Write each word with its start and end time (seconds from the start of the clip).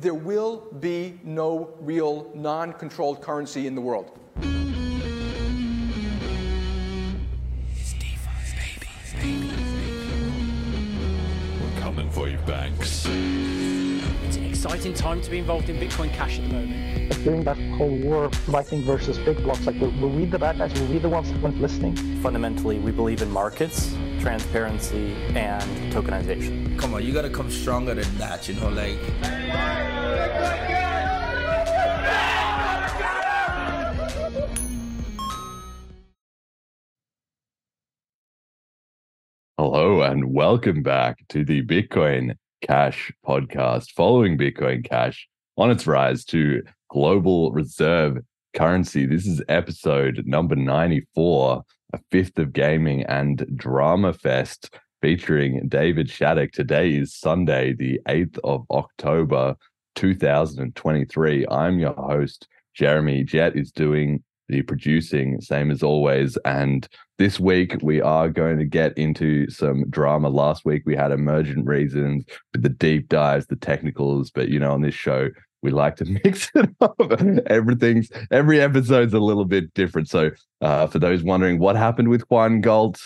there 0.00 0.14
will 0.14 0.68
be 0.78 1.18
no 1.24 1.74
real 1.80 2.30
non 2.34 2.72
controlled 2.72 3.20
currency 3.20 3.66
in 3.66 3.74
the 3.74 3.80
world. 3.80 4.18
We're 11.60 11.80
coming 11.80 12.10
for 12.10 12.28
you, 12.28 12.38
banks. 12.46 13.06
It's 13.08 14.36
an 14.36 14.44
exciting 14.44 14.94
time 14.94 15.20
to 15.22 15.30
be 15.30 15.38
involved 15.38 15.68
in 15.68 15.76
Bitcoin 15.76 16.12
Cash 16.12 16.38
at 16.38 16.48
the 16.48 16.54
moment. 16.54 17.24
during 17.24 17.42
that 17.44 17.56
whole 17.76 17.96
war 17.98 18.24
of 18.24 18.48
Lightning 18.48 18.82
versus 18.82 19.18
big 19.18 19.42
blocks, 19.42 19.66
like 19.66 19.80
were, 19.80 19.90
were 20.00 20.08
we 20.08 20.24
the 20.26 20.38
bad 20.38 20.58
guys? 20.58 20.78
Were 20.80 20.86
we 20.86 20.98
the 20.98 21.08
ones 21.08 21.32
that 21.32 21.40
weren't 21.42 21.60
listening? 21.60 21.96
Fundamentally, 22.22 22.78
we 22.78 22.92
believe 22.92 23.22
in 23.22 23.30
markets, 23.30 23.96
transparency, 24.20 25.14
and 25.34 25.92
tokenization. 25.92 26.67
Come 26.78 26.94
on, 26.94 27.04
you 27.04 27.12
gotta 27.12 27.28
come 27.28 27.50
stronger 27.50 27.92
than 27.92 28.18
that, 28.18 28.48
you 28.48 28.54
know, 28.54 28.68
like. 28.68 28.98
Hello 39.58 40.02
and 40.02 40.32
welcome 40.32 40.84
back 40.84 41.18
to 41.30 41.44
the 41.44 41.64
Bitcoin 41.66 42.36
Cash 42.62 43.10
podcast, 43.26 43.90
following 43.90 44.38
Bitcoin 44.38 44.88
Cash 44.88 45.28
on 45.56 45.72
its 45.72 45.84
rise 45.84 46.24
to 46.26 46.62
global 46.90 47.50
reserve 47.50 48.18
currency. 48.54 49.04
This 49.04 49.26
is 49.26 49.42
episode 49.48 50.22
number 50.26 50.54
94, 50.54 51.64
a 51.92 52.00
fifth 52.12 52.38
of 52.38 52.52
gaming 52.52 53.02
and 53.02 53.44
drama 53.56 54.12
fest 54.12 54.70
featuring 55.00 55.68
David 55.68 56.10
Shattuck. 56.10 56.52
Today 56.52 56.94
is 56.94 57.14
Sunday, 57.14 57.72
the 57.72 58.00
8th 58.08 58.38
of 58.44 58.66
October, 58.70 59.56
2023. 59.94 61.46
I'm 61.50 61.78
your 61.78 61.94
host, 61.94 62.48
Jeremy. 62.74 63.24
Jet 63.24 63.56
is 63.56 63.70
doing 63.70 64.22
the 64.48 64.62
producing, 64.62 65.40
same 65.40 65.70
as 65.70 65.82
always. 65.82 66.36
And 66.44 66.88
this 67.18 67.38
week 67.38 67.76
we 67.82 68.00
are 68.00 68.28
going 68.28 68.58
to 68.58 68.64
get 68.64 68.96
into 68.96 69.48
some 69.50 69.88
drama. 69.90 70.30
Last 70.30 70.64
week 70.64 70.82
we 70.86 70.96
had 70.96 71.12
emergent 71.12 71.66
reasons 71.66 72.24
the 72.52 72.68
deep 72.68 73.08
dives, 73.08 73.46
the 73.46 73.56
technicals, 73.56 74.30
but 74.30 74.48
you 74.48 74.58
know, 74.58 74.72
on 74.72 74.80
this 74.80 74.94
show, 74.94 75.28
we 75.62 75.70
like 75.70 75.96
to 75.96 76.04
mix 76.24 76.50
it 76.54 76.70
up. 76.80 76.96
Everything's 77.46 78.10
every 78.30 78.60
episode's 78.60 79.14
a 79.14 79.20
little 79.20 79.44
bit 79.44 79.74
different. 79.74 80.08
So 80.08 80.30
uh, 80.60 80.86
for 80.86 80.98
those 80.98 81.22
wondering 81.22 81.58
what 81.58 81.76
happened 81.76 82.08
with 82.08 82.22
Juan 82.30 82.60
Galt, 82.60 83.00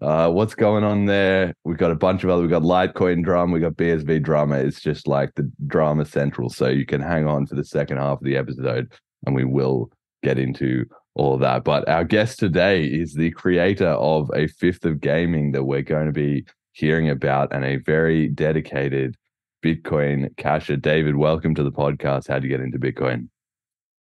uh, 0.00 0.30
what's 0.30 0.54
going 0.54 0.84
on 0.84 1.06
there? 1.06 1.54
We've 1.64 1.76
got 1.76 1.90
a 1.90 1.96
bunch 1.96 2.22
of 2.22 2.30
other. 2.30 2.42
We've 2.42 2.50
got 2.50 2.62
Litecoin 2.62 3.24
drama. 3.24 3.52
We've 3.52 3.62
got 3.62 3.72
BSV 3.72 4.22
drama. 4.22 4.56
It's 4.58 4.80
just 4.80 5.08
like 5.08 5.34
the 5.34 5.50
drama 5.66 6.04
central. 6.04 6.50
So 6.50 6.68
you 6.68 6.86
can 6.86 7.00
hang 7.00 7.26
on 7.26 7.46
for 7.46 7.56
the 7.56 7.64
second 7.64 7.96
half 7.96 8.18
of 8.18 8.24
the 8.24 8.36
episode, 8.36 8.92
and 9.26 9.34
we 9.34 9.44
will 9.44 9.90
get 10.22 10.38
into 10.38 10.84
all 11.14 11.34
of 11.34 11.40
that. 11.40 11.64
But 11.64 11.88
our 11.88 12.04
guest 12.04 12.38
today 12.38 12.84
is 12.84 13.14
the 13.14 13.32
creator 13.32 13.88
of 13.88 14.30
a 14.34 14.46
fifth 14.46 14.84
of 14.84 15.00
gaming 15.00 15.50
that 15.52 15.64
we're 15.64 15.82
going 15.82 16.06
to 16.06 16.12
be 16.12 16.44
hearing 16.72 17.10
about, 17.10 17.52
and 17.52 17.64
a 17.64 17.76
very 17.76 18.28
dedicated 18.28 19.16
Bitcoin 19.64 20.32
casher. 20.36 20.80
David, 20.80 21.16
welcome 21.16 21.56
to 21.56 21.64
the 21.64 21.72
podcast. 21.72 22.28
How 22.28 22.38
do 22.38 22.46
you 22.46 22.56
get 22.56 22.64
into 22.64 22.78
Bitcoin? 22.78 23.28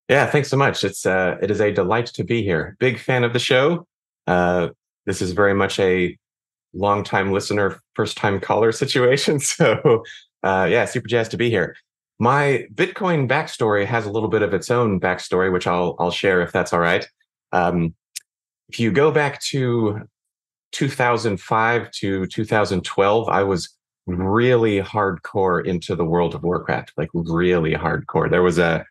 Yeah, 0.09 0.27
thanks 0.27 0.49
so 0.49 0.57
much. 0.57 0.83
It's 0.83 1.07
uh, 1.07 1.37
it 1.41 1.49
is 1.49 1.59
a 1.59 1.71
delight 1.71 2.05
to 2.07 2.23
be 2.23 2.43
here. 2.43 2.77
Big 2.79 2.99
fan 2.99 3.23
of 3.23 3.33
the 3.33 3.39
show. 3.39 3.87
Uh, 4.27 4.69
this 5.07 5.21
is 5.21 5.31
very 5.31 5.55
much 5.55 5.79
a 5.79 6.15
long 6.73 7.03
time 7.03 7.31
listener, 7.31 7.79
first 7.95 8.17
time 8.17 8.39
caller 8.39 8.71
situation. 8.83 9.39
So, 9.39 10.03
uh, 10.43 10.67
yeah, 10.69 10.85
super 10.85 11.07
jazzed 11.07 11.31
to 11.31 11.37
be 11.37 11.49
here. 11.49 11.75
My 12.19 12.65
Bitcoin 12.73 13.27
backstory 13.27 13.85
has 13.85 14.05
a 14.05 14.11
little 14.11 14.29
bit 14.29 14.43
of 14.43 14.53
its 14.53 14.69
own 14.69 14.99
backstory, 14.99 15.51
which 15.51 15.65
I'll 15.65 15.95
I'll 15.99 16.11
share 16.11 16.41
if 16.41 16.51
that's 16.51 16.73
all 16.73 16.79
right. 16.79 17.07
Um, 17.51 17.95
if 18.69 18.79
you 18.79 18.91
go 18.91 19.11
back 19.11 19.41
to 19.43 20.01
2005 20.73 21.91
to 21.91 22.25
2012, 22.27 23.29
I 23.29 23.43
was 23.43 23.69
really 24.07 24.81
hardcore 24.81 25.65
into 25.65 25.95
the 25.95 26.05
World 26.05 26.35
of 26.35 26.43
Warcraft, 26.43 26.93
like 26.97 27.09
really 27.13 27.73
hardcore. 27.73 28.29
There 28.29 28.43
was 28.43 28.57
a 28.57 28.85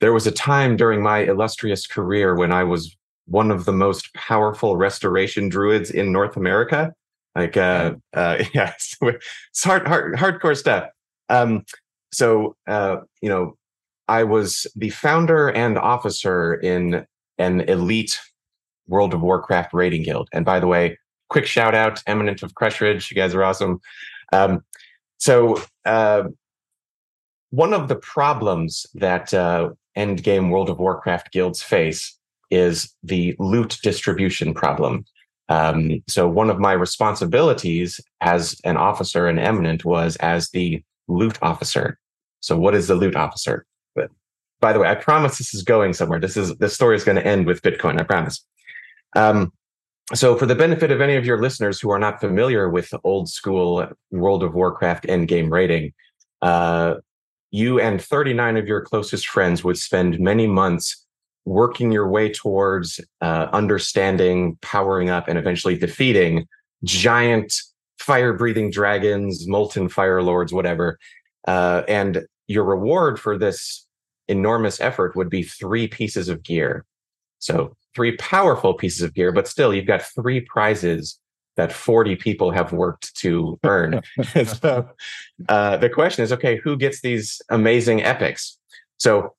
there 0.00 0.12
was 0.12 0.26
a 0.26 0.32
time 0.32 0.76
during 0.76 1.02
my 1.02 1.20
illustrious 1.20 1.86
career 1.86 2.34
when 2.34 2.52
I 2.52 2.64
was 2.64 2.96
one 3.32 3.50
of 3.50 3.64
the 3.64 3.72
most 3.72 4.12
powerful 4.12 4.76
restoration 4.76 5.48
druids 5.48 5.90
in 5.90 6.12
North 6.12 6.36
America. 6.36 6.92
Like, 7.34 7.56
uh, 7.56 7.94
uh, 8.12 8.44
yeah, 8.54 8.74
it's 8.74 9.64
hard, 9.64 9.88
hard, 9.88 10.16
hardcore 10.16 10.56
stuff. 10.56 10.90
Um, 11.30 11.64
so, 12.12 12.56
uh, 12.66 12.98
you 13.22 13.30
know, 13.30 13.56
I 14.06 14.24
was 14.24 14.66
the 14.76 14.90
founder 14.90 15.48
and 15.48 15.78
officer 15.78 16.54
in 16.54 17.06
an 17.38 17.60
elite 17.62 18.20
World 18.86 19.14
of 19.14 19.22
Warcraft 19.22 19.72
raiding 19.72 20.02
guild. 20.02 20.28
And 20.34 20.44
by 20.44 20.60
the 20.60 20.66
way, 20.66 20.98
quick 21.30 21.46
shout 21.46 21.74
out, 21.74 22.02
Eminent 22.06 22.42
of 22.42 22.52
Crushridge. 22.52 23.10
You 23.10 23.14
guys 23.14 23.34
are 23.34 23.42
awesome. 23.42 23.80
Um, 24.34 24.62
so, 25.16 25.62
uh, 25.86 26.24
one 27.48 27.72
of 27.72 27.88
the 27.88 27.96
problems 27.96 28.86
that 28.94 29.32
uh, 29.32 29.70
endgame 29.96 30.50
World 30.50 30.68
of 30.68 30.78
Warcraft 30.78 31.32
guilds 31.32 31.62
face 31.62 32.18
is 32.52 32.94
the 33.02 33.34
loot 33.38 33.78
distribution 33.82 34.52
problem. 34.54 35.04
Um, 35.48 36.02
so, 36.08 36.28
one 36.28 36.50
of 36.50 36.60
my 36.60 36.72
responsibilities 36.72 38.00
as 38.20 38.60
an 38.64 38.76
officer 38.76 39.28
in 39.28 39.38
Eminent 39.38 39.84
was 39.84 40.16
as 40.16 40.50
the 40.50 40.82
loot 41.08 41.38
officer. 41.42 41.98
So, 42.40 42.56
what 42.56 42.74
is 42.74 42.86
the 42.86 42.94
loot 42.94 43.16
officer? 43.16 43.66
But 43.96 44.10
by 44.60 44.72
the 44.72 44.78
way, 44.78 44.88
I 44.88 44.94
promise 44.94 45.38
this 45.38 45.54
is 45.54 45.62
going 45.62 45.94
somewhere. 45.94 46.20
This 46.20 46.36
is 46.36 46.54
this 46.56 46.74
story 46.74 46.94
is 46.94 47.04
going 47.04 47.16
to 47.16 47.26
end 47.26 47.46
with 47.46 47.62
Bitcoin. 47.62 48.00
I 48.00 48.04
promise. 48.04 48.44
Um, 49.16 49.52
so, 50.14 50.36
for 50.36 50.46
the 50.46 50.54
benefit 50.54 50.90
of 50.90 51.00
any 51.00 51.16
of 51.16 51.26
your 51.26 51.40
listeners 51.40 51.80
who 51.80 51.90
are 51.90 51.98
not 51.98 52.20
familiar 52.20 52.68
with 52.68 52.92
old 53.02 53.28
school 53.28 53.86
World 54.10 54.42
of 54.42 54.54
Warcraft 54.54 55.04
endgame 55.04 55.50
raiding, 55.50 55.92
uh, 56.40 56.94
you 57.50 57.80
and 57.80 58.00
39 58.00 58.56
of 58.56 58.66
your 58.66 58.80
closest 58.80 59.26
friends 59.26 59.64
would 59.64 59.78
spend 59.78 60.20
many 60.20 60.46
months 60.46 61.01
working 61.44 61.90
your 61.90 62.08
way 62.08 62.32
towards 62.32 63.00
uh, 63.20 63.48
understanding, 63.52 64.56
powering 64.62 65.10
up, 65.10 65.28
and 65.28 65.38
eventually 65.38 65.76
defeating 65.76 66.46
giant 66.84 67.52
fire 67.98 68.32
breathing 68.32 68.70
dragons, 68.70 69.46
molten 69.46 69.88
fire 69.88 70.22
lords, 70.22 70.52
whatever. 70.52 70.98
Uh, 71.46 71.82
and 71.88 72.26
your 72.48 72.64
reward 72.64 73.18
for 73.18 73.38
this 73.38 73.86
enormous 74.28 74.80
effort 74.80 75.16
would 75.16 75.30
be 75.30 75.42
three 75.42 75.88
pieces 75.88 76.28
of 76.28 76.42
gear. 76.42 76.84
So, 77.38 77.76
three 77.94 78.16
powerful 78.16 78.74
pieces 78.74 79.02
of 79.02 79.14
gear, 79.14 79.32
but 79.32 79.48
still, 79.48 79.74
you've 79.74 79.86
got 79.86 80.02
three 80.02 80.40
prizes 80.40 81.18
that 81.56 81.72
40 81.72 82.16
people 82.16 82.50
have 82.50 82.72
worked 82.72 83.14
to 83.16 83.58
earn. 83.64 84.00
so, 84.44 84.88
uh, 85.48 85.76
the 85.76 85.90
question 85.90 86.24
is 86.24 86.32
okay, 86.32 86.56
who 86.56 86.76
gets 86.76 87.00
these 87.00 87.42
amazing 87.50 88.02
epics? 88.02 88.58
So, 88.98 89.34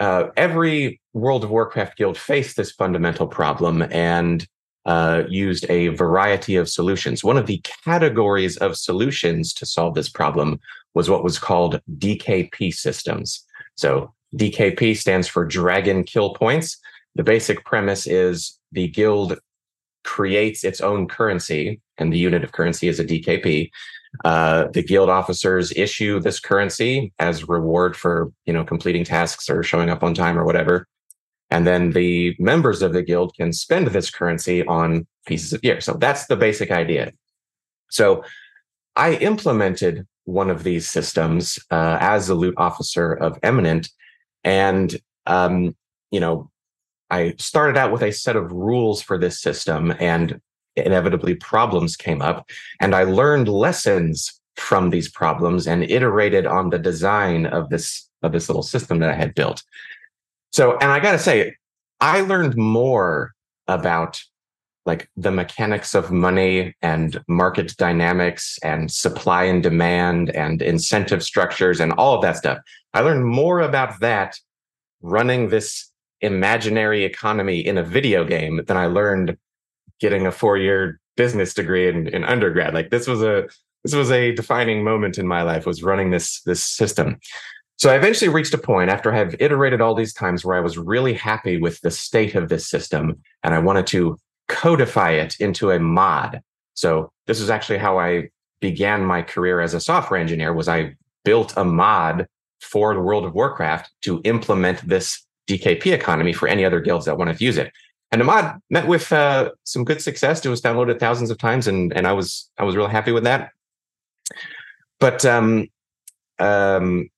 uh, 0.00 0.28
every 0.36 1.00
World 1.12 1.44
of 1.44 1.50
Warcraft 1.50 1.96
guild 1.96 2.18
faced 2.18 2.56
this 2.56 2.72
fundamental 2.72 3.26
problem 3.26 3.82
and 3.82 4.46
uh, 4.86 5.24
used 5.28 5.66
a 5.68 5.88
variety 5.88 6.56
of 6.56 6.68
solutions. 6.68 7.22
One 7.22 7.36
of 7.36 7.46
the 7.46 7.62
categories 7.84 8.56
of 8.58 8.76
solutions 8.76 9.52
to 9.54 9.66
solve 9.66 9.94
this 9.94 10.08
problem 10.08 10.60
was 10.94 11.10
what 11.10 11.24
was 11.24 11.38
called 11.38 11.80
DKP 11.98 12.72
systems. 12.72 13.44
So 13.74 14.14
DKP 14.36 14.96
stands 14.96 15.28
for 15.28 15.44
Dragon 15.44 16.04
Kill 16.04 16.34
Points. 16.34 16.78
The 17.16 17.22
basic 17.22 17.64
premise 17.64 18.06
is 18.06 18.58
the 18.72 18.88
guild 18.88 19.38
creates 20.04 20.64
its 20.64 20.80
own 20.80 21.06
currency, 21.06 21.80
and 21.98 22.12
the 22.12 22.18
unit 22.18 22.44
of 22.44 22.52
currency 22.52 22.88
is 22.88 22.98
a 22.98 23.04
DKP. 23.04 23.70
Uh, 24.24 24.68
the 24.72 24.82
guild 24.82 25.10
officers 25.10 25.72
issue 25.76 26.20
this 26.20 26.40
currency 26.40 27.12
as 27.18 27.48
reward 27.48 27.96
for 27.96 28.32
you 28.46 28.52
know 28.52 28.64
completing 28.64 29.04
tasks 29.04 29.48
or 29.50 29.62
showing 29.62 29.90
up 29.90 30.02
on 30.02 30.14
time 30.14 30.38
or 30.38 30.44
whatever. 30.44 30.86
And 31.50 31.66
then 31.66 31.92
the 31.92 32.36
members 32.38 32.82
of 32.82 32.92
the 32.92 33.02
guild 33.02 33.34
can 33.34 33.52
spend 33.52 33.86
this 33.88 34.10
currency 34.10 34.66
on 34.66 35.06
pieces 35.26 35.52
of 35.52 35.62
gear. 35.62 35.80
So 35.80 35.94
that's 35.94 36.26
the 36.26 36.36
basic 36.36 36.70
idea. 36.70 37.12
So 37.90 38.22
I 38.96 39.14
implemented 39.14 40.06
one 40.24 40.50
of 40.50 40.62
these 40.62 40.88
systems 40.88 41.58
uh, 41.70 41.96
as 42.00 42.28
a 42.28 42.34
loot 42.34 42.54
officer 42.58 43.12
of 43.14 43.38
Eminent. 43.42 43.88
And, 44.44 44.94
um, 45.24 45.74
you 46.10 46.20
know, 46.20 46.50
I 47.10 47.34
started 47.38 47.78
out 47.78 47.92
with 47.92 48.02
a 48.02 48.12
set 48.12 48.36
of 48.36 48.52
rules 48.52 49.00
for 49.00 49.16
this 49.16 49.40
system, 49.40 49.94
and 49.98 50.40
inevitably 50.84 51.34
problems 51.34 51.96
came 51.96 52.22
up. 52.22 52.48
And 52.80 52.94
I 52.94 53.04
learned 53.04 53.48
lessons 53.48 54.40
from 54.56 54.90
these 54.90 55.08
problems 55.08 55.66
and 55.66 55.84
iterated 55.84 56.46
on 56.46 56.70
the 56.70 56.78
design 56.78 57.46
of 57.46 57.68
this 57.68 58.08
of 58.22 58.32
this 58.32 58.48
little 58.48 58.64
system 58.64 58.98
that 58.98 59.10
I 59.10 59.14
had 59.14 59.34
built. 59.34 59.62
So, 60.52 60.76
and 60.78 60.90
I 60.90 60.98
got 60.98 61.12
to 61.12 61.18
say, 61.18 61.54
I 62.00 62.22
learned 62.22 62.56
more 62.56 63.32
about 63.68 64.20
like 64.86 65.08
the 65.16 65.30
mechanics 65.30 65.94
of 65.94 66.10
money 66.10 66.74
and 66.80 67.22
market 67.28 67.76
dynamics 67.76 68.58
and 68.62 68.90
supply 68.90 69.44
and 69.44 69.62
demand 69.62 70.30
and 70.30 70.62
incentive 70.62 71.22
structures 71.22 71.78
and 71.78 71.92
all 71.92 72.14
of 72.14 72.22
that 72.22 72.38
stuff. 72.38 72.58
I 72.94 73.02
learned 73.02 73.26
more 73.26 73.60
about 73.60 74.00
that 74.00 74.36
running 75.02 75.50
this 75.50 75.92
imaginary 76.22 77.04
economy 77.04 77.64
in 77.64 77.78
a 77.78 77.82
video 77.82 78.24
game 78.24 78.62
than 78.66 78.76
I 78.76 78.86
learned 78.86 79.36
getting 80.00 80.26
a 80.26 80.32
four 80.32 80.56
year 80.56 81.00
business 81.16 81.54
degree 81.54 81.88
in, 81.88 82.08
in 82.08 82.24
undergrad. 82.24 82.74
Like 82.74 82.90
this 82.90 83.06
was 83.06 83.22
a 83.22 83.48
this 83.84 83.94
was 83.94 84.10
a 84.10 84.34
defining 84.34 84.82
moment 84.82 85.18
in 85.18 85.26
my 85.26 85.42
life 85.42 85.66
was 85.66 85.82
running 85.82 86.10
this 86.10 86.40
this 86.42 86.62
system. 86.62 87.18
So 87.76 87.90
I 87.90 87.96
eventually 87.96 88.28
reached 88.28 88.54
a 88.54 88.58
point 88.58 88.90
after 88.90 89.12
I 89.12 89.18
have 89.18 89.36
iterated 89.38 89.80
all 89.80 89.94
these 89.94 90.12
times 90.12 90.44
where 90.44 90.56
I 90.56 90.60
was 90.60 90.76
really 90.76 91.14
happy 91.14 91.60
with 91.60 91.80
the 91.80 91.92
state 91.92 92.34
of 92.34 92.48
this 92.48 92.68
system 92.68 93.20
and 93.44 93.54
I 93.54 93.60
wanted 93.60 93.86
to 93.88 94.18
codify 94.48 95.12
it 95.12 95.36
into 95.38 95.70
a 95.70 95.78
mod. 95.78 96.40
So 96.74 97.12
this 97.26 97.40
is 97.40 97.50
actually 97.50 97.78
how 97.78 97.98
I 97.98 98.30
began 98.60 99.04
my 99.04 99.22
career 99.22 99.60
as 99.60 99.74
a 99.74 99.80
software 99.80 100.18
engineer 100.18 100.52
was 100.52 100.68
I 100.68 100.96
built 101.24 101.56
a 101.56 101.64
mod 101.64 102.26
for 102.60 102.94
the 102.94 103.00
World 103.00 103.24
of 103.24 103.34
Warcraft 103.34 103.90
to 104.02 104.20
implement 104.24 104.86
this 104.86 105.24
DKP 105.48 105.92
economy 105.92 106.32
for 106.32 106.48
any 106.48 106.64
other 106.64 106.80
guilds 106.80 107.06
that 107.06 107.16
wanted 107.16 107.38
to 107.38 107.44
use 107.44 107.58
it. 107.58 107.72
And 108.10 108.20
the 108.20 108.24
mod 108.24 108.60
met 108.70 108.86
with 108.86 109.12
uh, 109.12 109.50
some 109.64 109.84
good 109.84 110.00
success. 110.00 110.44
It 110.44 110.48
was 110.48 110.62
downloaded 110.62 110.98
thousands 110.98 111.30
of 111.30 111.38
times, 111.38 111.66
and 111.66 111.92
and 111.94 112.06
I 112.06 112.12
was 112.12 112.50
I 112.58 112.64
was 112.64 112.74
really 112.74 112.90
happy 112.90 113.12
with 113.12 113.24
that. 113.24 113.50
But 114.98 115.24
um, 115.24 115.68
um, 116.38 117.10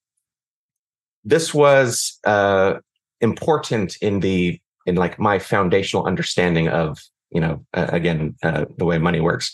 this 1.25 1.55
was 1.55 2.19
uh, 2.25 2.75
important 3.21 3.97
in 4.03 4.21
the 4.21 4.61
in 4.87 4.97
like 4.97 5.19
my 5.19 5.39
foundational 5.39 6.07
understanding 6.07 6.69
of 6.69 6.99
you 7.31 7.41
know 7.41 7.65
uh, 7.75 7.87
again 7.91 8.35
uh, 8.43 8.65
the 8.77 8.85
way 8.85 8.99
money 8.99 9.21
works. 9.21 9.53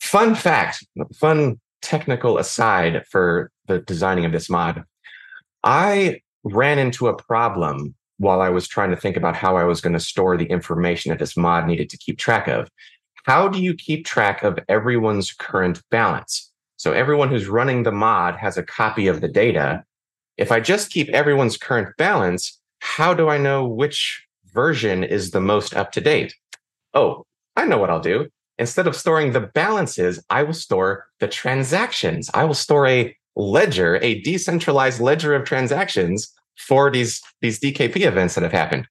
Fun 0.00 0.34
fact, 0.34 0.86
fun 1.14 1.60
technical 1.82 2.38
aside 2.38 3.04
for 3.10 3.50
the 3.66 3.80
designing 3.80 4.24
of 4.24 4.32
this 4.32 4.48
mod, 4.48 4.84
I 5.64 6.20
ran 6.44 6.78
into 6.78 7.08
a 7.08 7.16
problem 7.16 7.94
while 8.18 8.40
I 8.40 8.50
was 8.50 8.68
trying 8.68 8.90
to 8.90 8.96
think 8.96 9.16
about 9.16 9.36
how 9.36 9.56
I 9.56 9.64
was 9.64 9.80
going 9.80 9.92
to 9.94 10.00
store 10.00 10.36
the 10.36 10.46
information 10.46 11.10
that 11.10 11.18
this 11.18 11.36
mod 11.36 11.66
needed 11.66 11.88
to 11.90 11.98
keep 11.98 12.18
track 12.18 12.48
of. 12.48 12.68
How 13.24 13.48
do 13.48 13.60
you 13.60 13.74
keep 13.74 14.04
track 14.04 14.42
of 14.42 14.58
everyone's 14.68 15.32
current 15.32 15.82
balance? 15.90 16.50
So 16.76 16.92
everyone 16.92 17.28
who's 17.28 17.48
running 17.48 17.82
the 17.82 17.92
mod 17.92 18.36
has 18.36 18.56
a 18.56 18.62
copy 18.62 19.06
of 19.06 19.20
the 19.20 19.28
data. 19.28 19.84
If 20.36 20.52
I 20.52 20.60
just 20.60 20.90
keep 20.90 21.08
everyone's 21.08 21.56
current 21.56 21.96
balance, 21.96 22.60
how 22.80 23.14
do 23.14 23.28
I 23.28 23.38
know 23.38 23.66
which 23.66 24.24
version 24.52 25.04
is 25.04 25.30
the 25.30 25.40
most 25.40 25.74
up 25.74 25.92
to 25.92 26.00
date? 26.00 26.34
Oh, 26.94 27.24
I 27.56 27.64
know 27.66 27.78
what 27.78 27.90
I'll 27.90 28.00
do. 28.00 28.28
Instead 28.58 28.86
of 28.86 28.96
storing 28.96 29.32
the 29.32 29.40
balances, 29.40 30.22
I 30.30 30.42
will 30.42 30.54
store 30.54 31.06
the 31.20 31.28
transactions. 31.28 32.30
I 32.34 32.44
will 32.44 32.54
store 32.54 32.86
a 32.88 33.16
ledger, 33.36 33.98
a 34.02 34.20
decentralized 34.22 35.00
ledger 35.00 35.34
of 35.34 35.44
transactions 35.44 36.32
for 36.58 36.90
these 36.90 37.22
these 37.40 37.58
DKP 37.58 38.06
events 38.06 38.34
that 38.34 38.42
have 38.42 38.52
happened. 38.52 38.86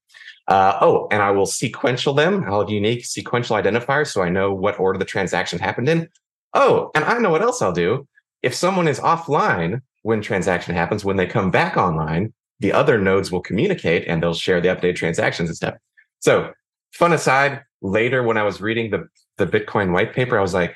Uh, 0.47 0.77
oh, 0.79 1.07
and 1.11 1.21
I 1.21 1.31
will 1.31 1.45
sequential 1.45 2.13
them. 2.13 2.45
I'll 2.47 2.61
have 2.61 2.69
unique 2.69 3.05
sequential 3.05 3.57
identifiers 3.57 4.07
so 4.07 4.21
I 4.21 4.29
know 4.29 4.53
what 4.53 4.79
order 4.79 4.97
the 4.97 5.05
transaction 5.05 5.59
happened 5.59 5.89
in. 5.89 6.07
Oh, 6.53 6.89
and 6.95 7.03
I 7.03 7.17
know 7.19 7.29
what 7.29 7.41
else 7.41 7.61
I'll 7.61 7.73
do. 7.73 8.07
If 8.41 8.55
someone 8.55 8.87
is 8.87 8.99
offline 8.99 9.81
when 10.03 10.21
transaction 10.21 10.73
happens, 10.73 11.03
when 11.03 11.17
they 11.17 11.27
come 11.27 11.51
back 11.51 11.75
online, 11.75 12.33
the 12.59 12.71
other 12.71 12.97
nodes 12.97 13.31
will 13.31 13.41
communicate 13.41 14.07
and 14.07 14.23
they'll 14.23 14.33
share 14.33 14.61
the 14.61 14.69
updated 14.69 14.95
transactions 14.95 15.49
and 15.49 15.55
stuff. 15.55 15.75
So, 16.19 16.53
fun 16.93 17.11
aside, 17.11 17.61
later 17.81 18.23
when 18.23 18.37
I 18.37 18.43
was 18.43 18.61
reading 18.61 18.89
the, 18.89 19.07
the 19.37 19.45
Bitcoin 19.45 19.91
white 19.91 20.13
paper, 20.13 20.37
I 20.37 20.41
was 20.41 20.53
like, 20.53 20.75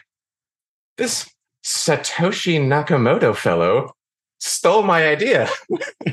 this 0.98 1.30
Satoshi 1.64 2.60
Nakamoto 2.60 3.36
fellow 3.36 3.96
stole 4.40 4.84
my 4.84 5.08
idea. 5.08 5.50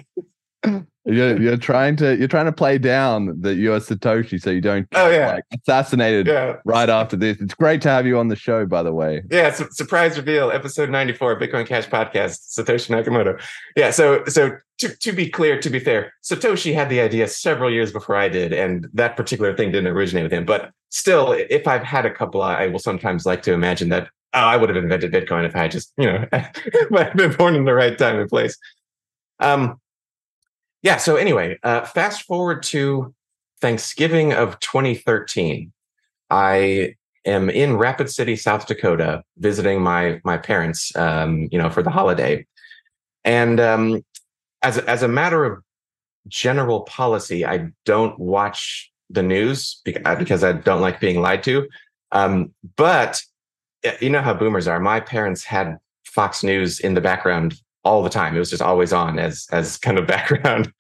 You're, 1.09 1.41
you're 1.41 1.57
trying 1.57 1.97
to 1.97 2.19
you're 2.19 2.29
trying 2.29 2.45
to 2.45 2.53
play 2.53 2.77
down 2.77 3.41
that 3.41 3.55
you're 3.55 3.81
Satoshi 3.81 4.39
so 4.39 4.51
you 4.51 4.61
don't 4.61 4.87
oh 4.93 5.09
yeah 5.09 5.37
like, 5.37 5.45
assassinated 5.55 6.27
yeah. 6.27 6.57
right 6.67 6.91
after 6.91 7.17
this. 7.17 7.41
It's 7.41 7.55
great 7.55 7.81
to 7.83 7.89
have 7.89 8.07
you 8.07 8.19
on 8.19 8.29
the 8.29 8.37
show, 8.37 8.67
by 8.67 8.83
the 8.83 8.93
way. 8.93 9.23
Yeah, 9.31 9.51
su- 9.51 9.69
surprise 9.71 10.19
reveal, 10.19 10.51
episode 10.51 10.91
94, 10.91 11.41
Bitcoin 11.41 11.67
Cash 11.67 11.89
podcast, 11.89 12.59
Satoshi 12.59 12.91
Nakamoto. 12.91 13.41
Yeah, 13.75 13.91
so 13.91 14.23
so 14.27 14.59
to, 14.79 14.89
to 14.97 15.13
be 15.13 15.31
clear, 15.31 15.59
to 15.59 15.71
be 15.71 15.79
fair, 15.79 16.13
Satoshi 16.23 16.75
had 16.75 16.91
the 16.91 17.01
idea 17.01 17.27
several 17.27 17.73
years 17.73 17.91
before 17.91 18.17
I 18.17 18.29
did, 18.29 18.53
and 18.53 18.87
that 18.93 19.17
particular 19.17 19.57
thing 19.57 19.73
didn't 19.73 19.91
originate 19.91 20.25
with 20.25 20.33
him. 20.33 20.45
But 20.45 20.73
still, 20.91 21.33
if 21.33 21.67
I've 21.67 21.85
had 21.85 22.05
a 22.05 22.11
couple, 22.11 22.43
I 22.43 22.67
will 22.67 22.79
sometimes 22.79 23.25
like 23.25 23.41
to 23.45 23.55
imagine 23.55 23.89
that 23.89 24.11
oh, 24.35 24.41
I 24.41 24.57
would 24.57 24.69
have 24.69 24.77
invented 24.77 25.13
Bitcoin 25.13 25.47
if 25.47 25.57
I 25.57 25.61
had 25.61 25.71
just, 25.71 25.93
you 25.97 26.05
know, 26.05 26.27
if 26.33 26.93
I 26.93 27.05
had 27.05 27.17
been 27.17 27.33
born 27.33 27.55
in 27.55 27.65
the 27.65 27.75
right 27.75 27.97
time 27.97 28.19
and 28.19 28.29
place. 28.29 28.59
Um, 29.41 29.81
yeah. 30.83 30.97
So 30.97 31.17
anyway, 31.17 31.59
uh, 31.63 31.85
fast 31.85 32.23
forward 32.23 32.63
to 32.65 33.15
Thanksgiving 33.61 34.33
of 34.33 34.59
2013. 34.61 35.73
I 36.31 36.95
am 37.25 37.51
in 37.51 37.77
Rapid 37.77 38.11
City, 38.11 38.37
South 38.37 38.67
Dakota, 38.67 39.23
visiting 39.39 39.83
my 39.83 40.21
my 40.25 40.37
parents, 40.37 40.95
um, 40.97 41.49
you 41.51 41.59
know, 41.59 41.71
for 41.71 41.83
the 41.83 41.91
holiday. 41.91 42.47
And 43.25 43.61
um, 43.61 44.05
as 44.63 44.79
as 44.79 45.03
a 45.03 45.09
matter 45.09 45.45
of 45.45 45.63
general 46.29 46.83
policy, 46.83 47.45
I 47.45 47.71
don't 47.85 48.19
watch 48.19 48.91
the 49.11 49.23
news 49.23 49.81
uh, 50.05 50.15
because 50.17 50.45
I 50.45 50.53
don't 50.53 50.81
like 50.81 51.01
being 51.01 51.21
lied 51.21 51.43
to. 51.45 51.69
Um, 52.13 52.53
but 52.77 53.21
you 54.01 54.11
know 54.11 54.23
how 54.23 54.35
boomers 54.35 54.67
are. 54.67 54.81
My 54.81 55.01
parents 55.01 55.45
had 55.45 55.79
Fox 56.05 56.43
News 56.43 56.81
in 56.81 56.95
the 56.95 57.01
background 57.01 57.61
all 57.89 58.03
the 58.03 58.11
time. 58.11 58.37
It 58.37 58.39
was 58.39 58.51
just 58.51 58.63
always 58.63 58.93
on 58.93 59.19
as 59.19 59.47
as 59.51 59.79
kind 59.79 59.99
of 59.99 60.07
background 60.15 60.73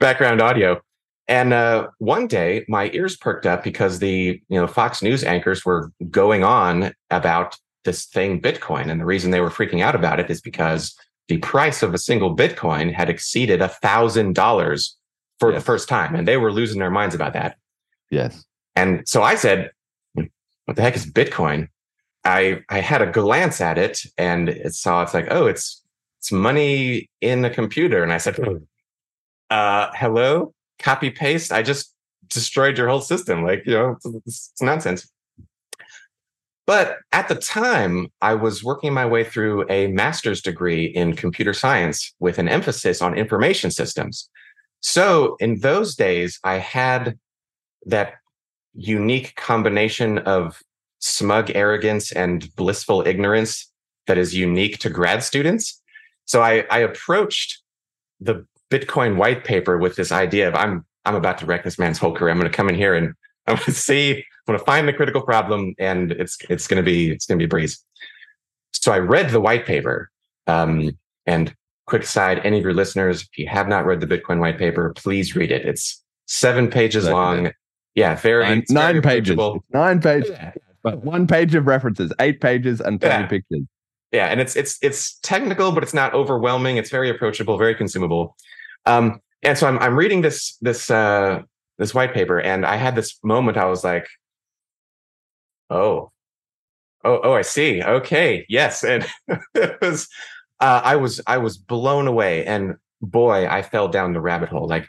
background 0.00 0.40
audio. 0.40 0.80
And 1.26 1.52
uh, 1.52 1.88
one 1.98 2.26
day, 2.26 2.64
my 2.68 2.90
ears 2.92 3.16
perked 3.16 3.46
up 3.46 3.62
because 3.62 3.98
the 3.98 4.40
you 4.48 4.60
know 4.60 4.66
Fox 4.66 5.02
News 5.02 5.22
anchors 5.22 5.64
were 5.64 5.92
going 6.10 6.42
on 6.42 6.92
about 7.10 7.56
this 7.84 8.06
thing 8.06 8.40
Bitcoin, 8.40 8.90
and 8.90 9.00
the 9.00 9.04
reason 9.04 9.30
they 9.30 9.40
were 9.40 9.50
freaking 9.50 9.82
out 9.82 9.94
about 9.94 10.20
it 10.20 10.30
is 10.30 10.40
because 10.40 10.96
the 11.28 11.38
price 11.38 11.82
of 11.82 11.94
a 11.94 11.98
single 11.98 12.34
Bitcoin 12.34 12.92
had 12.92 13.08
exceeded 13.08 13.60
a 13.60 13.68
thousand 13.68 14.34
dollars 14.34 14.96
for 15.38 15.52
yes. 15.52 15.60
the 15.60 15.64
first 15.64 15.88
time, 15.88 16.14
and 16.14 16.26
they 16.26 16.36
were 16.36 16.52
losing 16.52 16.78
their 16.78 16.90
minds 16.90 17.14
about 17.14 17.34
that. 17.34 17.56
Yes. 18.10 18.44
And 18.74 19.06
so 19.06 19.22
I 19.22 19.34
said, 19.34 19.70
"What 20.14 20.76
the 20.76 20.82
heck 20.82 20.96
is 20.96 21.06
Bitcoin?" 21.06 21.68
I 22.24 22.62
I 22.70 22.80
had 22.80 23.02
a 23.02 23.10
glance 23.10 23.60
at 23.60 23.78
it 23.78 24.00
and 24.16 24.48
it 24.48 24.74
saw 24.74 25.02
it's 25.02 25.14
like, 25.14 25.28
oh, 25.30 25.46
it's 25.46 25.83
it's 26.24 26.32
money 26.32 27.10
in 27.20 27.44
a 27.44 27.50
computer. 27.50 28.02
And 28.02 28.10
I 28.10 28.16
said, 28.16 28.38
uh, 29.50 29.90
hello, 29.94 30.54
copy 30.78 31.10
paste. 31.10 31.52
I 31.52 31.62
just 31.62 31.94
destroyed 32.28 32.78
your 32.78 32.88
whole 32.88 33.02
system. 33.02 33.42
Like, 33.42 33.64
you 33.66 33.74
know, 33.74 33.98
it's, 34.24 34.50
it's 34.54 34.62
nonsense. 34.62 35.06
But 36.66 36.96
at 37.12 37.28
the 37.28 37.34
time, 37.34 38.08
I 38.22 38.36
was 38.36 38.64
working 38.64 38.94
my 38.94 39.04
way 39.04 39.22
through 39.22 39.70
a 39.70 39.88
master's 39.88 40.40
degree 40.40 40.86
in 40.86 41.14
computer 41.14 41.52
science 41.52 42.14
with 42.20 42.38
an 42.38 42.48
emphasis 42.48 43.02
on 43.02 43.18
information 43.18 43.70
systems. 43.70 44.30
So 44.80 45.36
in 45.40 45.60
those 45.60 45.94
days, 45.94 46.40
I 46.42 46.54
had 46.54 47.18
that 47.84 48.14
unique 48.72 49.34
combination 49.36 50.20
of 50.20 50.62
smug 51.00 51.50
arrogance 51.54 52.12
and 52.12 52.48
blissful 52.56 53.06
ignorance 53.06 53.70
that 54.06 54.16
is 54.16 54.34
unique 54.34 54.78
to 54.78 54.88
grad 54.88 55.22
students. 55.22 55.82
So 56.26 56.42
I, 56.42 56.64
I 56.70 56.78
approached 56.78 57.62
the 58.20 58.46
Bitcoin 58.70 59.16
white 59.16 59.44
paper 59.44 59.78
with 59.78 59.96
this 59.96 60.10
idea 60.10 60.48
of 60.48 60.54
I'm 60.54 60.84
I'm 61.04 61.14
about 61.14 61.38
to 61.38 61.46
wreck 61.46 61.64
this 61.64 61.78
man's 61.78 61.98
whole 61.98 62.14
career. 62.14 62.30
I'm 62.30 62.38
going 62.38 62.50
to 62.50 62.56
come 62.56 62.68
in 62.68 62.74
here 62.74 62.94
and 62.94 63.14
I'm 63.46 63.56
going 63.56 63.66
to 63.66 63.72
see, 63.72 64.16
I'm 64.16 64.24
going 64.46 64.58
to 64.58 64.64
find 64.64 64.88
the 64.88 64.92
critical 64.92 65.20
problem, 65.20 65.74
and 65.78 66.12
it's 66.12 66.38
it's 66.48 66.66
going 66.66 66.82
to 66.82 66.82
be 66.82 67.10
it's 67.10 67.26
going 67.26 67.38
to 67.38 67.42
be 67.42 67.46
a 67.46 67.48
breeze. 67.48 67.82
So 68.72 68.92
I 68.92 68.98
read 68.98 69.30
the 69.30 69.40
white 69.40 69.66
paper. 69.66 70.10
Um, 70.46 70.90
and 71.26 71.54
quick 71.86 72.04
side, 72.04 72.40
any 72.44 72.58
of 72.58 72.64
your 72.64 72.74
listeners, 72.74 73.22
if 73.22 73.38
you 73.38 73.46
have 73.48 73.68
not 73.68 73.86
read 73.86 74.00
the 74.00 74.06
Bitcoin 74.06 74.40
white 74.40 74.58
paper, 74.58 74.92
please 74.94 75.34
read 75.34 75.50
it. 75.50 75.64
It's 75.64 76.02
seven 76.26 76.68
pages 76.68 77.08
long. 77.08 77.52
Yeah, 77.94 78.14
very 78.16 78.44
nine, 78.44 78.64
nine 78.70 79.02
pages. 79.02 79.38
Nine 79.72 80.00
pages. 80.00 80.30
Yeah. 80.30 80.52
But 80.82 81.02
one 81.02 81.26
page 81.26 81.54
of 81.54 81.66
references, 81.66 82.12
eight 82.20 82.40
pages, 82.40 82.80
and 82.80 83.00
20 83.00 83.14
yeah. 83.14 83.26
pictures 83.26 83.66
yeah 84.14 84.26
and 84.26 84.40
it's 84.40 84.54
it's 84.56 84.78
it's 84.80 85.18
technical 85.18 85.72
but 85.72 85.82
it's 85.82 85.92
not 85.92 86.14
overwhelming. 86.14 86.76
It's 86.76 86.90
very 86.90 87.10
approachable 87.10 87.58
very 87.58 87.74
consumable. 87.74 88.36
Um, 88.86 89.20
and 89.42 89.58
so 89.58 89.66
I'm, 89.66 89.78
I'm 89.80 89.96
reading 89.96 90.22
this 90.22 90.56
this 90.60 90.90
uh, 90.90 91.42
this 91.78 91.92
white 91.92 92.14
paper 92.14 92.40
and 92.40 92.64
i 92.64 92.76
had 92.76 92.94
this 92.94 93.18
moment 93.24 93.56
i 93.56 93.66
was 93.66 93.82
like 93.84 94.06
oh. 95.70 96.10
Oh 97.06 97.20
oh 97.22 97.34
i 97.34 97.42
see. 97.42 97.82
Okay 97.82 98.46
yes. 98.48 98.84
And 98.84 99.06
it 99.54 99.78
was 99.82 100.08
uh, 100.60 100.80
i 100.84 100.96
was 100.96 101.20
i 101.26 101.36
was 101.36 101.58
blown 101.58 102.06
away 102.06 102.46
and 102.46 102.76
boy 103.02 103.46
i 103.48 103.60
fell 103.62 103.88
down 103.88 104.12
the 104.12 104.20
rabbit 104.20 104.48
hole. 104.48 104.68
Like 104.68 104.86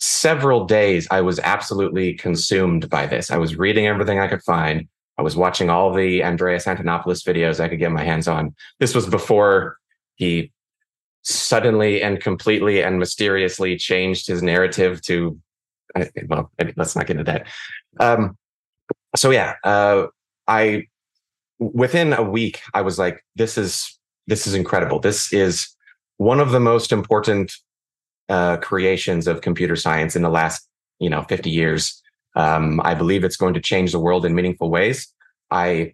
several 0.00 0.64
days 0.64 1.06
i 1.10 1.20
was 1.20 1.38
absolutely 1.38 2.14
consumed 2.14 2.90
by 2.90 3.06
this. 3.06 3.30
I 3.30 3.38
was 3.38 3.56
reading 3.56 3.86
everything 3.86 4.18
i 4.18 4.28
could 4.28 4.42
find 4.42 4.88
I 5.16 5.22
was 5.22 5.36
watching 5.36 5.70
all 5.70 5.92
the 5.92 6.24
Andreas 6.24 6.64
Antonopoulos 6.64 7.24
videos 7.24 7.60
I 7.60 7.68
could 7.68 7.78
get 7.78 7.92
my 7.92 8.04
hands 8.04 8.28
on. 8.28 8.54
This 8.80 8.94
was 8.94 9.06
before 9.06 9.76
he 10.16 10.52
suddenly 11.22 12.02
and 12.02 12.20
completely 12.20 12.82
and 12.82 12.98
mysteriously 12.98 13.76
changed 13.76 14.26
his 14.26 14.42
narrative 14.42 15.00
to 15.02 15.38
well 16.26 16.50
let's 16.76 16.96
not 16.96 17.06
get 17.06 17.18
into 17.18 17.24
that. 17.24 17.46
Um, 18.00 18.36
so 19.16 19.30
yeah 19.30 19.54
uh, 19.62 20.06
i 20.48 20.82
within 21.60 22.12
a 22.12 22.22
week 22.22 22.60
i 22.74 22.82
was 22.82 22.98
like 22.98 23.24
this 23.36 23.56
is 23.56 23.96
this 24.26 24.46
is 24.46 24.54
incredible. 24.54 25.00
This 25.00 25.32
is 25.32 25.68
one 26.16 26.40
of 26.40 26.50
the 26.50 26.60
most 26.60 26.92
important 26.92 27.52
uh, 28.28 28.56
creations 28.58 29.26
of 29.26 29.42
computer 29.42 29.76
science 29.76 30.16
in 30.16 30.22
the 30.22 30.30
last 30.30 30.66
you 30.98 31.10
know 31.10 31.22
50 31.22 31.50
years 31.50 32.00
um, 32.34 32.80
i 32.84 32.94
believe 32.94 33.24
it's 33.24 33.36
going 33.36 33.54
to 33.54 33.60
change 33.60 33.92
the 33.92 33.98
world 33.98 34.24
in 34.24 34.34
meaningful 34.34 34.70
ways 34.70 35.12
i 35.50 35.92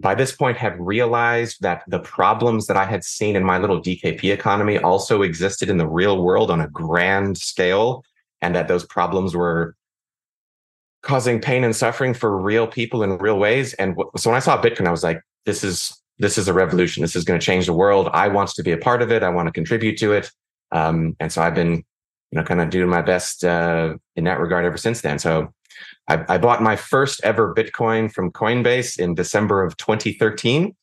by 0.00 0.14
this 0.14 0.34
point 0.34 0.56
had 0.56 0.78
realized 0.78 1.60
that 1.60 1.82
the 1.88 1.98
problems 1.98 2.66
that 2.66 2.76
I 2.76 2.84
had 2.84 3.02
seen 3.02 3.34
in 3.34 3.42
my 3.42 3.58
little 3.58 3.82
DKP 3.82 4.32
economy 4.32 4.78
also 4.78 5.22
existed 5.22 5.68
in 5.68 5.76
the 5.76 5.88
real 5.88 6.22
world 6.22 6.50
on 6.50 6.60
a 6.60 6.68
grand 6.68 7.36
scale, 7.36 8.04
and 8.40 8.54
that 8.54 8.68
those 8.68 8.86
problems 8.86 9.34
were 9.34 9.74
causing 11.02 11.40
pain 11.40 11.64
and 11.64 11.74
suffering 11.74 12.14
for 12.14 12.36
real 12.36 12.66
people 12.66 13.02
in 13.02 13.18
real 13.18 13.38
ways. 13.38 13.74
And 13.74 13.96
so 14.16 14.30
when 14.30 14.36
I 14.36 14.40
saw 14.40 14.60
Bitcoin, 14.60 14.86
I 14.86 14.90
was 14.90 15.04
like, 15.04 15.20
this 15.46 15.64
is 15.64 15.92
this 16.20 16.36
is 16.36 16.48
a 16.48 16.52
revolution. 16.52 17.02
This 17.02 17.14
is 17.14 17.24
going 17.24 17.38
to 17.38 17.44
change 17.44 17.66
the 17.66 17.72
world. 17.72 18.08
I 18.12 18.26
want 18.26 18.50
to 18.50 18.62
be 18.62 18.72
a 18.72 18.78
part 18.78 19.02
of 19.02 19.12
it. 19.12 19.22
I 19.22 19.28
want 19.28 19.46
to 19.46 19.52
contribute 19.52 19.98
to 19.98 20.12
it. 20.12 20.30
Um, 20.72 21.16
and 21.20 21.32
so 21.32 21.40
I've 21.40 21.54
been, 21.54 21.84
you 22.30 22.38
know, 22.38 22.44
kind 22.44 22.60
of 22.60 22.70
doing 22.70 22.88
my 22.88 23.02
best 23.02 23.44
uh, 23.44 23.94
in 24.16 24.24
that 24.24 24.40
regard 24.40 24.64
ever 24.64 24.76
since 24.76 25.00
then. 25.00 25.18
So 25.18 25.52
I, 26.08 26.24
I, 26.28 26.38
bought 26.38 26.62
my 26.62 26.76
first 26.76 27.20
ever 27.24 27.54
Bitcoin 27.54 28.12
from 28.12 28.32
Coinbase 28.32 28.98
in 28.98 29.14
December 29.14 29.62
of 29.62 29.76
2013. 29.76 30.74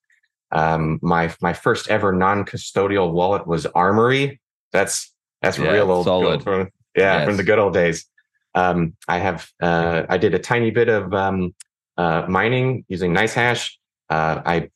Um, 0.52 1.00
my 1.02 1.34
my 1.42 1.54
first 1.54 1.90
ever 1.90 2.14
non-custodial 2.14 3.12
wallet 3.12 3.46
was 3.46 3.66
Armory. 3.68 4.40
That's 4.72 5.12
that's 5.42 5.58
yeah, 5.58 5.72
real 5.72 5.92
old 5.92 6.06
solid. 6.06 6.44
From, 6.44 6.70
yeah, 6.96 7.18
yes. 7.18 7.26
from 7.26 7.38
the 7.38 7.44
good 7.44 7.60
old 7.60 7.74
days. 7.74 8.06
Um, 8.54 8.96
I 9.08 9.18
have 9.20 9.50
uh, 9.62 10.04
I 10.08 10.18
did 10.18 10.34
a 10.34 10.40
tiny 10.40 10.72
bit 10.72 10.88
of 10.88 11.14
um, 11.14 11.54
uh, 11.98 12.26
mining 12.28 12.86
using 12.88 13.14
NiceHash. 13.14 13.74
Uh, 14.10 14.42
I 14.46 14.70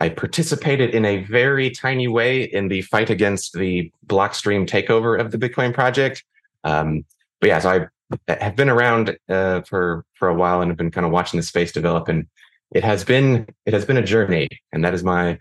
I 0.00 0.08
participated 0.08 0.94
in 0.94 1.04
a 1.04 1.24
very 1.24 1.70
tiny 1.70 2.08
way 2.08 2.44
in 2.44 2.68
the 2.68 2.80
fight 2.82 3.10
against 3.10 3.52
the 3.52 3.92
Blockstream 4.06 4.66
takeover 4.66 5.20
of 5.20 5.30
the 5.30 5.38
Bitcoin 5.38 5.74
project. 5.74 6.24
Um, 6.64 7.04
but 7.40 7.48
yeah, 7.48 7.58
so 7.58 7.88
I 8.26 8.32
have 8.32 8.56
been 8.56 8.70
around 8.70 9.16
uh, 9.28 9.60
for 9.62 10.04
for 10.14 10.28
a 10.28 10.34
while 10.34 10.62
and 10.62 10.70
have 10.70 10.78
been 10.78 10.90
kind 10.90 11.06
of 11.06 11.12
watching 11.12 11.38
the 11.38 11.44
space 11.44 11.70
develop, 11.70 12.08
and 12.08 12.26
it 12.72 12.82
has 12.82 13.04
been 13.04 13.46
it 13.66 13.74
has 13.74 13.84
been 13.84 13.98
a 13.98 14.02
journey, 14.02 14.48
and 14.72 14.84
that 14.84 14.94
is 14.94 15.04
my 15.04 15.38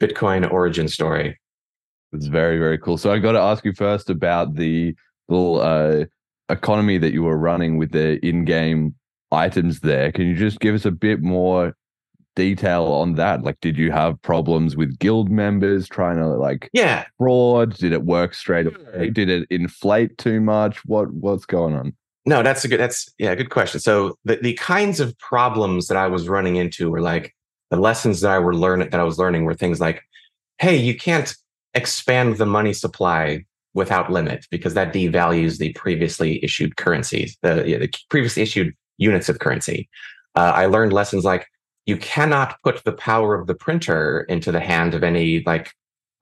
Bitcoin 0.00 0.50
origin 0.50 0.88
story. 0.88 1.38
It's 2.12 2.26
very 2.26 2.58
very 2.58 2.78
cool. 2.78 2.98
So 2.98 3.12
I 3.12 3.18
got 3.18 3.32
to 3.32 3.40
ask 3.40 3.64
you 3.64 3.72
first 3.72 4.10
about 4.10 4.54
the 4.54 4.94
little 5.28 5.60
uh, 5.60 6.04
economy 6.48 6.98
that 6.98 7.12
you 7.12 7.24
were 7.24 7.36
running 7.36 7.76
with 7.76 7.92
the 7.92 8.24
in-game 8.26 8.94
items 9.30 9.80
there. 9.80 10.10
Can 10.12 10.26
you 10.26 10.34
just 10.34 10.60
give 10.60 10.74
us 10.74 10.86
a 10.86 10.90
bit 10.90 11.20
more 11.20 11.76
detail 12.38 12.84
on 12.84 13.14
that? 13.14 13.42
Like, 13.42 13.60
did 13.60 13.76
you 13.76 13.90
have 13.90 14.22
problems 14.22 14.76
with 14.76 14.96
guild 15.00 15.28
members 15.28 15.88
trying 15.88 16.18
to 16.18 16.28
like 16.28 16.70
yeah 16.72 17.04
fraud? 17.18 17.74
Did 17.74 17.92
it 17.92 18.04
work 18.04 18.32
straight 18.32 18.68
away? 18.68 19.10
Did 19.10 19.28
it 19.28 19.48
inflate 19.50 20.16
too 20.18 20.40
much? 20.40 20.84
What 20.86 21.12
what's 21.12 21.44
going 21.44 21.74
on? 21.74 21.94
No, 22.26 22.44
that's 22.44 22.64
a 22.64 22.68
good. 22.68 22.78
That's 22.78 23.12
yeah, 23.18 23.34
good 23.34 23.50
question. 23.50 23.80
So 23.80 24.16
the 24.24 24.36
the 24.36 24.52
kinds 24.54 25.00
of 25.00 25.18
problems 25.18 25.88
that 25.88 25.96
I 25.96 26.06
was 26.06 26.28
running 26.28 26.54
into 26.54 26.90
were 26.90 27.00
like 27.00 27.34
the 27.70 27.76
lessons 27.76 28.20
that 28.20 28.30
I 28.30 28.38
were 28.38 28.54
learning 28.54 28.90
that 28.90 29.00
I 29.00 29.04
was 29.04 29.18
learning 29.18 29.44
were 29.44 29.54
things 29.54 29.80
like, 29.80 30.04
hey, 30.58 30.76
you 30.76 30.96
can't 30.96 31.34
expand 31.74 32.36
the 32.36 32.46
money 32.46 32.72
supply 32.72 33.44
without 33.74 34.12
limit 34.12 34.46
because 34.50 34.74
that 34.74 34.94
devalues 34.94 35.58
the 35.58 35.72
previously 35.72 36.42
issued 36.42 36.76
currencies, 36.76 37.36
the, 37.42 37.54
the 37.62 37.92
previously 38.08 38.42
issued 38.42 38.74
units 38.96 39.28
of 39.28 39.40
currency. 39.40 39.88
Uh, 40.34 40.52
I 40.54 40.66
learned 40.66 40.92
lessons 40.92 41.24
like 41.24 41.46
you 41.88 41.96
cannot 41.96 42.60
put 42.62 42.84
the 42.84 42.92
power 42.92 43.34
of 43.34 43.46
the 43.46 43.54
printer 43.54 44.20
into 44.28 44.52
the 44.52 44.60
hand 44.60 44.94
of 44.94 45.02
any 45.02 45.42
like 45.44 45.72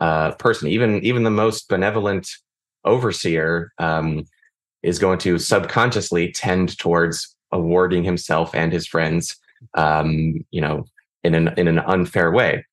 uh, 0.00 0.30
person, 0.32 0.68
even 0.68 1.02
even 1.04 1.24
the 1.24 1.30
most 1.30 1.68
benevolent 1.68 2.28
overseer. 2.84 3.72
Um, 3.78 4.24
is 4.86 5.00
going 5.00 5.18
to 5.18 5.36
subconsciously 5.36 6.30
tend 6.30 6.78
towards 6.78 7.34
awarding 7.50 8.04
himself 8.04 8.54
and 8.54 8.72
his 8.72 8.86
friends, 8.86 9.36
um, 9.74 10.44
you 10.52 10.60
know, 10.60 10.84
in 11.24 11.34
an 11.34 11.48
in 11.56 11.66
an 11.66 11.80
unfair 11.80 12.30
way. 12.30 12.64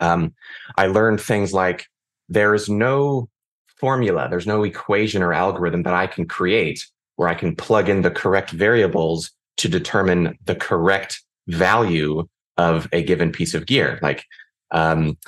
Um, 0.00 0.34
I 0.78 0.86
learned 0.86 1.20
things 1.20 1.52
like 1.52 1.86
there 2.30 2.54
is 2.54 2.70
no 2.70 3.28
formula, 3.76 4.28
there's 4.30 4.46
no 4.46 4.62
equation 4.62 5.22
or 5.22 5.34
algorithm 5.34 5.82
that 5.82 5.94
I 5.94 6.06
can 6.06 6.26
create 6.26 6.86
where 7.16 7.28
I 7.28 7.34
can 7.34 7.54
plug 7.54 7.90
in 7.90 8.00
the 8.00 8.10
correct 8.10 8.50
variables 8.50 9.30
to 9.58 9.68
determine 9.68 10.38
the 10.46 10.54
correct 10.54 11.22
value 11.48 12.26
of 12.56 12.88
a 12.92 13.02
given 13.02 13.32
piece 13.32 13.54
of 13.54 13.66
gear. 13.66 13.98
Like 14.02 14.24
um, 14.70 15.18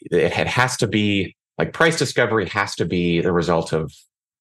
it 0.00 0.32
has 0.32 0.76
to 0.78 0.86
be 0.86 1.36
like 1.58 1.72
price 1.72 1.98
discovery 1.98 2.48
has 2.48 2.74
to 2.76 2.84
be 2.84 3.20
the 3.20 3.32
result 3.32 3.72
of 3.72 3.92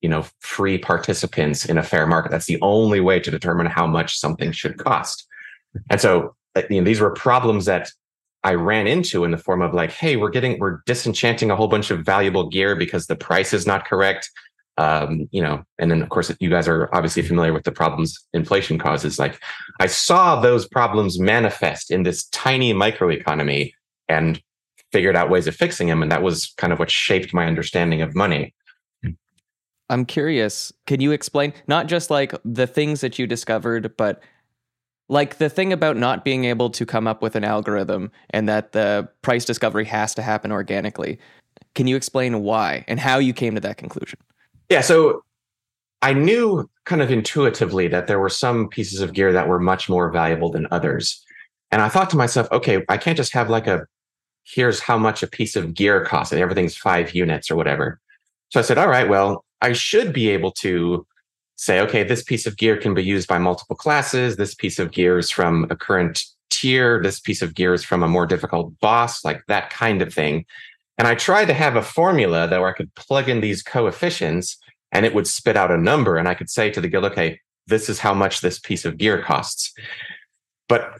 you 0.01 0.09
know 0.09 0.25
free 0.39 0.77
participants 0.77 1.65
in 1.65 1.77
a 1.77 1.83
fair 1.83 2.05
market. 2.05 2.31
That's 2.31 2.47
the 2.47 2.61
only 2.61 2.99
way 2.99 3.19
to 3.19 3.31
determine 3.31 3.67
how 3.67 3.87
much 3.87 4.19
something 4.19 4.51
should 4.51 4.77
cost. 4.77 5.25
And 5.89 5.99
so 5.99 6.35
uh, 6.55 6.61
you 6.69 6.79
know 6.79 6.85
these 6.85 6.99
were 6.99 7.11
problems 7.11 7.65
that 7.65 7.89
i 8.43 8.53
ran 8.53 8.87
into 8.87 9.23
in 9.23 9.31
the 9.31 9.37
form 9.37 9.61
of 9.61 9.73
like 9.73 9.91
hey 9.91 10.17
we're 10.17 10.29
getting 10.29 10.59
we're 10.59 10.81
disenchanting 10.85 11.49
a 11.49 11.55
whole 11.55 11.67
bunch 11.67 11.91
of 11.91 12.05
valuable 12.05 12.47
gear 12.47 12.75
because 12.75 13.07
the 13.07 13.15
price 13.15 13.53
is 13.53 13.65
not 13.65 13.85
correct 13.85 14.29
um, 14.77 15.27
you 15.31 15.41
know 15.41 15.63
and 15.77 15.91
then 15.91 16.01
of 16.01 16.09
course 16.09 16.31
you 16.39 16.49
guys 16.49 16.67
are 16.67 16.89
obviously 16.93 17.21
familiar 17.21 17.53
with 17.53 17.63
the 17.63 17.71
problems 17.71 18.17
inflation 18.33 18.79
causes 18.79 19.19
like 19.19 19.39
i 19.79 19.85
saw 19.85 20.39
those 20.39 20.67
problems 20.67 21.19
manifest 21.19 21.91
in 21.91 22.03
this 22.03 22.25
tiny 22.29 22.73
microeconomy 22.73 23.71
and 24.09 24.41
figured 24.91 25.15
out 25.15 25.29
ways 25.29 25.47
of 25.47 25.55
fixing 25.55 25.87
them 25.87 26.01
and 26.01 26.11
that 26.11 26.23
was 26.23 26.53
kind 26.57 26.73
of 26.73 26.79
what 26.79 26.89
shaped 26.89 27.33
my 27.33 27.45
understanding 27.45 28.01
of 28.01 28.15
money 28.15 28.53
I'm 29.89 30.05
curious, 30.05 30.73
can 30.87 31.01
you 31.01 31.11
explain 31.11 31.53
not 31.67 31.87
just 31.87 32.09
like 32.09 32.33
the 32.43 32.65
things 32.65 33.01
that 33.01 33.19
you 33.19 33.27
discovered, 33.27 33.95
but 33.95 34.23
like 35.09 35.37
the 35.37 35.49
thing 35.49 35.73
about 35.73 35.97
not 35.97 36.23
being 36.23 36.45
able 36.45 36.69
to 36.71 36.85
come 36.85 37.07
up 37.07 37.21
with 37.21 37.35
an 37.35 37.43
algorithm 37.43 38.11
and 38.29 38.47
that 38.47 38.71
the 38.71 39.07
price 39.21 39.45
discovery 39.45 39.85
has 39.85 40.15
to 40.15 40.21
happen 40.21 40.51
organically. 40.51 41.19
Can 41.75 41.87
you 41.87 41.95
explain 41.95 42.41
why 42.41 42.85
and 42.87 42.99
how 42.99 43.19
you 43.19 43.33
came 43.33 43.55
to 43.55 43.61
that 43.61 43.77
conclusion? 43.77 44.19
Yeah, 44.69 44.81
so 44.81 45.23
I 46.01 46.13
knew 46.13 46.69
kind 46.85 47.01
of 47.01 47.11
intuitively 47.11 47.87
that 47.87 48.07
there 48.07 48.19
were 48.19 48.29
some 48.29 48.67
pieces 48.67 48.99
of 48.99 49.13
gear 49.13 49.31
that 49.31 49.47
were 49.47 49.59
much 49.59 49.89
more 49.89 50.11
valuable 50.11 50.51
than 50.51 50.67
others. 50.71 51.23
And 51.71 51.81
I 51.81 51.89
thought 51.89 52.09
to 52.11 52.17
myself, 52.17 52.47
okay, 52.51 52.83
I 52.89 52.97
can't 52.97 53.17
just 53.17 53.33
have 53.33 53.49
like 53.49 53.67
a 53.67 53.85
here's 54.43 54.79
how 54.79 54.97
much 54.97 55.23
a 55.23 55.27
piece 55.27 55.55
of 55.55 55.73
gear 55.73 56.03
costs 56.03 56.33
and 56.33 56.41
everything's 56.41 56.75
five 56.75 57.15
units 57.15 57.49
or 57.49 57.55
whatever. 57.55 57.99
So 58.49 58.59
I 58.59 58.63
said, 58.63 58.77
all 58.77 58.89
right, 58.89 59.07
well, 59.07 59.45
I 59.61 59.73
should 59.73 60.13
be 60.13 60.29
able 60.29 60.51
to 60.51 61.07
say, 61.55 61.79
okay, 61.79 62.03
this 62.03 62.23
piece 62.23 62.45
of 62.45 62.57
gear 62.57 62.77
can 62.77 62.93
be 62.93 63.03
used 63.03 63.27
by 63.27 63.37
multiple 63.37 63.75
classes. 63.75 64.35
This 64.35 64.53
piece 64.53 64.79
of 64.79 64.91
gear 64.91 65.17
is 65.17 65.31
from 65.31 65.65
a 65.69 65.75
current 65.75 66.23
tier. 66.49 67.01
This 67.01 67.19
piece 67.19 67.41
of 67.41 67.55
gear 67.55 67.73
is 67.73 67.83
from 67.83 68.03
a 68.03 68.07
more 68.07 68.25
difficult 68.25 68.77
boss, 68.79 69.23
like 69.23 69.43
that 69.47 69.69
kind 69.69 70.01
of 70.01 70.13
thing. 70.13 70.45
And 70.97 71.07
I 71.07 71.15
tried 71.15 71.45
to 71.45 71.53
have 71.53 71.75
a 71.75 71.81
formula 71.81 72.47
that 72.47 72.59
where 72.59 72.69
I 72.69 72.73
could 72.73 72.93
plug 72.95 73.27
in 73.29 73.41
these 73.41 73.63
coefficients 73.63 74.57
and 74.91 75.05
it 75.05 75.15
would 75.15 75.27
spit 75.27 75.57
out 75.57 75.71
a 75.71 75.77
number. 75.77 76.17
And 76.17 76.27
I 76.27 76.35
could 76.35 76.49
say 76.49 76.69
to 76.69 76.79
the 76.79 76.87
guild, 76.87 77.05
okay, 77.05 77.39
this 77.67 77.89
is 77.89 77.99
how 77.99 78.13
much 78.13 78.41
this 78.41 78.59
piece 78.59 78.85
of 78.85 78.97
gear 78.97 79.21
costs. 79.21 79.73
But 80.69 80.99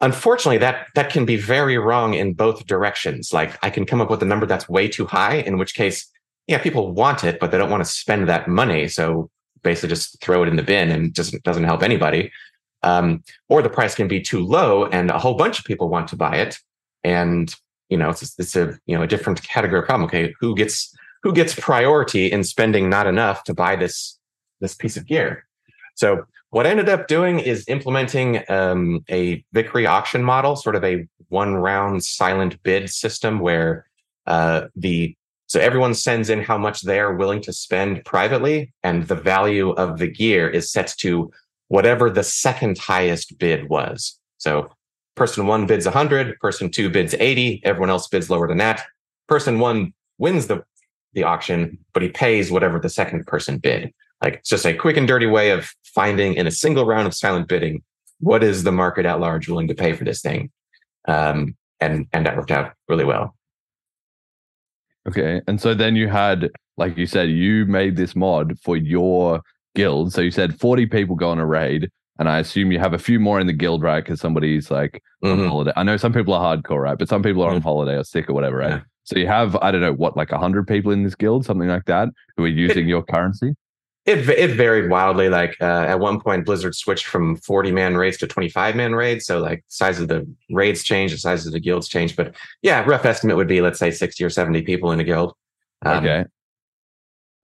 unfortunately, 0.00 0.58
that 0.58 0.86
that 0.94 1.10
can 1.10 1.24
be 1.24 1.36
very 1.36 1.78
wrong 1.78 2.14
in 2.14 2.34
both 2.34 2.66
directions. 2.66 3.32
Like 3.32 3.58
I 3.62 3.70
can 3.70 3.86
come 3.86 4.00
up 4.00 4.10
with 4.10 4.22
a 4.22 4.26
number 4.26 4.46
that's 4.46 4.68
way 4.68 4.88
too 4.88 5.06
high, 5.06 5.36
in 5.36 5.56
which 5.56 5.74
case 5.74 6.06
yeah, 6.46 6.58
people 6.58 6.92
want 6.92 7.22
it, 7.22 7.38
but 7.38 7.50
they 7.50 7.58
don't 7.58 7.70
want 7.70 7.84
to 7.84 7.90
spend 7.90 8.28
that 8.28 8.48
money. 8.48 8.88
So 8.88 9.30
basically 9.62 9.90
just 9.90 10.20
throw 10.20 10.42
it 10.42 10.48
in 10.48 10.56
the 10.56 10.62
bin 10.62 10.90
and 10.90 11.14
just 11.14 11.40
doesn't 11.44 11.64
help 11.64 11.82
anybody. 11.82 12.32
Um, 12.82 13.22
or 13.48 13.62
the 13.62 13.68
price 13.68 13.94
can 13.94 14.08
be 14.08 14.20
too 14.20 14.44
low 14.44 14.86
and 14.86 15.10
a 15.10 15.18
whole 15.18 15.34
bunch 15.34 15.58
of 15.58 15.64
people 15.64 15.88
want 15.88 16.08
to 16.08 16.16
buy 16.16 16.36
it. 16.36 16.58
And, 17.04 17.54
you 17.90 17.96
know, 17.96 18.10
it's, 18.10 18.38
it's 18.38 18.56
a, 18.56 18.78
you 18.86 18.96
know, 18.96 19.02
a 19.02 19.06
different 19.06 19.42
category 19.42 19.80
of 19.80 19.86
problem. 19.86 20.06
Okay. 20.06 20.34
Who 20.40 20.54
gets, 20.54 20.94
who 21.22 21.32
gets 21.32 21.54
priority 21.54 22.30
in 22.32 22.44
spending 22.44 22.88
not 22.88 23.06
enough 23.06 23.44
to 23.44 23.54
buy 23.54 23.76
this, 23.76 24.18
this 24.60 24.74
piece 24.74 24.96
of 24.96 25.06
gear? 25.06 25.46
So 25.96 26.24
what 26.50 26.66
I 26.66 26.70
ended 26.70 26.88
up 26.88 27.08
doing 27.08 27.38
is 27.40 27.64
implementing 27.68 28.42
um, 28.48 29.04
a 29.10 29.44
Vickrey 29.54 29.88
auction 29.88 30.22
model, 30.22 30.56
sort 30.56 30.76
of 30.76 30.84
a 30.84 31.06
one 31.28 31.54
round 31.54 32.04
silent 32.04 32.60
bid 32.62 32.90
system 32.90 33.38
where 33.38 33.86
uh, 34.26 34.66
the 34.74 35.16
so 35.46 35.58
everyone 35.58 35.94
sends 35.94 36.30
in 36.30 36.42
how 36.42 36.56
much 36.56 36.82
they 36.82 37.00
are 37.00 37.16
willing 37.16 37.42
to 37.42 37.52
spend 37.52 38.04
privately, 38.04 38.72
and 38.84 39.08
the 39.08 39.16
value 39.16 39.70
of 39.70 39.98
the 39.98 40.06
gear 40.06 40.48
is 40.48 40.70
set 40.70 40.94
to 40.98 41.32
whatever 41.66 42.08
the 42.08 42.22
second 42.22 42.78
highest 42.78 43.36
bid 43.36 43.68
was. 43.68 44.16
So 44.38 44.70
person 45.20 45.46
one 45.46 45.66
bids 45.66 45.84
100, 45.84 46.40
person 46.40 46.70
two 46.70 46.88
bids 46.88 47.12
80, 47.12 47.60
everyone 47.62 47.90
else 47.90 48.08
bids 48.08 48.30
lower 48.30 48.48
than 48.48 48.56
that. 48.56 48.86
Person 49.28 49.58
one 49.58 49.92
wins 50.16 50.46
the, 50.46 50.64
the 51.12 51.24
auction, 51.24 51.76
but 51.92 52.02
he 52.02 52.08
pays 52.08 52.50
whatever 52.50 52.78
the 52.78 52.88
second 52.88 53.26
person 53.26 53.58
bid. 53.58 53.92
Like 54.22 54.36
it's 54.36 54.48
just 54.48 54.64
a 54.64 54.72
quick 54.72 54.96
and 54.96 55.06
dirty 55.06 55.26
way 55.26 55.50
of 55.50 55.74
finding 55.84 56.32
in 56.32 56.46
a 56.46 56.50
single 56.50 56.86
round 56.86 57.06
of 57.06 57.12
silent 57.12 57.48
bidding 57.48 57.82
what 58.20 58.42
is 58.42 58.62
the 58.62 58.72
market 58.72 59.04
at 59.04 59.20
large 59.20 59.46
willing 59.46 59.68
to 59.68 59.74
pay 59.74 59.92
for 59.92 60.04
this 60.04 60.22
thing. 60.22 60.50
Um, 61.06 61.54
and 61.80 62.06
and 62.14 62.24
that 62.24 62.38
worked 62.38 62.50
out 62.50 62.72
really 62.88 63.04
well. 63.04 63.36
Okay. 65.06 65.42
And 65.46 65.60
so 65.60 65.74
then 65.74 65.96
you 65.96 66.08
had, 66.08 66.48
like 66.78 66.96
you 66.96 67.06
said, 67.06 67.28
you 67.28 67.66
made 67.66 67.94
this 67.96 68.16
mod 68.16 68.58
for 68.58 68.78
your 68.78 69.42
guild. 69.74 70.14
So 70.14 70.22
you 70.22 70.30
said 70.30 70.58
40 70.58 70.86
people 70.86 71.14
go 71.14 71.28
on 71.28 71.38
a 71.38 71.44
raid. 71.44 71.90
And 72.20 72.28
I 72.28 72.38
assume 72.38 72.70
you 72.70 72.78
have 72.78 72.92
a 72.92 72.98
few 72.98 73.18
more 73.18 73.40
in 73.40 73.46
the 73.46 73.52
guild, 73.54 73.82
right? 73.82 74.04
Because 74.04 74.20
somebody's 74.20 74.70
like 74.70 75.02
on 75.24 75.38
Mhm. 75.38 75.48
holiday. 75.48 75.72
I 75.74 75.82
know 75.82 75.96
some 75.96 76.12
people 76.12 76.34
are 76.34 76.56
hardcore, 76.56 76.82
right? 76.82 76.98
But 76.98 77.08
some 77.08 77.22
people 77.22 77.42
are 77.42 77.50
on 77.50 77.60
Mhm. 77.60 77.64
holiday 77.64 77.96
or 77.96 78.04
sick 78.04 78.28
or 78.28 78.34
whatever, 78.34 78.58
right? 78.58 78.70
Yeah. 78.70 78.80
So 79.04 79.18
you 79.18 79.26
have, 79.26 79.56
I 79.56 79.70
don't 79.70 79.80
know, 79.80 79.94
what, 79.94 80.18
like 80.18 80.30
100 80.30 80.68
people 80.68 80.92
in 80.92 81.02
this 81.02 81.14
guild, 81.14 81.46
something 81.46 81.68
like 81.68 81.86
that, 81.86 82.10
who 82.36 82.44
are 82.44 82.48
using 82.48 82.86
your 82.88 83.02
currency? 83.02 83.56
It 84.06 84.28
it 84.30 84.52
varied 84.56 84.90
wildly. 84.90 85.28
Like 85.28 85.56
uh, 85.60 85.64
at 85.88 86.00
one 86.00 86.20
point, 86.20 86.46
Blizzard 86.46 86.74
switched 86.74 87.04
from 87.06 87.36
forty 87.36 87.70
man 87.70 87.96
raids 87.98 88.16
to 88.18 88.26
twenty 88.26 88.48
five 88.48 88.74
man 88.74 88.94
raids. 88.94 89.26
So 89.26 89.40
like 89.40 89.62
size 89.68 90.00
of 90.00 90.08
the 90.08 90.26
raids 90.50 90.82
changed, 90.82 91.12
the 91.14 91.18
size 91.18 91.46
of 91.46 91.52
the 91.52 91.60
guilds 91.60 91.86
changed. 91.86 92.16
But 92.16 92.34
yeah, 92.62 92.82
rough 92.84 93.04
estimate 93.04 93.36
would 93.36 93.46
be 93.46 93.60
let's 93.60 93.78
say 93.78 93.90
sixty 93.90 94.24
or 94.24 94.30
seventy 94.30 94.62
people 94.62 94.90
in 94.90 95.00
a 95.00 95.04
guild. 95.04 95.34
Um, 95.84 95.98
okay. 95.98 96.24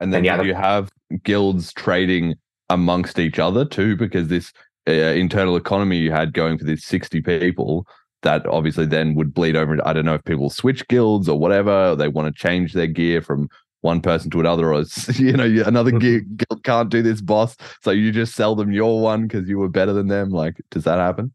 And 0.01 0.13
then 0.13 0.19
and 0.19 0.27
yeah, 0.27 0.37
do 0.39 0.47
you 0.47 0.55
have 0.55 0.91
guilds 1.25 1.73
trading 1.75 2.35
amongst 2.71 3.19
each 3.19 3.39
other 3.39 3.67
too? 3.67 3.95
Because 3.95 4.29
this 4.29 4.53
uh, 4.89 4.93
internal 4.93 5.57
economy 5.57 5.97
you 5.99 6.13
had 6.13 6.33
going 6.33 6.59
for 6.59 6.65
these 6.65 6.85
60 6.85 7.21
people, 7.23 7.87
that 8.23 8.47
obviously 8.47 8.87
then 8.87 9.15
would 9.15 9.35
bleed 9.35 9.57
over. 9.57 9.73
into- 9.73 9.89
I 9.89 9.93
don't 9.93 10.05
know 10.05 10.15
if 10.15 10.25
people 10.25 10.51
switch 10.51 10.87
guilds 10.89 11.29
or 11.29 11.39
whatever, 11.39 11.91
or 11.91 11.97
they 11.97 12.09
want 12.09 12.35
to 12.35 12.41
change 12.41 12.73
their 12.73 12.87
gear 12.87 13.21
from 13.23 13.49
one 13.83 14.01
person 14.01 14.31
to 14.31 14.41
another, 14.41 14.73
or 14.73 14.85
you 15.15 15.33
know, 15.33 15.63
another 15.65 15.93
gear, 15.93 16.21
guild 16.21 16.65
can't 16.65 16.91
do 16.91 17.03
this, 17.03 17.21
boss. 17.21 17.57
So 17.83 17.91
you 17.91 18.13
just 18.13 18.35
sell 18.35 18.55
them 18.55 18.73
your 18.73 19.01
one 19.01 19.27
because 19.27 19.49
you 19.49 19.59
were 19.59 19.69
better 19.69 19.93
than 19.93 20.09
them. 20.09 20.31
Like, 20.31 20.61
does 20.71 20.85
that 20.85 20.99
happen? 20.99 21.33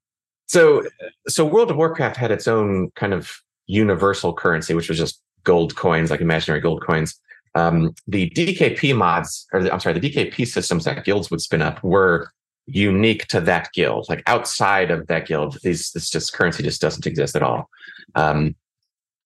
So 0.47 0.83
so 1.29 1.45
World 1.45 1.71
of 1.71 1.77
Warcraft 1.77 2.17
had 2.17 2.29
its 2.29 2.47
own 2.47 2.91
kind 2.95 3.13
of 3.13 3.31
universal 3.67 4.33
currency, 4.33 4.73
which 4.73 4.89
was 4.89 4.97
just 4.97 5.21
gold 5.43 5.75
coins, 5.75 6.11
like 6.11 6.19
imaginary 6.19 6.59
gold 6.59 6.85
coins. 6.85 7.17
Um, 7.55 7.93
the 8.07 8.29
DKP 8.31 8.95
mods, 8.95 9.47
or 9.53 9.63
the, 9.63 9.73
I'm 9.73 9.79
sorry, 9.79 9.97
the 9.97 10.09
DKP 10.09 10.47
systems 10.47 10.83
that 10.85 11.05
guilds 11.05 11.31
would 11.31 11.41
spin 11.41 11.61
up 11.61 11.81
were 11.83 12.31
unique 12.73 13.27
to 13.27 13.41
that 13.41 13.69
guild. 13.73 14.07
Like 14.09 14.23
outside 14.27 14.91
of 14.91 15.07
that 15.07 15.27
guild, 15.27 15.57
these 15.63 15.91
this 15.91 16.09
just 16.09 16.33
currency 16.33 16.63
just 16.63 16.81
doesn't 16.81 17.05
exist 17.05 17.35
at 17.35 17.43
all. 17.43 17.69
Um, 18.15 18.55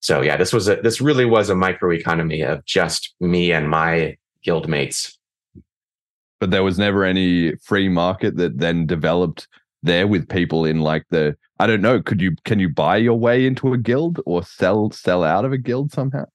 so 0.01 0.21
yeah, 0.21 0.37
this 0.37 0.53
was 0.53 0.67
a 0.67 0.75
this 0.77 1.01
really 1.01 1.25
was 1.25 1.49
a 1.49 1.55
micro 1.55 1.91
economy 1.91 2.41
of 2.41 2.63
just 2.65 3.15
me 3.19 3.51
and 3.51 3.69
my 3.69 4.17
guild 4.43 4.67
mates. 4.67 5.17
But 6.39 6.51
there 6.51 6.63
was 6.63 6.77
never 6.77 7.03
any 7.03 7.55
free 7.55 7.89
market 7.89 8.35
that 8.37 8.59
then 8.59 8.85
developed 8.85 9.47
there 9.81 10.07
with 10.07 10.29
people 10.29 10.65
in 10.65 10.81
like 10.81 11.05
the 11.09 11.35
I 11.59 11.67
don't 11.67 11.81
know. 11.81 12.01
Could 12.01 12.21
you 12.21 12.35
can 12.43 12.59
you 12.59 12.69
buy 12.69 12.97
your 12.97 13.17
way 13.17 13.45
into 13.45 13.73
a 13.73 13.77
guild 13.77 14.19
or 14.25 14.43
sell 14.43 14.91
sell 14.91 15.23
out 15.23 15.45
of 15.45 15.53
a 15.53 15.57
guild 15.57 15.91
somehow? 15.91 16.25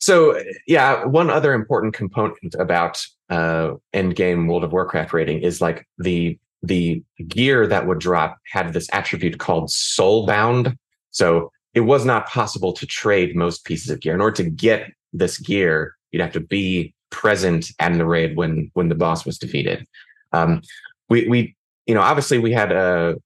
So 0.00 0.40
yeah, 0.66 1.04
one 1.04 1.30
other 1.30 1.54
important 1.54 1.94
component 1.94 2.54
about 2.58 3.04
uh, 3.30 3.72
end 3.92 4.14
game 4.14 4.46
World 4.46 4.64
of 4.64 4.72
Warcraft 4.72 5.12
rating 5.12 5.40
is 5.40 5.60
like 5.60 5.88
the 5.98 6.38
the 6.62 7.02
gear 7.26 7.66
that 7.66 7.86
would 7.86 7.98
drop 7.98 8.38
had 8.50 8.72
this 8.72 8.88
attribute 8.92 9.38
called 9.38 9.68
soulbound. 9.68 10.76
So 11.10 11.52
it 11.74 11.80
was 11.80 12.04
not 12.04 12.28
possible 12.28 12.72
to 12.72 12.86
trade 12.86 13.36
most 13.36 13.64
pieces 13.64 13.90
of 13.90 14.00
gear. 14.00 14.14
In 14.14 14.20
order 14.20 14.42
to 14.42 14.50
get 14.50 14.90
this 15.12 15.38
gear, 15.38 15.94
you'd 16.10 16.22
have 16.22 16.32
to 16.32 16.40
be 16.40 16.94
present 17.10 17.70
at 17.78 17.92
the 17.92 18.04
raid 18.04 18.36
when 18.36 18.70
when 18.74 18.88
the 18.88 18.94
boss 18.94 19.24
was 19.24 19.38
defeated. 19.38 19.86
Um, 20.32 20.62
we 21.08 21.28
we 21.28 21.56
you 21.86 21.94
know 21.94 22.02
obviously 22.02 22.38
we 22.38 22.52
had 22.52 22.72
a, 22.72 23.16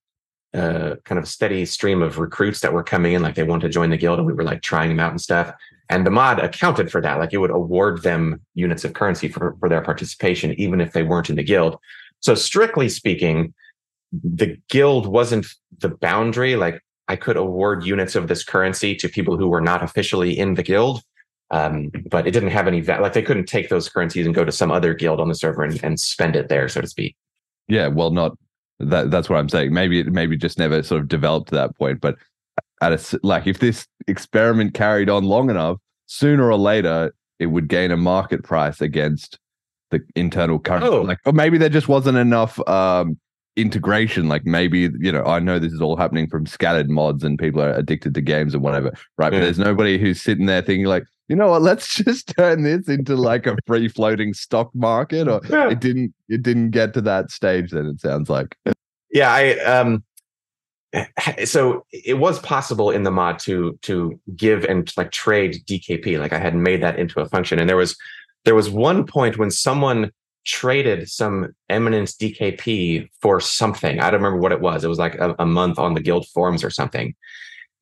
a 0.53 0.97
kind 1.05 1.19
of 1.19 1.27
steady 1.27 1.65
stream 1.65 2.03
of 2.03 2.19
recruits 2.19 2.61
that 2.61 2.73
were 2.73 2.85
coming 2.85 3.15
in, 3.15 3.23
like 3.23 3.35
they 3.35 3.43
wanted 3.43 3.69
to 3.69 3.73
join 3.73 3.91
the 3.91 3.97
guild, 3.97 4.19
and 4.19 4.27
we 4.27 4.35
were 4.35 4.45
like 4.45 4.63
trying 4.63 4.89
them 4.89 5.01
out 5.01 5.11
and 5.11 5.21
stuff. 5.21 5.53
And 5.89 6.07
the 6.07 6.11
mod 6.11 6.39
accounted 6.39 6.91
for 6.91 7.01
that. 7.03 7.19
Like 7.19 7.33
it 7.33 7.39
would 7.39 7.51
award 7.51 8.03
them 8.03 8.41
units 8.55 8.85
of 8.85 8.95
currency 8.95 9.29
for, 9.29 9.57
for 9.61 9.69
their 9.69 9.83
participation, 9.83 10.53
even 10.59 10.81
if 10.81 10.93
they 10.93 11.03
weren't 11.03 11.29
in 11.29 11.37
the 11.37 11.43
guild. 11.43 11.79
So 12.23 12.35
strictly 12.35 12.89
speaking, 12.89 13.53
the 14.13 14.57
guild 14.69 15.07
wasn't 15.07 15.47
the 15.79 15.89
boundary. 15.89 16.57
Like 16.57 16.81
I 17.09 17.17
could 17.17 17.37
award 17.37 17.85
units 17.85 18.15
of 18.15 18.29
this 18.29 18.45
currency 18.45 18.95
to 18.97 19.09
people 19.09 19.37
who 19.37 19.49
were 19.49 19.61
not 19.61 19.83
officially 19.83 20.39
in 20.39 20.55
the 20.55 20.63
guild. 20.63 21.03
Um, 21.51 21.91
but 22.09 22.27
it 22.27 22.31
didn't 22.31 22.51
have 22.51 22.67
any 22.67 22.81
va- 22.81 23.01
like 23.03 23.13
they 23.13 23.23
couldn't 23.23 23.45
take 23.45 23.69
those 23.69 23.89
currencies 23.89 24.25
and 24.25 24.35
go 24.35 24.45
to 24.45 24.53
some 24.53 24.71
other 24.71 24.95
guild 24.95 25.21
on 25.21 25.29
the 25.29 25.35
server 25.35 25.63
and, 25.63 25.83
and 25.85 26.01
spend 26.01 26.35
it 26.35 26.49
there, 26.49 26.67
so 26.67 26.81
to 26.81 26.87
speak. 26.87 27.15
Yeah, 27.69 27.89
well, 27.89 28.11
not 28.11 28.39
that. 28.79 29.11
That's 29.11 29.29
what 29.29 29.37
I'm 29.37 29.51
saying. 29.51 29.75
Maybe 29.75 30.01
it 30.01 30.07
maybe 30.07 30.39
just 30.39 30.59
never 30.59 30.83
sort 30.83 31.03
of 31.03 31.09
developed 31.09 31.49
to 31.49 31.55
that 31.57 31.77
point. 31.77 32.01
But 32.01 32.17
at 32.81 32.93
a 32.93 33.21
like, 33.23 33.47
if 33.47 33.59
this 33.59 33.87
experiment 34.09 34.73
carried 34.73 35.11
on 35.11 35.25
long 35.25 35.51
enough, 35.51 35.77
sooner 36.07 36.51
or 36.51 36.57
later 36.57 37.15
it 37.39 37.47
would 37.47 37.69
gain 37.69 37.91
a 37.91 37.97
market 37.99 38.45
price 38.45 38.81
against 38.81 39.39
the 39.93 40.01
internal 40.17 40.59
current. 40.59 40.85
Oh. 40.85 41.03
Like, 41.03 41.19
or 41.25 41.33
maybe 41.33 41.57
there 41.57 41.69
just 41.69 41.89
wasn't 41.89 42.19
enough 42.19 42.59
um, 42.69 43.17
integration. 43.57 44.29
Like 44.29 44.45
maybe 44.45 44.91
you 44.99 45.13
know, 45.13 45.23
I 45.25 45.39
know 45.39 45.61
this 45.61 45.73
is 45.73 45.81
all 45.81 45.97
happening 45.97 46.29
from 46.29 46.47
scattered 46.47 46.91
mods 46.91 47.23
and 47.23 47.39
people 47.39 47.63
are 47.63 47.73
addicted 47.73 48.15
to 48.15 48.21
games 48.21 48.55
and 48.55 48.63
whatever, 48.65 48.93
right? 49.17 49.31
But 49.31 49.41
there's 49.41 49.59
nobody 49.59 49.99
who's 49.99 50.21
sitting 50.21 50.47
there 50.47 50.63
thinking 50.63 50.87
like. 50.87 51.05
You 51.29 51.37
know 51.37 51.49
what? 51.49 51.63
Let's 51.63 51.95
just 52.05 52.35
turn 52.37 52.63
this 52.65 52.89
into 52.89 53.15
like 53.15 53.47
a 53.47 53.57
free 53.67 53.89
floating 53.89 54.35
stock 54.35 54.71
market, 54.75 55.29
or 55.29 55.41
Yeah. 55.49 55.71
it 55.71 55.81
didn't 55.81 56.13
it 56.29 56.43
didn't 56.43 56.71
get 56.71 56.93
to 56.95 57.01
that 57.03 57.31
stage 57.31 57.71
then 57.71 57.87
it 57.87 58.01
sounds 58.01 58.29
like 58.29 58.57
Yeah, 59.13 59.33
I 59.33 59.53
um 59.61 60.03
so 61.45 61.87
it 61.93 62.19
was 62.19 62.39
possible 62.41 62.91
in 62.91 63.03
the 63.05 63.11
mod 63.11 63.39
to 63.41 63.79
to 63.83 64.19
give 64.37 64.65
and 64.65 64.93
like 64.97 65.11
trade 65.11 65.63
DKP. 65.67 66.19
Like 66.19 66.33
I 66.33 66.39
had 66.39 66.55
made 66.55 66.83
that 66.83 66.99
into 66.99 67.21
a 67.21 67.29
function. 67.29 67.59
And 67.59 67.69
there 67.69 67.77
was 67.77 67.97
there 68.45 68.55
was 68.55 68.71
one 68.71 69.07
point 69.07 69.39
when 69.39 69.51
someone 69.51 70.11
traded 70.45 71.09
some 71.09 71.55
eminence 71.69 72.17
DKP 72.17 73.09
for 73.21 73.41
something. 73.41 74.01
I 74.01 74.11
don't 74.11 74.23
remember 74.23 74.41
what 74.41 74.53
it 74.53 74.61
was. 74.61 74.85
It 74.85 74.89
was 74.89 74.99
like 74.99 75.15
a, 75.17 75.35
a 75.39 75.47
month 75.47 75.79
on 75.79 75.95
the 75.95 76.01
guild 76.01 76.27
forums 76.29 76.65
or 76.65 76.71
something. 76.71 77.15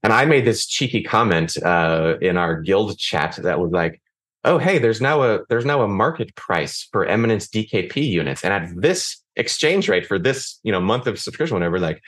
And 0.02 0.12
I 0.12 0.24
made 0.24 0.44
this 0.44 0.66
cheeky 0.66 1.02
comment 1.02 1.56
uh, 1.62 2.16
in 2.20 2.36
our 2.36 2.60
guild 2.60 2.98
chat 2.98 3.38
that 3.42 3.60
was 3.60 3.70
like, 3.70 4.00
"Oh, 4.44 4.58
hey, 4.58 4.78
there's 4.78 5.00
now 5.00 5.22
a 5.22 5.40
there's 5.48 5.66
now 5.66 5.82
a 5.82 5.88
market 5.88 6.34
price 6.36 6.88
for 6.90 7.04
eminence 7.04 7.48
DKP 7.48 7.96
units, 8.08 8.42
and 8.42 8.52
at 8.52 8.70
this 8.74 9.22
exchange 9.36 9.88
rate 9.88 10.06
for 10.06 10.18
this 10.18 10.58
you 10.62 10.72
know 10.72 10.80
month 10.80 11.06
of 11.06 11.18
subscription, 11.18 11.54
whatever, 11.54 11.78
like 11.78 12.00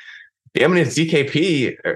the 0.55 0.63
eminence 0.63 0.97
DKP 0.97 1.77
uh, 1.85 1.93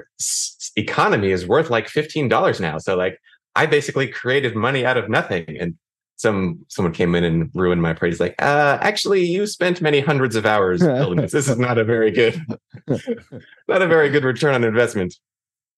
economy 0.77 1.31
is 1.31 1.47
worth 1.47 1.71
like 1.71 1.89
fifteen 1.89 2.29
dollars 2.29 2.61
now. 2.61 2.77
So 2.77 2.95
like, 2.95 3.19
I 3.55 3.65
basically 3.65 4.09
created 4.09 4.55
money 4.55 4.85
out 4.85 4.99
of 4.99 5.09
nothing, 5.09 5.57
and 5.59 5.77
some 6.17 6.65
someone 6.69 6.93
came 6.93 7.15
in 7.15 7.25
and 7.25 7.51
ruined 7.55 7.83
my 7.83 7.93
praise. 7.93 8.15
He's 8.15 8.21
like, 8.21 8.35
uh, 8.41 8.79
actually, 8.81 9.25
you 9.27 9.47
spent 9.47 9.81
many 9.81 10.01
hundreds 10.01 10.35
of 10.37 10.47
hours 10.47 10.81
building 10.99 11.21
this. 11.21 11.33
This 11.33 11.49
is 11.49 11.59
not 11.59 11.79
a 11.79 11.85
very 11.85 12.11
good, 12.11 12.41
not 13.69 13.83
a 13.83 13.87
very 13.87 14.09
good 14.11 14.25
return 14.25 14.55
on 14.55 14.65
investment. 14.65 15.15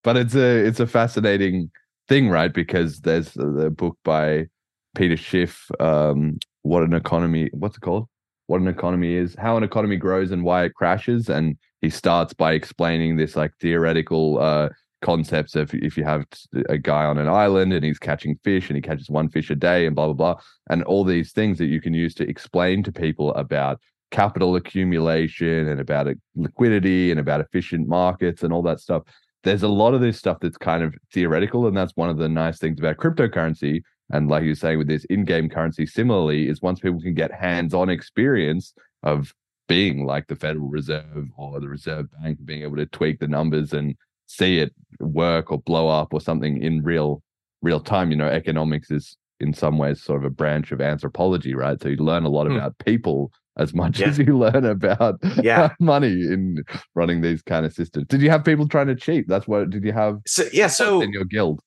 but 0.05 0.16
it's 0.16 0.35
a 0.35 0.66
it's 0.66 0.81
a 0.81 0.87
fascinating 0.87 1.70
thing 2.09 2.29
right 2.31 2.55
because 2.55 3.01
there's 3.01 3.33
the, 3.35 3.46
the 3.51 3.70
book 3.70 3.98
by 4.05 4.46
peter 4.94 5.16
schiff 5.16 5.70
um 5.81 6.38
what 6.62 6.83
an 6.83 6.94
economy 6.94 7.51
what's 7.53 7.77
it 7.77 7.81
called 7.81 8.07
what 8.46 8.61
an 8.61 8.68
economy 8.68 9.12
is 9.14 9.35
how 9.38 9.57
an 9.57 9.62
economy 9.62 9.96
grows 9.96 10.31
and 10.31 10.42
why 10.44 10.64
it 10.64 10.72
crashes 10.74 11.29
and 11.29 11.57
he 11.83 11.90
starts 11.90 12.33
by 12.33 12.53
explaining 12.53 13.16
this 13.16 13.37
like 13.37 13.53
theoretical 13.61 14.38
uh 14.38 14.68
concepts 15.00 15.54
of 15.54 15.72
if 15.74 15.96
you 15.96 16.04
have 16.04 16.24
a 16.68 16.78
guy 16.78 17.04
on 17.04 17.18
an 17.18 17.28
island 17.28 17.72
and 17.72 17.84
he's 17.84 17.98
catching 17.98 18.37
fish 18.42 18.68
and 18.68 18.76
he 18.76 18.82
catches 18.82 19.08
one 19.08 19.28
fish 19.28 19.50
a 19.50 19.54
day 19.54 19.87
and 19.87 19.94
blah 19.94 20.06
blah 20.06 20.14
blah 20.14 20.42
and 20.70 20.82
all 20.84 21.04
these 21.04 21.32
things 21.32 21.58
that 21.58 21.66
you 21.66 21.80
can 21.80 21.94
use 21.94 22.14
to 22.14 22.28
explain 22.28 22.82
to 22.82 22.92
people 22.92 23.32
about 23.34 23.80
capital 24.11 24.56
accumulation 24.56 25.68
and 25.68 25.80
about 25.80 26.08
liquidity 26.34 27.11
and 27.11 27.20
about 27.20 27.40
efficient 27.40 27.87
markets 27.88 28.42
and 28.42 28.52
all 28.52 28.62
that 28.62 28.80
stuff. 28.80 29.02
There's 29.44 29.62
a 29.62 29.68
lot 29.68 29.94
of 29.94 30.00
this 30.00 30.18
stuff 30.18 30.38
that's 30.40 30.56
kind 30.56 30.82
of 30.82 30.94
theoretical 31.12 31.66
and 31.66 31.76
that's 31.76 31.92
one 31.94 32.11
of 32.11 32.18
the 32.18 32.28
nice 32.28 32.58
things 32.58 32.78
about 32.80 32.96
cryptocurrency. 32.96 33.82
And 34.11 34.28
like 34.28 34.44
you're 34.44 34.54
saying 34.54 34.78
with 34.78 34.88
this 34.88 35.04
in-game 35.06 35.50
currency 35.50 35.87
similarly 35.87 36.48
is 36.48 36.62
once 36.62 36.80
people 36.80 37.00
can 37.00 37.14
get 37.14 37.32
hands-on 37.32 37.90
experience 37.90 38.72
of 39.02 39.32
being 39.68 40.06
like 40.06 40.26
the 40.26 40.37
federal 40.37 40.68
reserve 40.68 41.28
or 41.37 41.61
the 41.61 41.68
reserve 41.68 42.06
bank 42.22 42.38
being 42.44 42.62
able 42.62 42.76
to 42.76 42.87
tweak 42.87 43.20
the 43.20 43.28
numbers 43.28 43.74
and 43.74 43.94
see 44.28 44.58
it 44.58 44.72
work 45.00 45.50
or 45.50 45.58
blow 45.58 45.88
up 45.88 46.12
or 46.14 46.20
something 46.20 46.62
in 46.62 46.82
real 46.84 47.22
real 47.62 47.80
time 47.80 48.10
you 48.12 48.16
know 48.16 48.28
economics 48.28 48.90
is 48.90 49.16
in 49.40 49.52
some 49.54 49.78
ways 49.78 50.02
sort 50.02 50.18
of 50.20 50.24
a 50.24 50.30
branch 50.30 50.70
of 50.72 50.80
anthropology 50.80 51.54
right 51.54 51.82
so 51.82 51.88
you 51.88 51.96
learn 51.96 52.24
a 52.24 52.28
lot 52.28 52.46
Hmm. 52.46 52.56
about 52.56 52.76
people 52.78 53.32
as 53.58 53.74
much 53.74 53.98
Yeah. 54.00 54.08
as 54.08 54.18
you 54.18 54.38
learn 54.46 54.64
about 54.64 55.16
Yeah. 55.42 55.70
money 55.80 56.12
in 56.12 56.62
running 56.94 57.22
these 57.22 57.42
kind 57.42 57.66
of 57.66 57.72
systems. 57.72 58.06
Did 58.08 58.20
you 58.22 58.30
have 58.30 58.44
people 58.44 58.68
trying 58.68 58.86
to 58.86 58.94
cheat? 58.94 59.26
That's 59.28 59.48
what 59.48 59.70
did 59.70 59.82
you 59.84 59.92
have 59.92 60.18
So 60.26 60.44
yeah, 60.52 60.68
so 60.68 61.00
in 61.02 61.12
your 61.12 61.24
guild? 61.24 61.60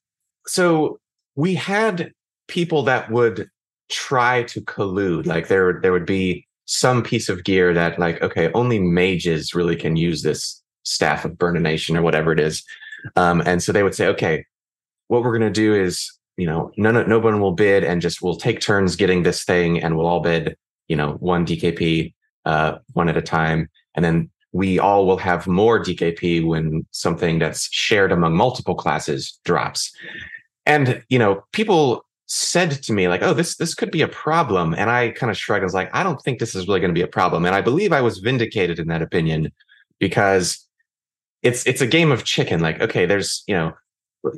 so 0.48 0.98
we 1.36 1.54
had 1.56 2.12
people 2.48 2.84
that 2.84 3.10
would 3.12 3.48
try 3.90 4.44
to 4.44 4.62
collude 4.62 5.26
like 5.26 5.48
there 5.50 5.80
there 5.82 5.92
would 5.92 6.06
be 6.06 6.46
some 6.66 7.04
piece 7.04 7.28
of 7.30 7.44
gear 7.44 7.74
that 7.74 8.00
like 8.00 8.22
okay 8.22 8.50
only 8.54 8.80
mages 8.80 9.54
really 9.54 9.76
can 9.76 9.96
use 9.98 10.22
this 10.24 10.61
staff 10.84 11.26
of 11.26 11.38
Burn 11.38 11.58
a 11.58 11.60
Nation 11.60 11.98
or 11.98 12.02
whatever 12.02 12.32
it 12.32 12.40
is. 12.40 12.64
Um, 13.16 13.42
and 13.46 13.62
so 13.62 13.72
they 13.72 13.84
would 13.84 13.96
say 13.96 14.08
okay 14.08 14.46
what 15.08 15.24
we're 15.24 15.38
going 15.38 15.42
to 15.42 15.62
do 15.62 15.76
is 15.76 16.10
you 16.38 16.46
know 16.46 16.72
none 16.78 16.96
of, 16.96 17.08
no 17.08 17.20
one 17.20 17.42
will 17.42 17.52
bid 17.52 17.84
and 17.84 18.02
just 18.02 18.22
we'll 18.22 18.36
take 18.36 18.62
turns 18.62 18.96
getting 18.96 19.24
this 19.24 19.44
thing 19.44 19.82
and 19.82 19.98
we'll 19.98 20.08
all 20.08 20.22
bid 20.22 20.56
you 20.88 20.96
know 20.96 21.14
one 21.14 21.46
dkp 21.46 22.14
uh, 22.46 22.78
one 22.94 23.10
at 23.10 23.18
a 23.18 23.22
time. 23.22 23.70
And 23.96 24.04
then 24.04 24.30
we 24.52 24.80
all 24.80 25.06
will 25.06 25.18
have 25.18 25.48
more 25.48 25.80
dkp 25.80 26.46
when 26.46 26.86
something 26.92 27.40
that's 27.40 27.72
shared 27.72 28.12
among 28.12 28.36
multiple 28.36 28.76
classes 28.76 29.40
drops. 29.46 29.94
And 30.66 31.04
you 31.10 31.20
know 31.20 31.44
people 31.52 32.06
said 32.28 32.72
to 32.72 32.94
me 32.94 33.10
like 33.10 33.22
oh 33.22 33.34
this 33.34 33.58
this 33.58 33.76
could 33.76 33.92
be 33.92 34.02
a 34.02 34.08
problem. 34.08 34.74
And 34.74 34.90
i 34.90 35.10
kind 35.12 35.30
of 35.30 35.38
shrugged 35.38 35.64
i 35.64 35.66
was 35.66 35.74
like 35.74 35.90
i 35.94 36.04
don't 36.04 36.22
think 36.22 36.40
this 36.40 36.56
is 36.56 36.68
really 36.68 36.80
going 36.80 36.94
to 36.94 37.00
be 37.00 37.04
a 37.04 37.08
problem. 37.08 37.46
And 37.46 37.56
i 37.56 37.62
believe 37.62 37.92
i 37.92 38.02
was 38.02 38.20
vindicated 38.20 38.80
in 38.80 38.88
that 38.88 39.02
opinion 39.02 39.52
because 40.00 40.66
it's 41.44 41.66
it's 41.66 41.82
a 41.82 41.88
game 41.88 42.12
of 42.12 42.24
chicken 42.24 42.60
like 42.60 42.80
okay 42.82 43.06
there's 43.06 43.44
you 43.48 43.56
know 43.56 43.74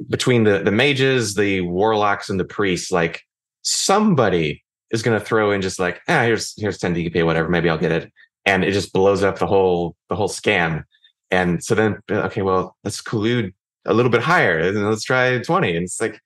between 0.09 0.43
the 0.43 0.59
the 0.59 0.71
mages 0.71 1.35
the 1.35 1.61
warlocks 1.61 2.29
and 2.29 2.39
the 2.39 2.45
priests 2.45 2.91
like 2.91 3.21
somebody 3.61 4.63
is 4.91 5.01
going 5.01 5.17
to 5.17 5.25
throw 5.25 5.51
in 5.51 5.61
just 5.61 5.79
like 5.79 6.01
ah 6.07 6.23
here's 6.23 6.53
here's 6.57 6.77
10 6.77 6.95
dkp 6.95 7.25
whatever 7.25 7.49
maybe 7.49 7.69
i'll 7.69 7.77
get 7.77 7.91
it 7.91 8.11
and 8.45 8.63
it 8.63 8.71
just 8.71 8.93
blows 8.93 9.23
up 9.23 9.39
the 9.39 9.47
whole 9.47 9.95
the 10.09 10.15
whole 10.15 10.29
scam. 10.29 10.83
And 11.31 11.63
so 11.63 11.73
then 11.75 11.99
okay 12.09 12.41
well 12.41 12.75
let's 12.83 13.01
collude 13.01 13.53
a 13.85 13.93
little 13.93 14.11
bit 14.11 14.21
higher 14.21 14.59
and 14.59 14.87
let's 14.87 15.03
try 15.03 15.39
20 15.39 15.75
and 15.75 15.83
it's 15.83 15.99
like 15.99 16.19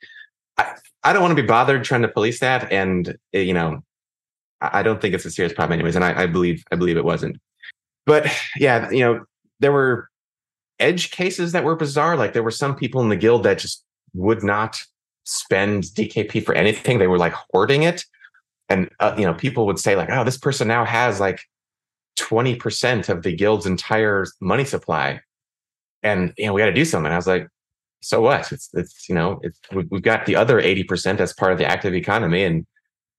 i, 0.58 0.76
I 1.04 1.14
don't 1.14 1.22
want 1.22 1.36
to 1.36 1.42
be 1.42 1.48
bothered 1.48 1.84
trying 1.84 2.02
to 2.02 2.08
police 2.08 2.40
that 2.42 2.72
and 2.72 3.16
eh, 3.34 3.40
you 3.40 3.54
know 3.54 3.84
i 4.62 4.80
I 4.80 4.84
don't 4.84 5.00
think 5.00 5.14
it's 5.16 5.26
a 5.26 5.32
serious 5.32 5.54
problem 5.54 5.74
anyways 5.74 5.96
and 5.96 6.04
I, 6.04 6.24
I 6.24 6.26
believe 6.28 6.64
i 6.72 6.76
believe 6.76 6.98
it 6.98 7.06
wasn't. 7.06 7.38
But 8.06 8.28
yeah 8.58 8.90
you 8.92 9.00
know 9.00 9.26
there 9.60 9.72
were 9.72 10.10
edge 10.80 11.12
cases 11.12 11.52
that 11.52 11.64
were 11.64 11.76
bizarre 11.76 12.16
like 12.16 12.34
there 12.34 12.44
were 12.44 12.52
some 12.52 12.76
people 12.76 13.02
in 13.02 13.10
the 13.10 13.16
guild 13.16 13.44
that 13.44 13.58
just 13.60 13.84
would 14.14 14.44
not 14.44 14.80
spend 15.28 15.84
dkp 15.84 16.44
for 16.44 16.56
anything. 16.56 17.00
They 17.00 17.08
were 17.08 17.18
like 17.18 17.34
hoarding 17.52 17.84
it. 17.84 18.04
And 18.70 18.90
uh, 19.00 19.14
you 19.18 19.26
know 19.26 19.34
people 19.34 19.66
would 19.66 19.80
say 19.80 19.96
like 19.96 20.10
oh 20.10 20.24
this 20.24 20.38
person 20.38 20.68
now 20.68 20.86
has 20.86 21.20
like 21.20 21.42
20% 22.20 23.10
of 23.10 23.22
the 23.24 23.36
guild's 23.36 23.66
entire 23.66 24.26
money 24.42 24.66
supply. 24.66 25.22
And 26.02 26.34
you 26.38 26.46
know 26.46 26.54
we 26.54 26.62
got 26.62 26.68
to 26.68 26.74
do 26.74 26.86
something. 26.86 27.12
I 27.12 27.16
was 27.16 27.28
like 27.28 27.48
so 28.02 28.22
what? 28.22 28.52
It's 28.52 28.70
it's 28.74 29.10
you 29.10 29.16
know 29.16 29.40
it's 29.44 29.60
we- 29.74 29.88
we've 29.92 30.02
got 30.02 30.26
the 30.26 30.36
other 30.36 30.62
80% 30.62 31.20
as 31.20 31.34
part 31.34 31.52
of 31.52 31.58
the 31.58 31.66
active 31.66 31.94
economy 31.94 32.44
and 32.44 32.66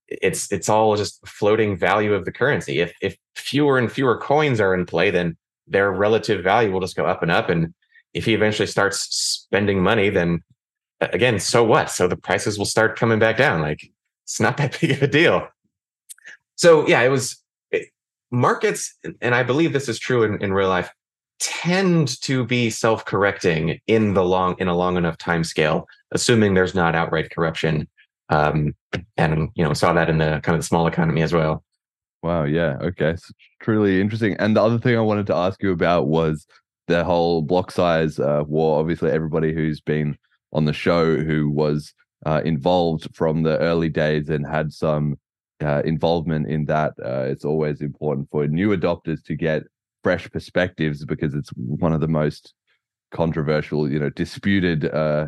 it's 0.08 0.50
it's 0.50 0.70
all 0.70 0.96
just 0.96 1.26
floating 1.28 1.76
value 1.76 2.14
of 2.14 2.24
the 2.24 2.32
currency. 2.32 2.80
If 2.80 2.94
if 3.02 3.16
fewer 3.36 3.78
and 3.78 3.92
fewer 3.92 4.16
coins 4.18 4.60
are 4.60 4.74
in 4.74 4.86
play 4.86 5.10
then 5.10 5.36
their 5.68 5.90
relative 5.92 6.42
value 6.42 6.72
will 6.72 6.80
just 6.80 6.96
go 6.96 7.06
up 7.06 7.22
and 7.22 7.30
up. 7.30 7.48
And 7.48 7.74
if 8.14 8.24
he 8.24 8.34
eventually 8.34 8.66
starts 8.66 9.00
spending 9.00 9.82
money 9.82 10.10
then 10.10 10.42
again 11.00 11.38
so 11.38 11.62
what? 11.62 11.90
So 11.90 12.08
the 12.08 12.16
prices 12.16 12.58
will 12.58 12.64
start 12.64 12.98
coming 12.98 13.18
back 13.18 13.36
down. 13.36 13.60
Like 13.60 13.90
it's 14.24 14.40
not 14.40 14.56
that 14.58 14.78
big 14.80 14.92
of 14.92 15.02
a 15.02 15.06
deal. 15.06 15.48
So 16.56 16.86
yeah 16.88 17.02
it 17.02 17.08
was 17.08 17.42
it, 17.70 17.88
markets 18.30 18.96
and 19.20 19.34
i 19.34 19.42
believe 19.42 19.72
this 19.72 19.88
is 19.88 19.98
true 19.98 20.22
in, 20.22 20.42
in 20.42 20.52
real 20.52 20.68
life 20.68 20.92
tend 21.40 22.20
to 22.20 22.44
be 22.44 22.68
self-correcting 22.68 23.78
in 23.86 24.12
the 24.12 24.24
long 24.24 24.56
in 24.58 24.68
a 24.68 24.76
long 24.76 24.96
enough 24.96 25.16
time 25.16 25.44
scale 25.44 25.86
assuming 26.12 26.54
there's 26.54 26.74
not 26.74 26.94
outright 26.94 27.30
corruption. 27.30 27.88
Um 28.28 28.74
and 29.16 29.48
you 29.54 29.64
know 29.64 29.72
saw 29.72 29.92
that 29.92 30.10
in 30.10 30.18
the 30.18 30.40
kind 30.42 30.56
of 30.56 30.60
the 30.60 30.66
small 30.66 30.86
economy 30.86 31.22
as 31.22 31.32
well 31.32 31.62
Wow, 32.22 32.44
yeah, 32.44 32.76
okay. 32.80 33.10
It's 33.10 33.30
truly 33.60 34.00
interesting. 34.00 34.34
And 34.38 34.56
the 34.56 34.62
other 34.62 34.78
thing 34.78 34.96
I 34.96 35.00
wanted 35.00 35.26
to 35.28 35.36
ask 35.36 35.62
you 35.62 35.72
about 35.72 36.08
was 36.08 36.46
the 36.88 37.04
whole 37.04 37.42
block 37.42 37.70
size 37.70 38.18
uh, 38.18 38.42
war. 38.46 38.80
Obviously, 38.80 39.10
everybody 39.10 39.52
who's 39.54 39.80
been 39.80 40.16
on 40.52 40.64
the 40.64 40.72
show 40.72 41.16
who 41.16 41.48
was 41.48 41.94
uh, 42.26 42.42
involved 42.44 43.14
from 43.14 43.42
the 43.42 43.58
early 43.58 43.88
days 43.88 44.28
and 44.28 44.46
had 44.46 44.72
some 44.72 45.16
uh, 45.62 45.82
involvement 45.84 46.48
in 46.48 46.64
that, 46.66 46.94
uh, 47.04 47.22
it's 47.22 47.44
always 47.44 47.80
important 47.80 48.28
for 48.30 48.46
new 48.46 48.76
adopters 48.76 49.22
to 49.24 49.36
get 49.36 49.62
fresh 50.02 50.30
perspectives 50.30 51.04
because 51.04 51.34
it's 51.34 51.50
one 51.56 51.92
of 51.92 52.00
the 52.00 52.08
most 52.08 52.54
controversial, 53.10 53.90
you 53.90 53.98
know, 53.98 54.10
disputed 54.10 54.86
uh, 54.86 55.26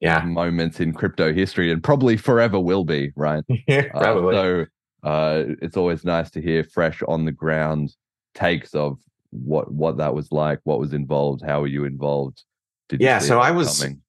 yeah 0.00 0.24
moments 0.24 0.80
in 0.80 0.92
crypto 0.92 1.32
history 1.32 1.70
and 1.70 1.82
probably 1.82 2.16
forever 2.16 2.58
will 2.58 2.84
be, 2.84 3.12
right? 3.16 3.44
Uh, 3.68 3.84
probably 3.92 4.34
so 4.34 4.64
uh, 5.02 5.44
it's 5.60 5.76
always 5.76 6.04
nice 6.04 6.30
to 6.30 6.40
hear 6.42 6.64
fresh 6.64 7.02
on 7.08 7.24
the 7.24 7.32
ground 7.32 7.94
takes 8.34 8.74
of 8.74 8.98
what 9.30 9.72
what 9.72 9.96
that 9.98 10.14
was 10.14 10.30
like, 10.32 10.60
what 10.64 10.78
was 10.78 10.92
involved, 10.92 11.42
how 11.44 11.60
were 11.60 11.66
you 11.66 11.84
involved? 11.84 12.42
Did 12.88 13.00
Yeah, 13.00 13.18
so 13.18 13.40
I 13.40 13.50
was- 13.50 13.80
coming? 13.80 14.00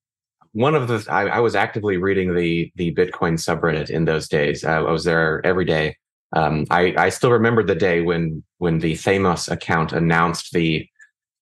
one 0.55 0.75
of 0.75 0.87
the 0.87 1.03
I, 1.09 1.23
I 1.27 1.39
was 1.39 1.55
actively 1.55 1.97
reading 1.97 2.35
the 2.35 2.71
the 2.75 2.93
Bitcoin 2.93 3.33
subreddit 3.39 3.89
in 3.89 4.05
those 4.05 4.27
days. 4.27 4.63
I, 4.63 4.77
I 4.77 4.91
was 4.91 5.03
there 5.03 5.43
every 5.45 5.65
day. 5.65 5.97
Um, 6.35 6.65
I 6.69 6.93
I 6.97 7.09
still 7.09 7.31
remember 7.31 7.63
the 7.63 7.73
day 7.75 8.01
when 8.01 8.43
when 8.59 8.79
the 8.79 8.93
theymos 8.93 9.49
account 9.51 9.93
announced 9.93 10.51
the 10.53 10.87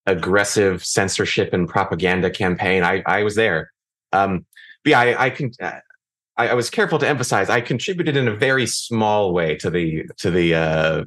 aggressive 0.06 0.84
censorship 0.84 1.52
and 1.52 1.68
propaganda 1.68 2.30
campaign. 2.30 2.82
I 2.82 3.02
I 3.06 3.22
was 3.22 3.34
there. 3.34 3.70
Um, 4.12 4.46
but 4.84 4.90
yeah, 4.90 5.00
I 5.00 5.24
I 5.26 5.30
can. 5.30 5.50
I, 6.36 6.48
I 6.48 6.54
was 6.54 6.70
careful 6.70 6.98
to 6.98 7.08
emphasize 7.08 7.50
I 7.50 7.60
contributed 7.60 8.16
in 8.16 8.28
a 8.28 8.34
very 8.34 8.66
small 8.66 9.32
way 9.32 9.56
to 9.56 9.70
the 9.70 10.04
to 10.18 10.30
the 10.30 10.54
uh, 10.54 11.04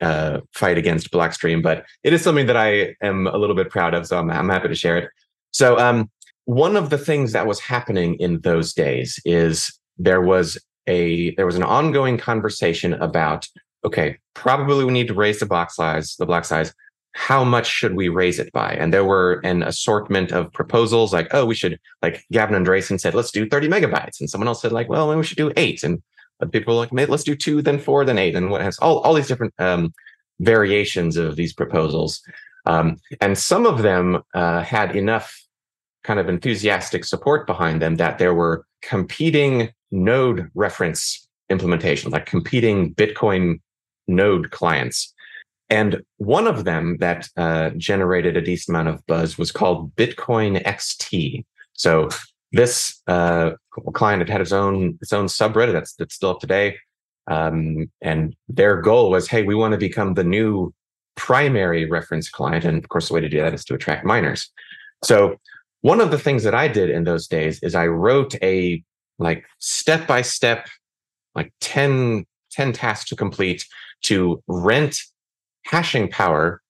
uh, 0.00 0.40
fight 0.52 0.78
against 0.78 1.10
Blockstream, 1.10 1.62
but 1.62 1.84
it 2.02 2.12
is 2.12 2.22
something 2.22 2.46
that 2.46 2.56
I 2.56 2.96
am 3.02 3.26
a 3.26 3.36
little 3.36 3.56
bit 3.56 3.70
proud 3.70 3.94
of. 3.94 4.06
So 4.06 4.18
I'm, 4.18 4.30
I'm 4.30 4.48
happy 4.48 4.68
to 4.68 4.74
share 4.74 4.98
it. 4.98 5.10
So 5.52 5.78
um, 5.78 6.10
one 6.44 6.76
of 6.76 6.90
the 6.90 6.98
things 6.98 7.32
that 7.32 7.46
was 7.46 7.60
happening 7.60 8.14
in 8.14 8.40
those 8.40 8.72
days 8.72 9.20
is 9.24 9.78
there 9.98 10.20
was 10.20 10.58
a 10.88 11.34
there 11.36 11.46
was 11.46 11.56
an 11.56 11.62
ongoing 11.62 12.18
conversation 12.18 12.94
about 12.94 13.46
okay 13.84 14.18
probably 14.34 14.84
we 14.84 14.92
need 14.92 15.06
to 15.06 15.14
raise 15.14 15.38
the 15.38 15.46
block 15.46 15.70
size 15.70 16.16
the 16.18 16.26
block 16.26 16.44
size 16.44 16.74
how 17.14 17.44
much 17.44 17.66
should 17.66 17.94
we 17.94 18.08
raise 18.08 18.38
it 18.38 18.52
by? 18.52 18.72
And 18.72 18.92
there 18.92 19.04
were 19.04 19.40
an 19.44 19.62
assortment 19.62 20.32
of 20.32 20.52
proposals 20.52 21.12
like 21.12 21.28
oh 21.32 21.44
we 21.44 21.54
should 21.54 21.78
like 22.02 22.24
gavin 22.32 22.62
andresen 22.62 23.00
said 23.00 23.14
let's 23.14 23.30
do 23.30 23.48
30 23.48 23.68
megabytes. 23.68 24.20
And 24.20 24.30
someone 24.30 24.48
else 24.48 24.62
said 24.62 24.72
like 24.72 24.88
well 24.88 25.08
maybe 25.08 25.18
we 25.18 25.24
should 25.24 25.36
do 25.36 25.52
eight. 25.56 25.82
And 25.82 26.02
people 26.50 26.74
were 26.74 26.80
like 26.80 26.92
"Maybe 26.92 27.10
let's 27.10 27.24
do 27.24 27.36
two 27.36 27.62
then 27.62 27.78
four 27.78 28.04
then 28.04 28.18
eight. 28.18 28.34
And 28.34 28.50
what 28.50 28.62
has 28.62 28.78
all, 28.78 28.98
all 29.00 29.14
these 29.14 29.28
different 29.28 29.54
um, 29.58 29.92
variations 30.40 31.16
of 31.16 31.36
these 31.36 31.52
proposals. 31.52 32.22
Um, 32.66 32.96
and 33.20 33.36
some 33.36 33.66
of 33.66 33.82
them 33.82 34.22
uh, 34.34 34.62
had 34.62 34.96
enough 34.96 35.36
kind 36.04 36.18
of 36.18 36.28
enthusiastic 36.28 37.04
support 37.04 37.46
behind 37.46 37.80
them 37.80 37.96
that 37.96 38.18
there 38.18 38.34
were 38.34 38.66
competing 38.82 39.70
node 39.90 40.50
reference 40.54 41.28
implementations, 41.50 42.10
like 42.10 42.26
competing 42.26 42.94
Bitcoin 42.94 43.60
node 44.08 44.50
clients. 44.50 45.14
And 45.72 46.02
one 46.18 46.46
of 46.46 46.64
them 46.64 46.98
that 46.98 47.30
uh, 47.38 47.70
generated 47.78 48.36
a 48.36 48.42
decent 48.42 48.76
amount 48.76 48.88
of 48.94 49.06
buzz 49.06 49.38
was 49.38 49.50
called 49.50 49.96
Bitcoin 49.96 50.62
XT. 50.64 51.46
So 51.72 52.10
this 52.52 53.00
uh, 53.06 53.52
client 53.94 54.20
had 54.20 54.28
had 54.28 54.40
its 54.42 54.52
own 54.52 54.98
its 55.00 55.14
own 55.14 55.28
subreddit 55.28 55.72
that's 55.72 55.94
that's 55.94 56.14
still 56.14 56.28
up 56.28 56.40
today, 56.40 56.76
um, 57.26 57.90
and 58.02 58.36
their 58.50 58.82
goal 58.82 59.10
was, 59.10 59.28
hey, 59.28 59.44
we 59.44 59.54
want 59.54 59.72
to 59.72 59.78
become 59.78 60.12
the 60.12 60.24
new 60.24 60.74
primary 61.14 61.86
reference 61.86 62.28
client, 62.28 62.66
and 62.66 62.76
of 62.76 62.90
course, 62.90 63.08
the 63.08 63.14
way 63.14 63.22
to 63.22 63.30
do 63.30 63.40
that 63.40 63.54
is 63.54 63.64
to 63.64 63.74
attract 63.74 64.04
miners. 64.04 64.50
So 65.02 65.36
one 65.80 66.02
of 66.02 66.10
the 66.10 66.18
things 66.18 66.42
that 66.42 66.54
I 66.54 66.68
did 66.68 66.90
in 66.90 67.04
those 67.04 67.26
days 67.26 67.62
is 67.62 67.74
I 67.74 67.86
wrote 67.86 68.34
a 68.42 68.84
like 69.18 69.46
step 69.58 70.06
by 70.06 70.20
step, 70.20 70.68
like 71.34 71.50
10, 71.62 72.26
10 72.50 72.72
tasks 72.74 73.08
to 73.08 73.16
complete 73.16 73.64
to 74.02 74.42
rent 74.46 75.00
hashing 75.64 76.08
power 76.08 76.62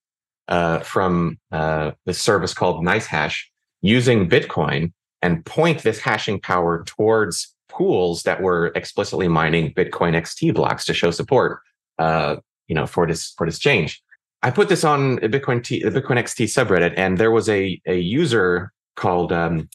uh, 0.49 0.81
from 0.81 1.39
uh, 1.51 1.93
the 2.07 2.15
service 2.15 2.55
called 2.55 2.85
NiceHash 2.85 3.43
using 3.81 4.29
Bitcoin 4.29 4.93
and 5.23 5.45
point 5.47 5.83
this 5.83 6.01
hashing 6.01 6.41
power 6.41 6.85
towards 6.85 7.55
pools 7.69 8.23
that 8.25 8.43
were 8.43 8.73
explicitly 8.75 9.29
mining 9.29 9.73
Bitcoin 9.73 10.15
XT 10.15 10.55
blocks 10.55 10.85
to 10.85 10.95
show 10.95 11.11
support, 11.11 11.61
uh, 11.99 12.37
you 12.69 12.75
know, 12.75 12.87
for 12.87 13.07
this 13.07 13.33
for 13.37 13.47
this 13.47 13.59
change. 13.59 14.03
I 14.43 14.51
put 14.51 14.69
this 14.69 14.85
on 14.85 15.19
Bitcoin 15.19 15.63
T, 15.63 15.83
the 15.83 15.91
Bitcoin 15.91 16.19
XT 16.19 16.47
subreddit, 16.47 16.95
and 16.97 17.19
there 17.19 17.31
was 17.31 17.49
a 17.49 17.81
a 17.87 17.99
user 17.99 18.73
called 18.97 19.33
um, 19.33 19.69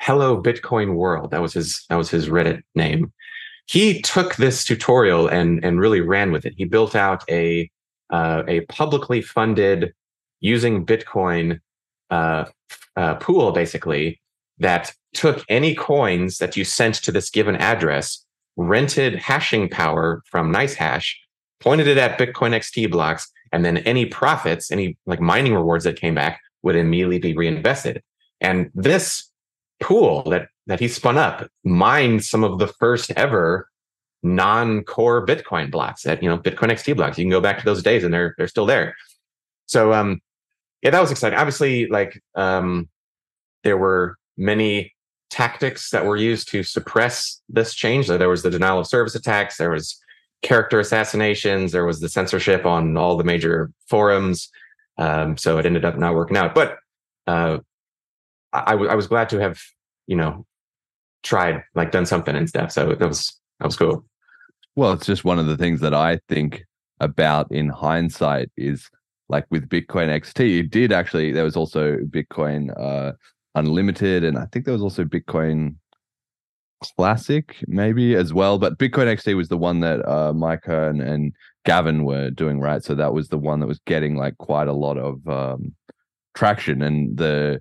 Hello 0.00 0.40
Bitcoin 0.40 0.94
World. 0.94 1.30
That 1.30 1.42
was 1.42 1.52
his 1.52 1.84
that 1.88 1.96
was 1.96 2.10
his 2.10 2.28
Reddit 2.28 2.62
name. 2.74 3.12
He 3.66 4.00
took 4.02 4.36
this 4.36 4.64
tutorial 4.64 5.28
and 5.28 5.64
and 5.64 5.80
really 5.80 6.00
ran 6.00 6.32
with 6.32 6.46
it. 6.46 6.54
He 6.56 6.64
built 6.64 6.94
out 6.94 7.24
a 7.30 7.70
uh, 8.12 8.44
a 8.46 8.60
publicly 8.62 9.22
funded 9.22 9.92
using 10.40 10.86
Bitcoin 10.86 11.60
uh, 12.10 12.44
uh, 12.96 13.14
pool, 13.16 13.52
basically, 13.52 14.20
that 14.58 14.92
took 15.14 15.44
any 15.48 15.74
coins 15.74 16.38
that 16.38 16.56
you 16.56 16.64
sent 16.64 16.96
to 16.96 17.10
this 17.10 17.30
given 17.30 17.56
address, 17.56 18.24
rented 18.56 19.16
hashing 19.16 19.68
power 19.68 20.22
from 20.26 20.52
NiceHash, 20.52 21.14
pointed 21.60 21.88
it 21.88 21.98
at 21.98 22.18
Bitcoin 22.18 22.54
XT 22.54 22.90
blocks, 22.90 23.30
and 23.50 23.64
then 23.64 23.78
any 23.78 24.06
profits, 24.06 24.70
any 24.70 24.96
like 25.06 25.20
mining 25.20 25.54
rewards 25.54 25.84
that 25.84 26.00
came 26.00 26.14
back 26.14 26.40
would 26.62 26.76
immediately 26.76 27.18
be 27.18 27.36
reinvested. 27.36 28.02
And 28.40 28.70
this 28.74 29.30
pool 29.80 30.22
that 30.24 30.48
that 30.66 30.80
he 30.80 30.88
spun 30.88 31.18
up 31.18 31.48
mined 31.64 32.24
some 32.24 32.44
of 32.44 32.58
the 32.58 32.68
first 32.68 33.10
ever 33.16 33.68
non-core 34.22 35.26
Bitcoin 35.26 35.70
blocks 35.70 36.02
that 36.02 36.22
you 36.22 36.28
know 36.28 36.38
Bitcoin 36.38 36.70
XT 36.70 36.96
blocks. 36.96 37.18
You 37.18 37.24
can 37.24 37.30
go 37.30 37.40
back 37.40 37.58
to 37.58 37.64
those 37.64 37.82
days 37.82 38.04
and 38.04 38.12
they're 38.12 38.34
they're 38.38 38.48
still 38.48 38.66
there. 38.66 38.94
So 39.66 39.92
um 39.92 40.20
yeah, 40.82 40.90
that 40.90 41.00
was 41.00 41.10
exciting. 41.10 41.38
Obviously, 41.38 41.86
like 41.86 42.22
um 42.34 42.88
there 43.64 43.76
were 43.76 44.16
many 44.36 44.94
tactics 45.30 45.90
that 45.90 46.04
were 46.04 46.16
used 46.16 46.48
to 46.50 46.62
suppress 46.62 47.40
this 47.48 47.74
change. 47.74 48.06
There 48.06 48.28
was 48.28 48.42
the 48.42 48.50
denial 48.50 48.80
of 48.80 48.86
service 48.86 49.14
attacks, 49.14 49.56
there 49.56 49.70
was 49.70 49.98
character 50.42 50.78
assassinations, 50.78 51.72
there 51.72 51.86
was 51.86 52.00
the 52.00 52.08
censorship 52.08 52.66
on 52.66 52.96
all 52.96 53.16
the 53.16 53.24
major 53.24 53.70
forums. 53.88 54.50
Um, 54.98 55.36
so 55.36 55.58
it 55.58 55.66
ended 55.66 55.84
up 55.84 55.96
not 55.96 56.14
working 56.14 56.36
out. 56.36 56.54
But 56.54 56.76
uh, 57.26 57.58
I, 58.52 58.74
I 58.74 58.94
was 58.94 59.06
glad 59.06 59.30
to 59.30 59.38
have, 59.38 59.58
you 60.06 60.16
know, 60.16 60.44
tried, 61.22 61.62
like 61.74 61.92
done 61.92 62.06
something 62.06 62.36
and 62.36 62.48
stuff. 62.48 62.72
So 62.72 62.94
that 62.94 63.08
was 63.08 63.32
that 63.58 63.66
was 63.66 63.76
cool. 63.76 64.04
Well, 64.74 64.92
it's 64.92 65.06
just 65.06 65.24
one 65.24 65.38
of 65.38 65.46
the 65.46 65.56
things 65.56 65.80
that 65.80 65.92
I 65.92 66.18
think 66.28 66.64
about 66.98 67.50
in 67.50 67.68
hindsight 67.68 68.50
is 68.56 68.88
like 69.28 69.44
with 69.50 69.68
Bitcoin 69.68 70.08
XT, 70.08 70.60
it 70.60 70.70
did 70.70 70.92
actually. 70.92 71.32
There 71.32 71.44
was 71.44 71.56
also 71.56 71.96
Bitcoin 71.98 72.72
uh, 72.78 73.12
Unlimited, 73.54 74.24
and 74.24 74.38
I 74.38 74.46
think 74.46 74.64
there 74.64 74.72
was 74.72 74.82
also 74.82 75.04
Bitcoin 75.04 75.76
Classic, 76.96 77.56
maybe 77.66 78.14
as 78.14 78.32
well. 78.32 78.58
But 78.58 78.78
Bitcoin 78.78 79.06
XT 79.06 79.36
was 79.36 79.48
the 79.48 79.58
one 79.58 79.80
that 79.80 80.06
uh, 80.08 80.32
Micah 80.32 80.88
and, 80.88 81.02
and 81.02 81.32
Gavin 81.64 82.04
were 82.04 82.30
doing, 82.30 82.60
right? 82.60 82.82
So 82.82 82.94
that 82.94 83.12
was 83.12 83.28
the 83.28 83.38
one 83.38 83.60
that 83.60 83.66
was 83.66 83.80
getting 83.86 84.16
like 84.16 84.36
quite 84.38 84.68
a 84.68 84.72
lot 84.72 84.96
of 84.96 85.26
um, 85.28 85.74
traction. 86.34 86.82
And 86.82 87.16
the 87.16 87.60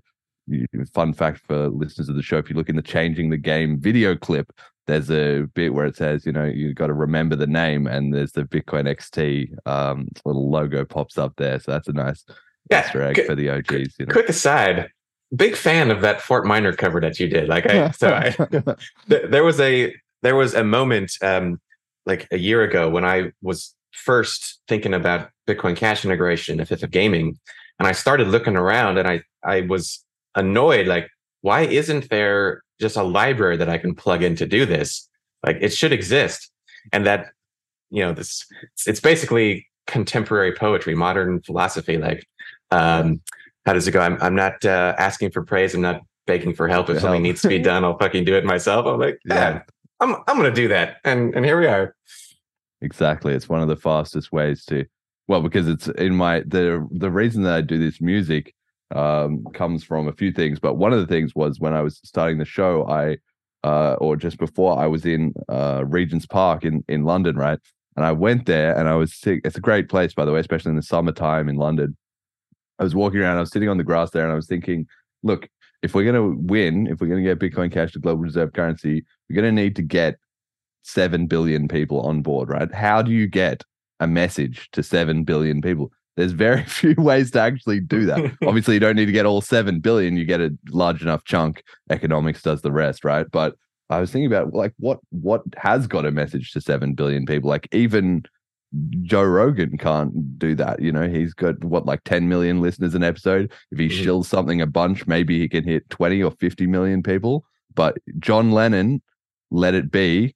fun 0.94 1.14
fact 1.14 1.42
for 1.46 1.68
listeners 1.68 2.10
of 2.10 2.16
the 2.16 2.24
show: 2.24 2.38
if 2.38 2.50
you 2.50 2.56
look 2.56 2.70
in 2.70 2.78
the 2.78 2.82
changing 2.82 3.30
the 3.30 3.38
game 3.38 3.80
video 3.80 4.16
clip, 4.16 4.52
there's 4.92 5.10
a 5.10 5.48
bit 5.54 5.74
where 5.74 5.86
it 5.86 5.96
says, 5.96 6.26
you 6.26 6.34
know, 6.34 6.44
you've 6.44 6.76
got 6.76 6.88
to 6.88 6.94
remember 6.94 7.38
the 7.38 7.48
name, 7.48 7.88
and 7.88 8.14
there's 8.14 8.34
the 8.34 8.44
Bitcoin 8.44 8.94
XT 8.94 9.56
um, 9.66 10.10
little 10.26 10.50
logo 10.50 10.84
pops 10.84 11.18
up 11.18 11.34
there. 11.38 11.60
So 11.60 11.72
that's 11.72 11.88
a 11.88 11.94
nice 11.94 12.26
Yeah, 12.70 12.86
Easter 12.86 13.02
egg 13.02 13.26
for 13.26 13.34
the 13.34 13.50
OGs. 13.50 13.96
You 13.98 14.06
know. 14.06 14.12
Quick 14.12 14.28
aside, 14.28 14.90
big 15.34 15.56
fan 15.56 15.92
of 15.92 16.02
that 16.02 16.22
Fort 16.22 16.46
Minor 16.46 16.74
cover 16.74 17.00
that 17.00 17.20
you 17.20 17.30
did. 17.30 17.48
Like 17.48 17.68
I 17.68 17.92
so 17.92 18.14
I 18.14 18.32
th- 19.10 19.30
there 19.30 19.46
was 19.46 19.60
a 19.62 19.96
there 20.24 20.36
was 20.36 20.54
a 20.54 20.64
moment 20.64 21.14
um 21.22 21.62
like 22.06 22.28
a 22.32 22.38
year 22.38 22.62
ago 22.62 22.90
when 22.90 23.06
I 23.06 23.32
was 23.42 23.74
first 23.92 24.60
thinking 24.68 24.94
about 24.94 25.30
Bitcoin 25.48 25.78
Cash 25.78 26.04
integration 26.04 26.60
at 26.60 26.68
Fifth 26.68 26.84
of 26.84 26.92
Gaming, 26.92 27.40
and 27.80 27.88
I 27.88 27.94
started 27.94 28.28
looking 28.28 28.58
around, 28.58 28.98
and 28.98 29.08
I 29.08 29.22
I 29.42 29.62
was 29.62 30.04
annoyed 30.36 30.88
like 30.88 31.10
why 31.42 31.62
isn't 31.62 32.10
there 32.10 32.64
just 32.80 32.96
a 32.96 33.04
library 33.04 33.58
that 33.58 33.70
I 33.70 33.78
can 33.78 33.94
plug 33.96 34.24
in 34.24 34.36
to 34.38 34.46
do 34.46 34.66
this? 34.66 35.08
Like 35.46 35.58
it 35.62 35.74
should 35.74 35.92
exist, 35.92 36.52
and 36.92 37.06
that 37.06 37.28
you 37.90 38.04
know 38.04 38.14
this 38.14 38.46
it's, 38.88 39.00
basically 39.00 39.68
contemporary 39.88 40.54
poetry, 40.54 40.96
modern 40.96 41.42
philosophy. 41.42 41.98
Like 41.98 42.26
um 42.72 43.22
how 43.66 43.74
does 43.74 43.88
it 43.88 43.92
go? 43.92 44.00
I'm 44.02 44.18
I'm 44.22 44.36
not 44.36 44.64
uh, 44.66 44.96
asking 44.98 45.32
for 45.32 45.44
praise. 45.44 45.74
I'm 45.74 45.82
not 45.82 46.02
begging 46.28 46.54
for 46.54 46.68
help. 46.68 46.90
If 46.90 46.98
For 46.98 47.02
something 47.02 47.22
help. 47.22 47.24
needs 47.24 47.42
to 47.42 47.48
be 47.48 47.60
done, 47.72 47.84
I'll 47.84 47.98
fucking 47.98 48.24
do 48.26 48.36
it 48.36 48.46
myself. 48.46 48.86
I'm 48.86 49.00
like, 49.00 49.20
Yeah. 49.26 49.36
yeah, 49.36 49.62
I'm 50.00 50.16
I'm 50.28 50.38
gonna 50.38 50.52
do 50.52 50.68
that, 50.70 50.98
and 51.04 51.36
and 51.36 51.46
here 51.46 51.60
we 51.60 51.68
are. 51.68 51.96
Exactly. 52.82 53.34
It's 53.34 53.48
one 53.50 53.62
of 53.62 53.68
the 53.68 53.76
fastest 53.76 54.32
ways 54.32 54.66
to 54.66 54.86
well, 55.28 55.42
because 55.42 55.68
it's 55.68 55.88
in 55.88 56.16
my 56.16 56.42
the 56.42 56.88
the 56.92 57.12
reason 57.12 57.44
that 57.44 57.54
I 57.54 57.62
do 57.62 57.78
this 57.78 58.02
music 58.02 58.54
um 58.92 59.46
comes 59.54 59.84
from 59.84 60.08
a 60.08 60.14
few 60.14 60.32
things, 60.32 60.60
but 60.60 60.76
one 60.76 60.94
of 60.94 61.00
the 61.00 61.08
things 61.08 61.36
was 61.36 61.60
when 61.60 61.74
I 61.74 61.82
was 61.82 62.00
starting 62.04 62.38
the 62.38 62.46
show, 62.46 62.88
I 62.88 63.18
uh 63.64 63.94
or 64.00 64.16
just 64.16 64.38
before 64.38 64.78
I 64.78 64.88
was 64.88 65.06
in 65.06 65.34
uh 65.50 65.84
Regent's 65.88 66.26
Park 66.26 66.66
in 66.66 66.84
in 66.88 67.04
London, 67.04 67.36
right? 67.36 67.60
And 67.96 68.06
I 68.06 68.12
went 68.12 68.46
there 68.46 68.78
and 68.78 68.88
I 68.88 68.96
was 68.96 69.14
sick. 69.14 69.42
It's 69.44 69.58
a 69.58 69.62
great 69.62 69.90
place, 69.90 70.14
by 70.14 70.26
the 70.26 70.32
way, 70.32 70.40
especially 70.40 70.70
in 70.70 70.78
the 70.78 70.82
summertime 70.82 71.50
in 71.50 71.56
London. 71.56 71.98
I 72.80 72.84
was 72.84 72.96
walking 72.96 73.20
around, 73.20 73.38
I 73.38 73.42
was 73.42 73.52
sitting 73.52 73.70
on 73.70 73.78
the 73.78 73.84
grass 73.84 74.12
there, 74.12 74.24
and 74.24 74.32
I 74.32 74.36
was 74.36 74.48
thinking, 74.48 74.88
look, 75.24 75.48
if 75.84 75.94
we're 75.94 76.06
gonna 76.06 76.30
win, 76.30 76.88
if 76.88 77.00
we're 77.00 77.08
gonna 77.08 77.22
get 77.22 77.40
Bitcoin 77.40 77.72
Cash 77.72 77.92
to 77.94 78.00
global 78.00 78.24
reserve 78.24 78.54
currency, 78.54 79.04
we're 79.30 79.36
gonna 79.36 79.52
need 79.52 79.76
to 79.76 79.82
get 79.82 80.18
7 80.84 81.28
billion 81.28 81.68
people 81.68 82.02
on 82.02 82.22
board, 82.22 82.50
right? 82.50 82.72
How 82.74 83.02
do 83.02 83.12
you 83.12 83.28
get 83.28 83.64
a 84.00 84.08
message 84.08 84.70
to 84.72 84.84
7 84.84 85.24
billion 85.24 85.62
people? 85.62 85.92
There's 86.18 86.32
very 86.34 86.64
few 86.66 86.96
ways 86.98 87.32
to 87.32 87.40
actually 87.42 87.80
do 87.80 88.06
that. 88.06 88.20
Obviously, 88.46 88.76
you 88.76 88.80
don't 88.80 88.96
need 88.96 89.06
to 89.06 89.12
get 89.12 89.26
all 89.26 89.42
7 89.42 89.80
billion, 89.80 90.18
you 90.18 90.26
get 90.26 90.42
a 90.42 90.56
large 90.70 91.02
enough 91.02 91.24
chunk. 91.24 91.64
Economics 91.90 92.42
does 92.42 92.62
the 92.62 92.72
rest, 92.72 93.04
right? 93.06 93.26
But 93.32 93.56
I 93.90 94.00
was 94.00 94.12
thinking 94.12 94.28
about 94.28 94.54
like 94.54 94.74
what 94.80 95.00
what 95.10 95.42
has 95.58 95.88
got 95.88 96.06
a 96.06 96.12
message 96.12 96.52
to 96.54 96.62
7 96.62 96.94
billion 96.94 97.26
people? 97.26 97.50
Like 97.50 97.68
even 97.74 98.24
Joe 99.02 99.24
Rogan 99.24 99.78
can't 99.78 100.40
do 100.40 100.56
that. 100.56 100.82
You 100.82 100.94
know, 100.94 101.10
he's 101.10 101.34
got 101.34 101.62
what 101.64 101.86
like 101.86 102.04
10 102.06 102.30
million 102.30 102.62
listeners 102.62 102.96
an 102.96 103.04
episode. 103.04 103.52
If 103.72 103.80
he 103.80 103.88
Mhm. 103.88 104.06
shills 104.06 104.26
something 104.28 104.62
a 104.62 104.66
bunch, 104.68 105.08
maybe 105.08 105.40
he 105.40 105.50
can 105.50 105.66
hit 105.66 105.90
20 105.90 106.24
or 106.24 106.32
50 106.32 106.68
million 106.68 107.04
people. 107.04 107.44
But 107.76 107.98
John 108.20 108.52
Lennon, 108.52 109.02
let 109.50 109.74
it 109.74 109.92
be, 109.92 110.36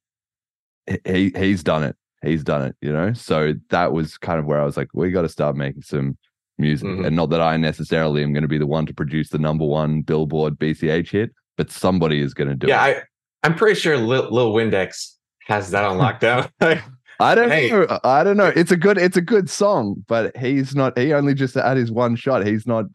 he 1.06 1.32
he's 1.38 1.64
done 1.64 1.84
it. 1.86 1.96
He's 2.26 2.44
done 2.44 2.64
it, 2.64 2.76
you 2.82 2.92
know. 2.92 3.14
So 3.14 3.54
that 3.70 3.92
was 3.94 4.18
kind 4.18 4.40
of 4.40 4.46
where 4.46 4.60
I 4.62 4.66
was 4.66 4.78
like, 4.78 4.90
we 4.94 5.12
got 5.12 5.22
to 5.24 5.30
start 5.30 5.56
making 5.56 5.84
some 5.84 6.18
music, 6.58 6.88
Mhm. 6.88 7.06
and 7.08 7.16
not 7.16 7.30
that 7.32 7.42
I 7.42 7.58
necessarily 7.58 8.24
am 8.24 8.32
going 8.34 8.44
to 8.44 8.48
be 8.48 8.58
the 8.58 8.66
one 8.68 8.86
to 8.86 8.94
produce 8.94 9.30
the 9.30 9.38
number 9.38 9.66
one 9.66 10.02
Billboard 10.02 10.58
BCH 10.58 11.12
hit, 11.12 11.32
but 11.58 11.70
somebody 11.72 12.22
is 12.22 12.34
going 12.34 12.50
to 12.50 12.56
do 12.56 12.68
yeah, 12.68 12.86
it. 12.88 12.98
I 12.98 13.48
I'm 13.48 13.56
pretty 13.56 13.80
sure 13.80 13.98
Lil, 13.98 14.30
Lil 14.32 14.54
Windex 14.54 15.16
has 15.48 15.70
that 15.72 15.84
on 15.84 15.98
lockdown. 15.98 16.50
I, 17.20 17.36
don't 17.36 17.50
Hey. 17.52 17.70
know. 17.70 18.00
I 18.04 18.24
don't 18.24 18.38
know. 18.38 18.52
It's 18.56 18.72
a 18.72 18.76
good 18.78 18.98
it's 18.98 19.16
a 19.18 19.22
good 19.22 19.50
song, 19.50 20.04
but 20.08 20.36
he's 20.36 20.76
not. 20.76 20.98
He 20.98 21.14
only 21.14 21.34
just 21.34 21.54
had 21.56 21.78
his 21.78 21.92
one 21.92 22.16
shot. 22.16 22.46
He's 22.46 22.66
not 22.66 22.86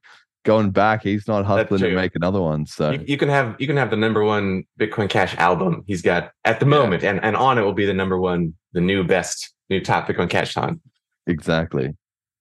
going 0.53 0.71
back. 0.71 1.03
He's 1.03 1.27
not 1.29 1.45
hustling 1.45 1.81
to 1.81 1.95
make 1.95 2.15
another 2.17 2.41
one. 2.41 2.67
So 2.67 2.91
you, 2.93 3.01
you 3.13 3.17
can 3.17 3.29
have 3.29 3.55
you 3.61 3.67
can 3.67 3.77
have 3.77 3.91
the 3.91 3.97
number 3.97 4.23
one 4.25 4.65
Bitcoin 4.81 5.09
Cash 5.09 5.37
album 5.37 5.73
he's 5.87 6.03
got 6.03 6.33
at 6.45 6.61
the 6.61 6.67
Yeah. 6.67 6.79
moment, 6.79 7.03
and 7.05 7.19
and 7.27 7.37
on 7.37 7.59
it 7.59 7.63
will 7.63 7.79
be 7.85 7.87
the 7.87 7.95
number 8.03 8.19
one, 8.19 8.55
the 8.73 8.81
new 8.81 9.05
best, 9.05 9.55
new 9.71 9.81
top 9.81 10.09
Bitcoin 10.09 10.29
Cash 10.31 10.55
song. 10.55 10.81
exactly 11.27 11.87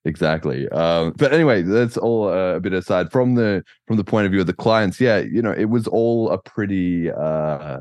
exactly 0.06 0.60
um 0.70 1.14
but 1.18 1.34
anyway 1.34 1.62
that's 1.62 1.98
all 1.98 2.30
uh, 2.30 2.56
a 2.56 2.60
bit 2.66 2.72
aside 2.72 3.12
from 3.12 3.36
the 3.36 3.62
from 3.86 3.98
the 3.98 4.04
point 4.12 4.26
of 4.26 4.32
view 4.32 4.40
of 4.42 4.48
the 4.48 4.54
clients 4.66 4.98
yeah 5.02 5.20
you 5.20 5.42
know 5.42 5.52
it 5.52 5.70
was 5.76 5.86
all 5.88 6.32
a 6.32 6.38
pretty 6.54 7.12
uh 7.12 7.80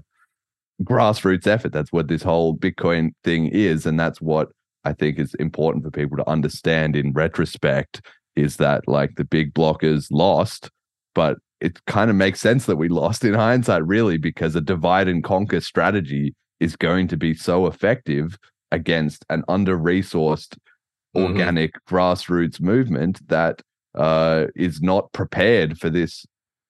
grassroots 0.82 1.46
effort 1.46 1.72
that's 1.72 1.92
what 1.92 2.08
this 2.08 2.22
whole 2.22 2.56
bitcoin 2.56 3.10
thing 3.22 3.46
is 3.46 3.86
and 3.86 3.98
that's 3.98 4.20
what 4.20 4.48
i 4.84 4.92
think 4.92 5.16
is 5.18 5.32
important 5.34 5.84
for 5.84 5.92
people 5.92 6.16
to 6.16 6.28
understand 6.28 6.96
in 6.96 7.12
retrospect 7.12 8.00
is 8.38 8.56
that 8.56 8.86
like 8.86 9.14
the 9.16 9.24
big 9.24 9.52
blockers 9.54 10.06
lost 10.10 10.70
but 11.14 11.38
it 11.60 11.84
kind 11.86 12.08
of 12.10 12.16
makes 12.16 12.40
sense 12.40 12.66
that 12.66 12.76
we 12.76 12.88
lost 12.88 13.24
in 13.24 13.34
hindsight 13.34 13.84
really 13.86 14.16
because 14.18 14.54
a 14.54 14.60
divide 14.60 15.08
and 15.08 15.24
conquer 15.24 15.60
strategy 15.60 16.34
is 16.60 16.76
going 16.76 17.08
to 17.08 17.16
be 17.16 17.34
so 17.34 17.66
effective 17.66 18.38
against 18.72 19.24
an 19.30 19.42
under 19.48 19.76
resourced 19.76 20.56
Mhm. 21.16 21.22
organic 21.24 21.72
grassroots 21.88 22.60
movement 22.60 23.26
that 23.28 23.62
uh, 23.94 24.46
is 24.54 24.80
not 24.82 25.10
prepared 25.12 25.78
for 25.80 25.90
this 25.90 26.24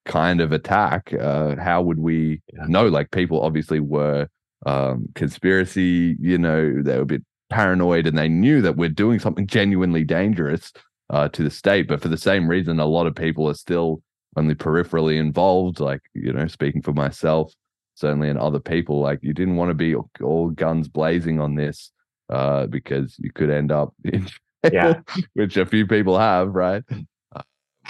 kind 0.07 0.41
of 0.41 0.53
attack. 0.53 1.13
Uh, 1.13 1.57
how 1.57 1.83
would 1.83 1.99
we 1.99 2.41
Yeah. 2.55 2.65
know? 2.69 2.87
Like 2.89 3.11
people 3.11 3.43
obviously 3.43 3.81
were 3.81 4.29
um, 4.67 5.07
conspiracy, 5.15 6.17
you 6.21 6.39
know, 6.39 6.83
they 6.83 6.97
were 6.97 7.03
a 7.03 7.07
bit 7.07 7.23
paranoid 7.51 8.07
and 8.07 8.17
they 8.17 8.29
knew 8.29 8.61
that 8.63 8.77
we're 8.77 8.89
doing 8.89 9.19
something 9.19 9.47
genuinely 9.47 10.05
dangerous 10.05 10.73
uh, 11.11 11.29
to 11.29 11.43
the 11.43 11.51
state. 11.51 11.89
But 11.89 12.01
for 12.01 12.09
the 12.09 12.17
same 12.17 12.49
reason, 12.49 12.81
a 12.81 12.87
lot 12.87 13.07
of 13.07 13.15
people 13.15 13.49
are 13.49 13.55
still 13.55 14.03
only 14.37 14.55
peripherally 14.55 15.19
involved. 15.19 15.81
Like, 15.81 16.01
you 16.15 16.33
know, 16.33 16.47
speaking 16.47 16.83
for 16.83 16.93
myself, 16.93 17.53
certainly, 17.95 18.29
and 18.29 18.39
other 18.39 18.61
people, 18.61 19.01
like 19.01 19.21
you 19.23 19.33
didn't 19.33 19.57
want 19.57 19.71
to 19.71 19.75
be 19.75 19.95
all, 20.23 20.51
guns 20.51 20.89
blazing 20.89 21.41
on 21.41 21.55
this 21.55 21.91
uh, 22.31 22.67
because 22.67 23.17
you 23.19 23.33
could 23.33 23.51
end 23.51 23.73
up 23.73 23.95
in 24.05 24.27
jail, 24.27 24.73
Yeah. 24.73 25.01
which 25.35 25.57
a 25.57 25.67
few 25.67 25.87
people 25.87 26.19
have, 26.19 26.55
right? 26.55 26.83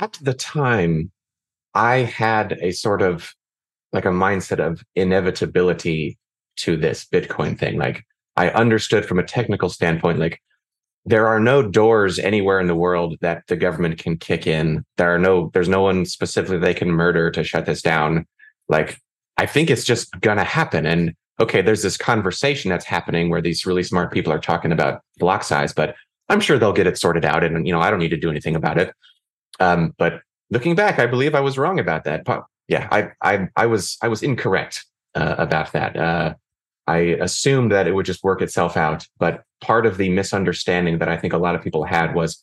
At 0.00 0.12
the 0.20 0.34
time, 0.34 1.10
I 1.74 1.96
had 1.98 2.56
a 2.60 2.70
sort 2.72 3.02
of 3.02 3.34
like 3.92 4.04
a 4.04 4.10
mindset 4.10 4.60
of 4.64 4.82
inevitability 4.94 6.18
to 6.56 6.76
this 6.76 7.04
Bitcoin 7.04 7.58
thing. 7.58 7.78
Like 7.78 8.04
I 8.36 8.50
understood 8.50 9.04
from 9.06 9.18
a 9.18 9.24
technical 9.24 9.68
standpoint, 9.70 10.18
like 10.18 10.40
there 11.08 11.26
are 11.26 11.40
no 11.40 11.62
doors 11.62 12.18
anywhere 12.18 12.60
in 12.60 12.66
the 12.66 12.74
world 12.74 13.16
that 13.22 13.42
the 13.46 13.56
government 13.56 13.98
can 13.98 14.16
kick 14.18 14.46
in. 14.46 14.84
There 14.98 15.14
are 15.14 15.18
no, 15.18 15.50
there's 15.54 15.68
no 15.68 15.80
one 15.80 16.04
specifically 16.04 16.58
they 16.58 16.74
can 16.74 16.90
murder 16.90 17.30
to 17.30 17.42
shut 17.42 17.64
this 17.64 17.80
down. 17.80 18.26
Like, 18.68 19.00
I 19.38 19.46
think 19.46 19.70
it's 19.70 19.84
just 19.84 20.20
gonna 20.20 20.44
happen. 20.44 20.84
And 20.84 21.14
okay, 21.40 21.62
there's 21.62 21.82
this 21.82 21.96
conversation 21.96 22.68
that's 22.68 22.84
happening 22.84 23.30
where 23.30 23.40
these 23.40 23.64
really 23.64 23.82
smart 23.82 24.12
people 24.12 24.32
are 24.32 24.38
talking 24.38 24.70
about 24.70 25.00
block 25.18 25.44
size, 25.44 25.72
but 25.72 25.94
I'm 26.28 26.40
sure 26.40 26.58
they'll 26.58 26.72
get 26.72 26.86
it 26.86 26.98
sorted 26.98 27.24
out. 27.24 27.42
And 27.42 27.66
you 27.66 27.72
know, 27.72 27.80
I 27.80 27.90
don't 27.90 28.00
need 28.00 28.10
to 28.10 28.16
do 28.16 28.30
anything 28.30 28.54
about 28.54 28.76
it. 28.78 28.92
Um, 29.60 29.94
but 29.96 30.20
looking 30.50 30.74
back, 30.74 30.98
I 30.98 31.06
believe 31.06 31.34
I 31.34 31.40
was 31.40 31.56
wrong 31.56 31.78
about 31.78 32.04
that. 32.04 32.26
Yeah, 32.68 32.86
I 32.90 33.12
I 33.22 33.48
I 33.56 33.66
was 33.66 33.96
I 34.02 34.08
was 34.08 34.22
incorrect 34.22 34.84
uh, 35.14 35.36
about 35.38 35.72
that. 35.72 35.96
Uh, 35.96 36.34
I 36.88 37.18
assumed 37.20 37.70
that 37.70 37.86
it 37.86 37.94
would 37.94 38.06
just 38.06 38.24
work 38.24 38.40
itself 38.40 38.76
out, 38.76 39.06
but 39.18 39.44
part 39.60 39.84
of 39.84 39.98
the 39.98 40.08
misunderstanding 40.08 40.98
that 40.98 41.08
I 41.08 41.18
think 41.18 41.34
a 41.34 41.38
lot 41.38 41.54
of 41.54 41.62
people 41.62 41.84
had 41.84 42.14
was 42.14 42.42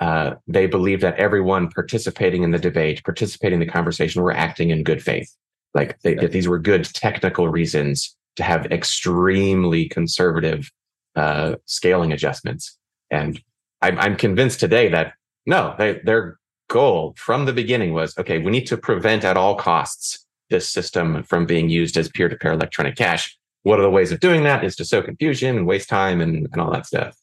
uh, 0.00 0.36
they 0.48 0.66
believed 0.66 1.02
that 1.02 1.18
everyone 1.18 1.68
participating 1.68 2.44
in 2.44 2.50
the 2.50 2.58
debate, 2.58 3.04
participating 3.04 3.60
in 3.60 3.66
the 3.66 3.70
conversation, 3.70 4.22
were 4.22 4.32
acting 4.32 4.70
in 4.70 4.82
good 4.82 5.02
faith. 5.02 5.30
Like 5.74 6.00
they, 6.00 6.14
that 6.14 6.32
these 6.32 6.48
were 6.48 6.58
good 6.58 6.84
technical 6.94 7.48
reasons 7.48 8.16
to 8.36 8.42
have 8.42 8.72
extremely 8.72 9.86
conservative 9.86 10.70
uh, 11.14 11.56
scaling 11.66 12.10
adjustments. 12.10 12.78
And 13.10 13.38
I'm, 13.82 13.98
I'm 13.98 14.16
convinced 14.16 14.60
today 14.60 14.88
that 14.88 15.12
no, 15.44 15.74
they, 15.76 16.00
their 16.04 16.38
goal 16.70 17.14
from 17.18 17.44
the 17.44 17.52
beginning 17.52 17.92
was 17.92 18.16
okay, 18.16 18.38
we 18.38 18.50
need 18.50 18.66
to 18.68 18.78
prevent 18.78 19.24
at 19.24 19.36
all 19.36 19.56
costs 19.56 20.26
this 20.48 20.68
system 20.70 21.22
from 21.22 21.44
being 21.44 21.68
used 21.68 21.98
as 21.98 22.08
peer 22.08 22.30
to 22.30 22.36
peer 22.36 22.52
electronic 22.52 22.96
cash. 22.96 23.38
What 23.64 23.78
are 23.78 23.82
the 23.82 23.90
ways 23.90 24.12
of 24.12 24.20
doing 24.20 24.42
that? 24.44 24.64
Is 24.64 24.76
to 24.76 24.84
sow 24.84 25.02
confusion 25.02 25.56
and 25.56 25.66
waste 25.66 25.88
time 25.88 26.20
and, 26.20 26.48
and 26.52 26.60
all 26.60 26.72
that 26.72 26.86
stuff. 26.86 27.16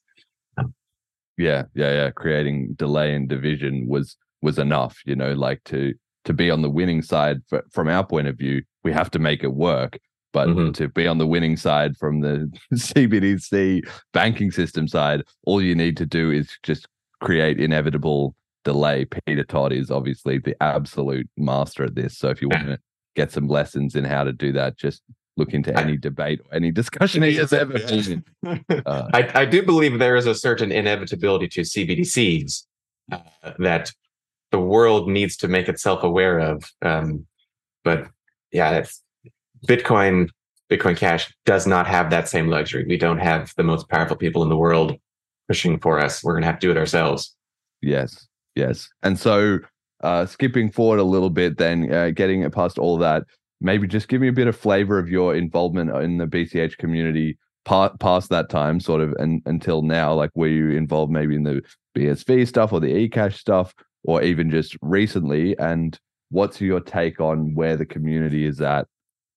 yeah 1.38 1.64
yeah 1.74 1.92
yeah 1.94 2.10
creating 2.12 2.74
delay 2.74 3.14
and 3.16 3.30
division 3.30 3.88
was 3.88 4.18
was 4.42 4.60
enough 4.60 4.98
you 5.06 5.16
know 5.16 5.34
like 5.34 5.64
to 5.64 5.94
to 6.26 6.34
be 6.34 6.52
on 6.52 6.62
the 6.62 6.70
winning 6.70 7.02
side 7.02 7.38
for, 7.48 7.64
from 7.72 7.88
our 7.88 8.06
point 8.06 8.28
of 8.28 8.38
view 8.38 8.62
we 8.84 8.92
have 8.92 9.10
to 9.12 9.20
make 9.20 9.44
it 9.44 9.54
work 9.54 9.98
but 10.34 10.48
Mhm. 10.50 10.74
to 10.76 10.90
be 10.90 11.08
on 11.08 11.18
the 11.18 11.26
winning 11.28 11.56
side 11.56 11.96
from 11.98 12.20
the 12.22 12.52
cbdc 12.74 13.88
banking 14.14 14.52
system 14.52 14.88
side 14.88 15.24
all 15.46 15.62
you 15.62 15.76
need 15.76 15.96
to 15.98 16.06
do 16.06 16.30
is 16.32 16.58
just 16.64 16.88
create 17.22 17.60
inevitable 17.60 18.36
delay 18.66 19.06
peter 19.06 19.44
todd 19.46 19.72
is 19.72 19.90
obviously 19.90 20.38
the 20.40 20.56
absolute 20.62 21.30
master 21.38 21.84
at 21.86 21.96
this 21.96 22.18
so 22.18 22.30
if 22.30 22.42
you 22.42 22.50
want 22.50 22.66
to 22.68 22.78
get 23.16 23.32
some 23.32 23.48
lessons 23.48 23.96
in 23.96 24.04
how 24.04 24.24
to 24.26 24.34
do 24.34 24.52
that 24.52 24.78
just 24.78 25.02
look 25.40 25.54
into 25.54 25.76
any 25.76 25.98
debate 25.98 26.42
or 26.42 26.56
any 26.56 26.70
discussion 26.70 27.24
he 27.24 27.36
has 27.36 27.54
ever 27.54 27.80
been 27.80 28.24
in 28.46 28.66
uh, 28.86 29.10
I, 29.14 29.32
I 29.34 29.46
do 29.46 29.64
believe 29.64 29.98
there 29.98 30.16
is 30.16 30.28
a 30.28 30.36
certain 30.36 30.72
inevitability 30.72 31.48
to 31.48 31.62
CBDCs 31.62 32.66
uh, 33.12 33.20
that 33.58 33.92
the 34.52 34.60
world 34.60 35.10
needs 35.10 35.38
to 35.38 35.48
make 35.48 35.68
itself 35.70 36.04
aware 36.04 36.40
of. 36.40 36.64
Um, 36.82 37.26
but 37.84 38.08
yeah, 38.52 38.72
it's, 38.72 39.02
Bitcoin, 39.68 40.30
Bitcoin 40.70 40.98
Cash 40.98 41.34
does 41.46 41.66
not 41.66 41.88
have 41.88 42.10
that 42.10 42.30
same 42.30 42.48
luxury. 42.48 42.86
We 42.88 42.98
don't 42.98 43.20
have 43.20 43.54
the 43.58 43.64
most 43.64 43.90
powerful 43.90 44.16
people 44.16 44.44
in 44.44 44.50
the 44.50 44.58
world 44.58 44.96
pushing 45.48 45.80
for 45.80 46.00
us. 46.00 46.24
We're 46.24 46.34
going 46.34 46.44
to 46.44 46.48
have 46.48 46.60
to 46.60 46.68
do 46.68 46.72
it 46.72 46.78
ourselves. 46.78 47.36
Yes, 47.82 48.28
yes. 48.56 48.90
And 49.04 49.18
so, 49.18 49.60
uh, 50.02 50.26
skipping 50.26 50.72
forward 50.72 51.00
a 51.00 51.04
little 51.04 51.30
bit, 51.30 51.58
then 51.58 51.92
uh, 51.94 52.12
getting 52.12 52.50
past 52.52 52.78
all 52.78 52.98
that, 52.98 53.24
maybe 53.62 53.88
just 53.88 54.08
give 54.08 54.22
me 54.22 54.28
a 54.28 54.34
bit 54.34 54.48
of 54.48 54.56
flavor 54.56 55.00
of 55.00 55.10
your 55.10 55.36
involvement 55.36 55.96
in 55.98 56.18
the 56.18 56.26
BCH 56.26 56.78
community 56.78 57.38
pa- 57.66 57.96
past 58.00 58.30
that 58.30 58.50
time, 58.50 58.80
sort 58.80 59.02
of, 59.02 59.14
and 59.14 59.42
until 59.46 59.82
now. 59.82 60.14
Like, 60.14 60.32
were 60.36 60.48
you 60.48 60.72
involved 60.72 61.12
maybe 61.12 61.36
in 61.36 61.44
the 61.44 61.62
BSV 61.96 62.48
stuff 62.48 62.74
or 62.74 62.80
the 62.80 63.10
eCash 63.10 63.38
stuff, 63.38 63.74
or 64.04 64.22
even 64.22 64.50
just 64.50 64.78
recently? 64.82 65.58
And 65.60 65.98
what's 66.30 66.62
your 66.62 66.80
take 66.80 67.20
on 67.20 67.54
where 67.54 67.76
the 67.76 67.86
community 67.86 68.46
is 68.46 68.62
at 68.62 68.88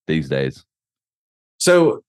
these 0.07 0.29
days? 0.29 0.65
So 1.59 2.03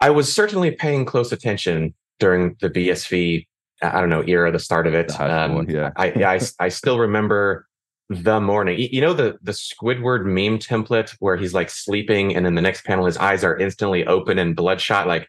I 0.00 0.10
was 0.10 0.32
certainly 0.32 0.70
paying 0.70 1.04
close 1.04 1.32
attention 1.32 1.94
during 2.18 2.56
the 2.60 2.70
BSV, 2.70 3.46
I 3.82 4.00
don't 4.00 4.10
know, 4.10 4.24
era, 4.26 4.50
the 4.50 4.58
start 4.58 4.86
of 4.86 4.94
it. 4.94 5.10
Hash 5.10 5.50
war, 5.50 5.60
um, 5.60 5.70
yeah. 5.70 5.90
I, 5.96 6.12
yeah, 6.12 6.30
I, 6.30 6.40
I 6.58 6.68
still 6.68 6.98
remember 6.98 7.67
the 8.08 8.40
morning. 8.40 8.78
You, 8.78 9.00
know 9.00 9.12
the 9.12 9.38
the 9.42 9.52
Squidward 9.52 10.24
meme 10.24 10.58
template 10.58 11.14
where 11.20 11.36
he's 11.36 11.54
like 11.54 11.70
sleeping, 11.70 12.34
and 12.34 12.46
in 12.46 12.54
the 12.54 12.62
next 12.62 12.84
panel 12.84 13.06
his 13.06 13.16
eyes 13.16 13.44
are 13.44 13.56
instantly 13.56 14.06
open 14.06 14.38
and 14.38 14.56
bloodshot. 14.56 15.06
Like 15.06 15.28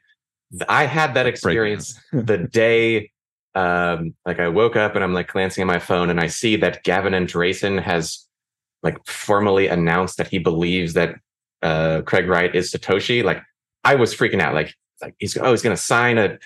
I 0.67 0.85
had 0.85 1.13
that 1.13 1.27
experience 1.27 1.99
the 2.11 2.37
day. 2.37 3.11
Um, 3.55 4.13
like 4.25 4.39
I 4.39 4.47
woke 4.47 4.75
up 4.75 4.95
and 4.95 5.03
I'm 5.03 5.13
like 5.13 5.31
glancing 5.31 5.61
at 5.61 5.67
my 5.67 5.79
phone, 5.79 6.09
and 6.09 6.19
I 6.19 6.27
see 6.27 6.55
that 6.57 6.83
Gavin 6.83 7.13
Andresen 7.13 7.81
has 7.81 8.25
like 8.81 8.97
formally 9.05 9.67
announced 9.67 10.17
that 10.17 10.29
he 10.29 10.39
believes 10.39 10.93
that 10.93 11.15
uh, 11.61 12.01
Craig 12.05 12.27
Wright 12.27 12.55
is 12.55 12.71
Satoshi. 12.71 13.23
Like 13.23 13.41
I 13.83 13.95
was 13.95 14.15
freaking 14.15 14.39
out. 14.39 14.53
Like 14.53 14.73
like 15.01 15.15
he's 15.19 15.37
oh 15.37 15.51
he's 15.51 15.61
going 15.61 15.75
to 15.75 15.81
sign 15.81 16.17
a 16.17 16.37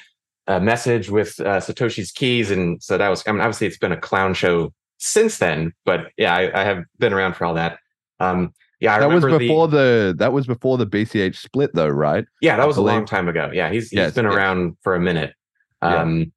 a 0.47 0.59
message 0.59 1.09
with 1.09 1.39
uh, 1.39 1.59
Satoshi's 1.59 2.11
keys, 2.11 2.49
and 2.49 2.81
so 2.81 2.97
that 2.97 3.09
was. 3.09 3.23
I 3.27 3.31
mean, 3.31 3.41
obviously, 3.41 3.67
it's 3.67 3.77
been 3.77 3.91
a 3.91 3.97
clown 3.97 4.33
show 4.33 4.73
since 4.97 5.37
then, 5.37 5.73
but 5.85 6.11
yeah, 6.17 6.33
I, 6.33 6.61
I 6.61 6.63
have 6.63 6.83
been 6.99 7.13
around 7.13 7.35
for 7.35 7.45
all 7.45 7.53
that. 7.55 7.79
Um, 8.19 8.53
yeah, 8.79 8.95
I 8.95 8.99
that 8.99 9.09
was 9.09 9.23
before 9.23 9.67
the, 9.67 9.77
the 9.77 10.15
that 10.19 10.33
was 10.33 10.45
before 10.45 10.77
the 10.77 10.85
BCH 10.87 11.37
split, 11.37 11.71
though, 11.73 11.87
right? 11.87 12.25
yeah, 12.41 12.57
that 12.57 12.67
was 12.67 12.77
a 12.77 12.81
long 12.81 13.05
time 13.05 13.27
ago. 13.29 13.49
Yeah, 13.53 13.69
he's 13.69 13.89
he's 13.89 13.97
Yes, 13.97 14.13
been 14.13 14.25
yes. 14.25 14.33
around 14.33 14.77
for 14.81 14.95
a 14.95 14.99
minute. 14.99 15.33
Yeah. 15.81 16.01
Um, 16.01 16.31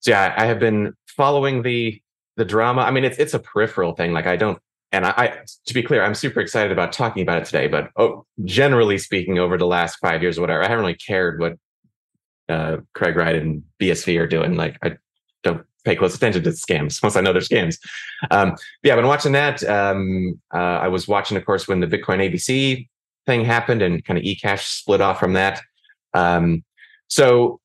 so 0.00 0.12
yeah, 0.12 0.34
I 0.36 0.46
have 0.46 0.60
been 0.60 0.94
following 1.08 1.62
the 1.62 2.00
the 2.36 2.44
drama. 2.44 2.82
I 2.82 2.90
mean, 2.90 3.04
it's 3.04 3.18
it's 3.18 3.34
a 3.34 3.38
peripheral 3.38 3.94
thing. 3.94 4.12
Like 4.12 4.26
I 4.26 4.36
don't, 4.36 4.58
and 4.92 5.04
I, 5.04 5.10
I 5.16 5.38
to 5.66 5.74
be 5.74 5.82
clear, 5.82 6.02
I'm 6.04 6.14
super 6.14 6.40
excited 6.40 6.70
about 6.70 6.92
talking 6.92 7.22
about 7.22 7.42
it 7.42 7.44
today. 7.46 7.66
But 7.66 7.90
oh, 7.96 8.24
generally 8.44 8.98
speaking, 8.98 9.38
over 9.38 9.58
the 9.58 9.66
last 9.66 9.96
five 9.96 10.22
years 10.22 10.38
or 10.38 10.42
whatever, 10.42 10.62
I 10.62 10.68
haven't 10.68 10.84
really 10.84 10.94
cared 10.96 11.40
what 11.40 11.56
uh, 12.48 12.78
Craig 12.94 13.16
Wright 13.16 13.34
and 13.34 13.64
BSV 13.80 14.18
are 14.20 14.26
doing. 14.26 14.54
Like 14.54 14.78
I 14.82 14.96
don't 15.42 15.64
pay 15.84 15.96
close 15.96 16.14
attention 16.14 16.42
to 16.42 16.50
scams 16.50 17.02
once 17.02 17.16
I 17.16 17.20
know 17.20 17.32
they're 17.32 17.42
scams. 17.42 17.78
Um, 18.30 18.56
yeah, 18.82 18.92
I've 18.92 18.98
been 18.98 19.06
watching 19.06 19.32
that. 19.32 19.62
Um, 19.64 20.40
uh, 20.52 20.58
I 20.58 20.88
was 20.88 21.08
watching, 21.08 21.36
of 21.36 21.44
course, 21.44 21.68
when 21.68 21.80
the 21.80 21.86
Bitcoin 21.86 22.18
ABC 22.18 22.88
thing 23.26 23.44
happened 23.44 23.82
and 23.82 24.04
kind 24.04 24.18
of 24.18 24.24
eCash 24.24 24.66
split 24.66 25.00
off 25.00 25.20
from 25.20 25.34
that. 25.34 25.60
Um, 26.14 26.64
so 27.08 27.60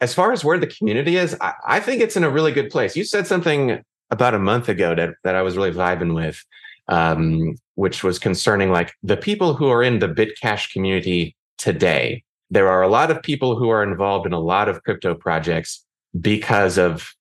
as 0.00 0.14
far 0.14 0.32
as 0.32 0.44
where 0.44 0.58
the 0.58 0.66
community 0.66 1.16
is, 1.16 1.36
I, 1.40 1.54
I 1.66 1.80
think 1.80 2.02
it's 2.02 2.16
in 2.16 2.24
a 2.24 2.30
really 2.30 2.52
good 2.52 2.70
place. 2.70 2.96
You 2.96 3.04
said 3.04 3.26
something 3.26 3.82
about 4.10 4.34
a 4.34 4.38
month 4.38 4.68
ago 4.68 4.94
that, 4.94 5.14
that 5.24 5.34
I 5.34 5.42
was 5.42 5.56
really 5.56 5.70
vibing 5.70 6.14
with, 6.14 6.44
um, 6.88 7.54
which 7.76 8.02
was 8.04 8.18
concerning 8.18 8.70
like 8.70 8.92
the 9.02 9.16
people 9.16 9.54
who 9.54 9.68
are 9.68 9.82
in 9.82 10.00
the 10.00 10.08
Bitcash 10.08 10.72
community 10.72 11.36
today. 11.56 12.24
There 12.50 12.68
are 12.68 12.82
a 12.82 12.88
lot 12.88 13.10
of 13.10 13.22
people 13.22 13.56
who 13.56 13.70
are 13.70 13.82
involved 13.82 14.26
in 14.26 14.32
a 14.32 14.40
lot 14.40 14.68
of 14.68 14.82
crypto 14.82 15.14
projects 15.14 15.84
because 16.20 16.76
of 16.76 17.14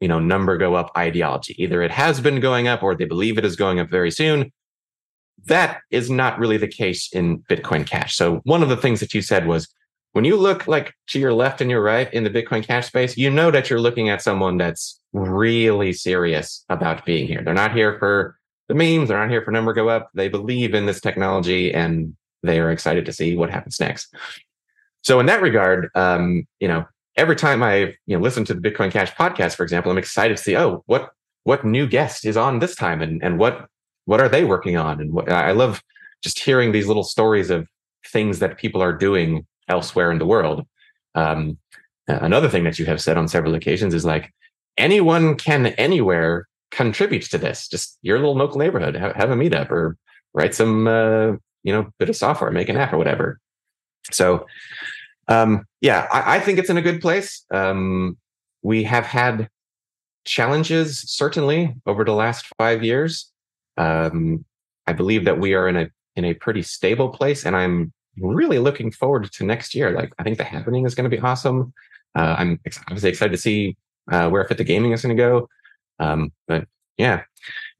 you 0.00 0.08
know 0.08 0.18
number 0.18 0.56
go 0.56 0.74
up 0.74 0.90
ideology. 0.96 1.60
Either 1.62 1.82
it 1.82 1.90
has 1.90 2.20
been 2.20 2.40
going 2.40 2.68
up 2.68 2.82
or 2.82 2.94
they 2.94 3.04
believe 3.04 3.38
it 3.38 3.44
is 3.44 3.56
going 3.56 3.80
up 3.80 3.90
very 3.90 4.10
soon. 4.10 4.52
That 5.46 5.80
is 5.90 6.10
not 6.10 6.38
really 6.38 6.56
the 6.56 6.68
case 6.68 7.12
in 7.12 7.40
Bitcoin 7.40 7.86
Cash. 7.86 8.16
So 8.16 8.40
one 8.44 8.62
of 8.62 8.68
the 8.68 8.76
things 8.76 9.00
that 9.00 9.14
you 9.14 9.22
said 9.22 9.46
was 9.46 9.68
when 10.12 10.24
you 10.24 10.36
look 10.36 10.66
like 10.66 10.94
to 11.08 11.18
your 11.18 11.34
left 11.34 11.60
and 11.60 11.70
your 11.70 11.82
right 11.82 12.12
in 12.12 12.24
the 12.24 12.30
Bitcoin 12.30 12.64
Cash 12.66 12.86
space, 12.86 13.16
you 13.16 13.30
know 13.30 13.50
that 13.50 13.68
you're 13.68 13.80
looking 13.80 14.08
at 14.08 14.22
someone 14.22 14.56
that's 14.56 14.98
really 15.12 15.92
serious 15.92 16.64
about 16.68 17.04
being 17.04 17.26
here. 17.26 17.42
They're 17.42 17.54
not 17.54 17.74
here 17.74 17.98
for 17.98 18.38
the 18.68 18.74
memes. 18.74 19.08
They're 19.08 19.18
not 19.18 19.30
here 19.30 19.42
for 19.42 19.50
number 19.50 19.72
go 19.72 19.88
up. 19.88 20.10
They 20.14 20.28
believe 20.28 20.74
in 20.74 20.86
this 20.86 21.00
technology 21.00 21.72
and 21.72 22.16
they 22.42 22.60
are 22.60 22.70
excited 22.70 23.06
to 23.06 23.12
see 23.12 23.36
what 23.36 23.50
happens 23.50 23.78
next. 23.78 24.14
So 25.02 25.20
in 25.20 25.26
that 25.26 25.42
regard, 25.42 25.90
um, 25.94 26.46
you 26.60 26.68
know, 26.68 26.86
every 27.16 27.36
time 27.36 27.62
I 27.62 27.94
you 28.06 28.16
know 28.16 28.20
listen 28.20 28.44
to 28.46 28.54
the 28.54 28.60
Bitcoin 28.60 28.90
Cash 28.90 29.12
podcast, 29.14 29.56
for 29.56 29.62
example, 29.62 29.90
I'm 29.90 29.98
excited 29.98 30.36
to 30.36 30.42
see 30.42 30.56
oh 30.56 30.82
what 30.86 31.10
what 31.44 31.64
new 31.64 31.86
guest 31.86 32.24
is 32.24 32.36
on 32.36 32.58
this 32.58 32.74
time 32.74 33.02
and 33.02 33.22
and 33.22 33.38
what 33.38 33.66
what 34.04 34.20
are 34.20 34.28
they 34.28 34.44
working 34.44 34.76
on 34.76 35.00
and 35.00 35.12
what 35.12 35.30
I 35.30 35.52
love 35.52 35.82
just 36.22 36.38
hearing 36.38 36.72
these 36.72 36.86
little 36.86 37.04
stories 37.04 37.50
of 37.50 37.68
things 38.06 38.38
that 38.38 38.58
people 38.58 38.82
are 38.82 38.92
doing 38.92 39.46
elsewhere 39.68 40.10
in 40.10 40.18
the 40.18 40.26
world. 40.26 40.66
Um, 41.14 41.58
another 42.08 42.48
thing 42.48 42.64
that 42.64 42.78
you 42.78 42.86
have 42.86 43.00
said 43.00 43.16
on 43.16 43.28
several 43.28 43.54
occasions 43.54 43.94
is 43.94 44.04
like 44.04 44.32
anyone 44.76 45.36
can 45.36 45.66
anywhere 45.66 46.48
contribute 46.70 47.22
to 47.22 47.38
this. 47.38 47.68
Just 47.68 47.98
your 48.02 48.18
little 48.18 48.36
local 48.36 48.58
neighborhood, 48.58 48.96
have, 48.96 49.14
have 49.16 49.30
a 49.30 49.34
meetup 49.34 49.70
or 49.70 49.96
write 50.34 50.54
some 50.54 50.86
uh, 50.86 51.32
you 51.62 51.72
know 51.72 51.90
bit 51.98 52.08
of 52.08 52.16
software, 52.16 52.50
make 52.50 52.68
an 52.68 52.76
app 52.76 52.92
or 52.92 52.98
whatever. 52.98 53.40
So 54.12 54.46
um, 55.28 55.64
yeah, 55.80 56.06
I, 56.12 56.36
I 56.36 56.40
think 56.40 56.58
it's 56.58 56.70
in 56.70 56.76
a 56.76 56.82
good 56.82 57.00
place. 57.00 57.44
Um, 57.50 58.16
we 58.62 58.82
have 58.84 59.06
had 59.06 59.48
challenges 60.24 61.00
certainly 61.06 61.74
over 61.86 62.04
the 62.04 62.12
last 62.12 62.46
five 62.58 62.82
years. 62.82 63.30
Um, 63.76 64.44
I 64.86 64.92
believe 64.92 65.24
that 65.24 65.38
we 65.38 65.54
are 65.54 65.68
in 65.68 65.76
a 65.76 65.88
in 66.16 66.24
a 66.24 66.34
pretty 66.34 66.62
stable 66.62 67.10
place, 67.10 67.44
and 67.44 67.54
I'm 67.54 67.92
really 68.18 68.58
looking 68.58 68.90
forward 68.90 69.30
to 69.32 69.44
next 69.44 69.74
year. 69.74 69.90
Like 69.92 70.12
I 70.18 70.22
think 70.22 70.38
the 70.38 70.44
happening 70.44 70.86
is 70.86 70.94
going 70.94 71.08
to 71.08 71.16
be 71.16 71.22
awesome. 71.22 71.72
Uh, 72.14 72.36
I'm 72.38 72.60
obviously 72.88 73.10
excited 73.10 73.32
to 73.32 73.38
see 73.38 73.76
uh, 74.10 74.28
where 74.30 74.44
Fifth 74.44 74.60
of 74.60 74.66
Gaming 74.66 74.92
is 74.92 75.02
going 75.02 75.16
to 75.16 75.22
go. 75.22 75.48
Um, 75.98 76.32
but 76.46 76.66
yeah, 76.96 77.22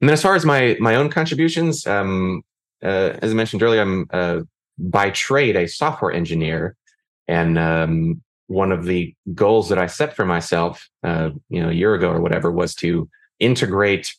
and 0.01 0.09
then 0.09 0.13
as 0.13 0.21
far 0.21 0.35
as 0.35 0.45
my 0.45 0.77
my 0.79 0.95
own 0.95 1.09
contributions, 1.09 1.87
um, 1.87 2.43
uh, 2.83 3.13
as 3.21 3.31
I 3.31 3.33
mentioned 3.33 3.63
earlier, 3.63 3.81
I'm 3.81 4.07
uh, 4.11 4.41
by 4.77 5.09
trade 5.09 5.55
a 5.55 5.67
software 5.67 6.11
engineer, 6.11 6.75
and 7.27 7.57
um, 7.57 8.21
one 8.47 8.71
of 8.71 8.85
the 8.85 9.13
goals 9.33 9.69
that 9.69 9.77
I 9.77 9.87
set 9.87 10.15
for 10.15 10.25
myself, 10.25 10.87
uh, 11.03 11.31
you 11.49 11.61
know, 11.61 11.69
a 11.69 11.73
year 11.73 11.93
ago 11.93 12.09
or 12.09 12.21
whatever, 12.21 12.51
was 12.51 12.73
to 12.75 13.09
integrate 13.39 14.13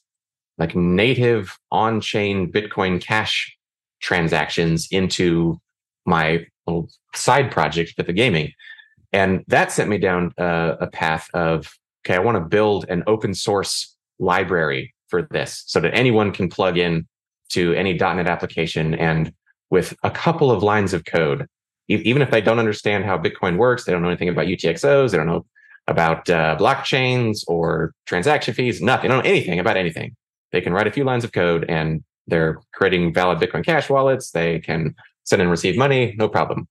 like 0.59 0.75
native 0.75 1.57
on-chain 1.71 2.53
Bitcoin 2.53 3.01
Cash 3.01 3.57
transactions 4.01 4.89
into 4.91 5.61
my 6.05 6.47
little 6.67 6.89
side 7.15 7.51
project 7.51 7.95
Fifth 7.97 8.09
of 8.09 8.15
Gaming, 8.15 8.53
and 9.13 9.45
that 9.49 9.73
sent 9.73 9.89
me 9.89 9.99
down 9.99 10.33
uh, 10.39 10.77
a 10.81 10.87
path 10.87 11.29
of 11.35 11.73
okay, 12.05 12.15
I 12.15 12.21
want 12.21 12.37
to 12.37 12.45
build 12.45 12.87
an 12.89 13.03
open 13.07 13.35
source 13.35 13.97
library 14.19 14.95
for 15.09 15.23
this 15.31 15.65
so 15.67 15.81
that 15.81 15.95
anyone 15.95 16.33
can 16.33 16.49
plug 16.49 16.79
in 16.79 17.07
to 17.51 17.73
any 17.75 17.95
.NET 17.95 18.27
application 18.27 18.95
and 18.95 19.33
with 19.71 19.95
a 20.03 20.11
couple 20.11 20.51
of 20.51 20.63
lines 20.63 20.95
of 20.95 21.05
code, 21.05 21.47
even 21.89 22.23
if 22.23 22.31
they 22.31 22.41
don't 22.41 22.59
understand 22.59 23.05
how 23.05 23.19
Bitcoin 23.19 23.57
works, 23.57 23.85
they 23.85 23.93
don't 23.93 24.03
know 24.03 24.09
anything 24.09 24.29
about 24.29 24.47
UTXOs, 24.47 25.11
they 25.11 25.17
don't 25.17 25.27
know 25.27 25.47
about 25.87 26.29
uh, 26.29 26.57
blockchains 26.59 27.45
or 27.49 27.95
transaction 28.07 28.53
fees, 28.55 28.83
nothing, 28.83 29.09
they 29.09 29.15
don't 29.15 29.25
know 29.25 29.31
anything 29.31 29.59
about 29.59 29.77
anything. 29.77 30.15
They 30.53 30.61
can 30.61 30.73
write 30.73 30.87
a 30.87 30.93
few 30.93 31.05
lines 31.05 31.25
of 31.25 31.33
code 31.33 31.65
and 31.69 32.05
they're 32.27 32.61
creating 32.73 33.15
valid 33.15 33.39
Bitcoin 33.39 33.65
Cash 33.65 33.89
wallets. 33.89 34.31
They 34.31 34.61
can 34.61 34.95
send 35.25 35.43
and 35.43 35.51
receive 35.51 35.77
money, 35.77 36.15
no 36.19 36.29
problem. 36.29 36.69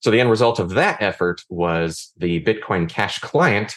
So 0.00 0.10
the 0.10 0.20
end 0.20 0.30
result 0.30 0.58
of 0.58 0.70
that 0.70 1.02
effort 1.02 1.42
was 1.50 2.12
the 2.16 2.42
Bitcoin 2.42 2.88
Cash 2.88 3.18
client, 3.18 3.74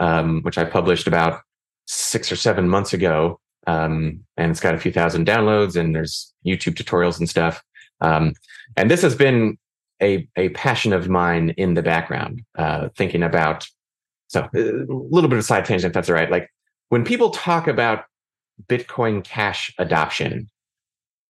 um, 0.00 0.42
which 0.42 0.58
I 0.58 0.64
published 0.64 1.06
about 1.06 1.42
six 1.86 2.30
or 2.32 2.36
seven 2.36 2.68
months 2.68 2.92
ago. 2.92 3.40
Um, 3.66 4.24
and 4.36 4.50
it's 4.50 4.60
got 4.60 4.74
a 4.74 4.78
few 4.78 4.90
thousand 4.90 5.26
downloads 5.26 5.76
and 5.76 5.94
there's 5.94 6.32
YouTube 6.44 6.74
tutorials 6.74 7.18
and 7.18 7.28
stuff. 7.28 7.62
Um, 8.00 8.32
and 8.76 8.90
this 8.90 9.02
has 9.02 9.14
been 9.14 9.58
a, 10.02 10.26
a 10.36 10.48
passion 10.50 10.92
of 10.92 11.08
mine 11.08 11.50
in 11.56 11.74
the 11.74 11.82
background, 11.82 12.42
uh, 12.56 12.88
thinking 12.96 13.22
about, 13.22 13.66
so 14.28 14.48
a 14.54 14.58
little 14.88 15.28
bit 15.28 15.38
of 15.38 15.44
side 15.44 15.64
tangent, 15.64 15.90
if 15.90 15.94
that's 15.94 16.08
all 16.08 16.14
right. 16.14 16.30
Like 16.30 16.48
when 16.88 17.04
people 17.04 17.30
talk 17.30 17.66
about 17.66 18.04
Bitcoin 18.68 19.24
Cash 19.24 19.74
adoption, 19.78 20.48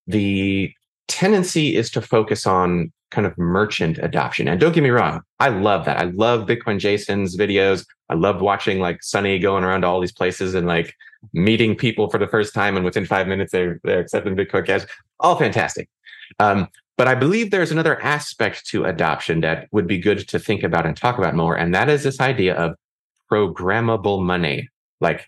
the 0.07 0.73
tendency 1.09 1.77
is 1.77 1.91
to 1.91 2.01
focus 2.01 2.47
on 2.47 2.93
kind 3.11 3.27
of 3.27 3.37
merchant 3.37 3.99
adoption. 3.99 4.47
And 4.47 4.61
don't 4.61 4.73
get 4.73 4.85
me 4.85 4.91
wrong, 4.91 5.23
I 5.41 5.49
love 5.49 5.85
that. 5.85 5.99
I 5.99 6.05
love 6.05 6.47
Bitcoin 6.47 6.79
Jason's 6.79 7.37
videos. 7.37 7.85
I 8.09 8.15
love 8.15 8.41
watching 8.41 8.79
like 8.79 9.03
Sunny 9.03 9.39
going 9.39 9.65
around 9.65 9.81
to 9.81 9.89
all 9.89 10.01
these 10.01 10.13
places 10.13 10.55
and 10.55 10.67
like 10.67 10.95
meeting 11.33 11.75
people 11.75 12.09
for 12.09 12.19
the 12.19 12.29
first 12.29 12.55
time. 12.55 12.77
And 12.77 12.85
within 12.85 13.07
five 13.07 13.27
minutes, 13.27 13.53
they're, 13.53 13.81
they're 13.83 14.01
accepting 14.01 14.37
Bitcoin 14.37 14.67
Cash. 14.67 14.83
All 15.19 15.37
fantastic. 15.37 15.89
Um, 16.39 16.69
but 16.97 17.09
I 17.09 17.15
believe 17.15 17.51
there's 17.51 17.73
another 17.73 18.01
aspect 18.03 18.67
to 18.67 18.85
adoption 18.85 19.41
that 19.41 19.69
would 19.73 19.87
be 19.87 19.99
good 19.99 20.29
to 20.29 20.39
think 20.39 20.63
about 20.63 20.87
and 20.87 20.97
talk 20.97 21.19
about 21.19 21.35
more. 21.35 21.57
And 21.57 21.75
that 21.75 21.89
is 21.89 22.03
this 22.03 22.21
idea 22.21 22.55
of 22.55 22.77
programmable 23.31 24.23
money. 24.23 24.69
Like, 25.01 25.27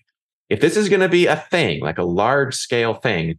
if 0.51 0.61
this 0.61 0.77
is 0.77 0.91
going 0.91 1.01
to 1.01 1.09
be 1.09 1.27
a 1.27 1.37
thing, 1.37 1.81
like 1.81 1.97
a 1.97 2.05
large 2.05 2.55
scale 2.55 2.95
thing, 2.95 3.39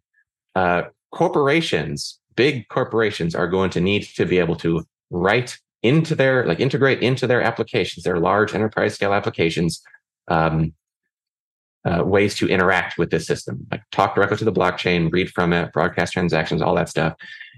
uh, 0.55 0.83
corporations 1.11 2.19
big 2.35 2.67
corporations 2.67 3.35
are 3.35 3.47
going 3.47 3.69
to 3.71 3.81
need 3.81 4.03
to 4.03 4.25
be 4.25 4.39
able 4.39 4.55
to 4.55 4.83
write 5.09 5.59
into 5.81 6.15
their 6.15 6.45
like 6.45 6.59
integrate 6.59 7.01
into 7.01 7.27
their 7.27 7.41
applications 7.41 8.03
their 8.03 8.19
large 8.19 8.53
enterprise 8.53 8.95
scale 8.95 9.13
applications 9.13 9.81
um, 10.29 10.73
uh, 11.85 12.03
ways 12.03 12.35
to 12.35 12.47
interact 12.47 12.97
with 12.97 13.11
this 13.11 13.27
system 13.27 13.67
like 13.71 13.83
talk 13.91 14.15
directly 14.15 14.37
to 14.37 14.45
the 14.45 14.51
blockchain 14.51 15.11
read 15.11 15.29
from 15.29 15.51
it 15.53 15.71
broadcast 15.73 16.13
transactions 16.13 16.61
all 16.61 16.75
that 16.75 16.89
stuff 16.89 17.13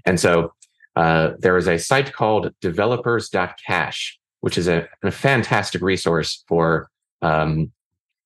and 0.06 0.18
so 0.18 0.52
uh, 0.96 1.32
there 1.38 1.56
is 1.56 1.68
a 1.68 1.78
site 1.78 2.12
called 2.12 2.52
developers.cash 2.60 4.18
which 4.40 4.58
is 4.58 4.68
a, 4.68 4.86
a 5.02 5.10
fantastic 5.10 5.82
resource 5.82 6.44
for 6.46 6.88
um, 7.22 7.72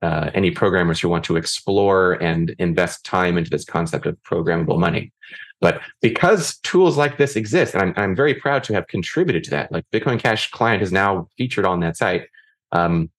uh, 0.02 0.30
any 0.34 0.50
programmers 0.50 1.00
who 1.00 1.08
want 1.08 1.24
to 1.24 1.36
explore 1.36 2.12
and 2.22 2.54
invest 2.58 3.04
time 3.04 3.36
into 3.38 3.50
this 3.50 3.64
concept 3.64 4.06
of 4.06 4.16
programmable 4.22 4.78
money 4.78 5.12
but 5.60 5.82
because 6.00 6.58
tools 6.60 6.96
like 6.96 7.18
this 7.18 7.36
exist, 7.36 7.74
and 7.74 7.82
I'm, 7.82 7.94
I'm 7.96 8.16
very 8.16 8.34
proud 8.34 8.64
to 8.64 8.72
have 8.72 8.86
contributed 8.86 9.44
to 9.44 9.50
that, 9.50 9.70
like 9.70 9.84
Bitcoin 9.92 10.18
Cash 10.18 10.50
Client 10.50 10.82
is 10.82 10.90
now 10.90 11.28
featured 11.36 11.66
on 11.66 11.80
that 11.80 11.96
site. 11.96 12.28
Um, 12.72 13.10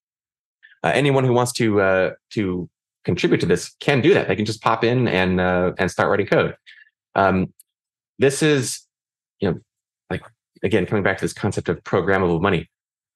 uh, 0.84 0.92
anyone 0.94 1.24
who 1.24 1.34
wants 1.34 1.52
to 1.54 1.82
uh, 1.82 2.12
to 2.32 2.68
contribute 3.04 3.40
to 3.42 3.46
this 3.46 3.76
can 3.80 4.02
do 4.02 4.14
that. 4.16 4.28
They 4.28 4.36
can 4.36 4.46
just 4.46 4.62
pop 4.62 4.84
in 4.84 5.08
and 5.08 5.40
uh, 5.40 5.74
and 5.78 5.92
start 5.92 6.10
writing 6.10 6.26
code. 6.26 6.56
Um, 7.14 7.54
this 8.22 8.44
is, 8.44 8.82
you 9.40 9.52
know, 9.52 9.60
like 10.10 10.24
again 10.64 10.86
coming 10.86 11.04
back 11.04 11.18
to 11.18 11.26
this 11.26 11.34
concept 11.34 11.70
of 11.70 11.84
programmable 11.84 12.42
money. 12.42 12.70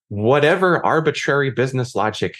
Whatever 0.10 0.86
arbitrary 0.86 1.51
business 1.51 1.95
logic 1.95 2.36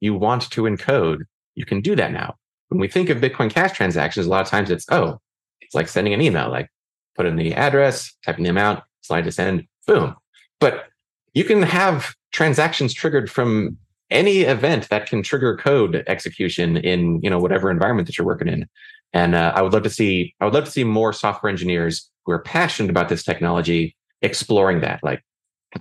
you 0.00 0.14
want 0.14 0.50
to 0.50 0.62
encode, 0.62 1.22
you 1.54 1.64
can 1.64 1.80
do 1.80 1.94
that 1.96 2.12
now. 2.12 2.36
When 2.68 2.80
we 2.80 2.88
think 2.88 3.08
of 3.08 3.18
Bitcoin 3.18 3.50
Cash 3.50 3.72
transactions, 3.72 4.26
a 4.26 4.28
lot 4.28 4.42
of 4.42 4.48
times 4.48 4.70
it's 4.70 4.86
oh, 4.90 5.20
it's 5.60 5.74
like 5.74 5.88
sending 5.88 6.14
an 6.14 6.20
email, 6.20 6.50
like 6.50 6.68
put 7.16 7.26
in 7.26 7.36
the 7.36 7.54
address, 7.54 8.12
typing 8.24 8.44
the 8.44 8.50
amount, 8.50 8.82
slide 9.02 9.24
to 9.24 9.32
send, 9.32 9.66
boom. 9.86 10.14
But 10.60 10.86
you 11.34 11.44
can 11.44 11.62
have 11.62 12.14
transactions 12.32 12.94
triggered 12.94 13.30
from 13.30 13.76
any 14.10 14.40
event 14.40 14.88
that 14.90 15.06
can 15.06 15.22
trigger 15.22 15.56
code 15.56 16.04
execution 16.06 16.76
in 16.76 17.20
you 17.22 17.30
know 17.30 17.38
whatever 17.38 17.70
environment 17.70 18.06
that 18.06 18.18
you're 18.18 18.26
working 18.26 18.48
in. 18.48 18.68
And 19.14 19.34
uh, 19.34 19.52
I 19.54 19.62
would 19.62 19.72
love 19.72 19.84
to 19.84 19.90
see 19.90 20.34
I 20.40 20.44
would 20.44 20.52
love 20.52 20.64
to 20.64 20.70
see 20.70 20.84
more 20.84 21.12
software 21.12 21.50
engineers 21.50 22.10
who 22.26 22.32
are 22.32 22.42
passionate 22.42 22.90
about 22.90 23.08
this 23.08 23.22
technology 23.22 23.96
exploring 24.20 24.80
that. 24.80 25.00
Like, 25.02 25.22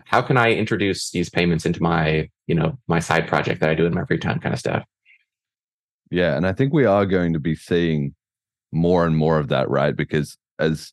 how 0.06 0.22
can 0.22 0.38
I 0.38 0.54
introduce 0.54 1.12
these 1.12 1.30
payments 1.30 1.66
into 1.66 1.82
my 1.84 2.30
you 2.48 2.56
know 2.56 2.78
my 2.88 3.00
side 3.00 3.28
project 3.28 3.60
that 3.60 3.70
I 3.70 3.76
do 3.76 3.86
in 3.86 3.94
my 3.94 4.06
free 4.06 4.20
time, 4.20 4.40
kind 4.40 4.54
of 4.54 4.60
stuff. 4.60 4.84
Yeah, 6.12 6.38
and 6.38 6.46
I 6.46 6.54
think 6.54 6.74
we 6.74 6.86
are 6.86 7.06
going 7.06 7.34
to 7.34 7.40
be 7.40 7.56
seeing 7.56 8.14
more 8.72 9.06
and 9.06 9.18
more 9.18 9.40
of 9.40 9.48
that, 9.50 9.70
right? 9.70 9.96
Because 9.96 10.38
as 10.60 10.92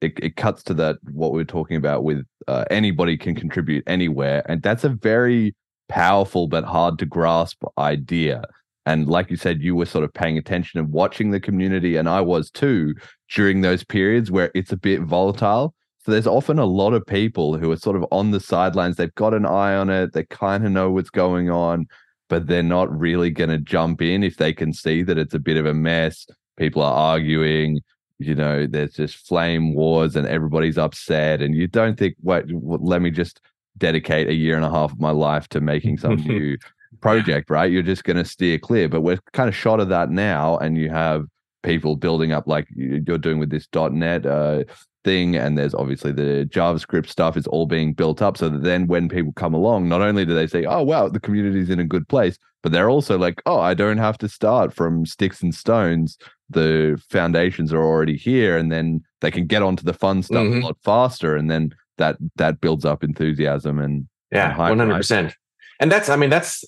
it, 0.00 0.18
it 0.22 0.36
cuts 0.36 0.62
to 0.64 0.74
that, 0.74 0.96
what 1.12 1.32
we 1.32 1.40
are 1.40 1.46
talking 1.46 1.76
about 1.76 2.04
with 2.04 2.24
uh, 2.46 2.64
anybody 2.70 3.16
can 3.16 3.34
contribute 3.34 3.84
anywhere. 3.86 4.42
And 4.50 4.62
that's 4.62 4.84
a 4.84 4.90
very 4.90 5.54
powerful 5.88 6.46
but 6.46 6.64
hard 6.64 6.98
to 6.98 7.06
grasp 7.06 7.62
idea. 7.78 8.44
And 8.86 9.08
like 9.08 9.30
you 9.30 9.36
said, 9.36 9.62
you 9.62 9.74
were 9.74 9.86
sort 9.86 10.04
of 10.04 10.12
paying 10.12 10.36
attention 10.36 10.78
and 10.78 10.92
watching 10.92 11.30
the 11.30 11.40
community, 11.40 11.96
and 11.96 12.08
I 12.08 12.20
was 12.20 12.50
too 12.50 12.94
during 13.30 13.60
those 13.60 13.84
periods 13.84 14.30
where 14.30 14.50
it's 14.54 14.72
a 14.72 14.76
bit 14.76 15.00
volatile. 15.02 15.74
So 16.04 16.12
there's 16.12 16.26
often 16.26 16.58
a 16.58 16.66
lot 16.66 16.92
of 16.92 17.06
people 17.06 17.56
who 17.56 17.70
are 17.70 17.76
sort 17.76 17.96
of 17.96 18.04
on 18.10 18.30
the 18.30 18.40
sidelines. 18.40 18.96
They've 18.96 19.14
got 19.14 19.32
an 19.32 19.46
eye 19.46 19.74
on 19.74 19.88
it. 19.88 20.12
They 20.12 20.24
kind 20.24 20.66
of 20.66 20.70
know 20.70 20.90
what's 20.90 21.08
going 21.08 21.48
on, 21.48 21.86
but 22.28 22.46
they're 22.46 22.62
not 22.62 22.94
really 22.94 23.30
going 23.30 23.48
to 23.48 23.58
jump 23.58 24.02
in 24.02 24.22
if 24.22 24.36
they 24.36 24.52
can 24.52 24.74
see 24.74 25.02
that 25.02 25.16
it's 25.16 25.32
a 25.32 25.38
bit 25.38 25.56
of 25.56 25.64
a 25.64 25.72
mess 25.72 26.26
people 26.56 26.82
are 26.82 26.94
arguing 26.94 27.80
you 28.18 28.34
know 28.34 28.66
there's 28.66 28.94
just 28.94 29.26
flame 29.26 29.74
wars 29.74 30.16
and 30.16 30.26
everybody's 30.26 30.78
upset 30.78 31.42
and 31.42 31.54
you 31.54 31.66
don't 31.66 31.98
think 31.98 32.14
wait 32.22 32.44
let 32.48 33.02
me 33.02 33.10
just 33.10 33.40
dedicate 33.76 34.28
a 34.28 34.34
year 34.34 34.54
and 34.54 34.64
a 34.64 34.70
half 34.70 34.92
of 34.92 35.00
my 35.00 35.10
life 35.10 35.48
to 35.48 35.60
making 35.60 35.98
some 35.98 36.14
new 36.26 36.56
project 37.04 37.50
right? 37.50 37.70
You're 37.70 37.82
just 37.82 38.04
going 38.04 38.16
to 38.16 38.24
steer 38.24 38.58
clear 38.58 38.88
but 38.88 39.02
we're 39.02 39.20
kind 39.32 39.48
of 39.48 39.54
shot 39.54 39.80
of 39.80 39.88
that 39.90 40.10
now 40.10 40.56
and 40.58 40.76
you 40.76 40.90
have 40.90 41.26
people 41.62 41.96
building 41.96 42.32
up 42.32 42.46
like 42.46 42.66
you're 42.74 43.18
doing 43.18 43.38
with 43.38 43.50
this 43.50 43.66
.NET 43.74 44.26
uh, 44.26 44.64
thing 45.04 45.36
and 45.36 45.58
there's 45.58 45.74
obviously 45.74 46.12
the 46.12 46.48
javascript 46.50 47.08
stuff 47.08 47.36
is 47.36 47.46
all 47.48 47.66
being 47.66 47.92
built 47.92 48.22
up 48.22 48.36
so 48.36 48.48
that 48.48 48.62
then 48.62 48.86
when 48.86 49.08
people 49.08 49.32
come 49.32 49.52
along 49.52 49.88
not 49.88 50.00
only 50.00 50.24
do 50.24 50.34
they 50.34 50.46
say 50.46 50.64
oh 50.64 50.82
wow 50.82 51.08
the 51.08 51.20
community's 51.20 51.68
in 51.68 51.78
a 51.78 51.84
good 51.84 52.08
place 52.08 52.38
but 52.62 52.72
they're 52.72 52.88
also 52.88 53.18
like 53.18 53.42
oh 53.44 53.60
i 53.60 53.74
don't 53.74 53.98
have 53.98 54.16
to 54.16 54.28
start 54.28 54.72
from 54.72 55.04
sticks 55.06 55.42
and 55.42 55.54
stones. 55.54 56.18
The 56.50 57.02
foundations 57.08 57.72
are 57.72 57.82
already 57.82 58.16
here 58.16 58.56
and 58.58 58.70
then 58.70 59.02
they 59.22 59.30
can 59.30 59.46
get 59.46 59.62
onto 59.62 59.82
the 59.82 59.94
fun 59.94 60.22
stuff 60.22 60.44
mm-hmm. 60.44 60.62
a 60.62 60.66
lot 60.66 60.76
faster 60.84 61.36
and 61.36 61.50
then 61.50 61.74
that 61.96 62.16
that 62.36 62.60
builds 62.60 62.84
up 62.84 63.02
enthusiasm 63.02 63.78
and 63.78 64.06
yeah 64.30 64.54
100% 64.54 65.32
and 65.80 65.90
that's 65.90 66.08
i 66.08 66.16
mean 66.16 66.30
that's 66.30 66.64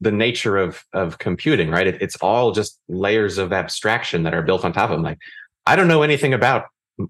the 0.00 0.12
nature 0.12 0.56
of 0.56 0.84
of 0.92 1.18
computing 1.18 1.70
right 1.70 1.86
it, 1.86 2.00
it's 2.00 2.16
all 2.16 2.52
just 2.52 2.78
layers 2.88 3.38
of 3.38 3.52
abstraction 3.52 4.22
that 4.22 4.34
are 4.34 4.42
built 4.42 4.64
on 4.64 4.72
top 4.72 4.90
of 4.90 4.96
them 4.96 5.02
like 5.02 5.18
i 5.66 5.74
don't 5.76 5.88
know 5.88 6.02
anything 6.02 6.32
about 6.32 6.66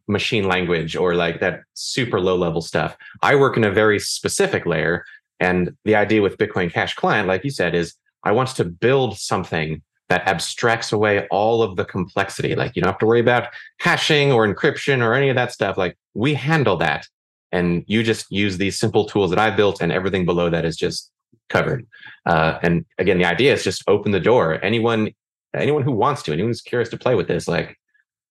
machine 0.06 0.44
language 0.44 0.96
or 0.96 1.14
like 1.14 1.40
that 1.40 1.60
super 1.74 2.20
low 2.20 2.36
level 2.36 2.60
stuff 2.60 2.96
i 3.22 3.34
work 3.34 3.56
in 3.56 3.64
a 3.64 3.70
very 3.70 3.98
specific 3.98 4.66
layer 4.66 5.04
and 5.40 5.72
the 5.84 5.94
idea 5.94 6.22
with 6.22 6.36
bitcoin 6.36 6.72
cash 6.72 6.94
client 6.94 7.28
like 7.28 7.44
you 7.44 7.50
said 7.50 7.74
is 7.74 7.94
i 8.24 8.32
want 8.32 8.48
to 8.48 8.64
build 8.64 9.18
something 9.18 9.82
that 10.08 10.26
abstracts 10.26 10.90
away 10.92 11.26
all 11.30 11.62
of 11.62 11.76
the 11.76 11.84
complexity. 11.84 12.54
Like 12.54 12.74
you 12.74 12.82
don't 12.82 12.92
have 12.92 12.98
to 12.98 13.06
worry 13.06 13.20
about 13.20 13.48
hashing 13.80 14.32
or 14.32 14.46
encryption 14.46 15.02
or 15.02 15.14
any 15.14 15.28
of 15.28 15.36
that 15.36 15.52
stuff. 15.52 15.76
Like 15.76 15.96
we 16.14 16.34
handle 16.34 16.76
that. 16.78 17.06
And 17.52 17.84
you 17.86 18.02
just 18.02 18.26
use 18.30 18.58
these 18.58 18.78
simple 18.78 19.06
tools 19.06 19.30
that 19.30 19.38
I 19.38 19.48
built, 19.50 19.80
and 19.80 19.90
everything 19.90 20.26
below 20.26 20.50
that 20.50 20.66
is 20.66 20.76
just 20.76 21.10
covered. 21.48 21.86
Uh, 22.26 22.58
and 22.62 22.84
again, 22.98 23.18
the 23.18 23.24
idea 23.24 23.52
is 23.52 23.64
just 23.64 23.82
open 23.88 24.12
the 24.12 24.20
door. 24.20 24.62
Anyone, 24.64 25.10
anyone 25.54 25.82
who 25.82 25.92
wants 25.92 26.22
to, 26.24 26.32
anyone 26.32 26.50
who's 26.50 26.60
curious 26.60 26.88
to 26.90 26.98
play 26.98 27.14
with 27.14 27.28
this, 27.28 27.48
like 27.48 27.78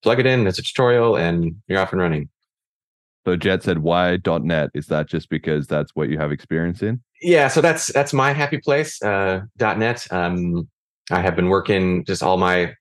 plug 0.03 0.19
it 0.19 0.25
in. 0.25 0.43
There's 0.43 0.59
a 0.59 0.63
tutorial, 0.63 1.15
and 1.15 1.55
you're 1.67 1.79
off 1.79 1.91
and 1.91 2.01
running. 2.01 2.29
So 3.25 3.35
Jet 3.35 3.63
said, 3.63 3.79
"Why 3.79 4.17
.NET? 4.25 4.69
Is 4.73 4.87
that 4.87 5.07
just 5.07 5.29
because 5.29 5.67
that's 5.67 5.91
what 5.95 6.09
you 6.09 6.17
have 6.17 6.31
experience 6.31 6.81
in?" 6.81 7.01
Yeah, 7.21 7.47
so 7.47 7.61
that's 7.61 7.87
that's 7.87 8.13
my 8.13 8.31
happy 8.33 8.57
place. 8.57 9.01
Uh, 9.01 9.41
.NET. 9.59 10.07
Um, 10.11 10.69
I 11.11 11.21
have 11.21 11.35
been 11.35 11.49
working 11.49 12.05
just 12.05 12.23
all 12.23 12.37
my 12.37 12.73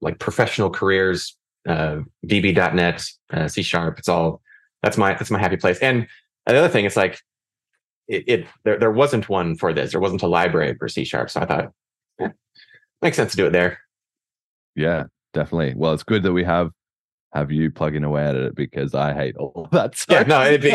like 0.00 0.18
professional 0.18 0.70
careers, 0.70 1.36
uh, 1.66 2.00
VB.NET, 2.26 3.04
uh, 3.32 3.48
C 3.48 3.62
Sharp. 3.62 3.98
It's 3.98 4.08
all 4.08 4.42
that's 4.82 4.98
my 4.98 5.14
that's 5.14 5.30
my 5.30 5.38
happy 5.38 5.56
place. 5.56 5.78
And 5.78 6.06
another 6.46 6.68
thing, 6.68 6.84
it's 6.84 6.96
like 6.96 7.18
it, 8.08 8.24
it 8.26 8.46
there 8.64 8.78
there 8.78 8.90
wasn't 8.90 9.28
one 9.28 9.56
for 9.56 9.72
this. 9.72 9.92
There 9.92 10.00
wasn't 10.00 10.22
a 10.22 10.28
library 10.28 10.74
for 10.78 10.88
C 10.88 11.04
Sharp, 11.04 11.30
so 11.30 11.40
I 11.40 11.46
thought 11.46 11.72
yeah, 12.20 12.30
makes 13.02 13.16
sense 13.16 13.32
to 13.32 13.36
do 13.36 13.46
it 13.46 13.52
there. 13.52 13.80
Yeah, 14.74 15.04
definitely. 15.32 15.74
Well, 15.76 15.92
it's 15.92 16.02
good 16.02 16.22
that 16.22 16.32
we 16.32 16.44
have 16.44 16.70
have 17.32 17.50
you 17.50 17.70
plugging 17.70 18.04
away 18.04 18.24
at 18.24 18.36
it 18.36 18.54
because 18.54 18.94
I 18.94 19.12
hate 19.12 19.36
all 19.36 19.68
that. 19.72 19.94
Yeah, 20.08 20.24
stuff. 20.24 20.28
no, 20.28 20.44
it'd 20.44 20.62
be 20.62 20.72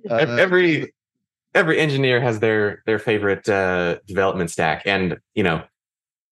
every 0.10 0.94
every 1.54 1.80
engineer 1.80 2.20
has 2.20 2.40
their 2.40 2.82
their 2.86 2.98
favorite 2.98 3.48
uh, 3.48 3.98
development 4.06 4.50
stack, 4.50 4.82
and 4.86 5.18
you 5.34 5.42
know 5.42 5.64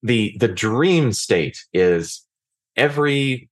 the 0.03 0.37
the 0.39 0.49
dream 0.49 1.12
state 1.12 1.64
is 1.72 2.24
every 2.76 3.49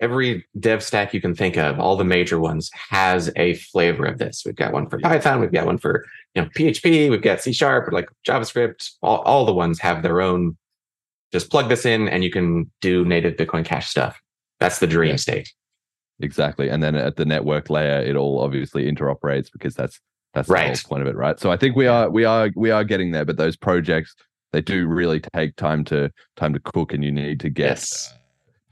every 0.00 0.46
dev 0.58 0.82
stack 0.82 1.12
you 1.12 1.20
can 1.20 1.34
think 1.34 1.56
of, 1.56 1.78
all 1.80 1.96
the 1.96 2.04
major 2.04 2.38
ones, 2.38 2.70
has 2.90 3.30
a 3.36 3.54
flavor 3.54 4.04
of 4.04 4.18
this. 4.18 4.42
We've 4.46 4.54
got 4.56 4.72
one 4.72 4.88
for 4.88 4.98
Python, 4.98 5.40
we've 5.40 5.52
got 5.52 5.66
one 5.66 5.78
for 5.78 6.04
you 6.34 6.42
know 6.42 6.48
PHP, 6.56 7.10
we've 7.10 7.22
got 7.22 7.40
C 7.40 7.52
sharp, 7.52 7.92
like 7.92 8.08
JavaScript. 8.26 8.90
All 9.02 9.18
all 9.22 9.44
the 9.44 9.54
ones 9.54 9.78
have 9.80 10.02
their 10.02 10.20
own. 10.20 10.56
Just 11.32 11.50
plug 11.50 11.68
this 11.68 11.84
in, 11.84 12.08
and 12.08 12.24
you 12.24 12.30
can 12.30 12.70
do 12.80 13.04
native 13.04 13.34
Bitcoin 13.34 13.64
Cash 13.64 13.88
stuff. 13.88 14.20
That's 14.60 14.78
the 14.78 14.86
dream 14.86 15.10
Yeah. 15.10 15.16
state. 15.16 15.52
exactly. 16.20 16.68
And 16.68 16.82
then 16.82 16.96
at 16.96 17.14
the 17.16 17.24
network 17.24 17.70
layer, 17.70 18.00
it 18.00 18.16
all 18.16 18.40
obviously 18.40 18.90
interoperates 18.90 19.52
because 19.52 19.74
that's 19.74 20.00
that's 20.34 20.48
the 20.48 20.54
Right. 20.54 20.66
whole 20.66 20.88
point 20.88 21.02
of 21.02 21.08
it, 21.08 21.16
right? 21.16 21.38
So 21.40 21.50
I 21.50 21.56
think 21.56 21.74
we 21.76 21.86
are 21.86 22.10
we 22.10 22.24
are 22.24 22.50
we 22.56 22.70
are 22.70 22.84
getting 22.84 23.12
there, 23.12 23.24
but 23.24 23.36
those 23.36 23.56
projects 23.56 24.14
they 24.52 24.60
do 24.62 24.86
really 24.86 25.20
take 25.20 25.54
time 25.56 25.84
to 25.84 26.10
time 26.36 26.54
to 26.54 26.60
cook, 26.60 26.92
and 26.92 27.04
you 27.04 27.12
need 27.12 27.40
to 27.40 27.50
get 27.50 27.68
Yes. 27.70 28.12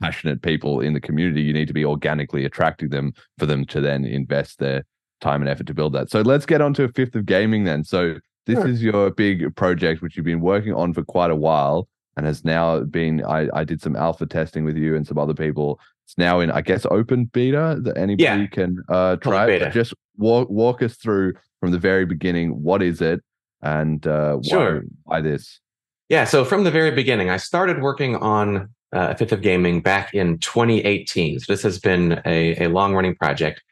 Passionate 0.01 0.43
people 0.43 0.81
in 0.81 0.93
the 0.95 1.01
community. 1.01 1.43
You 1.43 1.53
need 1.53 1.69
to 1.69 1.75
be 1.75 1.85
organically 1.85 2.45
attracting 2.45 2.91
them 2.91 3.13
for 3.39 3.47
them 3.47 3.65
to 3.67 3.81
then 3.81 4.05
invest 4.05 4.59
their 4.59 4.85
time 5.21 5.41
and 5.43 5.49
effort 5.49 5.67
to 5.69 5.75
build 5.75 5.93
that. 5.95 6.11
So 6.11 6.21
let's 6.21 6.47
get 6.47 6.61
on 6.61 6.75
to 6.75 6.85
a 6.85 6.89
fifth 6.89 7.15
of 7.15 7.27
gaming 7.27 7.65
then. 7.65 7.85
So 7.85 8.17
this 8.47 8.57
Sure. 8.59 8.69
is 8.69 8.83
your 8.83 9.11
big 9.11 9.55
project 9.57 10.03
which 10.03 10.17
you've 10.17 10.27
been 10.27 10.41
working 10.41 10.75
on 10.75 10.93
for 10.93 11.03
quite 11.03 11.31
a 11.31 11.37
while 11.37 11.89
and 12.17 12.27
has 12.27 12.45
now 12.45 12.81
been 12.81 13.25
I, 13.25 13.49
I 13.53 13.65
did 13.65 13.81
some 13.83 13.97
alpha 13.97 14.27
testing 14.27 14.65
with 14.65 14.77
you 14.77 14.95
and 14.95 15.07
some 15.07 15.19
other 15.19 15.35
people. 15.35 15.81
It's 16.05 16.17
now 16.19 16.41
in 16.41 16.51
I 16.51 16.61
guess 16.61 16.87
open 16.91 17.25
beta 17.27 17.79
that 17.83 17.97
anybody 17.97 18.23
Yeah. 18.23 18.47
can 18.47 18.83
uh 18.89 19.17
try. 19.17 19.47
beta. 19.47 19.71
Just 19.73 19.95
walk 20.17 20.49
walk 20.51 20.83
us 20.83 20.97
through 20.97 21.35
from 21.61 21.73
the 21.73 21.79
very 21.79 22.05
beginning. 22.07 22.63
What 22.63 22.83
is 22.83 23.01
it 23.01 23.23
and 23.63 24.07
uh 24.07 24.37
why, 24.43 24.81
why 25.05 25.21
this? 25.23 25.61
Yeah, 26.09 26.25
so 26.25 26.45
from 26.45 26.63
the 26.63 26.71
very 26.71 26.93
beginning, 26.93 27.31
I 27.31 27.37
started 27.39 27.83
working 27.83 28.15
on 28.15 28.69
uh, 28.93 29.15
Fifth 29.15 29.33
of 29.33 29.43
Gaming 29.43 29.81
back 29.81 30.15
in 30.15 30.39
2018. 30.39 31.41
So 31.41 31.53
this 31.53 31.63
has 31.63 31.79
been 31.79 32.21
a, 32.25 32.65
a 32.65 32.69
long 32.69 32.95
running 32.95 33.15
project. 33.15 33.63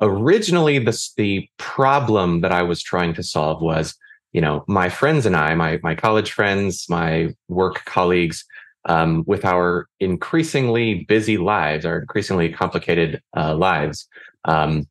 Originally, 0.00 0.78
the 0.78 1.48
problem 1.58 2.40
that 2.40 2.52
I 2.52 2.62
was 2.62 2.82
trying 2.82 3.14
to 3.14 3.22
solve 3.22 3.62
was, 3.62 3.94
you 4.32 4.40
know, 4.40 4.64
my 4.66 4.88
friends 4.88 5.26
and 5.26 5.36
I, 5.36 5.54
my 5.54 5.78
my 5.82 5.94
college 5.94 6.32
friends, 6.32 6.86
my 6.88 7.34
work 7.48 7.84
colleagues, 7.84 8.44
um, 8.86 9.22
with 9.26 9.44
our 9.44 9.88
increasingly 10.00 11.04
busy 11.04 11.36
lives, 11.38 11.84
our 11.84 12.00
increasingly 12.00 12.48
complicated 12.48 13.22
uh, 13.36 13.54
lives, 13.54 14.08
um, 14.44 14.88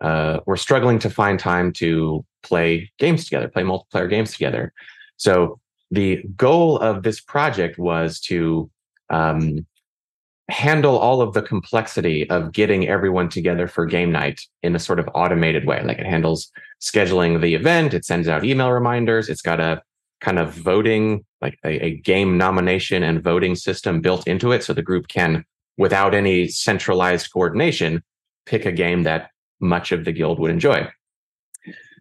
uh, 0.00 0.40
we're 0.46 0.56
struggling 0.56 0.98
to 1.00 1.10
find 1.10 1.38
time 1.38 1.72
to 1.72 2.24
play 2.42 2.90
games 2.98 3.24
together, 3.24 3.48
play 3.48 3.62
multiplayer 3.62 4.08
games 4.08 4.32
together. 4.32 4.72
So 5.16 5.58
the 5.90 6.22
goal 6.36 6.78
of 6.78 7.02
this 7.02 7.20
project 7.20 7.78
was 7.78 8.20
to 8.20 8.70
um, 9.10 9.66
handle 10.48 10.96
all 10.98 11.20
of 11.20 11.34
the 11.34 11.42
complexity 11.42 12.28
of 12.30 12.52
getting 12.52 12.88
everyone 12.88 13.28
together 13.28 13.66
for 13.66 13.84
game 13.84 14.12
night 14.12 14.40
in 14.62 14.76
a 14.76 14.78
sort 14.78 15.00
of 15.00 15.08
automated 15.14 15.66
way. 15.66 15.82
Like 15.82 15.98
it 15.98 16.06
handles 16.06 16.50
scheduling 16.80 17.40
the 17.40 17.54
event, 17.54 17.94
it 17.94 18.04
sends 18.04 18.28
out 18.28 18.44
email 18.44 18.70
reminders, 18.70 19.28
it's 19.28 19.42
got 19.42 19.60
a 19.60 19.82
kind 20.20 20.38
of 20.38 20.52
voting, 20.52 21.24
like 21.40 21.58
a, 21.64 21.84
a 21.84 21.96
game 21.96 22.38
nomination 22.38 23.02
and 23.02 23.22
voting 23.22 23.54
system 23.54 24.00
built 24.00 24.26
into 24.28 24.52
it. 24.52 24.62
So 24.62 24.72
the 24.72 24.82
group 24.82 25.08
can, 25.08 25.44
without 25.76 26.14
any 26.14 26.48
centralized 26.48 27.32
coordination, 27.32 28.02
pick 28.46 28.64
a 28.64 28.72
game 28.72 29.02
that 29.02 29.30
much 29.60 29.92
of 29.92 30.04
the 30.04 30.12
guild 30.12 30.38
would 30.38 30.50
enjoy. 30.50 30.88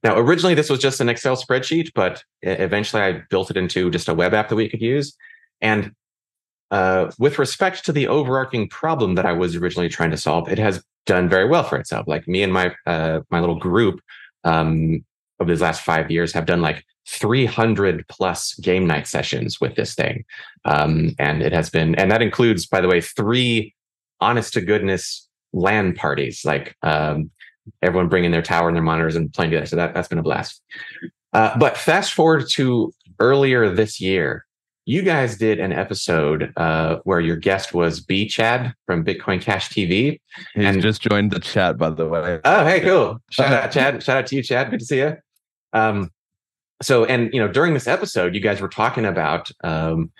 Now, 0.04 0.18
originally, 0.18 0.54
this 0.54 0.70
was 0.70 0.80
just 0.80 1.02
an 1.02 1.10
Excel 1.10 1.36
spreadsheet, 1.36 1.92
but 1.96 2.24
eventually 2.44 3.02
I 3.02 3.24
built 3.30 3.50
it 3.50 3.58
into 3.58 3.90
just 3.90 4.08
a 4.08 4.14
web 4.14 4.36
app 4.36 4.50
that 4.50 4.56
we 4.56 4.70
could 4.70 4.82
use. 4.82 5.18
And 5.62 5.94
uh, 6.72 7.12
with 7.20 7.40
respect 7.40 7.86
to 7.86 7.92
the 7.92 8.08
overarching 8.08 8.68
problem 8.68 9.16
that 9.16 9.26
I 9.26 9.34
was 9.34 9.56
originally 9.56 9.90
trying 9.90 10.12
to 10.12 10.18
solve, 10.18 10.50
it 10.50 10.58
has 10.58 10.84
done 11.06 11.30
very 11.30 11.48
well 11.48 11.64
for 11.64 11.78
itself. 11.78 12.08
Like 12.08 12.28
me 12.28 12.44
and 12.44 12.52
my 12.52 12.74
uh, 12.86 13.22
my 13.30 13.40
little 13.40 13.60
group 13.60 14.02
um, 14.44 15.06
over 15.40 15.52
these 15.52 15.62
last 15.62 15.82
five 15.82 16.10
years 16.10 16.34
have 16.34 16.46
done 16.46 16.62
like 16.62 16.84
300 17.08 18.08
plus 18.08 18.56
game 18.56 18.88
night 18.88 19.08
sessions 19.08 19.62
with 19.62 19.76
this 19.76 19.94
thing, 19.94 20.26
um, 20.66 21.16
and 21.20 21.42
it 21.42 21.54
has 21.54 21.70
been, 21.70 21.96
and 21.96 22.12
that 22.12 22.22
includes, 22.22 22.66
by 22.66 22.82
the 22.82 22.88
way, 22.88 23.02
three 23.02 23.74
honest 24.20 24.54
to 24.54 24.62
goodness 24.62 25.28
LAN 25.54 25.94
parties. 25.94 26.44
Like 26.44 26.76
um, 26.82 27.30
everyone 27.82 28.10
bringing 28.10 28.32
their 28.32 28.42
tower 28.42 28.68
and 28.68 28.76
their 28.76 28.84
monitors 28.84 29.16
and 29.16 29.32
playing 29.34 29.52
together. 29.52 29.68
So 29.68 29.76
that, 29.76 29.94
that's 29.94 30.08
been 30.08 30.20
a 30.20 30.24
blast. 30.24 30.62
Uh, 31.34 31.58
but 31.58 31.78
fast 31.78 32.14
forward 32.14 32.46
to 32.52 32.94
earlier 33.20 33.74
this 33.74 34.00
year, 34.00 34.46
you 34.86 35.02
guys 35.02 35.38
did 35.38 35.60
an 35.60 35.74
episode 35.74 36.54
uh, 36.58 36.98
where 37.04 37.20
your 37.20 37.36
guest 37.36 37.74
was 37.74 38.00
B 38.00 38.28
Chad 38.28 38.74
from 38.86 39.04
Bitcoin 39.04 39.42
Cash 39.42 39.70
TV. 39.70 40.20
He's 40.54 40.66
And- 40.66 40.82
just 40.82 41.02
joined 41.02 41.32
the 41.32 41.40
chat, 41.40 41.78
by 41.78 41.90
the 41.90 42.08
way. 42.08 42.40
Oh, 42.46 42.66
hey, 42.66 42.82
cool. 42.82 43.20
Shout 43.32 43.52
out, 43.52 43.72
Chad. 43.72 44.04
Shout 44.04 44.18
out 44.18 44.28
to 44.28 44.36
you, 44.36 44.44
Chad. 44.44 44.70
Good 44.70 44.80
to 44.80 44.86
see 44.86 44.98
you. 45.00 45.18
Um, 45.74 46.12
so, 46.82 47.06
and 47.06 47.34
you 47.34 47.40
know, 47.40 47.48
during 47.48 47.74
this 47.74 47.88
episode, 47.88 48.36
you 48.36 48.42
guys 48.42 48.62
were 48.62 48.68
talking 48.70 49.06
about 49.06 49.50
um, 49.64 50.12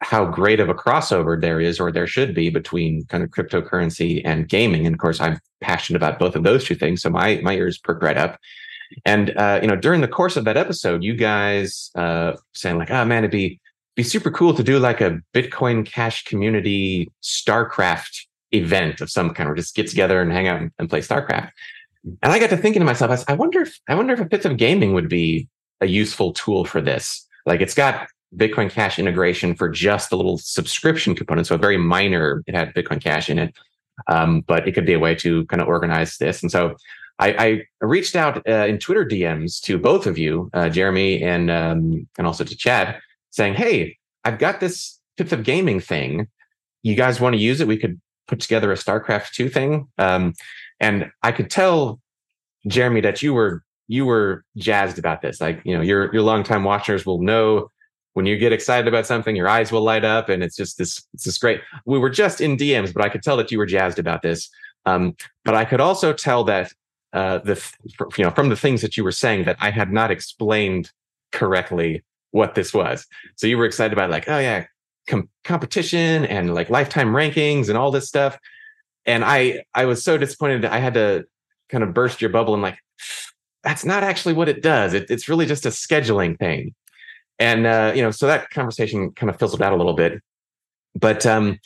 how 0.00 0.24
great 0.26 0.60
of 0.60 0.68
a 0.68 0.74
crossover 0.74 1.40
there 1.40 1.60
is, 1.60 1.80
or 1.80 1.90
there 1.90 2.06
should 2.06 2.34
be, 2.34 2.50
between 2.50 3.04
kind 3.06 3.22
of 3.24 3.30
cryptocurrency 3.30 4.20
and 4.24 4.48
gaming. 4.48 4.84
And 4.84 4.94
of 4.94 5.00
course, 5.00 5.20
I'm 5.20 5.38
passionate 5.60 5.96
about 5.96 6.18
both 6.18 6.36
of 6.36 6.42
those 6.42 6.64
two 6.64 6.74
things, 6.74 7.00
so 7.02 7.08
my 7.08 7.40
my 7.42 7.54
ears 7.54 7.78
perked 7.78 8.02
right 8.02 8.18
up. 8.18 8.38
And 9.06 9.30
uh, 9.38 9.60
you 9.62 9.68
know, 9.68 9.76
during 9.76 10.00
the 10.02 10.08
course 10.08 10.36
of 10.36 10.44
that 10.44 10.56
episode, 10.58 11.02
you 11.02 11.14
guys 11.14 11.90
uh, 11.94 12.32
saying 12.52 12.76
like, 12.78 12.90
"Oh 12.90 13.04
man, 13.06 13.18
it'd 13.24 13.30
be 13.30 13.58
be 13.94 14.02
super 14.02 14.30
cool 14.30 14.54
to 14.54 14.62
do 14.62 14.78
like 14.78 15.00
a 15.00 15.20
Bitcoin 15.34 15.84
Cash 15.84 16.24
community 16.24 17.10
StarCraft 17.22 18.26
event 18.52 19.00
of 19.00 19.10
some 19.10 19.34
kind, 19.34 19.48
or 19.48 19.54
just 19.54 19.74
get 19.74 19.88
together 19.88 20.20
and 20.20 20.32
hang 20.32 20.48
out 20.48 20.62
and, 20.78 20.90
play 20.90 21.00
StarCraft." 21.00 21.50
And 22.04 22.32
I 22.32 22.38
got 22.38 22.50
to 22.50 22.56
thinking 22.56 22.80
to 22.80 22.86
myself, 22.86 23.24
I 23.28 23.34
wonder 23.34 23.62
if 23.62 23.78
I 23.88 23.94
wonder 23.94 24.14
if 24.14 24.20
a 24.20 24.28
fifth 24.28 24.46
of 24.46 24.56
gaming 24.56 24.94
would 24.94 25.08
be 25.08 25.48
a 25.80 25.86
useful 25.86 26.32
tool 26.32 26.64
for 26.64 26.80
this. 26.80 27.26
Like 27.46 27.60
it's 27.60 27.74
got 27.74 28.08
Bitcoin 28.36 28.70
Cash 28.70 28.98
integration 28.98 29.54
for 29.54 29.68
just 29.68 30.10
the 30.10 30.16
little 30.16 30.38
subscription 30.38 31.14
component, 31.14 31.46
so 31.46 31.54
a 31.54 31.58
very 31.58 31.76
minor. 31.76 32.42
It 32.46 32.54
had 32.54 32.74
Bitcoin 32.74 33.02
Cash 33.02 33.28
in 33.28 33.38
it, 33.38 33.54
um, 34.08 34.40
but 34.42 34.66
it 34.66 34.72
could 34.72 34.86
be 34.86 34.94
a 34.94 34.98
way 34.98 35.14
to 35.16 35.44
kind 35.46 35.60
of 35.60 35.68
organize 35.68 36.16
this. 36.16 36.42
And 36.42 36.50
so 36.50 36.76
I, 37.18 37.64
I 37.80 37.86
reached 37.86 38.16
out 38.16 38.38
uh, 38.48 38.66
in 38.66 38.78
Twitter 38.78 39.04
DMs 39.04 39.60
to 39.62 39.78
both 39.78 40.06
of 40.06 40.18
you, 40.18 40.50
uh, 40.54 40.68
Jeremy 40.68 41.22
and 41.22 41.50
um, 41.50 42.06
and 42.18 42.26
also 42.26 42.44
to 42.44 42.56
Chad, 42.56 42.98
saying, 43.32 43.54
"Hey, 43.54 43.98
I've 44.24 44.38
got 44.38 44.60
this 44.60 45.00
Fifth 45.18 45.32
of 45.32 45.42
Gaming 45.42 45.80
thing. 45.80 46.28
You 46.82 46.94
guys 46.94 47.20
want 47.20 47.34
to 47.34 47.40
use 47.40 47.60
it? 47.60 47.66
We 47.66 47.76
could 47.76 48.00
put 48.28 48.40
together 48.40 48.70
a 48.70 48.76
StarCraft 48.76 49.32
two 49.32 49.48
thing." 49.48 49.88
Um, 49.98 50.34
and 50.78 51.10
I 51.22 51.32
could 51.32 51.50
tell 51.50 52.00
Jeremy 52.66 53.00
that 53.00 53.22
you 53.22 53.34
were 53.34 53.64
you 53.88 54.06
were 54.06 54.44
jazzed 54.56 54.98
about 54.98 55.22
this. 55.22 55.40
Like 55.40 55.60
you 55.64 55.76
know, 55.76 55.82
your 55.82 56.12
your 56.12 56.22
longtime 56.22 56.64
watchers 56.64 57.04
will 57.04 57.20
know 57.20 57.68
when 58.14 58.26
you 58.26 58.36
get 58.36 58.52
excited 58.52 58.88
about 58.88 59.06
something, 59.06 59.34
your 59.34 59.48
eyes 59.48 59.72
will 59.72 59.82
light 59.82 60.04
up, 60.04 60.28
and 60.28 60.42
it's 60.42 60.56
just 60.56 60.78
this 60.78 61.02
it's 61.14 61.24
this 61.24 61.38
great. 61.38 61.60
We 61.86 61.98
were 61.98 62.10
just 62.10 62.40
in 62.40 62.56
DMs, 62.56 62.92
but 62.92 63.02
I 63.02 63.08
could 63.08 63.22
tell 63.22 63.36
that 63.38 63.50
you 63.50 63.58
were 63.58 63.66
jazzed 63.66 63.98
about 63.98 64.22
this. 64.22 64.50
Um, 64.84 65.16
but 65.44 65.54
I 65.54 65.64
could 65.64 65.80
also 65.80 66.12
tell 66.12 66.44
that 66.44 66.72
uh, 67.12 67.38
the 67.38 67.62
you 68.16 68.24
know 68.24 68.30
from 68.30 68.48
the 68.48 68.56
things 68.56 68.82
that 68.82 68.96
you 68.96 69.04
were 69.04 69.12
saying 69.12 69.44
that 69.44 69.56
I 69.60 69.70
had 69.70 69.92
not 69.92 70.10
explained 70.10 70.90
correctly 71.30 72.02
what 72.32 72.54
this 72.54 72.74
was. 72.74 73.06
So 73.36 73.46
you 73.46 73.56
were 73.56 73.64
excited 73.64 73.92
about 73.92 74.10
like, 74.10 74.28
oh 74.28 74.38
yeah, 74.38 74.64
com- 75.08 75.30
competition 75.44 76.24
and 76.24 76.54
like 76.54 76.68
lifetime 76.68 77.12
rankings 77.12 77.68
and 77.68 77.78
all 77.78 77.90
this 77.90 78.08
stuff. 78.08 78.38
And 79.06 79.24
I 79.24 79.64
I 79.74 79.84
was 79.84 80.04
so 80.04 80.18
disappointed 80.18 80.62
that 80.62 80.72
I 80.72 80.78
had 80.78 80.94
to 80.94 81.24
kind 81.68 81.84
of 81.84 81.94
burst 81.94 82.20
your 82.20 82.30
bubble 82.30 82.54
and 82.54 82.62
like, 82.62 82.78
that's 83.62 83.84
not 83.84 84.02
actually 84.02 84.34
what 84.34 84.48
it 84.48 84.62
does. 84.62 84.92
It, 84.92 85.10
it's 85.10 85.28
really 85.28 85.46
just 85.46 85.66
a 85.66 85.70
scheduling 85.70 86.38
thing. 86.38 86.74
And 87.38 87.66
uh, 87.66 87.92
you 87.94 88.02
know, 88.02 88.10
so 88.10 88.26
that 88.26 88.50
conversation 88.50 89.12
kind 89.12 89.30
of 89.30 89.38
fizzled 89.38 89.62
out 89.62 89.72
a 89.72 89.76
little 89.76 89.94
bit. 89.94 90.20
But 90.94 91.24
um, 91.26 91.58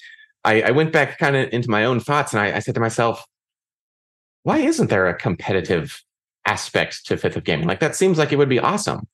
I, 0.44 0.62
I 0.62 0.70
went 0.70 0.92
back 0.92 1.18
kind 1.18 1.36
of 1.36 1.52
into 1.52 1.68
my 1.70 1.84
own 1.84 2.00
thoughts, 2.00 2.32
and 2.32 2.40
I, 2.40 2.56
I 2.56 2.58
said 2.60 2.74
to 2.74 2.80
myself, 2.80 3.24
why 4.44 4.58
isn't 4.58 4.90
there 4.90 5.08
a 5.08 5.14
competitive 5.14 6.02
aspect 6.46 7.06
to 7.06 7.16
Fifth 7.16 7.36
of 7.36 7.44
Gaming? 7.44 7.66
Like 7.66 7.80
that 7.80 7.96
seems 7.96 8.16
like 8.16 8.32
it 8.32 8.36
would 8.36 8.48
be 8.48 8.60
awesome. 8.60 9.08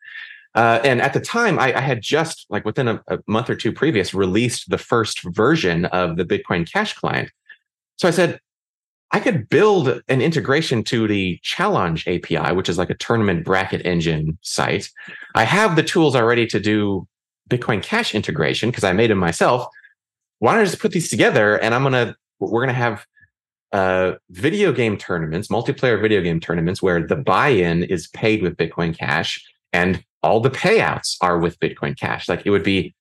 Uh, 0.55 0.81
and 0.85 1.01
at 1.01 1.15
the 1.15 1.21
time, 1.21 1.59
I, 1.59 1.75
I 1.75 1.81
had 1.81 2.03
just 2.03 2.47
like 2.51 2.65
within 2.65 2.89
a, 2.89 3.03
a, 3.09 3.19
month 3.27 3.49
or 3.49 3.55
two 3.55 3.73
previous 3.73 4.13
released 4.13 4.69
the 4.69 4.79
first 4.79 5.23
version 5.23 5.87
of 5.87 6.17
the 6.17 6.25
Bitcoin 6.25 6.71
Cash 6.71 6.95
client. 6.95 7.31
So 7.97 8.07
I 8.07 8.11
said, 8.11 8.39
I 9.13 9.21
could 9.21 9.49
build 9.49 10.03
an 10.09 10.23
integration 10.23 10.85
to 10.85 11.07
the 11.07 11.39
Challonge 11.43 12.07
API, 12.07 12.55
which 12.55 12.69
is 12.69 12.79
like 12.79 12.91
a 12.91 12.95
tournament 12.95 13.45
bracket 13.45 13.85
engine 13.85 14.39
site. 14.43 14.91
I 15.35 15.45
have 15.45 15.77
the 15.77 15.83
tools 15.83 16.17
already 16.17 16.47
to 16.49 16.61
do 16.61 17.07
Bitcoin 17.49 17.83
Cash 17.83 18.15
integration 18.15 18.71
because 18.71 18.85
I 18.85 18.93
made 18.93 19.11
them 19.11 19.19
myself. 19.19 19.67
Why 20.39 20.53
don't 20.53 20.63
I 20.63 20.65
just 20.65 20.81
put 20.81 20.93
these 20.93 21.11
together 21.11 21.59
and 21.59 21.75
I'm 21.75 21.83
gonna 21.83 22.17
we're 22.41 22.63
gonna 22.63 22.73
have 22.73 23.05
uh, 23.73 24.13
video 24.31 24.73
game 24.73 24.97
tournaments, 24.97 25.49
multiplayer 25.49 26.01
video 26.01 26.21
game 26.21 26.41
tournaments, 26.41 26.83
where 26.83 27.07
the 27.07 27.17
buy-in 27.17 27.85
is 27.85 28.09
paid 28.09 28.43
with 28.43 28.57
Bitcoin 28.57 28.97
Cash 28.97 29.45
and 29.73 30.03
all 30.23 30.41
the 30.41 30.51
payouts 30.51 31.17
are 31.21 31.39
with 31.39 31.59
Bitcoin 31.61 31.99
Cash. 31.99 32.29
Like 32.29 32.43
it 32.45 32.51
would 32.51 32.63
be 32.63 32.95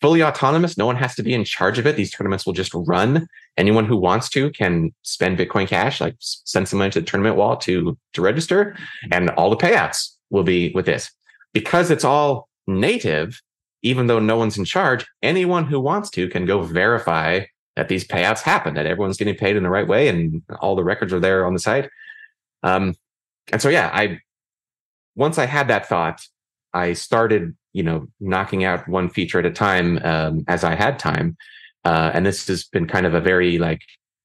fully 0.00 0.22
autonomous. 0.22 0.76
No 0.76 0.86
one 0.86 0.96
has 0.96 1.14
to 1.14 1.22
be 1.22 1.32
in 1.32 1.44
charge 1.44 1.78
of 1.78 1.86
it. 1.86 1.96
These 1.96 2.12
tournaments 2.12 2.44
will 2.44 2.52
just 2.52 2.72
run. 2.74 3.26
Anyone 3.56 3.86
who 3.86 3.96
wants 3.96 4.28
to 4.30 4.50
can 4.50 4.94
spend 5.02 5.38
Bitcoin 5.38 5.66
Cash, 5.66 6.00
like 6.00 6.16
send 6.18 6.68
some 6.68 6.78
money 6.78 6.90
to 6.92 7.00
the 7.00 7.06
tournament 7.06 7.36
wall 7.36 7.56
to 7.58 7.96
to 8.12 8.22
register, 8.22 8.76
and 9.10 9.30
all 9.30 9.50
the 9.50 9.56
payouts 9.56 10.10
will 10.30 10.42
be 10.42 10.72
with 10.74 10.86
this. 10.86 11.10
Because 11.52 11.90
it's 11.90 12.04
all 12.04 12.48
native, 12.66 13.40
even 13.82 14.06
though 14.06 14.18
no 14.18 14.36
one's 14.36 14.58
in 14.58 14.64
charge, 14.64 15.06
anyone 15.22 15.64
who 15.64 15.80
wants 15.80 16.10
to 16.10 16.28
can 16.28 16.44
go 16.44 16.62
verify 16.62 17.44
that 17.76 17.88
these 17.88 18.06
payouts 18.06 18.40
happen, 18.40 18.74
that 18.74 18.86
everyone's 18.86 19.16
getting 19.16 19.34
paid 19.36 19.56
in 19.56 19.62
the 19.62 19.70
right 19.70 19.86
way, 19.86 20.08
and 20.08 20.42
all 20.60 20.76
the 20.76 20.84
records 20.84 21.12
are 21.12 21.20
there 21.20 21.46
on 21.46 21.52
the 21.52 21.58
site. 21.58 21.88
Um, 22.62 22.94
and 23.52 23.62
so, 23.62 23.68
yeah, 23.68 23.90
I 23.92 24.20
once 25.14 25.38
I 25.38 25.46
had 25.46 25.68
that 25.68 25.88
thought, 25.88 26.26
I 26.76 26.92
started, 26.92 27.56
you 27.72 27.82
know, 27.82 28.06
knocking 28.20 28.64
out 28.64 28.86
one 28.88 29.08
feature 29.08 29.38
at 29.38 29.46
a 29.46 29.50
time 29.50 29.98
um, 30.04 30.44
as 30.46 30.62
I 30.62 30.74
had 30.74 30.98
time. 30.98 31.36
Uh, 31.84 32.10
and 32.12 32.26
this 32.26 32.46
has 32.48 32.64
been 32.64 32.86
kind 32.86 33.06
of 33.06 33.14
a 33.14 33.20
very 33.20 33.58
like 33.58 33.80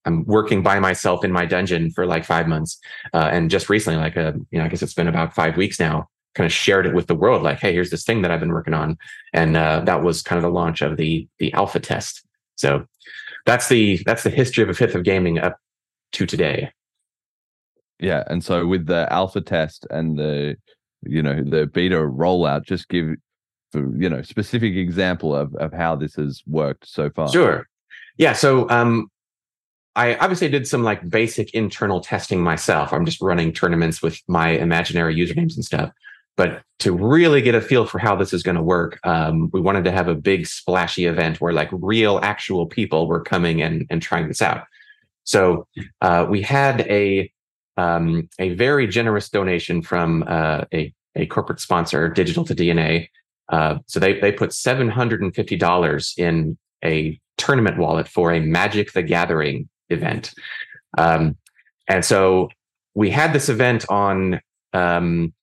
I'm 0.06 0.26
working 0.26 0.64
by 0.64 0.80
myself 0.80 1.24
in 1.24 1.32
my 1.32 1.46
dungeon 1.46 1.92
for 1.92 2.06
like 2.06 2.26
five 2.26 2.48
months, 2.48 2.80
uh, 3.14 3.30
and 3.32 3.52
just 3.52 3.70
recently, 3.70 4.00
like 4.00 4.16
a 4.16 4.30
uh, 4.30 4.34
you 4.50 4.58
know, 4.60 4.66
I 4.66 4.68
guess 4.68 4.82
it's 4.82 4.96
been 4.96 5.08
about 5.08 5.34
five 5.34 5.58
weeks 5.58 5.80
now. 5.80 6.10
Kind 6.34 6.46
of 6.46 6.54
shared 6.54 6.86
it 6.86 6.96
with 6.96 7.08
the 7.08 7.16
world, 7.16 7.44
like, 7.44 7.60
hey, 7.60 7.74
here's 7.74 7.90
this 7.90 8.06
thing 8.06 8.22
that 8.22 8.32
I've 8.32 8.40
been 8.40 8.54
working 8.54 8.74
on, 8.74 8.98
and 9.34 9.56
uh, 9.56 9.82
that 9.86 10.02
was 10.02 10.24
kind 10.24 10.38
of 10.38 10.44
the 10.44 10.58
launch 10.60 10.82
of 10.82 10.98
the 10.98 11.28
the 11.38 11.54
alpha 11.54 11.80
test. 11.80 12.26
So 12.56 12.86
that's 13.46 13.70
the 13.70 14.02
that's 14.06 14.24
the 14.24 14.30
history 14.30 14.64
of 14.64 14.70
a 14.70 14.74
fifth 14.74 14.96
of 14.96 15.04
gaming 15.04 15.38
up 15.38 15.58
to 16.14 16.26
today. 16.26 16.72
Yeah, 18.00 18.24
and 18.28 18.44
so 18.44 18.66
with 18.66 18.88
the 18.88 19.08
alpha 19.14 19.42
test 19.42 19.86
and 19.92 20.18
the 20.18 20.58
you 21.04 21.22
know 21.22 21.44
the 21.44 21.68
beta 21.68 21.96
rollout 21.96 22.66
just 22.66 22.88
give 22.90 23.16
you 23.74 24.10
know 24.10 24.22
specific 24.22 24.76
example 24.76 25.36
of 25.36 25.54
of 25.56 25.74
how 25.74 25.96
this 25.96 26.16
has 26.16 26.42
worked 26.48 26.88
so 26.88 27.10
far. 27.10 27.32
Sure. 27.32 27.68
Yeah 28.18 28.34
so 28.34 28.70
um 28.70 29.10
i 29.96 30.16
obviously 30.16 30.48
did 30.48 30.68
some 30.68 30.84
like 30.84 31.08
basic 31.10 31.54
internal 31.54 32.02
testing 32.02 32.42
myself. 32.42 32.94
I'm 32.94 33.06
just 33.06 33.22
running 33.22 33.52
tournaments 33.52 34.02
with 34.02 34.20
my 34.28 34.50
imaginary 34.50 35.16
usernames 35.16 35.56
and 35.56 35.66
stuff. 35.66 35.92
But 36.38 36.64
to 36.80 36.94
really 36.94 37.42
get 37.42 37.56
a 37.56 37.62
feel 37.62 37.86
for 37.86 38.00
how 38.00 38.16
this 38.16 38.34
is 38.34 38.42
going 38.42 38.56
to 38.56 38.64
work 38.64 39.00
um, 39.06 39.50
we 39.54 39.62
wanted 39.62 39.84
to 39.86 39.92
have 39.92 40.08
a 40.08 40.16
big 40.16 40.48
splashy 40.48 41.06
event 41.06 41.42
where 41.42 41.54
like 41.54 41.70
real 41.72 42.20
actual 42.24 42.66
people 42.68 43.08
were 43.08 43.22
coming 43.22 43.62
and 43.62 43.86
and 43.90 44.02
trying 44.02 44.28
this 44.28 44.42
out. 44.42 44.64
So 45.24 45.68
uh, 46.02 46.26
we 46.30 46.42
had 46.42 46.82
a 46.82 47.32
um, 47.82 48.30
a 48.38 48.50
very 48.54 48.88
generous 48.88 49.30
donation 49.30 49.82
from 49.82 50.24
uh, 50.28 50.66
a, 50.74 50.94
a 51.16 51.26
corporate 51.26 51.60
sponsor, 51.60 52.10
Digital 52.10 52.46
to 52.46 52.56
DNA. 52.56 53.10
Uh, 53.50 53.80
so 53.88 54.00
they, 54.00 54.20
they 54.20 54.32
put 54.32 54.52
$750 54.52 56.18
in 56.18 56.58
a 56.86 57.20
tournament 57.38 57.78
wallet 57.78 58.08
for 58.08 58.32
a 58.32 58.40
Magic 58.40 58.94
the 58.94 59.04
Gathering 59.04 59.68
event. 59.90 60.34
Um, 60.98 61.36
and 61.88 62.06
so 62.06 62.50
we 62.94 63.10
had 63.10 63.34
this 63.34 63.50
event 63.50 63.86
on 63.90 64.40
um, 64.74 65.34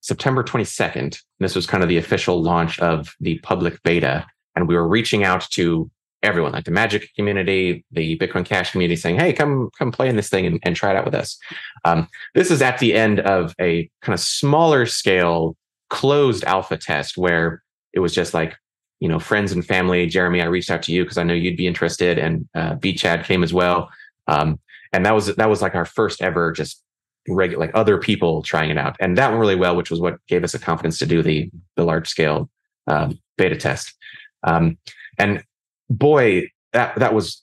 September 0.00 0.42
22nd. 0.42 1.18
This 1.38 1.54
was 1.54 1.66
kind 1.66 1.82
of 1.82 1.88
the 1.88 1.98
official 1.98 2.42
launch 2.42 2.80
of 2.80 3.14
the 3.20 3.38
public 3.40 3.82
beta. 3.84 4.26
And 4.54 4.68
we 4.68 4.74
were 4.74 4.88
reaching 4.88 5.22
out 5.24 5.42
to 5.52 5.90
everyone, 6.22 6.52
like 6.52 6.64
the 6.64 6.70
Magic 6.70 7.08
community, 7.14 7.84
the 7.90 8.18
Bitcoin 8.18 8.44
Cash 8.44 8.72
community, 8.72 8.96
saying, 8.96 9.18
"Hey, 9.18 9.32
come 9.32 9.70
come 9.78 9.92
play 9.92 10.08
in 10.08 10.16
this 10.16 10.28
thing 10.28 10.46
and, 10.46 10.60
and 10.64 10.76
try 10.76 10.90
it 10.90 10.96
out 10.96 11.04
with 11.04 11.14
us." 11.14 11.38
Um, 11.84 12.08
this 12.34 12.50
is 12.50 12.62
at 12.62 12.78
the 12.78 12.94
end 12.94 13.20
of 13.20 13.54
a 13.60 13.88
kind 14.02 14.14
of 14.14 14.20
smaller 14.20 14.86
scale 14.86 15.56
closed 15.88 16.44
alpha 16.44 16.76
test 16.76 17.16
where 17.16 17.62
it 17.92 18.00
was 18.00 18.12
just 18.12 18.34
like 18.34 18.56
you 19.00 19.08
know 19.08 19.18
friends 19.18 19.52
and 19.52 19.64
family. 19.64 20.06
Jeremy, 20.06 20.42
I 20.42 20.46
reached 20.46 20.70
out 20.70 20.82
to 20.84 20.92
you 20.92 21.04
because 21.04 21.18
I 21.18 21.22
know 21.22 21.34
you'd 21.34 21.56
be 21.56 21.66
interested, 21.66 22.18
and 22.18 22.48
uh, 22.54 22.74
B 22.74 22.94
Chad 22.94 23.24
came 23.24 23.42
as 23.42 23.52
well. 23.52 23.90
Um, 24.26 24.58
and 24.92 25.04
that 25.06 25.14
was 25.14 25.34
that 25.34 25.48
was 25.50 25.62
like 25.62 25.74
our 25.74 25.84
first 25.84 26.22
ever 26.22 26.52
just 26.52 26.82
regular 27.28 27.66
like 27.66 27.74
other 27.74 27.98
people 27.98 28.42
trying 28.42 28.70
it 28.70 28.78
out, 28.78 28.96
and 29.00 29.16
that 29.18 29.28
went 29.28 29.40
really 29.40 29.56
well, 29.56 29.76
which 29.76 29.90
was 29.90 30.00
what 30.00 30.18
gave 30.26 30.44
us 30.44 30.52
the 30.52 30.58
confidence 30.58 30.98
to 30.98 31.06
do 31.06 31.22
the 31.22 31.50
the 31.76 31.84
large 31.84 32.08
scale 32.08 32.50
um, 32.86 33.18
beta 33.36 33.56
test. 33.56 33.94
Um, 34.42 34.78
and 35.18 35.42
boy, 35.90 36.50
that 36.72 36.98
that 36.98 37.14
was 37.14 37.42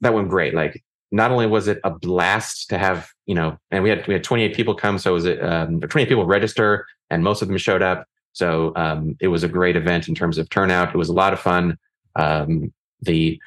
that 0.00 0.14
went 0.14 0.28
great. 0.28 0.54
Like 0.54 0.82
not 1.12 1.30
only 1.30 1.46
was 1.46 1.68
it 1.68 1.80
a 1.84 1.90
blast 1.90 2.68
to 2.70 2.78
have, 2.78 3.08
you 3.26 3.34
know, 3.34 3.58
and 3.70 3.82
we 3.82 3.90
had 3.90 4.06
we 4.06 4.14
had 4.14 4.24
28 4.24 4.54
people 4.54 4.74
come, 4.74 4.98
so 4.98 5.10
it 5.10 5.14
was 5.14 5.26
um, 5.26 5.80
28 5.80 6.08
people 6.08 6.26
register, 6.26 6.86
and 7.10 7.22
most 7.22 7.42
of 7.42 7.48
them 7.48 7.56
showed 7.58 7.82
up. 7.82 8.06
So 8.32 8.72
um, 8.76 9.16
it 9.20 9.28
was 9.28 9.42
a 9.42 9.48
great 9.48 9.76
event 9.76 10.08
in 10.08 10.14
terms 10.14 10.38
of 10.38 10.50
turnout. 10.50 10.90
It 10.94 10.98
was 10.98 11.08
a 11.08 11.14
lot 11.14 11.32
of 11.32 11.40
fun. 11.40 11.78
Um, 12.16 12.72
the 13.00 13.40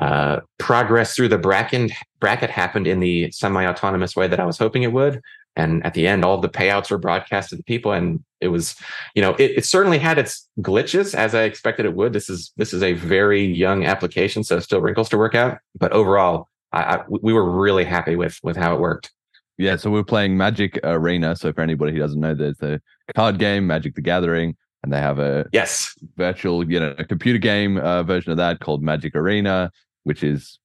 uh, 0.00 0.40
progress 0.58 1.14
through 1.14 1.28
the 1.28 1.38
bracket 1.38 1.90
bracket 2.20 2.50
happened 2.50 2.86
in 2.86 3.00
the 3.00 3.30
semi-autonomous 3.30 4.14
way 4.14 4.28
that 4.28 4.40
I 4.40 4.44
was 4.44 4.58
hoping 4.58 4.82
it 4.82 4.92
would. 4.92 5.22
And 5.56 5.84
at 5.86 5.94
the 5.94 6.06
end, 6.06 6.24
all 6.24 6.38
the 6.38 6.48
payouts 6.48 6.90
were 6.90 6.98
broadcast 6.98 7.48
to 7.50 7.56
the 7.56 7.62
people, 7.62 7.92
and 7.92 8.22
it 8.40 8.48
was, 8.48 8.76
you 9.14 9.22
know, 9.22 9.34
it, 9.34 9.52
it, 9.56 9.64
certainly 9.64 9.98
had 9.98 10.18
its 10.18 10.46
glitches 10.60 11.14
as 11.14 11.34
I 11.34 11.44
expected 11.44 11.86
it 11.86 11.94
would. 11.94 12.12
This 12.12 12.28
is 12.28 12.52
this 12.58 12.74
is 12.74 12.82
a 12.82 12.92
very 12.92 13.42
young 13.42 13.84
application, 13.84 14.44
so 14.44 14.60
still 14.60 14.82
wrinkles 14.82 15.08
to 15.08 15.18
work 15.18 15.34
out. 15.34 15.58
But 15.74 15.92
overall, 15.92 16.48
I, 16.72 16.82
I, 16.82 17.04
we 17.08 17.32
were 17.32 17.50
really 17.50 17.84
happy 17.84 18.16
with 18.16 18.38
with 18.42 18.56
how 18.56 18.74
it 18.74 18.80
worked. 18.80 19.10
Yeah, 19.58 19.76
so 19.76 19.90
we're 19.90 20.04
playing 20.04 20.36
Magic 20.36 20.78
Arena. 20.84 21.34
So 21.34 21.52
for 21.52 21.62
anybody 21.62 21.92
who 21.92 21.98
doesn't 21.98 22.20
know, 22.20 22.34
there's 22.34 22.58
the 22.58 22.82
card 23.14 23.38
game 23.38 23.66
Magic 23.66 23.94
the 23.94 24.02
Gathering, 24.02 24.54
and 24.82 24.92
they 24.92 24.98
have 24.98 25.18
a 25.18 25.46
yes 25.52 25.94
virtual, 26.16 26.70
you 26.70 26.78
know, 26.78 26.94
computer 27.08 27.38
game 27.38 27.78
uh, 27.78 28.02
version 28.02 28.30
of 28.30 28.36
that 28.36 28.60
called 28.60 28.82
Magic 28.82 29.16
Arena, 29.16 29.72
which 30.04 30.22
is 30.22 30.58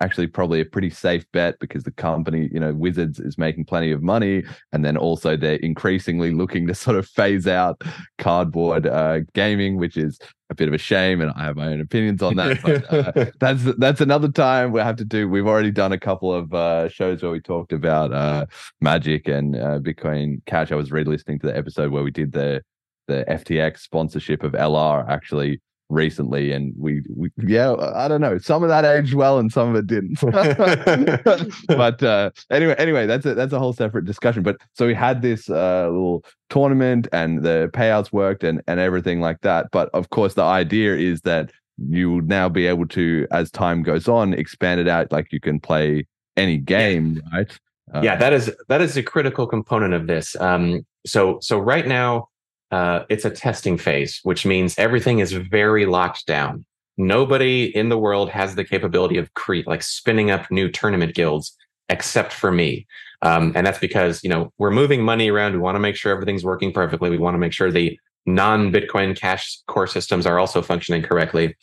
actually 0.00 0.26
probably 0.26 0.60
a 0.60 0.64
pretty 0.64 0.90
safe 0.90 1.24
bet 1.32 1.58
because 1.60 1.84
the 1.84 1.90
company, 1.90 2.48
you 2.52 2.60
know, 2.60 2.72
Wizards 2.72 3.20
is 3.20 3.36
making 3.36 3.66
plenty 3.66 3.92
of 3.92 4.02
money, 4.02 4.42
and 4.72 4.84
then 4.84 4.96
also 4.96 5.36
they're 5.36 5.56
increasingly 5.56 6.32
looking 6.32 6.66
to 6.66 6.74
sort 6.74 6.96
of 6.96 7.06
phase 7.06 7.46
out 7.46 7.82
cardboard 8.18 8.86
uh, 8.86 9.20
gaming, 9.34 9.76
which 9.76 9.96
is 9.96 10.18
a 10.50 10.54
bit 10.54 10.68
of 10.68 10.74
a 10.74 10.78
shame, 10.78 11.20
and 11.20 11.30
I 11.36 11.44
have 11.44 11.56
my 11.56 11.68
own 11.68 11.80
opinions 11.80 12.22
on 12.22 12.36
that. 12.36 12.60
But, 12.62 12.92
uh, 12.92 13.30
that's 13.40 13.62
that's 13.78 14.00
another 14.00 14.28
time 14.28 14.72
we 14.72 14.80
have 14.80 14.96
to 14.96 15.04
do. 15.04 15.28
We've 15.28 15.46
already 15.46 15.70
done 15.70 15.92
a 15.92 15.98
couple 15.98 16.32
of 16.32 16.52
uh, 16.52 16.88
shows 16.88 17.22
where 17.22 17.30
we 17.30 17.40
talked 17.40 17.72
about 17.72 18.12
uh, 18.12 18.46
Magic 18.80 19.28
and 19.28 19.56
uh, 19.56 19.78
Bitcoin 19.78 20.44
Cash. 20.46 20.72
I 20.72 20.76
was 20.76 20.90
re-listening 20.90 21.38
to 21.40 21.46
the 21.46 21.56
episode 21.56 21.92
where 21.92 22.02
we 22.02 22.10
did 22.10 22.32
the 22.32 22.62
the 23.06 23.24
FTX 23.28 23.78
sponsorship 23.80 24.42
of 24.42 24.52
LR 24.52 25.08
actually 25.08 25.60
recently 25.90 26.52
and 26.52 26.72
we, 26.78 27.02
we, 27.14 27.30
yeah 27.36 27.74
i 27.94 28.06
don't 28.06 28.20
know 28.20 28.38
some 28.38 28.62
of 28.62 28.68
that 28.68 28.84
aged 28.84 29.12
well 29.14 29.38
and 29.38 29.52
some 29.52 29.70
of 29.70 29.76
it 29.76 29.86
didn't. 29.86 30.20
But 31.68 32.02
uh 32.02 32.30
anyway 32.50 32.74
anyway 32.78 33.06
that's 33.06 33.26
a 33.26 33.34
that's 33.34 33.52
a 33.52 33.58
whole 33.58 33.72
separate 33.72 34.04
discussion. 34.04 34.42
But 34.42 34.56
so 34.74 34.86
we 34.86 34.94
had 34.94 35.22
this 35.22 35.50
uh 35.50 35.88
little 35.88 36.24
tournament 36.48 37.08
and 37.12 37.42
the 37.42 37.70
payouts 37.72 38.12
worked 38.12 38.44
and 38.44 38.62
and 38.66 38.80
everything 38.80 39.20
like 39.20 39.40
that. 39.42 39.70
But 39.70 39.90
of 39.92 40.10
course 40.10 40.34
the 40.34 40.42
idea 40.42 40.96
is 40.96 41.22
that 41.22 41.50
you 41.78 42.10
will 42.10 42.22
now 42.22 42.48
be 42.48 42.66
able 42.66 42.86
to 42.88 43.26
as 43.30 43.50
time 43.50 43.82
goes 43.82 44.08
on 44.08 44.34
expand 44.34 44.80
it 44.80 44.88
out. 44.88 45.10
Like 45.12 45.32
you 45.32 45.40
can 45.40 45.60
play 45.60 46.06
any 46.36 46.58
game 46.58 47.14
yeah. 47.14 47.38
right? 47.38 47.58
Uh, 47.94 48.00
yeah 48.02 48.16
that 48.16 48.32
is 48.32 48.54
that 48.68 48.80
is 48.80 48.96
a 48.96 49.02
critical 49.02 49.46
component 49.46 49.94
of 49.94 50.06
this. 50.06 50.36
Um 50.36 50.86
so 51.06 51.38
so 51.40 51.58
right 51.58 51.86
now 51.86 52.28
uh, 52.70 53.04
it's 53.08 53.24
a 53.24 53.30
testing 53.30 53.76
phase, 53.78 54.20
which 54.22 54.46
means 54.46 54.78
everything 54.78 55.18
is 55.18 55.32
very 55.32 55.86
locked 55.86 56.26
down. 56.26 56.64
Nobody 56.96 57.74
in 57.74 57.88
the 57.88 57.98
world 57.98 58.30
has 58.30 58.54
the 58.54 58.64
capability 58.64 59.16
of 59.16 59.32
create 59.34 59.66
like 59.66 59.82
spinning 59.82 60.30
up 60.30 60.50
new 60.50 60.70
tournament 60.70 61.14
guilds 61.14 61.56
except 61.88 62.32
for 62.32 62.52
me. 62.52 62.86
Um, 63.22 63.52
and 63.54 63.66
that's 63.66 63.78
because, 63.78 64.22
you 64.22 64.30
know, 64.30 64.52
we're 64.58 64.70
moving 64.70 65.02
money 65.02 65.30
around. 65.30 65.52
We 65.52 65.58
want 65.58 65.74
to 65.74 65.80
make 65.80 65.96
sure 65.96 66.12
everything's 66.12 66.44
working 66.44 66.72
perfectly. 66.72 67.10
We 67.10 67.18
want 67.18 67.34
to 67.34 67.38
make 67.38 67.52
sure 67.52 67.70
the 67.70 67.98
non-Bitcoin 68.26 69.16
cash 69.16 69.58
core 69.66 69.86
systems 69.86 70.26
are 70.26 70.38
also 70.38 70.62
functioning 70.62 71.02
correctly. 71.02 71.56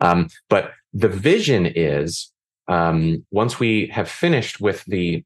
Um, 0.00 0.28
but 0.48 0.72
the 0.92 1.08
vision 1.08 1.66
is 1.66 2.32
um, 2.68 3.24
once 3.30 3.60
we 3.60 3.88
have 3.88 4.08
finished 4.08 4.60
with 4.60 4.84
the 4.86 5.24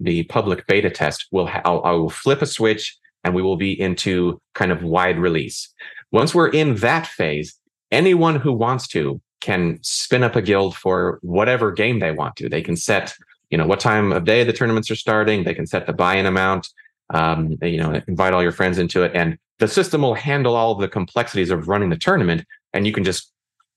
the 0.00 0.24
public 0.24 0.66
beta 0.66 0.90
test, 0.90 1.28
we'll 1.30 1.46
ha- 1.46 1.62
I'll, 1.64 1.80
I 1.84 1.92
will 1.92 2.10
flip 2.10 2.42
a 2.42 2.46
switch 2.46 2.98
and 3.24 3.34
we 3.34 3.42
will 3.42 3.56
be 3.56 3.78
into 3.78 4.40
kind 4.54 4.70
of 4.70 4.82
wide 4.82 5.18
release. 5.18 5.72
Once 6.12 6.34
we're 6.34 6.48
in 6.48 6.76
that 6.76 7.06
phase, 7.06 7.58
anyone 7.90 8.36
who 8.36 8.52
wants 8.52 8.86
to 8.88 9.20
can 9.40 9.78
spin 9.82 10.22
up 10.22 10.36
a 10.36 10.42
guild 10.42 10.76
for 10.76 11.18
whatever 11.22 11.72
game 11.72 11.98
they 11.98 12.12
want 12.12 12.36
to. 12.36 12.48
They 12.48 12.62
can 12.62 12.76
set, 12.76 13.14
you 13.50 13.58
know, 13.58 13.66
what 13.66 13.80
time 13.80 14.12
of 14.12 14.24
day 14.24 14.42
the 14.44 14.52
tournaments 14.52 14.90
are 14.90 14.96
starting. 14.96 15.44
They 15.44 15.54
can 15.54 15.66
set 15.66 15.86
the 15.86 15.92
buy-in 15.92 16.26
amount. 16.26 16.68
Um, 17.10 17.58
you 17.60 17.76
know, 17.76 18.00
invite 18.08 18.32
all 18.32 18.42
your 18.42 18.52
friends 18.52 18.78
into 18.78 19.02
it, 19.02 19.12
and 19.14 19.36
the 19.58 19.68
system 19.68 20.00
will 20.00 20.14
handle 20.14 20.56
all 20.56 20.72
of 20.72 20.80
the 20.80 20.88
complexities 20.88 21.50
of 21.50 21.68
running 21.68 21.90
the 21.90 21.98
tournament, 21.98 22.46
and 22.72 22.86
you 22.86 22.92
can 22.94 23.04
just 23.04 23.30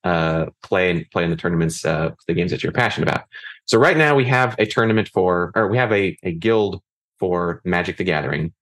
uh, 0.06 0.46
play 0.64 0.90
and 0.90 1.06
play 1.12 1.26
in 1.26 1.30
the 1.30 1.36
tournaments, 1.36 1.84
uh, 1.84 2.12
the 2.28 2.34
games 2.34 2.52
that 2.52 2.64
you're 2.64 2.72
passionate 2.72 3.10
about. 3.10 3.26
So 3.66 3.78
right 3.78 3.98
now 3.98 4.16
we 4.16 4.24
have 4.26 4.56
a 4.58 4.66
tournament 4.66 5.10
for, 5.14 5.52
or 5.56 5.68
we 5.68 5.78
have 5.78 5.92
a, 5.92 6.18
a 6.24 6.32
guild 6.32 6.82
for 7.20 7.62
Magic 7.66 7.98
the 7.98 8.06
Gathering. 8.06 8.54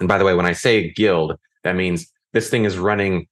And 0.00 0.08
by 0.08 0.18
the 0.18 0.24
way, 0.24 0.34
when 0.34 0.46
I 0.46 0.52
say 0.52 0.90
guild, 0.90 1.36
that 1.62 1.76
means 1.76 2.10
this 2.32 2.50
thing 2.50 2.64
is 2.64 2.78
running 2.78 3.26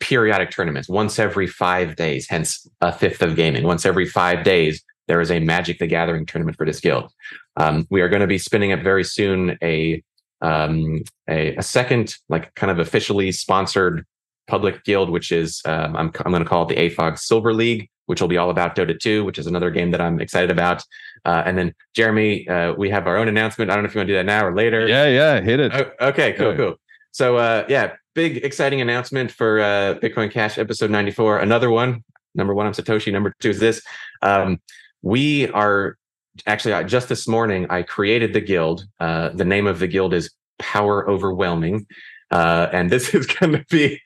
periodic 0.00 0.50
tournaments 0.50 0.88
once 0.88 1.18
every 1.18 1.46
five 1.46 1.96
days, 1.96 2.28
hence 2.28 2.66
a 2.80 2.92
fifth 2.92 3.22
of 3.22 3.36
gaming. 3.36 3.64
Once 3.64 3.86
every 3.86 4.06
five 4.06 4.44
days, 4.44 4.82
there 5.06 5.20
is 5.20 5.30
a 5.30 5.40
Magic 5.40 5.78
the 5.78 5.86
Gathering 5.86 6.26
tournament 6.26 6.56
for 6.56 6.66
this 6.66 6.80
guild. 6.80 7.12
Um, 7.56 7.86
we 7.90 8.00
are 8.02 8.08
going 8.08 8.20
to 8.20 8.26
be 8.26 8.38
spinning 8.38 8.72
up 8.72 8.80
very 8.80 9.04
soon 9.04 9.56
a, 9.62 10.02
um, 10.42 11.02
a, 11.28 11.56
a 11.56 11.62
second, 11.62 12.14
like 12.28 12.54
kind 12.54 12.70
of 12.70 12.78
officially 12.78 13.32
sponsored 13.32 14.04
public 14.46 14.84
guild, 14.84 15.10
which 15.10 15.32
is 15.32 15.62
um, 15.64 15.96
I'm 15.96 16.12
I'm 16.24 16.32
going 16.32 16.42
to 16.42 16.48
call 16.48 16.68
it 16.68 16.74
the 16.74 16.90
AFOG 16.90 17.18
Silver 17.18 17.52
League, 17.52 17.88
which 18.06 18.20
will 18.20 18.28
be 18.28 18.38
all 18.38 18.50
about 18.50 18.76
Dota 18.76 18.98
2, 18.98 19.24
which 19.24 19.38
is 19.38 19.46
another 19.46 19.70
game 19.70 19.90
that 19.90 20.00
I'm 20.00 20.20
excited 20.20 20.50
about. 20.50 20.82
Uh, 21.24 21.42
and 21.44 21.56
then 21.56 21.74
Jeremy, 21.94 22.48
uh, 22.48 22.72
we 22.74 22.90
have 22.90 23.06
our 23.06 23.16
own 23.16 23.28
announcement. 23.28 23.70
I 23.70 23.74
don't 23.74 23.84
know 23.84 23.88
if 23.88 23.94
you 23.94 24.00
want 24.00 24.08
to 24.08 24.12
do 24.14 24.18
that 24.18 24.26
now 24.26 24.46
or 24.46 24.54
later. 24.54 24.86
Yeah, 24.86 25.06
yeah, 25.06 25.40
hit 25.40 25.60
it. 25.60 25.72
Oh, 25.74 26.08
okay, 26.08 26.32
cool, 26.32 26.54
cool. 26.54 26.74
So 27.12 27.36
uh, 27.36 27.64
yeah, 27.68 27.94
big 28.14 28.44
exciting 28.44 28.80
announcement 28.80 29.30
for 29.30 29.60
uh, 29.60 29.94
Bitcoin 29.94 30.30
Cash 30.30 30.58
episode 30.58 30.90
94. 30.90 31.38
Another 31.38 31.70
one. 31.70 32.04
Number 32.34 32.54
one, 32.54 32.66
I'm 32.66 32.72
Satoshi. 32.72 33.12
Number 33.12 33.34
two 33.40 33.50
is 33.50 33.58
this. 33.58 33.82
Um, 34.22 34.60
we 35.02 35.48
are 35.50 35.96
actually 36.46 36.74
uh, 36.74 36.82
just 36.82 37.08
this 37.08 37.26
morning. 37.26 37.66
I 37.70 37.82
created 37.82 38.32
the 38.32 38.40
guild. 38.40 38.86
Uh, 39.00 39.30
the 39.30 39.44
name 39.44 39.66
of 39.66 39.78
the 39.78 39.86
guild 39.86 40.14
is 40.14 40.30
Power 40.58 41.08
Overwhelming, 41.08 41.86
uh, 42.30 42.68
and 42.72 42.90
this 42.90 43.14
is 43.14 43.26
going 43.26 43.52
to 43.52 43.64
be 43.70 44.00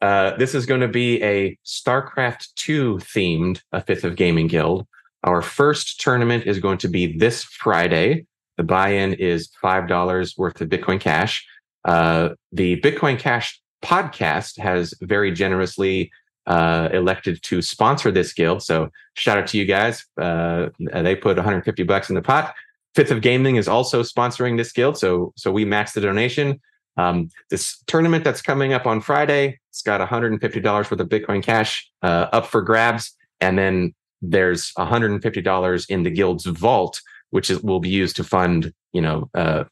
uh, 0.00 0.36
this 0.36 0.54
is 0.54 0.64
going 0.66 0.80
to 0.80 0.88
be 0.88 1.22
a 1.22 1.58
StarCraft 1.64 2.54
2 2.54 2.96
themed 2.98 3.60
a 3.72 3.82
fifth 3.82 4.04
of 4.04 4.16
gaming 4.16 4.46
guild. 4.46 4.86
Our 5.24 5.42
first 5.42 6.00
tournament 6.00 6.44
is 6.46 6.58
going 6.58 6.78
to 6.78 6.88
be 6.88 7.18
this 7.18 7.42
Friday. 7.42 8.26
The 8.56 8.62
buy-in 8.62 9.14
is 9.14 9.50
five 9.60 9.88
dollars 9.88 10.36
worth 10.36 10.60
of 10.60 10.68
Bitcoin 10.68 11.00
Cash. 11.00 11.46
Uh, 11.84 12.30
the 12.52 12.80
Bitcoin 12.80 13.18
Cash 13.18 13.60
podcast 13.82 14.58
has 14.58 14.94
very 15.00 15.32
generously 15.32 16.10
uh, 16.46 16.88
elected 16.92 17.42
to 17.42 17.62
sponsor 17.62 18.10
this 18.10 18.32
guild. 18.32 18.62
So 18.62 18.90
shout 19.14 19.38
out 19.38 19.46
to 19.48 19.58
you 19.58 19.64
guys. 19.64 20.04
Uh, 20.20 20.68
they 20.78 21.14
put 21.14 21.36
150 21.36 21.82
bucks 21.84 22.08
in 22.08 22.14
the 22.14 22.22
pot. 22.22 22.54
Fifth 22.94 23.10
of 23.10 23.20
Gaming 23.20 23.56
is 23.56 23.68
also 23.68 24.02
sponsoring 24.02 24.56
this 24.56 24.72
guild. 24.72 24.98
So 24.98 25.32
so 25.36 25.52
we 25.52 25.64
match 25.64 25.92
the 25.92 26.00
donation. 26.00 26.60
Um, 26.96 27.28
this 27.48 27.80
tournament 27.86 28.24
that's 28.24 28.42
coming 28.42 28.72
up 28.72 28.86
on 28.86 29.00
Friday, 29.00 29.60
it's 29.70 29.82
got 29.82 30.00
$150 30.00 30.64
worth 30.64 30.90
of 30.90 31.08
Bitcoin 31.08 31.42
Cash 31.42 31.88
uh, 32.02 32.26
up 32.32 32.46
for 32.46 32.60
grabs, 32.60 33.14
and 33.40 33.56
then 33.56 33.94
there's 34.22 34.72
$150 34.78 35.90
in 35.90 36.02
the 36.02 36.10
guild's 36.10 36.44
vault, 36.46 37.00
which 37.30 37.50
is, 37.50 37.62
will 37.62 37.80
be 37.80 37.88
used 37.88 38.16
to 38.16 38.24
fund 38.24 38.72
you 38.92 39.00
know 39.00 39.30
uh, 39.34 39.64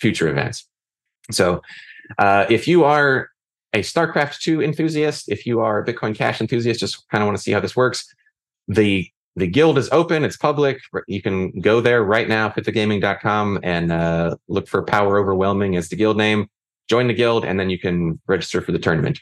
future 0.00 0.28
events. 0.28 0.68
So 1.30 1.62
uh, 2.18 2.46
if 2.50 2.66
you 2.66 2.84
are 2.84 3.28
a 3.72 3.78
StarCraft 3.78 4.40
2 4.40 4.62
enthusiast, 4.62 5.30
if 5.30 5.46
you 5.46 5.60
are 5.60 5.78
a 5.78 5.84
Bitcoin 5.84 6.14
Cash 6.14 6.40
enthusiast, 6.40 6.80
just 6.80 7.08
kind 7.08 7.22
of 7.22 7.26
want 7.26 7.38
to 7.38 7.42
see 7.42 7.52
how 7.52 7.60
this 7.60 7.76
works, 7.76 8.12
the 8.68 9.08
the 9.34 9.46
guild 9.46 9.78
is 9.78 9.88
open, 9.92 10.24
it's 10.24 10.36
public. 10.36 10.78
You 11.08 11.22
can 11.22 11.58
go 11.60 11.80
there 11.80 12.04
right 12.04 12.28
now, 12.28 12.50
fifthofgaming.com, 12.50 13.60
and 13.62 13.90
uh, 13.90 14.36
look 14.48 14.68
for 14.68 14.82
Power 14.82 15.18
Overwhelming 15.18 15.74
as 15.74 15.88
the 15.88 15.96
guild 15.96 16.18
name. 16.18 16.50
Join 16.88 17.06
the 17.06 17.14
guild, 17.14 17.42
and 17.44 17.58
then 17.58 17.70
you 17.70 17.78
can 17.78 18.20
register 18.26 18.60
for 18.60 18.72
the 18.72 18.78
tournament. 18.78 19.20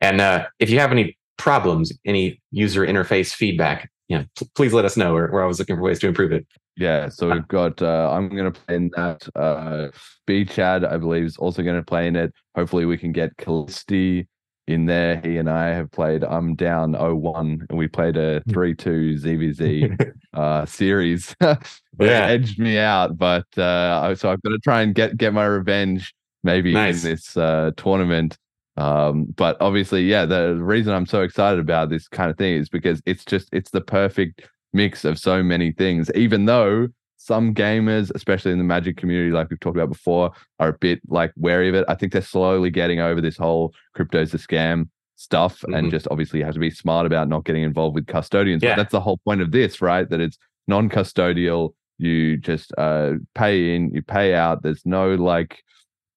And 0.00 0.20
uh, 0.20 0.46
if 0.58 0.70
you 0.70 0.80
have 0.80 0.90
any 0.90 1.16
problems, 1.36 1.92
any 2.04 2.42
user 2.50 2.84
interface 2.84 3.32
feedback, 3.32 3.92
you 4.08 4.18
know, 4.18 4.24
p- 4.38 4.48
please 4.54 4.72
let 4.72 4.84
us 4.84 4.96
know. 4.96 5.14
We're, 5.14 5.30
we're 5.30 5.42
always 5.42 5.58
looking 5.58 5.76
for 5.76 5.82
ways 5.82 5.98
to 6.00 6.08
improve 6.08 6.32
it. 6.32 6.46
Yeah, 6.76 7.08
so 7.08 7.30
we've 7.30 7.46
got. 7.48 7.80
Uh, 7.80 8.10
I'm 8.12 8.28
going 8.28 8.52
to 8.52 8.60
play 8.60 8.74
in 8.76 8.90
that. 8.96 9.28
Uh, 9.36 9.88
B 10.26 10.44
Chad, 10.44 10.84
I 10.84 10.96
believe, 10.96 11.24
is 11.24 11.36
also 11.36 11.62
going 11.62 11.76
to 11.76 11.84
play 11.84 12.06
in 12.08 12.16
it. 12.16 12.32
Hopefully, 12.56 12.84
we 12.84 12.98
can 12.98 13.12
get 13.12 13.36
Kallisti 13.36 14.26
in 14.66 14.86
there. 14.86 15.20
He 15.22 15.36
and 15.36 15.48
I 15.48 15.68
have 15.68 15.90
played. 15.92 16.24
I'm 16.24 16.56
down 16.56 16.94
0-1, 16.94 17.66
and 17.68 17.78
we 17.78 17.86
played 17.86 18.16
a 18.16 18.42
three-two 18.50 19.14
ZVZ 19.20 20.12
uh, 20.34 20.66
series. 20.66 21.36
yeah, 21.40 21.56
Yeah. 22.00 22.26
edged 22.26 22.58
me 22.58 22.78
out, 22.78 23.16
but 23.16 23.46
uh, 23.56 24.14
so 24.16 24.30
I've 24.32 24.42
got 24.42 24.50
to 24.50 24.58
try 24.58 24.82
and 24.82 24.94
get 24.94 25.16
get 25.16 25.32
my 25.32 25.44
revenge 25.44 26.12
maybe 26.42 26.72
Nice. 26.72 27.04
in 27.04 27.10
this 27.10 27.36
uh, 27.36 27.70
tournament. 27.76 28.36
Um, 28.76 29.26
but 29.36 29.56
obviously, 29.60 30.02
yeah, 30.04 30.26
the 30.26 30.56
reason 30.56 30.92
I'm 30.92 31.06
so 31.06 31.22
excited 31.22 31.60
about 31.60 31.90
this 31.90 32.08
kind 32.08 32.30
of 32.30 32.36
thing 32.36 32.54
is 32.56 32.68
because 32.68 33.00
it's 33.06 33.24
just 33.24 33.48
it's 33.52 33.70
the 33.70 33.80
perfect 33.80 34.48
mix 34.72 35.04
of 35.04 35.18
so 35.18 35.42
many 35.42 35.72
things. 35.72 36.10
Even 36.14 36.46
though 36.46 36.88
some 37.16 37.54
gamers, 37.54 38.10
especially 38.14 38.52
in 38.52 38.58
the 38.58 38.64
Magic 38.64 38.96
community, 38.96 39.30
like 39.30 39.48
we've 39.48 39.60
talked 39.60 39.76
about 39.76 39.88
before, 39.88 40.30
are 40.58 40.68
a 40.70 40.78
bit 40.78 41.00
like 41.08 41.32
wary 41.36 41.68
of 41.68 41.74
it. 41.74 41.84
I 41.88 41.94
think 41.94 42.12
they're 42.12 42.20
slowly 42.22 42.70
getting 42.70 43.00
over 43.00 43.20
this 43.20 43.36
whole 43.36 43.72
crypto's 43.94 44.34
a 44.34 44.38
scam 44.38 44.88
stuff, 45.16 45.62
and 45.68 45.86
Mhm. 45.86 45.90
just 45.92 46.08
obviously 46.10 46.42
have 46.42 46.54
to 46.54 46.60
be 46.60 46.70
smart 46.70 47.06
about 47.06 47.28
not 47.28 47.44
getting 47.44 47.62
involved 47.62 47.94
with 47.94 48.06
custodians. 48.08 48.62
Yeah. 48.62 48.70
But 48.72 48.82
that's 48.82 48.92
the 48.92 49.00
whole 49.00 49.18
point 49.24 49.40
of 49.40 49.52
this, 49.52 49.80
right? 49.80 50.08
That 50.10 50.20
it's 50.20 50.36
non-custodial. 50.66 51.72
You 51.98 52.36
just 52.36 52.72
uh, 52.76 53.14
pay 53.36 53.76
in, 53.76 53.92
you 53.94 54.02
pay 54.02 54.34
out. 54.34 54.62
There's 54.64 54.84
no 54.84 55.14
like 55.14 55.62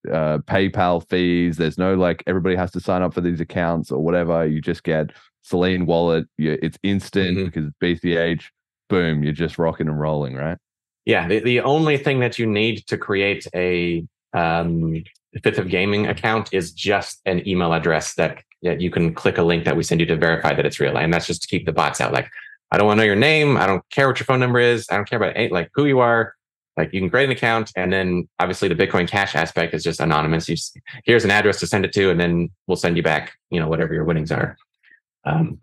uh, 0.10 0.40
PayPal 0.40 1.08
fees. 1.10 1.58
There's 1.58 1.78
no 1.78 1.96
like 1.96 2.24
everybody 2.28 2.56
has 2.56 2.72
to 2.72 2.80
sign 2.80 3.02
up 3.02 3.14
for 3.14 3.22
these 3.22 3.40
accounts 3.42 3.92
or 3.92 4.04
whatever. 4.04 4.46
You 4.46 4.62
just 4.62 4.84
get 4.84 5.12
Selene 5.44 5.86
wallet. 5.86 6.26
You, 6.38 6.58
it's 6.62 6.78
instant 6.84 7.38
Mhm. 7.38 7.46
because 7.46 7.66
it's 7.66 7.76
BCH. 7.80 8.50
Boom, 8.90 9.24
you're 9.24 9.34
just 9.34 9.58
rocking 9.58 9.88
and 9.88 10.00
rolling, 10.00 10.36
right? 10.36 10.58
Yeah, 11.06 11.28
the, 11.28 11.40
the 11.40 11.62
only 11.62 11.98
thing 11.98 12.20
that 12.20 12.38
you 12.38 12.46
need 12.46 12.86
to 12.88 12.98
create 12.98 13.48
a 13.56 14.06
um, 14.34 15.04
Fifth 15.44 15.58
of 15.58 15.70
Gaming 15.70 16.08
account 16.08 16.54
is 16.54 16.72
just 16.72 17.22
an 17.26 17.48
email 17.48 17.74
address 17.74 18.16
that, 18.16 18.44
that 18.64 18.82
you 18.82 18.90
can 18.90 19.14
click 19.14 19.38
a 19.38 19.44
link 19.44 19.66
that 19.66 19.78
we 19.78 19.84
send 19.84 20.02
you 20.02 20.08
to 20.08 20.16
verify 20.18 20.54
that 20.54 20.66
it's 20.66 20.80
real. 20.80 20.98
And 20.98 21.14
that's 21.14 21.28
just 21.28 21.44
to 21.44 21.48
keep 21.48 21.66
the 21.66 21.72
bots 21.72 22.02
out. 22.02 22.12
Like, 22.12 22.30
I 22.72 22.78
don't 22.78 22.88
want 22.88 22.98
to 22.98 23.04
know 23.04 23.08
your 23.08 23.16
name. 23.16 23.56
I 23.56 23.66
don't 23.68 23.84
care 23.90 24.08
what 24.08 24.20
your 24.20 24.26
phone 24.26 24.40
number 24.42 24.60
is. 24.60 24.88
I 24.92 24.96
don't 24.96 25.10
care 25.10 25.22
about 25.22 25.52
like 25.52 25.70
who 25.74 25.86
you 25.86 26.00
are. 26.00 26.34
Like 26.78 26.94
you 26.94 27.02
can 27.02 27.10
create 27.10 27.26
an 27.26 27.32
account, 27.32 27.72
and 27.76 27.92
then 27.92 28.28
obviously 28.40 28.68
the 28.68 28.76
Bitcoin 28.76 29.08
Cash 29.08 29.36
aspect 29.36 29.74
is 29.74 29.84
just 29.84 30.00
anonymous. 30.00 30.48
You 30.48 30.56
just, 30.56 30.78
here's 31.06 31.26
an 31.26 31.32
address 31.32 31.60
to 31.62 31.68
send 31.68 31.86
it 31.86 31.92
to, 31.94 32.12
and 32.12 32.20
then 32.20 32.50
we'll 32.68 32.78
send 32.78 32.96
you 32.98 33.04
back, 33.04 33.34
you 33.50 33.60
know, 33.60 33.68
whatever 33.68 33.94
your 33.94 34.04
winnings 34.06 34.32
are. 34.32 34.56
Um, 35.26 35.60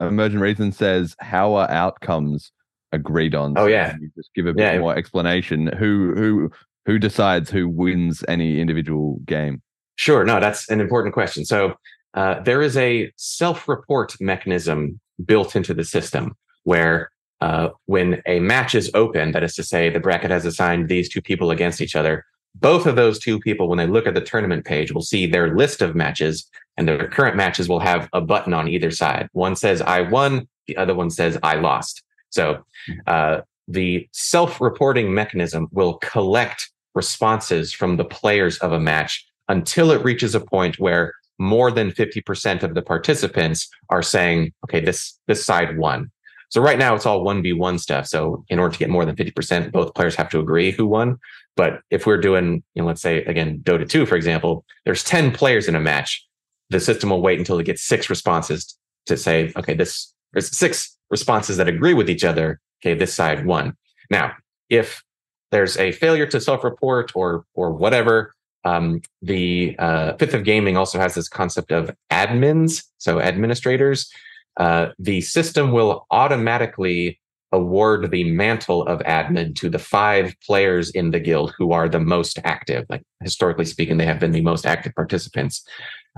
Emergent 0.00 0.40
Reason 0.40 0.72
says, 0.72 1.14
"How 1.20 1.54
are 1.54 1.70
outcomes 1.70 2.52
agreed 2.92 3.34
on?" 3.34 3.54
Oh, 3.58 3.66
yeah. 3.66 3.94
you 4.00 4.10
just 4.16 4.30
give 4.34 4.46
a 4.46 4.54
bit 4.54 4.62
Yeah. 4.74 4.78
more 4.78 4.96
explanation. 4.96 5.66
Who 5.78 6.14
who 6.16 6.50
who 6.86 6.98
decides 6.98 7.50
who 7.50 7.68
wins 7.68 8.24
any 8.26 8.60
individual 8.60 9.20
game? 9.26 9.60
Sure. 9.96 10.24
No, 10.24 10.40
that's 10.40 10.70
an 10.70 10.80
important 10.80 11.12
question. 11.12 11.44
So 11.44 11.74
uh, 12.14 12.40
there 12.40 12.62
is 12.62 12.76
a 12.78 13.12
self-report 13.16 14.14
mechanism 14.20 14.98
built 15.24 15.54
into 15.54 15.74
the 15.74 15.84
system 15.84 16.34
where 16.64 17.10
uh, 17.40 17.70
when 17.86 18.22
a 18.26 18.40
match 18.40 18.74
is 18.74 18.90
open, 18.94 19.32
that 19.32 19.42
is 19.42 19.54
to 19.54 19.62
say, 19.62 19.88
the 19.88 20.00
bracket 20.00 20.30
has 20.30 20.44
assigned 20.44 20.88
these 20.88 21.08
two 21.08 21.22
people 21.22 21.50
against 21.50 21.80
each 21.80 21.96
other. 21.96 22.24
Both 22.54 22.86
of 22.86 22.96
those 22.96 23.18
two 23.18 23.38
people, 23.38 23.68
when 23.68 23.78
they 23.78 23.86
look 23.86 24.06
at 24.06 24.14
the 24.14 24.20
tournament 24.20 24.64
page, 24.64 24.92
will 24.92 25.02
see 25.02 25.26
their 25.26 25.56
list 25.56 25.82
of 25.82 25.94
matches, 25.94 26.48
and 26.76 26.86
their 26.86 27.08
current 27.08 27.36
matches 27.36 27.68
will 27.68 27.80
have 27.80 28.08
a 28.12 28.20
button 28.20 28.52
on 28.52 28.68
either 28.68 28.90
side. 28.90 29.28
One 29.32 29.56
says 29.56 29.80
"I 29.80 30.02
won," 30.02 30.48
the 30.66 30.76
other 30.76 30.94
one 30.94 31.10
says 31.10 31.38
"I 31.42 31.54
lost." 31.54 32.02
So 32.30 32.64
uh, 33.06 33.40
the 33.68 34.08
self-reporting 34.12 35.14
mechanism 35.14 35.68
will 35.72 35.94
collect 35.94 36.70
responses 36.94 37.72
from 37.72 37.96
the 37.96 38.04
players 38.04 38.58
of 38.58 38.72
a 38.72 38.80
match 38.80 39.26
until 39.48 39.90
it 39.90 40.04
reaches 40.04 40.34
a 40.34 40.40
point 40.40 40.78
where 40.78 41.14
more 41.38 41.70
than 41.70 41.90
50% 41.90 42.62
of 42.62 42.74
the 42.74 42.82
participants 42.82 43.68
are 43.88 44.02
saying, 44.02 44.52
okay, 44.64 44.80
this, 44.80 45.18
this 45.26 45.44
side 45.44 45.78
won. 45.78 46.10
So 46.50 46.60
right 46.60 46.78
now 46.78 46.94
it's 46.94 47.06
all 47.06 47.24
1v1 47.24 47.80
stuff. 47.80 48.06
So 48.06 48.44
in 48.48 48.58
order 48.58 48.72
to 48.72 48.78
get 48.78 48.90
more 48.90 49.04
than 49.04 49.16
50%, 49.16 49.72
both 49.72 49.94
players 49.94 50.16
have 50.16 50.28
to 50.30 50.40
agree 50.40 50.72
who 50.72 50.86
won. 50.86 51.18
But 51.56 51.80
if 51.90 52.06
we're 52.06 52.20
doing, 52.20 52.62
you 52.74 52.82
know, 52.82 52.86
let's 52.86 53.02
say 53.02 53.24
again, 53.24 53.60
Dota 53.62 53.88
2, 53.88 54.04
for 54.04 54.16
example, 54.16 54.64
there's 54.84 55.04
10 55.04 55.32
players 55.32 55.68
in 55.68 55.74
a 55.76 55.80
match. 55.80 56.26
The 56.70 56.80
system 56.80 57.10
will 57.10 57.22
wait 57.22 57.38
until 57.38 57.58
it 57.58 57.64
gets 57.64 57.82
six 57.82 58.10
responses 58.10 58.76
to 59.06 59.16
say, 59.16 59.52
okay, 59.56 59.74
this 59.74 60.12
there's 60.32 60.56
six 60.56 60.96
responses 61.10 61.56
that 61.56 61.68
agree 61.68 61.94
with 61.94 62.08
each 62.08 62.24
other. 62.24 62.60
Okay, 62.82 62.94
this 62.94 63.14
side 63.14 63.44
won. 63.44 63.76
Now, 64.10 64.32
if 64.68 65.02
there's 65.50 65.76
a 65.76 65.92
failure 65.92 66.26
to 66.26 66.40
self-report 66.40 67.12
or 67.14 67.44
or 67.54 67.72
whatever, 67.72 68.34
um, 68.64 69.02
the 69.22 69.76
uh, 69.78 70.14
Fifth 70.16 70.34
of 70.34 70.44
Gaming 70.44 70.76
also 70.76 70.98
has 70.98 71.14
this 71.14 71.28
concept 71.28 71.72
of 71.72 71.90
admins, 72.10 72.84
so 72.98 73.20
administrators. 73.20 74.10
Uh, 74.56 74.88
the 74.98 75.20
system 75.20 75.72
will 75.72 76.06
automatically 76.10 77.18
award 77.52 78.10
the 78.10 78.24
mantle 78.24 78.86
of 78.86 79.00
admin 79.00 79.56
to 79.56 79.68
the 79.68 79.78
five 79.78 80.34
players 80.46 80.90
in 80.90 81.10
the 81.10 81.20
guild 81.20 81.52
who 81.58 81.72
are 81.72 81.88
the 81.88 81.98
most 81.98 82.38
active. 82.44 82.86
Like 82.88 83.02
historically 83.22 83.64
speaking, 83.64 83.96
they 83.96 84.06
have 84.06 84.20
been 84.20 84.32
the 84.32 84.40
most 84.40 84.66
active 84.66 84.94
participants. 84.94 85.64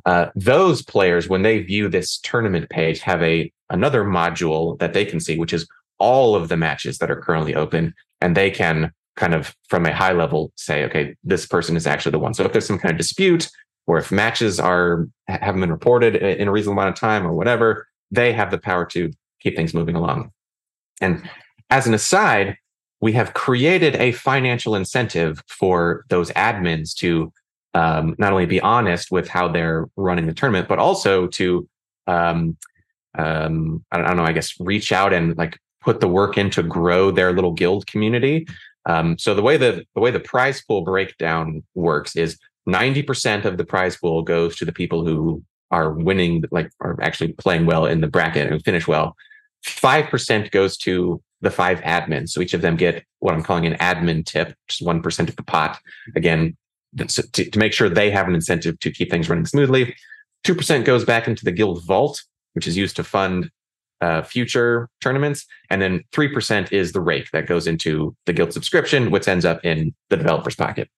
Uh, 0.04 0.26
those 0.34 0.82
players, 0.82 1.28
when 1.28 1.42
they 1.42 1.60
view 1.60 1.88
this 1.88 2.18
tournament 2.18 2.68
page, 2.70 3.00
have 3.00 3.22
a 3.22 3.52
another 3.70 4.04
module 4.04 4.78
that 4.78 4.92
they 4.92 5.04
can 5.04 5.20
see, 5.20 5.38
which 5.38 5.52
is 5.52 5.66
all 5.98 6.34
of 6.34 6.48
the 6.48 6.56
matches 6.56 6.98
that 6.98 7.10
are 7.10 7.20
currently 7.20 7.54
open, 7.54 7.94
and 8.20 8.36
they 8.36 8.50
can 8.50 8.92
kind 9.16 9.34
of 9.34 9.54
from 9.68 9.86
a 9.86 9.94
high 9.94 10.12
level 10.12 10.52
say, 10.56 10.84
okay, 10.84 11.14
this 11.22 11.46
person 11.46 11.76
is 11.76 11.86
actually 11.86 12.12
the 12.12 12.18
one. 12.18 12.34
So 12.34 12.44
if 12.44 12.52
there's 12.52 12.66
some 12.66 12.78
kind 12.78 12.92
of 12.92 12.98
dispute, 12.98 13.48
or 13.86 13.98
if 13.98 14.10
matches 14.10 14.60
are 14.60 15.06
haven't 15.28 15.60
been 15.60 15.72
reported 15.72 16.16
in 16.16 16.48
a 16.48 16.52
reasonable 16.52 16.80
amount 16.80 16.94
of 16.96 17.00
time, 17.00 17.26
or 17.26 17.32
whatever, 17.32 17.86
they 18.12 18.32
have 18.32 18.52
the 18.52 18.58
power 18.58 18.86
to 18.86 19.10
keep 19.40 19.56
things 19.56 19.74
moving 19.74 19.96
along. 19.96 20.30
And 21.00 21.28
as 21.70 21.86
an 21.88 21.94
aside, 21.94 22.56
we 23.00 23.12
have 23.12 23.34
created 23.34 23.96
a 23.96 24.12
financial 24.12 24.76
incentive 24.76 25.42
for 25.48 26.04
those 26.08 26.30
admins 26.32 26.94
to 26.96 27.32
um, 27.74 28.14
not 28.18 28.32
only 28.32 28.46
be 28.46 28.60
honest 28.60 29.10
with 29.10 29.28
how 29.28 29.48
they're 29.48 29.86
running 29.96 30.26
the 30.26 30.34
tournament, 30.34 30.68
but 30.68 30.78
also 30.78 31.26
to, 31.26 31.68
um, 32.06 32.56
um, 33.18 33.84
I, 33.90 33.96
don't, 33.96 34.06
I, 34.06 34.08
don't, 34.08 34.16
know, 34.18 34.24
I 34.24 34.32
guess 34.32 34.54
reach 34.60 34.92
out 34.92 35.12
and 35.12 35.36
like 35.36 35.58
put 35.80 36.00
the 36.00 36.08
work 36.08 36.38
in 36.38 36.50
to 36.50 36.62
grow 36.62 37.10
their 37.10 37.32
little 37.32 37.52
guild 37.52 37.86
community. 37.86 38.46
Um, 38.86 39.18
so 39.18 39.34
the 39.34 39.42
way 39.42 39.56
the 39.56 39.84
the 39.94 40.00
way 40.00 40.10
the 40.10 40.20
prize 40.20 40.62
pool 40.62 40.82
breakdown 40.82 41.62
works 41.74 42.16
is 42.16 42.38
90% 42.68 43.44
of 43.44 43.56
the 43.56 43.64
prize 43.64 43.96
pool 43.96 44.22
goes 44.22 44.56
to 44.56 44.64
the 44.64 44.72
people 44.72 45.04
who 45.04 45.42
are 45.72 45.90
winning, 45.90 46.44
like 46.50 46.70
are 46.80 46.96
actually 47.02 47.32
playing 47.32 47.66
well 47.66 47.86
in 47.86 48.00
the 48.00 48.06
bracket 48.06 48.52
and 48.52 48.62
finish 48.64 48.86
well. 48.86 49.16
5% 49.66 50.50
goes 50.50 50.76
to 50.78 51.20
the 51.40 51.50
five 51.50 51.80
admins. 51.80 52.30
So 52.30 52.40
each 52.40 52.54
of 52.54 52.62
them 52.62 52.76
get 52.76 53.04
what 53.18 53.34
I'm 53.34 53.42
calling 53.42 53.66
an 53.66 53.74
admin 53.74 54.24
tip, 54.24 54.54
just 54.68 54.82
1% 54.82 55.28
of 55.28 55.36
the 55.36 55.42
pot. 55.42 55.80
Again, 56.14 56.56
to, 56.96 57.06
to 57.32 57.58
make 57.58 57.72
sure 57.72 57.88
they 57.88 58.10
have 58.10 58.28
an 58.28 58.34
incentive 58.34 58.78
to 58.80 58.90
keep 58.90 59.10
things 59.10 59.28
running 59.28 59.46
smoothly. 59.46 59.96
2% 60.44 60.84
goes 60.84 61.04
back 61.04 61.26
into 61.26 61.44
the 61.44 61.52
guild 61.52 61.84
vault, 61.84 62.22
which 62.52 62.66
is 62.66 62.76
used 62.76 62.96
to 62.96 63.04
fund 63.04 63.50
uh, 64.00 64.22
future 64.22 64.88
tournaments. 65.00 65.46
And 65.70 65.80
then 65.80 66.02
3% 66.12 66.72
is 66.72 66.92
the 66.92 67.00
rake 67.00 67.30
that 67.32 67.46
goes 67.46 67.66
into 67.66 68.14
the 68.26 68.32
guild 68.32 68.52
subscription, 68.52 69.10
which 69.10 69.28
ends 69.28 69.44
up 69.44 69.64
in 69.64 69.94
the 70.10 70.16
developer's 70.16 70.56
pocket, 70.56 70.88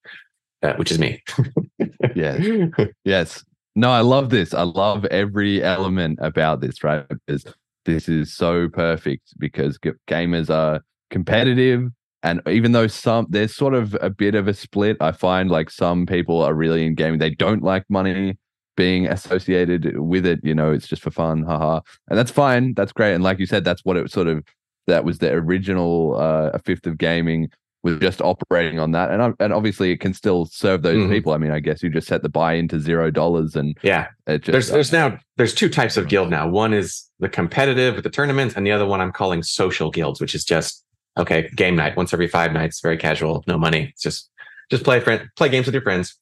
uh, 0.63 0.73
which 0.73 0.91
is 0.91 0.99
me. 0.99 1.23
yes. 2.15 2.69
Yes. 3.03 3.45
No, 3.75 3.91
I 3.91 4.01
love 4.01 4.29
this. 4.29 4.53
I 4.53 4.63
love 4.63 5.05
every 5.05 5.61
element 5.61 6.19
about 6.21 6.61
this, 6.61 6.83
right? 6.83 7.05
Because 7.09 7.45
this 7.85 8.09
is 8.09 8.33
so 8.33 8.67
perfect 8.69 9.33
because 9.37 9.77
gamers 10.07 10.49
are 10.49 10.81
competitive 11.09 11.89
and 12.23 12.41
even 12.49 12.71
though 12.71 12.87
some 12.87 13.27
there's 13.29 13.55
sort 13.55 13.75
of 13.75 13.95
a 14.01 14.09
bit 14.09 14.33
of 14.33 14.47
a 14.47 14.53
split 14.53 14.97
i 14.99 15.11
find 15.11 15.51
like 15.51 15.69
some 15.69 16.05
people 16.05 16.41
are 16.41 16.55
really 16.55 16.83
in 16.85 16.95
gaming 16.95 17.19
they 17.19 17.29
don't 17.29 17.61
like 17.61 17.85
money 17.87 18.35
being 18.75 19.05
associated 19.07 19.97
with 19.99 20.25
it 20.25 20.39
you 20.43 20.53
know 20.53 20.71
it's 20.71 20.87
just 20.87 21.03
for 21.03 21.11
fun 21.11 21.43
haha 21.43 21.79
and 22.09 22.17
that's 22.17 22.31
fine 22.31 22.73
that's 22.73 22.91
great 22.91 23.13
and 23.13 23.23
like 23.23 23.39
you 23.39 23.45
said 23.45 23.63
that's 23.63 23.85
what 23.85 23.95
it 23.95 24.11
sort 24.11 24.27
of 24.27 24.43
that 24.87 25.05
was 25.05 25.19
the 25.19 25.31
original 25.31 26.15
uh 26.19 26.49
a 26.53 26.59
fifth 26.59 26.87
of 26.87 26.97
gaming 26.97 27.47
was 27.85 27.99
just 27.99 28.19
operating 28.19 28.79
on 28.79 28.91
that, 28.91 29.11
and 29.11 29.35
and 29.39 29.53
obviously 29.53 29.91
it 29.91 29.99
can 30.01 30.13
still 30.13 30.45
serve 30.47 30.81
those 30.81 30.97
mm-hmm. 30.97 31.11
people. 31.11 31.33
I 31.33 31.37
mean, 31.37 31.51
I 31.51 31.59
guess 31.59 31.83
you 31.83 31.89
just 31.89 32.07
set 32.07 32.23
the 32.23 32.29
buy 32.29 32.53
into 32.53 32.79
zero 32.79 33.11
dollars, 33.11 33.55
and 33.55 33.77
yeah, 33.83 34.07
just, 34.27 34.45
there's 34.45 34.69
there's 34.69 34.91
now 34.91 35.19
there's 35.37 35.53
two 35.53 35.69
types 35.69 35.95
of 35.95 36.07
guild 36.07 36.31
now. 36.31 36.49
One 36.49 36.73
is 36.73 37.07
the 37.19 37.29
competitive 37.29 37.93
with 37.93 38.03
the 38.03 38.09
tournaments, 38.09 38.55
and 38.55 38.65
the 38.65 38.71
other 38.71 38.87
one 38.87 39.01
I'm 39.01 39.11
calling 39.11 39.43
social 39.43 39.91
guilds, 39.91 40.19
which 40.19 40.33
is 40.33 40.43
just 40.43 40.83
okay, 41.15 41.47
game 41.55 41.75
night 41.75 41.95
once 41.95 42.11
every 42.11 42.27
five 42.27 42.51
nights, 42.51 42.81
very 42.81 42.97
casual, 42.97 43.43
no 43.47 43.57
money. 43.57 43.89
It's 43.93 44.01
just 44.01 44.31
just 44.71 44.83
play 44.83 44.99
friend 44.99 45.29
play 45.37 45.49
games 45.49 45.67
with 45.67 45.75
your 45.75 45.83
friends. 45.83 46.17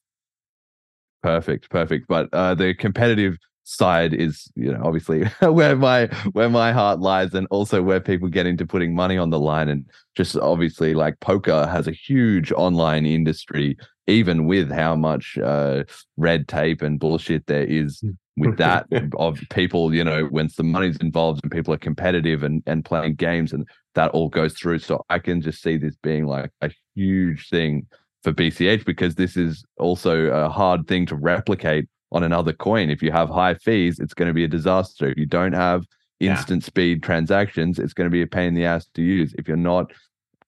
Perfect, 1.22 1.70
perfect. 1.70 2.06
But 2.06 2.28
uh, 2.34 2.54
the 2.54 2.74
competitive 2.74 3.38
side 3.64 4.12
is 4.12 4.46
you 4.54 4.70
know 4.70 4.80
obviously 4.84 5.24
where 5.40 5.74
my 5.74 6.06
where 6.32 6.50
my 6.50 6.70
heart 6.70 7.00
lies 7.00 7.32
and 7.34 7.46
also 7.50 7.82
where 7.82 8.00
people 8.00 8.28
get 8.28 8.46
into 8.46 8.66
putting 8.66 8.94
money 8.94 9.16
on 9.16 9.30
the 9.30 9.40
line 9.40 9.70
and 9.70 9.86
just 10.14 10.36
obviously 10.36 10.92
like 10.92 11.18
poker 11.20 11.66
has 11.66 11.88
a 11.88 11.92
huge 11.92 12.52
online 12.52 13.06
industry 13.06 13.76
even 14.06 14.44
with 14.44 14.70
how 14.70 14.94
much 14.94 15.38
uh, 15.38 15.82
red 16.18 16.46
tape 16.46 16.82
and 16.82 17.00
bullshit 17.00 17.46
there 17.46 17.64
is 17.64 18.04
with 18.36 18.56
that 18.58 18.86
of 19.18 19.40
people 19.50 19.94
you 19.94 20.04
know 20.04 20.24
when 20.26 20.48
some 20.48 20.70
money's 20.70 20.98
involved 20.98 21.40
and 21.42 21.50
people 21.50 21.72
are 21.72 21.78
competitive 21.78 22.42
and 22.42 22.62
and 22.66 22.84
playing 22.84 23.14
games 23.14 23.52
and 23.52 23.66
that 23.94 24.10
all 24.10 24.28
goes 24.28 24.52
through. 24.52 24.78
So 24.78 25.04
i 25.08 25.18
can 25.18 25.40
just 25.40 25.62
see 25.62 25.78
this 25.78 25.96
being 26.02 26.26
like 26.26 26.50
a 26.60 26.70
huge 26.94 27.48
thing 27.48 27.86
for 28.22 28.32
bch 28.32 28.84
because 28.84 29.14
this 29.14 29.38
is 29.38 29.64
also 29.78 30.26
a 30.26 30.50
hard 30.50 30.86
thing 30.86 31.06
to 31.06 31.16
replicate 31.16 31.88
on 32.14 32.22
another 32.22 32.54
coin. 32.54 32.88
If 32.88 33.02
you 33.02 33.12
have 33.12 33.28
high 33.28 33.54
fees, 33.54 33.98
it's 33.98 34.14
going 34.14 34.28
to 34.28 34.32
be 34.32 34.44
a 34.44 34.48
disaster. 34.48 35.10
If 35.10 35.18
you 35.18 35.26
don't 35.26 35.52
have 35.52 35.84
instant 36.20 36.62
yeah. 36.62 36.66
speed 36.66 37.02
transactions, 37.02 37.78
it's 37.78 37.92
going 37.92 38.08
to 38.08 38.12
be 38.12 38.22
a 38.22 38.26
pain 38.26 38.48
in 38.48 38.54
the 38.54 38.64
ass 38.64 38.86
to 38.94 39.02
use. 39.02 39.34
If 39.36 39.48
you're 39.48 39.56
not 39.56 39.92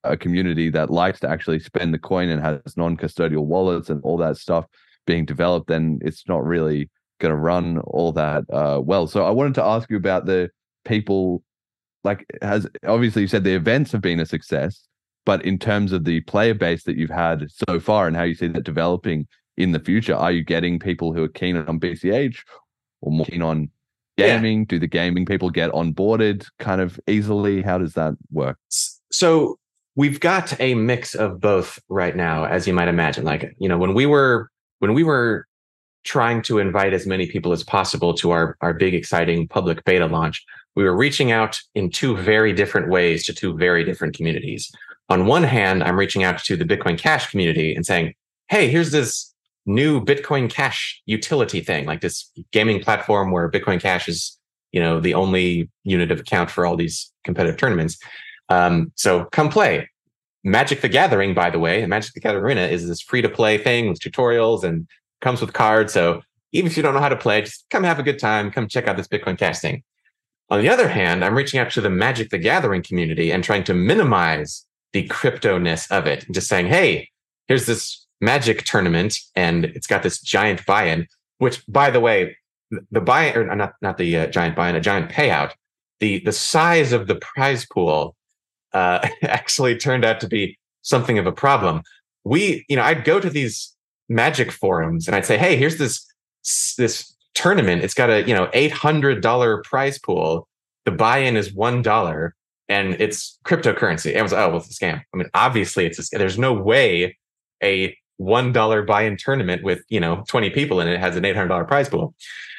a 0.04 0.16
community 0.16 0.70
that 0.70 0.88
likes 0.88 1.20
to 1.20 1.28
actually 1.28 1.58
spend 1.58 1.92
the 1.92 1.98
coin 1.98 2.28
and 2.28 2.40
has 2.40 2.76
non-custodial 2.76 3.44
wallets 3.44 3.90
and 3.90 4.00
all 4.04 4.16
that 4.18 4.36
stuff 4.36 4.64
being 5.06 5.24
developed, 5.24 5.66
then 5.66 5.98
it's 6.02 6.26
not 6.28 6.44
really 6.44 6.88
going 7.18 7.30
to 7.30 7.36
run 7.36 7.78
all 7.80 8.12
that 8.12 8.44
uh, 8.50 8.80
well. 8.82 9.08
So 9.08 9.24
I 9.24 9.30
wanted 9.30 9.54
to 9.56 9.64
ask 9.64 9.90
you 9.90 9.96
about 9.96 10.24
the 10.26 10.48
people. 10.84 11.42
Like, 12.04 12.24
has 12.40 12.68
obviously 12.86 13.22
you 13.22 13.28
said 13.28 13.42
the 13.42 13.56
events 13.56 13.90
have 13.90 14.00
been 14.00 14.20
a 14.20 14.26
success, 14.26 14.86
but 15.24 15.44
in 15.44 15.58
terms 15.58 15.90
of 15.90 16.04
the 16.04 16.20
player 16.20 16.54
base 16.54 16.84
that 16.84 16.96
you've 16.96 17.10
had 17.10 17.48
so 17.68 17.80
far 17.80 18.06
and 18.06 18.14
how 18.14 18.22
you 18.22 18.36
see 18.36 18.46
that 18.46 18.62
developing 18.62 19.26
in 19.56 19.72
the 19.72 19.80
future? 19.80 20.14
Are 20.14 20.32
you 20.32 20.44
getting 20.44 20.78
people 20.78 21.12
who 21.12 21.24
are 21.24 21.28
keen 21.28 21.56
on 21.56 21.80
BCH 21.80 22.38
or 23.00 23.12
more 23.12 23.26
keen 23.26 23.42
on 23.42 23.70
gaming? 24.16 24.60
Yeah. 24.60 24.66
Do 24.68 24.78
the 24.78 24.86
gaming 24.86 25.26
people 25.26 25.50
get 25.50 25.70
onboarded 25.72 26.46
kind 26.58 26.80
of 26.80 27.00
easily? 27.06 27.62
How 27.62 27.78
does 27.78 27.94
that 27.94 28.14
work? 28.30 28.58
So 29.10 29.58
we've 29.94 30.20
got 30.20 30.58
a 30.60 30.74
mix 30.74 31.14
of 31.14 31.40
both 31.40 31.78
right 31.88 32.14
now, 32.14 32.44
as 32.44 32.66
you 32.66 32.74
might 32.74 32.88
imagine. 32.88 33.24
Like, 33.24 33.54
you 33.58 33.68
know, 33.68 33.78
when 33.78 33.94
we 33.94 34.06
were 34.06 34.50
when 34.78 34.94
we 34.94 35.02
were 35.02 35.46
trying 36.04 36.40
to 36.40 36.58
invite 36.58 36.92
as 36.92 37.06
many 37.06 37.26
people 37.26 37.52
as 37.52 37.64
possible 37.64 38.14
to 38.14 38.30
our, 38.30 38.56
our 38.60 38.72
big 38.72 38.94
exciting 38.94 39.48
public 39.48 39.84
beta 39.84 40.06
launch, 40.06 40.44
we 40.76 40.84
were 40.84 40.96
reaching 40.96 41.32
out 41.32 41.58
in 41.74 41.90
two 41.90 42.16
very 42.16 42.52
different 42.52 42.88
ways 42.88 43.26
to 43.26 43.34
two 43.34 43.56
very 43.56 43.84
different 43.84 44.14
communities. 44.14 44.70
On 45.08 45.26
one 45.26 45.42
hand, 45.42 45.82
I'm 45.82 45.98
reaching 45.98 46.22
out 46.22 46.38
to 46.44 46.56
the 46.56 46.64
Bitcoin 46.64 46.98
Cash 46.98 47.30
community 47.30 47.74
and 47.74 47.84
saying, 47.84 48.14
hey, 48.48 48.68
here's 48.68 48.92
this 48.92 49.34
new 49.66 50.00
Bitcoin 50.02 50.48
Cash 50.48 51.02
utility 51.06 51.60
thing, 51.60 51.84
like 51.86 52.00
this 52.00 52.30
gaming 52.52 52.80
platform 52.80 53.30
where 53.30 53.50
Bitcoin 53.50 53.80
Cash 53.80 54.08
is, 54.08 54.38
you 54.72 54.80
know, 54.80 55.00
the 55.00 55.14
only 55.14 55.68
unit 55.84 56.10
of 56.10 56.20
account 56.20 56.50
for 56.50 56.64
all 56.64 56.76
these 56.76 57.12
competitive 57.24 57.58
tournaments. 57.58 57.98
Um, 58.48 58.92
so 58.94 59.24
come 59.26 59.48
play. 59.48 59.88
Magic 60.44 60.80
the 60.80 60.88
Gathering, 60.88 61.34
by 61.34 61.50
the 61.50 61.58
way, 61.58 61.84
Magic 61.86 62.14
the 62.14 62.20
Gathering 62.20 62.44
Arena 62.44 62.62
is 62.62 62.86
this 62.86 63.00
free 63.00 63.20
to 63.20 63.28
play 63.28 63.58
thing 63.58 63.88
with 63.88 63.98
tutorials 63.98 64.62
and 64.62 64.86
comes 65.20 65.40
with 65.40 65.52
cards. 65.52 65.92
So 65.92 66.22
even 66.52 66.70
if 66.70 66.76
you 66.76 66.82
don't 66.82 66.94
know 66.94 67.00
how 67.00 67.08
to 67.08 67.16
play, 67.16 67.42
just 67.42 67.66
come 67.70 67.82
have 67.82 67.98
a 67.98 68.04
good 68.04 68.20
time. 68.20 68.52
Come 68.52 68.68
check 68.68 68.86
out 68.86 68.96
this 68.96 69.08
Bitcoin 69.08 69.36
Cash 69.36 69.58
thing. 69.58 69.82
On 70.48 70.60
the 70.60 70.68
other 70.68 70.88
hand, 70.88 71.24
I'm 71.24 71.34
reaching 71.34 71.58
out 71.58 71.70
to 71.72 71.80
the 71.80 71.90
Magic 71.90 72.30
the 72.30 72.38
Gathering 72.38 72.82
community 72.82 73.32
and 73.32 73.42
trying 73.42 73.64
to 73.64 73.74
minimize 73.74 74.64
the 74.92 75.02
crypto 75.08 75.58
ness 75.58 75.90
of 75.90 76.06
it. 76.06 76.24
Just 76.30 76.48
saying, 76.48 76.66
hey, 76.66 77.10
here's 77.48 77.66
this 77.66 78.05
magic 78.20 78.64
tournament 78.64 79.18
and 79.34 79.66
it's 79.66 79.86
got 79.86 80.02
this 80.02 80.20
giant 80.20 80.64
buy-in 80.66 81.06
which 81.38 81.62
by 81.66 81.90
the 81.90 82.00
way 82.00 82.36
the 82.90 83.00
buy 83.00 83.32
or 83.34 83.54
not 83.54 83.74
not 83.82 83.98
the 83.98 84.16
uh, 84.16 84.26
giant 84.26 84.56
buy-in 84.56 84.74
a 84.74 84.80
giant 84.80 85.10
payout 85.10 85.52
the 86.00 86.20
the 86.20 86.32
size 86.32 86.92
of 86.92 87.06
the 87.06 87.16
prize 87.16 87.66
pool 87.66 88.16
uh, 88.72 89.06
actually 89.22 89.76
turned 89.76 90.04
out 90.04 90.20
to 90.20 90.28
be 90.28 90.58
something 90.82 91.18
of 91.18 91.26
a 91.26 91.32
problem 91.32 91.82
we 92.24 92.64
you 92.68 92.76
know 92.76 92.82
i'd 92.82 93.04
go 93.04 93.20
to 93.20 93.28
these 93.28 93.74
magic 94.08 94.50
forums 94.50 95.06
and 95.06 95.14
i'd 95.14 95.26
say 95.26 95.36
hey 95.36 95.56
here's 95.56 95.76
this 95.76 96.06
this 96.78 97.14
tournament 97.34 97.82
it's 97.82 97.94
got 97.94 98.08
a 98.08 98.26
you 98.26 98.34
know 98.34 98.46
$800 98.48 99.62
prize 99.64 99.98
pool 99.98 100.48
the 100.86 100.92
buy-in 100.92 101.36
is 101.36 101.52
$1 101.52 102.30
and 102.68 102.94
it's 103.00 103.38
cryptocurrency. 103.44 104.10
Everyone's 104.10 104.32
like, 104.32 104.40
oh, 104.40 104.48
well, 104.48 104.56
it's 104.58 104.80
a 104.80 104.84
scam. 104.84 105.02
I 105.12 105.16
mean, 105.16 105.28
obviously, 105.34 105.86
it's 105.86 106.12
a. 106.12 106.18
There's 106.18 106.38
no 106.38 106.52
way 106.52 107.16
a 107.62 107.96
one 108.18 108.52
dollar 108.52 108.82
buy-in 108.82 109.16
tournament 109.16 109.62
with 109.62 109.82
you 109.88 110.00
know 110.00 110.24
20 110.28 110.50
people 110.50 110.80
and 110.80 110.88
it 110.88 110.98
has 111.00 111.16
an 111.16 111.24
$800 111.24 111.66
prize 111.68 111.88
pool. 111.88 112.14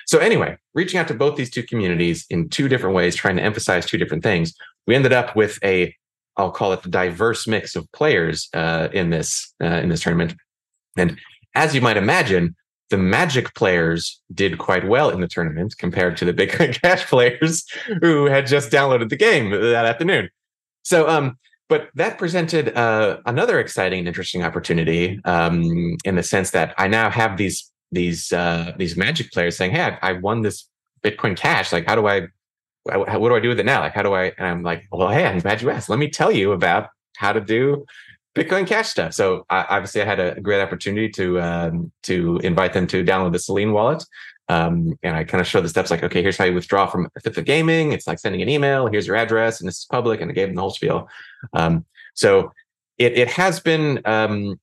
So 0.06 0.20
anyway, 0.20 0.58
reaching 0.74 1.00
out 1.00 1.08
to 1.10 1.14
both 1.14 1.36
these 1.36 1.50
two 1.50 1.64
communities 1.64 2.26
in 2.30 2.50
two 2.50 2.70
different 2.70 2.96
ways, 2.96 3.16
trying 3.16 3.36
to 3.36 3.44
emphasize 3.44 3.86
two 3.86 3.98
different 3.98 4.24
things, 4.24 4.54
we 4.86 4.96
ended 4.96 5.14
up 5.14 5.36
with 5.36 5.60
a 5.64 5.94
I'll 6.38 6.52
call 6.52 6.72
it 6.72 6.84
the 6.84 6.90
diverse 6.90 7.48
mix 7.48 7.76
of 7.76 7.92
players 7.92 8.48
uh, 8.54 8.90
in 8.94 9.10
this 9.10 9.54
uh, 9.62 9.66
in 9.66 9.90
this 9.90 10.02
tournament. 10.02 10.36
And 10.96 11.18
as 11.56 11.74
you 11.74 11.82
might 11.82 11.98
imagine, 11.98 12.56
the 12.90 12.98
Magic 12.98 13.54
players 13.54 14.22
did 14.34 14.58
quite 14.58 14.88
well 14.88 15.10
in 15.10 15.20
the 15.20 15.28
tournament 15.28 15.76
compared 15.78 16.16
to 16.18 16.26
the 16.26 16.34
Bitcoin 16.34 16.74
Cash 16.82 17.08
players 17.08 17.66
who 18.02 18.26
had 18.26 18.48
just 18.48 18.72
downloaded 18.72 19.10
the 19.10 19.18
game 19.18 19.50
that 19.50 19.86
afternoon. 19.86 20.30
So, 20.84 21.10
um, 21.10 21.38
but 21.70 21.90
that 21.96 22.18
presented 22.18 22.76
uh, 22.78 23.18
another 23.26 23.60
exciting 23.60 24.00
and 24.00 24.08
interesting 24.08 24.44
opportunity 24.44 25.20
um, 25.26 25.98
in 26.06 26.16
the 26.16 26.24
sense 26.24 26.52
that 26.52 26.74
I 26.78 26.88
now 26.88 27.10
have 27.10 27.38
these 27.38 27.72
these 27.92 28.32
uh, 28.34 28.74
these 28.78 28.98
Magic 28.98 29.32
players 29.32 29.58
saying, 29.58 29.72
"Hey, 29.72 29.82
I, 29.82 30.10
I 30.10 30.14
won 30.14 30.42
this 30.42 30.70
Bitcoin 31.04 31.36
Cash. 31.36 31.72
Like, 31.72 31.88
how 31.88 31.96
do 31.96 32.08
I 32.08 32.28
what 32.84 33.30
do 33.30 33.36
I 33.36 33.40
do 33.40 33.50
with 33.50 33.60
it 33.60 33.66
now? 33.66 33.82
Like, 33.82 33.94
how 33.94 34.02
do 34.02 34.14
I? 34.14 34.32
And 34.38 34.48
I'm 34.48 34.64
like, 34.64 34.86
well, 34.92 35.10
hey, 35.10 35.26
I'm 35.26 35.40
glad 35.40 35.62
you 35.62 35.70
asked. 35.70 35.90
Let 35.90 36.00
me 36.00 36.10
tell 36.10 36.32
you 36.32 36.54
about 36.54 36.90
how 37.18 37.34
to 37.34 37.42
do 37.42 37.86
Bitcoin 38.36 38.66
Cash 38.66 38.88
stuff. 38.90 39.14
So 39.14 39.46
I, 39.50 39.66
obviously, 39.70 40.02
I 40.02 40.06
had 40.06 40.20
a 40.20 40.40
great 40.40 40.62
opportunity 40.62 41.10
to 41.10 41.42
um, 41.42 41.92
to 42.04 42.40
invite 42.44 42.74
them 42.74 42.88
to 42.88 43.04
download 43.04 43.34
the 43.34 43.40
Selene 43.40 43.74
wallet. 43.74 44.04
Um, 44.50 44.98
and 45.04 45.16
I 45.16 45.24
kind 45.24 45.42
of 45.42 45.48
showed 45.48 45.64
the 45.64 45.70
steps 45.70 45.92
like, 45.92 46.04
okay, 46.04 46.22
here's 46.22 46.38
how 46.38 46.46
you 46.46 46.54
withdraw 46.54 46.88
from 46.88 47.10
of 47.26 47.46
Gaming. 47.46 47.92
It's 47.92 48.08
like 48.08 48.20
sending 48.20 48.42
an 48.42 48.50
email. 48.50 48.88
Here's 48.88 49.08
your 49.08 49.16
address, 49.16 49.60
and 49.60 49.68
this 49.68 49.80
is 49.80 49.86
public. 49.86 50.22
And 50.22 50.32
I 50.32 50.34
gave 50.34 50.48
them 50.48 50.56
the 50.56 50.62
whole 50.62 50.72
spiel. 50.72 51.10
Um, 51.54 51.86
so 52.14 52.54
it 52.98 53.18
it 53.18 53.30
has 53.30 53.60
been 53.60 54.02
um, 54.06 54.60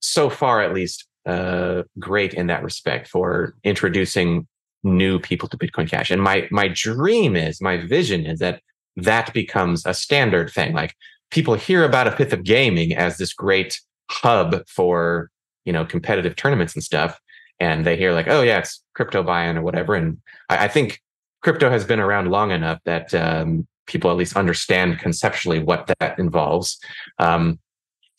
so 0.00 0.30
far, 0.30 0.62
at 0.62 0.72
least, 0.72 1.06
uh, 1.26 1.82
great 1.98 2.34
in 2.34 2.46
that 2.48 2.62
respect 2.62 3.08
for 3.08 3.54
introducing 3.64 4.46
new 4.82 5.18
people 5.18 5.48
to 5.48 5.56
Bitcoin 5.56 5.88
Cash. 5.88 6.10
And 6.10 6.22
my 6.22 6.48
my 6.50 6.68
dream 6.68 7.36
is, 7.36 7.60
my 7.60 7.78
vision 7.78 8.26
is 8.26 8.38
that 8.40 8.62
that 8.96 9.32
becomes 9.32 9.86
a 9.86 9.94
standard 9.94 10.50
thing. 10.50 10.74
Like 10.74 10.94
people 11.30 11.54
hear 11.54 11.84
about 11.84 12.06
a 12.06 12.12
fifth 12.12 12.32
of 12.32 12.44
gaming 12.44 12.94
as 12.94 13.16
this 13.16 13.32
great 13.32 13.80
hub 14.10 14.66
for 14.68 15.30
you 15.64 15.72
know 15.72 15.84
competitive 15.84 16.36
tournaments 16.36 16.74
and 16.74 16.82
stuff, 16.82 17.18
and 17.60 17.84
they 17.84 17.96
hear 17.96 18.12
like, 18.12 18.28
oh 18.28 18.42
yeah, 18.42 18.58
it's 18.58 18.82
crypto 18.94 19.22
buy-in 19.22 19.56
or 19.56 19.62
whatever. 19.62 19.94
And 19.94 20.18
I, 20.48 20.64
I 20.64 20.68
think 20.68 21.00
crypto 21.42 21.70
has 21.70 21.84
been 21.84 22.00
around 22.00 22.30
long 22.30 22.50
enough 22.50 22.80
that 22.84 23.14
um, 23.14 23.66
people 23.86 24.10
at 24.10 24.16
least 24.16 24.36
understand 24.36 24.98
conceptually 24.98 25.58
what 25.58 25.92
that 25.98 26.18
involves. 26.18 26.78
Um, 27.18 27.58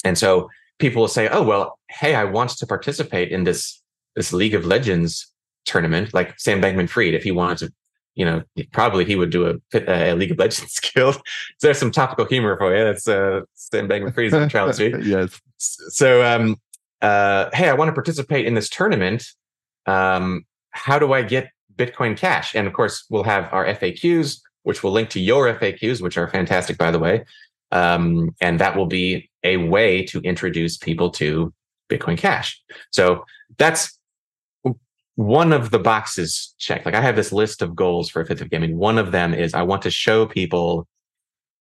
and 0.04 0.18
so 0.18 0.50
people 0.80 1.02
will 1.02 1.08
say, 1.08 1.30
oh 1.30 1.44
well, 1.44 1.80
hey, 1.90 2.16
I 2.16 2.24
want 2.24 2.52
to 2.52 2.68
participate 2.68 3.32
in 3.32 3.44
this 3.44 3.82
this 4.16 4.32
League 4.32 4.54
of 4.54 4.66
Legends 4.66 5.32
tournament, 5.66 6.14
like 6.14 6.40
Sam 6.40 6.62
Bankman 6.62 6.90
Fried, 6.90 7.14
if 7.14 7.24
he 7.24 7.32
wanted 7.32 7.58
to, 7.68 7.74
you 8.16 8.26
know, 8.26 8.44
probably 8.72 9.06
he 9.06 9.16
would 9.16 9.32
do 9.32 9.60
a, 9.74 10.12
a 10.12 10.14
League 10.14 10.32
of 10.32 10.38
Legends 10.38 10.80
guild. 10.94 11.16
so 11.16 11.22
there's 11.62 11.80
some 11.80 11.92
topical 11.92 12.26
humor 12.26 12.58
for 12.58 12.76
you. 12.76 12.84
That's 12.84 13.08
uh, 13.08 13.42
Sam 13.56 13.88
Bankman 13.88 14.14
Fried's 14.14 14.36
Charles 14.52 14.80
yes. 14.80 15.42
So, 15.58 16.24
um, 16.24 16.58
uh, 17.04 17.50
hey, 17.54 17.70
I 17.70 17.74
want 17.74 17.90
to 17.90 17.94
participate 17.94 18.48
in 18.48 18.56
this 18.56 18.70
tournament. 18.70 19.28
Um, 19.86 20.46
how 20.72 20.98
do 20.98 21.14
I 21.14 21.22
get 21.22 21.52
Bitcoin 21.76 22.18
Cash? 22.18 22.56
And 22.56 22.66
of 22.66 22.74
course, 22.74 23.06
we'll 23.10 23.24
have 23.24 23.50
our 23.52 23.66
FAQs, 23.66 24.40
which 24.64 24.82
will 24.82 24.92
link 24.92 25.10
to 25.10 25.20
your 25.20 25.54
FAQs, 25.54 26.02
which 26.02 26.18
are 26.18 26.28
fantastic, 26.30 26.78
by 26.78 26.90
the 26.90 27.00
way. 27.00 27.26
Um, 27.72 28.34
and 28.40 28.60
that 28.60 28.78
will 28.78 28.86
be 28.86 29.30
a 29.44 29.58
way 29.58 30.04
to 30.06 30.22
introduce 30.22 30.78
people 30.78 31.10
to 31.12 31.54
Bitcoin 31.90 32.18
Cash. 32.18 32.62
So 32.92 33.26
that's 33.58 34.00
one 35.16 35.52
of 35.52 35.72
the 35.72 35.80
boxes 35.80 36.56
checked. 36.58 36.86
Like 36.86 36.96
I 36.96 37.02
have 37.02 37.16
this 37.16 37.34
list 37.34 37.62
of 37.62 37.76
goals 37.76 38.10
for 38.10 38.24
Fifth 38.26 38.42
of 38.42 38.50
Gaming. 38.50 38.78
One 38.78 38.98
of 38.98 39.12
them 39.12 39.34
is 39.34 39.54
I 39.54 39.62
want 39.64 39.82
to 39.84 39.92
show 39.92 40.26
people 40.26 40.88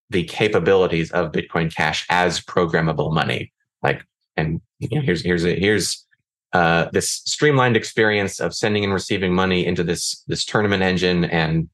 the 0.08 0.24
capabilities 0.24 1.10
of 1.10 1.32
Bitcoin 1.32 1.74
Cash 1.74 2.06
as 2.08 2.40
programmable 2.40 3.12
money. 3.12 3.52
Like, 3.82 4.04
and 4.36 4.60
you 4.78 4.88
know, 4.92 5.02
here's 5.02 5.22
here's 5.22 5.44
a, 5.44 5.58
here's 5.58 6.06
uh, 6.52 6.88
this 6.92 7.22
streamlined 7.24 7.76
experience 7.76 8.40
of 8.40 8.54
sending 8.54 8.84
and 8.84 8.92
receiving 8.92 9.34
money 9.34 9.64
into 9.64 9.82
this 9.82 10.22
this 10.26 10.44
tournament 10.44 10.82
engine, 10.82 11.24
and 11.24 11.68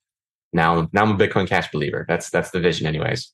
now 0.52 0.88
now 0.92 1.02
I'm 1.02 1.12
a 1.12 1.16
Bitcoin 1.16 1.48
Cash 1.48 1.70
believer. 1.70 2.04
That's 2.08 2.30
that's 2.30 2.50
the 2.50 2.60
vision, 2.60 2.86
anyways. 2.86 3.32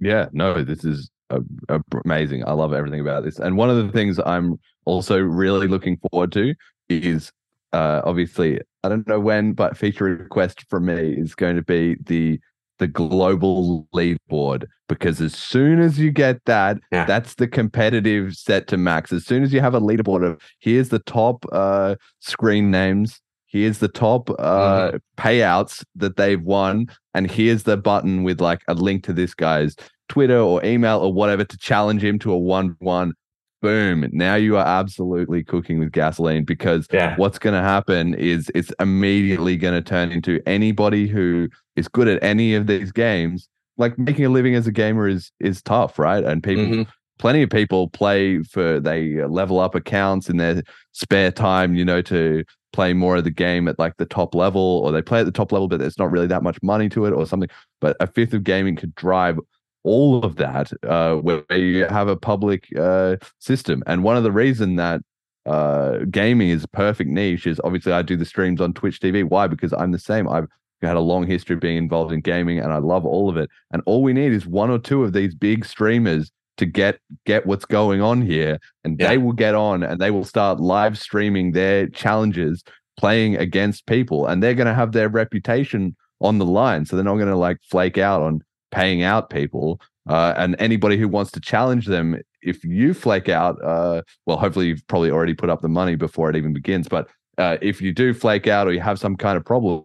Yeah, 0.00 0.26
no, 0.32 0.62
this 0.62 0.84
is 0.84 1.10
a, 1.30 1.40
a 1.68 1.80
amazing. 2.04 2.44
I 2.46 2.52
love 2.52 2.72
everything 2.72 3.00
about 3.00 3.24
this, 3.24 3.38
and 3.38 3.56
one 3.56 3.70
of 3.70 3.76
the 3.76 3.92
things 3.92 4.18
I'm 4.18 4.58
also 4.84 5.18
really 5.18 5.68
looking 5.68 5.98
forward 6.10 6.32
to 6.32 6.54
is 6.88 7.30
uh, 7.72 8.00
obviously 8.04 8.60
I 8.84 8.88
don't 8.88 9.06
know 9.06 9.20
when, 9.20 9.52
but 9.52 9.76
feature 9.76 10.04
request 10.04 10.64
from 10.70 10.86
me 10.86 11.12
is 11.12 11.34
going 11.34 11.56
to 11.56 11.62
be 11.62 11.96
the 12.06 12.40
the 12.78 12.88
global 12.88 13.86
leaderboard 13.94 14.66
because 14.88 15.20
as 15.20 15.34
soon 15.34 15.80
as 15.80 15.98
you 15.98 16.10
get 16.10 16.44
that, 16.46 16.78
yeah. 16.90 17.04
that's 17.04 17.34
the 17.34 17.46
competitive 17.46 18.34
set 18.34 18.66
to 18.68 18.76
max. 18.76 19.12
As 19.12 19.26
soon 19.26 19.42
as 19.42 19.52
you 19.52 19.60
have 19.60 19.74
a 19.74 19.80
leaderboard 19.80 20.24
of 20.24 20.40
here's 20.60 20.88
the 20.88 20.98
top 21.00 21.44
uh, 21.52 21.96
screen 22.20 22.70
names, 22.70 23.20
here's 23.46 23.78
the 23.78 23.88
top 23.88 24.30
uh, 24.38 24.92
mm. 24.92 25.00
payouts 25.16 25.84
that 25.96 26.16
they've 26.16 26.42
won, 26.42 26.86
and 27.14 27.30
here's 27.30 27.64
the 27.64 27.76
button 27.76 28.22
with 28.22 28.40
like 28.40 28.62
a 28.68 28.74
link 28.74 29.04
to 29.04 29.12
this 29.12 29.34
guy's 29.34 29.76
Twitter 30.08 30.38
or 30.38 30.64
email 30.64 31.00
or 31.00 31.12
whatever 31.12 31.44
to 31.44 31.58
challenge 31.58 32.02
him 32.02 32.18
to 32.20 32.32
a 32.32 32.38
one 32.38 32.76
one 32.78 33.12
boom 33.60 34.08
now 34.12 34.34
you 34.34 34.56
are 34.56 34.66
absolutely 34.66 35.42
cooking 35.42 35.78
with 35.78 35.90
gasoline 35.90 36.44
because 36.44 36.86
yeah. 36.92 37.16
what's 37.16 37.38
going 37.38 37.54
to 37.54 37.60
happen 37.60 38.14
is 38.14 38.50
it's 38.54 38.72
immediately 38.78 39.56
going 39.56 39.74
to 39.74 39.82
turn 39.82 40.12
into 40.12 40.40
anybody 40.46 41.08
who 41.08 41.48
is 41.76 41.88
good 41.88 42.08
at 42.08 42.22
any 42.22 42.54
of 42.54 42.66
these 42.66 42.92
games 42.92 43.48
like 43.76 43.98
making 43.98 44.24
a 44.24 44.28
living 44.28 44.54
as 44.54 44.66
a 44.66 44.72
gamer 44.72 45.08
is 45.08 45.32
is 45.40 45.62
tough 45.62 45.98
right 45.98 46.24
and 46.24 46.42
people 46.42 46.64
mm-hmm. 46.64 46.82
plenty 47.18 47.42
of 47.42 47.50
people 47.50 47.88
play 47.88 48.42
for 48.42 48.80
they 48.80 49.24
level 49.26 49.58
up 49.58 49.74
accounts 49.74 50.28
in 50.28 50.36
their 50.36 50.62
spare 50.92 51.32
time 51.32 51.74
you 51.74 51.84
know 51.84 52.02
to 52.02 52.44
play 52.72 52.92
more 52.92 53.16
of 53.16 53.24
the 53.24 53.30
game 53.30 53.66
at 53.66 53.78
like 53.78 53.96
the 53.96 54.04
top 54.04 54.34
level 54.34 54.82
or 54.84 54.92
they 54.92 55.02
play 55.02 55.20
at 55.20 55.26
the 55.26 55.32
top 55.32 55.52
level 55.52 55.68
but 55.68 55.78
there's 55.78 55.98
not 55.98 56.10
really 56.10 56.26
that 56.26 56.42
much 56.42 56.58
money 56.62 56.88
to 56.88 57.06
it 57.06 57.12
or 57.12 57.26
something 57.26 57.48
but 57.80 57.96
a 58.00 58.06
fifth 58.06 58.34
of 58.34 58.44
gaming 58.44 58.76
could 58.76 58.94
drive 58.94 59.38
all 59.84 60.24
of 60.24 60.36
that 60.36 60.70
uh, 60.86 61.16
where 61.16 61.44
you 61.50 61.84
have 61.86 62.08
a 62.08 62.16
public 62.16 62.68
uh, 62.78 63.16
system. 63.38 63.82
And 63.86 64.02
one 64.02 64.16
of 64.16 64.22
the 64.22 64.32
reason 64.32 64.76
that 64.76 65.00
uh, 65.46 66.00
gaming 66.10 66.50
is 66.50 66.64
a 66.64 66.68
perfect 66.68 67.08
niche 67.10 67.46
is 67.46 67.60
obviously 67.64 67.92
I 67.92 68.02
do 68.02 68.16
the 68.16 68.24
streams 68.24 68.60
on 68.60 68.74
Twitch 68.74 69.00
TV. 69.00 69.24
Why? 69.24 69.46
Because 69.46 69.72
I'm 69.72 69.92
the 69.92 69.98
same. 69.98 70.28
I've 70.28 70.46
had 70.82 70.96
a 70.96 71.00
long 71.00 71.26
history 71.26 71.54
of 71.54 71.60
being 71.60 71.76
involved 71.76 72.12
in 72.12 72.20
gaming 72.20 72.58
and 72.58 72.72
I 72.72 72.78
love 72.78 73.04
all 73.04 73.28
of 73.28 73.36
it. 73.36 73.50
And 73.72 73.82
all 73.86 74.02
we 74.02 74.12
need 74.12 74.32
is 74.32 74.46
one 74.46 74.70
or 74.70 74.78
two 74.78 75.02
of 75.02 75.12
these 75.12 75.34
big 75.34 75.64
streamers 75.64 76.30
to 76.58 76.66
get 76.66 76.98
get 77.24 77.46
what's 77.46 77.64
going 77.64 78.02
on 78.02 78.20
here 78.20 78.58
and 78.84 78.98
yeah. 78.98 79.08
they 79.08 79.18
will 79.18 79.32
get 79.32 79.54
on 79.54 79.82
and 79.82 80.00
they 80.00 80.10
will 80.10 80.24
start 80.24 80.60
live 80.60 80.98
streaming 80.98 81.52
their 81.52 81.86
challenges 81.88 82.62
playing 82.98 83.36
against 83.36 83.86
people 83.86 84.26
and 84.26 84.42
they're 84.42 84.54
going 84.54 84.66
to 84.66 84.74
have 84.74 84.92
their 84.92 85.08
reputation 85.08 85.96
on 86.20 86.38
the 86.38 86.44
line 86.44 86.84
so 86.84 86.96
they're 86.96 87.04
not 87.04 87.14
going 87.14 87.28
to 87.28 87.36
like 87.36 87.58
flake 87.70 87.96
out 87.96 88.22
on 88.22 88.42
paying 88.70 89.02
out 89.02 89.30
people. 89.30 89.80
Uh, 90.08 90.32
and 90.36 90.56
anybody 90.58 90.96
who 90.96 91.06
wants 91.06 91.30
to 91.32 91.40
challenge 91.40 91.86
them, 91.86 92.20
if 92.42 92.64
you 92.64 92.94
flake 92.94 93.28
out, 93.28 93.62
uh, 93.62 94.02
well, 94.26 94.38
hopefully 94.38 94.68
you've 94.68 94.86
probably 94.86 95.10
already 95.10 95.34
put 95.34 95.50
up 95.50 95.60
the 95.60 95.68
money 95.68 95.96
before 95.96 96.30
it 96.30 96.36
even 96.36 96.52
begins. 96.52 96.88
But 96.88 97.08
uh, 97.36 97.58
if 97.60 97.82
you 97.82 97.92
do 97.92 98.14
flake 98.14 98.46
out 98.46 98.66
or 98.66 98.72
you 98.72 98.80
have 98.80 98.98
some 98.98 99.16
kind 99.16 99.36
of 99.36 99.44
problem, 99.44 99.84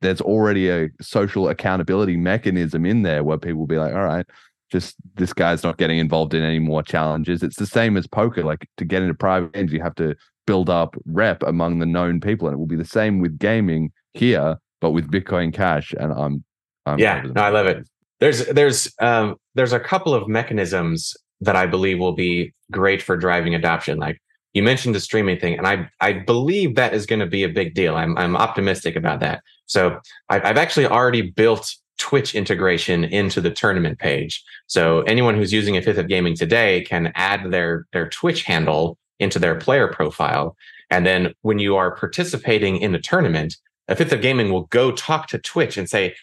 there's 0.00 0.20
already 0.20 0.68
a 0.68 0.88
social 1.00 1.48
accountability 1.48 2.16
mechanism 2.16 2.84
in 2.84 3.02
there 3.02 3.22
where 3.22 3.38
people 3.38 3.60
will 3.60 3.66
be 3.66 3.78
like, 3.78 3.94
all 3.94 4.02
right, 4.04 4.26
just 4.72 4.96
this 5.14 5.32
guy's 5.32 5.62
not 5.62 5.78
getting 5.78 5.98
involved 5.98 6.34
in 6.34 6.42
any 6.42 6.58
more 6.58 6.82
challenges. 6.82 7.42
It's 7.42 7.56
the 7.56 7.66
same 7.66 7.96
as 7.96 8.08
poker. 8.08 8.42
Like 8.42 8.68
to 8.78 8.84
get 8.84 9.02
into 9.02 9.14
private 9.14 9.52
games, 9.52 9.72
you 9.72 9.80
have 9.82 9.94
to 9.96 10.16
build 10.46 10.68
up 10.68 10.96
rep 11.06 11.44
among 11.44 11.78
the 11.78 11.86
known 11.86 12.20
people. 12.20 12.48
And 12.48 12.54
it 12.54 12.58
will 12.58 12.66
be 12.66 12.76
the 12.76 12.84
same 12.84 13.20
with 13.20 13.38
gaming 13.38 13.92
here, 14.14 14.58
but 14.80 14.90
with 14.90 15.10
Bitcoin 15.10 15.54
Cash. 15.54 15.94
And 15.98 16.12
I'm, 16.12 16.44
I'm 16.86 16.98
yeah, 16.98 17.22
no, 17.22 17.42
I 17.42 17.50
love 17.50 17.66
it 17.66 17.86
there's 18.24 18.46
there's 18.46 18.90
um, 19.00 19.36
there's 19.54 19.74
a 19.74 19.78
couple 19.80 20.14
of 20.14 20.26
mechanisms 20.28 21.14
that 21.42 21.56
I 21.56 21.66
believe 21.66 21.98
will 21.98 22.14
be 22.14 22.54
great 22.70 23.02
for 23.02 23.18
driving 23.18 23.54
adoption. 23.54 23.98
Like 23.98 24.18
you 24.54 24.62
mentioned 24.62 24.94
the 24.94 25.00
streaming 25.00 25.38
thing, 25.38 25.58
and 25.58 25.66
I 25.66 25.90
I 26.00 26.14
believe 26.14 26.74
that 26.76 26.94
is 26.94 27.04
going 27.04 27.18
to 27.20 27.26
be 27.26 27.42
a 27.42 27.50
big 27.50 27.74
deal. 27.74 27.96
I'm 27.96 28.16
I'm 28.16 28.34
optimistic 28.34 28.96
about 28.96 29.20
that. 29.20 29.42
So 29.66 30.00
I've, 30.30 30.42
I've 30.42 30.56
actually 30.56 30.86
already 30.86 31.20
built 31.20 31.70
Twitch 31.98 32.34
integration 32.34 33.04
into 33.04 33.42
the 33.42 33.50
tournament 33.50 33.98
page. 33.98 34.42
So 34.68 35.02
anyone 35.02 35.34
who's 35.34 35.52
using 35.52 35.76
a 35.76 35.82
fifth 35.82 35.98
of 35.98 36.08
gaming 36.08 36.34
today 36.34 36.80
can 36.80 37.12
add 37.16 37.50
their 37.50 37.84
their 37.92 38.08
Twitch 38.08 38.44
handle 38.44 38.96
into 39.18 39.38
their 39.38 39.56
player 39.56 39.88
profile, 39.88 40.56
and 40.90 41.04
then 41.04 41.34
when 41.42 41.58
you 41.58 41.76
are 41.76 41.94
participating 41.94 42.78
in 42.78 42.94
a 42.94 42.98
tournament, 42.98 43.58
a 43.88 43.94
fifth 43.94 44.12
of 44.12 44.22
gaming 44.22 44.50
will 44.50 44.64
go 44.68 44.90
talk 44.90 45.26
to 45.26 45.38
Twitch 45.38 45.76
and 45.76 45.90
say, 45.90 46.14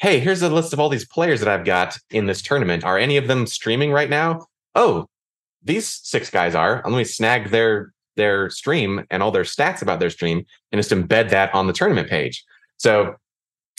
hey, 0.00 0.18
here's 0.18 0.42
a 0.42 0.48
list 0.48 0.72
of 0.72 0.80
all 0.80 0.88
these 0.88 1.06
players 1.06 1.40
that 1.40 1.48
I've 1.48 1.64
got 1.64 1.96
in 2.10 2.26
this 2.26 2.40
tournament. 2.42 2.84
Are 2.84 2.98
any 2.98 3.18
of 3.18 3.28
them 3.28 3.46
streaming 3.46 3.92
right 3.92 4.08
now? 4.08 4.46
Oh, 4.74 5.06
these 5.62 5.86
six 5.86 6.30
guys 6.30 6.54
are. 6.54 6.82
Let 6.84 6.96
me 6.96 7.04
snag 7.04 7.50
their 7.50 7.92
their 8.16 8.50
stream 8.50 9.04
and 9.10 9.22
all 9.22 9.30
their 9.30 9.44
stats 9.44 9.82
about 9.82 10.00
their 10.00 10.10
stream 10.10 10.44
and 10.72 10.78
just 10.78 10.90
embed 10.90 11.30
that 11.30 11.54
on 11.54 11.66
the 11.66 11.72
tournament 11.72 12.08
page. 12.08 12.44
So, 12.76 13.14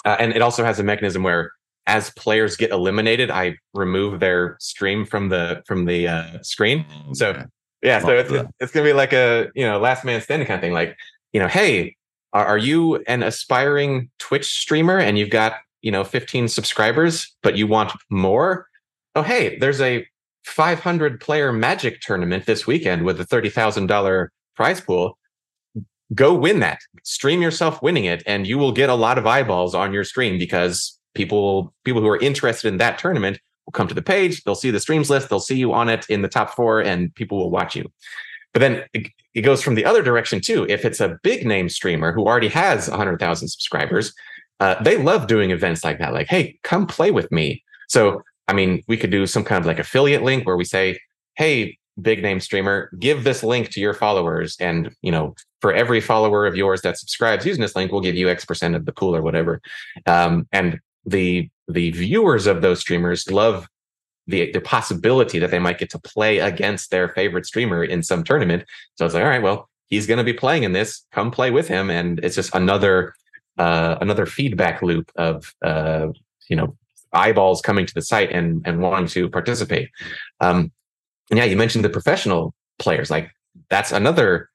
uh, 0.05 0.15
and 0.19 0.33
it 0.33 0.41
also 0.41 0.63
has 0.63 0.79
a 0.79 0.83
mechanism 0.83 1.21
where 1.21 1.51
as 1.85 2.11
players 2.11 2.55
get 2.55 2.71
eliminated, 2.71 3.29
I 3.29 3.57
remove 3.73 4.19
their 4.19 4.57
stream 4.59 5.05
from 5.05 5.29
the 5.29 5.63
from 5.65 5.85
the 5.85 6.07
uh, 6.07 6.41
screen. 6.43 6.85
So 7.13 7.43
yeah, 7.81 7.99
so 7.99 8.09
it's, 8.09 8.31
it's 8.59 8.71
gonna 8.71 8.85
be 8.85 8.93
like 8.93 9.11
a 9.13 9.49
you 9.55 9.65
know 9.65 9.79
last 9.79 10.05
man 10.05 10.21
standing 10.21 10.47
kind 10.47 10.59
of 10.59 10.61
thing. 10.61 10.73
Like 10.73 10.95
you 11.33 11.39
know, 11.39 11.47
hey, 11.47 11.95
are, 12.31 12.45
are 12.45 12.57
you 12.59 12.97
an 13.07 13.23
aspiring 13.23 14.11
Twitch 14.19 14.45
streamer 14.45 14.99
and 14.99 15.17
you've 15.17 15.31
got 15.31 15.55
you 15.81 15.91
know 15.91 16.03
15 16.03 16.47
subscribers, 16.47 17.35
but 17.43 17.57
you 17.57 17.67
want 17.67 17.91
more? 18.09 18.67
Oh, 19.15 19.21
hey, 19.21 19.57
there's 19.57 19.81
a 19.81 20.05
500 20.45 21.19
player 21.19 21.51
Magic 21.51 22.01
tournament 22.01 22.45
this 22.45 22.65
weekend 22.65 23.03
with 23.03 23.19
a 23.19 23.25
thirty 23.25 23.49
thousand 23.49 23.87
dollar 23.87 24.31
prize 24.55 24.81
pool. 24.81 25.17
Go 26.13 26.33
win 26.33 26.59
that. 26.59 26.79
Stream 27.03 27.41
yourself 27.41 27.81
winning 27.81 28.05
it, 28.05 28.23
and 28.25 28.47
you 28.47 28.57
will 28.57 28.71
get 28.71 28.89
a 28.89 28.95
lot 28.95 29.17
of 29.17 29.27
eyeballs 29.27 29.75
on 29.75 29.93
your 29.93 30.03
stream 30.03 30.37
because 30.37 30.97
people 31.13 31.73
people 31.83 32.01
who 32.01 32.07
are 32.07 32.19
interested 32.19 32.67
in 32.67 32.77
that 32.77 32.97
tournament 32.97 33.39
will 33.65 33.71
come 33.71 33.87
to 33.87 33.93
the 33.93 34.01
page. 34.01 34.43
They'll 34.43 34.55
see 34.55 34.71
the 34.71 34.79
streams 34.79 35.09
list. 35.09 35.29
They'll 35.29 35.39
see 35.39 35.57
you 35.57 35.73
on 35.73 35.89
it 35.89 36.05
in 36.09 36.21
the 36.21 36.27
top 36.27 36.55
four, 36.55 36.81
and 36.81 37.13
people 37.15 37.37
will 37.37 37.51
watch 37.51 37.75
you. 37.75 37.91
But 38.53 38.59
then 38.59 38.83
it 39.33 39.41
goes 39.41 39.61
from 39.61 39.75
the 39.75 39.85
other 39.85 40.01
direction 40.01 40.41
too. 40.41 40.65
If 40.67 40.83
it's 40.83 40.99
a 40.99 41.17
big 41.23 41.45
name 41.45 41.69
streamer 41.69 42.11
who 42.11 42.25
already 42.25 42.49
has 42.49 42.89
100,000 42.89 43.47
subscribers, 43.47 44.13
uh, 44.61 44.81
they 44.83 44.97
love 44.97 45.25
doing 45.25 45.49
events 45.49 45.83
like 45.83 45.97
that. 45.97 46.13
Like, 46.13 46.27
hey, 46.27 46.57
come 46.63 46.85
play 46.85 47.09
with 47.09 47.31
me. 47.31 47.63
So, 47.89 48.21
I 48.47 48.53
mean, 48.53 48.83
we 48.87 48.95
could 48.95 49.09
do 49.09 49.25
some 49.25 49.43
kind 49.43 49.59
of 49.59 49.65
like 49.65 49.79
affiliate 49.79 50.21
link 50.21 50.45
where 50.45 50.55
we 50.55 50.65
say, 50.65 50.99
hey, 51.35 51.77
big 51.99 52.21
name 52.21 52.39
streamer, 52.39 52.91
give 52.99 53.23
this 53.23 53.43
link 53.43 53.69
to 53.71 53.79
your 53.81 53.95
followers. 53.95 54.55
And, 54.59 54.95
you 55.01 55.11
know, 55.11 55.33
for 55.61 55.73
every 55.73 55.99
follower 55.99 56.45
of 56.45 56.55
yours 56.55 56.83
that 56.83 56.99
subscribes 56.99 57.43
using 57.43 57.61
this 57.61 57.75
link, 57.75 57.91
we'll 57.91 58.01
give 58.01 58.15
you 58.15 58.29
X 58.29 58.45
percent 58.45 58.75
of 58.75 58.85
the 58.85 58.93
pool 58.93 59.15
or 59.15 59.23
whatever. 59.23 59.61
Um, 60.05 60.47
and 60.51 60.79
the 61.05 61.49
the 61.67 61.89
viewers 61.91 62.45
of 62.45 62.61
those 62.61 62.79
streamers 62.79 63.29
love 63.31 63.67
the 64.27 64.51
the 64.51 64.61
possibility 64.61 65.39
that 65.39 65.49
they 65.49 65.59
might 65.59 65.79
get 65.79 65.89
to 65.91 65.99
play 65.99 66.37
against 66.37 66.91
their 66.91 67.09
favorite 67.09 67.47
streamer 67.47 67.83
in 67.83 68.03
some 68.03 68.23
tournament. 68.23 68.63
So 68.95 69.05
it's 69.05 69.15
like, 69.15 69.23
all 69.23 69.29
right, 69.29 69.41
well, 69.41 69.69
he's 69.87 70.05
going 70.05 70.19
to 70.19 70.23
be 70.23 70.33
playing 70.33 70.63
in 70.63 70.73
this. 70.73 71.03
Come 71.11 71.31
play 71.31 71.49
with 71.49 71.67
him, 71.67 71.89
and 71.89 72.19
it's 72.19 72.35
just 72.35 72.53
another 72.53 73.15
uh, 73.57 73.97
another 74.01 74.25
feedback 74.25 74.81
loop 74.81 75.11
of 75.15 75.53
uh, 75.63 76.07
you 76.49 76.55
know 76.55 76.75
eyeballs 77.13 77.61
coming 77.61 77.85
to 77.85 77.93
the 77.93 78.01
site 78.01 78.31
and 78.31 78.61
and 78.65 78.81
wanting 78.81 79.07
to 79.07 79.29
participate. 79.29 79.89
Um, 80.39 80.71
and 81.29 81.37
yeah, 81.37 81.45
you 81.45 81.55
mentioned 81.55 81.85
the 81.85 81.89
professional 81.89 82.53
players. 82.79 83.09
Like 83.09 83.31
that's 83.69 83.91
another 83.91 84.49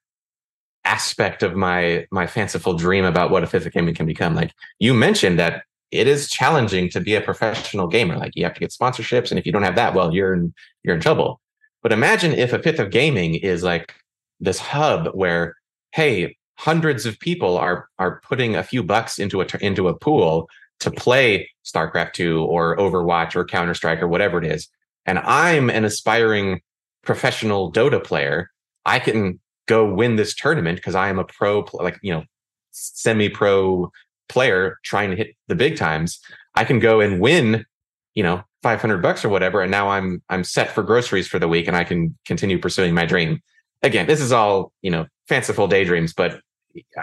aspect 0.85 1.43
of 1.43 1.55
my 1.55 2.07
my 2.11 2.27
fanciful 2.27 2.73
dream 2.73 3.05
about 3.05 3.29
what 3.29 3.43
a 3.43 3.47
fifth 3.47 3.65
of 3.65 3.73
gaming 3.73 3.95
can 3.95 4.05
become. 4.05 4.35
Like 4.35 4.53
you 4.79 4.93
mentioned 4.93 5.39
that 5.39 5.63
it 5.91 6.07
is 6.07 6.29
challenging 6.29 6.89
to 6.89 6.99
be 6.99 7.15
a 7.15 7.21
professional 7.21 7.87
gamer. 7.87 8.17
Like 8.17 8.35
you 8.35 8.43
have 8.43 8.53
to 8.53 8.59
get 8.59 8.71
sponsorships, 8.71 9.29
and 9.29 9.39
if 9.39 9.45
you 9.45 9.51
don't 9.51 9.63
have 9.63 9.75
that, 9.75 9.93
well, 9.93 10.13
you're 10.13 10.33
in 10.33 10.53
you're 10.83 10.95
in 10.95 11.01
trouble. 11.01 11.41
But 11.83 11.91
imagine 11.91 12.33
if 12.33 12.53
a 12.53 12.59
fifth 12.59 12.79
of 12.79 12.91
gaming 12.91 13.35
is 13.35 13.63
like 13.63 13.93
this 14.39 14.59
hub 14.59 15.07
where, 15.13 15.55
hey, 15.91 16.37
hundreds 16.57 17.05
of 17.05 17.19
people 17.19 17.57
are 17.57 17.87
are 17.99 18.21
putting 18.21 18.55
a 18.55 18.63
few 18.63 18.83
bucks 18.83 19.19
into 19.19 19.41
a 19.41 19.47
into 19.61 19.87
a 19.87 19.97
pool 19.97 20.49
to 20.79 20.91
play 20.91 21.49
StarCraft 21.65 22.13
2 22.13 22.43
or 22.43 22.77
Overwatch 22.77 23.35
or 23.35 23.45
Counter 23.45 23.73
Strike 23.73 24.01
or 24.01 24.07
whatever 24.07 24.37
it 24.37 24.45
is, 24.45 24.67
and 25.05 25.19
I'm 25.19 25.69
an 25.69 25.85
aspiring 25.85 26.61
professional 27.03 27.71
Dota 27.71 28.03
player. 28.03 28.49
I 28.85 28.99
can 28.99 29.39
go 29.67 29.85
win 29.85 30.15
this 30.15 30.33
tournament 30.33 30.77
because 30.77 30.95
I 30.95 31.09
am 31.09 31.19
a 31.19 31.25
pro, 31.25 31.65
like 31.73 31.99
you 32.01 32.13
know, 32.13 32.23
semi-pro 32.71 33.91
player 34.29 34.77
trying 34.83 35.11
to 35.11 35.15
hit 35.15 35.35
the 35.47 35.55
big 35.55 35.77
times, 35.77 36.19
I 36.55 36.63
can 36.63 36.79
go 36.79 36.99
and 36.99 37.19
win, 37.19 37.65
you 38.13 38.23
know, 38.23 38.43
500 38.63 39.01
bucks 39.01 39.23
or 39.23 39.29
whatever. 39.29 39.61
And 39.61 39.71
now 39.71 39.89
I'm, 39.89 40.21
I'm 40.29 40.43
set 40.43 40.71
for 40.71 40.83
groceries 40.83 41.27
for 41.27 41.39
the 41.39 41.47
week 41.47 41.67
and 41.67 41.77
I 41.77 41.83
can 41.83 42.17
continue 42.25 42.59
pursuing 42.59 42.93
my 42.93 43.05
dream. 43.05 43.41
Again, 43.83 44.07
this 44.07 44.21
is 44.21 44.31
all, 44.31 44.71
you 44.81 44.91
know, 44.91 45.05
fanciful 45.27 45.67
daydreams, 45.67 46.13
but 46.13 46.41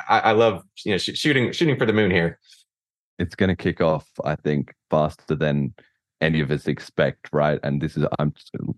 I, 0.08 0.20
I 0.20 0.32
love, 0.32 0.62
you 0.84 0.92
know, 0.92 0.98
sh- 0.98 1.16
shooting, 1.16 1.52
shooting 1.52 1.76
for 1.76 1.86
the 1.86 1.92
moon 1.92 2.10
here. 2.10 2.38
It's 3.18 3.34
going 3.34 3.48
to 3.48 3.56
kick 3.56 3.80
off, 3.80 4.08
I 4.24 4.36
think, 4.36 4.74
faster 4.90 5.34
than 5.34 5.74
any 6.20 6.40
of 6.40 6.50
us 6.50 6.66
expect, 6.66 7.28
right? 7.32 7.60
And 7.62 7.80
this 7.80 7.96
is 7.96 8.04
I'm 8.18 8.32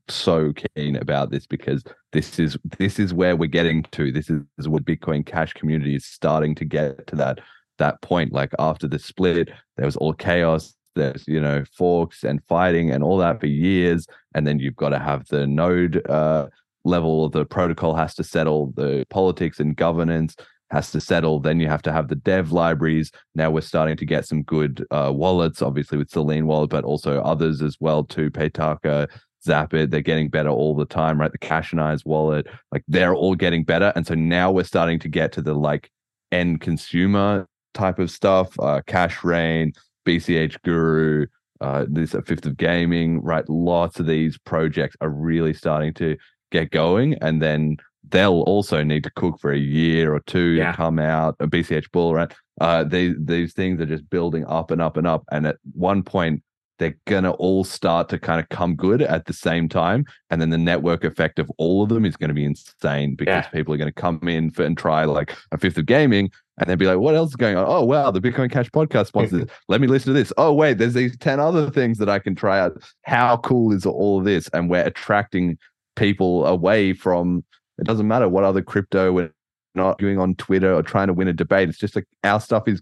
so 0.09 0.53
keen 0.53 0.97
about 0.97 1.31
this 1.31 1.47
because 1.47 1.85
this 2.13 2.39
is 2.39 2.57
this 2.79 2.99
is 2.99 3.15
where 3.15 3.37
we're 3.37 3.47
getting 3.47 3.85
to. 3.93 4.11
This 4.11 4.31
is, 4.31 4.69
what 4.69 4.85
Bitcoin 4.85 5.25
Cash 5.25 5.53
community 5.53 5.95
is 5.95 6.05
starting 6.05 6.55
to 6.57 6.65
get 6.65 7.07
to 7.07 7.17
that 7.17 7.39
that 7.79 8.01
point 8.03 8.33
like 8.33 8.53
after 8.59 8.89
the 8.89 8.99
split 8.99 9.51
there 9.77 9.87
was 9.87 9.97
all 9.97 10.15
chaos 10.15 10.75
there's 10.95 11.25
you 11.29 11.41
know 11.41 11.65
forks 11.77 12.25
and 12.25 12.43
fighting 12.49 12.91
and 12.91 13.05
all 13.05 13.19
that 13.19 13.39
for 13.39 13.47
years 13.47 14.07
and 14.35 14.47
then 14.47 14.59
you've 14.59 14.77
got 14.77 14.89
to 14.91 14.99
have 14.99 15.27
the 15.29 15.47
node 15.47 16.05
uh, 16.09 16.47
level 16.85 17.29
the 17.29 17.45
protocol 17.45 17.95
has 17.95 18.15
to 18.15 18.25
settle 18.25 18.73
the 18.77 19.05
politics 19.11 19.61
and 19.61 19.77
governance 19.77 20.37
has 20.71 20.91
to 20.91 21.01
settle 21.01 21.39
then 21.39 21.61
you 21.61 21.69
have 21.69 21.83
to 21.83 21.93
have 21.93 22.09
the 22.09 22.15
dev 22.17 22.53
libraries 22.53 23.11
now 23.35 23.51
we're 23.51 23.61
starting 23.61 23.97
to 23.97 24.05
get 24.05 24.27
some 24.27 24.43
good 24.43 24.85
uh, 24.91 25.13
wallets 25.15 25.63
obviously 25.63 25.97
with 25.97 26.11
selene 26.11 26.47
wallet 26.47 26.71
but 26.71 26.85
also 26.85 27.21
others 27.23 27.63
as 27.63 27.77
well 27.81 28.03
too 28.05 28.31
Paytaca 28.31 29.09
Zapit, 29.47 29.91
they're 29.91 30.01
getting 30.03 30.29
better 30.29 30.51
all 30.51 30.75
the 30.75 30.85
time, 30.85 31.19
right? 31.19 31.33
The 31.33 31.39
Cashonize 31.39 32.05
wallet, 32.05 32.47
like 32.73 32.83
they're 32.89 33.15
all 33.15 33.35
getting 33.35 33.65
better. 33.65 33.93
And 33.95 34.07
so 34.07 34.15
now 34.15 34.51
we're 34.51 34.65
starting 34.65 34.99
to 34.99 35.09
get 35.09 35.33
to 35.33 35.43
the 35.43 35.55
like 35.55 35.91
end 36.33 36.61
consumer 36.61 37.47
type 37.73 37.99
of 37.99 38.11
stuff. 38.11 38.59
Uh, 38.59 38.83
Cash 38.87 39.25
Rain, 39.25 39.73
BCH 40.05 40.61
Guru, 40.63 41.27
uh, 41.61 41.87
this 41.89 42.13
a 42.13 42.23
Fifth 42.23 42.45
of 42.45 42.57
Gaming, 42.57 43.23
right? 43.23 43.49
Lots 43.49 43.99
of 44.01 44.07
these 44.07 44.37
projects 44.37 44.97
are 45.01 45.11
really 45.11 45.55
starting 45.55 45.95
to 45.95 46.17
get 46.51 46.71
going, 46.71 47.15
and 47.23 47.41
then 47.41 47.77
they'll 48.11 48.43
also 48.43 48.83
need 48.83 49.05
to 49.05 49.11
cook 49.11 49.41
for 49.41 49.53
a 49.53 49.59
year 49.59 50.15
or 50.15 50.21
two 50.21 50.51
yeah. 50.53 50.71
to 50.71 50.77
come 50.77 50.99
out. 50.99 51.37
A 51.41 51.47
BCH 51.47 51.91
Bull, 51.93 52.15
right? 52.15 52.33
Uh, 52.61 52.85
these 52.85 53.15
these 53.19 53.53
things 53.53 53.81
are 53.81 53.87
just 53.87 54.09
building 54.09 54.45
up 54.47 54.71
and 54.71 54.81
up 54.81 54.97
and 54.97 55.07
up, 55.07 55.25
and 55.31 55.47
at 55.47 55.57
one 55.75 56.03
point 56.03 56.43
they're 56.79 56.97
gonna 57.07 57.31
all 57.33 57.65
start 57.65 58.09
to 58.11 58.19
kind 58.19 58.41
of 58.41 58.49
come 58.49 58.77
good 58.77 59.03
at 59.03 59.27
the 59.27 59.33
same 59.33 59.69
time, 59.69 60.05
and 60.31 60.41
then 60.41 60.51
the 60.51 60.59
network 60.59 61.05
effect 61.05 61.39
of 61.39 61.51
all 61.59 61.83
of 61.83 61.89
them 61.89 62.05
is 62.05 62.17
going 62.17 62.29
to 62.29 62.35
be 62.35 62.45
insane 62.45 63.15
because 63.15 63.45
yeah. 63.45 63.49
people 63.49 63.75
are 63.75 63.79
going 63.79 63.93
to 63.93 64.01
come 64.01 64.21
in 64.29 64.51
for, 64.51 64.65
and 64.65 64.77
try 64.77 65.05
like 65.05 65.37
a 65.53 65.59
fifth 65.59 65.79
of 65.79 65.87
gaming, 65.87 66.31
and 66.59 66.69
then 66.69 66.79
be 66.79 66.87
like, 66.87 66.99
"What 66.99 67.15
else 67.15 67.31
is 67.31 67.37
going 67.37 67.57
on? 67.57 67.67
Oh 67.67 67.85
wow, 67.85 68.11
the 68.11 68.21
Bitcoin 68.21 68.51
Cash 68.51 68.71
podcast 68.71 69.09
sponsors. 69.09 69.47
Let 69.69 69.81
me 69.81 69.87
listen 69.87 70.13
to 70.15 70.19
this. 70.19 70.33
Oh 70.37 70.53
wait, 70.53 70.79
there's 70.79 70.95
these 70.95 71.17
ten 71.19 71.41
other 71.41 71.71
things 71.71 71.99
that 71.99 72.09
I 72.09 72.19
can 72.19 72.35
try 72.35 72.59
out. 72.59 72.83
How 73.03 73.39
cool 73.39 73.73
is 73.73 73.85
all 73.85 74.19
of 74.19 74.25
this? 74.25 74.49
And 74.53 74.71
we're 74.71 74.85
attracting 74.85 75.59
people 75.95 76.47
away 76.47 76.93
from. 76.93 77.45
It 77.79 77.85
doesn't 77.85 78.09
matter 78.09 78.29
what 78.29 78.45
other 78.45 78.63
crypto 78.63 79.13
we're 79.13 79.33
not 79.75 79.99
doing 79.99 80.19
on 80.19 80.35
Twitter 80.37 80.75
or 80.75 80.83
trying 80.83 81.09
to 81.09 81.13
win 81.13 81.29
a 81.29 81.33
debate. 81.33 81.69
It's 81.69 81.79
just 81.79 81.95
like 81.95 82.07
our 82.25 82.41
stuff 82.41 82.67
is 82.67 82.81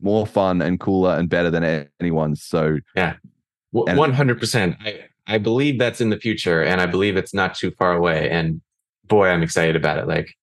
more 0.00 0.26
fun 0.26 0.60
and 0.60 0.78
cooler 0.78 1.16
and 1.16 1.28
better 1.28 1.50
than 1.50 1.88
anyone's. 2.00 2.42
So 2.42 2.78
yeah, 2.94 3.14
one 3.70 4.12
hundred 4.12 4.38
percent. 4.38 4.76
I 4.80 5.04
I 5.26 5.38
believe 5.38 5.78
that's 5.78 6.00
in 6.00 6.10
the 6.10 6.18
future, 6.18 6.62
and 6.62 6.80
I 6.80 6.86
believe 6.86 7.16
it's 7.16 7.32
not 7.32 7.54
too 7.54 7.70
far 7.78 7.94
away. 7.94 8.28
And 8.30 8.60
boy, 9.06 9.28
I'm 9.28 9.42
excited 9.42 9.76
about 9.76 9.98
it. 9.98 10.06
Like, 10.06 10.34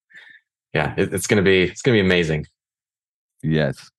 yeah, 0.74 0.96
it, 0.98 1.14
it's 1.14 1.28
gonna 1.28 1.44
be 1.44 1.64
it's 1.64 1.82
gonna 1.82 1.98
be 1.98 2.02
amazing. 2.02 2.48
Yes. 3.44 3.90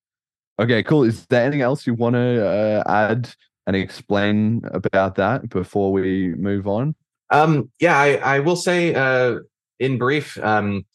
Okay, 0.59 0.83
cool. 0.83 1.05
Is 1.05 1.27
there 1.27 1.43
anything 1.43 1.63
else 1.63 1.87
you 1.87 1.95
want 1.95 2.15
to 2.15 2.47
uh, 2.47 2.83
add 2.87 3.35
and 3.67 3.75
explain 3.75 4.63
about 4.73 5.15
that 5.17 5.49
before 5.49 5.93
we 5.93 6.35
move 6.35 6.67
on? 6.67 6.95
Um, 7.31 7.71
yeah, 7.81 7.97
I, 7.97 8.17
I 8.17 8.39
will 8.41 8.57
say 8.57 8.95
uh, 8.95 9.39
in 9.83 9.99
brief, 9.99 10.39
um, 10.43 10.87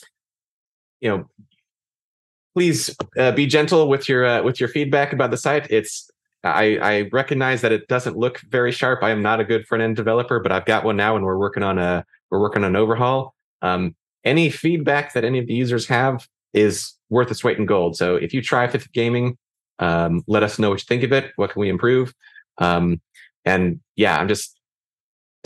you 1.02 1.10
know, 1.10 1.30
please 2.56 2.96
uh, 3.20 3.32
be 3.34 3.46
gentle 3.46 3.88
with 3.90 4.08
your 4.10 4.26
uh, 4.26 4.42
with 4.42 4.60
your 4.60 4.70
feedback 4.70 5.14
about 5.14 5.30
the 5.30 5.38
site. 5.38 5.68
It's 5.70 6.10
I, 6.44 6.78
I 6.78 7.10
recognize 7.12 7.62
that 7.62 7.72
it 7.72 7.88
doesn't 7.88 8.18
look 8.18 8.40
very 8.50 8.72
sharp. 8.72 9.04
I 9.04 9.10
am 9.10 9.22
not 9.22 9.40
a 9.40 9.44
good 9.44 9.68
front 9.68 9.84
end 9.84 9.96
developer, 9.98 10.40
but 10.40 10.52
I've 10.52 10.66
got 10.66 10.86
one 10.86 10.96
now, 10.96 11.16
and 11.16 11.26
we're 11.26 11.38
working 11.38 11.64
on 11.64 11.78
a 11.78 12.06
we're 12.32 12.40
working 12.40 12.64
on 12.64 12.70
an 12.72 12.76
overhaul. 12.76 13.36
Um, 13.62 13.96
any 14.24 14.50
feedback 14.50 15.14
that 15.14 15.26
any 15.26 15.40
of 15.40 15.48
the 15.48 15.54
users 15.54 15.88
have 15.88 16.28
is 16.54 16.94
worth 17.10 17.30
its 17.30 17.44
weight 17.44 17.58
in 17.58 17.66
gold. 17.66 17.96
So 17.98 18.16
if 18.16 18.34
you 18.34 18.42
try 18.42 18.68
Fifth 18.68 18.92
Gaming, 18.94 19.38
um, 19.80 20.24
let 20.28 20.44
us 20.44 20.58
know 20.58 20.70
what 20.70 20.80
you 20.80 20.86
think 20.88 21.04
of 21.04 21.12
it. 21.12 21.32
What 21.36 21.52
can 21.52 21.60
we 21.60 21.70
improve? 21.70 22.14
Um, 22.58 23.02
and 23.46 23.80
yeah, 23.96 24.18
I'm 24.18 24.28
just 24.28 24.57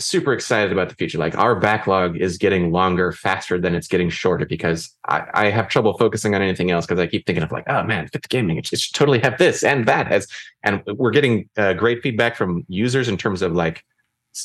super 0.04 0.32
excited 0.32 0.72
about 0.72 0.88
the 0.88 0.94
future. 0.94 1.18
Like 1.18 1.36
our 1.36 1.54
backlog 1.54 2.16
is 2.16 2.38
getting 2.38 2.72
longer 2.72 3.12
faster 3.12 3.60
than 3.60 3.74
it's 3.74 3.88
getting 3.88 4.10
shorter 4.10 4.46
because 4.46 4.90
I, 5.06 5.26
I 5.34 5.50
have 5.50 5.68
trouble 5.68 5.96
focusing 5.98 6.34
on 6.34 6.42
anything 6.42 6.70
else 6.70 6.86
because 6.86 7.00
I 7.00 7.06
keep 7.06 7.26
thinking 7.26 7.42
of 7.42 7.52
like, 7.52 7.64
oh 7.68 7.82
man, 7.82 8.08
fifth 8.08 8.28
gaming, 8.28 8.56
it, 8.58 8.66
should 8.66 8.94
totally 8.94 9.20
have 9.20 9.38
this 9.38 9.62
and 9.62 9.86
that 9.86 10.10
as, 10.10 10.26
and 10.62 10.82
we're 10.86 11.10
getting 11.10 11.48
uh, 11.56 11.72
great 11.74 12.02
feedback 12.02 12.36
from 12.36 12.64
users 12.68 13.08
in 13.08 13.16
terms 13.16 13.42
of 13.42 13.52
like 13.52 13.84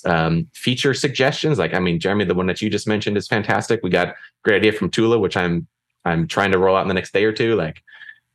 um, 0.05 0.47
feature 0.53 0.93
suggestions. 0.93 1.57
Like, 1.59 1.73
I 1.73 1.79
mean, 1.79 1.99
Jeremy, 1.99 2.25
the 2.25 2.35
one 2.35 2.47
that 2.47 2.61
you 2.61 2.69
just 2.69 2.87
mentioned 2.87 3.17
is 3.17 3.27
fantastic. 3.27 3.81
We 3.83 3.89
got 3.89 4.15
great 4.43 4.57
idea 4.57 4.73
from 4.73 4.89
Tula, 4.89 5.19
which 5.19 5.37
I'm 5.37 5.67
I'm 6.05 6.27
trying 6.27 6.51
to 6.53 6.57
roll 6.57 6.77
out 6.77 6.83
in 6.83 6.87
the 6.87 6.93
next 6.93 7.13
day 7.13 7.25
or 7.25 7.33
two. 7.33 7.55
Like, 7.55 7.81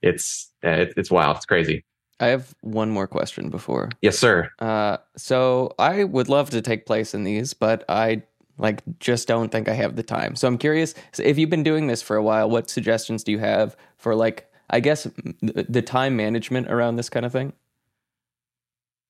it's 0.03 0.51
uh, 0.65 0.71
it, 0.71 0.95
it's 0.97 1.11
wild. 1.11 1.37
It's 1.37 1.47
crazy. 1.47 1.85
I 2.23 2.29
have 2.29 2.55
one 2.61 2.89
more 2.89 3.09
question 3.09 3.51
before. 3.51 3.91
Yes, 4.01 4.17
sir. 4.17 4.49
Uh, 4.61 4.99
so 5.17 5.75
I 5.81 6.05
would 6.05 6.29
love 6.29 6.51
to 6.51 6.63
take 6.63 6.87
place 6.87 7.15
in 7.15 7.25
these, 7.25 7.53
but 7.53 7.85
I 7.89 8.23
like 8.59 8.81
just 9.01 9.27
don't 9.27 9.51
think 9.51 9.69
I 9.69 9.73
have 9.73 9.97
the 9.97 10.05
time. 10.05 10.37
So 10.37 10.47
I'm 10.47 10.57
curious 10.57 10.95
if 11.19 11.37
you've 11.37 11.51
been 11.51 11.65
doing 11.65 11.89
this 11.89 12.01
for 12.01 12.15
a 12.15 12.23
while. 12.23 12.49
What 12.49 12.71
suggestions 12.71 13.25
do 13.25 13.33
you 13.33 13.41
have 13.41 13.77
for 13.97 14.15
like 14.15 14.49
I 14.71 14.79
guess 14.79 15.09
the 15.43 15.83
time 15.83 16.15
management 16.17 16.71
around 16.71 16.95
this 16.95 17.11
kind 17.11 17.27
of 17.27 17.33
thing? 17.33 17.55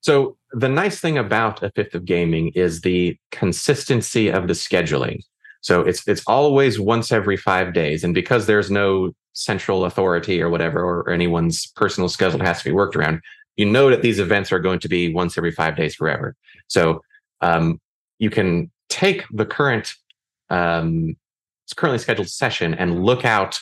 So 0.01 0.39
the 0.53 0.71
nice 0.71 0.99
thing 0.99 1.19
about 1.19 1.63
a 1.63 1.71
fifth 1.71 1.95
of 1.95 2.07
gaming 2.07 2.51
is 2.55 2.81
the 2.81 3.19
consistency 3.31 4.29
of 4.29 4.49
the 4.49 4.55
scheduling. 4.55 5.21
So 5.61 5.83
it's 5.83 6.09
it's 6.09 6.25
always 6.27 6.81
once 6.81 7.13
every 7.13 7.37
five 7.37 7.75
days, 7.75 8.05
and 8.05 8.15
because 8.15 8.47
there's 8.47 8.71
no 8.71 9.13
central 9.33 9.85
authority 9.85 10.43
or 10.43 10.51
whatever, 10.51 10.81
or 10.83 11.11
anyone's 11.11 11.67
personal 11.67 12.09
schedule 12.09 12.41
has 12.41 12.59
to 12.59 12.65
be 12.65 12.73
worked 12.73 12.97
around, 12.97 13.21
you 13.57 13.67
know 13.67 13.91
that 13.91 14.03
these 14.03 14.19
events 14.19 14.53
are 14.53 14.59
going 14.59 14.79
to 14.81 14.89
be 14.89 15.13
once 15.13 15.37
every 15.37 15.53
five 15.53 15.77
days 15.77 15.95
forever. 15.95 16.35
So 16.69 17.03
um, 17.41 17.81
you 18.19 18.31
can 18.31 18.71
take 18.89 19.25
the 19.31 19.47
current 19.47 19.95
um, 20.51 21.17
currently 21.77 21.99
scheduled 21.99 22.29
session 22.29 22.75
and 22.75 23.05
look 23.05 23.25
out 23.25 23.59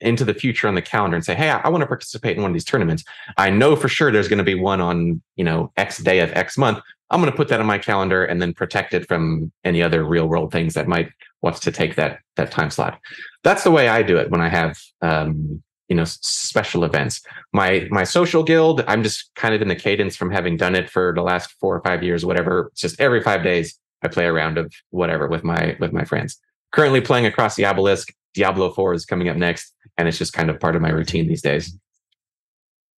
into 0.00 0.24
the 0.24 0.34
future 0.34 0.68
on 0.68 0.74
the 0.74 0.82
calendar 0.82 1.16
and 1.16 1.24
say, 1.24 1.34
hey, 1.34 1.50
I, 1.50 1.58
I 1.60 1.68
want 1.68 1.82
to 1.82 1.86
participate 1.86 2.36
in 2.36 2.42
one 2.42 2.50
of 2.50 2.54
these 2.54 2.64
tournaments. 2.64 3.04
I 3.36 3.50
know 3.50 3.76
for 3.76 3.88
sure 3.88 4.10
there's 4.10 4.28
going 4.28 4.38
to 4.38 4.44
be 4.44 4.54
one 4.54 4.80
on, 4.80 5.22
you 5.36 5.44
know, 5.44 5.72
X 5.76 5.98
day 5.98 6.20
of 6.20 6.32
X 6.32 6.58
month. 6.58 6.80
I'm 7.10 7.20
going 7.20 7.30
to 7.30 7.36
put 7.36 7.48
that 7.48 7.60
on 7.60 7.66
my 7.66 7.78
calendar 7.78 8.24
and 8.24 8.40
then 8.40 8.54
protect 8.54 8.94
it 8.94 9.06
from 9.06 9.52
any 9.62 9.82
other 9.82 10.04
real 10.04 10.26
world 10.26 10.52
things 10.52 10.74
that 10.74 10.88
might 10.88 11.10
want 11.44 11.60
to 11.60 11.70
take 11.70 11.94
that 11.96 12.20
that 12.36 12.50
time 12.50 12.70
slot. 12.70 12.98
That's 13.44 13.64
the 13.64 13.70
way 13.70 13.88
I 13.88 14.02
do 14.02 14.16
it 14.16 14.30
when 14.30 14.40
I 14.40 14.48
have 14.48 14.78
um, 15.02 15.62
you 15.88 15.96
know 15.96 16.04
special 16.04 16.84
events. 16.84 17.20
My 17.52 17.86
my 17.90 18.04
social 18.04 18.42
guild, 18.42 18.82
I'm 18.88 19.02
just 19.02 19.30
kind 19.36 19.54
of 19.54 19.62
in 19.62 19.68
the 19.68 19.76
cadence 19.76 20.16
from 20.16 20.30
having 20.30 20.56
done 20.56 20.74
it 20.74 20.90
for 20.90 21.12
the 21.14 21.22
last 21.22 21.54
four 21.60 21.76
or 21.76 21.82
five 21.82 22.02
years, 22.02 22.24
whatever. 22.24 22.70
It's 22.72 22.80
just 22.80 23.00
every 23.00 23.22
five 23.22 23.42
days 23.42 23.78
I 24.02 24.08
play 24.08 24.26
a 24.26 24.32
round 24.32 24.58
of 24.58 24.72
whatever 24.90 25.28
with 25.28 25.44
my 25.44 25.76
with 25.78 25.92
my 25.92 26.04
friends. 26.04 26.40
Currently 26.72 27.02
playing 27.02 27.26
across 27.26 27.54
the 27.54 27.66
obelisk. 27.66 28.12
Diablo 28.34 28.72
4 28.72 28.94
is 28.94 29.06
coming 29.06 29.28
up 29.28 29.36
next 29.36 29.72
and 29.96 30.08
it's 30.08 30.18
just 30.18 30.32
kind 30.32 30.50
of 30.50 30.58
part 30.58 30.74
of 30.74 30.82
my 30.82 30.90
routine 30.90 31.28
these 31.28 31.40
days. 31.40 31.78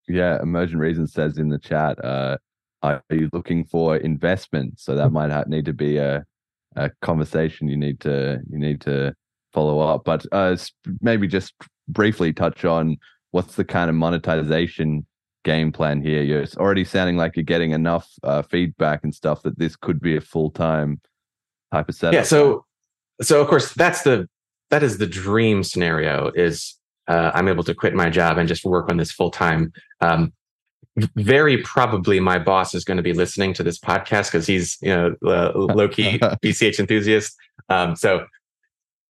Yeah, 0.08 0.40
Emergent 0.40 0.80
Reason 0.80 1.06
says 1.06 1.36
in 1.36 1.48
the 1.48 1.58
chat, 1.58 2.02
uh, 2.02 2.38
are 2.82 3.02
you 3.10 3.28
looking 3.32 3.64
for 3.64 3.96
investment? 3.96 4.80
So 4.80 4.94
that 4.94 5.10
might 5.10 5.30
have, 5.30 5.48
need 5.48 5.66
to 5.66 5.72
be 5.72 5.98
a, 5.98 6.24
a 6.76 6.90
conversation 7.02 7.68
you 7.68 7.76
need 7.76 8.00
to 8.00 8.40
you 8.50 8.58
need 8.58 8.80
to 8.82 9.14
follow 9.52 9.80
up. 9.80 10.04
But 10.04 10.26
uh, 10.32 10.56
maybe 11.00 11.26
just 11.26 11.54
briefly 11.88 12.32
touch 12.32 12.64
on 12.64 12.98
what's 13.30 13.56
the 13.56 13.64
kind 13.64 13.90
of 13.90 13.96
monetization 13.96 15.06
game 15.44 15.72
plan 15.72 16.02
here. 16.02 16.22
You're 16.22 16.44
already 16.56 16.84
sounding 16.84 17.16
like 17.16 17.36
you're 17.36 17.44
getting 17.44 17.70
enough 17.70 18.08
uh, 18.22 18.42
feedback 18.42 19.00
and 19.04 19.14
stuff 19.14 19.42
that 19.42 19.58
this 19.58 19.76
could 19.76 20.00
be 20.00 20.16
a 20.16 20.20
full 20.20 20.50
time 20.50 21.00
type 21.72 21.88
of 21.88 21.94
setup. 21.94 22.14
Yeah. 22.14 22.22
So 22.22 22.64
so 23.22 23.40
of 23.40 23.48
course 23.48 23.72
that's 23.72 24.02
the 24.02 24.28
that 24.70 24.82
is 24.82 24.98
the 24.98 25.06
dream 25.06 25.62
scenario 25.62 26.30
is 26.34 26.76
uh, 27.08 27.30
I'm 27.34 27.48
able 27.48 27.64
to 27.64 27.74
quit 27.74 27.94
my 27.94 28.10
job 28.10 28.36
and 28.36 28.48
just 28.48 28.64
work 28.64 28.90
on 28.90 28.96
this 28.96 29.12
full 29.12 29.30
time. 29.30 29.72
Um, 30.00 30.32
very 31.14 31.58
probably 31.58 32.20
my 32.20 32.38
boss 32.38 32.74
is 32.74 32.84
going 32.84 32.96
to 32.96 33.02
be 33.02 33.12
listening 33.12 33.52
to 33.54 33.62
this 33.62 33.78
podcast 33.78 34.26
because 34.32 34.46
he's 34.46 34.78
you 34.80 34.88
know 34.88 35.14
uh, 35.24 35.52
low 35.54 35.88
key 35.88 36.18
BCH 36.18 36.78
enthusiast. 36.78 37.36
Um, 37.68 37.96
so 37.96 38.26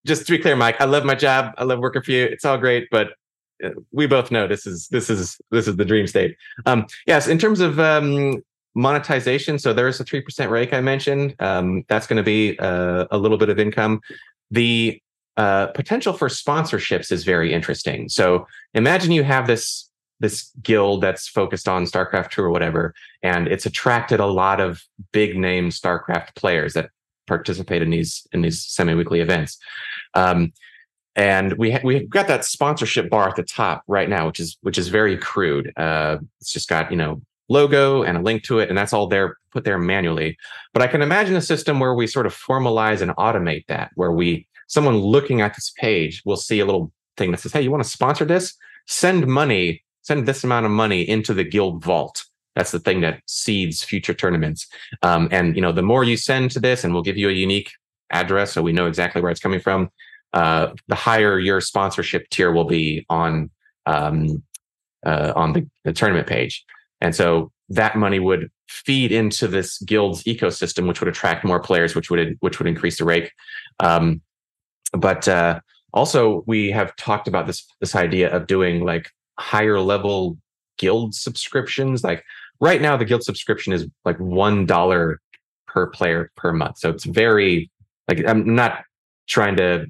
just 0.07 0.27
to 0.27 0.33
be 0.33 0.39
clear, 0.39 0.57
Mike, 0.57 0.81
I 0.81 0.85
love 0.85 1.05
my 1.05 1.15
job. 1.15 1.53
I 1.59 1.65
love 1.65 1.79
working 1.81 2.03
for 2.03 2.13
you. 2.13 2.25
It's 2.25 2.45
all 2.45 2.59
great, 2.59 2.89
but 2.91 3.11
uh, 3.65 3.71
we 3.93 4.07
both 4.07 4.31
know 4.31 4.47
this 4.47 4.67
is 4.67 4.89
this 4.89 5.11
is 5.11 5.41
this 5.51 5.69
is 5.69 5.77
the 5.77 5.85
dream 5.85 6.07
state. 6.07 6.37
Um, 6.65 6.87
yes, 7.07 7.29
in 7.29 7.39
terms 7.39 7.61
of 7.61 7.79
um, 7.79 8.43
monetization, 8.75 9.59
so 9.59 9.73
there 9.73 9.89
is 9.89 10.01
a 10.01 10.05
three 10.05 10.21
percent 10.21 10.51
rake 10.51 10.73
I 10.73 10.81
mentioned. 10.81 11.35
Um, 11.39 11.85
that's 11.89 12.07
going 12.07 12.19
to 12.19 12.23
be 12.23 12.59
uh, 12.59 13.07
a 13.11 13.19
little 13.19 13.39
bit 13.39 13.49
of 13.49 13.59
income. 13.59 14.01
The 14.51 15.01
uh, 15.37 15.69
potential 15.69 16.13
for 16.13 16.29
sponsorships 16.29 17.13
is 17.13 17.25
very 17.25 17.53
interesting. 17.53 18.09
So 18.09 18.47
imagine 18.75 19.13
you 19.13 19.23
have 19.23 19.47
this 19.47 19.91
this 20.21 20.51
guild 20.63 21.03
that's 21.03 21.29
focused 21.29 21.69
on 21.69 21.85
StarCraft 21.85 22.31
2 22.31 22.43
or 22.43 22.51
whatever, 22.51 22.95
and 23.23 23.49
it's 23.49 23.67
attracted 23.67 24.21
a 24.21 24.27
lot 24.27 24.61
of 24.61 24.83
big 25.13 25.37
name 25.37 25.71
StarCraft 25.71 26.35
players 26.35 26.73
that 26.75 26.91
participate 27.27 27.83
in 27.83 27.91
these 27.91 28.27
in 28.33 28.43
these 28.43 28.65
semi-weekly 28.65 29.21
events. 29.21 29.59
Um, 30.15 30.53
and 31.15 31.55
we 31.55 31.73
ha- 31.73 31.81
we've 31.83 32.09
got 32.09 32.29
that 32.29 32.45
sponsorship 32.45 33.09
bar 33.11 33.29
at 33.29 33.37
the 33.37 33.43
top 33.43 33.83
right 33.87 34.09
now, 34.09 34.27
which 34.27 34.41
is 34.41 34.59
which 34.63 34.79
is 34.79 34.89
very 34.89 35.17
crude. 35.17 35.73
Uh, 35.77 36.19
it's 36.41 36.53
just 36.53 36.69
got 36.69 36.91
you 36.91 36.97
know 36.97 37.23
logo 37.49 38.03
and 38.03 38.19
a 38.19 38.21
link 38.21 38.43
to 38.45 38.59
it, 38.59 38.69
and 38.69 38.77
that's 38.77 38.93
all 38.93 39.07
there 39.07 39.37
put 39.51 39.65
there 39.65 39.79
manually. 39.79 40.37
But 40.73 40.83
I 40.83 40.87
can 40.87 41.03
imagine 41.03 41.37
a 41.37 41.41
system 41.41 41.81
where 41.81 41.95
we 41.95 42.07
sort 42.07 42.27
of 42.27 42.35
formalize 42.35 43.01
and 43.01 43.11
automate 43.13 43.67
that, 43.69 43.91
where 43.95 44.13
we 44.13 44.47
someone 44.67 44.97
looking 44.97 45.41
at 45.41 45.55
this 45.55 45.73
page 45.79 46.23
will 46.25 46.37
see 46.37 46.61
a 46.61 46.67
little 46.67 46.93
thing 47.17 47.31
that 47.31 47.41
says, 47.41 47.53
Hey, 47.53 47.63
you 47.63 47.71
want 47.71 47.83
to 47.83 47.89
sponsor 47.89 48.25
this? 48.25 48.55
Send 48.87 49.27
money, 49.27 49.83
send 50.07 50.27
this 50.27 50.45
amount 50.45 50.67
of 50.67 50.73
money 50.73 51.03
into 51.09 51.35
the 51.35 51.45
guild 51.45 51.83
vault. 51.83 52.25
That's 52.55 52.71
the 52.71 52.79
thing 52.79 53.01
that 53.01 53.21
seeds 53.27 53.83
future 53.83 54.15
tournaments. 54.15 54.67
Um, 55.03 55.29
and 55.31 55.57
you 55.57 55.63
know, 55.63 55.73
the 55.73 55.83
more 55.83 56.05
you 56.05 56.17
send 56.17 56.53
to 56.53 56.61
this, 56.61 56.85
and 56.85 56.95
we'll 56.95 57.03
give 57.03 57.17
you 57.17 57.29
a 57.29 57.33
unique 57.33 57.73
address 58.11 58.53
so 58.53 58.63
we 58.63 58.73
know 58.73 58.87
exactly 58.87 59.21
where 59.21 59.33
it's 59.33 59.41
coming 59.41 59.61
from, 59.61 59.91
uh, 60.33 60.69
the 60.87 60.95
higher 60.95 61.39
your 61.39 61.61
sponsorship 61.61 62.29
tier 62.31 62.53
will 62.53 62.65
be 62.65 63.05
on 63.11 63.51
um, 63.85 64.43
uh, 65.05 65.33
on 65.37 65.53
the, 65.53 65.69
the 65.85 65.93
tournament 65.93 66.27
page. 66.27 66.65
And 67.01 67.15
so 67.15 67.53
that 67.69 67.97
money 67.97 68.19
would 68.21 68.51
feed 68.69 69.13
into 69.13 69.49
this 69.49 69.79
guild's 69.83 70.23
ecosystem, 70.25 70.87
which 70.87 71.01
would 71.01 71.09
attract 71.09 71.45
more 71.45 71.61
players, 71.61 71.95
which 71.95 72.11
would 72.11 72.37
which 72.41 72.59
would 72.59 72.69
increase 72.69 72.99
the 72.99 73.05
rake. 73.05 73.33
Um, 73.81 74.23
but 74.93 75.27
uh, 75.27 75.61
also 75.93 76.45
we 76.47 76.71
have 76.71 76.95
talked 76.97 77.29
about 77.29 77.47
this 77.47 77.67
this 77.81 77.95
idea 77.97 78.35
of 78.35 78.47
doing 78.47 78.85
like 78.85 79.11
higher 79.39 79.81
level 79.81 80.37
guild 80.79 81.15
subscriptions 81.15 82.05
like 82.05 82.23
right 82.61 82.81
now 82.81 82.97
the 82.97 83.05
guild 83.05 83.23
subscription 83.23 83.73
is 83.73 83.87
like 84.05 84.19
one 84.19 84.67
dollar 84.67 85.21
per 85.67 85.87
player 85.89 86.31
per 86.37 86.53
month. 86.53 86.79
So 86.79 86.91
it's 86.91 87.05
very 87.05 87.71
like 88.09 88.27
i'm 88.27 88.55
not 88.55 88.85
trying 89.27 89.57
to 89.57 89.87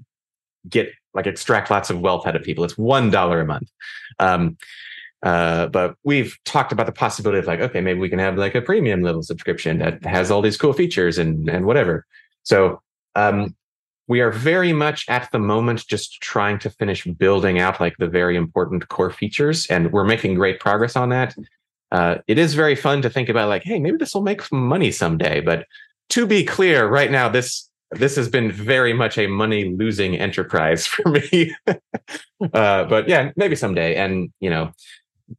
get 0.69 0.91
like 1.15 1.27
extract 1.27 1.71
lots 1.71 1.91
of 1.91 2.01
wealth 2.01 2.27
out 2.27 2.37
of 2.37 2.43
people. 2.43 2.65
It's 2.65 2.79
one 2.79 3.11
dollar 3.11 3.41
a 3.41 3.47
month. 3.47 3.71
Um 4.19 4.57
uh, 5.23 5.67
but 5.69 5.97
we've 6.05 6.37
talked 6.45 6.73
about 6.73 6.87
the 6.87 6.93
possibility 6.93 7.39
of 7.39 7.47
like 7.47 7.61
okay 7.61 7.81
maybe 7.81 7.99
we 7.99 8.09
can 8.09 8.19
have 8.19 8.37
like 8.37 8.55
a 8.55 8.63
premium 8.63 9.03
level 9.03 9.23
subscription 9.23 9.79
that 9.79 10.05
has 10.05 10.31
all 10.31 10.43
these 10.43 10.57
cool 10.57 10.73
features 10.73 11.19
and 11.19 11.49
and 11.49 11.67
whatever. 11.67 12.07
So 12.43 12.81
um 13.15 13.55
we 14.09 14.21
are 14.21 14.31
very 14.31 14.73
much 14.73 15.05
at 15.09 15.31
the 15.33 15.39
moment 15.39 15.87
just 15.87 16.21
trying 16.21 16.59
to 16.61 16.71
finish 16.71 17.05
building 17.05 17.59
out 17.59 17.81
like 17.81 17.97
the 17.99 18.07
very 18.07 18.37
important 18.37 18.89
core 18.89 19.11
features 19.11 19.67
and 19.67 19.93
we're 19.93 20.05
making 20.05 20.35
great 20.35 20.61
progress 20.61 20.97
on 20.97 21.09
that. 21.09 21.35
Uh, 21.93 22.17
it 22.27 22.39
is 22.39 22.55
very 22.55 22.75
fun 22.75 23.01
to 23.03 23.11
think 23.11 23.29
about 23.29 23.49
like 23.49 23.63
hey 23.63 23.79
maybe 23.79 23.97
this 23.97 24.15
will 24.15 24.23
make 24.23 24.51
money 24.51 24.91
someday 24.91 25.41
but 25.41 25.67
to 26.09 26.27
be 26.27 26.45
clear 26.45 26.89
right 26.89 27.11
now 27.11 27.29
this 27.29 27.71
this 27.93 28.17
has 28.17 28.29
been 28.29 28.51
very 28.51 28.93
much 28.93 29.17
a 29.17 29.29
money 29.29 29.73
losing 29.77 30.19
enterprise 30.19 30.87
for 30.87 31.09
me. 31.09 31.55
Uh, 32.53 32.85
but 32.85 33.09
yeah 33.09 33.31
maybe 33.37 33.57
someday. 33.57 33.95
And 33.97 34.33
you 34.41 34.51
know 34.51 34.73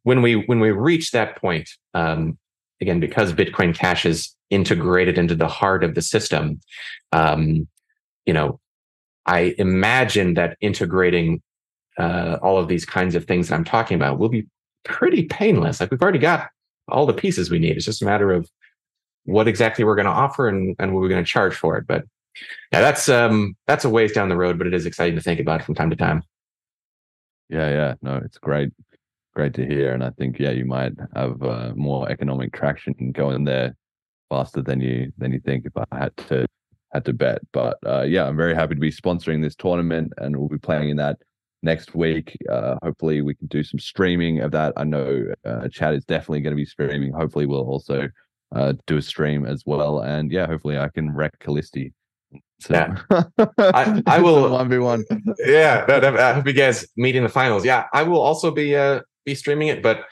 when 0.03 0.21
we 0.21 0.35
when 0.45 0.59
we 0.59 0.71
reach 0.71 1.11
that 1.11 1.37
point 1.37 1.69
um, 1.93 2.37
again 2.81 2.99
because 2.99 3.33
bitcoin 3.33 3.75
cash 3.75 4.05
is 4.05 4.35
integrated 4.49 5.17
into 5.17 5.35
the 5.35 5.47
heart 5.47 5.83
of 5.83 5.95
the 5.95 6.01
system 6.01 6.59
um, 7.11 7.67
you 8.27 8.33
know, 8.33 8.59
I 9.25 9.55
imagine 9.57 10.35
that 10.35 10.57
integrating 10.61 11.41
uh, 11.97 12.37
all 12.43 12.59
of 12.59 12.67
these 12.67 12.85
kinds 12.85 13.15
of 13.15 13.25
things 13.25 13.47
that 13.47 13.55
I'm 13.55 13.63
talking 13.63 13.95
about 13.95 14.19
will 14.19 14.29
be 14.29 14.45
pretty 14.83 15.23
painless. 15.23 15.79
Like 15.79 15.89
we've 15.89 16.01
already 16.01 16.19
got 16.19 16.49
all 16.87 17.07
the 17.07 17.13
pieces 17.13 17.49
we 17.49 17.57
need. 17.57 17.75
It's 17.75 17.85
just 17.85 18.01
a 18.01 18.05
matter 18.05 18.31
of 18.31 18.47
what 19.23 19.47
exactly 19.47 19.83
we're 19.83 19.95
going 19.95 20.05
to 20.05 20.11
offer 20.11 20.47
and, 20.47 20.75
and 20.77 20.93
what 20.93 21.01
we're 21.01 21.09
going 21.09 21.23
to 21.23 21.29
charge 21.29 21.55
for 21.55 21.77
it. 21.77 21.87
But 21.87 22.05
yeah, 22.71 22.81
that's 22.81 23.09
um 23.09 23.55
that's 23.65 23.83
a 23.83 23.89
ways 23.89 24.11
down 24.11 24.29
the 24.29 24.37
road, 24.37 24.59
but 24.59 24.67
it 24.67 24.73
is 24.73 24.85
exciting 24.85 25.15
to 25.15 25.21
think 25.21 25.39
about 25.39 25.63
from 25.63 25.73
time 25.73 25.89
to 25.89 25.95
time. 25.95 26.21
Yeah, 27.49 27.69
yeah, 27.69 27.93
no, 28.03 28.17
it's 28.23 28.37
great, 28.37 28.71
great 29.33 29.55
to 29.55 29.65
hear, 29.65 29.93
and 29.93 30.03
I 30.03 30.11
think 30.11 30.37
yeah, 30.37 30.51
you 30.51 30.65
might 30.65 30.93
have 31.15 31.41
uh, 31.41 31.71
more 31.75 32.09
economic 32.11 32.53
traction 32.53 32.93
going 33.11 33.43
there 33.43 33.75
faster 34.29 34.61
than 34.61 34.81
you 34.81 35.11
than 35.17 35.31
you 35.31 35.39
think 35.39 35.65
if 35.65 35.71
I 35.75 35.97
had 35.97 36.15
to 36.27 36.45
had 36.93 37.05
to 37.05 37.13
bet. 37.13 37.39
But 37.51 37.77
uh, 37.85 38.03
yeah, 38.03 38.25
I'm 38.27 38.37
very 38.37 38.55
happy 38.55 38.75
to 38.75 38.79
be 38.81 38.91
sponsoring 38.91 39.41
this 39.41 39.55
tournament, 39.55 40.13
and 40.17 40.35
we'll 40.37 40.47
be 40.49 40.57
playing 40.57 40.89
in 40.89 40.97
that 40.97 41.17
next 41.63 41.95
week. 41.95 42.37
Uh, 42.49 42.75
hopefully, 42.83 43.21
we 43.21 43.35
can 43.35 43.47
do 43.47 43.63
some 43.63 43.79
streaming 43.79 44.39
of 44.41 44.51
that. 44.51 44.73
I 44.77 44.83
know 44.83 45.25
uh, 45.45 45.67
Chad 45.69 45.95
is 45.95 46.05
definitely 46.05 46.41
going 46.41 46.51
to 46.55 46.61
be 46.61 46.65
streaming. 46.65 47.11
Hopefully, 47.13 47.45
we'll 47.45 47.67
also 47.67 48.07
uh, 48.55 48.73
do 48.85 48.97
a 48.97 49.01
stream 49.01 49.45
as 49.45 49.63
well, 49.65 49.99
and 50.01 50.31
yeah, 50.31 50.45
hopefully, 50.47 50.77
I 50.77 50.89
can 50.89 51.13
wreck 51.13 51.37
Kallisti. 51.39 51.93
So, 52.59 52.73
Yeah. 52.73 52.97
I- 53.59 54.01
I 54.07 54.19
will- 54.19 54.49
one 54.51 54.69
v 54.69 54.77
one. 54.79 55.05
yeah, 55.45 55.85
that, 55.85 55.99
that- 56.01 56.17
I 56.19 56.33
hope 56.33 56.47
you 56.47 56.53
guys 56.53 56.87
meet 56.97 57.15
in 57.15 57.23
the 57.23 57.29
finals. 57.29 57.63
Yeah, 57.65 57.85
I 57.93 58.03
will 58.03 58.19
also 58.21 58.49
be 58.51 58.75
uh 58.75 59.01
be 59.25 59.35
streaming 59.35 59.67
it, 59.67 59.83
but 59.83 60.05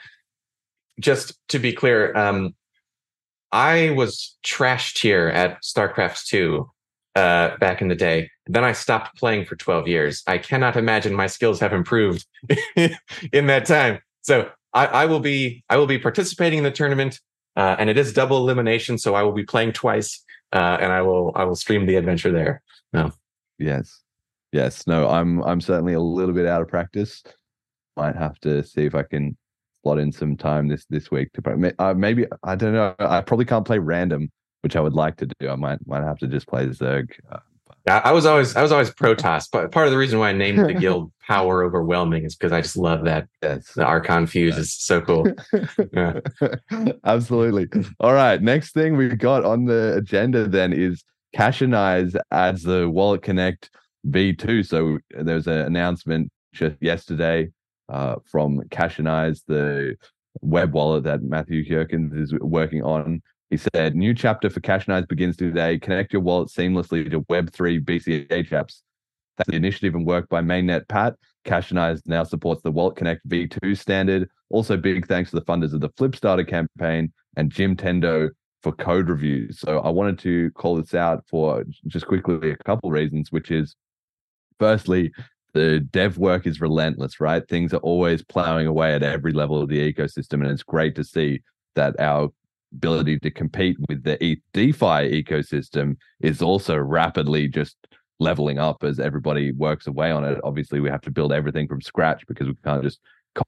just 1.00 1.40
to 1.50 1.60
be 1.60 1.74
clear, 1.74 2.16
um 2.18 2.54
I 3.56 3.92
was 3.92 4.36
trashed 4.46 5.00
here 5.02 5.30
at 5.30 5.64
StarCraft 5.64 6.26
2 6.26 6.70
uh 7.16 7.56
back 7.58 7.82
in 7.82 7.88
the 7.88 7.96
day. 7.96 8.30
Then 8.48 8.66
I 8.66 8.74
stopped 8.74 9.18
playing 9.18 9.46
for 9.46 9.56
12 9.56 9.88
years. 9.88 10.24
I 10.28 10.38
cannot 10.38 10.76
imagine 10.76 11.14
my 11.16 11.28
skills 11.28 11.62
have 11.62 11.72
improved 11.72 12.26
in 12.76 13.48
that 13.48 13.66
time. 13.66 14.00
So 14.24 14.50
I, 14.74 14.88
I 14.88 15.06
will 15.06 15.22
be 15.22 15.64
I 15.70 15.78
will 15.78 15.88
be 15.88 15.98
participating 15.98 16.58
in 16.58 16.64
the 16.66 16.72
tournament, 16.72 17.22
uh, 17.56 17.78
and 17.80 17.90
it 17.90 17.98
is 17.98 18.12
double 18.12 18.38
elimination, 18.38 18.98
so 18.98 19.16
I 19.16 19.24
will 19.24 19.32
be 19.32 19.46
playing 19.46 19.72
twice, 19.72 20.22
uh, 20.52 20.78
and 20.82 20.92
I 20.92 21.02
will 21.02 21.32
I 21.36 21.46
will 21.46 21.56
stream 21.56 21.86
the 21.86 21.96
adventure 21.96 22.34
there. 22.34 22.62
No. 22.92 23.14
Yes. 23.58 24.02
Yes. 24.52 24.86
No, 24.86 25.08
I'm 25.08 25.42
I'm 25.44 25.62
certainly 25.62 25.94
a 25.94 26.02
little 26.02 26.36
bit 26.36 26.46
out 26.46 26.62
of 26.62 26.68
practice. 26.68 27.24
Might 27.96 28.18
have 28.18 28.38
to 28.42 28.64
see 28.64 28.84
if 28.86 28.96
I 28.96 29.04
can 29.04 29.38
slot 29.86 30.00
in 30.00 30.12
some 30.12 30.36
time 30.36 30.68
this 30.68 30.86
this 30.90 31.12
week 31.12 31.32
to. 31.34 31.74
Uh, 31.80 31.94
maybe 31.94 32.26
I 32.44 32.56
don't 32.56 32.74
know. 32.74 32.96
I 33.00 33.22
probably 33.22 33.46
can't 33.46 33.66
play 33.66 33.78
random, 33.78 34.32
which 34.62 34.76
I 34.76 34.82
would 34.82 34.94
like 34.94 35.18
to 35.18 35.28
do. 35.40 35.50
I 35.50 35.56
might 35.56 35.80
might 35.86 36.04
have 36.04 36.18
to 36.20 36.28
just 36.28 36.48
play 36.48 36.66
Zerg. 36.68 37.12
Uh, 37.32 37.40
Yeah, 37.88 38.02
I 38.04 38.12
was 38.12 38.26
always 38.26 38.56
I 38.56 38.64
was 38.64 38.72
always 38.72 38.90
Protoss, 38.90 39.48
but 39.52 39.72
part 39.72 39.86
of 39.86 39.92
the 39.92 39.98
reason 39.98 40.18
why 40.18 40.30
I 40.30 40.34
named 40.34 40.66
the 40.66 40.74
guild 40.86 41.12
Power 41.28 41.64
Overwhelming 41.64 42.24
is 42.24 42.36
because 42.36 42.52
I 42.52 42.62
just 42.62 42.78
love 42.78 43.04
that 43.06 43.28
yes. 43.44 43.74
the 43.74 43.86
Archon 43.86 44.26
fuse 44.26 44.58
is 44.58 44.74
so 44.74 45.02
cool. 45.02 45.28
Yeah. 45.94 46.20
Absolutely. 47.06 47.68
All 48.00 48.14
right. 48.14 48.42
Next 48.42 48.74
thing 48.74 48.98
we 48.98 49.10
got 49.10 49.46
on 49.46 49.66
the 49.66 49.96
agenda 49.96 50.48
then 50.48 50.74
is 50.74 51.04
Cashonize 51.38 52.20
adds 52.32 52.64
the 52.64 52.90
Wallet 52.90 53.22
Connect 53.22 53.70
V2. 54.08 54.66
So 54.68 54.98
there's 55.12 55.48
an 55.48 55.60
announcement 55.60 56.32
just 56.54 56.76
yesterday 56.82 57.50
uh, 57.90 58.16
from 58.26 58.62
Cashonize, 58.70 59.42
the 59.48 59.96
web 60.42 60.74
wallet 60.74 61.04
that 61.04 61.24
Mathieu 61.24 61.66
Geukens 61.66 62.18
is 62.20 62.34
working 62.34 62.84
on. 62.84 63.22
He 63.50 63.58
said, 63.58 63.96
New 63.96 64.14
chapter 64.14 64.50
for 64.50 64.60
Cashonize 64.60 65.08
begins 65.08 65.38
today. 65.38 65.78
Connect 65.78 66.12
your 66.12 66.22
wallet 66.22 66.50
seamlessly 66.50 67.10
to 67.12 67.22
Web3 67.22 67.84
BCH 67.84 68.50
apps. 68.50 68.82
That's 69.38 69.50
the 69.50 69.56
initiative 69.56 69.96
and 69.96 70.06
work 70.06 70.30
by 70.30 70.42
Mainnet 70.42 70.88
Pat. 70.88 71.16
Cashonize 71.46 72.02
now 72.06 72.24
supports 72.24 72.64
the 72.64 72.72
Wallet 72.72 72.96
Connect 72.96 73.28
V2 73.28 73.78
standard. 73.78 74.30
Also, 74.50 74.78
big 74.78 75.08
thanks 75.08 75.30
to 75.32 75.36
the 75.36 75.46
funders 75.46 75.74
of 75.74 75.82
the 75.82 75.90
Flipstarter 75.90 76.48
campaign 76.48 77.12
and 77.36 77.52
Jimtendo 77.52 78.30
for 78.64 78.72
code 78.72 79.10
reviews. 79.10 79.60
So 79.60 79.80
I 79.80 79.90
wanted 79.90 80.18
to 80.20 80.52
call 80.52 80.76
this 80.76 80.96
out 80.96 81.24
for 81.30 81.64
just 81.88 82.08
quickly 82.08 82.52
a 82.52 82.58
couple 82.58 82.90
reasons, 82.90 83.32
which 83.32 83.52
is 83.52 83.76
firstly, 84.60 85.12
the 85.56 85.80
dev 85.80 86.18
work 86.18 86.46
is 86.46 86.60
relentless, 86.60 87.22
right? 87.22 87.48
Things 87.48 87.74
are 87.74 87.78
always 87.78 88.22
plowing 88.22 88.68
away 88.68 88.94
at 88.94 89.04
every 89.04 89.32
level 89.32 89.62
of 89.62 89.70
the 89.70 89.94
ecosystem. 89.94 90.42
And 90.42 90.48
it's 90.48 90.64
great 90.64 90.96
to 90.96 91.04
see 91.04 91.42
that 91.76 91.98
our 91.98 92.30
ability 92.74 93.20
to 93.20 93.32
compete 93.32 93.78
with 93.88 94.04
the 94.04 94.18
DeFi 94.54 95.24
ecosystem 95.24 95.96
is 96.20 96.42
also 96.42 96.76
rapidly 96.76 97.48
just 97.48 97.78
leveling 98.20 98.60
up 98.60 98.84
as 98.84 99.00
everybody 99.00 99.54
works 99.54 99.88
away 99.88 100.12
on 100.12 100.26
it. 100.26 100.38
Obviously, 100.44 100.82
we 100.82 100.90
have 100.90 101.02
to 101.02 101.12
build 101.12 101.32
everything 101.32 101.70
from 101.70 101.82
scratch 101.82 102.28
because 102.28 102.48
we 102.48 102.56
can't 102.66 102.84
just 102.84 103.00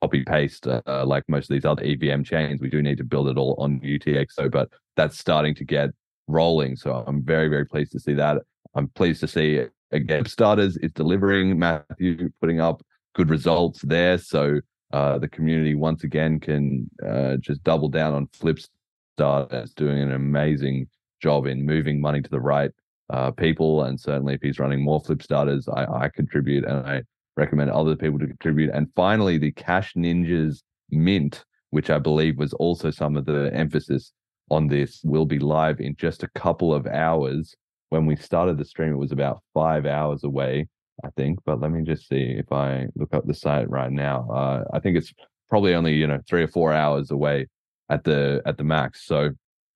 copy 0.02 0.24
paste 0.24 0.66
uh, 0.66 1.04
like 1.06 1.24
most 1.28 1.50
of 1.50 1.56
these 1.56 1.66
other 1.66 1.84
EVM 1.84 2.24
chains. 2.24 2.62
We 2.62 2.70
do 2.70 2.82
need 2.82 3.00
to 3.00 3.04
build 3.04 3.28
it 3.28 3.38
all 3.38 3.56
on 3.58 3.82
UTXO, 3.82 4.50
but 4.50 4.70
that's 4.96 5.20
starting 5.20 5.56
to 5.56 5.66
get 5.66 5.90
rolling. 6.28 6.78
So 6.78 7.04
I'm 7.06 7.22
very, 7.22 7.50
very 7.50 7.66
pleased 7.66 7.92
to 7.92 8.00
see 8.00 8.14
that. 8.14 8.38
I'm 8.76 8.88
pleased 8.88 9.20
to 9.22 9.28
see 9.28 9.66
again 9.92 10.26
starters 10.26 10.78
is 10.78 10.92
delivering. 10.92 11.58
Matthew 11.58 12.30
putting 12.42 12.60
up 12.60 12.82
good 13.16 13.30
results 13.30 13.82
there. 13.82 14.18
So 14.18 14.60
uh, 14.94 15.18
the 15.18 15.28
community 15.28 15.76
once 15.76 16.04
again 16.04 16.40
can 16.40 16.90
uh, 17.06 17.38
just 17.38 17.64
double 17.64 17.90
down 17.90 18.14
on 18.14 18.28
Flipstarters 18.28 19.74
doing 19.76 20.00
an 20.00 20.14
amazing 20.14 20.88
job 21.22 21.46
in 21.46 21.66
moving 21.66 22.00
money 22.00 22.22
to 22.22 22.30
the 22.30 22.40
right 22.40 22.72
uh, 23.10 23.32
people. 23.32 23.84
And 23.84 24.00
certainly, 24.00 24.36
if 24.36 24.42
he's 24.42 24.60
running 24.60 24.84
more 24.84 25.02
Flipstarters, 25.02 25.68
I, 25.76 26.06
I 26.06 26.10
contribute 26.10 26.66
and 26.66 26.86
I 26.86 27.02
recommend 27.36 27.70
other 27.70 27.96
people 27.96 28.20
to 28.20 28.28
contribute. 28.28 28.72
And 28.74 28.88
finally, 28.96 29.38
the 29.38 29.52
Cash 29.52 29.94
Ninjas 29.96 30.62
Mint, 30.90 31.44
which 31.72 31.90
I 31.90 32.00
believe 32.00 32.38
was 32.38 32.54
also 32.54 32.92
some 32.92 33.18
of 33.18 33.26
the 33.26 33.52
emphasis 33.54 34.14
on 34.50 34.68
this, 34.68 35.02
will 35.04 35.26
be 35.26 35.40
live 35.40 35.80
in 35.80 35.96
just 35.96 36.24
a 36.24 36.30
couple 36.30 36.74
of 36.74 36.88
hours. 36.88 37.56
When 37.90 38.06
we 38.06 38.16
started 38.16 38.58
the 38.58 38.66
stream, 38.66 38.92
it 38.92 38.98
was 38.98 39.12
about 39.12 39.42
five 39.54 39.86
hours 39.86 40.24
away, 40.24 40.68
I 41.04 41.10
think. 41.16 41.40
But 41.46 41.62
let 41.62 41.72
me 41.72 41.84
just 41.84 42.08
see 42.08 42.36
if 42.38 42.52
I 42.52 42.88
look 42.96 43.14
up 43.14 43.26
the 43.26 43.34
site 43.34 43.70
right 43.70 43.92
now. 43.92 44.30
Uh, 44.30 44.64
I 44.74 44.80
think 44.80 44.98
it's 44.98 45.14
probably 45.50 45.74
only 45.74 45.94
you 45.94 46.08
know 46.08 46.20
three 46.28 46.44
or 46.44 46.48
four 46.48 46.74
hours 46.74 47.12
away 47.12 47.48
at 47.90 48.04
the 48.04 48.42
at 48.46 48.58
the 48.58 48.64
max. 48.64 49.06
So 49.06 49.32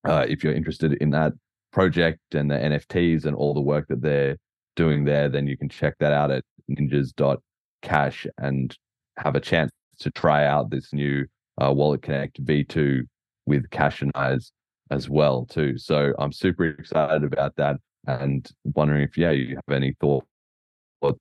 uh, 0.08 0.26
if 0.28 0.44
you're 0.44 0.54
interested 0.54 0.94
in 0.94 1.12
that 1.12 1.34
project 1.72 2.20
and 2.34 2.52
the 2.52 2.56
NFTs 2.56 3.26
and 3.26 3.36
all 3.36 3.54
the 3.54 3.62
work 3.62 3.88
that 3.88 4.02
they're 4.02 4.38
doing 4.76 5.06
there, 5.06 5.30
then 5.30 5.48
you 5.48 5.58
can 5.58 5.70
check 5.70 5.96
that 6.00 6.14
out 6.14 6.32
at 6.32 6.44
ninjas.cash 6.70 8.28
and 8.38 8.78
have 9.18 9.36
a 9.36 9.40
chance 9.40 9.72
to 10.00 10.12
try 10.12 10.46
out 10.46 10.70
this 10.70 10.92
new 10.94 11.26
uh, 11.62 11.72
Wallet 11.72 12.02
Connect 12.02 12.44
V2 12.44 13.02
with 13.46 13.70
Cashonize 13.70 14.52
as 14.90 15.10
well 15.10 15.46
too. 15.46 15.78
So 15.78 16.14
I'm 16.20 16.32
super 16.32 16.66
excited 16.66 17.24
about 17.24 17.56
that 17.58 17.78
and 18.08 18.50
wondering 18.64 19.04
if 19.04 19.18
yeah 19.18 19.32
you 19.32 19.56
have 19.56 19.76
any 19.76 19.94
thoughts 20.00 20.28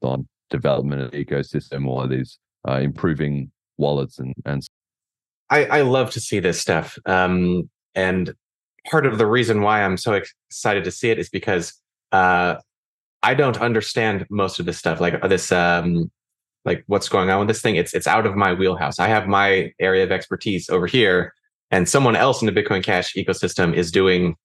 on 0.02 0.26
development 0.48 1.02
of 1.02 1.10
the 1.10 1.24
ecosystem 1.24 1.86
or 1.86 2.06
these 2.06 2.38
uh, 2.68 2.78
improving 2.80 3.50
wallets 3.78 4.18
and 4.18 4.34
and 4.44 4.66
I, 5.50 5.64
I 5.64 5.80
love 5.82 6.10
to 6.12 6.20
see 6.20 6.38
this 6.38 6.60
stuff. 6.60 6.96
Um, 7.06 7.68
and 7.94 8.32
part 8.88 9.04
of 9.04 9.18
the 9.18 9.26
reason 9.26 9.62
why 9.62 9.82
I'm 9.82 9.96
so 9.96 10.12
excited 10.12 10.84
to 10.84 10.90
see 10.90 11.10
it 11.10 11.18
is 11.18 11.28
because 11.28 11.74
uh, 12.12 12.54
I 13.22 13.34
don't 13.34 13.60
understand 13.60 14.26
most 14.30 14.60
of 14.60 14.66
this 14.66 14.78
stuff, 14.78 15.00
like 15.00 15.20
this, 15.28 15.50
um, 15.50 16.10
like 16.64 16.84
what's 16.86 17.08
going 17.08 17.30
on 17.30 17.40
with 17.40 17.48
this 17.48 17.60
thing. 17.60 17.76
It's 17.76 17.94
it's 17.94 18.06
out 18.06 18.26
of 18.26 18.36
my 18.36 18.54
wheelhouse. 18.54 18.98
I 18.98 19.08
have 19.08 19.26
my 19.26 19.72
area 19.80 20.04
of 20.04 20.12
expertise 20.12 20.70
over 20.70 20.86
here, 20.86 21.34
and 21.70 21.88
someone 21.88 22.16
else 22.16 22.42
in 22.42 22.46
the 22.46 22.52
Bitcoin 22.52 22.82
Cash 22.82 23.14
ecosystem 23.14 23.74
is 23.74 23.90
doing 23.90 24.36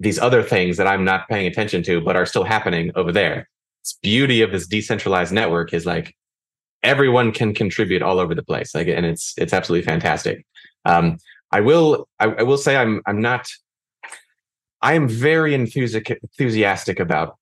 these 0.00 0.18
other 0.18 0.42
things 0.42 0.76
that 0.76 0.86
I'm 0.86 1.04
not 1.04 1.28
paying 1.28 1.46
attention 1.46 1.82
to, 1.84 2.00
but 2.00 2.16
are 2.16 2.26
still 2.26 2.44
happening 2.44 2.90
over 2.94 3.12
there. 3.12 3.48
It's 3.82 3.98
beauty 4.02 4.42
of 4.42 4.50
this 4.52 4.66
decentralized 4.66 5.32
network 5.32 5.72
is 5.72 5.86
like 5.86 6.14
everyone 6.82 7.32
can 7.32 7.54
contribute 7.54 8.02
all 8.02 8.18
over 8.18 8.34
the 8.34 8.42
place. 8.42 8.74
Like 8.74 8.88
and 8.88 9.06
it's 9.06 9.34
it's 9.36 9.52
absolutely 9.52 9.84
fantastic. 9.84 10.44
Um 10.84 11.18
i 11.54 11.60
will 11.60 12.08
I, 12.18 12.26
I 12.26 12.42
will 12.42 12.58
say 12.58 12.76
i'm 12.76 13.00
i'm 13.06 13.20
not 13.20 13.48
i 14.82 14.92
am 14.94 15.08
very 15.08 15.54
enthusiastic 15.54 16.18
enthusiastic 16.22 17.00
about 17.00 17.36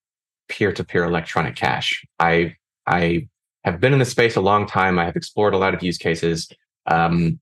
peer-to-peer 0.49 1.05
electronic 1.05 1.57
cash 1.57 2.05
i 2.20 2.55
i 2.87 3.27
have 3.65 3.81
been 3.81 3.93
in 3.93 4.01
the 4.01 4.05
space 4.05 4.35
a 4.35 4.41
long 4.41 4.66
time. 4.66 4.99
I 4.99 5.05
have 5.05 5.15
explored 5.15 5.55
a 5.55 5.57
lot 5.57 5.73
of 5.73 5.83
use 5.83 5.97
cases. 5.97 6.49
Um 6.87 7.41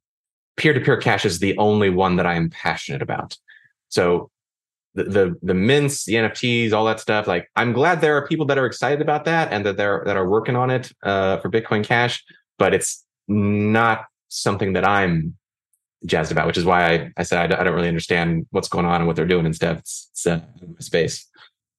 peer-to-peer 0.56 0.98
cash 0.98 1.24
is 1.24 1.38
the 1.38 1.56
only 1.58 1.90
one 1.90 2.16
that 2.16 2.26
i 2.26 2.34
am 2.34 2.50
passionate 2.50 3.02
about. 3.02 3.36
So 3.88 4.30
the, 4.94 5.04
the 5.04 5.36
the 5.42 5.54
mints, 5.54 6.04
the 6.04 6.14
NFTs, 6.14 6.72
all 6.72 6.84
that 6.86 7.00
stuff. 7.00 7.26
Like, 7.26 7.48
I'm 7.56 7.72
glad 7.72 8.00
there 8.00 8.16
are 8.16 8.26
people 8.26 8.46
that 8.46 8.58
are 8.58 8.66
excited 8.66 9.00
about 9.00 9.24
that 9.26 9.52
and 9.52 9.64
that 9.66 9.76
they're 9.76 10.02
that 10.06 10.16
are 10.16 10.28
working 10.28 10.56
on 10.56 10.70
it 10.70 10.92
uh, 11.02 11.38
for 11.38 11.48
Bitcoin 11.50 11.84
Cash. 11.84 12.24
But 12.58 12.74
it's 12.74 13.04
not 13.28 14.04
something 14.28 14.72
that 14.74 14.84
I'm 14.84 15.36
jazzed 16.06 16.32
about, 16.32 16.46
which 16.46 16.58
is 16.58 16.64
why 16.64 16.92
I, 16.94 17.12
I 17.18 17.22
said 17.22 17.52
I, 17.52 17.62
don't- 17.64 17.74
really 17.74 17.88
understand 17.88 18.46
what's 18.50 18.68
going 18.68 18.86
on 18.86 18.96
and 19.00 19.06
what 19.06 19.16
they're 19.16 19.26
doing 19.26 19.52
stuff. 19.52 19.78
It's, 19.78 20.08
it's 20.12 20.26
uh, 20.26 20.40
space. 20.78 21.26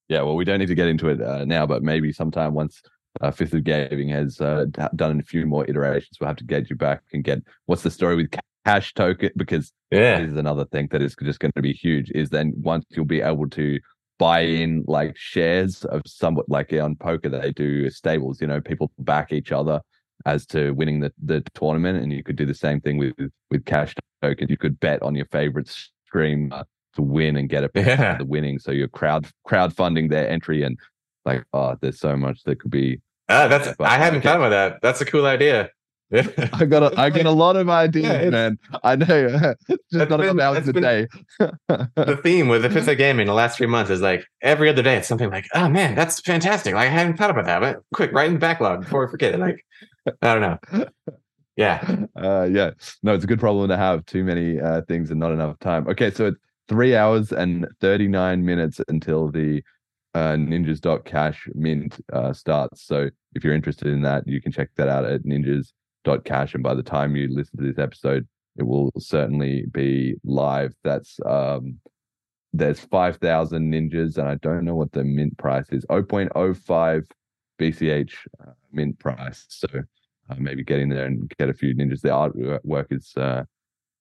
yeah 0.10 0.22
well 0.22 0.36
we 0.36 0.46
don't 0.46 0.60
need 0.60 0.68
to 0.68 0.76
get 0.76 0.88
into 0.88 1.10
it 1.10 1.22
uh, 1.22 1.44
now 1.46 1.66
but 1.66 1.82
maybe 1.84 2.12
sometime 2.14 2.54
once 2.54 2.82
uh, 3.22 3.32
fifth 3.32 3.54
of 3.54 3.64
gaming 3.64 4.10
has 4.10 4.40
uh, 4.42 4.66
d- 4.72 4.82
done 4.96 5.20
a 5.20 5.24
few 5.24 5.46
more 5.46 5.66
iterations 5.70 6.18
we'll 6.20 6.28
have 6.28 6.36
to 6.38 6.44
get 6.44 6.70
you 6.70 6.76
back 6.76 7.02
and 7.14 7.24
get 7.24 7.40
what's 7.66 7.82
the 7.84 7.92
story 7.92 8.16
with 8.16 8.30
cash 8.66 8.94
token 8.94 9.30
because 9.36 9.72
Yeah. 9.92 10.20
this 10.22 10.32
is 10.32 10.38
another 10.38 10.66
thing 10.66 10.88
that 10.92 11.02
is 11.02 11.16
just 11.22 11.40
going 11.40 11.52
to 11.56 11.62
be 11.62 11.74
huge 11.74 12.12
is 12.12 12.30
then 12.30 12.54
once 12.58 12.86
you'll 12.90 13.06
be 13.06 13.22
able 13.22 13.50
to 13.52 13.80
buy 14.20 14.42
in 14.42 14.84
like 14.88 15.18
shares 15.18 15.84
of 15.86 16.02
somewhat 16.06 16.48
like 16.48 16.72
on 16.74 16.96
poker 16.96 17.28
they 17.30 17.52
do 17.52 17.90
stables 17.90 18.40
you 18.40 18.46
know 18.46 18.62
people 18.62 18.92
back 19.00 19.32
each 19.32 19.52
other 19.52 19.82
as 20.28 20.46
to 20.46 20.72
winning 20.76 21.00
the, 21.00 21.12
the 21.24 21.44
tournament 21.56 22.02
and 22.04 22.14
you 22.14 22.24
could 22.24 22.36
do 22.36 22.46
the 22.46 22.54
same 22.54 22.80
thing 22.80 22.98
with 23.00 23.14
with 23.50 23.66
cash 23.66 23.96
tokens 24.22 24.52
you 24.52 24.58
could 24.58 24.80
bet 24.80 25.02
on 25.02 25.16
your 25.16 25.26
favorite 25.32 25.68
stream 25.68 26.54
to 26.94 27.02
win 27.02 27.36
and 27.38 27.50
get 27.50 27.64
a 27.64 27.70
piece 27.70 27.88
Yeah. 27.88 28.12
of 28.14 28.20
the 28.20 28.26
winning. 28.26 28.60
So 28.60 28.72
you're 28.72 28.90
crowd 28.90 29.26
crowdfunding 29.48 30.10
their 30.12 30.30
entry 30.30 30.62
and 30.62 30.78
like, 31.26 31.44
oh, 31.54 31.76
there's 31.82 32.00
so 32.00 32.16
much 32.18 32.44
that 32.44 32.60
could 32.60 32.70
be. 32.70 33.00
Ah, 33.30 33.48
that's 33.48 33.74
But- 33.78 33.88
I 33.88 33.98
haven't 33.98 34.20
okay. 34.20 34.28
thought 34.28 34.38
about 34.38 34.50
that. 34.50 34.82
That's 34.82 35.00
a 35.02 35.06
cool 35.06 35.26
idea. 35.26 35.70
Yeah. 36.12 36.28
I 36.54 36.66
got 36.66 36.84
a, 36.94 37.00
I 37.00 37.10
get 37.10 37.26
a 37.26 37.32
lot 37.32 37.56
of 37.56 37.70
ideas, 37.70 38.06
Yeah, 38.06 38.30
man. 38.30 38.60
I 38.84 38.96
know. 38.98 39.54
just 39.70 40.10
not 40.10 40.10
been- 40.10 40.22
enough 40.30 40.40
hours 40.40 40.68
a 40.68 40.74
day. 40.74 41.08
the 41.40 42.20
theme 42.22 42.48
with 42.48 42.66
a 42.66 42.70
Fifth 42.70 42.88
of 42.88 42.98
Gaming 42.98 43.28
the 43.28 43.34
last 43.34 43.58
three 43.58 43.68
months 43.68 43.90
is 43.90 44.02
like 44.02 44.26
every 44.42 44.70
other 44.70 44.82
day 44.84 44.98
it's 44.98 45.08
something 45.08 45.30
like, 45.30 45.48
oh 45.54 45.70
man, 45.70 45.96
that's 45.96 46.20
fantastic. 46.20 46.74
Like 46.76 46.88
I 46.90 46.92
hadn't 46.92 47.18
thought 47.18 47.30
about 47.30 47.46
that. 47.46 47.60
But 47.60 47.82
quick, 47.94 48.12
write 48.12 48.28
in 48.28 48.34
the 48.34 48.40
backlog 48.40 48.82
before 48.82 49.08
I 49.08 49.12
forget 49.12 49.34
it. 49.34 49.40
Like, 49.40 49.66
I 50.22 50.36
don't 50.36 50.42
know. 50.72 50.86
Yeah. 51.56 52.06
uh, 52.16 52.48
yeah, 52.52 52.72
no, 53.04 53.14
it's 53.14 53.24
a 53.24 53.28
good 53.28 53.40
problem 53.40 53.70
to 53.70 53.78
have. 53.78 54.06
Too 54.06 54.24
many 54.24 54.60
uh, 54.60 54.82
things 54.88 55.12
and 55.12 55.20
not 55.20 55.32
enough 55.32 55.60
time. 55.60 55.88
Okay, 55.88 56.12
so 56.12 56.28
it's 56.28 56.38
three 56.68 56.96
hours 56.96 57.32
and 57.32 57.68
thirty 57.80 58.08
nine 58.08 58.44
minutes 58.46 58.80
until 58.88 59.30
the 59.30 59.62
uh, 60.14 60.34
ninjas.cash 60.34 61.48
mint 61.54 62.00
uh, 62.12 62.34
starts. 62.34 62.84
So 62.84 63.10
if 63.36 63.44
you're 63.44 63.54
interested 63.54 63.88
in 63.88 64.02
that, 64.02 64.28
you 64.28 64.42
can 64.42 64.52
check 64.52 64.70
that 64.76 64.88
out 64.90 65.06
at 65.06 65.24
ninjas.cash. 66.06 66.53
And 66.53 66.64
by 66.64 66.73
the 66.73 66.84
time 66.84 67.15
you 67.15 67.28
listen 67.30 67.57
to 67.57 67.64
this 67.64 67.80
episode, 67.80 68.28
it 68.57 68.64
will 68.64 68.91
certainly 68.98 69.65
be 69.72 70.15
live. 70.23 70.73
That's 70.84 71.19
um, 71.26 71.80
there's 72.53 72.80
five 72.80 73.18
thousand 73.18 73.72
ninjas, 73.72 74.18
and 74.18 74.28
I 74.28 74.36
don't 74.36 74.65
know 74.65 74.76
what 74.76 74.91
the 74.91 75.03
mint 75.03 75.38
price 75.38 75.68
is. 75.72 75.86
0.05 75.86 77.03
BCH 77.60 78.11
uh, 78.41 78.52
mint 78.73 78.99
price. 78.99 79.45
So 79.48 79.68
uh, 80.30 80.36
maybe 80.38 80.64
get 80.64 80.80
in 80.80 80.90
there 80.90 81.06
and 81.06 81.32
get 81.38 81.49
a 81.49 81.53
few 81.53 81.73
ninjas. 81.73 82.02
The 82.02 82.10
artwork 82.10 82.88
is 82.91 83.14
uh, 83.15 83.44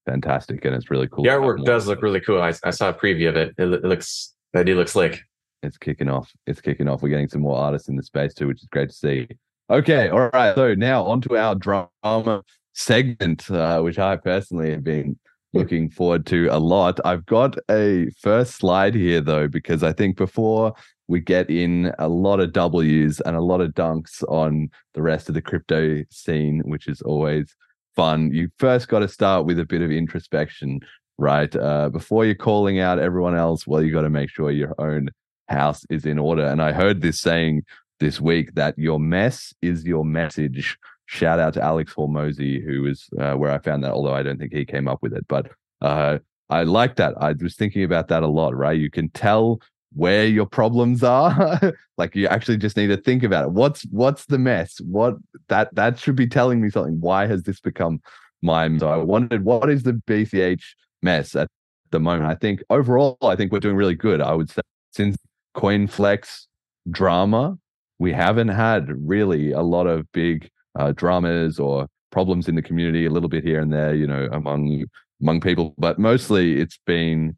fantastic 0.06 0.64
and 0.64 0.74
it's 0.74 0.90
really 0.90 1.09
cool. 1.09 1.24
The 1.24 1.31
artwork 1.31 1.64
does 1.64 1.86
look 1.86 2.02
really 2.02 2.20
cool. 2.20 2.40
I, 2.43 2.52
I 2.64 2.70
saw 2.70 2.89
a 2.89 2.94
preview 2.94 3.28
of 3.28 3.36
it. 3.36 3.55
It, 3.59 3.72
it 3.72 3.85
looks 3.85 4.35
that 4.52 4.68
it 4.68 4.74
looks 4.74 4.93
slick. 4.93 5.22
It's 5.62 5.77
kicking 5.77 6.09
off. 6.09 6.32
It's 6.47 6.60
kicking 6.60 6.89
off. 6.89 7.02
We're 7.02 7.10
getting 7.10 7.28
some 7.28 7.43
more 7.43 7.56
artists 7.56 7.89
in 7.89 7.97
the 7.97 8.02
space 8.02 8.35
too, 8.35 8.48
which 8.48 8.62
is 8.62 8.68
great 8.70 8.90
to 8.90 8.94
see. 8.94 9.28
Okay, 9.70 10.09
all 10.09 10.30
right. 10.32 10.52
So 10.56 10.74
now 10.74 11.05
onto 11.05 11.36
our 11.36 11.55
drama 11.55 12.42
segment, 12.72 13.48
uh, 13.48 13.80
which 13.80 14.01
I 14.01 14.16
personally 14.16 14.72
have 14.72 14.82
been 14.82 15.16
looking 15.52 15.88
forward 15.90 16.26
to 16.26 16.48
a 16.51 16.59
lot. 16.59 16.98
I've 17.05 17.24
got 17.24 17.56
a 17.70 18.09
first 18.20 18.56
slide 18.56 18.97
here 18.97 19.20
though, 19.20 19.47
because 19.47 19.84
I 19.84 19.92
think 19.92 20.16
before 20.16 20.74
we 21.06 21.20
get 21.20 21.51
in 21.51 21.92
a 22.01 22.09
lot 22.09 22.40
of 22.40 22.52
W's 22.52 23.20
and 23.20 23.36
a 23.36 23.40
lot 23.40 23.60
of 23.60 23.70
dunks 23.70 24.24
on 24.24 24.70
the 24.94 25.02
rest 25.02 25.28
of 25.28 25.36
the 25.36 25.42
crypto 25.42 26.02
scene, 26.10 26.62
which 26.64 26.88
is 26.88 27.01
always 27.02 27.55
fun. 27.94 28.32
You 28.32 28.48
first 28.59 28.88
got 28.88 29.01
to 29.01 29.09
start 29.09 29.47
with 29.47 29.60
a 29.60 29.66
bit 29.66 29.82
of 29.82 29.92
introspection, 29.92 30.80
right? 31.16 31.55
Uh, 31.55 31.90
before 31.90 32.24
you're 32.24 32.34
calling 32.34 32.80
out 32.80 32.98
everyone 32.98 33.36
else, 33.36 33.68
well, 33.68 33.84
you 33.84 33.92
got 33.92 34.02
to 34.02 34.10
make 34.10 34.30
sure 34.30 34.51
your 34.51 34.74
own 34.78 35.10
house 35.48 35.84
is 35.90 36.06
in 36.06 36.18
order. 36.18 36.44
And 36.44 36.60
I 36.60 36.72
heard 36.72 37.02
this 37.02 37.20
saying 37.20 37.62
this 38.01 38.20
week 38.20 38.55
that 38.55 38.77
your 38.78 38.98
mess 38.98 39.55
is 39.62 39.85
your 39.85 40.05
message. 40.05 40.77
Shout 41.06 41.39
out 41.39 41.55
to 41.55 41.62
Alex 41.62 41.94
Hormozi, 41.94 42.64
who 42.64 42.86
is 42.86 43.09
uh, 43.18 43.35
where 43.35 43.51
I 43.51 43.59
found 43.59 43.85
that, 43.85 43.93
although 43.93 44.14
I 44.14 44.22
don't 44.22 44.39
think 44.39 44.52
he 44.52 44.64
came 44.64 44.89
up 44.89 45.01
with 45.02 45.12
it. 45.12 45.27
But 45.28 45.51
uh, 45.81 46.18
I 46.48 46.64
like 46.64 46.97
that. 46.97 47.14
I 47.20 47.35
was 47.40 47.55
thinking 47.56 47.85
about 47.85 48.09
that 48.09 48.22
a 48.22 48.28
lot, 48.28 48.56
right? 48.56 48.78
You 48.78 48.90
can 48.90 49.10
tell 49.10 49.60
where 49.93 50.27
your 50.27 50.47
problems 50.47 51.02
are. 51.02 51.74
like 51.98 52.14
you 52.14 52.27
actually 52.28 52.56
just 52.56 52.77
need 52.77 52.89
to 52.89 52.97
think 52.97 53.22
about 53.22 53.44
it. 53.44 53.51
What's 53.52 53.82
what's 53.90 54.27
the 54.27 54.39
mess? 54.39 54.81
What 54.81 55.16
that 55.48 55.74
that 55.74 55.98
should 55.98 56.16
be 56.16 56.27
telling 56.27 56.60
me 56.60 56.70
something. 56.70 57.01
Why 57.01 57.27
has 57.27 57.43
this 57.43 57.60
become 57.60 58.01
my 58.43 58.77
so 58.78 58.89
I 58.89 58.97
wondered 58.97 59.44
what 59.44 59.68
is 59.68 59.82
the 59.82 59.93
BCH 59.93 60.62
mess 61.02 61.35
at 61.36 61.48
the 61.90 62.01
moment? 62.01 62.31
I 62.31 62.35
think 62.35 62.62
overall, 62.70 63.18
I 63.22 63.36
think 63.36 63.52
we're 63.52 63.60
doing 63.60 63.77
really 63.77 63.94
good. 63.94 64.20
I 64.20 64.35
would 64.35 64.51
say 64.51 64.62
since 64.93 65.16
CoinFlex 65.56 66.47
drama, 66.90 67.59
we 68.01 68.12
haven't 68.12 68.48
had 68.48 68.89
really 69.06 69.52
a 69.52 69.60
lot 69.60 69.86
of 69.86 70.10
big 70.12 70.51
uh, 70.77 70.90
dramas 70.93 71.60
or 71.60 71.86
problems 72.10 72.48
in 72.48 72.56
the 72.56 72.62
community. 72.62 73.06
A 73.06 73.10
little 73.10 73.28
bit 73.28 73.44
here 73.44 73.60
and 73.60 73.72
there, 73.72 73.94
you 73.94 74.06
know, 74.06 74.28
among 74.32 74.85
among 75.20 75.40
people, 75.40 75.74
but 75.78 75.98
mostly 75.98 76.59
it's 76.59 76.81
been 76.86 77.36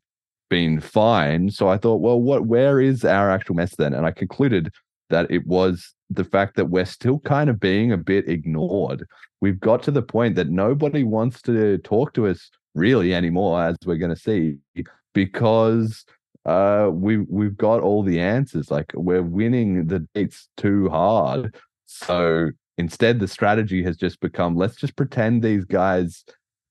been 0.48 0.80
fine. 0.80 1.51
So 1.51 1.68
I 1.68 1.76
thought, 1.76 2.01
well, 2.01 2.20
what 2.20 2.47
where 2.47 2.80
is 2.80 3.05
our 3.05 3.30
actual 3.30 3.56
mess 3.56 3.74
then? 3.76 3.93
And 3.93 4.06
I 4.06 4.12
concluded 4.12 4.70
that 5.10 5.30
it 5.30 5.47
was 5.47 5.93
the 6.09 6.24
fact 6.24 6.56
that 6.56 6.66
we're 6.66 6.84
still 6.86 7.18
kind 7.20 7.51
of 7.51 7.59
being 7.59 7.90
a 7.93 7.97
bit 7.97 8.28
ignored. 8.28 9.05
We've 9.40 9.60
got 9.60 9.82
to 9.84 9.90
the 9.90 10.02
point 10.02 10.36
that 10.36 10.48
nobody 10.48 11.02
wants 11.02 11.43
to 11.43 11.78
talk 11.78 12.14
to 12.14 12.28
us 12.28 12.51
really 12.74 13.14
anymore, 13.14 13.62
as 13.62 13.76
we're 13.84 13.97
going 13.97 14.14
to 14.14 14.20
see, 14.20 14.56
because 15.12 16.05
uh, 16.44 16.90
we 16.93 17.19
we've 17.19 17.56
got 17.56 17.81
all 17.81 18.02
the 18.02 18.20
answers. 18.20 18.70
Like 18.70 18.93
we're 18.94 19.23
winning 19.23 19.86
the 19.86 20.06
dates 20.14 20.48
too 20.56 20.89
hard. 20.89 21.55
So 21.86 22.51
instead, 22.78 23.20
the 23.20 23.28
strategy 23.28 23.82
has 23.85 23.97
just 23.97 24.20
become 24.20 24.56
let's 24.56 24.77
just 24.77 24.97
pretend 24.97 25.43
these 25.43 25.64
guys 25.64 26.24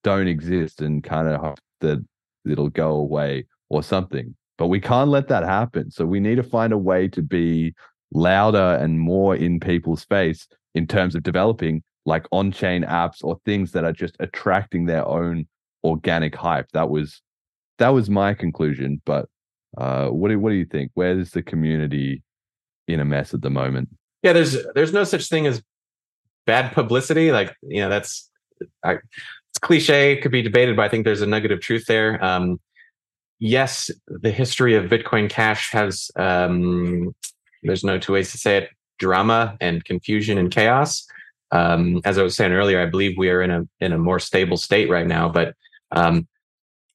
don't 0.04 0.28
exist 0.28 0.82
and 0.82 1.04
kind 1.04 1.28
of 1.28 1.40
hope 1.40 1.60
that 1.80 2.04
it'll 2.50 2.70
go 2.70 2.92
away 2.92 3.46
or 3.70 3.84
something. 3.84 4.36
But 4.58 4.68
we 4.68 4.80
can't 4.80 5.10
let 5.10 5.28
that 5.30 5.44
happen. 5.44 5.90
So 5.92 6.06
we 6.06 6.20
need 6.20 6.36
to 6.36 6.44
find 6.44 6.74
a 6.74 6.78
way 6.78 7.08
to 7.10 7.22
be 7.22 7.74
louder 8.12 8.78
and 8.82 9.00
more 9.00 9.36
in 9.36 9.60
people's 9.60 10.04
face 10.04 10.48
in 10.76 10.86
terms 10.86 11.16
of 11.16 11.24
developing 11.24 11.82
like 12.06 12.26
on-chain 12.32 12.84
apps 12.84 13.24
or 13.24 13.40
things 13.46 13.72
that 13.72 13.86
are 13.86 13.94
just 13.94 14.16
attracting 14.20 14.86
their 14.86 15.08
own 15.08 15.48
organic 15.84 16.36
hype. 16.36 16.68
That 16.74 16.90
was 16.90 17.22
that 17.78 17.90
was 17.90 18.10
my 18.10 18.34
conclusion. 18.34 19.02
But 19.06 19.30
uh, 19.78 20.08
what 20.08 20.30
do 20.30 20.40
what 20.40 20.50
do 20.50 20.56
you 20.56 20.66
think? 20.66 20.92
Where 20.94 21.18
is 21.20 21.32
the 21.32 21.42
community 21.42 22.22
in 22.88 23.00
a 23.00 23.06
mess 23.06 23.34
at 23.34 23.42
the 23.42 23.50
moment? 23.50 23.90
Yeah, 24.24 24.34
there's 24.34 24.58
there's 24.76 24.94
no 24.94 25.04
such 25.04 25.30
thing 25.30 25.48
as 25.48 25.62
bad 26.46 26.74
publicity. 26.74 27.32
Like 27.32 27.56
you 27.62 27.82
know, 27.82 27.90
that's 27.90 28.30
I, 28.84 28.94
it's 28.94 29.60
cliche, 29.62 30.18
could 30.18 30.32
be 30.32 30.42
debated, 30.42 30.76
but 30.76 30.84
I 30.84 30.90
think 30.90 31.06
there's 31.06 31.22
a 31.22 31.28
nugget 31.28 31.52
of 31.52 31.62
truth 31.62 31.86
there. 31.88 32.24
Um, 32.24 32.60
yes, 33.40 33.90
the 34.08 34.32
history 34.32 34.76
of 34.76 34.86
Bitcoin 34.86 35.30
Cash 35.30 35.72
has 35.72 36.12
um, 36.16 37.16
there's 37.64 37.84
no 37.84 37.98
two 37.98 38.14
ways 38.14 38.32
to 38.32 38.38
say 38.38 38.58
it: 38.58 38.70
drama 39.00 39.58
and 39.62 39.84
confusion 39.86 40.38
and 40.38 40.52
chaos. 40.52 41.06
Um, 41.54 42.00
as 42.06 42.18
I 42.18 42.24
was 42.24 42.36
saying 42.36 42.54
earlier, 42.54 42.82
I 42.82 42.86
believe 42.86 43.18
we 43.18 43.30
are 43.30 43.42
in 43.42 43.52
a 43.52 43.68
in 43.80 43.94
a 43.94 43.98
more 43.98 44.20
stable 44.20 44.58
state 44.58 44.90
right 44.90 45.08
now. 45.08 45.30
But 45.30 45.56
um, 45.92 46.28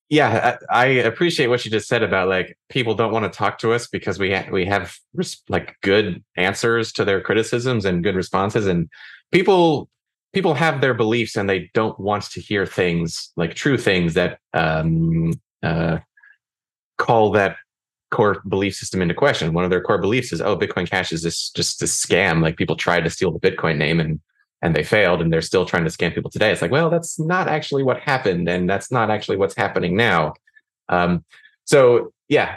yeah, 0.09 0.57
I, 0.71 0.87
appreciate 0.87 1.49
what 1.49 1.65
you 1.65 1.71
just 1.71 1.89
said 1.89 2.03
about 2.03 2.29
like 2.29 2.57
people 2.69 2.95
don't 2.95 3.13
want 3.13 3.31
to 3.31 3.37
talk 3.37 3.59
to 3.59 3.73
us 3.73 3.89
because 3.89 4.19
we 4.19 4.33
ha- 4.33 4.49
we 4.53 4.65
have 4.65 4.97
res- 5.15 5.43
like 5.49 5.77
good 5.83 6.23
answers 6.37 6.93
to 6.93 7.05
their 7.05 7.21
criticisms 7.21 7.85
and 7.85 8.05
good 8.05 8.15
responses, 8.15 8.67
and 8.67 8.89
people 9.33 9.89
people 10.33 10.55
have 10.55 10.81
their 10.81 10.95
beliefs 10.95 11.37
and 11.37 11.49
they 11.49 11.71
don't 11.75 11.99
want 11.99 12.25
to 12.25 12.41
hear 12.41 12.67
things 12.67 13.33
like 13.37 13.55
true 13.55 13.79
things 13.79 14.15
that 14.15 14.39
um, 14.53 15.33
uh, 15.63 15.99
call 16.99 17.33
that 17.33 17.57
core 18.11 18.43
belief 18.49 18.75
system 18.75 19.03
into 19.03 19.15
question. 19.15 19.55
One 19.55 19.65
of 19.65 19.71
their 19.71 19.81
core 19.81 19.99
beliefs 19.99 20.33
is, 20.33 20.41
oh, 20.41 20.57
Bitcoin 20.57 20.89
Cash 20.89 21.13
is 21.13 21.23
this 21.23 21.51
just 21.51 21.83
a 21.83 21.87
scam. 21.87 22.43
Like 22.43 22.57
people 22.57 22.77
tried 22.77 23.05
to 23.05 23.11
steal 23.11 23.33
the 23.33 23.41
Bitcoin 23.41 23.77
name 23.77 23.99
and 23.99 24.21
and 24.63 24.75
they 24.75 24.83
failed, 24.83 25.21
and 25.21 25.33
they're 25.33 25.43
still 25.43 25.67
trying 25.67 25.85
to 25.85 25.91
scam 25.91 26.15
people 26.15 26.31
today. 26.31 26.51
It's 26.51 26.63
like, 26.63 26.71
well, 26.71 26.91
that's 26.91 27.19
not 27.19 27.49
actually 27.49 27.83
what 27.83 28.01
happened, 28.01 28.49
and 28.49 28.69
that's 28.69 28.91
not 28.91 29.11
actually 29.11 29.37
what's 29.37 29.57
happening 29.57 29.97
now. 29.97 30.35
Um, 30.89 31.25
so 31.65 32.13
yeah, 32.29 32.57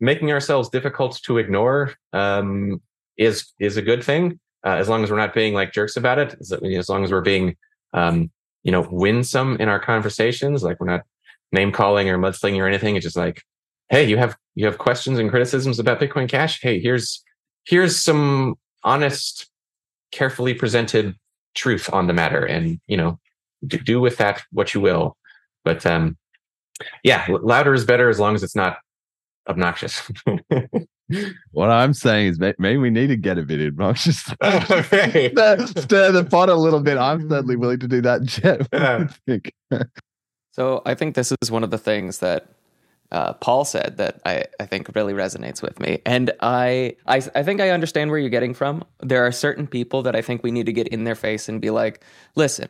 making 0.00 0.32
ourselves 0.32 0.68
difficult 0.68 1.20
to 1.24 1.38
ignore 1.38 1.94
um, 2.12 2.80
is 3.16 3.52
is 3.58 3.76
a 3.76 3.82
good 3.82 4.02
thing 4.02 4.40
uh, 4.64 4.70
as 4.70 4.88
long 4.88 5.04
as 5.04 5.10
we're 5.10 5.16
not 5.16 5.34
being 5.34 5.54
like 5.54 5.72
jerks 5.72 5.96
about 5.96 6.18
it. 6.18 6.34
As, 6.40 6.52
as 6.52 6.88
long 6.88 7.04
as 7.04 7.12
we're 7.12 7.20
being 7.20 7.56
um, 7.92 8.30
you 8.62 8.72
know 8.72 8.86
winsome 8.90 9.56
in 9.58 9.68
our 9.68 9.80
conversations, 9.80 10.62
like 10.62 10.80
we're 10.80 10.86
not 10.86 11.02
name 11.52 11.72
calling 11.72 12.08
or 12.08 12.18
mudslinging 12.18 12.60
or 12.60 12.68
anything. 12.68 12.96
It's 12.96 13.04
just 13.04 13.16
like, 13.16 13.42
hey, 13.88 14.04
you 14.04 14.16
have 14.16 14.36
you 14.54 14.66
have 14.66 14.78
questions 14.78 15.18
and 15.18 15.30
criticisms 15.30 15.78
about 15.78 16.00
Bitcoin 16.00 16.28
Cash. 16.28 16.60
Hey, 16.60 16.80
here's 16.80 17.22
here's 17.64 17.96
some 17.96 18.56
honest, 18.82 19.48
carefully 20.12 20.54
presented 20.54 21.14
truth 21.54 21.92
on 21.92 22.06
the 22.06 22.12
matter, 22.12 22.44
and 22.44 22.80
you 22.86 22.96
know, 22.96 23.18
do, 23.66 23.78
do 23.78 24.00
with 24.00 24.16
that 24.18 24.42
what 24.52 24.74
you 24.74 24.80
will. 24.80 25.16
But 25.64 25.84
um, 25.86 26.16
yeah, 27.02 27.26
louder 27.28 27.74
is 27.74 27.84
better 27.84 28.08
as 28.08 28.18
long 28.18 28.34
as 28.34 28.42
it's 28.42 28.56
not 28.56 28.78
obnoxious. 29.48 30.10
What 31.50 31.70
I'm 31.70 31.92
saying 31.92 32.28
is 32.28 32.38
maybe 32.38 32.76
we 32.76 32.90
need 32.90 33.08
to 33.08 33.16
get 33.16 33.38
a 33.38 33.42
bit 33.42 33.66
obnoxious. 33.66 34.32
Okay. 34.42 35.30
stir, 35.32 35.66
stir 35.66 36.12
the 36.12 36.24
pot 36.24 36.48
a 36.48 36.54
little 36.54 36.80
bit. 36.80 36.98
I'm 36.98 37.28
certainly 37.28 37.56
willing 37.56 37.80
to 37.80 37.88
do 37.88 38.00
that, 38.02 38.22
Jet. 38.22 38.60
What 38.70 38.98
do 38.98 39.02
you 39.02 39.08
think? 39.26 39.52
So 40.52 40.82
I 40.86 40.94
think 40.94 41.14
this 41.14 41.32
is 41.42 41.50
one 41.50 41.64
of 41.64 41.70
the 41.70 41.78
things 41.78 42.18
that 42.18 42.46
uh, 43.12 43.32
Paul 43.34 43.64
said 43.64 43.96
that 43.96 44.20
I, 44.24 44.44
I 44.60 44.66
think 44.66 44.88
really 44.94 45.12
resonates 45.12 45.62
with 45.62 45.80
me. 45.80 46.00
And 46.06 46.30
I, 46.40 46.96
I 47.06 47.22
I 47.34 47.42
think 47.42 47.60
I 47.60 47.70
understand 47.70 48.10
where 48.10 48.20
you're 48.20 48.30
getting 48.30 48.54
from. 48.54 48.84
There 49.00 49.26
are 49.26 49.32
certain 49.32 49.66
people 49.66 50.02
that 50.02 50.14
I 50.14 50.22
think 50.22 50.42
we 50.42 50.50
need 50.50 50.66
to 50.66 50.72
get 50.72 50.88
in 50.88 51.04
their 51.04 51.14
face 51.14 51.48
and 51.48 51.60
be 51.60 51.70
like, 51.70 52.04
listen, 52.36 52.68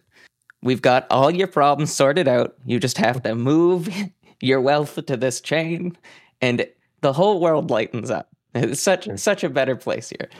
we've 0.62 0.82
got 0.82 1.06
all 1.10 1.30
your 1.30 1.46
problems 1.46 1.92
sorted 1.92 2.26
out. 2.26 2.54
You 2.64 2.80
just 2.80 2.96
have 2.98 3.22
to 3.24 3.34
move 3.34 3.88
your 4.40 4.60
wealth 4.60 5.04
to 5.06 5.16
this 5.16 5.40
chain, 5.40 5.96
and 6.40 6.66
the 7.02 7.12
whole 7.12 7.40
world 7.40 7.70
lightens 7.70 8.10
up. 8.10 8.28
It's 8.54 8.80
such 8.90 9.08
such 9.16 9.44
a 9.44 9.50
better 9.50 9.76
place 9.76 10.08
here. 10.08 10.30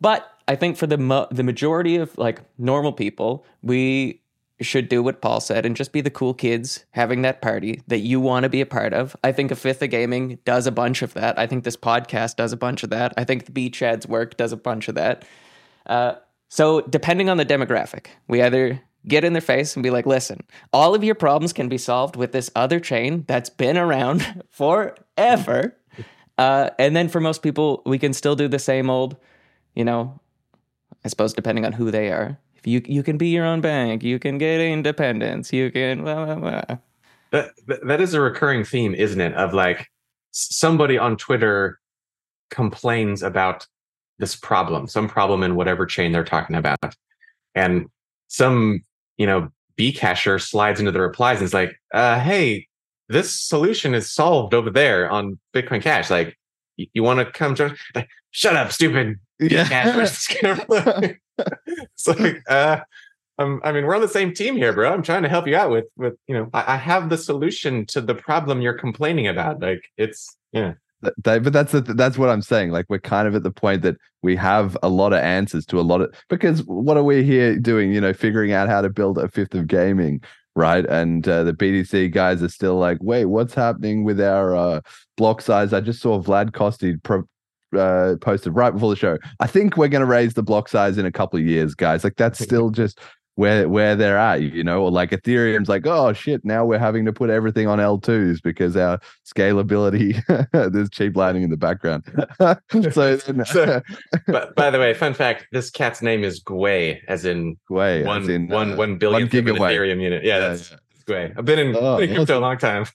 But 0.00 0.30
I 0.46 0.56
think 0.56 0.76
for 0.76 0.86
the 0.86 0.98
mo- 0.98 1.28
the 1.30 1.42
majority 1.42 1.96
of 1.96 2.16
like 2.18 2.42
normal 2.58 2.92
people, 2.92 3.46
we 3.62 4.20
should 4.60 4.88
do 4.88 5.02
what 5.02 5.20
Paul 5.20 5.40
said 5.40 5.66
and 5.66 5.76
just 5.76 5.92
be 5.92 6.00
the 6.00 6.10
cool 6.10 6.34
kids 6.34 6.84
having 6.90 7.22
that 7.22 7.42
party 7.42 7.82
that 7.88 7.98
you 7.98 8.20
want 8.20 8.44
to 8.44 8.48
be 8.48 8.60
a 8.60 8.66
part 8.66 8.92
of. 8.92 9.16
I 9.24 9.32
think 9.32 9.50
a 9.50 9.56
fifth 9.56 9.82
of 9.82 9.90
gaming 9.90 10.38
does 10.44 10.66
a 10.66 10.72
bunch 10.72 11.02
of 11.02 11.14
that. 11.14 11.38
I 11.38 11.46
think 11.46 11.64
this 11.64 11.76
podcast 11.76 12.36
does 12.36 12.52
a 12.52 12.56
bunch 12.56 12.82
of 12.82 12.90
that. 12.90 13.14
I 13.16 13.24
think 13.24 13.46
the 13.46 13.52
Beachheads 13.52 14.06
work 14.06 14.36
does 14.36 14.52
a 14.52 14.56
bunch 14.56 14.88
of 14.88 14.94
that. 14.94 15.24
Uh, 15.86 16.14
so 16.48 16.82
depending 16.82 17.28
on 17.28 17.36
the 17.36 17.46
demographic, 17.46 18.06
we 18.28 18.40
either 18.42 18.80
get 19.06 19.24
in 19.24 19.32
their 19.32 19.42
face 19.42 19.74
and 19.76 19.82
be 19.82 19.90
like, 19.90 20.06
listen, 20.06 20.40
all 20.72 20.94
of 20.94 21.04
your 21.04 21.14
problems 21.14 21.52
can 21.52 21.68
be 21.68 21.78
solved 21.78 22.16
with 22.16 22.32
this 22.32 22.50
other 22.54 22.80
chain 22.80 23.24
that's 23.26 23.50
been 23.50 23.76
around 23.76 24.42
forever. 24.50 25.76
Uh, 26.38 26.70
and 26.78 26.96
then 26.96 27.08
for 27.08 27.20
most 27.20 27.42
people, 27.42 27.82
we 27.86 27.98
can 27.98 28.12
still 28.12 28.36
do 28.36 28.48
the 28.48 28.58
same 28.58 28.88
old, 28.88 29.16
you 29.74 29.84
know, 29.84 30.20
I 31.04 31.08
suppose 31.08 31.32
depending 31.32 31.64
on 31.66 31.72
who 31.72 31.90
they 31.90 32.10
are. 32.10 32.38
If 32.64 32.68
you 32.68 32.80
you 32.86 33.02
can 33.02 33.18
be 33.18 33.28
your 33.28 33.44
own 33.44 33.60
bank, 33.60 34.02
you 34.02 34.18
can 34.18 34.38
get 34.38 34.58
independence, 34.58 35.52
you 35.52 35.70
can 35.70 36.02
blah, 36.02 36.24
blah, 36.24 36.34
blah. 36.36 36.76
That, 37.30 37.50
that- 37.66 37.86
that 37.86 38.00
is 38.00 38.14
a 38.14 38.20
recurring 38.22 38.64
theme, 38.64 38.94
isn't 38.94 39.20
it? 39.20 39.34
Of 39.34 39.52
like 39.52 39.88
somebody 40.30 40.96
on 40.96 41.16
Twitter 41.18 41.78
complains 42.50 43.22
about 43.22 43.66
this 44.18 44.34
problem, 44.34 44.86
some 44.86 45.08
problem 45.08 45.42
in 45.42 45.56
whatever 45.56 45.84
chain 45.84 46.12
they're 46.12 46.24
talking 46.24 46.56
about, 46.56 46.78
and 47.54 47.86
some 48.28 48.80
you 49.18 49.26
know 49.26 49.48
B 49.76 49.92
casher 49.92 50.40
slides 50.40 50.80
into 50.80 50.92
the 50.92 51.00
replies 51.02 51.38
and 51.38 51.44
is 51.44 51.52
like, 51.52 51.78
uh, 51.92 52.18
"Hey, 52.18 52.66
this 53.10 53.38
solution 53.38 53.92
is 53.94 54.10
solved 54.10 54.54
over 54.54 54.70
there 54.70 55.10
on 55.10 55.38
Bitcoin 55.52 55.82
Cash. 55.82 56.08
Like, 56.08 56.38
y- 56.78 56.86
you 56.94 57.02
want 57.02 57.18
to 57.20 57.30
come 57.30 57.54
join?" 57.56 57.76
Like, 57.94 58.08
shut 58.30 58.56
up, 58.56 58.72
stupid 58.72 59.18
Yeah. 59.38 60.06
It's 61.66 62.06
like, 62.06 62.42
uh, 62.48 62.80
I'm, 63.38 63.60
I 63.64 63.72
mean, 63.72 63.84
we're 63.84 63.94
on 63.94 64.00
the 64.00 64.08
same 64.08 64.32
team 64.32 64.56
here, 64.56 64.72
bro. 64.72 64.92
I'm 64.92 65.02
trying 65.02 65.22
to 65.22 65.28
help 65.28 65.46
you 65.46 65.56
out 65.56 65.70
with, 65.70 65.86
with, 65.96 66.14
you 66.26 66.34
know, 66.34 66.50
I, 66.52 66.74
I 66.74 66.76
have 66.76 67.08
the 67.08 67.18
solution 67.18 67.86
to 67.86 68.00
the 68.00 68.14
problem 68.14 68.60
you're 68.60 68.78
complaining 68.78 69.26
about. 69.26 69.60
Like, 69.60 69.84
it's, 69.96 70.36
yeah, 70.52 70.74
but 71.24 71.52
that's 71.52 71.72
the, 71.72 71.80
that's 71.80 72.18
what 72.18 72.30
I'm 72.30 72.42
saying. 72.42 72.70
Like 72.70 72.86
we're 72.88 72.98
kind 72.98 73.28
of 73.28 73.34
at 73.34 73.42
the 73.42 73.50
point 73.50 73.82
that 73.82 73.96
we 74.22 74.36
have 74.36 74.76
a 74.82 74.88
lot 74.88 75.12
of 75.12 75.20
answers 75.20 75.66
to 75.66 75.80
a 75.80 75.82
lot 75.82 76.00
of 76.00 76.14
because 76.28 76.62
what 76.64 76.96
are 76.96 77.02
we 77.02 77.22
here 77.22 77.58
doing? 77.58 77.92
You 77.92 78.00
know, 78.00 78.12
figuring 78.12 78.52
out 78.52 78.68
how 78.68 78.80
to 78.80 78.88
build 78.88 79.18
a 79.18 79.28
fifth 79.28 79.54
of 79.54 79.66
gaming, 79.66 80.22
right? 80.56 80.84
And 80.86 81.26
uh, 81.28 81.44
the 81.44 81.52
BTC 81.52 82.12
guys 82.12 82.42
are 82.42 82.48
still 82.48 82.76
like, 82.76 82.98
wait, 83.00 83.26
what's 83.26 83.54
happening 83.54 84.04
with 84.04 84.20
our 84.20 84.56
uh, 84.56 84.80
block 85.16 85.42
size? 85.42 85.72
I 85.72 85.80
just 85.80 86.00
saw 86.00 86.22
Vlad 86.22 86.50
Costea 86.50 87.02
pro- 87.02 87.28
uh, 87.76 88.16
posted 88.20 88.54
right 88.54 88.70
before 88.70 88.90
the 88.90 88.96
show. 88.96 89.18
I 89.40 89.46
think 89.46 89.76
we're 89.76 89.88
going 89.88 90.00
to 90.00 90.06
raise 90.06 90.34
the 90.34 90.42
block 90.42 90.68
size 90.68 90.98
in 90.98 91.06
a 91.06 91.12
couple 91.12 91.38
of 91.38 91.44
years, 91.46 91.74
guys. 91.74 92.04
Like 92.04 92.16
that's 92.16 92.38
still 92.38 92.70
just 92.70 93.00
where 93.36 93.68
where 93.68 93.96
they're 93.96 94.16
at, 94.16 94.42
you 94.42 94.62
know, 94.62 94.82
or 94.84 94.92
like 94.92 95.10
Ethereum's 95.10 95.68
like, 95.68 95.86
oh 95.86 96.12
shit, 96.12 96.44
now 96.44 96.64
we're 96.64 96.78
having 96.78 97.04
to 97.04 97.12
put 97.12 97.30
everything 97.30 97.66
on 97.66 97.78
L2s 97.80 98.40
because 98.42 98.76
our 98.76 99.00
scalability, 99.26 100.22
there's 100.72 100.90
cheap 100.90 101.16
lighting 101.16 101.42
in 101.42 101.50
the 101.50 101.56
background. 101.56 102.04
so 102.92 103.16
then, 103.16 103.44
So- 103.44 103.82
but 104.28 104.54
by 104.54 104.70
the 104.70 104.78
way, 104.78 104.94
fun 104.94 105.14
fact: 105.14 105.46
this 105.52 105.70
cat's 105.70 106.00
name 106.02 106.22
is 106.22 106.42
Gwei, 106.42 107.00
as 107.08 107.24
in 107.24 107.56
as 107.76 108.06
one 108.06 108.30
in, 108.30 108.46
one 108.48 108.72
uh, 108.72 108.76
one 108.76 108.98
billion 108.98 109.28
gigabyte. 109.28 109.58
Ethereum 109.58 110.00
unit. 110.00 110.24
Yeah, 110.24 110.34
Yeah, 110.38 110.48
that's 110.48 110.70
it's 110.70 111.04
Gwei. 111.04 111.36
I've 111.36 111.44
been 111.44 111.58
in, 111.58 111.76
Oh, 111.76 111.98
been 111.98 112.10
in 112.10 112.16
crypto 112.16 112.38
a 112.38 112.40
long 112.40 112.58
time. 112.58 112.86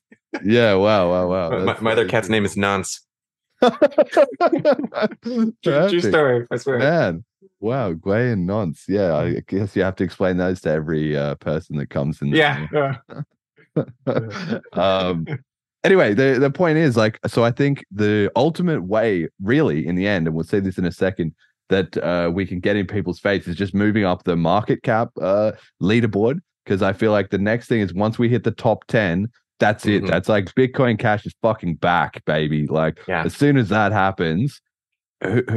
yeah, 0.43 0.73
wow, 0.75 1.09
wow, 1.09 1.27
wow. 1.27 1.63
my, 1.65 1.77
my 1.81 1.91
other 1.91 2.07
cat's 2.07 2.29
name 2.29 2.45
is 2.45 2.55
Nonce. 2.55 3.01
True, 5.63 6.01
story. 6.01 6.47
I 6.49 6.57
swear. 6.57 6.79
Man, 6.79 7.23
wow, 7.59 7.93
Gwei 7.93 8.33
and 8.33 8.47
Nonce. 8.47 8.85
Yeah, 8.87 9.15
I 9.15 9.41
guess 9.47 9.75
you 9.75 9.83
have 9.83 9.95
to 9.97 10.03
explain 10.03 10.37
those 10.37 10.61
to 10.61 10.69
every 10.69 11.17
uh, 11.17 11.35
person 11.35 11.77
that 11.77 11.89
comes 11.89 12.21
in. 12.21 12.29
Yeah. 12.29 12.67
yeah. 12.71 12.95
um 14.73 15.25
anyway 15.83 16.13
the 16.13 16.37
the 16.39 16.49
point 16.49 16.77
is 16.77 16.97
like 16.97 17.19
so 17.27 17.43
i 17.43 17.51
think 17.51 17.85
the 17.91 18.31
ultimate 18.35 18.83
way 18.83 19.27
really 19.41 19.87
in 19.87 19.95
the 19.95 20.07
end 20.07 20.27
and 20.27 20.35
we'll 20.35 20.43
see 20.43 20.59
this 20.59 20.77
in 20.77 20.85
a 20.85 20.91
second 20.91 21.33
that 21.69 21.95
uh 21.97 22.29
we 22.33 22.45
can 22.45 22.59
get 22.59 22.75
in 22.75 22.85
people's 22.85 23.19
face 23.19 23.47
is 23.47 23.55
just 23.55 23.73
moving 23.73 24.03
up 24.03 24.23
the 24.23 24.35
market 24.35 24.83
cap 24.83 25.09
uh 25.21 25.51
leaderboard 25.81 26.39
because 26.65 26.81
i 26.81 26.91
feel 26.91 27.11
like 27.11 27.29
the 27.29 27.37
next 27.37 27.67
thing 27.67 27.79
is 27.79 27.93
once 27.93 28.19
we 28.19 28.27
hit 28.27 28.43
the 28.43 28.51
top 28.51 28.85
10 28.87 29.27
that's 29.59 29.85
it. 29.85 30.03
Mhm. 30.03 30.07
that's 30.07 30.29
like 30.29 30.53
bitcoin 30.55 30.97
cash 30.97 31.25
is 31.25 31.33
fucking 31.41 31.75
back 31.75 32.23
baby. 32.25 32.65
Like 32.67 32.99
Yeah. 33.07 33.23
as 33.23 33.35
soon 33.35 33.57
as 33.57 33.69
that 33.69 33.91
happens 33.91 34.61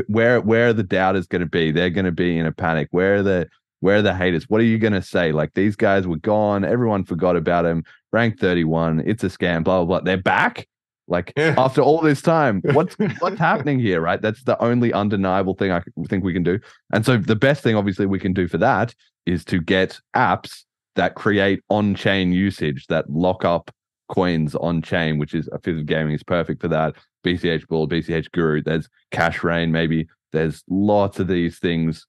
where 0.09 0.41
where 0.41 0.69
are 0.69 0.73
the 0.73 0.83
doubters 0.83 1.27
going 1.27 1.41
to 1.41 1.47
be? 1.49 1.71
They're 1.71 1.91
going 1.91 2.05
to 2.05 2.13
be 2.13 2.37
in 2.39 2.47
a 2.47 2.53
panic. 2.53 2.89
Where 2.91 3.17
are 3.17 3.23
the 3.23 3.49
where 3.81 3.97
are 3.97 4.03
the 4.03 4.15
haters? 4.15 4.49
What 4.49 4.61
are 4.61 4.65
you 4.65 4.79
going 4.79 4.93
to 4.93 5.03
say? 5.03 5.33
Like 5.33 5.55
these 5.55 5.77
guys 5.77 6.07
were 6.07 6.17
gone. 6.17 6.65
Everyone 6.65 7.05
forgot 7.05 7.37
about 7.37 7.63
them 7.63 7.85
rank 8.13 8.39
31 8.39 9.01
it's 9.07 9.25
a 9.25 9.29
scam 9.29 9.65
blah 9.65 9.79
blah 9.79 9.85
blah. 9.85 10.01
They're 10.01 10.17
back? 10.23 10.67
Like 11.09 11.33
Yeah. 11.37 11.55
after 11.59 11.81
all 11.81 12.01
this 12.01 12.23
time 12.23 12.61
what's 12.73 12.97
what's 13.21 13.39
happening 13.39 13.79
here 13.79 14.01
right? 14.01 14.21
That's 14.21 14.43
the 14.45 14.61
only 14.63 14.93
undeniable 14.93 15.55
thing 15.55 15.71
I 15.71 15.83
think 16.09 16.25
we 16.25 16.33
can 16.33 16.43
do. 16.43 16.59
And 16.93 17.07
so 17.07 17.17
the 17.17 17.37
best 17.37 17.63
thing 17.63 17.77
obviously 17.77 18.07
we 18.07 18.19
can 18.19 18.33
do 18.33 18.49
for 18.49 18.59
that 18.59 18.95
is 19.27 19.45
to 19.47 19.61
get 19.61 20.01
apps 20.17 20.65
that 20.97 21.15
create 21.15 21.63
on-chain 21.71 22.33
usage 22.33 22.87
that 22.89 23.09
lock 23.09 23.45
up 23.45 23.71
coins 24.13 24.55
on 24.57 24.83
chain 24.83 25.19
which 25.19 25.35
is 25.35 25.49
a 25.53 25.59
fifth 25.59 25.79
of 25.81 25.87
gaming 25.87 26.15
is 26.15 26.23
perfect 26.23 26.61
for 26.61 26.69
that 26.69 26.95
bch 27.25 27.67
bull 27.69 27.89
bch 27.89 28.31
guru 28.33 28.63
there's 28.63 28.89
cash 29.11 29.43
rain 29.43 29.73
maybe 29.73 30.07
there's 30.33 30.63
lots 30.69 31.19
of 31.19 31.27
these 31.29 31.59
things 31.59 32.07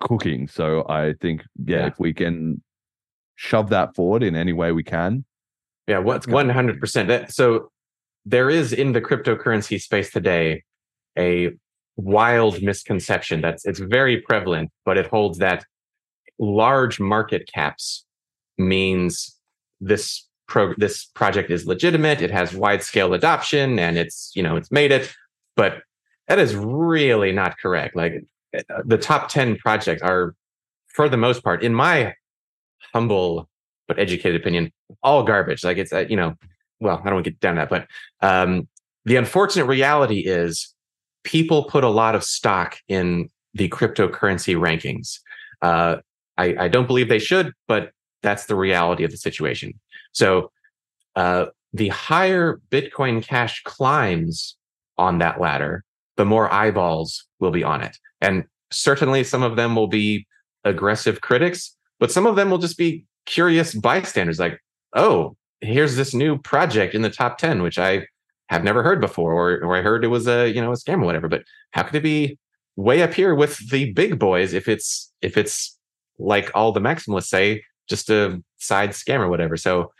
cooking 0.00 0.46
so 0.46 0.84
i 0.88 1.14
think 1.20 1.42
yeah, 1.64 1.78
Yeah. 1.78 1.86
if 1.86 1.98
we 1.98 2.12
can 2.12 2.62
shove 3.36 3.70
that 3.70 3.94
forward 3.94 4.22
in 4.22 4.36
any 4.36 4.52
way 4.52 4.72
we 4.72 4.82
can 4.84 5.24
Yeah, 5.88 5.98
what's 5.98 6.26
That's 6.26 6.26
good. 6.26 6.34
one 6.34 6.48
hundred 6.50 6.80
percent. 6.80 7.32
So 7.32 7.70
there 8.26 8.50
is 8.50 8.72
in 8.72 8.92
the 8.92 9.00
cryptocurrency 9.00 9.80
space 9.80 10.10
today 10.10 10.62
a 11.16 11.50
wild 11.96 12.60
misconception 12.62 13.40
that's 13.40 13.64
it's 13.64 13.78
very 13.80 14.20
prevalent, 14.20 14.70
but 14.84 14.98
it 14.98 15.06
holds 15.06 15.38
that 15.38 15.64
large 16.38 17.00
market 17.00 17.48
caps 17.52 18.04
means 18.58 19.34
this 19.80 20.27
pro 20.48 20.74
this 20.76 21.04
project 21.04 21.50
is 21.50 21.66
legitimate, 21.66 22.20
it 22.20 22.30
has 22.30 22.52
wide 22.54 22.82
scale 22.82 23.14
adoption, 23.14 23.78
and 23.78 23.96
it's 23.96 24.32
you 24.34 24.42
know 24.42 24.56
it's 24.56 24.72
made 24.72 24.90
it. 24.90 25.14
But 25.54 25.82
that 26.26 26.38
is 26.38 26.56
really 26.56 27.32
not 27.32 27.58
correct. 27.58 27.94
Like 27.94 28.24
uh, 28.56 28.82
the 28.84 28.98
top 28.98 29.28
ten 29.28 29.56
projects 29.56 30.02
are, 30.02 30.34
for 30.88 31.08
the 31.08 31.16
most 31.16 31.44
part, 31.44 31.62
in 31.62 31.74
my 31.74 32.14
humble 32.92 33.48
but 33.86 33.98
educated 33.98 34.40
opinion, 34.40 34.70
all 35.02 35.22
garbage. 35.22 35.64
Like 35.64 35.78
it's, 35.78 35.92
uh, 35.92 36.04
you 36.08 36.16
know, 36.16 36.34
well, 36.78 36.98
I 37.00 37.04
don't 37.04 37.14
want 37.14 37.24
to 37.24 37.30
get 37.30 37.40
down 37.40 37.56
that, 37.56 37.70
but 37.70 37.86
um, 38.20 38.68
the 39.04 39.16
unfortunate 39.16 39.64
reality 39.64 40.20
is 40.20 40.74
people 41.24 41.64
put 41.64 41.84
a 41.84 41.88
lot 41.88 42.14
of 42.14 42.22
stock 42.22 42.76
in 42.88 43.30
the 43.54 43.68
cryptocurrency 43.70 44.54
rankings. 44.56 45.18
Uh, 45.62 45.96
I, 46.36 46.54
I 46.58 46.68
don't 46.68 46.86
believe 46.86 47.08
they 47.08 47.18
should, 47.18 47.52
but 47.66 47.90
that's 48.22 48.46
the 48.46 48.54
reality 48.54 49.04
of 49.04 49.10
the 49.10 49.16
situation. 49.16 49.72
So 50.12 50.50
uh, 51.16 51.46
the 51.72 51.88
higher 51.88 52.60
Bitcoin 52.70 53.22
Cash 53.22 53.62
climbs 53.64 54.56
on 54.96 55.18
that 55.18 55.40
ladder, 55.40 55.84
the 56.16 56.24
more 56.24 56.52
eyeballs 56.52 57.26
will 57.40 57.50
be 57.50 57.64
on 57.64 57.82
it. 57.82 57.96
And 58.20 58.44
certainly 58.70 59.24
some 59.24 59.42
of 59.42 59.56
them 59.56 59.74
will 59.74 59.86
be 59.86 60.26
aggressive 60.64 61.20
critics, 61.20 61.76
but 62.00 62.10
some 62.10 62.26
of 62.26 62.36
them 62.36 62.50
will 62.50 62.58
just 62.58 62.78
be 62.78 63.04
curious 63.26 63.74
bystanders 63.74 64.38
like, 64.38 64.60
oh, 64.94 65.36
here's 65.60 65.96
this 65.96 66.14
new 66.14 66.38
project 66.38 66.94
in 66.94 67.02
the 67.02 67.10
top 67.10 67.38
10, 67.38 67.62
which 67.62 67.78
I 67.78 68.06
have 68.48 68.64
never 68.64 68.82
heard 68.82 69.00
before, 69.00 69.32
or, 69.32 69.64
or 69.64 69.76
I 69.76 69.82
heard 69.82 70.04
it 70.04 70.08
was 70.08 70.26
a, 70.26 70.48
you 70.48 70.60
know, 70.60 70.72
a 70.72 70.76
scam 70.76 71.02
or 71.02 71.06
whatever. 71.06 71.28
But 71.28 71.44
how 71.72 71.82
could 71.82 71.96
it 71.96 72.02
be 72.02 72.38
way 72.76 73.02
up 73.02 73.12
here 73.12 73.34
with 73.34 73.58
the 73.70 73.92
big 73.92 74.18
boys 74.18 74.52
if 74.52 74.68
it's 74.68 75.12
if 75.20 75.36
it's 75.36 75.76
like 76.18 76.50
all 76.54 76.72
the 76.72 76.80
maximalists 76.80 77.26
say, 77.26 77.62
just 77.88 78.08
a 78.08 78.42
side 78.58 78.90
scam 78.90 79.20
or 79.20 79.28
whatever. 79.28 79.56
So 79.56 79.92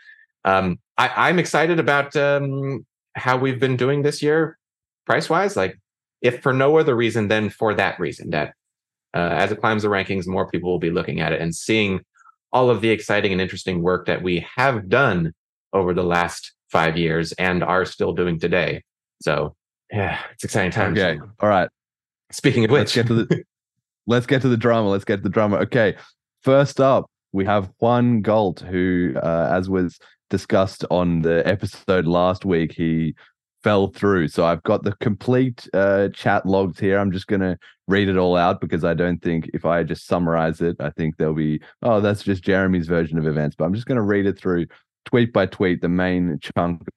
um 0.45 0.79
I, 0.97 1.29
I'm 1.29 1.39
excited 1.39 1.79
about 1.79 2.15
um 2.15 2.85
how 3.15 3.37
we've 3.37 3.59
been 3.59 3.75
doing 3.77 4.01
this 4.03 4.21
year 4.21 4.57
price 5.05 5.29
wise. 5.29 5.55
Like 5.57 5.79
if 6.21 6.41
for 6.41 6.53
no 6.53 6.77
other 6.77 6.95
reason 6.95 7.27
than 7.27 7.49
for 7.49 7.73
that 7.73 7.99
reason, 7.99 8.29
that 8.31 8.53
uh, 9.15 9.19
as 9.19 9.51
it 9.51 9.59
climbs 9.59 9.83
the 9.83 9.89
rankings, 9.89 10.27
more 10.27 10.47
people 10.47 10.69
will 10.69 10.79
be 10.79 10.91
looking 10.91 11.19
at 11.19 11.33
it 11.33 11.41
and 11.41 11.55
seeing 11.55 12.01
all 12.51 12.69
of 12.69 12.81
the 12.81 12.89
exciting 12.89 13.31
and 13.31 13.41
interesting 13.41 13.81
work 13.81 14.05
that 14.05 14.21
we 14.21 14.45
have 14.55 14.87
done 14.89 15.33
over 15.73 15.93
the 15.93 16.03
last 16.03 16.53
five 16.71 16.97
years 16.97 17.31
and 17.33 17.63
are 17.63 17.85
still 17.85 18.13
doing 18.13 18.39
today. 18.39 18.83
So 19.21 19.55
yeah, 19.91 20.19
it's 20.31 20.43
exciting 20.43 20.71
times. 20.71 20.99
okay 20.99 21.19
all 21.39 21.49
right 21.49 21.69
Speaking 22.31 22.63
of 22.65 22.71
let's 22.71 22.95
which, 22.95 23.07
get 23.07 23.07
to 23.07 23.25
the 23.25 23.43
let's 24.05 24.27
get 24.27 24.41
to 24.43 24.49
the 24.49 24.57
drama 24.57 24.89
let's 24.89 25.05
get 25.05 25.17
to 25.17 25.21
the 25.23 25.29
drama 25.29 25.57
okay 25.57 25.95
first 26.43 26.79
up 26.79 27.09
we 27.31 27.45
have 27.45 27.71
juan 27.79 28.21
galt 28.21 28.59
who 28.61 29.13
uh, 29.21 29.49
as 29.51 29.69
was 29.69 29.99
discussed 30.29 30.85
on 30.89 31.21
the 31.21 31.45
episode 31.47 32.05
last 32.05 32.45
week, 32.45 32.73
he 32.73 33.15
fell 33.63 33.87
through. 33.87 34.27
So 34.27 34.45
I've 34.45 34.63
got 34.63 34.83
the 34.83 34.95
complete 35.01 35.67
uh, 35.73 36.09
chat 36.09 36.45
logs 36.45 36.79
here. 36.79 36.97
I'm 36.97 37.11
just 37.11 37.27
going 37.27 37.41
to 37.41 37.57
read 37.87 38.07
it 38.07 38.17
all 38.17 38.37
out 38.37 38.61
because 38.61 38.83
I 38.83 38.93
don't 38.93 39.21
think 39.21 39.49
if 39.53 39.65
I 39.65 39.83
just 39.83 40.05
summarize 40.05 40.61
it, 40.61 40.77
I 40.79 40.91
think 40.91 41.17
there'll 41.17 41.33
be, 41.33 41.61
oh, 41.81 41.99
that's 41.99 42.23
just 42.23 42.43
Jeremy's 42.43 42.87
version 42.87 43.17
of 43.17 43.27
events. 43.27 43.55
But 43.57 43.65
I'm 43.65 43.73
just 43.73 43.87
going 43.87 43.97
to 43.97 44.01
read 44.01 44.25
it 44.25 44.39
through 44.39 44.67
tweet 45.05 45.33
by 45.33 45.45
tweet, 45.45 45.81
the 45.81 45.89
main 45.89 46.39
chunk 46.41 46.87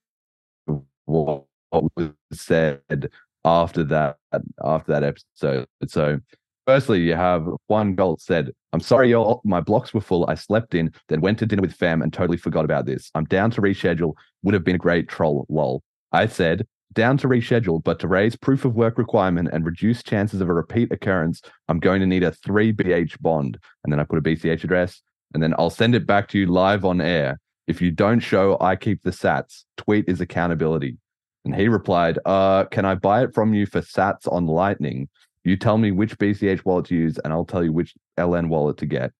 of 0.67 0.83
what 1.05 1.45
was 1.71 2.11
said 2.31 3.09
after 3.45 3.83
that 3.83 4.17
after 4.63 4.91
that 4.91 5.03
episode. 5.03 5.67
So 5.87 6.19
firstly, 6.65 7.01
you 7.01 7.15
have 7.15 7.47
Juan 7.67 7.95
Galt 7.95 8.21
said, 8.21 8.51
I'm 8.71 8.79
sorry, 8.79 9.11
y'all, 9.11 9.41
my 9.43 9.61
blocks 9.61 9.93
were 9.93 10.01
full. 10.01 10.25
I 10.29 10.35
slept 10.35 10.75
in, 10.75 10.93
then 11.09 11.21
went 11.21 11.39
to 11.39 11.45
dinner 11.45 11.61
with 11.61 11.73
fam 11.73 12.01
and 12.01 12.11
totally 12.11 12.37
forgot 12.37 12.65
about 12.65 12.85
this. 12.85 13.11
I'm 13.15 13.25
down 13.25 13.51
to 13.51 13.61
reschedule. 13.61 14.13
Would 14.43 14.53
have 14.53 14.63
been 14.63 14.75
a 14.75 14.79
great 14.79 15.07
troll, 15.07 15.45
lol. 15.49 15.83
I 16.11 16.27
said, 16.27 16.67
down 16.93 17.17
to 17.17 17.27
reschedule, 17.27 17.83
but 17.83 17.99
to 17.99 18.07
raise 18.07 18.35
proof 18.35 18.65
of 18.65 18.75
work 18.75 18.97
requirement 18.97 19.49
and 19.51 19.65
reduce 19.65 20.03
chances 20.03 20.41
of 20.41 20.49
a 20.49 20.53
repeat 20.53 20.91
occurrence, 20.91 21.41
I'm 21.67 21.79
going 21.79 21.99
to 22.01 22.05
need 22.05 22.23
a 22.23 22.31
3BH 22.31 23.19
bond. 23.19 23.57
And 23.83 23.91
then 23.91 23.99
I 23.99 24.03
put 24.03 24.19
a 24.19 24.21
BCH 24.21 24.63
address, 24.63 25.01
and 25.33 25.41
then 25.41 25.53
I'll 25.57 25.69
send 25.69 25.95
it 25.95 26.05
back 26.05 26.27
to 26.29 26.39
you 26.39 26.47
live 26.47 26.85
on 26.85 27.01
air. 27.01 27.39
If 27.67 27.81
you 27.81 27.91
don't 27.91 28.19
show, 28.19 28.57
I 28.59 28.75
keep 28.75 29.03
the 29.03 29.11
sats. 29.11 29.63
Tweet 29.77 30.05
is 30.07 30.21
accountability. 30.21 30.97
And 31.45 31.55
he 31.55 31.67
replied, 31.67 32.19
uh, 32.25 32.65
can 32.65 32.85
I 32.85 32.95
buy 32.95 33.23
it 33.23 33.33
from 33.33 33.53
you 33.53 33.65
for 33.65 33.81
sats 33.81 34.31
on 34.31 34.45
Lightning? 34.45 35.09
You 35.43 35.57
tell 35.57 35.77
me 35.77 35.91
which 35.91 36.17
BCH 36.17 36.63
wallet 36.65 36.85
to 36.85 36.95
use, 36.95 37.17
and 37.19 37.33
I'll 37.33 37.45
tell 37.45 37.63
you 37.63 37.73
which 37.73 37.93
LN 38.17 38.47
wallet 38.49 38.77
to 38.77 38.85
get. 38.85 39.11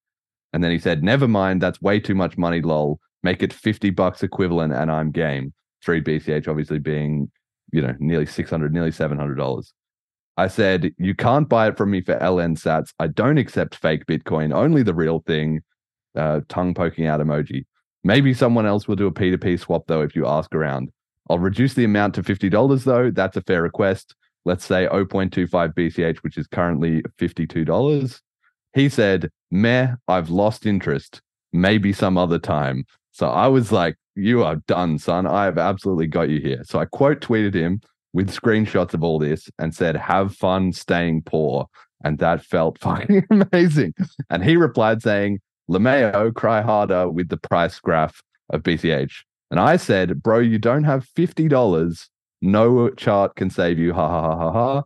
And 0.54 0.64
then 0.64 0.72
he 0.72 0.80
said, 0.80 1.04
never 1.04 1.28
mind, 1.28 1.62
that's 1.62 1.82
way 1.82 2.00
too 2.00 2.16
much 2.16 2.38
money, 2.38 2.62
lol. 2.62 3.00
Make 3.24 3.42
it 3.42 3.52
50 3.52 3.90
bucks 3.90 4.24
equivalent, 4.24 4.74
and 4.74 4.92
I'm 4.92 5.12
game. 5.12 5.54
Three 5.84 6.02
BCH 6.02 6.48
obviously 6.48 6.80
being, 6.80 7.32
you 7.72 7.82
know, 7.82 7.96
nearly 8.00 8.26
600, 8.26 8.74
nearly 8.74 8.92
$700. 8.92 9.66
I 10.36 10.48
said, 10.48 10.92
you 10.98 11.14
can't 11.14 11.48
buy 11.48 11.68
it 11.68 11.78
from 11.78 11.92
me 11.92 12.02
for 12.02 12.16
LN 12.16 12.58
sats. 12.58 12.94
I 13.00 13.08
don't 13.08 13.38
accept 13.38 13.76
fake 13.76 14.06
Bitcoin, 14.06 14.54
only 14.54 14.84
the 14.84 14.94
real 14.94 15.20
thing. 15.28 15.62
Uh, 16.16 16.42
tongue 16.48 16.74
poking 16.74 17.08
out 17.08 17.20
emoji. 17.20 17.66
Maybe 18.04 18.34
someone 18.34 18.66
else 18.66 18.88
will 18.88 18.96
do 18.96 19.08
a 19.08 19.12
P2P 19.12 19.60
swap 19.60 19.84
though 19.88 20.02
if 20.02 20.16
you 20.16 20.28
ask 20.28 20.54
around. 20.54 20.90
I'll 21.30 21.40
reduce 21.40 21.74
the 21.74 21.86
amount 21.86 22.16
to 22.16 22.24
$50 22.24 22.84
though. 22.84 23.12
That's 23.12 23.38
a 23.38 23.42
fair 23.42 23.62
request. 23.62 24.16
Let's 24.46 24.66
say 24.66 24.88
0.25 24.92 25.50
BCH, 25.74 26.18
which 26.18 26.38
is 26.38 26.48
currently 26.48 27.02
$52. 27.20 28.22
He 28.74 28.90
said, 28.90 29.30
Meh, 29.52 29.96
I've 30.08 30.30
lost 30.30 30.66
interest. 30.66 31.22
Maybe 31.52 31.94
some 31.94 32.18
other 32.18 32.40
time. 32.40 32.86
So 33.12 33.28
I 33.28 33.48
was 33.48 33.72
like, 33.72 33.96
You 34.16 34.44
are 34.44 34.58
done, 34.68 34.98
son. 34.98 35.28
I 35.28 35.46
have 35.46 35.58
absolutely 35.58 36.08
got 36.08 36.30
you 36.30 36.40
here. 36.40 36.64
So 36.64 36.80
I 36.80 36.86
quote 36.86 37.22
tweeted 37.22 37.54
him 37.54 37.82
with 38.14 38.30
screenshots 38.30 38.94
of 38.94 39.04
all 39.04 39.20
this 39.20 39.50
and 39.60 39.74
said, 39.74 39.96
Have 39.96 40.36
fun 40.36 40.74
staying 40.74 41.24
poor. 41.24 41.68
And 42.04 42.18
that 42.20 42.44
felt 42.44 42.80
fucking 42.82 43.26
amazing. 43.30 43.94
And 44.30 44.44
he 44.44 44.58
replied 44.58 45.02
saying, 45.02 45.40
LeMayo, 45.70 46.34
cry 46.34 46.62
harder 46.62 47.10
with 47.10 47.30
the 47.30 47.38
price 47.38 47.80
graph 47.80 48.22
of 48.50 48.64
BCH. 48.64 49.24
And 49.52 49.60
I 49.60 49.78
said, 49.78 50.22
bro, 50.22 50.40
you 50.40 50.58
don't 50.58 50.84
have 50.84 51.08
$50. 51.16 52.08
No 52.44 52.90
chart 52.90 53.38
can 53.38 53.50
save 53.50 53.80
you. 53.80 53.94
Ha 53.94 54.06
ha 54.06 54.22
ha 54.22 54.36
ha 54.36 54.52
ha. 54.52 54.84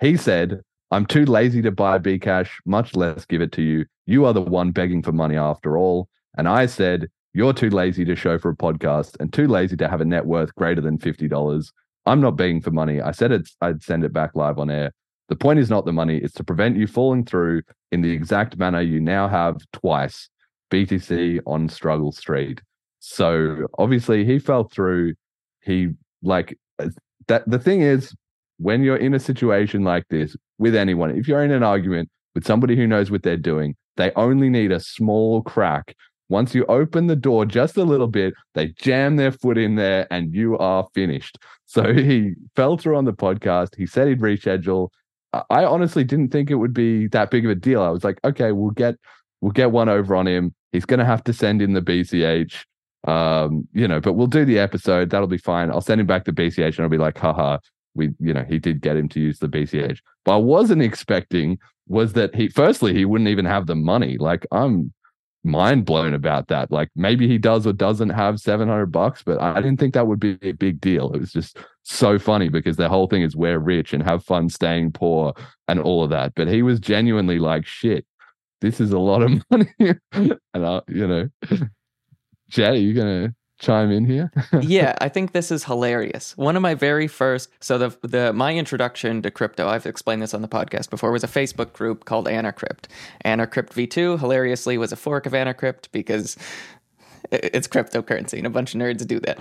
He 0.00 0.16
said, 0.16 0.62
I'm 0.90 1.04
too 1.04 1.26
lazy 1.26 1.60
to 1.60 1.70
buy 1.70 1.98
Bcash, 1.98 2.48
much 2.64 2.96
less 2.96 3.26
give 3.26 3.42
it 3.42 3.52
to 3.52 3.62
you. 3.62 3.84
You 4.06 4.24
are 4.24 4.32
the 4.32 4.40
one 4.40 4.70
begging 4.70 5.02
for 5.02 5.12
money 5.12 5.36
after 5.36 5.76
all. 5.76 6.08
And 6.38 6.48
I 6.48 6.64
said, 6.64 7.10
You're 7.34 7.52
too 7.52 7.68
lazy 7.68 8.06
to 8.06 8.16
show 8.16 8.38
for 8.38 8.50
a 8.50 8.56
podcast 8.56 9.16
and 9.20 9.30
too 9.30 9.46
lazy 9.46 9.76
to 9.76 9.88
have 9.88 10.00
a 10.00 10.06
net 10.06 10.24
worth 10.24 10.54
greater 10.54 10.80
than 10.80 10.96
$50. 10.96 11.72
I'm 12.06 12.22
not 12.22 12.38
begging 12.38 12.62
for 12.62 12.70
money. 12.70 13.02
I 13.02 13.10
said 13.10 13.44
I'd 13.60 13.82
send 13.82 14.02
it 14.02 14.14
back 14.14 14.30
live 14.34 14.58
on 14.58 14.70
air. 14.70 14.90
The 15.28 15.36
point 15.36 15.58
is 15.58 15.68
not 15.68 15.84
the 15.84 15.92
money, 15.92 16.16
it's 16.16 16.34
to 16.34 16.44
prevent 16.44 16.78
you 16.78 16.86
falling 16.86 17.26
through 17.26 17.62
in 17.92 18.00
the 18.00 18.10
exact 18.10 18.56
manner 18.56 18.80
you 18.80 18.98
now 18.98 19.28
have 19.28 19.58
twice 19.74 20.30
BTC 20.70 21.40
on 21.46 21.68
Struggle 21.68 22.12
Street. 22.12 22.62
So 23.00 23.66
obviously 23.78 24.24
he 24.24 24.38
fell 24.38 24.64
through. 24.64 25.14
He 25.60 25.90
like 26.22 26.58
Uh, 26.78 26.88
that. 27.28 27.48
The 27.48 27.58
thing 27.58 27.82
is, 27.82 28.14
when 28.58 28.82
you're 28.82 28.96
in 28.96 29.14
a 29.14 29.20
situation 29.20 29.84
like 29.84 30.04
this 30.08 30.36
with 30.58 30.74
anyone, 30.74 31.10
if 31.10 31.28
you're 31.28 31.44
in 31.44 31.50
an 31.50 31.62
argument 31.62 32.08
with 32.34 32.46
somebody 32.46 32.76
who 32.76 32.86
knows 32.86 33.10
what 33.10 33.22
they're 33.22 33.36
doing, 33.36 33.76
they 33.96 34.12
only 34.12 34.48
need 34.48 34.72
a 34.72 34.80
small 34.80 35.42
crack. 35.42 35.94
Once 36.28 36.54
you 36.54 36.64
open 36.66 37.06
the 37.06 37.16
door 37.16 37.44
just 37.44 37.76
a 37.76 37.84
little 37.84 38.06
bit, 38.06 38.34
they 38.54 38.68
jam 38.78 39.16
their 39.16 39.30
foot 39.30 39.58
in 39.58 39.76
there 39.76 40.06
and 40.10 40.34
you 40.34 40.56
are 40.58 40.86
finished. 40.94 41.38
So 41.66 41.92
he 41.92 42.34
fell 42.54 42.76
through 42.76 42.96
on 42.96 43.04
the 43.04 43.12
podcast. 43.12 43.74
He 43.76 43.84
said 43.84 44.06
he'd 44.06 44.20
reschedule. 44.20 44.90
I 45.32 45.64
honestly 45.64 46.04
didn't 46.04 46.28
think 46.28 46.48
it 46.48 46.54
would 46.54 46.74
be 46.74 47.08
that 47.08 47.32
big 47.32 47.44
of 47.44 47.50
a 47.50 47.56
deal. 47.56 47.82
I 47.82 47.88
was 47.88 48.04
like, 48.04 48.20
okay, 48.22 48.52
we'll 48.52 48.70
get 48.70 48.94
we'll 49.40 49.50
get 49.50 49.72
one 49.72 49.88
over 49.88 50.14
on 50.14 50.28
him. 50.28 50.54
He's 50.70 50.84
going 50.84 51.00
to 51.00 51.06
have 51.06 51.24
to 51.24 51.32
send 51.32 51.62
in 51.62 51.72
the 51.72 51.82
BCH, 51.82 52.64
um, 53.04 53.68
you 53.72 53.86
know, 53.86 54.00
but 54.00 54.14
we'll 54.14 54.26
do 54.26 54.44
the 54.44 54.58
episode. 54.58 55.10
That'll 55.10 55.28
be 55.28 55.38
fine. 55.38 55.70
I'll 55.70 55.80
send 55.80 56.00
him 56.00 56.06
back 56.06 56.24
the 56.24 56.32
BCH, 56.32 56.76
and 56.76 56.80
I'll 56.80 56.88
be 56.88 56.98
like, 56.98 57.18
haha, 57.18 57.58
we, 57.94 58.10
you 58.18 58.34
know, 58.34 58.44
he 58.48 58.58
did 58.58 58.80
get 58.80 58.96
him 58.96 59.08
to 59.10 59.20
use 59.20 59.38
the 59.38 59.48
BCH. 59.48 60.00
But 60.24 60.34
I 60.34 60.38
wasn't 60.38 60.82
expecting 60.82 61.58
was 61.86 62.14
that 62.14 62.34
he, 62.34 62.48
firstly, 62.48 62.94
he 62.94 63.04
wouldn't 63.04 63.28
even 63.28 63.44
have 63.44 63.66
the 63.66 63.74
money. 63.74 64.16
Like 64.18 64.46
I'm 64.50 64.92
mind 65.44 65.84
blown 65.84 66.14
about 66.14 66.48
that. 66.48 66.70
Like 66.72 66.88
maybe 66.96 67.28
he 67.28 67.38
does 67.38 67.66
or 67.66 67.72
doesn't 67.72 68.08
have 68.10 68.40
700 68.40 68.86
bucks, 68.86 69.22
but 69.22 69.40
I 69.40 69.56
didn't 69.56 69.78
think 69.78 69.94
that 69.94 70.06
would 70.06 70.18
be 70.18 70.38
a 70.42 70.52
big 70.52 70.80
deal. 70.80 71.12
It 71.12 71.20
was 71.20 71.32
just 71.32 71.58
so 71.82 72.18
funny 72.18 72.48
because 72.48 72.76
the 72.76 72.88
whole 72.88 73.06
thing 73.06 73.22
is 73.22 73.36
we're 73.36 73.58
rich 73.58 73.92
and 73.92 74.02
have 74.02 74.24
fun 74.24 74.48
staying 74.48 74.92
poor 74.92 75.34
and 75.68 75.78
all 75.78 76.02
of 76.02 76.10
that. 76.10 76.34
But 76.34 76.48
he 76.48 76.62
was 76.62 76.80
genuinely 76.80 77.38
like, 77.38 77.66
shit, 77.66 78.06
this 78.62 78.80
is 78.80 78.92
a 78.92 78.98
lot 78.98 79.22
of 79.22 79.42
money. 79.50 79.74
and 80.12 80.38
I, 80.54 80.80
you 80.88 81.06
know, 81.06 81.28
Jay, 82.54 82.66
are 82.66 82.74
you 82.76 82.94
to 82.94 83.34
chime 83.58 83.90
in 83.90 84.04
here? 84.04 84.30
yeah, 84.62 84.96
I 85.00 85.08
think 85.08 85.32
this 85.32 85.50
is 85.50 85.64
hilarious. 85.64 86.36
One 86.36 86.54
of 86.54 86.62
my 86.62 86.74
very 86.74 87.08
first 87.08 87.50
so 87.58 87.78
the 87.78 87.98
the 88.06 88.32
my 88.32 88.54
introduction 88.54 89.22
to 89.22 89.30
crypto, 89.32 89.66
I've 89.66 89.86
explained 89.86 90.22
this 90.22 90.34
on 90.34 90.40
the 90.40 90.46
podcast 90.46 90.88
before, 90.88 91.10
was 91.10 91.24
a 91.24 91.28
Facebook 91.28 91.72
group 91.72 92.04
called 92.04 92.26
Anarcrypt. 92.26 92.84
Anarcrypt 93.24 93.70
V2 93.70 94.20
hilariously 94.20 94.78
was 94.78 94.92
a 94.92 94.96
fork 94.96 95.26
of 95.26 95.32
Anarcrypt 95.32 95.88
because 95.90 96.36
it's 97.32 97.66
cryptocurrency 97.66 98.38
and 98.38 98.46
a 98.46 98.50
bunch 98.50 98.72
of 98.72 98.80
nerds 98.80 99.04
do 99.04 99.18
that. 99.18 99.40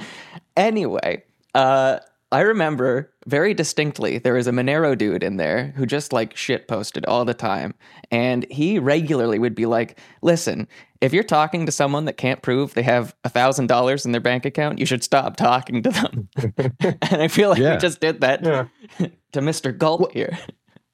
Anyway, 0.57 1.23
uh 1.53 1.99
I 2.33 2.39
remember 2.39 3.13
very 3.27 3.53
distinctly 3.53 4.17
there 4.17 4.33
was 4.33 4.47
a 4.47 4.51
Monero 4.51 4.97
dude 4.97 5.21
in 5.21 5.37
there 5.37 5.71
who 5.75 5.85
just 5.85 6.11
like 6.11 6.35
shit 6.35 6.67
posted 6.67 7.05
all 7.05 7.25
the 7.25 7.35
time. 7.35 7.75
And 8.09 8.43
he 8.49 8.79
regularly 8.79 9.37
would 9.37 9.53
be 9.53 9.67
like, 9.67 9.99
listen, 10.23 10.67
if 11.03 11.11
you're 11.13 11.23
talking 11.23 11.65
to 11.65 11.71
someone 11.71 12.05
that 12.05 12.17
can't 12.17 12.41
prove 12.41 12.73
they 12.73 12.83
have 12.83 13.13
a 13.25 13.29
thousand 13.29 13.67
dollars 13.67 14.05
in 14.05 14.13
their 14.13 14.21
bank 14.21 14.45
account, 14.45 14.79
you 14.79 14.85
should 14.85 15.03
stop 15.03 15.35
talking 15.35 15.83
to 15.83 15.89
them. 15.89 16.29
and 17.01 17.21
I 17.21 17.27
feel 17.27 17.49
like 17.49 17.59
Yeah. 17.59 17.73
we 17.73 17.79
just 17.79 17.99
did 17.99 18.21
that 18.21 18.43
Yeah. 18.43 18.67
to 19.33 19.41
Mr. 19.41 19.77
Galt 19.77 20.11
here. 20.13 20.37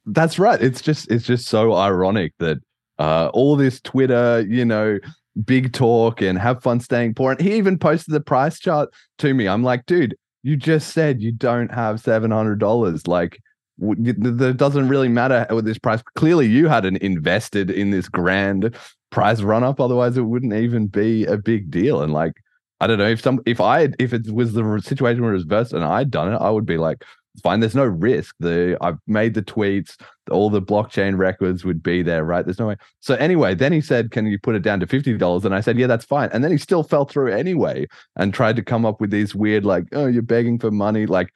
That's 0.06 0.38
right. 0.38 0.60
It's 0.60 0.80
just 0.80 1.10
it's 1.10 1.24
just 1.24 1.46
so 1.48 1.74
ironic 1.74 2.32
that 2.40 2.58
uh, 2.98 3.30
all 3.32 3.54
this 3.56 3.80
Twitter, 3.80 4.44
you 4.48 4.64
know, 4.64 4.98
big 5.44 5.72
talk 5.72 6.20
and 6.20 6.38
have 6.38 6.62
fun 6.62 6.80
staying 6.80 7.14
poor. 7.14 7.32
And 7.32 7.40
he 7.40 7.54
even 7.54 7.78
posted 7.78 8.12
the 8.12 8.20
price 8.20 8.58
chart 8.58 8.88
to 9.18 9.32
me. 9.32 9.46
I'm 9.46 9.62
like, 9.62 9.86
dude, 9.86 10.16
you 10.42 10.56
just 10.56 10.92
said 10.92 11.22
you 11.22 11.32
don't 11.32 11.72
have 11.72 12.00
seven 12.00 12.30
hundred 12.32 12.58
dollars. 12.58 13.06
Like, 13.06 13.38
w- 13.80 14.02
y- 14.12 14.46
it 14.48 14.56
doesn't 14.56 14.88
really 14.88 15.08
matter 15.08 15.46
with 15.54 15.64
this 15.66 15.78
price. 15.78 16.02
Clearly, 16.16 16.46
you 16.48 16.66
hadn't 16.68 16.96
invested 16.98 17.70
in 17.70 17.90
this 17.90 18.08
grand 18.08 18.74
price 19.10 19.40
run 19.42 19.64
up. 19.64 19.80
Otherwise, 19.80 20.16
it 20.16 20.22
wouldn't 20.22 20.54
even 20.54 20.86
be 20.86 21.24
a 21.26 21.36
big 21.36 21.70
deal. 21.70 22.02
And 22.02 22.12
like, 22.12 22.34
I 22.80 22.86
don't 22.86 22.98
know 22.98 23.08
if 23.08 23.20
some 23.20 23.40
if 23.46 23.60
I 23.60 23.88
if 23.98 24.12
it 24.12 24.32
was 24.32 24.52
the 24.54 24.80
situation 24.84 25.22
where 25.22 25.32
it 25.32 25.34
was 25.34 25.44
reversed 25.44 25.72
and 25.72 25.84
I'd 25.84 26.10
done 26.10 26.32
it, 26.32 26.36
I 26.36 26.50
would 26.50 26.66
be 26.66 26.78
like, 26.78 27.04
fine. 27.42 27.60
There's 27.60 27.74
no 27.74 27.84
risk. 27.84 28.34
The 28.40 28.76
I've 28.80 28.98
made 29.06 29.34
the 29.34 29.42
tweets. 29.42 29.96
All 30.30 30.50
the 30.50 30.62
blockchain 30.62 31.18
records 31.18 31.64
would 31.64 31.82
be 31.82 32.02
there, 32.02 32.24
right? 32.24 32.44
There's 32.44 32.58
no 32.58 32.68
way. 32.68 32.76
So 33.00 33.14
anyway, 33.16 33.54
then 33.54 33.72
he 33.72 33.80
said, 33.80 34.10
"Can 34.10 34.26
you 34.26 34.38
put 34.38 34.54
it 34.54 34.62
down 34.62 34.80
to 34.80 34.86
fifty 34.86 35.16
dollars?" 35.16 35.44
And 35.44 35.54
I 35.54 35.60
said, 35.60 35.78
"Yeah, 35.78 35.86
that's 35.86 36.04
fine." 36.04 36.30
And 36.32 36.44
then 36.44 36.50
he 36.52 36.58
still 36.58 36.82
fell 36.82 37.04
through 37.04 37.32
anyway 37.32 37.86
and 38.16 38.32
tried 38.34 38.56
to 38.56 38.62
come 38.62 38.84
up 38.84 39.00
with 39.00 39.10
these 39.10 39.34
weird, 39.34 39.64
like, 39.64 39.84
"Oh, 39.92 40.06
you're 40.06 40.22
begging 40.22 40.58
for 40.58 40.70
money." 40.70 41.06
Like, 41.06 41.32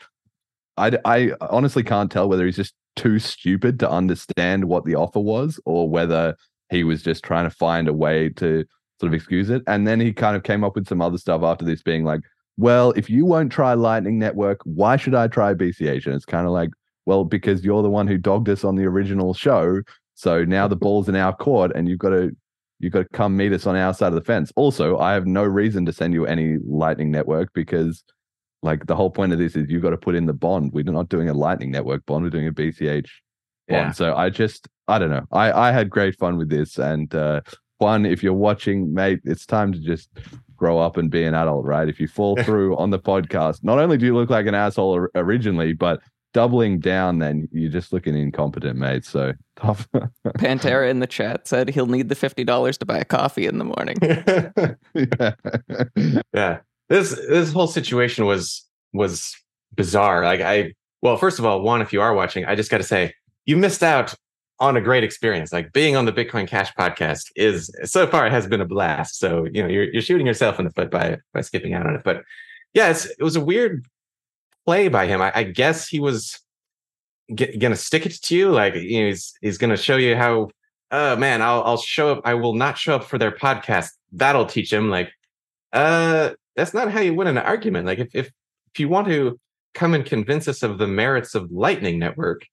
I 0.77 0.99
I 1.05 1.33
honestly 1.41 1.83
can't 1.83 2.11
tell 2.11 2.29
whether 2.29 2.47
he's 2.47 2.57
just 2.57 2.75
too 2.97 3.19
stupid 3.19 3.81
to 3.81 3.91
understand 3.91 4.67
what 4.67 4.85
the 4.85 4.95
offer 4.95 5.21
was, 5.21 5.61
or 5.65 5.89
whether 5.89 6.37
he 6.75 6.85
was 6.85 7.03
just 7.03 7.25
trying 7.25 7.45
to 7.45 7.55
find 7.55 7.89
a 7.89 7.93
way 7.93 8.29
to 8.31 8.65
sort 9.01 9.13
of 9.13 9.15
excuse 9.15 9.51
it. 9.51 9.63
And 9.67 9.87
then 9.87 10.01
he 10.01 10.13
kind 10.13 10.37
of 10.37 10.43
came 10.43 10.65
up 10.65 10.75
with 10.75 10.89
some 10.89 11.01
other 11.01 11.19
stuff 11.19 11.43
after 11.43 11.65
this, 11.65 11.83
being 11.83 12.05
like, 12.05 12.21
well, 12.57 12.93
if 12.93 13.09
you 13.09 13.25
won't 13.25 13.53
try 13.53 13.75
Lightning 13.75 14.19
Network, 14.19 14.61
why 14.65 14.97
should 14.97 15.15
I 15.15 15.29
try 15.29 15.55
BCH? 15.55 16.07
And 16.07 16.15
it's 16.15 16.25
kind 16.25 16.47
of 16.47 16.53
like, 16.53 16.71
well, 17.07 17.25
because 17.25 17.65
you're 17.65 17.83
the 17.83 17.91
one 17.91 18.07
who 18.07 18.19
dogged 18.19 18.49
us 18.49 18.65
on 18.65 18.77
the 18.77 18.85
original 18.85 19.35
show. 19.35 19.83
So 20.15 20.45
now 20.45 20.69
the 20.69 20.77
ball's 20.77 21.09
in 21.09 21.17
our 21.17 21.35
court 21.35 21.73
and 21.75 21.89
you've 21.89 21.99
got 21.99 22.11
to 22.11 22.31
you've 22.79 22.93
got 22.93 23.03
to 23.03 23.09
come 23.13 23.37
meet 23.37 23.53
us 23.53 23.67
on 23.67 23.77
our 23.77 23.95
side 23.95 24.09
of 24.09 24.15
the 24.15 24.21
fence. 24.21 24.53
Also, 24.57 24.99
I 24.99 25.15
have 25.15 25.27
no 25.27 25.43
reason 25.43 25.87
to 25.87 25.93
send 25.93 26.13
you 26.13 26.27
any 26.27 26.59
Lightning 26.67 27.11
Network 27.11 27.51
because, 27.55 28.05
like, 28.63 28.87
the 28.87 28.97
whole 28.97 29.11
point 29.11 29.33
of 29.33 29.39
this 29.39 29.57
is 29.57 29.71
you've 29.71 29.83
got 29.83 29.91
to 29.91 29.97
put 29.97 30.15
in 30.15 30.27
the 30.27 30.33
bond. 30.33 30.73
We're 30.73 30.85
not 30.85 31.09
doing 31.09 31.29
a 31.29 31.35
Lightning 31.35 31.71
Network 31.71 32.05
bond. 32.05 32.25
We're 32.25 32.31
doing 32.31 32.49
a 32.49 32.53
BCH 32.53 33.09
Yeah. 33.69 33.85
bond. 33.85 33.97
So 33.97 34.15
I 34.15 34.31
just, 34.31 34.69
I 34.89 34.99
don't 34.99 35.11
know. 35.11 35.25
I 35.33 35.53
I 35.53 35.73
had 35.73 35.91
great 35.91 36.17
fun 36.19 36.37
with 36.37 36.51
this. 36.51 36.79
And 36.79 37.15
uh, 37.15 37.41
Juan, 37.79 38.07
if 38.07 38.23
you're 38.23 38.33
watching, 38.33 38.93
mate, 38.93 39.21
it's 39.25 39.47
time 39.47 39.73
to 39.73 39.79
just 39.79 40.11
grow 40.57 40.79
up 40.79 40.97
and 40.97 41.11
be 41.11 41.25
an 41.25 41.35
adult, 41.35 41.65
right? 41.65 41.89
If 41.89 42.01
you 42.01 42.09
fall 42.09 42.37
through 42.45 42.77
on 42.77 42.91
the 42.91 42.99
podcast, 42.99 43.63
not 43.63 43.79
only 43.79 43.97
do 43.97 44.07
you 44.07 44.15
look 44.15 44.31
like 44.31 44.47
an 44.47 44.55
asshole 44.55 44.95
or- 44.95 45.11
originally, 45.15 45.73
but 45.73 46.01
doubling 46.33 46.81
down, 46.81 47.21
then 47.21 47.49
you're 47.53 47.71
just 47.71 47.93
looking 47.93 48.17
incompetent, 48.17 48.77
mate. 48.79 49.05
So 49.05 49.33
tough. 49.57 49.89
Pantera 50.39 50.91
in 50.91 51.01
the 51.01 51.07
chat 51.07 51.47
said 51.47 51.69
he'll 51.71 51.87
need 51.87 52.09
the 52.09 52.15
fifty 52.15 52.45
dollars 52.45 52.77
to 52.79 52.87
buy 52.87 52.99
a 52.99 53.05
coffee 53.05 53.47
in 53.47 53.59
the 53.59 53.65
morning. 53.65 53.97
yeah. 54.95 56.21
yeah 56.33 56.59
this 56.89 57.11
this 57.29 57.53
whole 57.53 57.67
situation 57.67 58.27
was 58.27 58.67
was 58.93 59.35
bizarre 59.75 60.23
like 60.25 60.41
i 60.41 60.73
well 61.03 61.17
first 61.17 61.39
of 61.39 61.45
all 61.47 61.63
Juan 61.63 61.81
if 61.81 61.93
you 61.93 62.01
are 62.01 62.15
watching 62.15 62.45
i 62.45 62.55
just 62.55 62.71
got 62.71 62.79
to 62.79 62.85
say 62.85 63.13
you 63.47 63.57
missed 63.57 63.83
out 63.83 64.15
on 64.61 64.77
a 64.77 64.81
great 64.81 65.05
experience. 65.05 65.53
Like 65.53 65.73
being 65.73 65.97
on 65.97 66.05
the 66.05 66.13
bitcoin 66.13 66.47
cash 66.47 66.73
podcast 66.75 67.31
is 67.37 67.71
so 67.85 68.07
far 68.07 68.27
it 68.27 68.33
has 68.33 68.47
been 68.47 68.61
a 68.61 68.67
blast. 68.67 69.19
So 69.19 69.47
you 69.53 69.63
know 69.63 69.69
you're, 69.69 69.85
you're 69.93 70.03
shooting 70.03 70.27
yourself 70.27 70.59
in 70.59 70.65
the 70.65 70.71
foot 70.71 70.91
by 70.91 71.19
by 71.33 71.41
skipping 71.41 71.75
out 71.75 71.87
on 71.87 71.95
it. 71.95 72.03
But 72.05 72.23
yeah 72.73 72.91
it 72.91 73.23
was 73.23 73.37
a 73.37 73.45
weird 73.45 73.87
play 74.65 74.89
by 74.89 75.07
him. 75.07 75.21
I, 75.21 75.33
I 75.35 75.43
guess 75.45 75.89
he 75.89 76.01
was 76.01 76.39
gonna 77.35 77.77
stick 77.77 78.07
it 78.07 78.13
to 78.23 78.37
you. 78.37 78.51
Like 78.51 78.75
you 78.75 79.01
know, 79.01 79.07
he's 79.09 79.35
he's 79.41 79.59
gonna 79.59 79.77
show 79.77 79.97
you 79.97 80.17
how 80.17 80.51
oh 80.91 81.17
man 81.17 81.41
i'll 81.41 81.63
i'll 81.65 81.79
show 81.79 82.13
up 82.13 82.21
i 82.27 82.35
will 82.35 82.55
not 82.55 82.77
show 82.79 82.95
up 82.95 83.05
for 83.05 83.19
their 83.19 83.33
podcast. 83.33 83.91
That'll 84.13 84.47
teach 84.47 84.73
him 84.73 84.91
like 84.91 85.13
uh 85.73 86.31
that's 86.55 86.73
not 86.73 86.91
how 86.91 87.01
you 87.01 87.15
win 87.15 87.27
an 87.27 87.39
argument. 87.39 87.87
Like 87.87 87.99
if 87.99 88.15
if, 88.15 88.27
if 88.73 88.81
you 88.81 88.89
want 88.89 89.09
to 89.09 89.39
come 89.75 89.93
and 89.95 90.07
convince 90.07 90.47
us 90.47 90.63
of 90.63 90.79
the 90.79 90.87
merits 90.87 91.35
of 91.35 91.51
lightning 91.51 91.99
network 91.99 92.47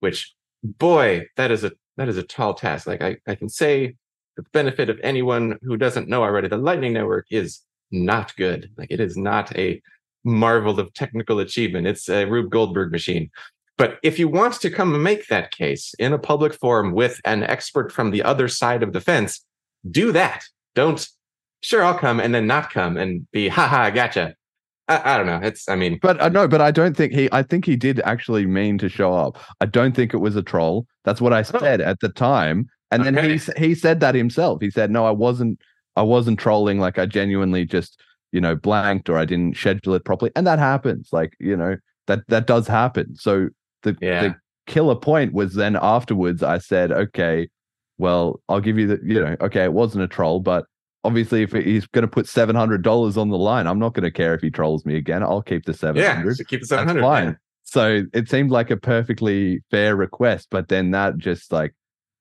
which 0.00 0.34
boy 0.62 1.26
that 1.36 1.50
is 1.50 1.64
a 1.64 1.72
that 1.96 2.08
is 2.08 2.16
a 2.16 2.22
tall 2.22 2.54
task. 2.54 2.86
Like 2.86 3.02
i 3.02 3.16
i 3.26 3.34
can 3.34 3.48
say 3.48 3.96
the 4.36 4.44
benefit 4.52 4.88
of 4.88 4.98
anyone 5.02 5.58
who 5.62 5.76
doesn't 5.76 6.08
know 6.08 6.22
already 6.22 6.48
the 6.48 6.56
lightning 6.56 6.92
network 6.92 7.26
is 7.30 7.60
not 7.90 8.36
good. 8.36 8.70
Like 8.76 8.90
it 8.90 9.00
is 9.00 9.16
not 9.16 9.56
a 9.56 9.80
marvel 10.24 10.78
of 10.78 10.92
technical 10.94 11.38
achievement. 11.38 11.86
It's 11.86 12.08
a 12.08 12.26
rube 12.26 12.50
goldberg 12.50 12.92
machine. 12.92 13.30
But 13.76 13.98
if 14.02 14.18
you 14.18 14.28
want 14.28 14.54
to 14.54 14.70
come 14.70 15.02
make 15.02 15.28
that 15.28 15.52
case 15.52 15.94
in 15.98 16.12
a 16.12 16.18
public 16.18 16.52
forum 16.54 16.92
with 16.92 17.20
an 17.24 17.44
expert 17.44 17.92
from 17.92 18.10
the 18.10 18.22
other 18.22 18.48
side 18.48 18.82
of 18.82 18.92
the 18.92 19.00
fence 19.00 19.44
do 19.90 20.12
that. 20.12 20.42
Don't 20.74 21.08
sure 21.60 21.82
i'll 21.82 21.98
come 21.98 22.20
and 22.20 22.34
then 22.34 22.46
not 22.46 22.70
come 22.70 22.96
and 22.96 23.28
be 23.32 23.48
haha 23.48 23.90
gotcha 23.90 24.34
I, 24.88 25.14
I 25.14 25.16
don't 25.18 25.26
know 25.26 25.40
it's 25.42 25.68
i 25.68 25.76
mean 25.76 25.98
But 26.00 26.20
uh, 26.20 26.28
no, 26.30 26.48
but 26.48 26.60
I 26.60 26.70
don't 26.70 26.96
think 26.96 27.12
he. 27.12 27.28
I 27.32 27.42
think 27.42 27.64
he 27.66 27.76
did 27.76 28.00
actually 28.00 28.46
mean 28.46 28.78
to 28.78 28.88
show 28.88 29.12
up. 29.12 29.38
I 29.60 29.66
don't 29.66 29.94
think 29.94 30.14
it 30.14 30.18
was 30.18 30.34
a 30.36 30.42
troll. 30.42 30.86
That's 31.04 31.20
what 31.20 31.32
I 31.32 31.40
Oh. 31.40 31.58
said 31.60 31.80
at 31.80 32.00
the 32.00 32.08
time. 32.08 32.66
And 32.90 33.04
then 33.04 33.16
he 33.22 33.38
he 33.58 33.74
said 33.74 34.00
that 34.00 34.14
himself. 34.14 34.60
He 34.62 34.70
said, 34.70 34.90
"No, 34.90 35.04
I 35.04 35.10
wasn't. 35.10 35.60
I 35.96 36.02
wasn't 36.02 36.38
trolling. 36.38 36.78
Like 36.80 36.98
I 36.98 37.04
genuinely 37.06 37.66
just 37.66 38.00
you 38.32 38.40
know 38.40 38.56
blanked 38.56 39.08
or 39.10 39.18
I 39.18 39.26
didn't 39.26 39.56
schedule 39.56 39.94
it 39.94 40.04
properly." 40.06 40.32
And 40.34 40.46
that 40.46 40.58
happens. 40.58 41.10
Like 41.12 41.34
you 41.38 41.56
know 41.56 41.76
that 42.06 42.20
that 42.28 42.46
does 42.46 42.66
happen. 42.66 43.14
So 43.16 43.48
the 43.82 43.94
Yeah. 44.00 44.22
the 44.22 44.36
killer 44.66 44.96
point 44.96 45.34
was 45.34 45.54
then 45.54 45.76
afterwards. 45.80 46.42
I 46.42 46.58
said, 46.58 46.90
"Okay, 46.92 47.48
well, 47.98 48.40
I'll 48.48 48.60
give 48.62 48.78
you 48.78 48.86
the 48.86 49.00
you 49.04 49.20
know 49.20 49.36
okay, 49.42 49.64
it 49.64 49.72
wasn't 49.74 50.04
a 50.04 50.08
troll, 50.08 50.40
but." 50.40 50.64
Obviously, 51.04 51.42
if 51.42 51.52
he's 51.52 51.86
going 51.86 52.02
to 52.02 52.08
put 52.08 52.26
seven 52.26 52.56
hundred 52.56 52.82
dollars 52.82 53.16
on 53.16 53.28
the 53.30 53.38
line, 53.38 53.66
I'm 53.66 53.78
not 53.78 53.94
going 53.94 54.04
to 54.04 54.10
care 54.10 54.34
if 54.34 54.40
he 54.40 54.50
trolls 54.50 54.84
me 54.84 54.96
again. 54.96 55.22
I'll 55.22 55.42
keep 55.42 55.64
the 55.64 55.72
seven 55.74 56.02
yeah 56.02 56.14
hundred 56.16 56.36
so 56.36 56.44
keep 56.44 56.58
it 56.62 56.68
that's 56.68 56.70
700 56.70 57.00
fine. 57.00 57.24
yeah. 57.28 57.32
So 57.62 58.02
it 58.12 58.28
seemed 58.28 58.50
like 58.50 58.70
a 58.70 58.76
perfectly 58.76 59.62
fair 59.70 59.94
request, 59.94 60.48
but 60.50 60.68
then 60.68 60.90
that 60.92 61.18
just 61.18 61.52
like 61.52 61.74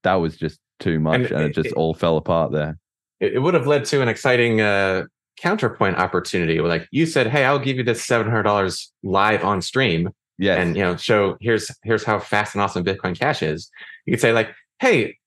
that 0.04 0.16
was 0.16 0.38
just 0.38 0.60
too 0.80 1.00
much, 1.00 1.22
and, 1.22 1.32
And 1.32 1.42
it, 1.42 1.50
it- 1.50 1.56
just 1.56 1.68
it- 1.68 1.74
all 1.74 1.94
fell 1.94 2.18
apart 2.18 2.52
there. 2.52 2.78
it, 3.20 3.42
would 3.42 3.54
have 3.56 3.66
led 3.66 3.86
to 3.86 4.02
an 4.02 4.08
exciting 4.10 4.62
uh, 4.62 5.06
counterpoint 5.40 5.98
opportunity. 5.98 6.60
Like 6.60 6.88
you 6.92 7.06
said, 7.06 7.28
hey, 7.28 7.46
I'll 7.46 7.60
give 7.60 7.78
you 7.78 7.84
this 7.84 8.04
seven 8.06 8.28
hundred 8.28 8.44
dollars 8.44 8.92
live 9.04 9.44
on 9.44 9.62
stream, 9.62 10.10
Yes, 10.38 10.60
and 10.60 10.76
you 10.76 10.84
know, 10.84 10.96
show 10.98 11.36
here's 11.42 11.72
here's 11.84 12.04
how 12.04 12.20
fast 12.20 12.54
and 12.54 12.62
awesome 12.62 12.84
Bitcoin 12.86 13.18
Cash 13.18 13.42
is. 13.42 13.72
You 14.06 14.14
could 14.14 14.22
say 14.22 14.34
like, 14.34 14.50
hey, 14.80 15.18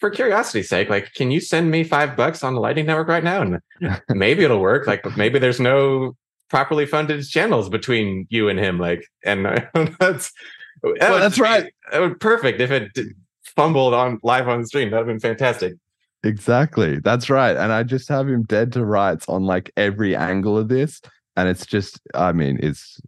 for 0.00 0.10
curiosity's 0.10 0.68
sake, 0.68 0.88
like, 0.88 1.12
can 1.14 1.30
you 1.30 1.40
send 1.40 1.70
me 1.70 1.84
five 1.84 2.16
bucks 2.16 2.42
on 2.42 2.54
the 2.54 2.60
Lightning 2.60 2.86
Network 2.86 3.08
right 3.08 3.22
now, 3.24 3.42
and 3.42 3.60
maybe 4.08 4.42
it'll 4.44 4.60
work. 4.60 4.86
Like, 4.86 5.04
maybe 5.16 5.38
there's 5.38 5.60
no 5.60 6.16
properly 6.48 6.86
funded 6.86 7.24
channels 7.28 7.68
between 7.68 8.26
you 8.30 8.48
and 8.48 8.58
him. 8.58 8.78
Like, 8.78 9.04
and 9.24 9.44
that's 10.00 10.32
that 10.82 10.96
Well, 11.00 11.18
that's 11.18 11.36
be- 11.36 11.42
right. 11.42 11.72
That 11.92 12.00
would 12.00 12.18
perfect 12.20 12.60
if 12.60 12.70
it 12.70 12.90
fumbled 13.44 13.94
on 13.94 14.18
live 14.22 14.48
on 14.48 14.62
the 14.62 14.66
stream. 14.66 14.90
That 14.90 14.98
would 14.98 15.08
have 15.08 15.20
been 15.20 15.20
fantastic. 15.20 15.74
exactly. 16.24 16.98
That's 17.00 17.28
right. 17.30 17.56
And 17.56 17.72
I 17.72 17.82
just 17.82 18.08
have 18.08 18.28
him 18.28 18.42
dead 18.44 18.72
to 18.72 18.84
rights 18.84 19.28
on 19.28 19.44
like 19.44 19.70
every 19.76 20.16
angle 20.16 20.56
of 20.58 20.68
this, 20.68 21.00
and 21.36 21.48
it's 21.48 21.66
just, 21.66 22.00
I 22.14 22.32
mean, 22.32 22.58
it's 22.62 23.00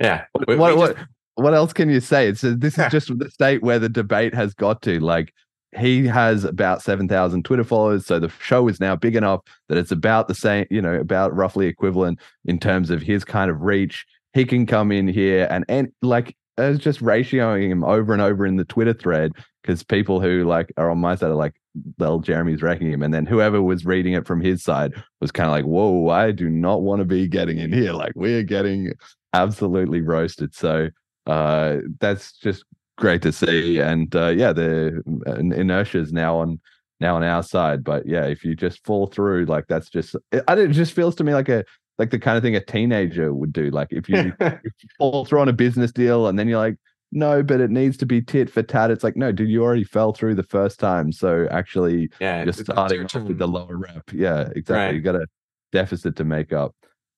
Yeah. 0.00 0.24
what 0.32 0.46
We- 0.48 0.56
what 0.56 0.72
we 0.74 0.78
what, 0.78 0.96
just- 0.96 1.08
what 1.36 1.54
else 1.54 1.72
can 1.72 1.88
you 1.88 2.00
say? 2.00 2.28
It's 2.28 2.44
uh, 2.44 2.54
this 2.58 2.76
is 2.78 2.90
just 2.92 3.18
the 3.18 3.30
state 3.30 3.62
where 3.62 3.78
the 3.78 3.88
debate 3.88 4.34
has 4.34 4.52
got 4.52 4.82
to. 4.82 5.00
Like 5.00 5.32
he 5.78 6.06
has 6.06 6.44
about 6.44 6.82
seven 6.82 7.08
thousand 7.08 7.44
Twitter 7.44 7.64
followers, 7.64 8.06
so 8.06 8.18
the 8.18 8.28
show 8.40 8.68
is 8.68 8.80
now 8.80 8.96
big 8.96 9.16
enough 9.16 9.40
that 9.68 9.78
it's 9.78 9.92
about 9.92 10.28
the 10.28 10.34
same, 10.34 10.66
you 10.70 10.82
know, 10.82 10.94
about 10.94 11.34
roughly 11.34 11.66
equivalent 11.66 12.20
in 12.44 12.58
terms 12.58 12.90
of 12.90 13.02
his 13.02 13.24
kind 13.24 13.50
of 13.50 13.62
reach. 13.62 14.04
He 14.34 14.44
can 14.44 14.66
come 14.66 14.92
in 14.92 15.08
here 15.08 15.46
and 15.50 15.64
and 15.68 15.92
like 16.02 16.36
I 16.58 16.68
was 16.68 16.78
just 16.78 17.00
ratioing 17.00 17.70
him 17.70 17.82
over 17.84 18.12
and 18.12 18.20
over 18.20 18.44
in 18.44 18.56
the 18.56 18.64
Twitter 18.64 18.92
thread 18.92 19.32
because 19.62 19.82
people 19.82 20.20
who 20.20 20.44
like 20.44 20.72
are 20.76 20.90
on 20.90 20.98
my 20.98 21.14
side 21.14 21.30
are 21.30 21.34
like, 21.34 21.54
well, 21.98 22.18
Jeremy's 22.18 22.62
wrecking 22.62 22.90
him, 22.90 23.02
and 23.02 23.14
then 23.14 23.24
whoever 23.24 23.62
was 23.62 23.86
reading 23.86 24.12
it 24.12 24.26
from 24.26 24.40
his 24.40 24.62
side 24.62 24.92
was 25.20 25.32
kind 25.32 25.46
of 25.46 25.52
like, 25.52 25.64
whoa, 25.64 26.08
I 26.10 26.32
do 26.32 26.50
not 26.50 26.82
want 26.82 27.00
to 27.00 27.06
be 27.06 27.28
getting 27.28 27.58
in 27.58 27.72
here. 27.72 27.92
Like 27.92 28.12
we're 28.14 28.42
getting 28.42 28.92
absolutely 29.32 30.02
roasted. 30.02 30.54
So 30.54 30.90
uh, 31.26 31.78
that's 32.00 32.32
just 32.32 32.64
great 32.98 33.22
to 33.22 33.32
see. 33.32 33.80
And 33.80 34.14
uh, 34.14 34.28
yeah, 34.28 34.52
the 34.52 35.02
inertia 35.36 35.98
is 35.98 36.12
now 36.12 36.38
on 36.38 36.60
now 37.00 37.16
on 37.16 37.24
our 37.24 37.42
side. 37.42 37.84
But 37.84 38.06
yeah, 38.06 38.24
if 38.24 38.44
you 38.44 38.54
just 38.54 38.84
fall 38.84 39.06
through, 39.06 39.46
like 39.46 39.66
that's 39.68 39.90
just 39.90 40.16
it, 40.30 40.42
I 40.48 40.54
it 40.54 40.68
just 40.68 40.92
feels 40.92 41.14
to 41.16 41.24
me 41.24 41.34
like 41.34 41.48
a 41.48 41.64
like 41.98 42.10
the 42.10 42.18
kind 42.18 42.36
of 42.36 42.42
thing 42.42 42.56
a 42.56 42.64
teenager 42.64 43.34
would 43.34 43.52
do. 43.52 43.70
Like 43.70 43.88
if 43.90 44.08
you, 44.08 44.32
if 44.40 44.60
you 44.64 44.88
fall 44.98 45.24
through 45.24 45.40
on 45.40 45.48
a 45.48 45.52
business 45.52 45.92
deal 45.92 46.26
and 46.26 46.38
then 46.38 46.48
you're 46.48 46.58
like, 46.58 46.76
no, 47.12 47.42
but 47.42 47.60
it 47.60 47.70
needs 47.70 47.98
to 47.98 48.06
be 48.06 48.22
tit 48.22 48.48
for 48.48 48.62
tat. 48.62 48.90
It's 48.90 49.04
like, 49.04 49.16
no, 49.16 49.30
dude, 49.32 49.50
you 49.50 49.62
already 49.62 49.84
fell 49.84 50.12
through 50.12 50.34
the 50.34 50.42
first 50.42 50.80
time. 50.80 51.12
So 51.12 51.46
actually, 51.50 52.10
yeah. 52.20 52.42
you're 52.42 52.52
starting 52.54 53.04
off 53.04 53.14
with 53.14 53.38
the 53.38 53.46
lower 53.46 53.76
rep. 53.76 54.10
Yeah, 54.12 54.48
exactly. 54.56 54.74
Right. 54.74 54.94
You 54.94 55.00
got 55.02 55.16
a 55.16 55.26
deficit 55.72 56.16
to 56.16 56.24
make 56.24 56.54
up. 56.54 56.74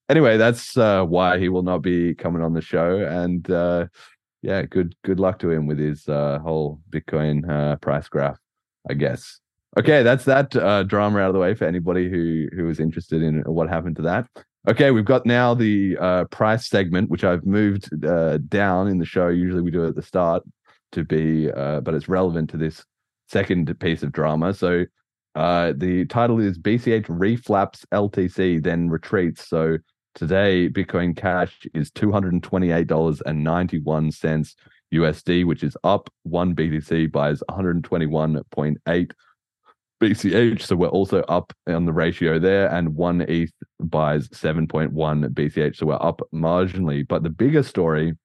Anyway, 0.09 0.37
that's 0.37 0.77
uh, 0.77 1.05
why 1.05 1.39
he 1.39 1.49
will 1.49 1.63
not 1.63 1.81
be 1.81 2.15
coming 2.15 2.43
on 2.43 2.53
the 2.53 2.61
show. 2.61 2.99
And 2.99 3.49
uh, 3.51 3.87
yeah, 4.45 4.63
good 4.63 4.95
good 5.05 5.19
luck 5.19 5.39
to 5.39 5.51
him 5.51 5.67
with 5.67 5.79
his 5.79 6.07
uh, 6.07 6.39
whole 6.41 6.79
Bitcoin 6.91 7.49
uh, 7.49 7.77
price 7.77 8.09
graph. 8.09 8.39
I 8.89 8.93
guess. 8.93 9.41
Okay, 9.79 10.03
that's 10.03 10.25
that 10.27 10.55
uh, 10.55 10.83
drama 10.83 11.21
out 11.21 11.29
of 11.29 11.33
the 11.33 11.41
way 11.41 11.55
for 11.55 11.65
anybody 11.65 12.11
who 12.11 12.49
who 12.55 12.69
is 12.69 12.79
interested 12.79 13.23
in 13.23 13.41
what 13.43 13.71
happened 13.71 13.97
to 13.97 14.03
that. 14.03 14.29
Okay, 14.69 14.91
we've 14.91 15.05
got 15.05 15.25
now 15.25 15.55
the 15.55 15.97
uh, 15.99 16.25
price 16.27 16.69
segment, 16.69 17.09
which 17.09 17.25
I've 17.25 17.47
moved 17.47 17.89
uh, 18.05 18.39
down 18.49 18.89
in 18.89 18.99
the 18.99 19.07
show. 19.07 19.29
Usually 19.29 19.63
we 19.63 19.71
do 19.71 19.85
it 19.85 19.89
at 19.89 19.95
the 19.95 20.03
start 20.03 20.43
to 20.93 21.05
be, 21.05 21.51
uh, 21.51 21.81
but 21.81 21.95
it's 21.95 22.09
relevant 22.09 22.51
to 22.51 22.57
this 22.59 22.85
second 23.29 23.79
piece 23.81 24.03
of 24.03 24.13
drama. 24.13 24.53
So 24.53 24.85
uh, 25.35 25.73
the 25.77 26.05
title 26.07 26.39
is 26.39 26.59
BCH 26.59 27.07
reflaps 27.07 27.85
LTC, 27.93 28.63
then 28.63 28.91
retreats. 28.91 29.49
So 29.49 29.79
today, 30.15 30.69
Bitcoin 30.69 31.17
Cash 31.17 31.67
is 31.75 31.91
$228.91 31.93 34.55
USD, 34.93 35.45
which 35.45 35.63
is 35.63 35.77
up. 35.85 36.11
One 36.23 36.55
BTC 36.55 37.13
buys 37.13 37.43
121.8 37.51 39.13
BCH. 40.01 40.63
So 40.63 40.77
we're 40.77 40.89
also 40.89 41.21
up 41.23 41.53
on 41.67 41.85
the 41.85 41.93
ratio 41.93 42.39
there. 42.39 42.69
And 42.69 42.95
one 42.95 43.23
ETH 43.23 43.53
buys 43.81 44.29
7.1 44.29 44.93
BCH. 45.29 45.77
So 45.77 45.87
we're 45.87 45.95
up 45.95 46.21
marginally. 46.33 47.07
But 47.07 47.23
the 47.23 47.31
bigger 47.31 47.63
story 47.63 48.17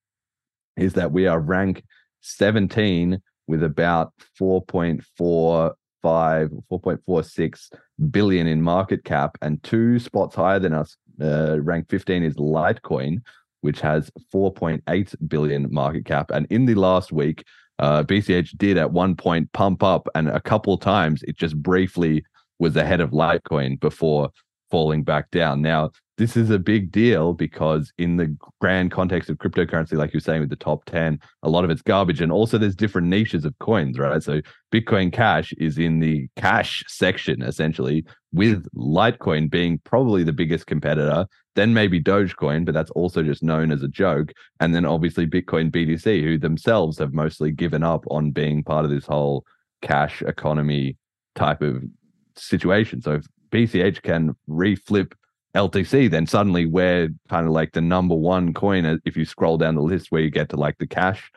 is 0.78 0.94
that 0.94 1.12
we 1.12 1.28
are 1.28 1.40
rank 1.40 1.84
17 2.22 3.22
with 3.48 3.64
about 3.64 4.14
4.45 4.40 5.74
4.46 6.04 7.72
billion 8.10 8.48
in 8.48 8.62
market 8.62 9.04
cap 9.04 9.38
and 9.42 9.62
two 9.64 10.00
spots 10.00 10.36
higher 10.36 10.60
than 10.60 10.74
us 10.74 10.96
uh, 11.22 11.60
rank 11.62 11.90
15 11.90 12.24
is 12.24 12.36
litecoin 12.36 13.22
which 13.62 13.82
has 13.82 14.10
4.8 14.34 15.16
billion 15.28 15.68
market 15.70 16.06
cap. 16.06 16.32
And 16.32 16.48
in 16.50 16.66
the 16.66 16.76
last 16.76 17.12
week 17.12 17.44
uh, 17.80 18.04
bch 18.04 18.58
did 18.58 18.78
at 18.78 18.92
one 18.92 19.16
point 19.16 19.52
pump 19.54 19.84
up 19.84 20.08
and 20.16 20.30
a 20.30 20.42
couple 20.42 20.78
times 20.78 21.24
it 21.24 21.38
just 21.38 21.56
briefly 21.62 22.24
was 22.60 22.76
ahead 22.76 23.00
of 23.00 23.12
Litecoin 23.12 23.80
before 23.80 24.30
falling 24.70 25.04
back 25.04 25.32
down. 25.32 25.62
Now, 25.62 25.92
this 26.20 26.36
is 26.36 26.50
a 26.50 26.60
big 26.60 26.92
deal 26.92 27.32
because 27.32 27.94
in 27.98 28.18
the 28.18 28.36
grand 28.60 28.92
context 28.92 29.30
of 29.30 29.38
cryptocurrency, 29.38 29.94
like 29.94 30.14
you're 30.14 30.20
saying 30.20 30.42
with 30.42 30.50
the 30.50 30.58
top 30.58 30.84
10, 30.84 31.18
a 31.44 31.50
lot 31.50 31.64
of 31.64 31.70
it's 31.70 31.82
garbage. 31.82 32.20
And 32.20 32.30
also 32.30 32.58
there's 32.58 32.76
different 32.76 33.08
niches 33.08 33.46
of 33.46 33.58
coins, 33.60 33.98
right? 33.98 34.22
So 34.22 34.42
Bitcoin 34.74 35.14
Cash 35.14 35.54
is 35.54 35.78
in 35.78 36.02
the 36.02 36.28
cash 36.36 36.84
section, 36.88 37.42
essentially, 37.42 38.06
with 38.34 38.68
Litecoin 38.76 39.50
being 39.50 39.80
probably 39.86 40.24
the 40.24 40.34
biggest 40.34 40.68
competitor, 40.68 41.26
then 41.56 41.74
maybe 41.74 42.02
Dogecoin, 42.02 42.66
but 42.66 42.74
that's 42.74 42.92
also 42.92 43.24
just 43.24 43.42
known 43.42 43.72
as 43.72 43.82
a 43.82 43.88
joke. 43.88 44.34
And 44.60 44.76
then 44.76 44.86
obviously 44.86 45.26
Bitcoin 45.26 45.72
BTC, 45.72 46.22
who 46.22 46.38
themselves 46.38 46.98
have 47.00 47.14
mostly 47.14 47.54
given 47.54 47.82
up 47.82 48.04
on 48.12 48.32
being 48.32 48.62
part 48.64 48.84
of 48.84 48.92
this 48.92 49.06
whole 49.06 49.46
cash 49.82 50.22
economy 50.22 50.98
type 51.36 51.62
of 51.62 51.82
situation. 52.36 53.02
So 53.02 53.22
BCH 53.52 54.02
can 54.02 54.36
reflip 54.50 55.14
LTC, 55.56 56.10
then 56.10 56.28
suddenly 56.28 56.66
we're 56.66 57.10
kind 57.28 57.48
of 57.48 57.54
like 57.54 57.72
the 57.72 57.82
number 57.82 58.16
one 58.16 58.54
coin 58.54 58.86
uh, 58.86 58.98
if 59.06 59.18
you 59.18 59.26
scroll 59.26 59.58
down 59.58 59.76
the 59.76 59.82
list 59.82 60.12
where 60.12 60.22
you 60.22 60.30
get 60.30 60.50
to 60.50 60.58
like 60.58 60.78
the 60.78 60.88
cash 60.88 61.32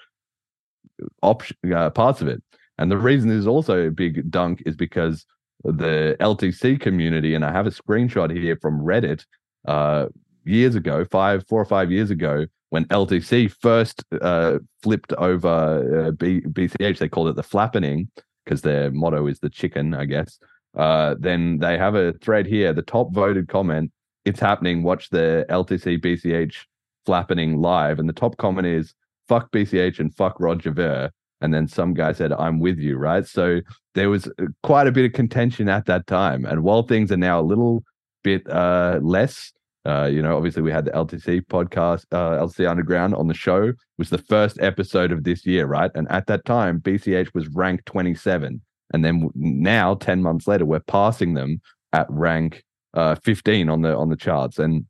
option 1.23 1.57
uh, 1.75 1.91
parts 1.91 2.21
of 2.21 2.29
it. 2.29 2.43
And 2.79 2.91
the 2.91 2.99
reason 2.99 3.29
this 3.29 3.39
is 3.39 3.47
also 3.47 3.87
a 3.87 3.91
big 3.91 4.31
dunk 4.31 4.63
is 4.67 4.77
because 4.77 5.25
the 5.65 6.17
LTC 6.21 6.81
community, 6.81 7.35
and 7.35 7.45
I 7.45 7.53
have 7.53 7.67
a 7.67 7.71
screenshot 7.71 8.35
here 8.37 8.59
from 8.61 8.81
Reddit 8.81 9.25
uh, 9.67 10.07
years 10.45 10.75
ago, 10.75 11.05
five, 11.05 11.47
four 11.47 11.61
or 11.61 11.65
five 11.65 11.91
years 11.91 12.11
ago, 12.11 12.47
when 12.71 12.87
LTC 12.87 13.53
first 13.61 14.03
uh, 14.21 14.59
flipped 14.83 15.13
over 15.15 16.07
uh, 16.07 16.11
B- 16.13 16.41
BCH, 16.41 16.99
they 16.99 17.09
called 17.09 17.29
it 17.29 17.37
the 17.37 17.43
flappening 17.43 18.09
because 18.45 18.63
their 18.63 18.91
motto 18.91 19.27
is 19.27 19.41
the 19.41 19.51
chicken, 19.51 19.95
I 19.95 20.07
guess. 20.07 20.39
Uh, 20.77 21.15
then 21.19 21.59
they 21.59 21.77
have 21.79 21.95
a 21.95 22.13
thread 22.15 22.47
here. 22.47 22.73
The 22.73 22.83
top 22.83 23.13
voted 23.13 23.49
comment, 23.49 23.93
it's 24.25 24.41
happening. 24.41 24.83
Watch 24.83 25.11
the 25.11 25.45
LTC 25.49 26.01
BCH 26.01 26.65
flappening 27.05 27.61
live. 27.61 27.99
And 27.99 28.09
the 28.09 28.15
top 28.15 28.37
comment 28.37 28.67
is, 28.67 28.95
fuck 29.29 29.51
BCH 29.53 29.99
and 29.99 30.15
fuck 30.15 30.39
Roger 30.39 30.71
Ver. 30.71 31.11
And 31.41 31.53
then 31.53 31.67
some 31.67 31.93
guy 31.95 32.13
said, 32.13 32.33
I'm 32.33 32.61
with 32.61 32.79
you, 32.79 32.97
right? 32.97 33.27
So 33.27 33.61
there 33.95 34.09
was 34.09 34.27
uh, 34.27 34.47
quite 34.63 34.87
a 34.87 34.93
bit 34.93 35.05
of 35.05 35.13
contention 35.13 35.69
at 35.69 35.87
that 35.87 36.07
time. 36.07 36.45
And 36.45 36.63
while 36.63 36.85
things 36.85 37.11
are 37.11 37.17
now 37.17 37.41
a 37.41 37.43
little 37.43 37.83
bit 38.23 38.49
uh, 38.49 39.01
less, 39.03 39.53
uh, 39.85 40.05
you 40.05 40.23
know, 40.23 40.37
obviously 40.37 40.63
we 40.63 40.71
had 40.71 40.85
the 40.85 40.93
LTC 40.93 41.43
podcast, 41.47 42.05
uh, 42.13 42.45
LTC 42.45 42.71
Underground 42.71 43.15
on 43.17 43.27
the 43.27 43.35
show, 43.35 43.65
it 43.65 43.77
was 43.99 44.11
the 44.11 44.19
first 44.19 44.61
episode 44.61 45.11
of 45.11 45.25
this 45.25 45.45
year, 45.45 45.67
right? 45.67 45.91
And 45.95 46.09
at 46.11 46.29
that 46.29 46.45
time, 46.45 46.81
BCH 46.81 47.35
was 47.35 47.49
ranked 47.49 47.87
27. 47.87 48.61
And 48.93 49.05
then 49.05 49.31
now, 49.35 49.95
10 49.95 50.23
months 50.23 50.47
later, 50.47 50.65
we're 50.65 50.81
passing 50.81 51.35
them 51.35 51.61
at 51.93 52.07
rank 52.11 52.65
uh, 52.95 53.15
15 53.17 53.69
on 53.69 53.83
the 53.83 53.97
on 53.97 54.11
the 54.11 54.17
charts. 54.17 54.59
And 54.59 54.87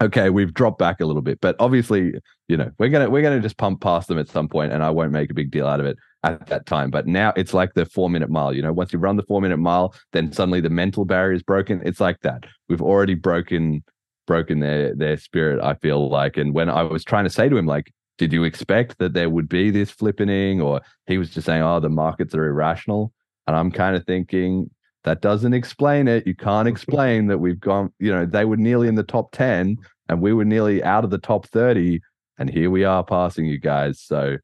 okay, 0.00 0.30
we've 0.30 0.54
dropped 0.54 0.78
back 0.78 1.00
a 1.00 1.06
little 1.06 1.22
bit, 1.22 1.40
but 1.40 1.56
obviously, 1.58 2.14
you 2.48 2.56
know, 2.56 2.70
we're 2.78 2.88
gonna 2.88 3.10
we're 3.10 3.22
gonna 3.22 3.40
just 3.40 3.56
pump 3.56 3.80
past 3.80 4.08
them 4.08 4.18
at 4.18 4.28
some 4.28 4.48
point, 4.48 4.72
and 4.72 4.82
I 4.82 4.90
won't 4.90 5.12
make 5.12 5.30
a 5.30 5.34
big 5.34 5.50
deal 5.50 5.66
out 5.66 5.80
of 5.80 5.86
it 5.86 5.96
at 6.24 6.46
that 6.46 6.66
time. 6.66 6.90
But 6.90 7.06
now 7.06 7.32
it's 7.36 7.54
like 7.54 7.74
the 7.74 7.86
four 7.86 8.10
minute 8.10 8.30
mile. 8.30 8.54
You 8.54 8.62
know, 8.62 8.72
once 8.72 8.92
you 8.92 8.98
run 8.98 9.16
the 9.16 9.22
four 9.22 9.40
minute 9.40 9.58
mile, 9.58 9.94
then 10.12 10.32
suddenly 10.32 10.60
the 10.60 10.70
mental 10.70 11.04
barrier 11.04 11.32
is 11.32 11.42
broken. 11.42 11.82
It's 11.84 12.00
like 12.00 12.20
that. 12.20 12.44
We've 12.68 12.82
already 12.82 13.14
broken 13.14 13.84
broken 14.26 14.60
their 14.60 14.94
their 14.94 15.16
spirit. 15.16 15.62
I 15.62 15.74
feel 15.74 16.08
like, 16.08 16.36
and 16.36 16.54
when 16.54 16.68
I 16.68 16.82
was 16.82 17.04
trying 17.04 17.24
to 17.24 17.30
say 17.30 17.48
to 17.48 17.56
him, 17.56 17.66
like, 17.66 17.92
did 18.18 18.32
you 18.32 18.44
expect 18.44 18.98
that 18.98 19.14
there 19.14 19.30
would 19.30 19.48
be 19.48 19.70
this 19.70 19.92
flippening, 19.92 20.62
or 20.62 20.80
he 21.06 21.18
was 21.18 21.30
just 21.30 21.46
saying, 21.46 21.62
oh, 21.62 21.80
the 21.80 21.88
markets 21.88 22.34
are 22.34 22.44
irrational. 22.44 23.12
And 23.48 23.56
I'm 23.56 23.70
kind 23.70 23.96
of 23.96 24.04
thinking 24.04 24.70
that 25.04 25.22
doesn't 25.22 25.54
explain 25.54 26.06
it. 26.06 26.26
You 26.26 26.34
can't 26.34 26.68
explain 26.74 27.26
that 27.28 27.38
we've 27.38 27.58
gone, 27.58 27.92
you 27.98 28.12
know, 28.12 28.26
they 28.26 28.44
were 28.44 28.58
nearly 28.58 28.88
in 28.88 28.94
the 28.94 29.02
top 29.02 29.32
10 29.32 29.78
and 30.08 30.20
we 30.20 30.34
were 30.34 30.44
nearly 30.44 30.84
out 30.84 31.02
of 31.02 31.10
the 31.10 31.18
top 31.18 31.46
30. 31.46 32.00
And 32.38 32.50
here 32.50 32.70
we 32.70 32.84
are 32.84 33.02
passing 33.02 33.46
you 33.46 33.58
guys. 33.58 34.00
So 34.00 34.36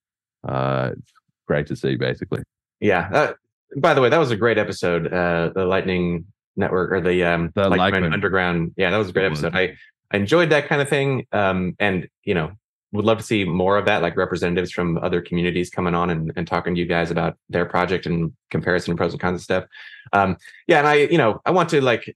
uh, 0.48 0.90
it's 0.94 1.12
great 1.46 1.66
to 1.66 1.76
see, 1.76 1.96
basically. 1.96 2.42
Yeah. 2.80 3.08
Uh, 3.12 3.32
by 3.76 3.92
the 3.92 4.00
way, 4.00 4.08
that 4.08 4.18
was 4.18 4.30
a 4.30 4.36
great 4.36 4.56
episode. 4.56 5.12
Uh, 5.12 5.50
the 5.54 5.66
Lightning 5.66 6.24
Network 6.56 6.90
or 6.90 7.00
the, 7.02 7.24
um, 7.24 7.52
The 7.54 7.68
Lightning 7.68 8.10
Underground. 8.10 8.72
Yeah, 8.78 8.90
that 8.90 8.96
was 8.96 9.10
a 9.10 9.12
great 9.12 9.26
episode. 9.26 9.54
I, 9.54 9.76
I 10.10 10.16
enjoyed 10.16 10.48
that 10.48 10.66
kind 10.66 10.80
of 10.80 10.88
thing. 10.88 11.26
Um, 11.30 11.76
and, 11.78 12.08
you 12.24 12.32
know, 12.32 12.52
would 12.94 13.04
love 13.04 13.18
to 13.18 13.24
see 13.24 13.44
more 13.44 13.76
of 13.76 13.86
that, 13.86 14.02
like 14.02 14.16
representatives 14.16 14.70
from 14.70 14.98
other 14.98 15.20
communities 15.20 15.68
coming 15.68 15.94
on 15.94 16.10
and, 16.10 16.32
and 16.36 16.46
talking 16.46 16.74
to 16.74 16.80
you 16.80 16.86
guys 16.86 17.10
about 17.10 17.36
their 17.48 17.66
project 17.66 18.06
and 18.06 18.32
comparison 18.50 18.92
and 18.92 18.98
pros 18.98 19.12
and 19.12 19.20
cons 19.20 19.32
and 19.32 19.42
stuff. 19.42 19.64
Um, 20.12 20.36
yeah, 20.68 20.78
and 20.78 20.86
I, 20.86 20.94
you 20.94 21.18
know, 21.18 21.40
I 21.44 21.50
want 21.50 21.68
to 21.70 21.80
like 21.80 22.14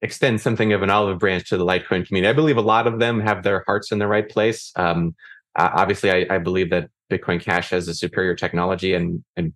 extend 0.00 0.40
something 0.40 0.72
of 0.72 0.82
an 0.82 0.88
olive 0.88 1.18
branch 1.18 1.50
to 1.50 1.58
the 1.58 1.66
Litecoin 1.66 2.06
community. 2.06 2.30
I 2.30 2.32
believe 2.32 2.56
a 2.56 2.62
lot 2.62 2.86
of 2.86 2.98
them 2.98 3.20
have 3.20 3.42
their 3.42 3.62
hearts 3.66 3.92
in 3.92 3.98
the 3.98 4.06
right 4.06 4.26
place. 4.26 4.72
Um, 4.74 5.14
obviously, 5.54 6.10
I, 6.10 6.34
I 6.34 6.38
believe 6.38 6.70
that 6.70 6.88
Bitcoin 7.10 7.40
Cash 7.40 7.70
has 7.70 7.86
a 7.86 7.94
superior 7.94 8.34
technology 8.34 8.94
and 8.94 9.22
and 9.36 9.52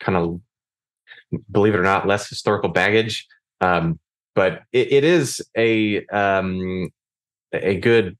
kind 0.00 0.18
of 0.18 0.40
believe 1.50 1.74
it 1.74 1.78
or 1.78 1.82
not, 1.82 2.06
less 2.06 2.28
historical 2.28 2.68
baggage. 2.68 3.26
Um, 3.62 3.98
but 4.34 4.62
it, 4.72 4.92
it 4.92 5.04
is 5.04 5.42
a 5.56 6.04
um, 6.06 6.90
a 7.52 7.76
good 7.76 8.18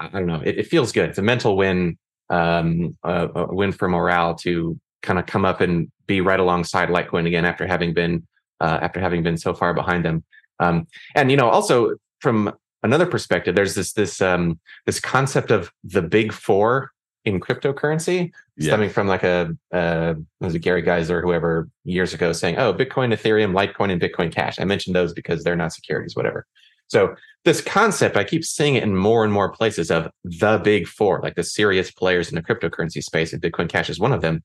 I 0.00 0.08
don't 0.08 0.26
know. 0.26 0.40
It, 0.44 0.58
it 0.58 0.66
feels 0.66 0.92
good. 0.92 1.10
It's 1.10 1.18
a 1.18 1.22
mental 1.22 1.56
win, 1.56 1.98
um, 2.30 2.96
a, 3.02 3.28
a 3.28 3.54
win 3.54 3.72
for 3.72 3.88
morale 3.88 4.34
to 4.36 4.78
kind 5.02 5.18
of 5.18 5.26
come 5.26 5.44
up 5.44 5.60
and 5.60 5.90
be 6.06 6.20
right 6.20 6.40
alongside 6.40 6.88
Litecoin 6.88 7.26
again 7.26 7.44
after 7.44 7.66
having 7.66 7.94
been 7.94 8.26
uh, 8.60 8.78
after 8.82 8.98
having 9.00 9.22
been 9.22 9.36
so 9.36 9.54
far 9.54 9.72
behind 9.74 10.04
them. 10.04 10.24
Um, 10.58 10.86
and 11.14 11.30
you 11.30 11.36
know, 11.36 11.48
also 11.48 11.94
from 12.20 12.52
another 12.82 13.06
perspective, 13.06 13.54
there's 13.54 13.74
this 13.74 13.92
this 13.92 14.20
um, 14.20 14.58
this 14.86 15.00
concept 15.00 15.50
of 15.50 15.70
the 15.84 16.02
big 16.02 16.32
four 16.32 16.90
in 17.24 17.40
cryptocurrency, 17.40 18.32
Yeah. 18.56 18.68
stemming 18.68 18.90
from 18.90 19.06
like 19.06 19.22
a 19.22 19.54
uh, 19.72 20.14
was 20.40 20.54
it 20.54 20.60
Gary 20.60 20.82
Geiser 20.82 21.18
or 21.18 21.22
whoever 21.22 21.68
years 21.84 22.14
ago 22.14 22.32
saying, 22.32 22.56
"Oh, 22.58 22.72
Bitcoin, 22.72 23.12
Ethereum, 23.14 23.52
Litecoin, 23.52 23.92
and 23.92 24.00
Bitcoin 24.00 24.32
Cash." 24.32 24.58
I 24.58 24.64
mentioned 24.64 24.96
those 24.96 25.12
because 25.12 25.44
they're 25.44 25.56
not 25.56 25.72
securities, 25.72 26.16
whatever. 26.16 26.46
So 26.88 27.14
this 27.44 27.60
concept, 27.60 28.16
I 28.16 28.24
keep 28.24 28.44
seeing 28.44 28.74
it 28.74 28.82
in 28.82 28.96
more 28.96 29.24
and 29.24 29.32
more 29.32 29.50
places 29.50 29.90
of 29.90 30.10
the 30.24 30.60
big 30.62 30.86
four, 30.86 31.20
like 31.22 31.36
the 31.36 31.44
serious 31.44 31.90
players 31.90 32.28
in 32.28 32.34
the 32.34 32.42
cryptocurrency 32.42 33.02
space, 33.02 33.32
and 33.32 33.40
Bitcoin 33.40 33.68
Cash 33.68 33.88
is 33.88 34.00
one 34.00 34.12
of 34.12 34.20
them. 34.20 34.42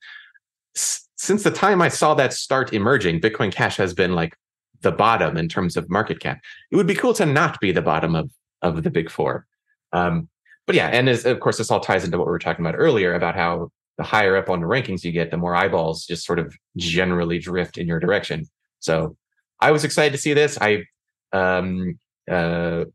S- 0.76 1.07
since 1.15 1.44
the 1.44 1.52
time 1.52 1.82
I 1.82 1.88
saw 1.88 2.14
that 2.15 2.34
start 2.34 2.74
emerging, 2.74 3.22
Bitcoin 3.22 3.52
Cash 3.52 3.78
has 3.78 3.94
been 3.94 4.14
like 4.14 4.36
the 4.82 4.91
bottom 4.91 5.38
in 5.38 5.48
terms 5.48 5.78
of 5.78 5.90
market 5.90 6.20
cap. 6.20 6.40
It 6.70 6.76
would 6.76 6.88
be 6.88 6.95
cool 6.95 7.14
to 7.15 7.26
not 7.26 7.60
be 7.60 7.72
the 7.72 7.82
bottom 7.82 8.15
of 8.15 8.30
of 8.61 8.84
the 8.84 8.90
big 8.90 9.10
four. 9.10 9.45
Um, 9.91 10.30
but 10.65 10.76
yeah, 10.76 10.88
and 10.88 11.10
as, 11.10 11.26
of 11.26 11.40
course, 11.40 11.57
this 11.57 11.70
all 11.70 11.80
ties 11.80 12.03
into 12.03 12.18
what 12.18 12.28
we 12.28 12.32
were 12.32 12.40
talking 12.40 12.65
about 12.65 12.80
earlier 12.80 13.14
about 13.14 13.36
how 13.36 13.70
the 13.98 14.03
higher 14.03 14.36
up 14.38 14.49
on 14.49 14.61
the 14.61 14.68
rankings 14.68 15.03
you 15.03 15.11
get, 15.11 15.30
the 15.30 15.38
more 15.38 15.56
eyeballs 15.56 16.06
just 16.06 16.26
sort 16.26 16.40
of 16.40 16.56
generally 16.78 17.38
drift 17.38 17.78
in 17.78 17.88
your 17.88 17.99
direction. 17.99 18.45
So 18.80 19.15
I 19.60 19.72
was 19.72 19.84
excited 19.84 20.14
to 20.14 20.18
see 20.18 20.34
this. 20.34 20.57
I, 20.60 20.86
um, 21.32 21.99
uh, 22.30 22.86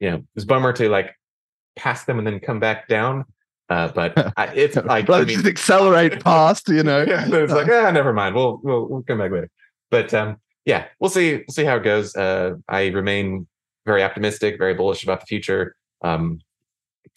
you 0.00 0.10
know, 0.10 0.16
it 0.16 0.24
was 0.34 0.44
a 0.44 0.46
bummer 0.46 0.72
to 0.74 0.88
like 0.88 1.14
pass 1.76 2.04
them 2.04 2.18
and 2.18 2.26
then 2.26 2.40
come 2.40 2.60
back 2.60 2.88
down. 2.88 3.24
Uh, 3.68 3.88
but 3.88 4.32
I, 4.36 4.46
it's 4.54 4.76
like, 4.76 5.10
I 5.10 5.18
mean, 5.20 5.28
just 5.28 5.46
accelerate 5.46 6.22
past, 6.24 6.68
you 6.68 6.82
know. 6.82 7.02
yeah, 7.02 7.26
it's 7.26 7.52
like, 7.52 7.68
ah, 7.68 7.90
never 7.90 8.12
mind. 8.12 8.34
We'll, 8.34 8.60
we'll 8.62 8.88
we'll 8.88 9.02
come 9.02 9.18
back 9.18 9.30
later. 9.30 9.50
But 9.90 10.12
um, 10.14 10.36
yeah, 10.64 10.86
we'll 11.00 11.10
see. 11.10 11.36
We'll 11.36 11.44
see 11.50 11.64
how 11.64 11.76
it 11.76 11.84
goes. 11.84 12.14
Uh, 12.14 12.54
I 12.68 12.88
remain 12.88 13.46
very 13.86 14.02
optimistic, 14.02 14.58
very 14.58 14.74
bullish 14.74 15.02
about 15.02 15.20
the 15.20 15.26
future. 15.26 15.74
Um, 16.02 16.40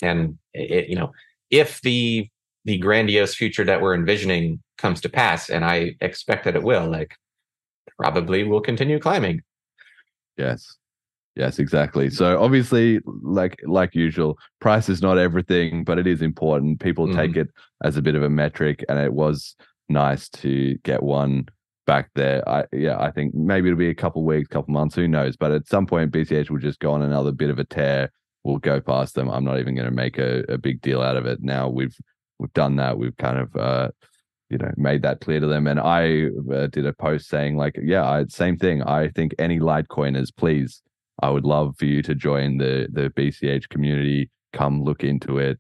and 0.02 0.38
it, 0.54 0.90
you 0.90 0.96
know, 0.96 1.12
if 1.50 1.82
the 1.82 2.28
the 2.66 2.78
grandiose 2.78 3.36
future 3.36 3.64
that 3.66 3.82
we're 3.82 3.96
envisioning 3.96 4.62
comes 4.78 5.02
to 5.02 5.10
pass, 5.10 5.50
and 5.50 5.66
I 5.66 5.96
expect 6.02 6.46
that 6.46 6.56
it 6.56 6.64
will, 6.64 6.90
like 6.90 7.16
probably 7.98 8.44
will 8.44 8.62
continue 8.62 9.00
climbing. 9.00 9.42
Yes. 10.38 10.78
Yes, 11.36 11.60
exactly. 11.60 12.10
So 12.10 12.41
obviously, 12.41 12.99
like 13.24 13.58
like 13.66 13.95
usual, 13.95 14.38
price 14.60 14.90
is 14.90 15.02
not 15.02 15.18
everything, 15.18 15.84
but 15.86 15.98
it 15.98 16.06
is 16.06 16.22
important. 16.22 16.82
People 16.82 17.08
Mm. 17.08 17.16
take 17.16 17.36
it 17.38 17.48
as 17.84 17.95
a 17.95 18.02
bit 18.02 18.16
of 18.16 18.24
a 18.24 18.30
metric, 18.30 18.84
and 18.90 18.99
it 18.99 19.14
was 19.14 19.56
nice 19.88 20.28
to 20.30 20.78
get 20.84 21.03
one 21.03 21.48
back 21.88 22.10
there. 22.16 22.48
I 22.48 22.66
yeah, 22.74 22.99
I 22.99 23.12
think 23.12 23.34
maybe 23.34 23.70
it'll 23.70 23.78
be 23.80 23.90
a 23.90 23.95
couple 23.95 24.24
weeks, 24.26 24.49
couple 24.49 24.74
months, 24.74 24.95
who 24.95 25.08
knows? 25.08 25.38
But 25.38 25.52
at 25.52 25.68
some 25.68 25.86
point, 25.86 26.12
BCH 26.12 26.49
will 26.49 26.60
just 26.60 26.80
go 26.80 26.91
on 26.91 27.02
another 27.02 27.32
bit 27.32 27.49
of 27.49 27.60
a 27.60 27.64
tear. 27.64 28.12
We'll 28.44 28.58
go 28.58 28.82
past 28.82 29.16
them. 29.16 29.30
I'm 29.30 29.45
not 29.45 29.60
even 29.60 29.76
going 29.76 29.88
to 29.90 29.95
make 29.95 30.18
a, 30.18 30.44
a 30.49 30.58
big 30.58 30.82
deal 30.82 31.02
out 31.02 31.16
of 31.16 31.26
it. 31.26 31.41
Now 31.41 31.70
we've 31.70 31.95
we've 32.40 32.53
done 32.53 32.76
that. 32.78 32.98
We've 32.98 33.16
kind 33.18 33.40
of 33.40 33.56
uh, 33.56 33.90
you 34.49 34.58
know 34.58 34.72
made 34.76 35.03
that 35.03 35.22
clear 35.22 35.40
to 35.40 35.48
them. 35.48 35.66
And 35.68 35.80
I 35.80 36.28
uh, 36.53 36.68
did 36.68 36.86
a 36.86 36.94
post 36.94 37.30
saying 37.30 37.56
like, 37.56 37.80
yeah, 37.82 38.03
I, 38.06 38.26
same 38.28 38.58
thing. 38.58 38.84
I 38.84 39.08
think 39.10 39.34
any 39.40 39.60
Litecoiners, 39.60 40.36
please 40.36 40.82
I 41.22 41.30
would 41.30 41.45
love 41.45 41.76
for 41.77 41.85
you 41.85 42.02
to 42.03 42.15
join 42.15 42.57
the 42.57 42.88
the 42.91 43.10
BCH 43.10 43.69
community. 43.69 44.30
Come 44.53 44.84
look 44.84 45.03
into 45.03 45.38
it. 45.38 45.60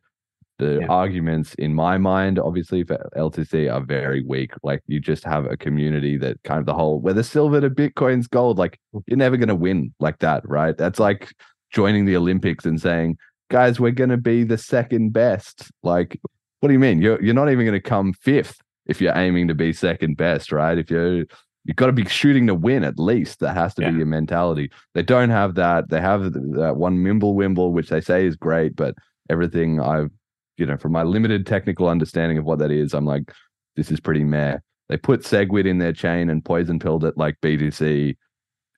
The 0.59 0.79
Yeah. 0.81 0.87
arguments, 0.89 1.55
in 1.55 1.73
my 1.73 1.97
mind, 1.97 2.37
obviously 2.37 2.83
for 2.83 3.09
LTC 3.15 3.67
are 3.67 3.81
very 3.81 4.21
weak. 4.21 4.51
Like 4.63 4.81
you 4.87 4.99
just 4.99 5.23
have 5.23 5.45
a 5.45 5.57
community 5.57 6.17
that 6.17 6.37
kind 6.43 6.59
of 6.59 6.65
the 6.65 6.73
whole 6.73 6.99
where 6.99 7.13
the 7.15 7.23
silver 7.23 7.61
to 7.61 7.69
Bitcoin's 7.69 8.27
gold. 8.27 8.57
Like 8.57 8.79
mm. 8.93 9.01
you're 9.07 9.17
never 9.17 9.37
going 9.37 9.49
to 9.49 9.55
win 9.55 9.93
like 9.99 10.19
that, 10.19 10.47
right? 10.47 10.77
That's 10.77 10.99
like 10.99 11.33
joining 11.71 12.05
the 12.05 12.15
Olympics 12.15 12.65
and 12.65 12.79
saying, 12.79 13.17
guys, 13.49 13.79
we're 13.79 13.91
going 13.91 14.09
to 14.11 14.17
be 14.17 14.43
the 14.43 14.57
second 14.57 15.13
best. 15.13 15.71
Like, 15.83 16.19
what 16.59 16.67
do 16.67 16.73
you 16.73 16.79
mean? 16.79 17.01
You're 17.01 17.21
you're 17.23 17.33
not 17.33 17.49
even 17.51 17.65
going 17.65 17.81
to 17.81 17.89
come 17.89 18.13
fifth 18.13 18.61
if 18.85 19.01
you're 19.01 19.17
aiming 19.17 19.47
to 19.47 19.55
be 19.55 19.73
second 19.73 20.17
best, 20.17 20.51
right? 20.51 20.77
If 20.77 20.91
you're 20.91 21.25
you've 21.65 21.75
got 21.75 21.87
to 21.87 21.91
be 21.91 22.05
shooting 22.05 22.47
to 22.47 22.55
win 22.55 22.83
at 22.83 22.97
least. 22.99 23.39
That 23.39 23.55
has 23.55 23.73
to 23.75 23.81
Yeah. 23.83 23.91
be 23.91 23.97
your 23.97 24.05
mentality. 24.05 24.71
They 24.93 25.03
don't 25.03 25.29
have 25.29 25.55
that. 25.55 25.89
They 25.89 26.01
have 26.01 26.33
that 26.33 26.75
one 26.77 26.97
Mimble 26.97 27.35
Wimble, 27.35 27.71
which 27.71 27.89
they 27.89 28.01
say 28.01 28.25
is 28.25 28.35
great, 28.35 28.75
but 28.75 28.95
everything 29.29 29.79
I've, 29.79 30.09
you 30.57 30.65
know, 30.65 30.77
from 30.77 30.91
my 30.91 31.03
limited 31.03 31.45
technical 31.45 31.87
understanding 31.87 32.37
of 32.37 32.45
what 32.45 32.59
that 32.59 32.71
is, 32.71 32.93
I'm 32.93 33.05
like, 33.05 33.31
this 33.75 33.91
is 33.91 33.99
pretty 33.99 34.23
meh. 34.23 34.57
They 34.89 34.97
put 34.97 35.21
Segwit 35.21 35.65
in 35.65 35.77
their 35.77 35.93
chain 35.93 36.29
and 36.29 36.43
poison 36.43 36.79
pilled 36.79 37.05
it 37.05 37.17
like 37.17 37.35
BTC. 37.41 38.17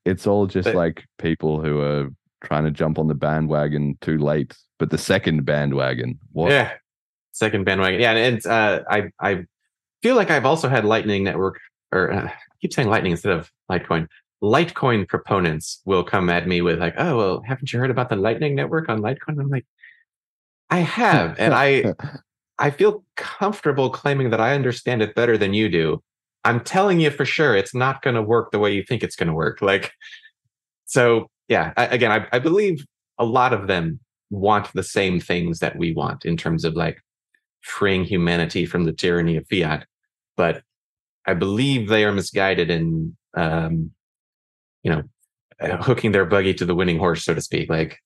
It's 0.06 0.28
all 0.28 0.46
just 0.46 0.66
But- 0.66 0.76
like 0.76 1.06
people 1.18 1.62
who 1.62 1.80
are 1.82 2.10
trying 2.44 2.66
to 2.66 2.72
jump 2.72 3.00
on 3.00 3.08
the 3.08 3.16
bandwagon 3.16 3.98
too 4.02 4.18
late. 4.18 4.56
But 4.78 4.90
the 4.90 4.98
second 4.98 5.46
bandwagon, 5.46 6.20
what? 6.34 6.52
Yeah. 6.52 6.74
Second 7.32 7.64
bandwagon. 7.64 8.02
Yeah, 8.02 8.12
and 8.12 8.46
uh, 8.46 8.82
I 8.90 9.10
I 9.20 9.46
feel 10.04 10.16
like 10.16 10.30
I've 10.30 10.46
also 10.46 10.68
had 10.68 10.84
Lightning 10.86 11.24
Network, 11.24 11.60
or 11.94 12.12
uh, 12.12 12.26
I 12.26 12.34
keep 12.62 12.74
saying 12.74 12.90
Lightning 12.90 13.12
instead 13.12 13.34
of 13.34 13.52
Litecoin. 13.72 14.08
Litecoin 14.42 15.08
proponents 15.08 15.82
will 15.86 16.04
come 16.04 16.30
at 16.30 16.48
me 16.48 16.62
with 16.62 16.80
like, 16.80 16.96
"Oh, 16.98 17.18
well, 17.18 17.44
haven't 17.46 17.72
you 17.72 17.80
heard 17.80 17.92
about 17.92 18.10
the 18.10 18.16
Lightning 18.16 18.56
Network 18.56 18.90
on 18.90 19.02
Litecoin?" 19.02 19.40
I'm 19.40 19.50
like, 19.50 19.66
I 20.70 20.80
have, 20.80 21.36
and 21.40 21.54
I 21.54 21.94
I 22.60 22.70
feel 22.72 23.04
comfortable 23.16 23.90
claiming 23.90 24.30
that 24.32 24.42
I 24.42 24.54
understand 24.56 25.02
it 25.02 25.16
better 25.16 25.38
than 25.38 25.54
you 25.54 25.70
do. 25.70 26.02
I'm 26.44 26.60
telling 26.60 27.00
you 27.00 27.10
for 27.10 27.26
sure, 27.26 27.56
it's 27.56 27.74
not 27.74 28.02
going 28.02 28.16
to 28.16 28.22
work 28.22 28.52
the 28.52 28.60
way 28.60 28.74
you 28.74 28.84
think 28.84 29.02
it's 29.02 29.16
going 29.16 29.28
to 29.28 29.34
work. 29.34 29.62
Like, 29.62 29.94
so 30.86 31.28
yeah. 31.48 31.74
I, 31.78 31.86
again, 31.88 32.12
I, 32.12 32.28
I 32.36 32.40
believe 32.40 32.86
a 33.18 33.26
lot 33.26 33.54
of 33.54 33.68
them 33.68 34.00
want 34.30 34.72
the 34.74 34.84
same 34.84 35.20
things 35.20 35.60
that 35.60 35.78
we 35.78 35.94
want 35.94 36.26
in 36.26 36.36
terms 36.36 36.66
of 36.66 36.74
like 36.74 36.98
freeing 37.62 38.04
humanity 38.04 38.66
from 38.66 38.84
the 38.84 38.92
tyranny 38.92 39.38
of 39.38 39.48
fiat, 39.48 39.86
but 40.36 40.64
I 41.26 41.34
believe 41.34 41.88
they 41.88 42.04
are 42.06 42.12
misguided 42.12 42.70
in, 42.70 43.16
um, 43.36 43.92
you 44.84 44.92
know, 44.92 45.04
uh, 45.60 45.78
hooking 45.78 46.12
their 46.12 46.26
buggy 46.26 46.54
to 46.56 46.66
the 46.66 46.76
winning 46.76 46.98
horse, 47.00 47.24
so 47.24 47.34
to 47.34 47.42
speak. 47.42 47.70
Like, 47.70 48.00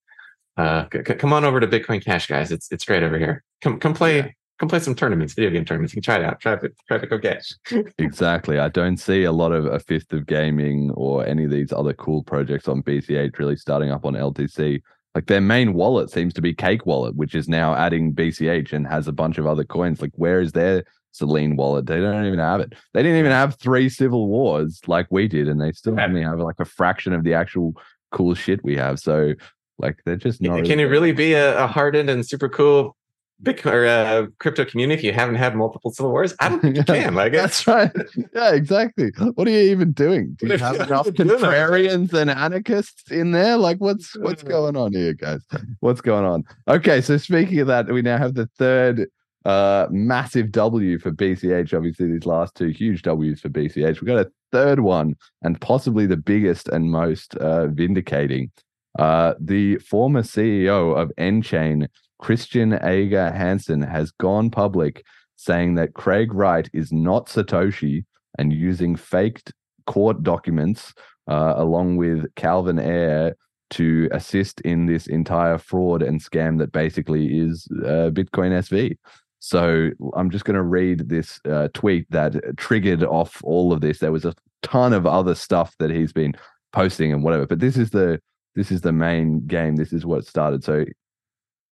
uh, 0.58 0.86
c- 0.94 1.00
c- 1.08 1.16
come 1.16 1.34
on 1.34 1.46
over 1.46 1.60
to 1.60 1.68
Bitcoin 1.68 2.04
Cash, 2.04 2.28
guys. 2.28 2.52
It's 2.52 2.72
it's 2.72 2.86
great 2.86 3.04
over 3.04 3.18
here. 3.18 3.44
Come 3.62 3.80
come 3.80 3.94
play 3.94 4.36
come 4.60 4.70
play 4.70 4.80
some 4.80 4.96
tournaments, 4.96 5.34
video 5.34 5.52
game 5.52 5.66
tournaments. 5.66 5.94
You 5.94 6.02
can 6.02 6.04
try 6.04 6.16
it 6.16 6.26
out. 6.26 6.40
Try 6.40 6.54
it, 6.54 6.76
try 6.88 6.98
Bitcoin 6.98 7.22
Cash. 7.22 7.54
Exactly. 8.00 8.60
I 8.60 8.70
don't 8.70 8.98
see 8.98 9.24
a 9.24 9.32
lot 9.32 9.52
of 9.52 9.66
a 9.66 9.80
fifth 9.80 10.14
of 10.14 10.26
gaming 10.26 10.92
or 10.92 11.26
any 11.26 11.46
of 11.46 11.52
these 11.52 11.72
other 11.72 11.94
cool 11.94 12.24
projects 12.24 12.68
on 12.68 12.84
BCH 12.84 13.38
really 13.40 13.56
starting 13.56 13.92
up 13.92 14.06
on 14.06 14.14
LTC. 14.14 14.82
Like 15.16 15.26
their 15.28 15.42
main 15.42 15.74
wallet 15.74 16.12
seems 16.12 16.34
to 16.36 16.42
be 16.42 16.54
Cake 16.54 16.86
Wallet, 16.86 17.16
which 17.16 17.34
is 17.34 17.50
now 17.50 17.74
adding 17.76 18.14
BCH 18.14 18.72
and 18.74 18.86
has 18.88 19.08
a 19.08 19.12
bunch 19.12 19.38
of 19.40 19.48
other 19.48 19.64
coins. 19.64 20.00
Like, 20.02 20.12
where 20.14 20.42
is 20.42 20.52
their 20.52 20.84
Selene 21.18 21.56
wallet? 21.56 21.86
They 21.86 22.00
don't 22.00 22.26
even 22.26 22.40
have 22.40 22.60
it. 22.60 22.74
They 22.94 23.04
didn't 23.04 23.20
even 23.20 23.32
have 23.32 23.56
three 23.56 23.90
civil 23.90 24.28
wars 24.28 24.82
like 24.88 25.08
we 25.10 25.28
did, 25.28 25.48
and 25.48 25.60
they 25.62 25.72
still 25.72 26.00
only 26.00 26.22
have 26.22 26.40
like 26.40 26.60
a 26.60 26.66
fraction 26.66 27.14
of 27.14 27.24
the 27.24 27.34
actual 27.34 27.74
cool 28.12 28.36
shit 28.36 28.64
we 28.64 28.76
have. 28.76 29.00
So, 29.00 29.34
like, 29.78 30.00
they're 30.06 30.16
just 30.16 30.42
not. 30.42 30.66
Can 30.66 30.80
it 30.80 30.86
really 30.86 31.12
be 31.12 31.34
a, 31.34 31.64
a 31.64 31.68
hardened 31.68 32.10
and 32.10 32.26
super 32.26 32.50
cool 32.50 32.96
Bitcoin 33.42 33.74
or 33.74 33.86
uh, 33.86 34.28
crypto 34.40 34.66
community 34.66 35.00
if 35.00 35.04
you 35.04 35.14
haven't 35.14 35.36
had 35.36 35.56
multiple 35.56 35.92
civil 35.92 36.12
wars? 36.12 36.34
I 36.40 36.50
don't 36.50 36.60
think 36.60 36.76
you 36.76 36.84
can. 36.86 37.18
I 37.18 37.30
guess 37.30 37.64
That's 37.64 37.68
right. 37.68 38.08
Yeah, 38.34 38.54
exactly. 38.54 39.12
What 39.36 39.48
are 39.48 39.52
you 39.52 39.72
even 39.72 39.92
doing? 39.92 40.36
Do 40.40 40.48
you 40.48 40.58
have 40.58 40.76
enough 40.76 41.08
contrarians 41.08 42.14
and 42.14 42.30
anarchists 42.30 43.12
in 43.12 43.32
there? 43.32 43.58
Like, 43.58 43.78
what's 43.78 44.18
what's 44.18 44.44
going 44.44 44.76
on 44.76 44.94
here, 44.94 45.14
guys? 45.14 45.42
What's 45.82 46.02
going 46.02 46.26
on? 46.26 46.44
Okay, 46.68 47.02
so 47.02 47.18
speaking 47.18 47.60
of 47.60 47.68
that, 47.68 47.88
we 47.88 48.02
now 48.02 48.18
have 48.18 48.34
the 48.34 48.48
third 48.58 49.08
uh 49.48 49.88
massive 49.90 50.52
W 50.52 51.00
for 51.00 51.12
BCH. 51.12 51.74
Obviously, 51.74 52.08
these 52.08 52.26
last 52.26 52.56
two 52.56 52.68
huge 52.68 53.02
W's 53.02 53.42
for 53.42 53.50
BCH. 53.50 54.02
We've 54.02 54.06
got 54.06 54.26
a 54.26 54.32
third 54.52 54.80
one, 54.80 55.16
and 55.42 55.60
possibly 55.62 56.06
the 56.06 56.18
biggest 56.18 56.68
and 56.70 56.92
most 56.92 57.36
uh, 57.36 57.68
vindicating. 57.68 58.52
Uh, 59.00 59.34
the 59.40 59.78
former 59.78 60.24
CEO 60.24 60.98
of 60.98 61.12
nChain, 61.18 61.88
Christian 62.20 62.80
Ager 62.84 63.32
Hansen, 63.32 63.82
has 63.82 64.12
gone 64.12 64.50
public 64.50 65.04
saying 65.36 65.76
that 65.76 65.94
Craig 65.94 66.34
Wright 66.34 66.70
is 66.74 66.92
not 66.92 67.28
Satoshi 67.28 68.06
and 68.40 68.52
using 68.52 68.96
faked 68.96 69.54
court 69.86 70.24
documents 70.24 70.94
uh, 71.28 71.54
along 71.58 71.98
with 71.98 72.26
Calvin 72.36 72.80
Ayre 72.80 73.36
to 73.70 74.08
assist 74.12 74.62
in 74.62 74.86
this 74.86 75.08
entire 75.08 75.58
fraud 75.58 76.02
and 76.02 76.24
scam 76.24 76.58
that 76.58 76.72
basically 76.72 77.38
is 77.38 77.68
uh, 77.84 78.10
Bitcoin 78.12 78.52
SV. 78.52 78.98
So 79.40 79.92
I'm 80.16 80.30
just 80.30 80.46
going 80.46 80.56
to 80.56 80.64
read 80.64 81.10
this 81.10 81.40
uh, 81.50 81.70
tweet 81.74 82.10
that 82.12 82.58
triggered 82.58 83.04
off 83.04 83.42
all 83.44 83.72
of 83.72 83.82
this. 83.82 84.00
There 84.00 84.12
was 84.12 84.26
a 84.26 84.34
ton 84.64 84.94
of 84.94 85.06
other 85.06 85.36
stuff 85.36 85.76
that 85.80 85.92
he's 85.92 86.12
been 86.12 86.34
posting 86.74 87.14
and 87.14 87.24
whatever, 87.24 87.46
but 87.46 87.60
this 87.60 87.78
is 87.78 87.92
the 87.92 88.20
this 88.56 88.72
is 88.72 88.82
the 88.82 88.92
main 88.92 89.46
game. 89.46 89.76
This 89.76 89.94
is 89.94 90.06
what 90.06 90.26
started. 90.26 90.64
So 90.64 90.86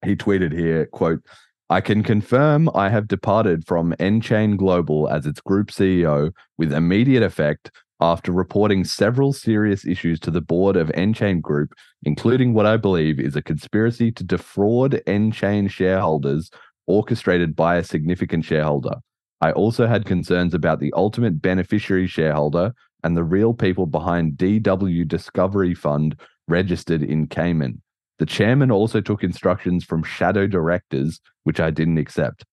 he 0.04 0.16
tweeted 0.16 0.54
here, 0.54 0.86
quote, 0.86 1.26
I 1.70 1.82
can 1.82 2.04
confirm 2.04 2.70
I 2.76 2.90
have 2.90 3.08
departed 3.08 3.66
from 3.66 3.94
nChain 3.94 4.56
Global 4.56 5.10
as 5.10 5.26
its 5.26 5.42
group 5.42 5.72
CEO 5.72 6.32
with 6.60 6.72
immediate 6.72 7.24
effect 7.24 7.72
after 8.00 8.32
reporting 8.32 8.84
several 8.84 9.34
serious 9.34 9.86
issues 9.86 10.20
to 10.20 10.32
the 10.32 10.42
board 10.42 10.76
of 10.76 10.90
nChain 10.90 11.42
Group, 11.42 11.74
including 12.04 12.54
what 12.54 12.68
I 12.68 12.78
believe 12.78 13.20
is 13.20 13.36
a 13.36 13.42
conspiracy 13.42 14.12
to 14.12 14.24
defraud 14.24 15.02
nChain 15.08 15.70
shareholders 15.70 16.52
orchestrated 16.88 17.56
by 17.56 17.78
a 17.78 17.84
significant 17.84 18.46
shareholder. 18.46 18.96
I 19.42 19.52
also 19.52 19.88
had 19.88 20.06
concerns 20.06 20.54
about 20.54 20.80
the 20.80 20.94
ultimate 20.94 21.42
beneficiary 21.42 22.08
shareholder 22.08 22.74
and 23.04 23.16
the 23.16 23.24
real 23.24 23.54
people 23.54 23.86
behind 23.86 24.38
DW 24.38 25.08
Discovery 25.08 25.74
Fund 25.74 26.20
registered 26.48 27.04
in 27.04 27.28
Cayman. 27.28 27.82
The 28.18 28.26
chairman 28.26 28.72
also 28.72 29.02
took 29.02 29.24
instructions 29.24 29.84
from 29.84 30.04
shadow 30.04 30.48
directors, 30.48 31.20
which 31.44 31.60
I 31.60 31.70
didn't 31.70 31.98
accept. 31.98 32.46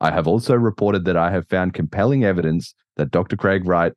I 0.00 0.10
have 0.10 0.26
also 0.26 0.54
reported 0.54 1.04
that 1.04 1.16
I 1.16 1.30
have 1.30 1.48
found 1.48 1.74
compelling 1.74 2.24
evidence 2.24 2.74
that 2.96 3.10
Dr. 3.10 3.36
Craig 3.36 3.66
Wright 3.66 3.92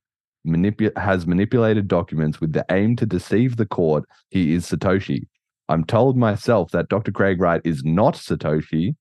manipu- 0.46 0.96
has 0.98 1.26
manipulated 1.26 1.88
documents 1.88 2.40
with 2.40 2.54
the 2.54 2.66
aim 2.70 2.96
to 2.98 3.06
deceive 3.06 3.56
the 3.56 3.66
court 3.66 4.04
he 4.30 4.54
is 4.54 4.66
Satoshi. 4.70 5.28
I'm 5.68 5.84
told 5.84 6.16
myself 6.16 6.72
that 6.72 6.90
Dr. 6.90 7.12
Craig 7.12 7.42
Wright 7.42 7.62
is 7.64 7.84
not 7.84 8.16
Satoshi. 8.16 8.96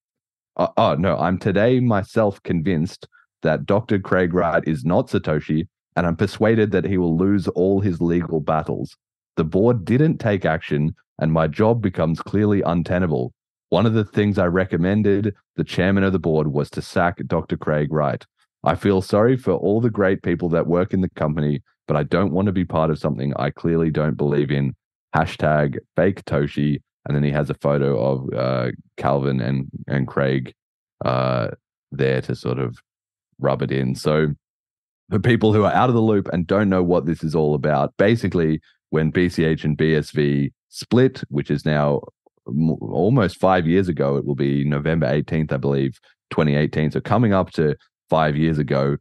Uh, 0.56 0.68
oh, 0.76 0.94
no, 0.94 1.16
I'm 1.18 1.38
today 1.38 1.80
myself 1.80 2.42
convinced 2.42 3.08
that 3.42 3.66
Dr. 3.66 3.98
Craig 3.98 4.32
Wright 4.32 4.62
is 4.66 4.84
not 4.84 5.08
Satoshi, 5.08 5.66
and 5.96 6.06
I'm 6.06 6.16
persuaded 6.16 6.70
that 6.70 6.84
he 6.84 6.98
will 6.98 7.16
lose 7.16 7.48
all 7.48 7.80
his 7.80 8.00
legal 8.00 8.40
battles. 8.40 8.96
The 9.36 9.44
board 9.44 9.84
didn't 9.84 10.18
take 10.18 10.44
action, 10.44 10.94
and 11.18 11.32
my 11.32 11.46
job 11.48 11.82
becomes 11.82 12.20
clearly 12.20 12.62
untenable. 12.62 13.32
One 13.70 13.86
of 13.86 13.94
the 13.94 14.04
things 14.04 14.38
I 14.38 14.46
recommended 14.46 15.34
the 15.56 15.64
chairman 15.64 16.04
of 16.04 16.12
the 16.12 16.18
board 16.18 16.48
was 16.48 16.70
to 16.70 16.82
sack 16.82 17.18
Dr. 17.26 17.56
Craig 17.56 17.92
Wright. 17.92 18.24
I 18.62 18.76
feel 18.76 19.02
sorry 19.02 19.36
for 19.36 19.52
all 19.52 19.80
the 19.80 19.90
great 19.90 20.22
people 20.22 20.48
that 20.50 20.66
work 20.66 20.94
in 20.94 21.00
the 21.00 21.10
company, 21.10 21.62
but 21.86 21.96
I 21.96 22.04
don't 22.04 22.32
want 22.32 22.46
to 22.46 22.52
be 22.52 22.64
part 22.64 22.90
of 22.90 22.98
something 22.98 23.34
I 23.36 23.50
clearly 23.50 23.90
don't 23.90 24.16
believe 24.16 24.50
in. 24.50 24.74
Hashtag 25.14 25.78
fake 25.96 26.24
Toshi. 26.24 26.80
And 27.06 27.14
then 27.14 27.22
he 27.22 27.30
has 27.30 27.50
a 27.50 27.54
photo 27.54 28.00
of 28.02 28.34
uh, 28.34 28.70
Calvin 28.96 29.40
and, 29.40 29.66
and 29.86 30.08
Craig 30.08 30.54
uh, 31.04 31.48
there 31.92 32.20
to 32.22 32.34
sort 32.34 32.58
of 32.58 32.78
rub 33.38 33.62
it 33.62 33.70
in. 33.70 33.94
So, 33.94 34.28
for 35.10 35.18
people 35.18 35.52
who 35.52 35.64
are 35.64 35.72
out 35.72 35.90
of 35.90 35.94
the 35.94 36.00
loop 36.00 36.28
and 36.32 36.46
don't 36.46 36.70
know 36.70 36.82
what 36.82 37.04
this 37.04 37.22
is 37.22 37.34
all 37.34 37.54
about, 37.54 37.92
basically, 37.98 38.60
when 38.88 39.12
BCH 39.12 39.64
and 39.64 39.76
BSV 39.76 40.50
split, 40.70 41.22
which 41.28 41.50
is 41.50 41.66
now 41.66 42.00
m- 42.48 42.70
almost 42.70 43.38
five 43.38 43.66
years 43.66 43.88
ago, 43.88 44.16
it 44.16 44.24
will 44.24 44.34
be 44.34 44.64
November 44.64 45.06
18th, 45.06 45.52
I 45.52 45.58
believe, 45.58 46.00
2018. 46.30 46.92
So, 46.92 47.00
coming 47.00 47.34
up 47.34 47.50
to 47.52 47.76
five 48.08 48.36
years 48.36 48.58
ago, 48.58 48.96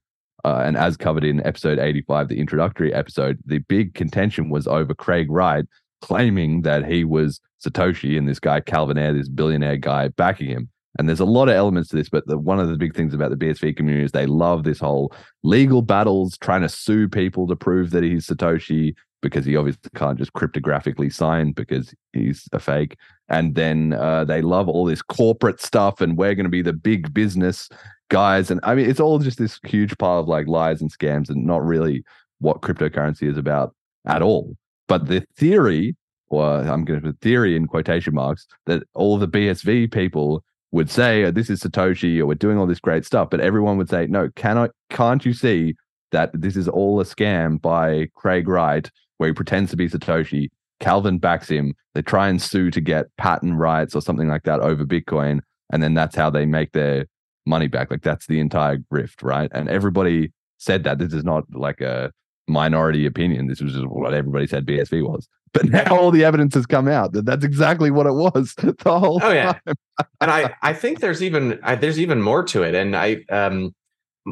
uh, 0.46 0.62
and 0.66 0.76
as 0.76 0.98
covered 0.98 1.24
in 1.24 1.46
episode 1.46 1.80
85, 1.80 2.28
the 2.28 2.40
introductory 2.40 2.94
episode, 2.94 3.40
the 3.46 3.60
big 3.60 3.94
contention 3.94 4.50
was 4.50 4.68
over 4.68 4.94
Craig 4.94 5.32
Wright 5.32 5.66
claiming 6.04 6.64
that 6.64 6.86
he 6.86 7.06
was 7.06 7.40
Satoshi 7.66 8.18
and 8.18 8.28
this 8.28 8.40
guy, 8.40 8.60
Calvin 8.60 8.98
Ayre, 8.98 9.14
this 9.14 9.30
billionaire 9.30 9.78
guy, 9.78 10.10
backing 10.10 10.50
him. 10.50 10.70
And 11.00 11.08
there's 11.08 11.22
a 11.22 11.26
lot 11.26 11.48
of 11.48 11.56
elements 11.56 11.90
to 11.90 11.96
this, 11.96 12.10
but 12.10 12.28
the, 12.28 12.38
one 12.38 12.60
of 12.60 12.68
the 12.68 12.76
big 12.76 12.94
things 12.94 13.14
about 13.14 13.30
the 13.30 13.38
BSV 13.38 13.78
community 13.78 14.04
is 14.04 14.12
they 14.12 14.26
love 14.26 14.66
this 14.66 14.82
whole 14.82 15.14
legal 15.44 15.82
battles, 15.82 16.38
trying 16.38 16.62
to 16.62 16.68
sue 16.68 17.08
people 17.08 17.48
to 17.48 17.56
prove 17.56 17.92
that 17.92 18.04
he's 18.04 18.28
Satoshi, 18.28 18.96
because 19.22 19.46
he 19.46 19.56
obviously 19.56 19.90
can't 19.96 20.18
just 20.18 20.34
cryptographically 20.34 21.12
sign 21.12 21.54
because 21.54 21.96
he's 22.12 22.50
a 22.52 22.60
fake. 22.60 22.98
And 23.30 23.56
then 23.56 23.94
uh, 23.94 24.26
they 24.26 24.42
love 24.42 24.68
all 24.68 24.84
this 24.84 25.02
corporate 25.02 25.62
stuff, 25.62 26.02
and 26.02 26.18
we're 26.18 26.36
going 26.36 26.44
to 26.44 26.50
be 26.50 26.62
the 26.62 26.74
big 26.74 27.14
business 27.14 27.70
guys. 28.10 28.52
And 28.52 28.60
I 28.64 28.76
mean, 28.76 28.90
it's 28.90 29.00
all 29.00 29.20
just 29.20 29.38
this 29.38 29.58
huge 29.64 29.98
pile 29.98 30.20
of 30.20 30.28
like 30.28 30.48
lies 30.48 30.82
and 30.82 30.92
scams, 30.92 31.30
and 31.30 31.46
not 31.46 31.66
really 31.66 32.04
what 32.40 32.62
cryptocurrency 32.62 33.30
is 33.30 33.38
about 33.38 33.74
at 34.06 34.22
all. 34.22 34.58
But 34.88 35.08
the 35.08 35.26
theory, 35.36 35.96
or 36.30 36.46
I'm 36.46 36.86
going 36.86 37.02
to 37.02 37.08
put 37.08 37.20
theory 37.20 37.56
in 37.56 37.68
quotation 37.68 38.14
marks, 38.14 38.48
that 38.66 38.84
all 38.94 39.18
the 39.18 39.28
BSV 39.28 39.92
people 39.92 40.44
would 40.72 40.90
say, 40.90 41.24
oh, 41.24 41.32
"This 41.32 41.50
is 41.50 41.62
Satoshi," 41.62 42.20
or 42.20 42.26
"We're 42.26 42.36
doing 42.36 42.58
all 42.58 42.68
this 42.68 42.80
great 42.80 43.06
stuff," 43.06 43.30
but 43.30 43.40
everyone 43.40 43.78
would 43.78 43.90
say, 43.90 44.08
"No, 44.08 44.30
cannot, 44.36 44.72
can't 44.90 45.26
you 45.26 45.34
see 45.34 45.76
that 46.12 46.30
this 46.34 46.56
is 46.56 46.68
all 46.68 47.02
a 47.02 47.04
scam 47.04 47.62
by 47.62 48.08
Craig 48.16 48.48
Wright, 48.48 48.90
where 49.18 49.30
he 49.30 49.34
pretends 49.34 49.72
to 49.72 49.78
be 49.78 49.90
Satoshi. 49.90 50.50
Calvin 50.80 51.18
backs 51.18 51.50
him. 51.50 51.74
They 51.94 52.02
try 52.02 52.30
and 52.30 52.42
sue 52.42 52.72
to 52.72 52.82
get 52.82 53.16
patent 53.18 53.56
rights 53.58 53.96
or 53.96 54.02
something 54.02 54.28
like 54.28 54.44
that 54.44 54.60
over 54.60 54.86
Bitcoin. 54.86 55.40
And 55.72 55.82
then 55.82 55.94
that's 55.94 56.16
how 56.16 56.30
they 56.30 56.46
make 56.46 56.72
their 56.72 57.06
money 57.46 57.68
back. 57.68 57.92
Like 57.92 58.02
that's 58.02 58.28
the 58.28 58.40
entire 58.40 58.78
grift, 58.92 59.24
right? 59.24 59.50
And 59.54 59.70
everybody 59.70 60.32
said 60.58 60.84
that. 60.84 61.00
This 61.00 61.14
is 61.14 61.24
not 61.24 61.44
like 61.54 61.82
a 61.82 62.12
minority 62.48 63.06
opinion. 63.06 63.48
This 63.48 63.62
was 63.62 63.74
just 63.74 63.86
what 63.88 64.14
everybody 64.14 64.48
said 64.48 64.66
BSV 64.66 65.08
was. 65.08 65.28
But 65.54 65.66
now 65.66 65.96
all 65.98 66.10
the 66.12 66.24
evidence 66.26 66.56
has 66.56 66.66
come 66.66 66.88
out 66.88 67.14
that 67.14 67.26
that's 67.26 67.46
exactly 67.46 67.92
what 67.92 68.08
it 68.08 68.14
was 68.14 68.54
the 68.58 69.00
whole 69.00 69.20
Oh, 69.24 69.32
yeah. 69.32 69.54
time. 69.66 69.76
and 70.20 70.32
I, 70.32 70.54
I 70.64 70.74
think 70.74 71.00
there's 71.00 71.22
even 71.22 71.60
I, 71.64 71.76
there's 71.76 72.00
even 72.00 72.22
more 72.22 72.44
to 72.46 72.64
it. 72.64 72.74
And 72.74 72.96
I, 72.96 73.24
um, 73.30 73.74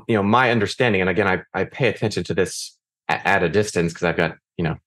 you 0.07 0.15
know, 0.15 0.23
my 0.23 0.49
understanding, 0.51 0.99
and 1.01 1.09
again, 1.09 1.27
I, 1.27 1.41
I 1.53 1.65
pay 1.65 1.89
attention 1.89 2.23
to 2.25 2.33
this 2.33 2.75
at, 3.07 3.25
at 3.25 3.43
a 3.43 3.49
distance 3.49 3.93
because 3.93 4.05
I've 4.05 4.17
got 4.17 4.35
you 4.57 4.63
know 4.63 4.77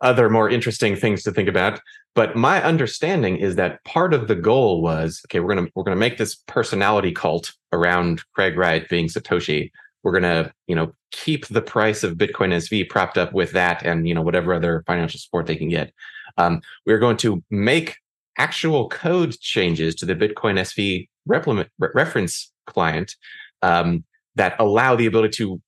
other 0.00 0.28
more 0.30 0.48
interesting 0.50 0.96
things 0.96 1.22
to 1.24 1.32
think 1.32 1.48
about. 1.48 1.80
But 2.14 2.34
my 2.34 2.62
understanding 2.62 3.36
is 3.36 3.54
that 3.56 3.84
part 3.84 4.12
of 4.14 4.26
the 4.26 4.34
goal 4.34 4.82
was 4.82 5.20
okay, 5.26 5.38
we're 5.40 5.54
gonna 5.54 5.68
we're 5.76 5.84
gonna 5.84 5.96
make 5.96 6.18
this 6.18 6.34
personality 6.46 7.12
cult 7.12 7.52
around 7.72 8.22
Craig 8.34 8.56
Wright 8.58 8.88
being 8.88 9.06
Satoshi. 9.06 9.70
We're 10.02 10.12
gonna 10.12 10.52
you 10.66 10.74
know 10.74 10.92
keep 11.10 11.46
the 11.46 11.62
price 11.62 12.02
of 12.04 12.16
Bitcoin 12.16 12.52
SV 12.52 12.88
propped 12.88 13.18
up 13.18 13.32
with 13.32 13.52
that, 13.52 13.84
and 13.84 14.08
you 14.08 14.14
know 14.14 14.22
whatever 14.22 14.54
other 14.54 14.84
financial 14.86 15.18
support 15.18 15.46
they 15.46 15.56
can 15.56 15.68
get. 15.68 15.92
Um, 16.36 16.60
we're 16.86 16.98
going 16.98 17.16
to 17.18 17.42
make 17.50 17.96
actual 18.38 18.88
code 18.88 19.38
changes 19.40 19.94
to 19.96 20.06
the 20.06 20.14
Bitcoin 20.14 20.58
SV 20.58 21.08
reference 21.26 22.52
client 22.66 23.16
um, 23.62 24.04
that 24.36 24.54
allow 24.58 24.94
the 24.94 25.06
ability 25.06 25.36
to 25.36 25.60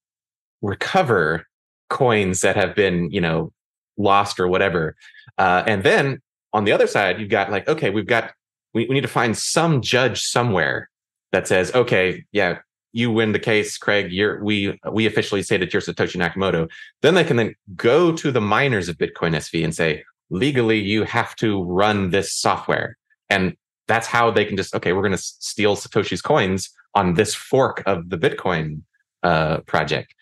recover 0.61 1.45
coins 1.89 2.41
that 2.41 2.55
have 2.55 2.73
been, 2.73 3.11
you 3.11 3.21
know, 3.21 3.51
lost 3.97 4.39
or 4.39 4.47
whatever. 4.47 4.95
Uh, 5.37 5.63
and 5.67 5.83
then 5.83 6.21
on 6.53 6.63
the 6.63 6.71
other 6.71 6.87
side, 6.87 7.19
you've 7.19 7.29
got 7.29 7.51
like, 7.51 7.67
okay, 7.67 7.89
we've 7.89 8.07
got, 8.07 8.31
we, 8.73 8.87
we 8.87 8.95
need 8.95 9.01
to 9.01 9.07
find 9.07 9.37
some 9.37 9.81
judge 9.81 10.21
somewhere 10.21 10.89
that 11.33 11.47
says, 11.47 11.73
okay, 11.75 12.23
yeah, 12.31 12.59
you 12.93 13.11
win 13.11 13.31
the 13.31 13.39
case, 13.39 13.77
Craig. 13.77 14.11
You're 14.11 14.43
we 14.43 14.79
we 14.91 15.05
officially 15.05 15.43
say 15.43 15.57
that 15.57 15.73
you're 15.73 15.81
Satoshi 15.81 16.17
Nakamoto. 16.17 16.69
Then 17.01 17.15
they 17.15 17.23
can 17.23 17.37
then 17.37 17.55
go 17.75 18.11
to 18.11 18.31
the 18.31 18.41
miners 18.41 18.89
of 18.89 18.97
Bitcoin 18.97 19.35
SV 19.35 19.63
and 19.63 19.75
say, 19.75 20.03
legally, 20.29 20.79
you 20.79 21.03
have 21.03 21.35
to 21.37 21.63
run 21.63 22.09
this 22.09 22.33
software. 22.33 22.97
And 23.29 23.55
that's 23.87 24.07
how 24.07 24.31
they 24.31 24.45
can 24.45 24.57
just, 24.57 24.75
okay, 24.75 24.93
we're 24.93 25.01
going 25.01 25.11
to 25.11 25.17
steal 25.17 25.75
Satoshi's 25.75 26.21
coins 26.21 26.69
on 26.95 27.13
this 27.13 27.33
fork 27.33 27.83
of 27.85 28.09
the 28.09 28.17
Bitcoin 28.17 28.81
uh, 29.23 29.59
project. 29.61 30.13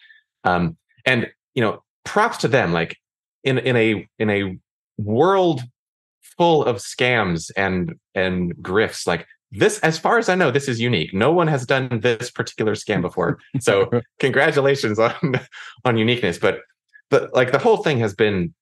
Um, 0.43 0.77
and 1.05 1.27
you 1.55 1.61
know, 1.61 1.83
props 2.03 2.37
to 2.37 2.47
them. 2.47 2.73
Like 2.73 2.97
in 3.43 3.57
in 3.57 3.75
a 3.75 4.07
in 4.17 4.29
a 4.29 4.57
world 4.97 5.61
full 6.21 6.63
of 6.63 6.77
scams 6.77 7.51
and 7.55 7.95
and 8.15 8.55
grifts, 8.55 9.07
like 9.07 9.25
this, 9.51 9.80
as 9.80 9.97
far 9.97 10.17
as 10.19 10.30
I 10.30 10.35
know, 10.35 10.51
this 10.51 10.67
is 10.67 10.80
unique. 10.80 11.13
No 11.13 11.31
one 11.31 11.47
has 11.47 11.65
done 11.65 11.99
this 12.01 12.30
particular 12.30 12.73
scam 12.76 13.01
before. 13.01 13.39
So 13.59 13.89
congratulations 14.19 14.99
on 14.99 15.39
on 15.85 15.97
uniqueness. 15.97 16.38
But 16.38 16.59
but 17.09 17.34
like 17.34 17.51
the 17.51 17.57
whole 17.59 17.77
thing 17.77 17.99
has 17.99 18.13
been 18.13 18.53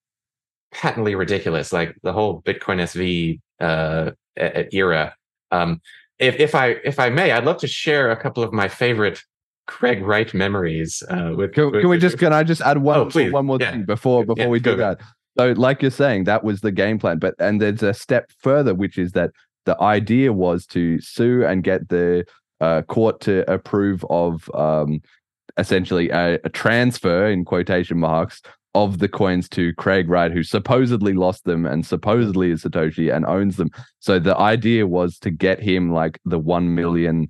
patently 0.72 1.15
ridiculous. 1.15 1.73
Like 1.73 1.95
the 2.03 2.14
whole 2.14 2.41
Bitcoin 2.43 2.80
SV 2.81 3.39
uh, 3.59 4.11
era. 4.72 5.15
Um, 5.51 5.81
if 6.19 6.39
if 6.39 6.55
I 6.55 6.77
if 6.85 6.99
I 6.99 7.09
may, 7.09 7.31
I'd 7.31 7.45
love 7.45 7.57
to 7.59 7.68
share 7.68 8.11
a 8.11 8.18
couple 8.18 8.43
of 8.43 8.53
my 8.53 8.68
favorite 8.68 9.22
Craig 9.68 10.01
Wright 10.01 10.34
memories. 10.34 11.03
Uh, 11.09 11.34
with, 11.35 11.53
Can, 11.53 11.72
with- 11.72 11.81
can 11.81 11.89
we 11.89 11.97
just 11.97 12.18
can 12.18 12.31
I 12.34 12.43
just 12.43 12.61
add 12.61 12.77
one 12.80 12.97
Oh, 12.99 13.05
please. 13.05 13.31
one 13.31 13.45
more 13.45 13.57
Yeah. 13.59 13.72
thing 13.72 13.84
before 13.85 14.23
before 14.26 14.43
Yeah, 14.45 14.47
we 14.49 14.59
go 14.59 14.72
do 14.72 14.77
that? 14.77 15.01
So, 15.38 15.51
like 15.51 15.81
you're 15.84 15.91
saying, 15.91 16.23
that 16.23 16.43
was 16.43 16.61
the 16.61 16.72
game 16.72 16.97
plan, 16.97 17.19
but 17.19 17.35
and 17.38 17.61
there's 17.61 17.84
a 17.84 17.93
step 17.93 18.31
further, 18.39 18.73
which 18.73 18.97
is 18.97 19.11
that 19.11 19.30
the 19.68 19.80
idea 19.81 20.31
was 20.31 20.65
to 20.65 20.99
sue 21.02 21.45
and 21.45 21.61
get 21.61 21.89
the 21.89 22.26
uh, 22.61 22.81
court 22.84 23.19
to 23.19 23.49
approve 23.52 24.03
of 24.10 24.49
um, 24.56 25.02
essentially 25.57 26.10
a, 26.10 26.39
a 26.45 26.49
transfer 26.49 27.27
in 27.27 27.44
quotation 27.44 27.99
marks 27.99 28.41
of 28.73 28.99
the 28.99 29.10
coins 29.10 29.49
to 29.49 29.73
Craig 29.73 30.07
Wright, 30.10 30.31
who 30.31 30.41
supposedly 30.41 31.14
lost 31.14 31.44
them 31.44 31.65
and 31.65 31.85
supposedly 31.85 32.52
is 32.52 32.64
Satoshi 32.64 33.14
and 33.14 33.26
owns 33.26 33.57
them. 33.57 33.69
So 33.99 34.19
the 34.19 34.38
idea 34.38 34.88
was 34.88 35.18
to 35.19 35.31
get 35.31 35.60
him 35.60 35.91
like 35.91 36.18
the 36.23 36.39
one 36.39 36.73
million 36.73 37.27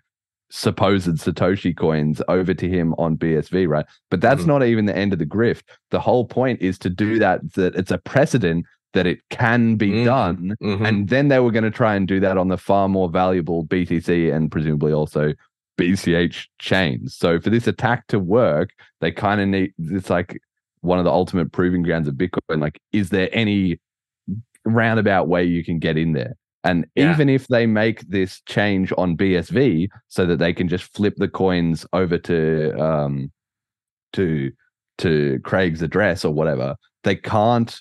supposed 0.51 1.07
Satoshi 1.07 1.75
coins 1.75 2.21
over 2.27 2.53
to 2.53 2.69
him 2.69 2.93
on 2.99 3.17
BSV, 3.17 3.67
right? 3.67 3.85
But 4.11 4.21
that's 4.21 4.43
Mhm. 4.43 4.47
not 4.47 4.63
even 4.63 4.85
the 4.85 4.95
end 4.95 5.11
of 5.11 5.19
the 5.19 5.25
grift. 5.25 5.63
The 5.89 5.99
whole 5.99 6.25
point 6.25 6.61
is 6.61 6.77
to 6.79 6.89
do 6.89 7.17
that, 7.17 7.53
that 7.53 7.75
it's 7.75 7.91
a 7.91 7.97
precedent 7.97 8.65
that 8.97 9.05
it 9.05 9.19
can 9.29 9.75
be 9.75 9.91
Mhm. 9.91 10.05
done. 10.05 10.55
Mhm. 10.59 10.87
And 10.87 11.09
then 11.09 11.27
they 11.27 11.39
were 11.39 11.51
going 11.51 11.63
to 11.63 11.69
try 11.71 11.93
and 11.95 12.07
do 12.07 12.19
that 12.19 12.35
on 12.35 12.47
the 12.47 12.57
far 12.57 12.89
more 12.89 13.09
valuable 13.09 13.63
BTC 13.63 14.31
and 14.31 14.51
presumably 14.51 14.91
also 14.91 15.33
BCH 15.77 16.49
chains. 16.57 17.15
So 17.15 17.39
for 17.39 17.51
this 17.51 17.67
attack 17.67 18.07
to 18.07 18.17
work, 18.17 18.71
they 18.99 19.11
kind 19.11 19.39
of 19.39 19.47
need 19.49 19.73
it's 19.77 20.09
like 20.09 20.41
one 20.81 20.97
of 20.97 21.05
the 21.05 21.11
ultimate 21.11 21.51
proving 21.51 21.83
grounds 21.83 22.07
of 22.07 22.15
Bitcoin. 22.15 22.59
Like, 22.59 22.79
is 22.91 23.09
there 23.09 23.29
any 23.31 23.79
roundabout 24.65 25.27
way 25.27 25.43
you 25.43 25.63
can 25.63 25.77
get 25.77 25.95
in 25.95 26.13
there? 26.13 26.33
And 26.63 26.87
Yeah. 26.95 27.13
even 27.13 27.29
if 27.29 27.47
they 27.47 27.67
make 27.67 28.01
this 28.09 28.41
change 28.47 28.91
on 28.97 29.15
BSV 29.15 29.89
so 30.07 30.25
that 30.25 30.39
they 30.39 30.53
can 30.53 30.67
just 30.67 30.91
flip 30.95 31.13
the 31.17 31.27
coins 31.27 31.85
over 31.93 32.17
to 32.17 32.73
um 32.81 33.31
to 34.13 34.51
to 34.97 35.39
Craig's 35.43 35.83
address 35.83 36.25
or 36.25 36.33
whatever, 36.33 36.75
they 37.03 37.15
can't 37.15 37.79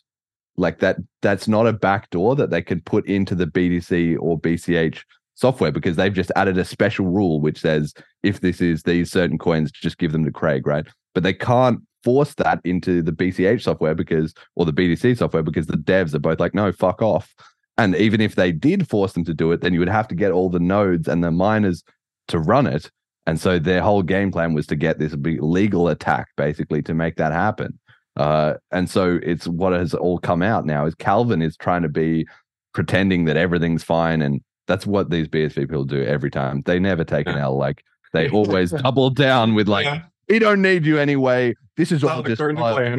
like 0.57 0.79
that 0.81 0.97
that's 1.23 1.49
not 1.49 1.67
a 1.67 1.73
backdoor 1.73 2.35
that 2.37 2.51
they 2.51 2.63
could 2.63 2.85
put 2.85 3.07
into 3.07 3.35
the 3.35 3.47
BTC 3.47 4.17
or 4.21 4.39
BCH 4.39 5.03
software 5.35 5.71
because 5.71 5.97
they've 5.97 6.15
just 6.15 6.33
added 6.35 6.57
a 6.59 6.65
special 6.65 7.07
rule 7.07 7.41
which 7.41 7.61
says 7.61 7.93
if 8.23 8.41
this 8.41 8.61
is 8.61 8.83
these 8.83 9.11
certain 9.11 9.39
coins, 9.39 9.71
just 9.71 9.99
give 9.99 10.13
them 10.13 10.25
to 10.25 10.33
Craig, 10.33 10.67
right? 10.67 10.87
But 11.15 11.23
they 11.23 11.35
can't 11.35 11.81
force 12.03 12.35
that 12.35 12.61
into 12.65 13.03
the 13.03 13.13
BCH 13.13 13.63
software 13.63 13.95
because 13.95 14.35
or 14.55 14.65
the 14.65 14.73
BTC 14.73 15.19
software 15.19 15.43
because 15.43 15.67
the 15.67 15.77
devs 15.77 16.15
are 16.15 16.19
both 16.19 16.41
like, 16.41 16.55
no, 16.55 16.73
fuck 16.73 17.03
off. 17.03 17.35
And 17.79 17.95
even 17.97 18.21
if 18.21 18.37
they 18.37 18.53
did 18.53 18.89
force 18.89 19.13
them 19.13 19.25
to 19.25 19.35
do 19.35 19.53
it, 19.53 19.61
then 19.61 19.75
you 19.75 19.81
would 19.81 19.89
have 19.89 20.09
to 20.09 20.15
get 20.15 20.33
all 20.33 20.49
the 20.49 20.59
nodes 20.59 21.09
and 21.09 21.23
the 21.23 21.31
miners 21.31 21.85
to 22.29 22.39
run 22.39 22.67
it. 22.67 22.91
And 23.27 23.41
so 23.41 23.59
their 23.59 23.83
whole 23.83 24.03
game 24.03 24.33
plan 24.33 24.55
was 24.55 24.67
to 24.69 24.77
get 24.77 24.99
this 24.99 25.15
legal 25.15 25.89
attack 25.89 26.29
basically 26.37 26.81
to 26.83 26.95
make 26.95 27.17
that 27.17 27.33
happen. 27.33 27.79
Uh, 28.17 28.55
and 28.71 28.89
so 28.89 29.19
it's 29.23 29.47
what 29.47 29.73
has 29.73 29.95
all 29.95 30.19
come 30.19 30.43
out 30.43 30.65
now 30.65 30.87
is 30.87 30.95
Calvin 30.95 31.43
is 31.43 31.57
trying 31.57 31.83
to 31.83 31.89
be 31.89 32.27
pretending 32.73 33.25
that 33.27 33.37
everything's 33.37 33.83
fine. 33.85 34.23
And 34.23 34.41
that's 34.67 34.87
what 34.87 35.11
these 35.11 35.29
BSV 35.29 35.55
people 35.57 35.85
do 35.85 36.03
every 36.05 36.31
time. 36.31 36.63
They 36.65 36.79
never 36.79 37.05
take 37.05 37.27
an 37.27 37.37
L. 37.39 37.57
Like 37.57 37.85
they 38.13 38.29
always 38.31 38.71
double 38.83 39.11
down 39.11 39.55
with 39.55 39.69
like, 39.69 39.85
Yeah. 39.85 40.03
we 40.29 40.39
don't 40.39 40.63
need 40.63 40.87
you 40.87 40.99
anyway. 40.99 41.55
This 41.77 41.93
is 41.93 42.03
all 42.03 42.11
All 42.11 42.23
just. 42.23 42.41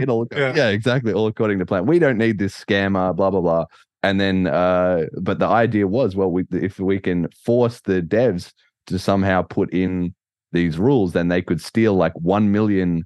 It'll, 0.02 0.27
Yeah. 0.31 0.53
yeah. 0.56 0.68
exactly. 0.69 1.14
All 1.14 1.27
according 1.27 1.60
to 1.60 1.65
plan. 1.65 1.85
We 1.88 1.98
don't 1.99 2.18
need 2.18 2.38
this 2.38 2.53
scammer, 2.56 3.15
blah, 3.15 3.31
blah, 3.31 3.41
blah. 3.41 3.65
And 4.03 4.22
then, 4.22 4.45
uh, 4.45 5.06
but 5.19 5.39
the 5.39 5.48
idea 5.48 5.88
was, 5.88 6.15
well, 6.15 6.30
we, 6.31 6.45
if 6.52 6.80
we 6.80 6.99
can 6.99 7.27
force 7.44 7.81
the 7.81 8.02
devs 8.03 8.52
to 8.85 8.99
somehow 8.99 9.41
put 9.41 9.73
in 9.73 10.14
these 10.52 10.77
rules, 10.77 11.14
then 11.14 11.27
they 11.27 11.41
could 11.41 11.60
steal 11.60 11.95
like 11.95 12.14
1 12.19 12.52
million 12.52 13.03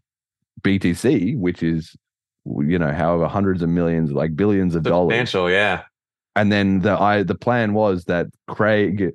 BTC, 0.63 1.37
which 1.37 1.63
is, 1.63 1.95
you 2.45 2.79
know, 2.79 2.91
however, 2.91 3.27
hundreds 3.27 3.61
of 3.61 3.69
millions, 3.69 4.11
like 4.11 4.35
billions 4.35 4.75
of 4.75 4.83
dollars 4.83 5.13
Substantial, 5.15 5.49
yeah. 5.51 5.83
and 6.35 6.51
then 6.51 6.79
the 6.81 6.91
I 6.99 7.23
the 7.23 7.35
plan 7.35 7.73
was 7.73 8.05
that 8.05 8.27
Craig 8.47 9.13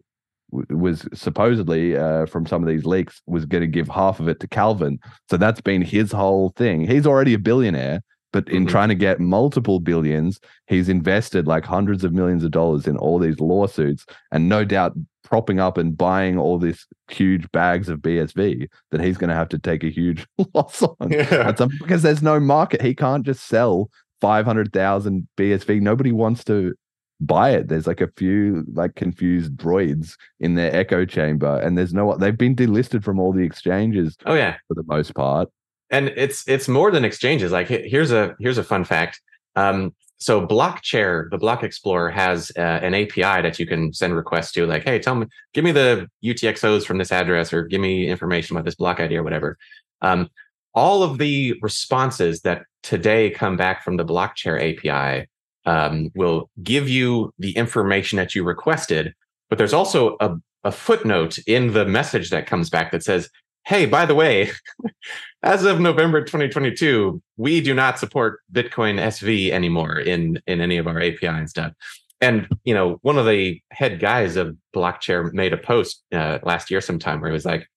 w- 0.52 0.77
was 0.78 1.09
supposedly 1.14 1.97
uh, 1.97 2.27
from 2.27 2.47
some 2.47 2.62
of 2.62 2.68
these 2.68 2.85
leaks 2.85 3.20
was 3.27 3.44
going 3.47 3.62
to 3.62 3.66
give 3.66 3.89
half 3.89 4.20
of 4.20 4.28
it 4.28 4.40
to 4.40 4.48
Calvin. 4.48 4.98
So 5.31 5.36
that's 5.36 5.60
been 5.60 5.82
his 5.82 6.12
whole 6.12 6.51
thing. 6.56 6.86
He's 6.86 7.06
already 7.06 7.35
a 7.35 7.39
billionaire, 7.39 8.01
but 8.32 8.48
in 8.48 8.64
Mhm. 8.66 8.68
trying 8.70 8.89
to 8.90 8.94
get 8.94 9.18
multiple 9.20 9.81
billions, 9.81 10.39
he's 10.68 10.89
invested 10.89 11.47
like 11.47 11.64
hundreds 11.64 12.05
of 12.05 12.12
millions 12.12 12.44
of 12.44 12.51
dollars 12.52 12.86
in 12.86 12.97
all 12.97 13.18
these 13.18 13.40
lawsuits, 13.40 14.05
and 14.31 14.48
no 14.48 14.64
doubt 14.64 14.93
propping 15.27 15.61
up 15.61 15.77
and 15.77 15.97
buying 15.97 16.39
all 16.39 16.59
these 16.59 16.86
huge 17.11 17.51
bags 17.53 17.90
of 17.90 17.98
BSV 18.01 18.69
that 18.93 19.01
he's 19.03 19.19
going 19.19 19.28
to 19.28 19.36
have 19.36 19.51
to 19.51 19.59
take 19.59 19.85
a 19.85 19.90
huge 19.90 20.27
loss 20.55 20.82
on 20.82 21.11
Yeah. 21.11 21.53
because 21.81 22.03
there's 22.03 22.23
no 22.23 22.40
market. 22.40 22.81
He 22.81 22.94
can't 22.94 23.27
just 23.27 23.44
sell 23.47 23.90
500,000 24.23 25.27
BSV. 25.36 25.81
Nobody 25.81 26.12
wants 26.12 26.44
to 26.44 26.74
buy 27.20 27.51
it. 27.51 27.69
There's 27.69 27.86
like 27.86 28.01
a 28.01 28.11
few 28.16 28.65
like 28.73 28.94
confused 28.94 29.55
droids 29.57 30.15
in 30.40 30.55
their 30.55 30.74
echo 30.74 31.05
chamber, 31.05 31.59
and 31.61 31.77
there's 31.77 31.93
no. 31.93 32.16
They've 32.16 32.36
been 32.36 32.55
delisted 32.57 33.03
from 33.05 33.19
all 33.19 33.32
the 33.32 33.44
exchanges 33.44 34.16
Oh 34.27 34.35
yeah, 34.35 34.57
for 34.69 34.74
the 34.74 34.85
most 34.86 35.15
part. 35.15 35.48
and 35.90 36.09
it's 36.09 36.47
it's 36.48 36.69
more 36.69 36.90
than 36.90 37.05
exchanges. 37.05 37.53
Like 37.53 37.69
here's 37.69 38.12
a 38.12 38.35
here's 38.40 38.59
a 38.59 38.65
fun 38.65 38.85
fact. 38.85 39.20
Um, 39.57 39.94
so 40.19 40.47
Blockchair, 40.47 41.29
the 41.31 41.39
Block 41.39 41.63
Explorer, 41.63 42.11
has 42.11 42.51
uh, 42.57 42.61
an 42.61 42.95
API 42.95 43.43
that 43.43 43.59
you 43.59 43.67
can 43.67 43.93
send 43.93 44.17
requests 44.17 44.53
to. 44.53 44.67
Like, 44.67 44.85
hey, 44.85 44.99
tell 44.99 45.15
me, 45.15 45.27
give 45.53 45.65
me 45.65 45.73
the 45.73 46.09
UTXOs 46.25 46.87
from 46.87 46.99
this 46.99 47.13
address, 47.13 47.53
or 47.53 47.65
give 47.65 47.81
me 47.81 48.09
information 48.09 48.57
about 48.57 48.65
this 48.65 48.75
block 48.75 48.99
ID 48.99 49.17
or 49.17 49.23
whatever. 49.23 49.59
Um, 50.01 50.31
all 50.75 51.03
of 51.03 51.19
the 51.19 51.55
responses 51.63 52.43
that 52.43 52.65
today 52.83 53.31
come 53.31 53.57
back 53.57 53.83
from 53.85 53.97
the 53.97 54.05
Blockchair 54.05 54.57
API 54.61 55.29
um, 55.67 56.11
will 56.15 56.49
give 56.63 56.89
you 56.89 57.33
the 57.39 57.57
information 57.57 58.17
that 58.17 58.35
you 58.35 58.45
requested, 58.45 59.15
but 59.49 59.59
there's 59.59 59.73
also 59.73 60.17
a, 60.21 60.37
a 60.65 60.73
footnote 60.73 61.39
in 61.47 61.73
the 61.73 61.85
message 61.85 62.31
that 62.31 62.47
comes 62.47 62.71
back 62.71 62.93
that 62.93 63.03
says, 63.03 63.29
"Hey, 63.65 63.85
by 63.85 64.07
the 64.07 64.15
way." 64.15 64.51
as 65.47 65.64
of 65.64 65.78
November 65.78 66.23
2022, 66.23 67.23
we 67.36 67.60
do 67.60 67.73
not 67.73 68.01
support 68.01 68.40
Bitcoin 68.52 69.01
SV 69.01 69.51
anymore 69.51 69.97
in 69.97 70.40
in 70.48 70.60
any 70.60 70.77
of 70.77 70.89
our 70.89 71.01
API 71.01 71.28
and 71.28 71.48
stuff. 71.48 71.73
And 72.20 72.48
you 72.64 72.74
know, 72.74 72.98
one 73.02 73.16
of 73.16 73.27
the 73.27 73.60
head 73.70 74.01
guys 74.01 74.35
of 74.35 74.56
Blockchair 74.74 75.32
made 75.32 75.52
a 75.52 75.56
post 75.56 76.02
uh, 76.12 76.40
last 76.43 76.68
year 76.70 76.81
sometime 76.81 77.20
where 77.20 77.31
he 77.31 77.32
was 77.32 77.44
like, 77.44 77.68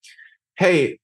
"Hey, 0.57 0.97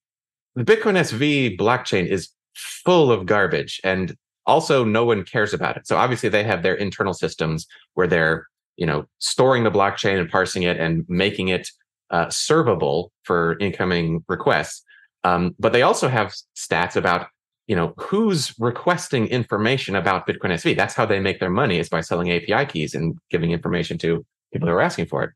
the 0.56 0.64
Bitcoin 0.64 0.98
SV 0.98 1.56
blockchain 1.58 2.08
is 2.08 2.30
full 2.56 3.12
of 3.12 3.28
garbage, 3.28 3.80
and 3.84 4.16
also 4.48 4.84
no 4.84 5.06
one 5.06 5.24
cares 5.24 5.54
about 5.54 5.78
it. 5.78 5.86
So 5.86 5.98
obviously, 5.98 6.30
they 6.30 6.44
have 6.44 6.64
their 6.64 6.76
internal 6.76 7.14
systems 7.14 7.68
where 7.94 8.08
they're 8.08 8.48
you 8.76 8.88
know 8.88 9.06
storing 9.20 9.64
the 9.66 9.72
blockchain 9.72 10.20
and 10.20 10.30
parsing 10.32 10.64
it 10.64 10.78
and 10.80 11.06
making 11.08 11.50
it 11.50 11.70
uh, 12.10 12.28
servable 12.28 13.10
for 13.22 13.56
incoming 13.60 14.26
requests." 14.28 14.82
Um, 15.26 15.56
but 15.58 15.74
they 15.74 15.82
also 15.82 16.08
have 16.08 16.36
stats 16.56 16.96
about 16.96 17.28
you 17.66 17.76
know 17.76 17.96
who's 17.98 18.54
requesting 18.60 19.28
information 19.28 19.96
about 19.96 20.28
Bitcoin 20.28 20.52
SV. 20.52 20.78
That's 20.78 20.94
how 20.94 21.08
they 21.08 21.20
make 21.20 21.40
their 21.40 21.50
money 21.50 21.80
is 21.80 21.90
by 21.90 22.02
selling 22.02 22.32
API 22.32 22.66
keys 22.72 22.94
and 22.94 23.18
giving 23.32 23.52
information 23.52 23.98
to 24.00 24.24
people 24.54 24.70
who 24.70 24.76
are 24.76 24.82
asking 24.82 25.08
for 25.08 25.24
it. 25.24 25.32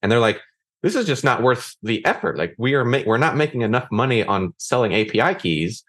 And 0.00 0.12
they're 0.12 0.20
like, 0.20 0.40
this 0.84 0.94
is 0.94 1.04
just 1.04 1.24
not 1.24 1.42
worth 1.42 1.74
the 1.82 2.04
effort. 2.06 2.38
Like 2.38 2.54
we 2.58 2.74
are 2.74 2.84
ma- 2.84 3.02
we're 3.04 3.18
not 3.18 3.36
making 3.36 3.62
enough 3.62 3.88
money 3.90 4.22
on 4.22 4.54
selling 4.58 4.94
API 4.94 5.34
keys 5.34 5.82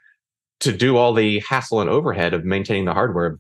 to 0.61 0.72
do 0.72 0.97
all 0.97 1.14
the 1.14 1.39
hassle 1.41 1.81
and 1.81 1.89
overhead 1.89 2.34
of 2.34 2.45
maintaining 2.45 2.85
the 2.85 2.95
hardware, 2.95 3.38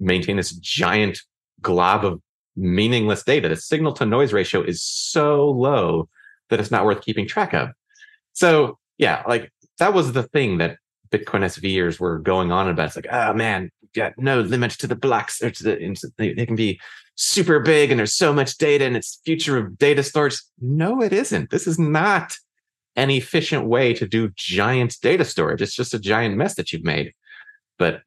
maintain 0.00 0.36
this 0.36 0.50
giant 0.50 1.20
glob 1.62 2.04
of 2.04 2.20
meaningless 2.56 3.22
data. 3.22 3.48
The 3.48 3.56
signal 3.56 3.92
to 3.94 4.04
noise 4.04 4.32
ratio 4.32 4.62
is 4.62 4.82
so 4.82 5.48
low 5.48 6.08
that 6.50 6.58
it's 6.58 6.72
not 6.72 6.84
worth 6.84 7.02
keeping 7.02 7.28
track 7.28 7.54
of. 7.54 7.68
So 8.32 8.78
yeah, 8.98 9.22
like 9.26 9.50
that 9.78 9.94
was 9.94 10.12
the 10.12 10.24
thing 10.24 10.58
that 10.58 10.76
Bitcoin 11.10 11.42
SVers 11.42 11.98
were 11.98 12.18
going 12.18 12.52
on 12.52 12.68
about. 12.68 12.86
It's 12.86 12.96
like, 12.96 13.08
oh 13.10 13.32
man, 13.32 13.70
got 13.94 14.12
no 14.18 14.40
limit 14.40 14.72
to 14.72 14.86
the 14.86 14.96
blocks. 14.96 15.42
Or 15.42 15.50
to 15.50 15.62
the, 15.62 16.10
they, 16.18 16.34
they 16.34 16.46
can 16.46 16.56
be 16.56 16.80
super 17.14 17.60
big 17.60 17.90
and 17.90 17.98
there's 17.98 18.14
so 18.14 18.32
much 18.32 18.58
data 18.58 18.84
and 18.84 18.96
it's 18.96 19.20
future 19.24 19.56
of 19.56 19.78
data 19.78 20.02
storage. 20.02 20.40
No, 20.60 21.02
it 21.02 21.12
isn't. 21.12 21.50
This 21.50 21.66
is 21.66 21.78
not 21.78 22.36
an 22.96 23.10
efficient 23.10 23.66
way 23.66 23.94
to 23.94 24.06
do 24.06 24.30
giant 24.36 24.96
data 25.00 25.24
storage. 25.24 25.62
It's 25.62 25.74
just 25.74 25.94
a 25.94 25.98
giant 25.98 26.36
mess 26.36 26.54
that 26.56 26.72
you've 26.72 26.84
made. 26.84 27.12
But 27.78 28.02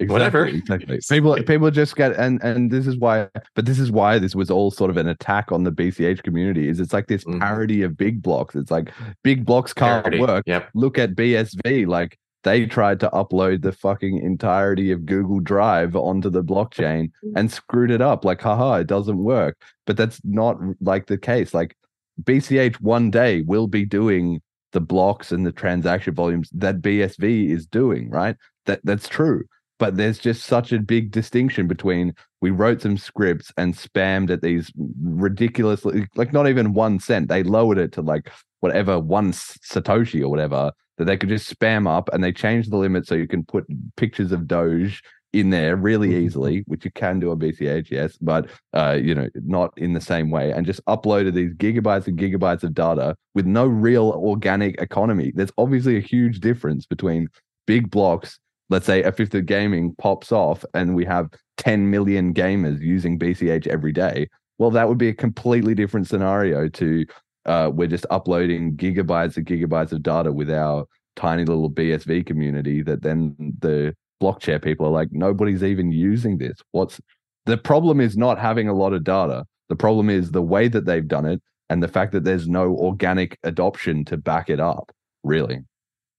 Whatever. 0.00 0.46
Exactly. 0.46 0.98
People 1.08 1.36
people 1.44 1.70
just 1.70 1.94
get 1.94 2.12
and 2.16 2.42
and 2.42 2.70
this 2.70 2.86
is 2.86 2.96
why 2.98 3.28
but 3.54 3.64
this 3.64 3.78
is 3.78 3.92
why 3.92 4.18
this 4.18 4.34
was 4.34 4.50
all 4.50 4.70
sort 4.70 4.90
of 4.90 4.96
an 4.96 5.06
attack 5.06 5.52
on 5.52 5.62
the 5.64 5.70
BCH 5.70 6.22
community 6.24 6.68
is 6.68 6.80
it's 6.80 6.92
like 6.92 7.06
this 7.06 7.24
Mhm. 7.24 7.38
parody 7.40 7.82
of 7.82 7.96
big 7.96 8.20
blocks. 8.22 8.56
It's 8.56 8.70
like 8.72 8.90
big 9.22 9.44
blocks 9.46 9.72
can't 9.72 10.04
parity. 10.04 10.20
work. 10.20 10.42
Yep. 10.46 10.68
Look 10.74 10.98
at 10.98 11.14
BSV. 11.14 11.86
Like 11.86 12.18
they 12.42 12.66
tried 12.66 13.00
to 13.00 13.08
upload 13.10 13.62
the 13.62 13.72
fucking 13.72 14.18
entirety 14.18 14.90
of 14.90 15.06
Google 15.06 15.40
Drive 15.40 15.94
onto 15.96 16.28
the 16.28 16.42
blockchain 16.44 17.10
and 17.36 17.50
screwed 17.50 17.90
it 17.90 18.02
up. 18.02 18.22
Like, 18.24 18.42
haha, 18.42 18.74
it 18.80 18.86
doesn't 18.86 19.16
work. 19.16 19.56
But 19.86 19.96
that's 19.96 20.20
not 20.24 20.58
like 20.82 21.06
the 21.06 21.16
case. 21.16 21.54
Like 21.54 21.74
BCH 22.22 22.80
one 22.82 23.10
day 23.10 23.42
will 23.42 23.66
be 23.68 23.84
doing 23.86 24.42
the 24.72 24.80
blocks 24.80 25.32
and 25.32 25.46
the 25.46 25.52
transaction 25.52 26.14
volumes 26.14 26.50
that 26.52 26.82
BSV 26.82 27.48
is 27.50 27.64
doing, 27.66 28.10
right? 28.10 28.36
That 28.66 28.80
that's 28.84 29.08
true. 29.08 29.44
But 29.84 29.98
there's 29.98 30.18
just 30.18 30.46
such 30.46 30.72
a 30.72 30.78
big 30.78 31.10
distinction 31.10 31.68
between 31.68 32.14
we 32.40 32.50
wrote 32.50 32.80
some 32.80 32.96
scripts 32.96 33.52
and 33.58 33.74
spammed 33.74 34.30
at 34.30 34.40
these 34.40 34.72
ridiculously 35.02 36.06
like 36.16 36.32
not 36.32 36.48
even 36.48 36.72
one 36.72 37.00
cent. 37.00 37.28
They 37.28 37.42
lowered 37.42 37.76
it 37.76 37.92
to 37.92 38.00
like 38.00 38.30
whatever 38.60 38.98
one 38.98 39.32
Satoshi 39.32 40.22
or 40.22 40.30
whatever 40.30 40.72
that 40.96 41.04
they 41.04 41.18
could 41.18 41.28
just 41.28 41.54
spam 41.54 41.86
up 41.86 42.08
and 42.14 42.24
they 42.24 42.32
changed 42.32 42.70
the 42.70 42.78
limit 42.78 43.06
so 43.06 43.14
you 43.14 43.28
can 43.28 43.44
put 43.44 43.66
pictures 43.98 44.32
of 44.32 44.48
Doge 44.48 45.02
in 45.34 45.50
there 45.50 45.76
really 45.76 46.16
easily, 46.16 46.64
which 46.66 46.86
you 46.86 46.90
can 46.92 47.20
do 47.20 47.30
on 47.30 47.38
BCH, 47.38 47.90
yes, 47.90 48.16
but 48.16 48.48
uh, 48.72 48.98
you 48.98 49.14
know, 49.14 49.28
not 49.34 49.74
in 49.76 49.92
the 49.92 50.00
same 50.00 50.30
way, 50.30 50.50
and 50.50 50.64
just 50.64 50.82
uploaded 50.86 51.34
these 51.34 51.52
gigabytes 51.52 52.06
and 52.06 52.18
gigabytes 52.18 52.62
of 52.62 52.72
data 52.72 53.16
with 53.34 53.44
no 53.44 53.66
real 53.66 54.12
organic 54.12 54.80
economy. 54.80 55.30
There's 55.34 55.52
obviously 55.58 55.98
a 55.98 56.00
huge 56.00 56.40
difference 56.40 56.86
between 56.86 57.28
big 57.66 57.90
blocks. 57.90 58.38
Let's 58.70 58.86
say 58.86 59.02
a 59.02 59.12
fifth 59.12 59.34
of 59.34 59.46
gaming 59.46 59.94
pops 59.98 60.32
off 60.32 60.64
and 60.74 60.94
we 60.94 61.04
have 61.04 61.30
10 61.58 61.90
million 61.90 62.32
gamers 62.32 62.80
using 62.80 63.18
BCH 63.18 63.66
every 63.66 63.92
day. 63.92 64.28
Well, 64.58 64.70
that 64.70 64.88
would 64.88 64.98
be 64.98 65.08
a 65.08 65.14
completely 65.14 65.74
different 65.74 66.06
scenario 66.06 66.68
to 66.68 67.04
uh, 67.46 67.70
we're 67.72 67.88
just 67.88 68.06
uploading 68.10 68.76
gigabytes 68.76 69.36
and 69.36 69.46
gigabytes 69.46 69.92
of 69.92 70.02
data 70.02 70.32
with 70.32 70.50
our 70.50 70.86
tiny 71.16 71.44
little 71.44 71.70
BSV 71.70 72.26
community 72.26 72.82
that 72.82 73.02
then 73.02 73.36
the 73.58 73.94
blockchain 74.22 74.62
people 74.62 74.86
are 74.86 74.90
like, 74.90 75.08
nobody's 75.12 75.62
even 75.62 75.92
using 75.92 76.38
this. 76.38 76.56
What's 76.72 77.00
the 77.46 77.58
problem 77.58 78.00
is 78.00 78.16
not 78.16 78.38
having 78.38 78.68
a 78.68 78.74
lot 78.74 78.94
of 78.94 79.04
data. 79.04 79.44
The 79.68 79.76
problem 79.76 80.08
is 80.08 80.30
the 80.30 80.42
way 80.42 80.68
that 80.68 80.86
they've 80.86 81.06
done 81.06 81.26
it 81.26 81.42
and 81.68 81.82
the 81.82 81.88
fact 81.88 82.12
that 82.12 82.24
there's 82.24 82.48
no 82.48 82.74
organic 82.76 83.38
adoption 83.42 84.04
to 84.06 84.16
back 84.16 84.48
it 84.48 84.60
up, 84.60 84.92
really. 85.22 85.60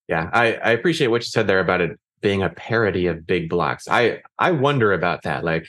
Yeah, 0.08 0.30
I, 0.34 0.54
I 0.54 0.72
appreciate 0.72 1.08
what 1.08 1.22
you 1.22 1.28
said 1.28 1.48
there 1.48 1.60
about 1.60 1.82
it 1.82 2.00
being 2.22 2.42
a 2.44 2.50
parody 2.50 3.08
of 3.08 3.28
big 3.28 3.50
blocks. 3.50 3.88
I 3.88 4.22
I 4.40 4.52
wonder 4.52 4.94
about 4.94 5.24
that. 5.24 5.44
Like, 5.44 5.68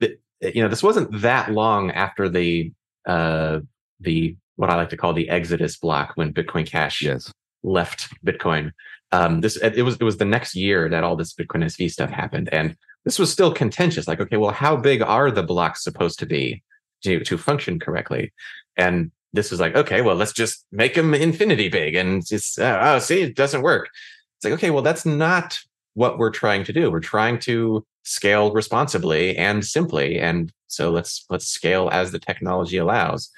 the, 0.00 0.16
you 0.40 0.62
know, 0.62 0.68
this 0.68 0.82
wasn't 0.82 1.20
that 1.20 1.50
long 1.52 1.90
after 1.90 2.28
the 2.28 2.72
uh 3.06 3.60
the 4.00 4.36
what 4.56 4.70
I 4.70 4.76
like 4.76 4.90
to 4.90 4.96
call 4.96 5.12
the 5.14 5.28
Exodus 5.28 5.76
block 5.76 6.12
when 6.16 6.32
Bitcoin 6.34 6.66
Cash 6.66 7.02
Yes. 7.02 7.32
left 7.62 8.08
Bitcoin. 8.24 8.72
Um, 9.12 9.40
this 9.40 9.56
it 9.56 9.82
was 9.82 9.96
it 9.96 10.02
was 10.04 10.18
the 10.18 10.24
next 10.24 10.54
year 10.54 10.88
that 10.88 11.02
all 11.04 11.16
this 11.16 11.34
Bitcoin 11.34 11.64
SV 11.64 11.90
stuff 11.90 12.10
happened, 12.10 12.48
and 12.52 12.76
this 13.04 13.18
was 13.18 13.32
still 13.32 13.52
contentious. 13.52 14.06
Like, 14.06 14.20
okay, 14.20 14.36
well, 14.36 14.52
how 14.52 14.76
big 14.76 15.02
are 15.02 15.30
the 15.30 15.42
blocks 15.42 15.82
supposed 15.82 16.18
to 16.20 16.26
be 16.26 16.62
to 17.04 17.20
to 17.24 17.36
function 17.38 17.80
correctly? 17.80 18.32
And 18.76 19.10
this 19.32 19.52
is 19.52 19.60
like, 19.60 19.74
okay, 19.74 20.00
well, 20.02 20.14
let's 20.16 20.32
just 20.32 20.64
make 20.72 20.94
them 20.94 21.14
infinity 21.14 21.68
big, 21.68 21.94
and 21.94 22.24
just 22.24 22.58
uh, 22.58 22.78
oh, 22.82 22.98
see, 23.00 23.22
it 23.22 23.36
doesn't 23.36 23.62
work. 23.62 23.88
It's 24.36 24.44
like, 24.44 24.54
okay, 24.54 24.70
well, 24.70 24.82
that's 24.82 25.04
not 25.04 25.58
what 25.94 26.18
we're 26.18 26.30
trying 26.30 26.64
to 26.64 26.72
do. 26.72 26.90
We're 26.90 27.00
trying 27.00 27.38
to 27.40 27.84
scale 28.02 28.52
responsibly 28.52 29.36
and 29.36 29.64
simply, 29.64 30.18
and 30.18 30.52
so 30.66 30.90
let's 30.90 31.24
let's 31.30 31.46
scale 31.46 31.88
as 31.92 32.12
the 32.12 32.18
technology 32.18 32.76
allows. 32.76 33.30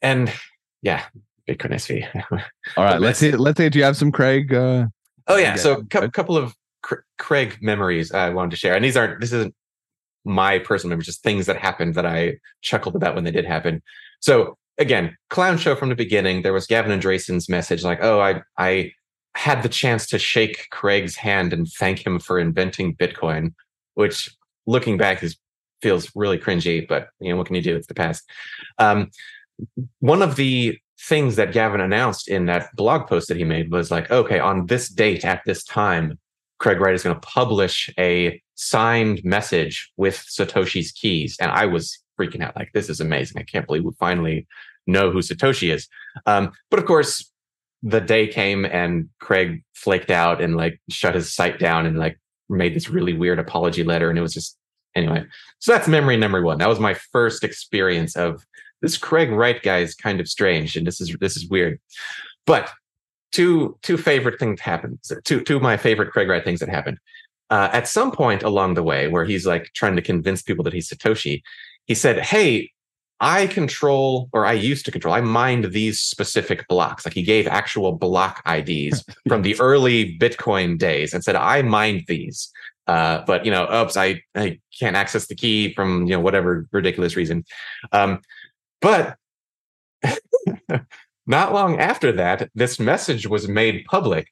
And 0.00 0.32
yeah, 0.82 1.04
Bitcoin 1.48 1.72
SV. 1.72 2.08
All 2.76 2.84
right. 2.84 3.00
Let's 3.00 3.20
hear. 3.20 3.36
Let's 3.36 3.58
hear. 3.58 3.70
Do 3.70 3.78
you 3.78 3.84
have 3.84 3.96
some 3.96 4.12
Craig? 4.12 4.52
Uh, 4.52 4.86
Oh 5.28 5.36
yeah, 5.36 5.54
so 5.56 5.74
a 5.74 5.78
okay. 5.78 6.08
couple 6.10 6.36
of 6.36 6.54
Cr- 6.82 7.06
Craig 7.18 7.58
memories 7.60 8.12
I 8.12 8.30
wanted 8.30 8.50
to 8.50 8.56
share, 8.56 8.74
and 8.74 8.84
these 8.84 8.96
aren't. 8.96 9.20
This 9.20 9.32
isn't 9.32 9.54
my 10.24 10.58
personal 10.58 10.90
memories, 10.90 11.06
just 11.06 11.22
things 11.22 11.46
that 11.46 11.56
happened 11.56 11.94
that 11.94 12.06
I 12.06 12.38
chuckled 12.60 12.96
about 12.96 13.14
when 13.14 13.24
they 13.24 13.30
did 13.30 13.44
happen. 13.44 13.82
So 14.20 14.56
again, 14.78 15.16
clown 15.30 15.58
show 15.58 15.74
from 15.76 15.88
the 15.88 15.94
beginning. 15.94 16.42
There 16.42 16.52
was 16.52 16.66
Gavin 16.66 16.98
Andresen's 16.98 17.48
message 17.48 17.84
like, 17.84 18.00
"Oh, 18.02 18.20
I 18.20 18.42
I 18.58 18.92
had 19.34 19.62
the 19.62 19.68
chance 19.68 20.06
to 20.08 20.18
shake 20.18 20.68
Craig's 20.70 21.16
hand 21.16 21.52
and 21.52 21.66
thank 21.66 22.06
him 22.06 22.18
for 22.18 22.38
inventing 22.38 22.96
Bitcoin," 22.96 23.54
which 23.94 24.28
looking 24.66 24.96
back 24.96 25.22
is 25.22 25.36
feels 25.82 26.10
really 26.14 26.38
cringy, 26.38 26.86
but 26.86 27.08
you 27.20 27.30
know 27.30 27.36
what 27.36 27.46
can 27.46 27.56
you 27.56 27.62
do? 27.62 27.76
It's 27.76 27.88
the 27.88 27.94
past. 27.94 28.22
Um, 28.78 29.10
one 29.98 30.22
of 30.22 30.36
the 30.36 30.78
things 31.00 31.36
that 31.36 31.52
Gavin 31.52 31.80
announced 31.80 32.28
in 32.28 32.46
that 32.46 32.74
blog 32.76 33.08
post 33.08 33.28
that 33.28 33.36
he 33.36 33.44
made 33.44 33.70
was 33.70 33.90
like, 33.90 34.10
okay, 34.10 34.38
on 34.38 34.66
this 34.66 34.88
date 34.88 35.24
at 35.24 35.42
this 35.44 35.64
time, 35.64 36.18
Craig 36.58 36.80
Wright 36.80 36.94
is 36.94 37.02
going 37.02 37.16
to 37.16 37.26
publish 37.26 37.90
a 37.98 38.40
signed 38.54 39.20
message 39.24 39.90
with 39.96 40.16
Satoshi's 40.16 40.92
keys. 40.92 41.36
And 41.40 41.50
I 41.50 41.66
was 41.66 41.98
freaking 42.18 42.42
out 42.42 42.54
like, 42.54 42.70
this 42.72 42.88
is 42.88 43.00
amazing. 43.00 43.40
I 43.40 43.44
can't 43.44 43.66
believe 43.66 43.82
we 43.84 43.90
finally 43.98 44.46
know 44.86 45.10
who 45.10 45.18
Satoshi 45.18 45.74
is. 45.74 45.88
Um, 46.26 46.52
but 46.70 46.78
of 46.78 46.86
course, 46.86 47.31
the 47.82 48.00
day 48.00 48.26
came 48.28 48.64
and 48.64 49.08
Craig 49.18 49.64
flaked 49.74 50.10
out 50.10 50.40
and 50.40 50.56
like 50.56 50.80
shut 50.88 51.14
his 51.14 51.32
site 51.32 51.58
down 51.58 51.86
and 51.86 51.98
like 51.98 52.18
made 52.48 52.74
this 52.74 52.88
really 52.88 53.12
weird 53.12 53.38
apology 53.38 53.82
letter, 53.82 54.08
and 54.08 54.18
it 54.18 54.22
was 54.22 54.34
just 54.34 54.56
anyway. 54.94 55.24
So 55.58 55.72
that's 55.72 55.88
memory 55.88 56.16
number 56.16 56.42
one. 56.42 56.58
That 56.58 56.68
was 56.68 56.80
my 56.80 56.94
first 56.94 57.44
experience 57.44 58.16
of 58.16 58.46
this 58.80 58.98
Craig 58.98 59.30
Wright 59.30 59.62
guy 59.62 59.78
is 59.78 59.94
kind 59.94 60.20
of 60.20 60.28
strange, 60.28 60.76
and 60.76 60.86
this 60.86 61.00
is 61.00 61.16
this 61.20 61.36
is 61.36 61.48
weird. 61.48 61.80
But 62.46 62.70
two 63.32 63.78
two 63.82 63.96
favorite 63.96 64.38
things 64.38 64.60
happened. 64.60 64.98
Two 65.24 65.40
two 65.40 65.56
of 65.56 65.62
my 65.62 65.76
favorite 65.76 66.12
Craig 66.12 66.28
Wright 66.28 66.44
things 66.44 66.60
that 66.60 66.68
happened. 66.68 66.98
Uh, 67.50 67.68
at 67.72 67.86
some 67.86 68.10
point 68.10 68.42
along 68.42 68.74
the 68.74 68.82
way, 68.82 69.08
where 69.08 69.24
he's 69.24 69.46
like 69.46 69.70
trying 69.74 69.96
to 69.96 70.02
convince 70.02 70.42
people 70.42 70.64
that 70.64 70.72
he's 70.72 70.88
Satoshi, 70.88 71.42
he 71.86 71.94
said, 71.94 72.18
"Hey, 72.18 72.70
I 73.20 73.46
control, 73.46 74.28
or 74.32 74.44
I 74.46 74.52
used 74.52 74.84
to 74.86 74.90
control, 74.90 75.14
I 75.14 75.20
mined 75.20 75.66
these 75.66 76.00
specific 76.00 76.66
blocks. 76.68 77.04
Like 77.04 77.14
he 77.14 77.22
gave 77.22 77.46
actual 77.46 77.92
block 77.92 78.42
IDs 78.46 79.04
from 79.28 79.42
the 79.42 79.58
early 79.60 80.18
Bitcoin 80.18 80.78
days 80.78 81.14
and 81.14 81.22
said, 81.22 81.36
I 81.36 81.62
mined 81.62 82.04
these. 82.08 82.52
Uh, 82.86 83.22
but 83.26 83.44
you 83.44 83.50
know, 83.50 83.68
oops, 83.72 83.96
I, 83.96 84.22
I 84.34 84.58
can't 84.78 84.96
access 84.96 85.26
the 85.26 85.36
key 85.36 85.72
from 85.72 86.06
you 86.06 86.14
know 86.14 86.20
whatever 86.20 86.66
ridiculous 86.72 87.14
reason. 87.14 87.44
Um, 87.92 88.20
but 88.80 89.16
not 91.26 91.52
long 91.52 91.78
after 91.78 92.12
that, 92.12 92.50
this 92.54 92.80
message 92.80 93.26
was 93.26 93.46
made 93.46 93.84
public. 93.84 94.26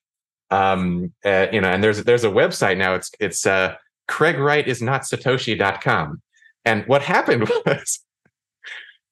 Um, 0.50 1.12
uh, 1.24 1.46
you 1.52 1.60
know, 1.60 1.68
and 1.68 1.82
there's 1.82 2.02
there's 2.02 2.24
a 2.24 2.28
website 2.30 2.76
now. 2.76 2.94
It's 2.94 3.10
it's 3.20 3.46
uh, 3.46 3.76
Craig 4.08 4.38
Wright 4.38 4.66
is 4.66 4.82
not 4.82 5.02
Satoshi.com. 5.02 6.20
And 6.64 6.84
what 6.86 7.02
happened 7.02 7.48
was 7.66 8.00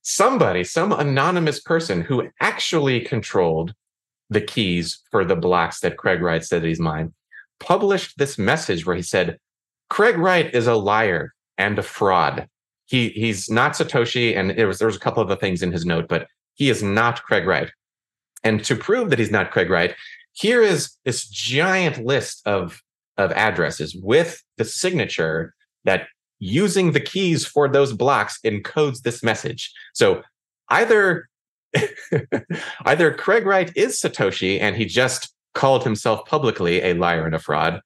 somebody, 0.09 0.65
some 0.65 0.91
anonymous 0.91 1.61
person 1.61 2.01
who 2.01 2.29
actually 2.41 3.01
controlled 3.01 3.75
the 4.31 4.41
keys 4.41 5.01
for 5.11 5.23
the 5.23 5.37
blocks 5.37 5.81
that 5.81 5.99
Craig 5.99 6.23
Wright 6.23 6.43
said 6.43 6.65
he's 6.65 6.81
mine, 6.81 7.13
published 7.61 8.17
this 8.17 8.39
message 8.39 8.87
where 8.87 8.97
he 8.97 9.03
said, 9.03 9.39
Craig 9.91 10.17
Wright 10.17 10.55
is 10.55 10.67
a 10.67 10.75
liar 10.75 11.35
and 11.59 11.79
a 11.79 11.83
fraud. 11.83 12.49
He 12.87 13.11
he's 13.11 13.51
not 13.51 13.73
Satoshi, 13.73 14.35
and 14.35 14.51
it 14.53 14.65
was 14.65 14.79
there 14.79 14.89
was 14.89 14.97
a 14.97 15.01
couple 15.01 15.23
of 15.23 15.31
other 15.31 15.39
things 15.39 15.63
in 15.63 15.73
his 15.73 15.85
note, 15.85 16.09
but 16.09 16.27
he 16.55 16.71
is 16.71 16.83
not 16.83 17.23
Craig 17.23 17.47
Wright. 17.47 17.71
And 18.43 18.65
to 18.65 18.77
prove 18.77 19.11
that 19.11 19.19
he's 19.19 19.31
not 19.31 19.51
Craig 19.51 19.69
Wright, 19.69 19.95
here 20.33 20.63
is 20.63 20.97
this 21.05 21.29
giant 21.29 21.99
list 22.05 22.47
of 22.47 22.81
of 23.19 23.31
addresses 23.33 23.95
with 23.95 24.43
the 24.57 24.65
signature 24.65 25.55
that 25.85 26.07
using 26.39 26.93
the 26.93 27.01
keys 27.01 27.44
for 27.47 27.69
those 27.69 27.93
blocks 27.93 28.39
encodes 28.44 29.02
this 29.02 29.23
message. 29.23 29.73
So 29.94 30.23
either 30.69 31.28
either 32.85 33.12
Craig 33.12 33.47
Wright 33.47 33.70
is 33.77 34.01
Satoshi 34.01 34.60
and 34.60 34.77
he 34.77 34.85
just 34.85 35.35
called 35.55 35.85
himself 35.85 36.24
publicly 36.27 36.82
a 36.82 36.94
liar 36.94 37.27
and 37.27 37.35
a 37.35 37.39
fraud, 37.39 37.81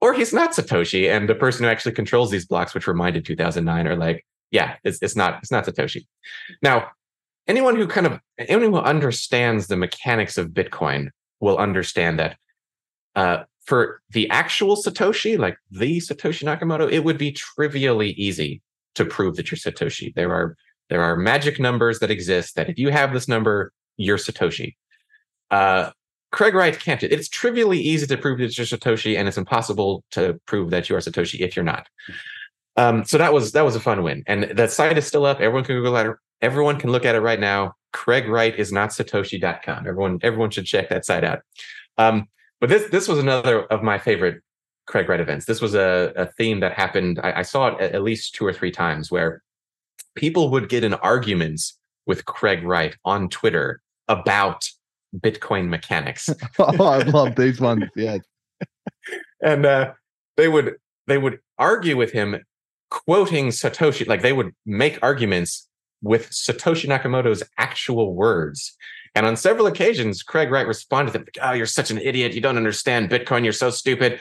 or 0.00 0.12
he's 0.12 0.32
not 0.32 0.52
Satoshi 0.52 1.10
and 1.10 1.28
the 1.28 1.34
person 1.34 1.64
who 1.64 1.70
actually 1.70 1.92
controls 1.92 2.30
these 2.30 2.46
blocks, 2.46 2.74
which 2.74 2.86
were 2.86 2.94
mined 2.94 3.16
in 3.16 3.22
2009, 3.22 3.86
are 3.86 3.96
like, 3.96 4.26
yeah, 4.50 4.76
it's, 4.84 4.98
it's 5.00 5.16
not 5.16 5.38
it's 5.42 5.50
not 5.50 5.64
Satoshi. 5.64 6.06
Now, 6.62 6.88
anyone 7.46 7.76
who 7.76 7.86
kind 7.86 8.06
of 8.06 8.20
anyone 8.38 8.72
who 8.72 8.78
understands 8.78 9.66
the 9.66 9.76
mechanics 9.76 10.36
of 10.36 10.48
Bitcoin 10.48 11.08
will 11.40 11.58
understand 11.58 12.18
that 12.18 12.36
uh, 13.16 13.44
for 13.64 14.00
the 14.10 14.28
actual 14.30 14.76
Satoshi, 14.76 15.38
like 15.38 15.56
the 15.70 15.98
Satoshi 15.98 16.44
Nakamoto, 16.44 16.90
it 16.90 17.04
would 17.04 17.18
be 17.18 17.32
trivially 17.32 18.10
easy 18.10 18.60
to 18.94 19.04
prove 19.04 19.36
that 19.36 19.50
you're 19.50 19.58
Satoshi. 19.58 20.14
There 20.14 20.32
are 20.32 20.56
there 20.90 21.02
are 21.02 21.16
magic 21.16 21.58
numbers 21.58 21.98
that 22.00 22.10
exist 22.10 22.56
that 22.56 22.68
if 22.68 22.78
you 22.78 22.90
have 22.90 23.12
this 23.12 23.26
number, 23.26 23.72
you're 23.96 24.18
Satoshi. 24.18 24.74
Uh, 25.50 25.90
Craig 26.30 26.54
Wright 26.54 26.78
can't. 26.78 27.02
It's 27.02 27.28
trivially 27.28 27.78
easy 27.80 28.06
to 28.06 28.16
prove 28.16 28.38
that 28.38 28.56
you're 28.58 28.66
Satoshi, 28.66 29.16
and 29.16 29.28
it's 29.28 29.38
impossible 29.38 30.04
to 30.10 30.38
prove 30.46 30.70
that 30.70 30.90
you 30.90 30.96
are 30.96 31.00
Satoshi 31.00 31.40
if 31.40 31.56
you're 31.56 31.64
not. 31.64 31.88
Um, 32.76 33.04
so 33.04 33.18
that 33.18 33.32
was 33.32 33.52
that 33.52 33.64
was 33.64 33.76
a 33.76 33.80
fun 33.80 34.02
win, 34.02 34.24
and 34.26 34.44
that 34.56 34.70
site 34.72 34.98
is 34.98 35.06
still 35.06 35.24
up. 35.24 35.40
Everyone 35.40 35.64
can 35.64 35.76
Google 35.76 35.96
it. 35.96 36.16
Everyone 36.42 36.78
can 36.78 36.90
look 36.90 37.04
at 37.04 37.14
it 37.14 37.20
right 37.20 37.40
now. 37.40 37.74
Craig 37.92 38.28
Wright 38.28 38.58
is 38.58 38.72
not 38.72 38.90
Satoshi.com. 38.90 39.86
Everyone 39.86 40.18
everyone 40.22 40.50
should 40.50 40.66
check 40.66 40.88
that 40.88 41.06
site 41.06 41.24
out. 41.24 41.40
Um, 41.96 42.26
but 42.60 42.68
this 42.68 42.90
this 42.90 43.08
was 43.08 43.18
another 43.18 43.64
of 43.64 43.82
my 43.82 43.98
favorite 43.98 44.42
Craig 44.86 45.08
Wright 45.08 45.20
events. 45.20 45.46
This 45.46 45.60
was 45.60 45.74
a, 45.74 46.12
a 46.16 46.26
theme 46.26 46.60
that 46.60 46.72
happened. 46.72 47.20
I, 47.22 47.40
I 47.40 47.42
saw 47.42 47.68
it 47.68 47.80
at, 47.80 47.92
at 47.92 48.02
least 48.02 48.34
two 48.34 48.46
or 48.46 48.52
three 48.52 48.70
times 48.70 49.10
where 49.10 49.42
people 50.14 50.50
would 50.50 50.68
get 50.68 50.84
in 50.84 50.94
arguments 50.94 51.78
with 52.06 52.24
Craig 52.24 52.62
Wright 52.62 52.94
on 53.04 53.28
Twitter 53.28 53.80
about 54.08 54.64
Bitcoin 55.18 55.68
mechanics. 55.68 56.28
oh, 56.58 56.84
I 56.84 56.98
love 56.98 57.36
these 57.36 57.60
ones. 57.60 57.84
Yeah. 57.96 58.18
and 59.42 59.66
uh, 59.66 59.92
they 60.36 60.48
would 60.48 60.76
they 61.06 61.18
would 61.18 61.40
argue 61.58 61.96
with 61.96 62.12
him 62.12 62.44
quoting 62.90 63.48
Satoshi, 63.48 64.06
like 64.06 64.22
they 64.22 64.32
would 64.32 64.52
make 64.64 64.98
arguments 65.02 65.68
with 66.02 66.30
Satoshi 66.30 66.86
Nakamoto's 66.86 67.42
actual 67.58 68.14
words. 68.14 68.76
And 69.14 69.26
on 69.26 69.36
several 69.36 69.66
occasions, 69.66 70.22
Craig 70.22 70.50
Wright 70.50 70.66
responded 70.66 71.12
to 71.12 71.18
them, 71.18 71.26
like, 71.26 71.38
Oh, 71.42 71.52
you're 71.52 71.66
such 71.66 71.90
an 71.90 71.98
idiot. 71.98 72.34
You 72.34 72.40
don't 72.40 72.56
understand 72.56 73.10
Bitcoin. 73.10 73.44
You're 73.44 73.52
so 73.52 73.70
stupid. 73.70 74.18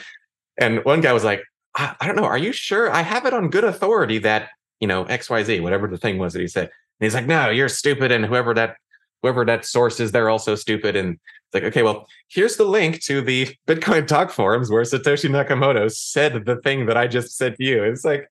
And 0.57 0.84
one 0.86 1.02
guy 1.02 1.14
was 1.14 1.24
like, 1.24 1.44
I, 1.76 1.95
I 1.99 2.07
don't 2.07 2.15
know. 2.15 2.26
Are 2.26 2.38
you 2.38 2.52
sure? 2.52 2.91
I 2.91 3.02
have 3.02 3.26
it 3.26 3.34
on 3.34 3.49
good 3.49 3.64
authority 3.64 4.20
that, 4.20 4.49
you 4.80 4.88
know, 4.88 5.06
XYZ, 5.06 5.61
whatever 5.64 5.88
the 5.88 5.98
thing 5.98 6.20
was 6.20 6.34
that 6.34 6.41
he 6.41 6.48
said. 6.48 6.65
And 6.65 6.72
he's 6.99 7.15
like, 7.15 7.26
No, 7.26 7.49
you're 7.49 7.70
stupid. 7.70 8.11
And 8.11 8.26
whoever 8.26 8.53
that 8.53 8.78
whoever 9.24 9.45
that 9.45 9.65
source 9.65 9.99
is, 9.99 10.11
they're 10.11 10.30
also 10.30 10.53
stupid. 10.53 10.95
And 10.95 11.14
it's 11.14 11.53
like, 11.53 11.64
okay, 11.64 11.82
well, 11.82 12.07
here's 12.28 12.57
the 12.57 12.65
link 12.65 13.02
to 13.06 13.22
the 13.22 13.56
Bitcoin 13.68 14.06
talk 14.06 14.30
forums 14.30 14.70
where 14.70 14.84
Satoshi 14.84 15.30
Nakamoto 15.30 15.91
said 15.91 16.45
the 16.45 16.57
thing 16.57 16.86
that 16.86 16.98
I 16.98 17.07
just 17.07 17.36
said 17.36 17.56
to 17.56 17.64
you. 17.64 17.84
It's 17.84 18.06
like 18.06 18.28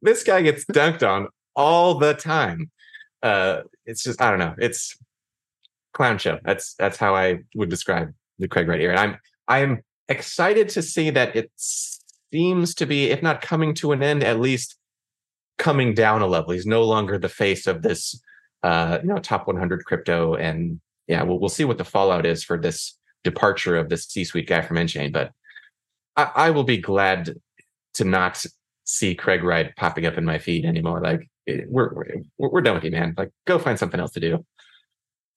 this 0.00 0.22
guy 0.22 0.40
gets 0.42 0.64
dunked 0.64 1.06
on 1.06 1.28
all 1.54 1.98
the 1.98 2.14
time. 2.14 2.70
Uh, 3.22 3.62
it's 3.84 4.04
just, 4.04 4.22
I 4.22 4.30
don't 4.30 4.38
know. 4.38 4.54
It's 4.58 4.96
clown 5.98 6.16
show. 6.16 6.38
That's 6.44 6.74
that's 6.74 6.96
how 6.96 7.14
I 7.14 7.40
would 7.56 7.68
describe 7.68 8.14
the 8.38 8.48
Craig 8.48 8.68
Wright 8.68 8.80
era. 8.80 8.92
And 8.92 9.00
I'm 9.00 9.18
I'm 9.48 9.82
excited 10.08 10.68
to 10.70 10.80
see 10.80 11.10
that 11.10 11.34
it 11.34 11.50
seems 11.56 12.74
to 12.76 12.86
be, 12.86 13.10
if 13.10 13.20
not 13.22 13.42
coming 13.42 13.74
to 13.74 13.92
an 13.92 14.02
end, 14.02 14.22
at 14.22 14.38
least 14.38 14.76
coming 15.58 15.92
down 15.94 16.22
a 16.22 16.26
level. 16.26 16.52
He's 16.52 16.66
no 16.66 16.84
longer 16.84 17.18
the 17.18 17.28
face 17.28 17.66
of 17.66 17.82
this 17.82 18.18
uh, 18.62 18.98
you 19.02 19.08
know, 19.08 19.18
top 19.18 19.46
100 19.46 19.84
crypto. 19.84 20.34
And 20.36 20.80
yeah, 21.08 21.22
we'll 21.24 21.40
we'll 21.40 21.48
see 21.48 21.64
what 21.64 21.78
the 21.78 21.84
fallout 21.84 22.24
is 22.24 22.44
for 22.44 22.56
this 22.56 22.96
departure 23.24 23.76
of 23.76 23.88
this 23.88 24.04
C-suite 24.04 24.48
guy 24.48 24.62
from 24.62 24.76
nChain. 24.76 25.12
But 25.12 25.32
I, 26.16 26.30
I 26.46 26.50
will 26.50 26.64
be 26.64 26.78
glad 26.78 27.34
to 27.94 28.04
not 28.04 28.44
see 28.84 29.16
Craig 29.16 29.42
Wright 29.42 29.74
popping 29.76 30.06
up 30.06 30.16
in 30.16 30.24
my 30.24 30.38
feed 30.38 30.64
anymore. 30.64 31.00
Like 31.02 31.28
eh, 31.48 31.62
we're, 31.66 31.92
we're 32.38 32.50
we're 32.50 32.60
done 32.60 32.76
with 32.76 32.84
you, 32.84 32.92
man. 32.92 33.14
Like 33.18 33.30
go 33.48 33.58
find 33.58 33.78
something 33.78 33.98
else 33.98 34.12
to 34.12 34.20
do. 34.20 34.44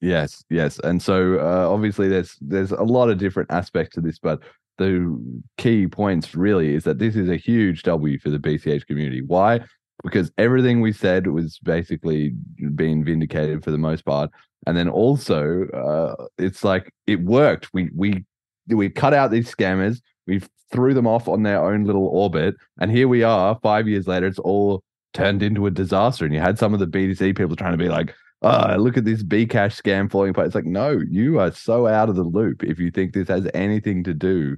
Yes, 0.01 0.43
yes, 0.49 0.79
and 0.79 1.01
so 1.01 1.39
uh, 1.39 1.71
obviously 1.71 2.07
there's 2.09 2.35
there's 2.41 2.71
a 2.71 2.81
lot 2.81 3.09
of 3.11 3.19
different 3.19 3.51
aspects 3.51 3.93
to 3.95 4.01
this, 4.01 4.17
but 4.17 4.39
the 4.79 5.15
key 5.57 5.85
points 5.87 6.33
really 6.33 6.73
is 6.73 6.83
that 6.85 6.97
this 6.97 7.15
is 7.15 7.29
a 7.29 7.37
huge 7.37 7.83
W 7.83 8.17
for 8.17 8.31
the 8.31 8.39
BCH 8.39 8.87
community. 8.87 9.21
Why? 9.21 9.59
Because 10.03 10.31
everything 10.39 10.81
we 10.81 10.91
said 10.91 11.27
was 11.27 11.59
basically 11.59 12.33
being 12.73 13.03
vindicated 13.03 13.63
for 13.63 13.69
the 13.69 13.77
most 13.77 14.03
part, 14.03 14.31
and 14.65 14.75
then 14.75 14.89
also 14.89 15.65
uh, 15.67 16.25
it's 16.39 16.63
like 16.63 16.91
it 17.05 17.21
worked. 17.21 17.69
We 17.71 17.91
we 17.95 18.25
we 18.67 18.89
cut 18.89 19.13
out 19.13 19.29
these 19.29 19.53
scammers. 19.53 20.01
We 20.25 20.41
threw 20.71 20.95
them 20.95 21.05
off 21.05 21.27
on 21.27 21.43
their 21.43 21.63
own 21.63 21.83
little 21.83 22.07
orbit, 22.07 22.55
and 22.79 22.89
here 22.89 23.07
we 23.07 23.21
are, 23.21 23.59
five 23.61 23.87
years 23.87 24.07
later. 24.07 24.25
It's 24.25 24.39
all 24.39 24.83
turned 25.13 25.43
into 25.43 25.67
a 25.67 25.71
disaster, 25.71 26.25
and 26.25 26.33
you 26.33 26.39
had 26.39 26.57
some 26.57 26.73
of 26.73 26.79
the 26.79 26.87
BTC 26.87 27.37
people 27.37 27.55
trying 27.55 27.73
to 27.73 27.77
be 27.77 27.89
like 27.89 28.15
oh, 28.41 28.75
look 28.77 28.97
at 28.97 29.05
this 29.05 29.23
Bcash 29.23 29.81
scam 29.81 30.09
falling 30.09 30.31
apart. 30.31 30.47
It's 30.47 30.55
like, 30.55 30.65
no, 30.65 31.01
you 31.09 31.39
are 31.39 31.51
so 31.51 31.87
out 31.87 32.09
of 32.09 32.15
the 32.15 32.23
loop 32.23 32.63
if 32.63 32.79
you 32.79 32.91
think 32.91 33.13
this 33.13 33.27
has 33.27 33.47
anything 33.53 34.03
to 34.03 34.13
do 34.13 34.57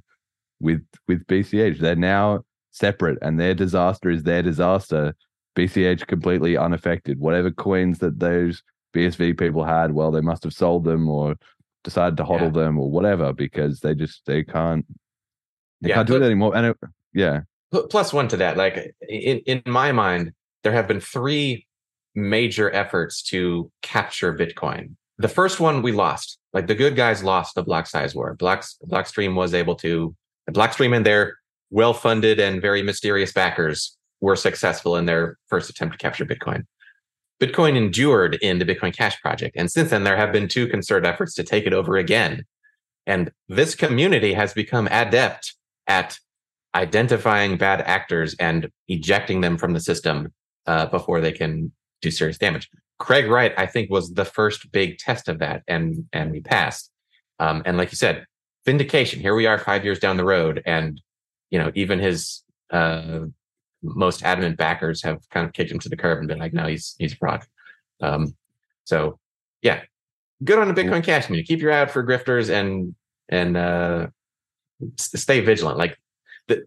with 0.60 0.85
with 1.07 1.26
BCH. 1.27 1.80
They're 1.80 1.95
now 1.95 2.43
separate 2.72 3.19
and 3.22 3.39
their 3.39 3.53
disaster 3.53 4.10
is 4.10 4.23
their 4.23 4.41
disaster. 4.41 5.15
BCH 5.55 6.07
completely 6.07 6.57
unaffected. 6.57 7.19
Whatever 7.19 7.51
coins 7.51 7.99
that 7.99 8.19
those 8.19 8.64
BSV 8.95 9.38
people 9.38 9.64
had, 9.64 9.91
well, 9.91 10.11
they 10.11 10.22
must 10.22 10.43
have 10.43 10.53
sold 10.53 10.84
them 10.84 11.07
or 11.10 11.35
decided 11.84 12.18
to 12.18 12.23
hodl 12.23 12.41
yeah. 12.43 12.64
them 12.64 12.80
or 12.80 12.89
whatever 12.89 13.34
because 13.34 13.81
they 13.81 13.93
just 13.93 14.26
they 14.26 14.43
can't 14.43 14.85
they 15.81 15.89
yeah, 15.89 15.95
can't 15.95 16.07
do 16.07 16.15
it 16.15 16.23
anymore. 16.23 16.55
And 16.55 16.68
it, 16.68 16.77
yeah. 17.14 17.41
Plus 17.89 18.14
one 18.14 18.27
to 18.30 18.38
that, 18.38 18.55
like 18.55 18.95
in 19.07 19.39
in 19.39 19.61
my 19.65 19.91
mind, 19.91 20.31
there 20.64 20.73
have 20.73 20.88
been 20.88 20.99
three 20.99 21.68
major 22.15 22.73
efforts 22.73 23.22
to 23.23 23.72
capture 23.81 24.34
Bitcoin. 24.34 24.95
The 25.18 25.27
first 25.27 25.60
one 25.60 25.81
we 25.81 25.91
lost. 25.91 26.38
Like 26.53 26.68
the 26.68 26.76
good 26.76 26.95
guys 26.95 27.23
lost 27.23 27.56
the 27.56 27.64
block 27.64 27.88
size 27.88 28.14
war. 28.14 28.35
Black 28.35 28.64
Blockstream 28.88 29.35
was 29.35 29.53
able 29.53 29.76
to 29.76 30.15
Blockstream 30.49 30.95
and 30.95 31.06
their 31.06 31.38
well-funded 31.72 32.40
and 32.40 32.61
very 32.61 32.84
mysterious 32.84 33.31
backers 33.31 33.98
were 34.22 34.35
successful 34.35 34.95
in 34.95 35.06
their 35.06 35.38
first 35.48 35.69
attempt 35.69 35.94
to 35.94 35.98
capture 35.98 36.26
Bitcoin. 36.26 36.65
Bitcoin 37.41 37.76
endured 37.76 38.35
in 38.41 38.60
the 38.60 38.65
Bitcoin 38.65 38.95
Cash 38.95 39.19
project. 39.22 39.56
And 39.57 39.72
since 39.72 39.90
then, 39.90 40.03
there 40.03 40.15
have 40.15 40.31
been 40.31 40.48
two 40.48 40.68
concerted 40.68 41.07
efforts 41.07 41.34
to 41.35 41.44
take 41.44 41.65
it 41.65 41.73
over 41.73 41.98
again. 41.98 42.45
And 43.06 43.31
this 43.49 43.76
community 43.76 44.34
has 44.34 44.53
become 44.53 44.88
adept 44.88 45.56
at 45.88 46.18
identifying 46.76 47.57
bad 47.57 47.81
actors 47.81 48.35
and 48.40 48.69
ejecting 48.88 49.41
them 49.41 49.57
from 49.57 49.73
the 49.73 49.80
system 49.80 50.31
uh, 50.68 50.85
before 50.85 51.19
they 51.19 51.31
can 51.31 51.72
do 52.03 52.11
serious 52.11 52.38
damage. 52.38 52.69
Craig 52.99 53.27
Wright, 53.27 53.53
I 53.57 53.65
think, 53.65 53.89
was 53.89 54.13
the 54.13 54.25
first 54.25 54.71
big 54.71 54.97
test 54.97 55.27
of 55.27 55.39
that, 55.39 55.63
and 55.67 56.07
and 56.13 56.31
we 56.31 56.41
passed. 56.41 56.91
Um, 57.39 57.63
and 57.65 57.77
like 57.77 57.91
you 57.91 57.97
said, 57.97 58.25
vindication. 58.65 59.19
Here 59.19 59.35
we 59.35 59.47
are, 59.47 59.57
five 59.57 59.84
years 59.84 59.99
down 59.99 60.17
the 60.17 60.25
road, 60.25 60.61
and 60.65 61.01
you 61.49 61.59
know, 61.59 61.71
even 61.75 61.99
his 61.99 62.43
uh, 62.71 63.21
most 63.81 64.23
adamant 64.23 64.57
backers 64.57 65.03
have 65.03 65.27
kind 65.30 65.45
of 65.45 65.53
kicked 65.53 65.71
him 65.71 65.80
to 65.80 65.89
the 65.89 65.97
curb 65.97 66.19
and 66.19 66.27
been 66.27 66.39
like, 66.39 66.53
"No, 66.53 66.67
he's 66.67 66.95
he's 66.99 67.13
a 67.13 67.17
fraud." 67.17 67.43
Um, 68.01 68.35
so, 68.85 69.19
yeah, 69.61 69.81
good 70.43 70.59
on 70.59 70.73
the 70.73 70.73
Bitcoin 70.73 71.03
Cash 71.03 71.25
community. 71.25 71.47
Keep 71.47 71.61
your 71.61 71.71
eye 71.71 71.81
out 71.81 71.91
for 71.91 72.03
grifters 72.03 72.49
and 72.49 72.95
and 73.30 73.57
uh, 73.57 74.07
stay 74.97 75.41
vigilant. 75.41 75.77
Like 75.77 75.97
the, 76.47 76.65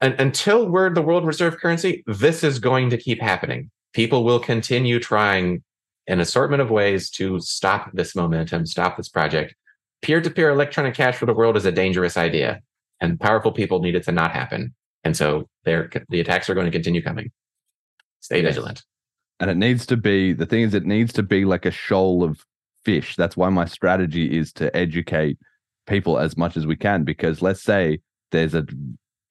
and, 0.00 0.14
until 0.20 0.68
we're 0.68 0.92
the 0.92 1.02
world 1.02 1.26
reserve 1.26 1.58
currency, 1.58 2.02
this 2.06 2.42
is 2.42 2.58
going 2.58 2.90
to 2.90 2.96
keep 2.96 3.20
happening. 3.20 3.70
People 3.92 4.24
will 4.24 4.40
continue 4.40 4.98
trying 4.98 5.62
an 6.06 6.20
assortment 6.20 6.62
of 6.62 6.70
ways 6.70 7.10
to 7.10 7.38
stop 7.40 7.90
this 7.92 8.16
momentum, 8.16 8.66
stop 8.66 8.96
this 8.96 9.08
project. 9.08 9.54
Peer 10.02 10.20
to 10.20 10.30
peer 10.30 10.50
electronic 10.50 10.94
cash 10.94 11.16
for 11.16 11.26
the 11.26 11.34
world 11.34 11.56
is 11.56 11.66
a 11.66 11.72
dangerous 11.72 12.16
idea, 12.16 12.60
and 13.00 13.20
powerful 13.20 13.52
people 13.52 13.80
need 13.80 13.94
it 13.94 14.04
to 14.04 14.12
not 14.12 14.32
happen. 14.32 14.74
And 15.04 15.16
so 15.16 15.48
the 15.64 15.88
attacks 16.12 16.48
are 16.50 16.54
going 16.54 16.66
to 16.66 16.72
continue 16.72 17.02
coming. 17.02 17.30
Stay 18.20 18.42
vigilant. 18.42 18.82
And 19.38 19.50
it 19.50 19.56
needs 19.56 19.86
to 19.86 19.96
be 19.96 20.32
the 20.32 20.46
thing 20.46 20.62
is, 20.62 20.74
it 20.74 20.84
needs 20.84 21.12
to 21.14 21.22
be 21.22 21.44
like 21.44 21.64
a 21.64 21.70
shoal 21.70 22.22
of 22.22 22.44
fish. 22.84 23.16
That's 23.16 23.36
why 23.36 23.48
my 23.48 23.64
strategy 23.64 24.36
is 24.38 24.52
to 24.54 24.74
educate 24.76 25.38
people 25.86 26.18
as 26.18 26.36
much 26.36 26.56
as 26.56 26.66
we 26.66 26.76
can. 26.76 27.04
Because 27.04 27.40
let's 27.40 27.62
say 27.62 28.00
there's 28.30 28.54
a 28.54 28.66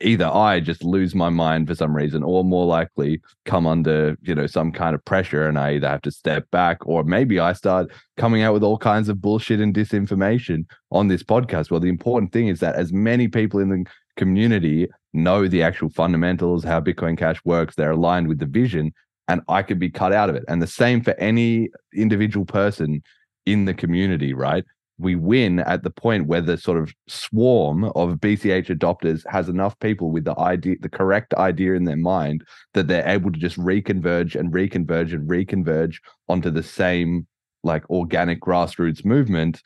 either 0.01 0.27
I 0.27 0.59
just 0.59 0.83
lose 0.83 1.13
my 1.13 1.29
mind 1.29 1.67
for 1.67 1.75
some 1.75 1.95
reason, 1.95 2.23
or 2.23 2.43
more 2.43 2.65
likely 2.65 3.21
come 3.45 3.67
under, 3.67 4.17
you 4.21 4.33
know, 4.33 4.47
some 4.47 4.71
kind 4.71 4.95
of 4.95 5.03
pressure 5.05 5.47
and 5.47 5.59
I 5.59 5.75
either 5.75 5.89
have 5.89 6.01
to 6.03 6.11
step 6.11 6.49
back, 6.51 6.85
or 6.85 7.03
maybe 7.03 7.39
I 7.39 7.53
start 7.53 7.91
coming 8.17 8.41
out 8.41 8.53
with 8.53 8.63
all 8.63 8.77
kinds 8.77 9.09
of 9.09 9.21
bullshit 9.21 9.59
and 9.59 9.73
disinformation 9.73 10.65
on 10.91 11.07
this 11.07 11.23
podcast. 11.23 11.71
Well, 11.71 11.79
the 11.79 11.89
important 11.89 12.31
thing 12.31 12.47
is 12.47 12.59
that 12.61 12.75
as 12.75 12.93
many 12.93 13.27
people 13.27 13.59
in 13.59 13.69
the 13.69 13.85
community 14.15 14.87
know 15.13 15.47
the 15.47 15.63
actual 15.63 15.89
fundamentals, 15.89 16.63
how 16.63 16.79
Bitcoin 16.79 17.17
Cash 17.17 17.39
works, 17.43 17.75
they're 17.75 17.91
aligned 17.91 18.27
with 18.27 18.39
the 18.39 18.45
vision, 18.45 18.93
and 19.27 19.41
I 19.47 19.63
could 19.63 19.79
be 19.79 19.89
cut 19.89 20.13
out 20.13 20.29
of 20.29 20.35
it. 20.35 20.43
And 20.47 20.61
the 20.61 20.67
same 20.67 21.01
for 21.01 21.13
any 21.19 21.69
individual 21.93 22.45
person 22.45 23.01
in 23.45 23.65
the 23.65 23.73
community, 23.73 24.33
right? 24.33 24.63
We 24.99 25.15
win 25.15 25.59
at 25.61 25.83
the 25.83 25.89
point 25.89 26.27
where 26.27 26.41
the 26.41 26.57
sort 26.57 26.77
of 26.77 26.93
swarm 27.07 27.85
of 27.85 28.15
BCH 28.15 28.67
adopters 28.67 29.25
has 29.27 29.47
enough 29.47 29.79
people 29.79 30.11
with 30.11 30.25
the 30.25 30.37
idea, 30.37 30.75
the 30.81 30.89
correct 30.89 31.33
idea 31.35 31.73
in 31.73 31.85
their 31.85 31.95
mind 31.95 32.43
that 32.73 32.87
they're 32.87 33.07
able 33.07 33.31
to 33.31 33.39
just 33.39 33.57
reconverge 33.57 34.35
and 34.35 34.51
reconverge 34.51 35.13
and 35.13 35.27
reconverge 35.29 35.97
onto 36.27 36.51
the 36.51 36.61
same 36.61 37.25
like 37.63 37.89
organic 37.89 38.41
grassroots 38.41 39.05
movement. 39.05 39.61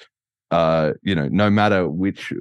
Uh, 0.52 0.94
you 1.02 1.16
know, 1.16 1.28
no 1.30 1.50
matter 1.50 1.90
which 1.90 2.32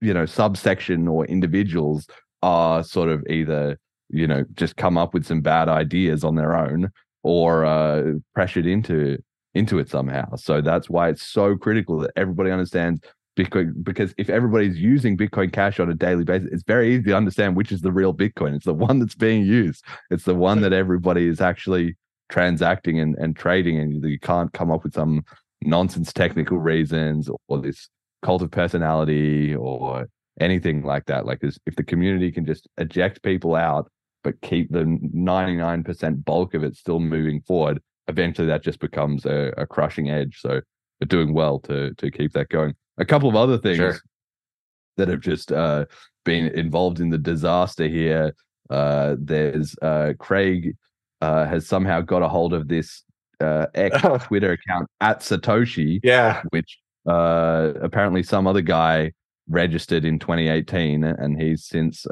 you 0.00 0.14
know 0.14 0.26
subsection 0.26 1.08
or 1.08 1.26
individuals 1.26 2.06
are 2.42 2.84
sort 2.84 3.08
of 3.08 3.24
either 3.28 3.78
you 4.08 4.26
know 4.26 4.44
just 4.54 4.76
come 4.76 4.96
up 4.96 5.14
with 5.14 5.26
some 5.26 5.40
bad 5.40 5.68
ideas 5.68 6.22
on 6.22 6.36
their 6.36 6.56
own 6.56 6.90
or 7.24 7.64
uh, 7.64 8.12
pressured 8.34 8.66
into 8.66 9.18
into 9.56 9.78
it 9.78 9.88
somehow. 9.88 10.36
So 10.36 10.60
that's 10.60 10.90
why 10.90 11.08
it's 11.08 11.22
so 11.22 11.56
critical 11.56 11.98
that 12.00 12.12
everybody 12.14 12.50
understands 12.50 13.00
Bitcoin 13.36 13.84
because 13.84 14.14
if 14.16 14.30
everybody's 14.30 14.78
using 14.78 15.16
Bitcoin 15.16 15.52
Cash 15.52 15.80
on 15.80 15.90
a 15.90 15.94
daily 15.94 16.24
basis, 16.24 16.48
it's 16.52 16.62
very 16.62 16.94
easy 16.94 17.04
to 17.04 17.16
understand 17.16 17.56
which 17.56 17.72
is 17.72 17.80
the 17.80 17.92
real 17.92 18.14
Bitcoin. 18.14 18.54
It's 18.54 18.64
the 18.64 18.74
one 18.74 18.98
that's 18.98 19.14
being 19.14 19.44
used. 19.44 19.84
It's 20.10 20.24
the 20.24 20.34
one 20.34 20.60
that 20.62 20.72
everybody 20.72 21.26
is 21.26 21.40
actually 21.40 21.96
transacting 22.28 22.98
and, 23.00 23.14
and 23.16 23.36
trading, 23.36 23.78
and 23.78 24.04
you 24.04 24.18
can't 24.18 24.52
come 24.52 24.70
up 24.70 24.84
with 24.84 24.94
some 24.94 25.24
nonsense 25.62 26.12
technical 26.12 26.58
reasons 26.58 27.30
or 27.48 27.60
this 27.60 27.88
cult 28.22 28.42
of 28.42 28.50
personality 28.50 29.54
or 29.54 30.08
anything 30.40 30.82
like 30.82 31.06
that. 31.06 31.26
Like 31.26 31.42
if 31.42 31.76
the 31.76 31.84
community 31.84 32.32
can 32.32 32.44
just 32.44 32.68
eject 32.78 33.22
people 33.22 33.54
out, 33.54 33.90
but 34.24 34.40
keep 34.40 34.70
the 34.70 34.84
99% 34.84 36.24
bulk 36.24 36.54
of 36.54 36.64
it 36.64 36.76
still 36.76 37.00
moving 37.00 37.40
forward, 37.42 37.80
eventually 38.08 38.46
that 38.48 38.62
just 38.62 38.78
becomes 38.78 39.24
a, 39.26 39.52
a 39.56 39.66
crushing 39.66 40.10
edge. 40.10 40.38
So 40.40 40.60
we're 41.00 41.06
doing 41.06 41.32
well 41.32 41.58
to 41.60 41.94
to 41.94 42.10
keep 42.10 42.32
that 42.32 42.48
going. 42.48 42.74
A 42.98 43.04
couple 43.04 43.28
of 43.28 43.36
other 43.36 43.58
things 43.58 43.76
sure. 43.76 43.98
that 44.96 45.08
have 45.08 45.20
just 45.20 45.52
uh, 45.52 45.86
been 46.24 46.48
involved 46.48 47.00
in 47.00 47.10
the 47.10 47.18
disaster 47.18 47.88
here. 47.88 48.34
Uh, 48.70 49.16
there's 49.18 49.76
uh, 49.82 50.14
Craig 50.18 50.76
uh, 51.20 51.44
has 51.46 51.66
somehow 51.66 52.00
got 52.00 52.22
a 52.22 52.28
hold 52.28 52.52
of 52.52 52.68
this 52.68 53.02
uh, 53.40 53.66
ex 53.74 54.00
Twitter 54.24 54.52
account 54.52 54.88
at 55.00 55.20
Satoshi, 55.20 56.00
yeah, 56.02 56.42
which 56.50 56.78
uh, 57.06 57.72
apparently 57.82 58.22
some 58.22 58.46
other 58.46 58.62
guy 58.62 59.12
registered 59.48 60.04
in 60.04 60.18
2018, 60.18 61.04
and 61.04 61.40
he's 61.40 61.64
since 61.64 62.06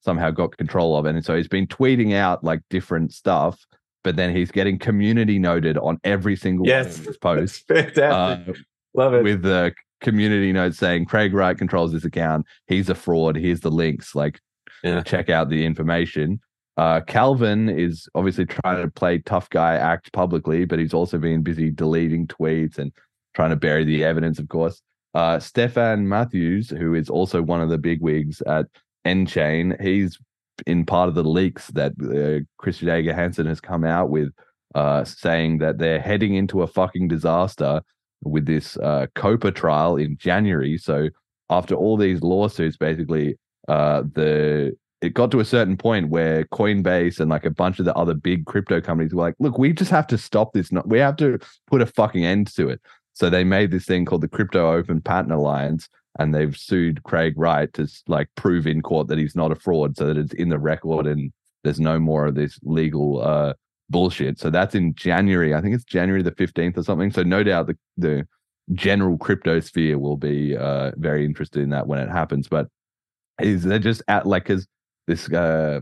somehow 0.00 0.30
got 0.30 0.56
control 0.56 0.96
of 0.96 1.04
it. 1.04 1.16
And 1.16 1.24
so 1.24 1.36
he's 1.36 1.48
been 1.48 1.66
tweeting 1.66 2.14
out 2.14 2.44
like 2.44 2.60
different 2.70 3.12
stuff 3.12 3.66
but 4.06 4.14
then 4.14 4.32
he's 4.32 4.52
getting 4.52 4.78
community 4.78 5.36
noted 5.36 5.76
on 5.78 5.98
every 6.04 6.36
single 6.36 6.64
yes, 6.64 7.04
post. 7.20 7.66
fantastic. 7.66 8.04
Uh, 8.04 8.52
Love 8.94 9.14
it. 9.14 9.24
With 9.24 9.42
the 9.42 9.74
community 10.00 10.52
note 10.52 10.76
saying 10.76 11.06
Craig 11.06 11.34
Wright 11.34 11.58
controls 11.58 11.90
this 11.90 12.04
account. 12.04 12.46
He's 12.68 12.88
a 12.88 12.94
fraud. 12.94 13.34
Here's 13.34 13.62
the 13.62 13.70
links. 13.72 14.14
Like, 14.14 14.40
yeah. 14.84 15.02
check 15.02 15.28
out 15.28 15.48
the 15.48 15.66
information. 15.66 16.38
Uh, 16.76 17.00
Calvin 17.00 17.68
is 17.68 18.08
obviously 18.14 18.46
trying 18.46 18.80
to 18.80 18.88
play 18.88 19.18
tough 19.18 19.50
guy 19.50 19.74
act 19.74 20.12
publicly, 20.12 20.66
but 20.66 20.78
he's 20.78 20.94
also 20.94 21.18
been 21.18 21.42
busy 21.42 21.72
deleting 21.72 22.28
tweets 22.28 22.78
and 22.78 22.92
trying 23.34 23.50
to 23.50 23.56
bury 23.56 23.84
the 23.84 24.04
evidence, 24.04 24.38
of 24.38 24.46
course. 24.46 24.80
Uh, 25.14 25.40
Stefan 25.40 26.08
Matthews, 26.08 26.70
who 26.70 26.94
is 26.94 27.10
also 27.10 27.42
one 27.42 27.60
of 27.60 27.70
the 27.70 27.78
big 27.78 28.00
wigs 28.00 28.40
at 28.42 28.66
nChain, 29.04 29.80
he's 29.82 30.16
in 30.66 30.86
part 30.86 31.08
of 31.08 31.14
the 31.14 31.24
leaks 31.24 31.68
that 31.68 31.92
uh, 32.02 32.44
Christen 32.58 32.88
Ager-Hanssen 32.88 33.46
has 33.46 33.60
come 33.60 33.84
out 33.84 34.10
with, 34.10 34.30
uh, 34.74 35.04
saying 35.04 35.58
that 35.58 35.78
they're 35.78 36.00
heading 36.00 36.34
into 36.34 36.62
a 36.62 36.66
fucking 36.66 37.08
disaster 37.08 37.82
with 38.22 38.46
this 38.46 38.76
uh, 38.78 39.06
COPA 39.14 39.52
trial 39.52 39.96
in 39.96 40.16
January. 40.16 40.78
So 40.78 41.08
after 41.50 41.74
all 41.74 41.96
these 41.96 42.22
lawsuits, 42.22 42.76
basically, 42.76 43.38
uh, 43.68 44.02
the 44.14 44.76
it 45.02 45.12
got 45.12 45.30
to 45.30 45.40
a 45.40 45.44
certain 45.44 45.76
point 45.76 46.08
where 46.08 46.44
Coinbase 46.46 47.20
and 47.20 47.30
like 47.30 47.44
a 47.44 47.50
bunch 47.50 47.78
of 47.78 47.84
the 47.84 47.94
other 47.94 48.14
big 48.14 48.46
crypto 48.46 48.80
companies 48.80 49.12
were 49.12 49.22
like, 49.22 49.34
"Look, 49.38 49.58
we 49.58 49.72
just 49.72 49.90
have 49.90 50.06
to 50.08 50.18
stop 50.18 50.52
this. 50.52 50.70
We 50.86 50.98
have 50.98 51.16
to 51.16 51.38
put 51.66 51.82
a 51.82 51.86
fucking 51.86 52.24
end 52.24 52.54
to 52.54 52.68
it." 52.70 52.80
So 53.12 53.30
they 53.30 53.44
made 53.44 53.70
this 53.70 53.84
thing 53.84 54.04
called 54.04 54.22
the 54.22 54.28
Crypto 54.28 54.72
Open 54.72 55.00
Patent 55.00 55.32
Alliance, 55.32 55.88
and 56.18 56.34
they've 56.34 56.56
sued 56.56 57.02
Craig 57.04 57.34
Wright 57.36 57.72
to 57.74 57.88
like 58.06 58.28
prove 58.36 58.66
in 58.66 58.82
court 58.82 59.08
that 59.08 59.18
he's 59.18 59.36
not 59.36 59.52
a 59.52 59.56
fraud, 59.56 59.96
so 59.96 60.06
that 60.06 60.16
it's 60.16 60.34
in 60.34 60.48
the 60.48 60.58
record 60.58 61.06
and 61.06 61.32
there's 61.64 61.80
no 61.80 61.98
more 61.98 62.26
of 62.26 62.34
this 62.34 62.58
legal 62.62 63.22
uh, 63.22 63.54
bullshit. 63.90 64.38
So 64.38 64.50
that's 64.50 64.74
in 64.74 64.94
January. 64.94 65.54
I 65.54 65.60
think 65.60 65.74
it's 65.74 65.84
January 65.84 66.22
the 66.22 66.32
fifteenth 66.32 66.78
or 66.78 66.82
something. 66.82 67.10
So 67.10 67.22
no 67.22 67.42
doubt 67.42 67.66
the 67.66 67.76
the 67.96 68.26
general 68.72 69.16
crypto 69.18 69.60
sphere 69.60 69.98
will 69.98 70.16
be 70.16 70.56
uh, 70.56 70.92
very 70.96 71.24
interested 71.24 71.62
in 71.62 71.70
that 71.70 71.86
when 71.86 71.98
it 71.98 72.08
happens. 72.08 72.48
But 72.48 72.68
is 73.40 73.64
they're 73.64 73.78
just 73.78 74.02
at 74.08 74.26
like 74.26 74.44
because 74.44 74.66
this 75.06 75.30
uh, 75.30 75.80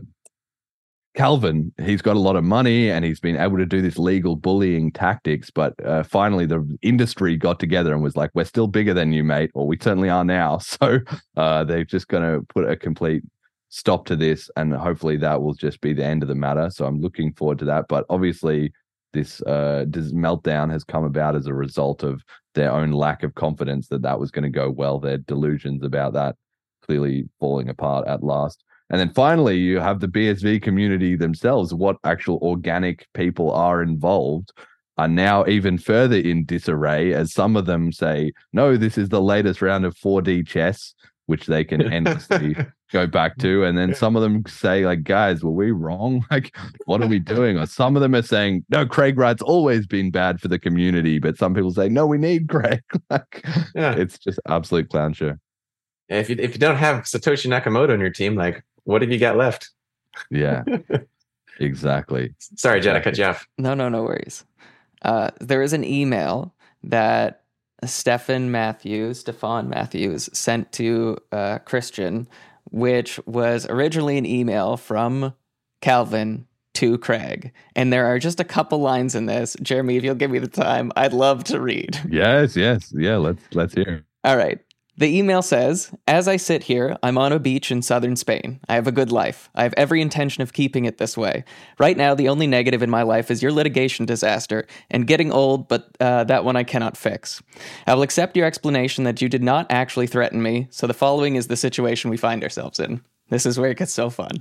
Calvin, 1.15 1.71
he's 1.81 2.01
got 2.01 2.17
a 2.17 2.19
lot 2.19 2.35
of 2.35 2.43
money 2.43 2.91
and 2.91 3.05
he's 3.05 3.21
been 3.21 3.37
able 3.37 3.57
to 3.57 3.65
do 3.65 3.81
this 3.81 3.97
legal 3.97 4.35
bullying 4.35 4.91
tactics. 4.91 5.49
But 5.49 5.73
uh, 5.85 6.03
finally, 6.03 6.45
the 6.45 6.77
industry 6.81 7.37
got 7.37 7.59
together 7.59 7.93
and 7.93 8.03
was 8.03 8.17
like, 8.17 8.31
"We're 8.33 8.43
still 8.43 8.67
bigger 8.67 8.93
than 8.93 9.13
you, 9.13 9.23
mate," 9.23 9.51
or 9.53 9.65
"We 9.65 9.77
certainly 9.81 10.09
are 10.09 10.25
now." 10.25 10.59
So 10.75 10.99
uh, 11.37 11.63
they're 11.63 11.85
just 11.85 12.09
going 12.09 12.23
to 12.23 12.45
put 12.47 12.69
a 12.69 12.75
complete 12.75 13.23
stop 13.69 14.05
to 14.07 14.15
this, 14.17 14.49
and 14.57 14.73
hopefully 14.73 15.15
that 15.17 15.41
will 15.41 15.53
just 15.53 15.79
be 15.79 15.93
the 15.93 16.03
end 16.03 16.21
of 16.21 16.27
the 16.27 16.35
matter. 16.35 16.69
So 16.69 16.85
I'm 16.85 16.99
looking 16.99 17.33
forward 17.33 17.59
to 17.59 17.65
that. 17.65 17.85
But 17.87 18.05
obviously, 18.09 18.73
this 19.13 19.41
uh, 19.43 19.85
this 19.87 20.11
meltdown 20.11 20.69
has 20.71 20.83
come 20.83 21.05
about 21.05 21.35
as 21.35 21.47
a 21.47 21.53
result 21.53 22.03
of 22.03 22.23
their 22.55 22.71
own 22.71 22.91
lack 22.91 23.23
of 23.23 23.35
confidence 23.35 23.87
that 23.87 24.01
that 24.01 24.19
was 24.19 24.31
going 24.31 24.43
to 24.43 24.49
go 24.49 24.69
well. 24.69 24.99
Their 24.99 25.17
delusions 25.17 25.81
about 25.83 26.11
that 26.13 26.35
clearly 26.85 27.29
falling 27.39 27.69
apart 27.69 28.05
at 28.07 28.21
last. 28.21 28.64
And 28.89 28.99
then 28.99 29.13
finally, 29.13 29.57
you 29.57 29.79
have 29.79 29.99
the 29.99 30.07
BSV 30.07 30.61
community 30.61 31.15
themselves. 31.15 31.73
What 31.73 31.97
actual 32.03 32.37
organic 32.41 33.07
people 33.13 33.51
are 33.51 33.81
involved 33.81 34.51
are 34.97 35.07
now 35.07 35.45
even 35.47 35.77
further 35.77 36.17
in 36.17 36.45
disarray, 36.45 37.13
as 37.13 37.33
some 37.33 37.55
of 37.55 37.65
them 37.65 37.91
say, 37.91 38.31
no, 38.53 38.77
this 38.77 38.97
is 38.97 39.09
the 39.09 39.21
latest 39.21 39.61
round 39.61 39.85
of 39.85 39.95
4D 39.95 40.47
chess, 40.47 40.93
which 41.25 41.47
they 41.47 41.63
can 41.63 41.81
endlessly 41.81 42.55
go 42.91 43.07
back 43.07 43.37
to. 43.37 43.63
And 43.65 43.77
then 43.77 43.93
some 43.95 44.15
of 44.15 44.21
them 44.21 44.43
say, 44.47 44.85
like, 44.85 45.03
guys, 45.03 45.43
were 45.43 45.51
we 45.51 45.71
wrong? 45.71 46.23
Like, 46.31 46.55
what 46.85 47.01
are 47.01 47.07
we 47.07 47.19
doing? 47.19 47.57
Or 47.57 47.65
some 47.65 47.95
of 47.95 48.01
them 48.01 48.15
are 48.15 48.21
saying, 48.21 48.65
no, 48.69 48.85
Craig 48.85 49.17
Wright's 49.17 49.41
always 49.41 49.87
been 49.87 50.11
bad 50.11 50.39
for 50.39 50.47
the 50.47 50.59
community. 50.59 51.19
But 51.19 51.37
some 51.37 51.53
people 51.53 51.71
say, 51.71 51.89
no, 51.89 52.05
we 52.05 52.17
need 52.17 52.47
Craig. 52.47 52.81
like, 53.09 53.45
yeah. 53.75 53.95
it's 53.95 54.17
just 54.19 54.39
absolute 54.47 54.89
clown 54.89 55.13
show. 55.13 55.33
if 56.07 56.29
you 56.29 56.35
if 56.39 56.53
you 56.53 56.59
don't 56.59 56.77
have 56.77 57.03
Satoshi 57.03 57.47
Nakamoto 57.47 57.91
on 57.91 57.99
your 57.99 58.11
team, 58.11 58.35
like 58.35 58.63
what 58.85 59.01
have 59.01 59.11
you 59.11 59.19
got 59.19 59.37
left? 59.37 59.69
Yeah, 60.31 60.63
exactly. 61.59 62.33
Sorry, 62.39 62.79
Jen, 62.79 62.95
I 62.95 63.01
cut 63.01 63.17
you 63.17 63.25
off. 63.25 63.47
No, 63.57 63.73
no, 63.73 63.89
no 63.89 64.03
worries. 64.03 64.45
Uh, 65.01 65.29
there 65.39 65.61
is 65.61 65.73
an 65.73 65.83
email 65.83 66.55
that 66.83 67.43
Stefan 67.83 68.51
Matthews, 68.51 69.19
Stefan 69.19 69.69
Matthews, 69.69 70.29
sent 70.33 70.71
to 70.73 71.17
uh, 71.31 71.59
Christian, 71.59 72.27
which 72.71 73.19
was 73.25 73.67
originally 73.67 74.17
an 74.17 74.25
email 74.25 74.77
from 74.77 75.33
Calvin 75.81 76.47
to 76.75 76.97
Craig. 76.97 77.51
And 77.75 77.91
there 77.91 78.05
are 78.05 78.19
just 78.19 78.39
a 78.39 78.43
couple 78.43 78.79
lines 78.79 79.15
in 79.15 79.25
this. 79.25 79.55
Jeremy, 79.61 79.97
if 79.97 80.03
you'll 80.03 80.15
give 80.15 80.31
me 80.31 80.39
the 80.39 80.47
time, 80.47 80.91
I'd 80.95 81.13
love 81.13 81.43
to 81.45 81.59
read. 81.59 81.99
Yes, 82.09 82.55
yes, 82.55 82.93
yeah. 82.95 83.17
Let's 83.17 83.41
let's 83.53 83.73
hear. 83.73 84.05
All 84.23 84.37
right. 84.37 84.59
The 84.97 85.17
email 85.17 85.41
says, 85.41 85.91
As 86.07 86.27
I 86.27 86.37
sit 86.37 86.63
here, 86.63 86.97
I'm 87.03 87.17
on 87.17 87.33
a 87.33 87.39
beach 87.39 87.69
in 87.69 87.81
southern 87.81 88.15
Spain. 88.15 88.61
I 88.69 88.75
have 88.75 88.87
a 88.87 88.93
good 88.93 89.11
life. 89.11 89.49
I 89.53 89.63
have 89.63 89.73
every 89.75 90.01
intention 90.01 90.41
of 90.41 90.53
keeping 90.53 90.85
it 90.85 90.97
this 90.97 91.17
way. 91.17 91.43
Right 91.77 91.97
now, 91.97 92.15
the 92.15 92.29
only 92.29 92.47
negative 92.47 92.81
in 92.81 92.89
my 92.89 93.03
life 93.03 93.29
is 93.29 93.43
your 93.43 93.51
litigation 93.51 94.05
disaster 94.05 94.65
and 94.89 95.05
getting 95.05 95.33
old, 95.33 95.67
but 95.67 95.89
uh, 95.99 96.23
that 96.25 96.45
one 96.45 96.55
I 96.55 96.63
cannot 96.63 96.95
fix. 96.95 97.43
I 97.85 97.93
will 97.93 98.03
accept 98.03 98.37
your 98.37 98.45
explanation 98.45 99.03
that 99.03 99.21
you 99.21 99.27
did 99.27 99.43
not 99.43 99.67
actually 99.69 100.07
threaten 100.07 100.41
me, 100.41 100.67
so 100.71 100.87
the 100.87 100.93
following 100.93 101.35
is 101.35 101.47
the 101.47 101.57
situation 101.57 102.09
we 102.09 102.17
find 102.17 102.41
ourselves 102.41 102.79
in. 102.79 103.01
This 103.29 103.45
is 103.45 103.59
where 103.59 103.71
it 103.71 103.77
gets 103.77 103.91
so 103.91 104.09
fun. 104.09 104.31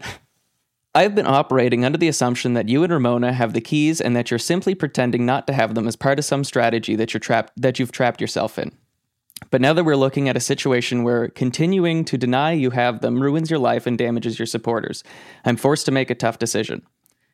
I 0.94 1.02
have 1.02 1.16
been 1.16 1.26
operating 1.26 1.84
under 1.84 1.98
the 1.98 2.06
assumption 2.06 2.54
that 2.54 2.68
you 2.68 2.84
and 2.84 2.92
Ramona 2.92 3.32
have 3.32 3.54
the 3.54 3.60
keys 3.60 4.00
and 4.00 4.14
that 4.14 4.30
you're 4.30 4.38
simply 4.38 4.76
pretending 4.76 5.26
not 5.26 5.48
to 5.48 5.52
have 5.52 5.74
them 5.74 5.88
as 5.88 5.96
part 5.96 6.20
of 6.20 6.24
some 6.24 6.44
strategy 6.44 6.94
that 6.94 7.12
you're 7.12 7.18
trapped 7.18 7.52
that 7.56 7.80
you've 7.80 7.90
trapped 7.90 8.20
yourself 8.20 8.56
in. 8.56 8.70
But 9.50 9.60
now 9.60 9.72
that 9.72 9.84
we're 9.84 9.96
looking 9.96 10.28
at 10.28 10.36
a 10.36 10.40
situation 10.40 11.02
where 11.02 11.28
continuing 11.28 12.04
to 12.06 12.18
deny 12.18 12.52
you 12.52 12.70
have 12.70 13.00
them 13.00 13.20
ruins 13.20 13.50
your 13.50 13.58
life 13.58 13.86
and 13.86 13.96
damages 13.96 14.38
your 14.38 14.46
supporters, 14.46 15.04
I'm 15.44 15.56
forced 15.56 15.86
to 15.86 15.92
make 15.92 16.10
a 16.10 16.14
tough 16.14 16.38
decision. 16.38 16.82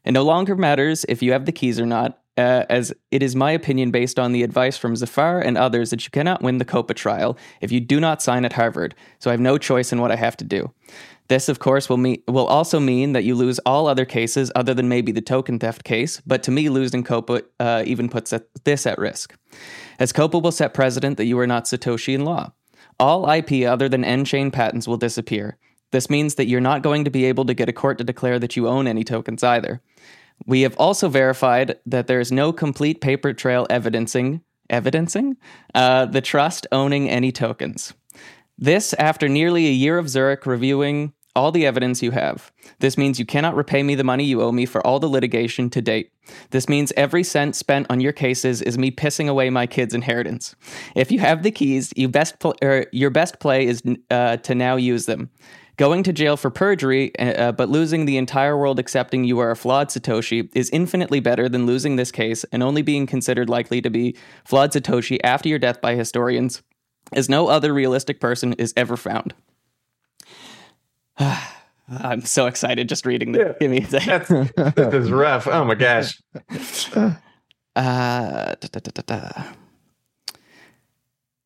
It 0.04 0.12
no 0.12 0.22
longer 0.22 0.56
matters 0.56 1.04
if 1.08 1.22
you 1.22 1.32
have 1.32 1.44
the 1.44 1.52
keys 1.52 1.78
or 1.78 1.86
not, 1.86 2.18
uh, 2.38 2.64
as 2.70 2.92
it 3.10 3.22
is 3.22 3.36
my 3.36 3.50
opinion 3.52 3.90
based 3.90 4.18
on 4.18 4.32
the 4.32 4.42
advice 4.42 4.78
from 4.78 4.96
Zafar 4.96 5.40
and 5.40 5.58
others 5.58 5.90
that 5.90 6.04
you 6.04 6.10
cannot 6.10 6.42
win 6.42 6.58
the 6.58 6.64
COPA 6.64 6.94
trial 6.94 7.36
if 7.60 7.70
you 7.70 7.80
do 7.80 8.00
not 8.00 8.22
sign 8.22 8.44
at 8.44 8.54
Harvard, 8.54 8.94
so 9.18 9.30
I 9.30 9.32
have 9.32 9.40
no 9.40 9.58
choice 9.58 9.92
in 9.92 10.00
what 10.00 10.10
I 10.10 10.16
have 10.16 10.36
to 10.38 10.44
do. 10.44 10.72
This, 11.28 11.48
of 11.48 11.58
course, 11.58 11.88
will, 11.88 12.16
will 12.26 12.46
also 12.46 12.80
mean 12.80 13.12
that 13.12 13.24
you 13.24 13.34
lose 13.34 13.60
all 13.60 13.86
other 13.86 14.04
cases 14.04 14.50
other 14.56 14.74
than 14.74 14.88
maybe 14.88 15.12
the 15.12 15.20
token 15.20 15.58
theft 15.58 15.84
case, 15.84 16.20
but 16.26 16.42
to 16.44 16.50
me, 16.50 16.68
losing 16.68 17.04
COPA 17.04 17.42
uh, 17.60 17.82
even 17.86 18.08
puts 18.08 18.34
this 18.64 18.86
at 18.86 18.98
risk 18.98 19.36
as 20.00 20.12
COPA 20.12 20.38
will 20.38 20.50
set 20.50 20.74
precedent 20.74 21.18
that 21.18 21.26
you 21.26 21.38
are 21.38 21.46
not 21.46 21.66
Satoshi 21.66 22.14
in 22.14 22.24
law. 22.24 22.52
All 22.98 23.30
IP 23.30 23.64
other 23.64 23.88
than 23.88 24.02
nChain 24.02 24.52
patents 24.52 24.88
will 24.88 24.96
disappear. 24.96 25.58
This 25.92 26.10
means 26.10 26.36
that 26.36 26.46
you're 26.46 26.60
not 26.60 26.82
going 26.82 27.04
to 27.04 27.10
be 27.10 27.26
able 27.26 27.44
to 27.44 27.54
get 27.54 27.68
a 27.68 27.72
court 27.72 27.98
to 27.98 28.04
declare 28.04 28.38
that 28.38 28.56
you 28.56 28.66
own 28.66 28.86
any 28.86 29.04
tokens 29.04 29.44
either. 29.44 29.82
We 30.46 30.62
have 30.62 30.76
also 30.76 31.08
verified 31.08 31.78
that 31.86 32.06
there 32.06 32.20
is 32.20 32.32
no 32.32 32.52
complete 32.52 33.00
paper 33.00 33.32
trail 33.32 33.66
evidencing 33.70 34.42
evidencing 34.70 35.36
uh, 35.74 36.06
the 36.06 36.20
trust 36.20 36.66
owning 36.70 37.10
any 37.10 37.32
tokens. 37.32 37.92
This 38.56 38.94
after 38.94 39.28
nearly 39.28 39.66
a 39.66 39.72
year 39.72 39.98
of 39.98 40.08
Zurich 40.08 40.46
reviewing 40.46 41.12
all 41.34 41.52
the 41.52 41.66
evidence 41.66 42.02
you 42.02 42.10
have. 42.10 42.52
This 42.80 42.98
means 42.98 43.18
you 43.18 43.26
cannot 43.26 43.54
repay 43.54 43.82
me 43.82 43.94
the 43.94 44.04
money 44.04 44.24
you 44.24 44.42
owe 44.42 44.52
me 44.52 44.66
for 44.66 44.84
all 44.86 44.98
the 44.98 45.08
litigation 45.08 45.70
to 45.70 45.82
date. 45.82 46.10
This 46.50 46.68
means 46.68 46.92
every 46.96 47.24
cent 47.24 47.56
spent 47.56 47.86
on 47.90 48.00
your 48.00 48.12
cases 48.12 48.62
is 48.62 48.78
me 48.78 48.90
pissing 48.90 49.28
away 49.28 49.50
my 49.50 49.66
kids' 49.66 49.94
inheritance. 49.94 50.54
If 50.94 51.10
you 51.10 51.20
have 51.20 51.42
the 51.42 51.50
keys, 51.50 51.92
you 51.96 52.08
best 52.08 52.38
pl- 52.38 52.54
er, 52.62 52.86
your 52.92 53.10
best 53.10 53.40
play 53.40 53.66
is 53.66 53.82
uh, 54.10 54.38
to 54.38 54.54
now 54.54 54.76
use 54.76 55.06
them. 55.06 55.30
Going 55.76 56.02
to 56.02 56.12
jail 56.12 56.36
for 56.36 56.50
perjury, 56.50 57.16
uh, 57.18 57.24
uh, 57.24 57.52
but 57.52 57.70
losing 57.70 58.04
the 58.04 58.18
entire 58.18 58.56
world 58.56 58.78
accepting 58.78 59.24
you 59.24 59.38
are 59.38 59.50
a 59.50 59.56
flawed 59.56 59.88
Satoshi 59.88 60.50
is 60.54 60.68
infinitely 60.70 61.20
better 61.20 61.48
than 61.48 61.64
losing 61.64 61.96
this 61.96 62.12
case 62.12 62.44
and 62.52 62.62
only 62.62 62.82
being 62.82 63.06
considered 63.06 63.48
likely 63.48 63.80
to 63.80 63.88
be 63.88 64.14
flawed 64.44 64.72
Satoshi 64.72 65.18
after 65.24 65.48
your 65.48 65.58
death 65.58 65.80
by 65.80 65.94
historians, 65.94 66.62
as 67.14 67.30
no 67.30 67.48
other 67.48 67.72
realistic 67.72 68.20
person 68.20 68.52
is 68.54 68.74
ever 68.76 68.96
found. 68.96 69.32
I'm 71.88 72.22
so 72.22 72.46
excited 72.46 72.88
just 72.88 73.04
reading 73.04 73.32
the. 73.32 73.56
A. 73.60 73.80
That's, 73.80 74.28
this 74.28 74.94
is 74.94 75.10
rough. 75.10 75.46
Oh 75.46 75.64
my 75.64 75.74
gosh. 75.74 76.20
Uh, 77.76 78.56
da, 78.60 78.80
da, 78.80 79.02
da. 79.06 79.44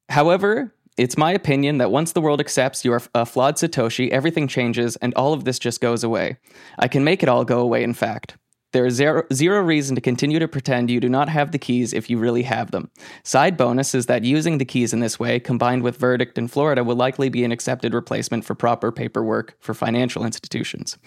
However, 0.08 0.74
it's 0.96 1.18
my 1.18 1.32
opinion 1.32 1.78
that 1.78 1.90
once 1.90 2.12
the 2.12 2.20
world 2.22 2.40
accepts 2.40 2.82
you 2.82 2.94
are 2.94 3.02
a 3.14 3.26
flawed 3.26 3.56
Satoshi, 3.56 4.08
everything 4.08 4.48
changes 4.48 4.96
and 4.96 5.12
all 5.14 5.34
of 5.34 5.44
this 5.44 5.58
just 5.58 5.82
goes 5.82 6.02
away. 6.02 6.38
I 6.78 6.88
can 6.88 7.04
make 7.04 7.22
it 7.22 7.28
all 7.28 7.44
go 7.44 7.60
away, 7.60 7.84
in 7.84 7.92
fact. 7.92 8.38
There 8.74 8.86
is 8.86 8.94
zero, 8.94 9.22
zero 9.32 9.62
reason 9.62 9.94
to 9.94 10.00
continue 10.00 10.40
to 10.40 10.48
pretend 10.48 10.90
you 10.90 10.98
do 10.98 11.08
not 11.08 11.28
have 11.28 11.52
the 11.52 11.60
keys 11.60 11.92
if 11.92 12.10
you 12.10 12.18
really 12.18 12.42
have 12.42 12.72
them. 12.72 12.90
Side 13.22 13.56
bonus 13.56 13.94
is 13.94 14.06
that 14.06 14.24
using 14.24 14.58
the 14.58 14.64
keys 14.64 14.92
in 14.92 14.98
this 14.98 15.16
way, 15.16 15.38
combined 15.38 15.84
with 15.84 15.96
verdict 15.96 16.38
in 16.38 16.48
Florida, 16.48 16.82
will 16.82 16.96
likely 16.96 17.28
be 17.28 17.44
an 17.44 17.52
accepted 17.52 17.94
replacement 17.94 18.44
for 18.44 18.56
proper 18.56 18.90
paperwork 18.90 19.54
for 19.60 19.74
financial 19.74 20.24
institutions. 20.24 20.98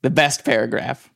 The 0.00 0.08
best 0.08 0.46
paragraph. 0.46 1.12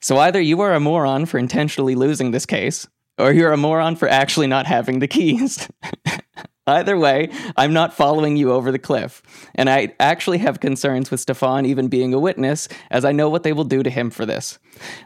So 0.00 0.18
either 0.18 0.40
you 0.40 0.60
are 0.62 0.74
a 0.74 0.80
moron 0.80 1.26
for 1.26 1.38
intentionally 1.38 1.94
losing 1.94 2.32
this 2.32 2.44
case, 2.44 2.88
or 3.18 3.32
you're 3.32 3.52
a 3.52 3.56
moron 3.56 3.94
for 3.94 4.08
actually 4.08 4.48
not 4.48 4.66
having 4.66 4.98
the 4.98 5.06
keys. 5.06 5.68
Either 6.68 6.98
way, 6.98 7.30
I'm 7.56 7.72
not 7.72 7.94
following 7.94 8.36
you 8.36 8.52
over 8.52 8.70
the 8.70 8.78
cliff. 8.78 9.22
And 9.54 9.70
I 9.70 9.94
actually 9.98 10.38
have 10.38 10.60
concerns 10.60 11.10
with 11.10 11.20
Stefan 11.20 11.64
even 11.64 11.88
being 11.88 12.12
a 12.12 12.18
witness, 12.18 12.68
as 12.90 13.04
I 13.04 13.12
know 13.12 13.28
what 13.30 13.42
they 13.42 13.54
will 13.54 13.64
do 13.64 13.82
to 13.82 13.90
him 13.90 14.10
for 14.10 14.26
this. 14.26 14.58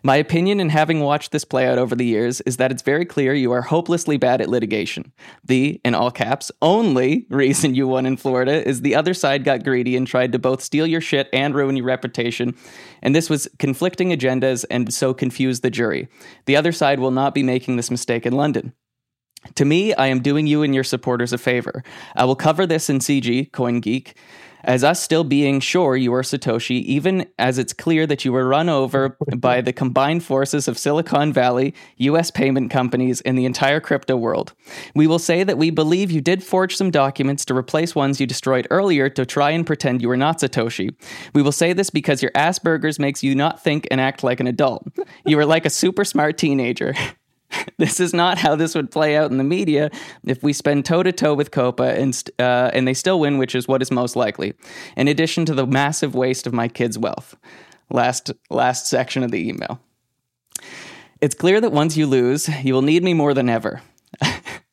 My 0.02 0.16
opinion 0.16 0.60
in 0.60 0.68
having 0.68 1.00
watched 1.00 1.32
this 1.32 1.44
play 1.44 1.66
out 1.66 1.78
over 1.78 1.94
the 1.94 2.04
years 2.04 2.40
is 2.42 2.56
that 2.56 2.72
it's 2.72 2.82
very 2.82 3.04
clear 3.04 3.32
you 3.32 3.52
are 3.52 3.62
hopelessly 3.62 4.16
bad 4.16 4.40
at 4.40 4.48
litigation. 4.48 5.12
The, 5.44 5.80
in 5.84 5.94
all 5.94 6.10
caps, 6.10 6.50
only 6.60 7.26
reason 7.30 7.74
you 7.74 7.88
won 7.88 8.06
in 8.06 8.16
Florida 8.16 8.66
is 8.68 8.82
the 8.82 8.94
other 8.94 9.14
side 9.14 9.44
got 9.44 9.64
greedy 9.64 9.96
and 9.96 10.06
tried 10.06 10.32
to 10.32 10.38
both 10.38 10.62
steal 10.62 10.86
your 10.86 11.00
shit 11.00 11.28
and 11.32 11.54
ruin 11.54 11.76
your 11.76 11.86
reputation. 11.86 12.54
And 13.02 13.14
this 13.14 13.30
was 13.30 13.48
conflicting 13.58 14.10
agendas 14.10 14.64
and 14.70 14.92
so 14.92 15.14
confused 15.14 15.62
the 15.62 15.70
jury. 15.70 16.08
The 16.46 16.56
other 16.56 16.72
side 16.72 16.98
will 16.98 17.10
not 17.10 17.34
be 17.34 17.42
making 17.42 17.76
this 17.76 17.90
mistake 17.90 18.26
in 18.26 18.32
London. 18.32 18.74
To 19.54 19.64
me, 19.64 19.92
I 19.94 20.06
am 20.06 20.20
doing 20.20 20.46
you 20.46 20.62
and 20.62 20.74
your 20.74 20.84
supporters 20.84 21.32
a 21.32 21.38
favor. 21.38 21.82
I 22.16 22.24
will 22.24 22.36
cover 22.36 22.66
this 22.66 22.88
in 22.88 23.00
CG, 23.00 23.50
CoinGeek, 23.50 24.14
as 24.64 24.84
us 24.84 25.02
still 25.02 25.24
being 25.24 25.60
sure 25.60 25.96
you 25.96 26.14
are 26.14 26.22
Satoshi, 26.22 26.82
even 26.82 27.26
as 27.38 27.58
it's 27.58 27.72
clear 27.72 28.06
that 28.06 28.24
you 28.24 28.32
were 28.32 28.46
run 28.46 28.68
over 28.68 29.16
by 29.36 29.60
the 29.60 29.72
combined 29.72 30.24
forces 30.24 30.68
of 30.68 30.78
Silicon 30.78 31.32
Valley, 31.32 31.74
US 31.96 32.30
payment 32.30 32.70
companies, 32.70 33.20
and 33.22 33.36
the 33.36 33.44
entire 33.44 33.80
crypto 33.80 34.16
world. 34.16 34.52
We 34.94 35.06
will 35.06 35.18
say 35.18 35.42
that 35.44 35.58
we 35.58 35.70
believe 35.70 36.10
you 36.10 36.20
did 36.20 36.42
forge 36.42 36.76
some 36.76 36.90
documents 36.90 37.44
to 37.46 37.56
replace 37.56 37.94
ones 37.94 38.20
you 38.20 38.26
destroyed 38.26 38.66
earlier 38.70 39.08
to 39.10 39.26
try 39.26 39.50
and 39.50 39.66
pretend 39.66 40.02
you 40.02 40.08
were 40.08 40.16
not 40.16 40.38
Satoshi. 40.38 40.94
We 41.34 41.42
will 41.42 41.52
say 41.52 41.72
this 41.72 41.90
because 41.90 42.22
your 42.22 42.32
Asperger's 42.32 42.98
makes 42.98 43.22
you 43.22 43.34
not 43.34 43.62
think 43.62 43.88
and 43.90 44.00
act 44.00 44.22
like 44.22 44.40
an 44.40 44.46
adult. 44.46 44.86
You 45.26 45.38
are 45.38 45.46
like 45.46 45.66
a 45.66 45.70
super 45.70 46.04
smart 46.04 46.38
teenager. 46.38 46.94
this 47.78 48.00
is 48.00 48.12
not 48.12 48.38
how 48.38 48.54
this 48.56 48.74
would 48.74 48.90
play 48.90 49.16
out 49.16 49.30
in 49.30 49.38
the 49.38 49.44
media 49.44 49.90
if 50.24 50.42
we 50.42 50.52
spend 50.52 50.84
toe 50.84 51.02
to 51.02 51.12
toe 51.12 51.34
with 51.34 51.50
Copa 51.50 51.98
and 51.98 52.30
uh, 52.38 52.70
and 52.72 52.86
they 52.86 52.94
still 52.94 53.20
win, 53.20 53.38
which 53.38 53.54
is 53.54 53.68
what 53.68 53.82
is 53.82 53.90
most 53.90 54.16
likely. 54.16 54.54
In 54.96 55.08
addition 55.08 55.44
to 55.46 55.54
the 55.54 55.66
massive 55.66 56.14
waste 56.14 56.46
of 56.46 56.52
my 56.52 56.68
kids' 56.68 56.98
wealth. 56.98 57.36
Last 57.90 58.30
last 58.50 58.86
section 58.86 59.22
of 59.22 59.30
the 59.30 59.48
email. 59.48 59.80
It's 61.20 61.34
clear 61.34 61.60
that 61.60 61.72
once 61.72 61.96
you 61.96 62.06
lose, 62.06 62.48
you 62.64 62.74
will 62.74 62.82
need 62.82 63.04
me 63.04 63.14
more 63.14 63.34
than 63.34 63.48
ever. 63.48 63.82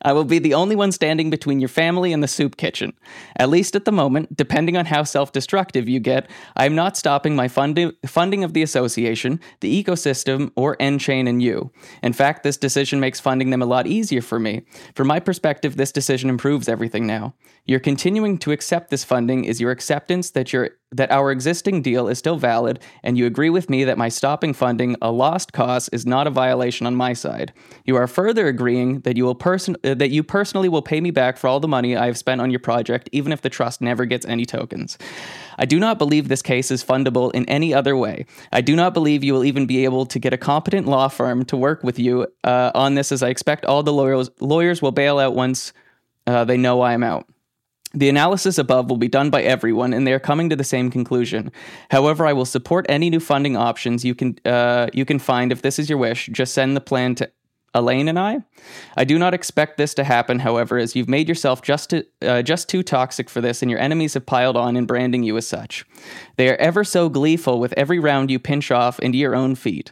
I 0.02 0.14
will 0.14 0.24
be 0.24 0.40
the 0.40 0.54
only 0.54 0.76
one 0.76 0.92
standing 0.92 1.30
between 1.30 1.60
your 1.60 1.70
family 1.70 2.14
and 2.14 2.24
the 2.24 2.28
soup 2.28 2.58
kitchen. 2.58 2.94
At 3.36 3.50
least 3.50 3.76
at 3.76 3.86
the 3.86 3.92
moment, 3.92 4.36
depending 4.36 4.78
on 4.78 4.86
how 4.86 5.04
self 5.04 5.32
destructive 5.32 5.90
you 5.90 6.00
get, 6.00 6.30
I 6.56 6.66
am 6.66 6.76
not 6.76 6.98
stopping 6.98 7.36
my 7.36 7.48
fundi- 7.48 7.96
funding 8.06 8.44
of 8.44 8.54
the 8.54 8.64
association, 8.64 9.40
the 9.60 9.84
ecosystem, 9.84 10.52
or 10.56 10.78
nChain 10.78 11.28
and 11.28 11.42
you. 11.42 11.72
In 12.02 12.14
fact, 12.14 12.44
this 12.44 12.58
decision 12.58 13.00
makes 13.00 13.20
funding 13.20 13.50
them 13.50 13.62
a 13.62 13.66
lot 13.66 13.88
easier 13.88 14.22
for 14.22 14.40
me. 14.40 14.62
From 14.96 15.08
my 15.08 15.20
perspective, 15.20 15.76
this 15.76 15.92
decision 15.92 16.30
improves 16.30 16.70
everything 16.70 17.06
now. 17.06 17.34
Your 17.66 17.80
continuing 17.80 18.38
to 18.40 18.52
accept 18.52 18.90
this 18.90 19.04
funding 19.04 19.44
is 19.44 19.60
your 19.62 19.72
acceptance 19.72 20.32
that 20.32 20.54
your 20.54 20.72
that 20.92 21.12
our 21.12 21.32
existing 21.32 21.82
deal 21.82 22.08
is 22.08 22.18
still 22.18 22.38
valid, 22.38 22.80
and 23.04 23.18
you 23.18 23.26
agree 23.28 23.50
with 23.50 23.70
me 23.70 23.84
that 23.84 23.98
my 23.98 24.10
stopping 24.10 24.54
funding 24.54 24.96
a 25.02 25.12
lost 25.12 25.54
cause 25.54 25.88
is 25.90 26.06
not 26.06 26.26
a 26.26 26.32
violation 26.32 26.88
on 26.88 26.96
my 26.96 27.14
side. 27.14 27.54
You 27.86 27.96
are 27.96 28.08
further 28.08 28.48
agreeing 28.48 29.02
that 29.02 29.16
you 29.16 29.24
will 29.24 29.36
person 29.36 29.76
uh, 29.84 29.94
that 29.96 30.10
you 30.10 30.24
personally 30.24 30.68
will 30.68 30.82
pay 30.82 31.00
me 31.00 31.12
back 31.12 31.38
for 31.38 31.48
all 31.48 31.60
the 31.60 31.68
money 31.68 31.96
I 31.96 32.08
have 32.08 32.18
spent 32.18 32.42
on 32.42 32.50
your 32.50 32.60
project, 32.60 33.08
even 33.12 33.32
if 33.32 33.42
the 33.42 33.50
trust 33.50 33.82
never 33.82 34.06
gets 34.06 34.26
any 34.26 34.46
tokens. 34.46 34.98
I 35.60 35.66
do 35.66 35.80
not 35.80 36.00
believe 36.00 36.28
this 36.28 36.42
case 36.42 36.72
is 36.72 36.84
fundable 36.84 37.32
in 37.34 37.48
any 37.48 37.74
other 37.74 37.96
way. 37.96 38.26
I 38.52 38.62
do 38.62 38.76
not 38.76 38.94
believe 38.94 39.24
you 39.24 39.34
will 39.34 39.46
even 39.46 39.68
be 39.68 39.84
able 39.84 40.06
to 40.08 40.18
get 40.18 40.34
a 40.34 40.38
competent 40.38 40.88
law 40.88 41.08
firm 41.08 41.46
to 41.46 41.58
work 41.58 41.84
with 41.84 42.00
you 42.00 42.26
uh, 42.44 42.72
on 42.74 42.96
this, 42.96 43.12
as 43.12 43.22
I 43.22 43.30
expect 43.30 43.66
all 43.66 43.84
the 43.84 43.94
lawyers 43.94 44.32
lawyers 44.40 44.82
will 44.82 44.92
bail 44.92 45.20
out 45.20 45.36
once 45.36 45.72
uh, 46.26 46.46
they 46.46 46.58
know 46.58 46.82
I 46.82 46.94
am 46.94 47.04
out. 47.04 47.28
The 47.94 48.10
analysis 48.10 48.60
above 48.60 48.90
will 48.90 48.98
be 48.98 49.08
done 49.08 49.32
by 49.32 49.42
everyone, 49.42 49.94
and 49.94 50.06
they 50.06 50.14
are 50.14 50.20
coming 50.20 50.50
to 50.50 50.56
the 50.56 50.64
same 50.64 50.92
conclusion. 50.92 51.52
However, 51.90 52.28
I 52.28 52.34
will 52.34 52.46
support 52.46 52.86
any 52.88 53.10
new 53.10 53.20
funding 53.20 53.58
options 53.58 54.06
you 54.06 54.14
can 54.14 54.38
uh, 54.46 54.88
you 54.94 55.06
can 55.06 55.18
find 55.18 55.52
if 55.52 55.62
this 55.64 55.80
is 55.80 55.90
your 55.90 55.98
wish. 55.98 56.30
Just 56.32 56.54
send 56.54 56.76
the 56.76 56.82
plan 56.82 57.16
to 57.16 57.32
Elaine 57.74 58.08
and 58.08 58.18
I. 58.18 58.40
I 58.98 59.04
do 59.04 59.20
not 59.20 59.34
expect 59.34 59.78
this 59.78 59.94
to 59.96 60.04
happen, 60.04 60.40
however, 60.40 60.78
as 60.78 60.96
you've 60.96 61.10
made 61.10 61.28
yourself 61.28 61.62
just 61.62 61.92
to, 61.92 62.06
uh, 62.22 62.42
just 62.42 62.68
too 62.68 62.84
toxic 62.84 63.30
for 63.30 63.42
this, 63.42 63.62
and 63.62 63.70
your 63.70 63.80
enemies 63.80 64.16
have 64.16 64.26
piled 64.26 64.58
on 64.58 64.76
in 64.76 64.86
branding 64.86 65.24
you 65.24 65.38
as 65.38 65.48
such. 65.48 65.86
They 66.38 66.50
are 66.50 66.56
ever 66.56 66.84
so 66.84 67.10
gleeful 67.10 67.60
with 67.60 67.74
every 67.74 68.00
round 68.00 68.32
you 68.32 68.40
pinch 68.40 68.72
off 68.72 69.00
into 69.00 69.18
your 69.18 69.36
own 69.36 69.56
feet. 69.56 69.92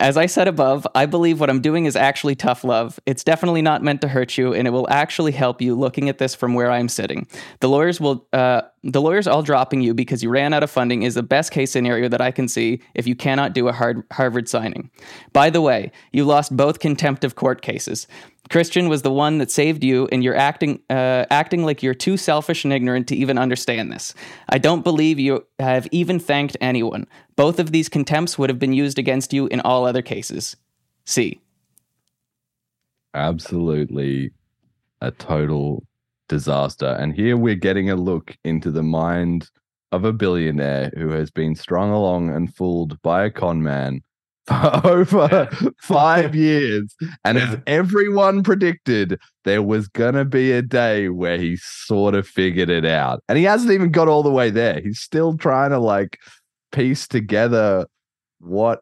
As 0.00 0.16
I 0.16 0.26
said 0.26 0.46
above, 0.46 0.86
I 0.94 1.06
believe 1.06 1.40
what 1.40 1.50
I'm 1.50 1.60
doing 1.60 1.86
is 1.86 1.96
actually 1.96 2.36
tough 2.36 2.62
love. 2.62 3.00
It's 3.04 3.24
definitely 3.24 3.62
not 3.62 3.82
meant 3.82 4.00
to 4.02 4.08
hurt 4.08 4.38
you, 4.38 4.54
and 4.54 4.68
it 4.68 4.70
will 4.70 4.88
actually 4.88 5.32
help 5.32 5.60
you 5.60 5.74
looking 5.74 6.08
at 6.08 6.18
this 6.18 6.36
from 6.36 6.54
where 6.54 6.70
I'm 6.70 6.88
sitting. 6.88 7.26
The 7.58 7.68
lawyers 7.68 8.00
will, 8.00 8.24
uh, 8.32 8.62
the 8.84 9.00
lawyers 9.00 9.26
all 9.26 9.42
dropping 9.42 9.80
you 9.80 9.94
because 9.94 10.22
you 10.22 10.30
ran 10.30 10.54
out 10.54 10.62
of 10.62 10.70
funding 10.70 11.02
is 11.02 11.16
the 11.16 11.24
best 11.24 11.50
case 11.50 11.72
scenario 11.72 12.08
that 12.10 12.20
I 12.20 12.30
can 12.30 12.46
see 12.46 12.80
if 12.94 13.08
you 13.08 13.16
cannot 13.16 13.54
do 13.54 13.66
a 13.66 13.72
hard 13.72 14.04
Harvard 14.12 14.48
signing. 14.48 14.88
By 15.32 15.50
the 15.50 15.60
way, 15.60 15.90
you 16.12 16.24
lost 16.24 16.56
both 16.56 16.78
contempt 16.78 17.24
of 17.24 17.34
court 17.34 17.60
cases. 17.60 18.06
Christian 18.50 18.88
was 18.88 19.02
the 19.02 19.12
one 19.12 19.38
that 19.38 19.50
saved 19.50 19.84
you, 19.84 20.08
and 20.10 20.24
you're 20.24 20.36
acting 20.36 20.80
uh, 20.90 21.26
acting 21.30 21.64
like 21.64 21.82
you're 21.82 21.94
too 21.94 22.16
selfish 22.16 22.64
and 22.64 22.72
ignorant 22.72 23.08
to 23.08 23.16
even 23.16 23.38
understand 23.38 23.92
this. 23.92 24.14
I 24.48 24.58
don't 24.58 24.82
believe 24.82 25.18
you 25.18 25.46
have 25.58 25.86
even 25.90 26.18
thanked 26.18 26.56
anyone. 26.60 27.06
Both 27.36 27.58
of 27.58 27.72
these 27.72 27.88
contempts 27.88 28.38
would 28.38 28.50
have 28.50 28.58
been 28.58 28.72
used 28.72 28.98
against 28.98 29.32
you 29.32 29.46
in 29.48 29.60
all 29.60 29.86
other 29.86 30.02
cases. 30.02 30.56
See. 31.04 31.40
Absolutely 33.14 34.32
a 35.00 35.10
total 35.10 35.84
disaster. 36.28 36.96
And 37.00 37.14
here 37.14 37.36
we're 37.36 37.54
getting 37.54 37.90
a 37.90 37.96
look 37.96 38.36
into 38.44 38.70
the 38.70 38.82
mind 38.82 39.50
of 39.92 40.04
a 40.04 40.12
billionaire 40.12 40.92
who 40.96 41.10
has 41.10 41.30
been 41.30 41.54
strung 41.54 41.90
along 41.90 42.30
and 42.30 42.54
fooled 42.54 43.00
by 43.02 43.24
a 43.24 43.30
con 43.30 43.62
man 43.62 44.02
for 44.48 44.86
over 44.86 45.48
five 45.80 46.34
years. 46.34 46.94
And 47.24 47.38
as 47.38 47.58
everyone 47.66 48.42
predicted, 48.42 49.20
there 49.44 49.62
was 49.62 49.88
going 49.88 50.14
to 50.14 50.24
be 50.24 50.52
a 50.52 50.62
day 50.62 51.08
where 51.08 51.38
he 51.38 51.56
sort 51.56 52.14
of 52.14 52.26
figured 52.26 52.70
it 52.70 52.84
out. 52.84 53.22
And 53.28 53.38
he 53.38 53.44
hasn't 53.44 53.72
even 53.72 53.90
got 53.90 54.08
all 54.08 54.22
the 54.22 54.30
way 54.30 54.50
there. 54.50 54.80
He's 54.80 55.00
still 55.00 55.36
trying 55.36 55.70
to 55.70 55.78
like 55.78 56.18
piece 56.72 57.06
together 57.06 57.86
what. 58.40 58.80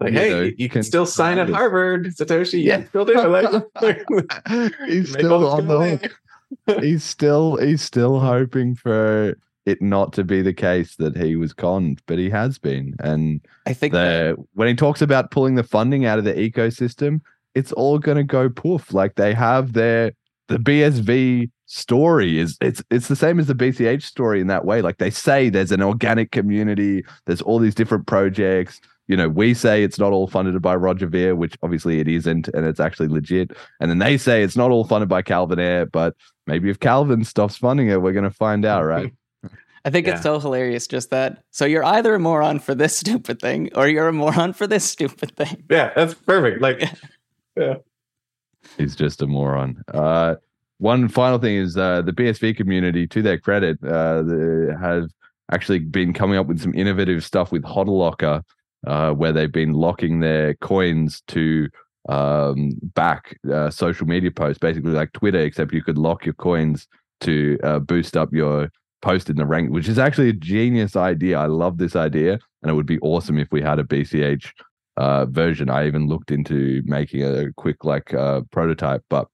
Like, 0.00 0.12
you 0.12 0.18
hey, 0.18 0.30
know, 0.30 0.50
you 0.56 0.68
can 0.68 0.84
still 0.84 1.06
sign 1.06 1.38
at. 1.38 1.48
Harvard, 1.48 2.06
Satoshi. 2.06 2.62
Yeah. 2.62 2.84
Still 2.86 3.04
do 3.04 3.18
it. 3.18 3.64
Like, 3.82 4.72
he's 4.86 5.10
still 5.12 5.48
on 5.48 5.66
the 5.66 5.98
hook. 5.98 6.80
He's 6.80 7.02
still 7.02 7.56
he's 7.56 7.82
still 7.82 8.20
hoping 8.20 8.74
for 8.74 9.36
it 9.68 9.82
not 9.82 10.12
to 10.14 10.24
be 10.24 10.42
the 10.42 10.54
case 10.54 10.96
that 10.96 11.16
he 11.16 11.36
was 11.36 11.52
conned, 11.52 12.00
but 12.06 12.18
he 12.18 12.30
has 12.30 12.58
been. 12.58 12.94
And 13.00 13.40
I 13.66 13.72
think 13.74 13.92
that- 13.92 14.36
when 14.54 14.68
he 14.68 14.74
talks 14.74 15.02
about 15.02 15.30
pulling 15.30 15.54
the 15.54 15.62
funding 15.62 16.06
out 16.06 16.18
of 16.18 16.24
the 16.24 16.34
ecosystem, 16.34 17.20
it's 17.54 17.72
all 17.72 17.98
going 17.98 18.16
to 18.16 18.24
go 18.24 18.48
poof. 18.48 18.92
Like 18.92 19.16
they 19.16 19.34
have 19.34 19.72
their 19.72 20.12
the 20.48 20.58
BSV 20.58 21.50
story 21.66 22.38
is 22.38 22.56
it's 22.62 22.82
it's 22.90 23.08
the 23.08 23.16
same 23.16 23.38
as 23.38 23.46
the 23.46 23.54
BCH 23.54 24.02
story 24.02 24.40
in 24.40 24.46
that 24.46 24.64
way. 24.64 24.80
Like 24.82 24.98
they 24.98 25.10
say 25.10 25.50
there's 25.50 25.72
an 25.72 25.82
organic 25.82 26.32
community, 26.32 27.04
there's 27.26 27.42
all 27.42 27.58
these 27.58 27.74
different 27.74 28.06
projects. 28.06 28.80
You 29.06 29.16
know, 29.16 29.28
we 29.28 29.54
say 29.54 29.82
it's 29.82 29.98
not 29.98 30.12
all 30.12 30.26
funded 30.26 30.60
by 30.60 30.74
Roger 30.76 31.06
Ver, 31.06 31.34
which 31.34 31.56
obviously 31.62 31.98
it 31.98 32.08
isn't, 32.08 32.48
and 32.48 32.66
it's 32.66 32.80
actually 32.80 33.08
legit. 33.08 33.52
And 33.80 33.90
then 33.90 33.98
they 33.98 34.18
say 34.18 34.42
it's 34.42 34.56
not 34.56 34.70
all 34.70 34.84
funded 34.84 35.08
by 35.08 35.22
Calvin 35.22 35.58
Ayre, 35.58 35.86
but 35.86 36.14
maybe 36.46 36.68
if 36.68 36.78
Calvin 36.78 37.24
stops 37.24 37.56
funding 37.56 37.88
it, 37.88 38.02
we're 38.02 38.12
going 38.12 38.24
to 38.24 38.30
find 38.30 38.66
out, 38.66 38.84
right? 38.84 39.12
I 39.84 39.90
think 39.90 40.06
Yeah. 40.06 40.14
it's 40.14 40.22
so 40.22 40.38
hilarious 40.40 40.86
just 40.86 41.10
that. 41.10 41.42
So 41.50 41.64
you're 41.64 41.84
either 41.84 42.14
a 42.14 42.18
moron 42.18 42.58
for 42.58 42.74
this 42.74 42.96
stupid 43.02 43.40
thing 43.40 43.70
or 43.74 43.88
you're 43.88 44.08
a 44.08 44.12
moron 44.12 44.52
for 44.52 44.66
this 44.66 44.84
stupid 44.84 45.36
thing. 45.36 45.62
yeah, 45.70 45.92
that's 45.94 46.14
perfect. 46.14 46.60
Like, 46.60 46.82
yeah. 47.56 47.74
He's 48.76 48.96
just 48.96 49.22
a 49.22 49.26
moron. 49.26 49.82
Uh, 49.92 50.34
one 50.78 51.08
final 51.08 51.38
thing 51.38 51.56
is 51.56 51.76
uh, 51.76 52.02
the 52.02 52.12
BSV 52.12 52.56
community, 52.56 53.06
to 53.08 53.22
their 53.22 53.38
credit, 53.38 53.78
uh, 53.84 54.22
have 54.80 55.10
actually 55.50 55.78
been 55.78 56.12
coming 56.12 56.38
up 56.38 56.46
with 56.46 56.60
some 56.60 56.74
innovative 56.74 57.24
stuff 57.24 57.50
with 57.50 57.62
HODLocker, 57.62 58.42
uh, 58.86 59.12
where 59.12 59.32
they've 59.32 59.50
been 59.50 59.72
locking 59.72 60.20
their 60.20 60.54
coins 60.54 61.22
to 61.28 61.68
um, 62.08 62.72
back 62.94 63.38
uh, 63.52 63.70
social 63.70 64.06
media 64.06 64.30
posts, 64.30 64.58
basically 64.58 64.92
like 64.92 65.12
Twitter, 65.12 65.40
except 65.40 65.72
you 65.72 65.82
could 65.82 65.98
lock 65.98 66.24
your 66.24 66.34
coins 66.34 66.86
to 67.22 67.58
uh, 67.64 67.78
boost 67.80 68.16
up 68.16 68.32
your 68.32 68.70
post 69.02 69.30
in 69.30 69.36
the 69.36 69.46
rank, 69.46 69.70
which 69.70 69.88
is 69.88 69.98
actually 69.98 70.30
a 70.30 70.34
genius 70.34 70.96
idea. 70.96 71.38
I 71.38 71.46
love 71.46 71.78
this 71.78 71.96
idea, 71.96 72.38
and 72.62 72.70
it 72.70 72.74
would 72.74 72.86
be 72.86 72.98
awesome 73.00 73.38
if 73.38 73.48
we 73.50 73.62
had 73.62 73.78
a 73.78 73.84
BCH 73.84 74.52
uh, 74.96 75.26
version. 75.26 75.70
I 75.70 75.86
even 75.86 76.08
looked 76.08 76.30
into 76.30 76.82
making 76.84 77.22
a 77.22 77.52
quick 77.54 77.84
like 77.84 78.12
uh, 78.14 78.42
prototype, 78.50 79.04
but 79.08 79.28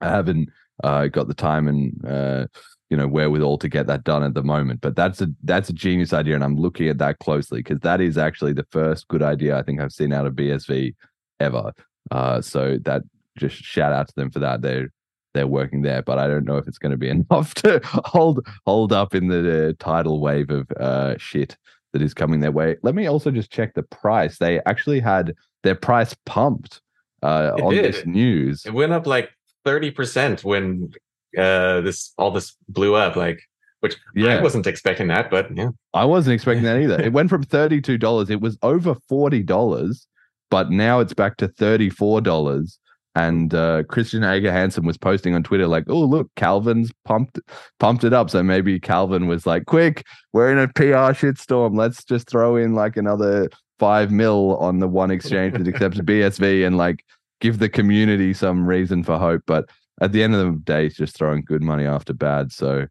I 0.00 0.08
haven't 0.08 0.48
uh, 0.82 1.06
got 1.08 1.28
the 1.28 1.34
time 1.34 1.68
and 1.68 2.04
uh, 2.06 2.46
you 2.90 2.96
know 2.96 3.06
wherewithal 3.06 3.58
to 3.58 3.68
get 3.68 3.86
that 3.86 4.04
done 4.04 4.22
at 4.22 4.34
the 4.34 4.42
moment. 4.42 4.80
But 4.80 4.96
that's 4.96 5.20
a 5.20 5.28
that's 5.44 5.68
a 5.68 5.74
genius 5.74 6.12
idea, 6.12 6.34
and 6.34 6.44
I'm 6.44 6.56
looking 6.56 6.88
at 6.88 6.98
that 6.98 7.18
closely 7.18 7.60
because 7.60 7.80
that 7.80 8.00
is 8.00 8.18
actually 8.18 8.52
the 8.52 8.66
first 8.70 9.08
good 9.08 9.22
idea 9.22 9.58
I 9.58 9.62
think 9.62 9.80
I've 9.80 9.92
seen 9.92 10.12
out 10.12 10.26
of 10.26 10.34
BSV 10.34 10.94
ever. 11.40 11.72
Uh, 12.10 12.40
so 12.40 12.78
that 12.84 13.02
just 13.36 13.56
shout 13.56 13.92
out 13.92 14.08
to 14.08 14.14
them 14.16 14.30
for 14.30 14.38
that. 14.38 14.62
They're 14.62 14.90
they're 15.36 15.46
working 15.46 15.82
there, 15.82 16.02
but 16.02 16.18
I 16.18 16.26
don't 16.26 16.44
know 16.44 16.56
if 16.56 16.66
it's 16.66 16.78
going 16.78 16.90
to 16.90 16.96
be 16.96 17.08
enough 17.10 17.54
to 17.54 17.80
hold 17.84 18.46
hold 18.64 18.92
up 18.92 19.14
in 19.14 19.28
the 19.28 19.68
uh, 19.68 19.72
tidal 19.78 20.20
wave 20.20 20.50
of 20.50 20.70
uh, 20.72 21.16
shit 21.18 21.56
that 21.92 22.02
is 22.02 22.14
coming 22.14 22.40
their 22.40 22.52
way. 22.52 22.76
Let 22.82 22.94
me 22.94 23.06
also 23.06 23.30
just 23.30 23.50
check 23.50 23.74
the 23.74 23.82
price. 23.82 24.38
They 24.38 24.60
actually 24.66 25.00
had 25.00 25.34
their 25.62 25.74
price 25.74 26.14
pumped 26.26 26.80
uh, 27.22 27.52
on 27.62 27.72
did. 27.72 27.84
this 27.94 28.06
news. 28.06 28.64
it 28.66 28.74
went 28.74 28.92
up 28.92 29.06
like 29.06 29.30
30% 29.64 30.44
when 30.44 30.92
uh, 31.36 31.80
this 31.80 32.12
all 32.18 32.30
this 32.30 32.56
blew 32.68 32.94
up. 32.94 33.16
Like, 33.16 33.40
which 33.80 33.96
Yeah. 34.14 34.38
I 34.38 34.42
wasn't 34.42 34.66
expecting 34.66 35.08
that, 35.08 35.30
but 35.30 35.48
yeah. 35.54 35.70
I 35.94 36.04
wasn't 36.04 36.34
expecting 36.34 36.64
that 36.64 36.80
either. 36.80 37.00
It 37.00 37.12
went 37.18 37.30
from 37.30 37.42
thirty-two 37.42 37.98
dollars. 37.98 38.30
It 38.30 38.40
was 38.40 38.56
over 38.62 38.94
forty 39.08 39.42
dollars, 39.42 40.06
but 40.50 40.70
now 40.70 41.00
it's 41.00 41.14
back 41.14 41.36
to 41.38 41.48
thirty-four 41.48 42.20
dollars. 42.22 42.78
And 43.16 43.54
uh, 43.54 43.82
Christen 43.84 44.24
Ager-Hanssen 44.24 44.84
was 44.84 44.98
posting 44.98 45.34
on 45.34 45.42
Twitter 45.42 45.66
like, 45.66 45.84
"Oh, 45.88 46.04
look, 46.04 46.30
Calvin's 46.36 46.92
pumped 47.06 47.40
pumped 47.80 48.04
it 48.04 48.12
up." 48.12 48.28
So 48.28 48.42
maybe 48.42 48.78
Calvin 48.78 49.26
was 49.26 49.46
like, 49.46 49.64
"Quick, 49.64 50.04
we're 50.34 50.52
in 50.52 50.58
a 50.58 50.68
PR 50.68 51.16
shitstorm. 51.16 51.76
Let's 51.76 52.04
just 52.04 52.28
throw 52.28 52.56
in 52.56 52.74
like 52.74 52.98
another 52.98 53.48
five 53.78 54.12
mil 54.12 54.58
on 54.58 54.80
the 54.80 54.86
one 54.86 55.10
exchange 55.10 55.54
that 55.54 55.66
accepts 55.66 55.98
BSV 56.00 56.66
and 56.66 56.76
like 56.76 57.04
give 57.40 57.58
the 57.58 57.70
community 57.70 58.34
some 58.34 58.66
reason 58.66 59.02
for 59.02 59.18
hope." 59.18 59.42
But 59.46 59.70
at 60.02 60.12
the 60.12 60.22
end 60.22 60.34
of 60.34 60.44
the 60.44 60.60
day, 60.60 60.84
it's 60.84 60.96
just 60.96 61.16
throwing 61.16 61.42
good 61.42 61.62
money 61.62 61.86
after 61.86 62.12
bad. 62.12 62.52
So 62.52 62.86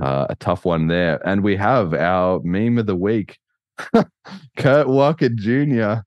uh, 0.00 0.26
a 0.30 0.36
tough 0.36 0.64
one 0.64 0.86
there. 0.86 1.26
And 1.26 1.42
we 1.42 1.56
have 1.56 1.92
our 1.92 2.40
meme 2.44 2.78
of 2.78 2.86
the 2.86 2.94
week, 2.94 3.38
Kurt 4.56 4.86
Walker 4.86 5.28
Jr. 5.28 6.02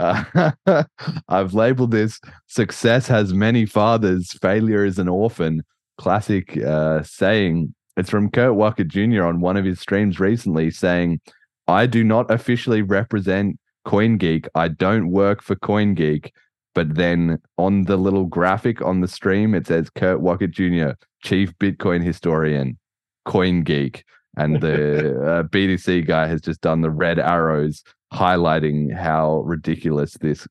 Uh, 0.00 0.84
I've 1.28 1.54
labeled 1.54 1.90
this 1.90 2.20
"Success 2.46 3.06
has 3.08 3.34
many 3.34 3.66
fathers, 3.66 4.32
failure 4.40 4.84
is 4.84 4.98
an 4.98 5.08
orphan." 5.08 5.62
Classic 5.98 6.56
uh, 6.58 7.02
saying. 7.02 7.74
It's 7.96 8.08
from 8.08 8.30
Kurt 8.30 8.54
Walker 8.54 8.84
Jr. 8.84 9.24
on 9.24 9.40
one 9.40 9.56
of 9.58 9.64
his 9.64 9.80
streams 9.80 10.18
recently, 10.18 10.70
saying, 10.70 11.20
"I 11.68 11.86
do 11.86 12.02
not 12.02 12.30
officially 12.30 12.82
represent 12.82 13.58
CoinGeek. 13.86 14.46
I 14.54 14.68
don't 14.68 15.10
work 15.10 15.42
for 15.42 15.56
CoinGeek." 15.56 16.30
But 16.74 16.94
then 16.94 17.38
on 17.58 17.82
the 17.82 17.96
little 17.96 18.26
graphic 18.26 18.80
on 18.80 19.00
the 19.00 19.08
stream, 19.08 19.54
it 19.54 19.66
says 19.66 19.90
Kurt 19.90 20.20
Walker 20.20 20.46
Jr., 20.46 20.92
Chief 21.22 21.52
Bitcoin 21.58 22.02
Historian. 22.02 22.78
CoinGeek. 23.26 24.02
And 24.36 24.60
the 24.60 25.20
uh, 25.22 25.42
BTC 25.44 26.06
guy 26.06 26.26
has 26.26 26.40
just 26.40 26.60
done 26.60 26.80
the 26.80 26.90
red 26.90 27.18
arrows 27.18 27.82
highlighting 28.12 28.94
how 28.94 29.40
ridiculous 29.40 30.14
this 30.20 30.46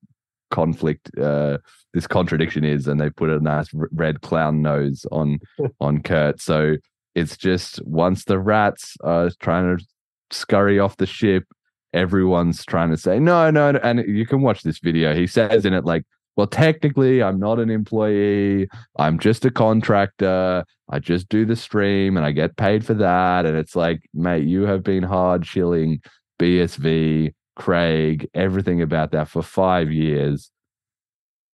conflict, 0.51 1.11
uh, 1.17 1.57
this 1.93 2.07
contradiction 2.07 2.63
is, 2.63 2.87
and 2.87 2.99
they 2.99 3.09
put 3.09 3.29
a 3.29 3.39
nice 3.39 3.69
red 3.73 4.21
clown 4.21 4.61
nose 4.61 5.05
on 5.11 5.39
on 5.79 6.01
Kurt. 6.01 6.41
So 6.41 6.77
it's 7.15 7.37
just 7.37 7.83
once 7.85 8.25
the 8.25 8.39
rats 8.39 8.95
are 9.03 9.31
trying 9.39 9.77
to 9.77 9.85
scurry 10.31 10.79
off 10.79 10.97
the 10.97 11.05
ship, 11.05 11.45
everyone's 11.93 12.65
trying 12.65 12.91
to 12.91 12.97
say 12.97 13.19
no, 13.19 13.49
no, 13.49 13.71
no. 13.71 13.79
and 13.83 13.99
you 14.07 14.25
can 14.25 14.41
watch 14.41 14.63
this 14.63 14.79
video. 14.79 15.15
He 15.15 15.27
says 15.27 15.65
in 15.65 15.73
it 15.73 15.85
like. 15.85 16.03
Well, 16.35 16.47
technically, 16.47 17.21
I'm 17.21 17.37
not 17.37 17.59
an 17.59 17.69
employee. 17.69 18.69
I'm 18.97 19.19
just 19.19 19.43
a 19.43 19.51
contractor. 19.51 20.63
I 20.89 20.99
just 20.99 21.27
do 21.27 21.43
the 21.45 21.57
stream 21.57 22.15
and 22.15 22.25
I 22.25 22.31
get 22.31 22.55
paid 22.55 22.85
for 22.85 22.93
that. 22.93 23.45
And 23.45 23.57
it's 23.57 23.75
like, 23.75 23.99
mate, 24.13 24.45
you 24.45 24.61
have 24.61 24.81
been 24.81 25.03
hard 25.03 25.45
shilling 25.45 26.01
BSV, 26.39 27.33
Craig, 27.59 28.29
everything 28.33 28.81
about 28.81 29.11
that 29.11 29.27
for 29.27 29.43
five 29.43 29.91
years. 29.91 30.49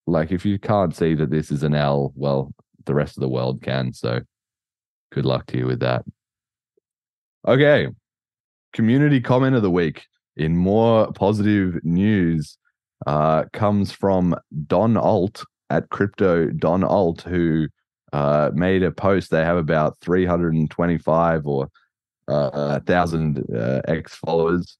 Like, 0.06 0.32
if 0.32 0.46
you 0.46 0.60
can't 0.60 0.96
see 0.96 1.16
that 1.16 1.32
this 1.32 1.50
is 1.50 1.64
an 1.64 1.74
L, 1.74 2.14
well, 2.16 2.54
the 2.86 2.94
rest 2.94 3.18
of 3.18 3.22
the 3.22 3.28
world 3.28 3.64
can. 3.64 3.92
So 3.92 4.22
good 5.12 5.26
luck 5.26 5.48
to 5.48 5.58
you 5.58 5.66
with 5.66 5.80
that. 5.80 6.06
Okay. 7.48 7.88
Community 8.72 9.20
comment 9.20 9.56
of 9.56 9.64
the 9.64 9.72
week 9.72 10.06
in 10.38 10.56
more 10.56 11.12
positive 11.14 11.84
news 11.84 12.56
uh, 13.08 13.46
comes 13.52 13.92
from 13.92 14.36
DonAlt 14.68 15.44
at 15.72 15.90
CryptoDonAlt, 15.90 17.22
who 17.24 17.68
uh, 18.14 18.52
made 18.54 18.84
a 18.84 18.92
post. 18.92 19.32
They 19.32 19.44
have 19.44 19.58
about 19.58 19.98
325 20.02 21.48
or 21.48 21.68
uh, 22.28 22.50
a 22.54 22.80
thousand 22.82 23.44
uh, 23.56 23.82
X 23.88 24.16
followers, 24.16 24.78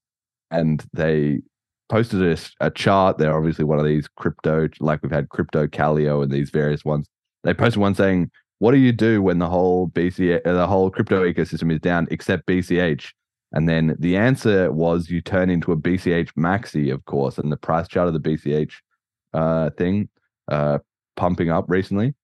and 0.50 0.84
they 0.92 1.40
posted 1.88 2.22
a, 2.22 2.66
a 2.66 2.70
chart. 2.70 3.18
They're 3.18 3.36
obviously 3.36 3.64
one 3.64 3.78
of 3.78 3.84
these 3.84 4.08
crypto, 4.16 4.68
like 4.80 5.02
we've 5.02 5.12
had 5.12 5.28
CryptoKaleo 5.28 6.22
and 6.22 6.32
these 6.32 6.50
various 6.50 6.84
ones. 6.84 7.08
They 7.44 7.54
posted 7.54 7.80
one 7.80 7.94
saying, 7.94 8.30
"What 8.58 8.72
do 8.72 8.78
you 8.78 8.92
do 8.92 9.22
when 9.22 9.38
the 9.38 9.48
whole 9.48 9.88
BC, 9.88 10.40
uh, 10.44 10.52
the 10.52 10.66
whole 10.66 10.90
crypto 10.90 11.22
ecosystem 11.24 11.72
is 11.72 11.80
down 11.80 12.08
except 12.10 12.46
BCH?" 12.46 13.12
And 13.52 13.68
then 13.68 13.96
the 13.98 14.16
answer 14.16 14.72
was 14.72 15.08
you 15.08 15.20
turn 15.20 15.50
into 15.50 15.72
a 15.72 15.76
BCH 15.76 16.32
maxi, 16.36 16.92
of 16.92 17.04
course, 17.04 17.38
and 17.38 17.50
the 17.50 17.56
price 17.56 17.88
chart 17.88 18.08
of 18.08 18.14
the 18.14 18.20
BCH 18.20 18.72
uh, 19.32 19.70
thing 19.70 20.08
uh, 20.48 20.78
pumping 21.16 21.50
up 21.50 21.64
recently. 21.68 22.14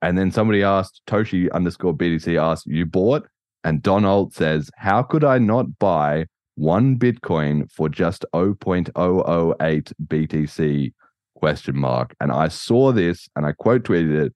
And 0.00 0.18
then 0.18 0.32
somebody 0.32 0.62
asked, 0.62 1.02
Toshi 1.06 1.50
underscore 1.52 1.94
BTC 1.94 2.40
asked, 2.40 2.66
you 2.66 2.86
bought? 2.86 3.26
And 3.64 3.82
DonAlt 3.82 4.34
says, 4.34 4.70
how 4.76 5.02
could 5.02 5.22
I 5.22 5.38
not 5.38 5.78
buy 5.78 6.26
one 6.54 6.98
Bitcoin 6.98 7.70
for 7.70 7.88
just 7.88 8.24
0.008 8.34 9.92
BTC 10.06 10.92
question 11.34 11.78
mark? 11.78 12.14
And 12.20 12.32
I 12.32 12.48
saw 12.48 12.92
this 12.92 13.28
and 13.36 13.46
I 13.46 13.52
quote 13.52 13.84
tweeted 13.84 14.26
it. 14.26 14.34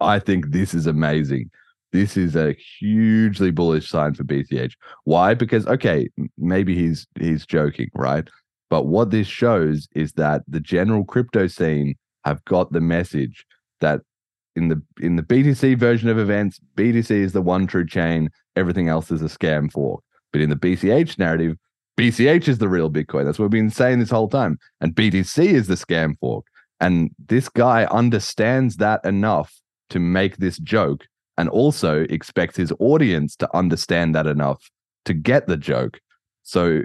I 0.00 0.18
think 0.18 0.50
this 0.50 0.74
is 0.74 0.86
amazing. 0.86 1.50
This 1.92 2.16
is 2.16 2.34
a 2.34 2.54
hugely 2.54 3.50
bullish 3.50 3.88
sign 3.88 4.14
for 4.14 4.24
BCH. 4.24 4.72
Why? 5.04 5.34
Because 5.34 5.66
okay, 5.66 6.08
maybe 6.38 6.74
he's 6.74 7.06
he's 7.20 7.44
joking, 7.44 7.90
right? 7.94 8.26
But 8.70 8.86
what 8.86 9.10
this 9.10 9.26
shows 9.26 9.86
is 9.94 10.12
that 10.14 10.42
the 10.48 10.60
general 10.60 11.04
crypto 11.04 11.46
scene 11.46 11.94
have 12.24 12.42
got 12.46 12.72
the 12.72 12.80
message 12.80 13.44
that 13.80 14.00
in 14.56 14.68
the 14.68 14.82
in 15.00 15.16
the 15.16 15.22
BTC 15.22 15.76
version 15.76 16.08
of 16.08 16.18
events, 16.18 16.58
BTC 16.76 17.10
is 17.10 17.32
the 17.32 17.42
one 17.42 17.66
true 17.66 17.86
chain. 17.86 18.30
Everything 18.56 18.88
else 18.88 19.10
is 19.10 19.20
a 19.20 19.26
scam 19.26 19.70
fork. 19.70 20.02
But 20.32 20.40
in 20.40 20.50
the 20.50 20.56
BCH 20.56 21.18
narrative, 21.18 21.56
BCH 21.98 22.48
is 22.48 22.58
the 22.58 22.68
real 22.68 22.90
Bitcoin. 22.90 23.24
That's 23.24 23.38
what 23.38 23.44
we've 23.44 23.62
been 23.62 23.70
saying 23.70 23.98
this 23.98 24.10
whole 24.10 24.28
time. 24.28 24.58
And 24.80 24.94
BTC 24.94 25.44
is 25.44 25.66
the 25.66 25.74
scam 25.74 26.18
fork. 26.18 26.46
And 26.80 27.10
this 27.28 27.48
guy 27.48 27.84
understands 27.84 28.76
that 28.76 29.04
enough 29.04 29.54
to 29.90 30.00
make 30.00 30.38
this 30.38 30.58
joke 30.58 31.06
and 31.36 31.48
also 31.48 32.02
expects 32.10 32.56
his 32.56 32.72
audience 32.78 33.36
to 33.36 33.56
understand 33.56 34.14
that 34.14 34.26
enough 34.26 34.70
to 35.04 35.14
get 35.14 35.46
the 35.46 35.56
joke. 35.56 36.00
So 36.42 36.82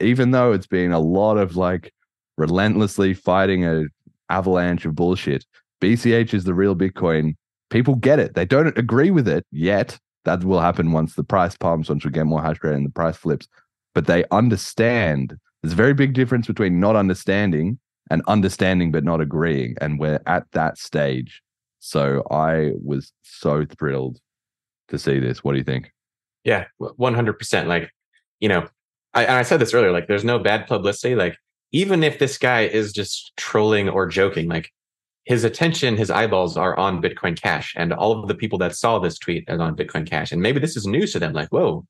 even 0.00 0.32
though 0.32 0.52
it's 0.52 0.66
been 0.66 0.92
a 0.92 1.00
lot 1.00 1.36
of 1.38 1.56
like 1.56 1.92
relentlessly 2.36 3.14
fighting 3.14 3.64
a 3.64 3.84
avalanche 4.30 4.84
of 4.84 4.94
bullshit, 4.94 5.44
BCH 5.80 6.34
is 6.34 6.44
the 6.44 6.54
real 6.54 6.74
Bitcoin. 6.74 7.34
People 7.70 7.94
get 7.94 8.18
it. 8.18 8.34
They 8.34 8.44
don't 8.44 8.76
agree 8.76 9.10
with 9.10 9.28
it 9.28 9.46
yet. 9.50 9.98
That 10.24 10.44
will 10.44 10.60
happen 10.60 10.92
once 10.92 11.14
the 11.14 11.24
price 11.24 11.56
pumps, 11.56 11.88
once 11.88 12.04
we 12.04 12.10
get 12.10 12.26
more 12.26 12.42
hash 12.42 12.62
rate 12.62 12.74
and 12.74 12.86
the 12.86 12.90
price 12.90 13.16
flips. 13.16 13.46
But 13.94 14.06
they 14.06 14.24
understand. 14.30 15.36
There's 15.62 15.72
a 15.72 15.76
very 15.76 15.94
big 15.94 16.14
difference 16.14 16.46
between 16.46 16.80
not 16.80 16.96
understanding 16.96 17.78
and 18.10 18.22
understanding 18.26 18.92
but 18.92 19.04
not 19.04 19.20
agreeing. 19.20 19.76
And 19.80 19.98
we're 19.98 20.20
at 20.26 20.44
that 20.52 20.78
stage. 20.78 21.42
So 21.80 22.22
I 22.30 22.72
was 22.82 23.12
so 23.22 23.66
thrilled 23.66 24.18
to 24.88 24.98
see 24.98 25.18
this. 25.18 25.44
What 25.44 25.52
do 25.52 25.58
you 25.58 25.64
think? 25.64 25.92
Yeah, 26.44 26.64
100%. 26.80 27.66
Like, 27.66 27.90
you 28.40 28.48
know, 28.48 28.68
I, 29.14 29.38
I 29.38 29.42
said 29.42 29.60
this 29.60 29.72
earlier, 29.72 29.92
like, 29.92 30.08
there's 30.08 30.24
no 30.24 30.38
bad 30.38 30.66
publicity. 30.66 31.14
Like, 31.14 31.36
even 31.72 32.02
if 32.02 32.18
this 32.18 32.38
guy 32.38 32.62
is 32.62 32.92
just 32.92 33.32
trolling 33.36 33.88
or 33.88 34.06
joking, 34.06 34.48
like, 34.48 34.70
his 35.24 35.44
attention, 35.44 35.96
his 35.96 36.10
eyeballs 36.10 36.56
are 36.56 36.76
on 36.78 37.00
Bitcoin 37.00 37.40
Cash, 37.40 37.74
and 37.76 37.92
all 37.92 38.20
of 38.20 38.28
the 38.28 38.34
people 38.34 38.58
that 38.58 38.76
saw 38.76 38.98
this 38.98 39.18
tweet 39.18 39.48
are 39.48 39.60
on 39.60 39.76
Bitcoin 39.76 40.06
Cash. 40.06 40.32
And 40.32 40.42
maybe 40.42 40.60
this 40.60 40.76
is 40.76 40.86
news 40.86 41.12
to 41.12 41.18
them. 41.18 41.32
Like, 41.32 41.48
whoa, 41.48 41.86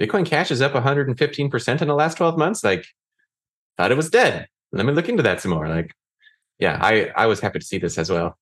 Bitcoin 0.00 0.26
Cash 0.26 0.50
is 0.50 0.60
up 0.60 0.72
115% 0.72 1.82
in 1.82 1.88
the 1.88 1.94
last 1.94 2.16
12 2.16 2.36
months. 2.36 2.62
Like, 2.62 2.84
thought 3.78 3.90
it 3.90 3.96
was 3.96 4.10
dead. 4.10 4.48
Let 4.72 4.86
me 4.86 4.92
look 4.92 5.08
into 5.08 5.22
that 5.22 5.40
some 5.40 5.52
more. 5.52 5.68
Like, 5.68 5.94
yeah, 6.58 6.78
I 6.80 7.10
I 7.16 7.26
was 7.26 7.40
happy 7.40 7.58
to 7.58 7.64
see 7.64 7.78
this 7.78 7.98
as 7.98 8.10
well. 8.10 8.38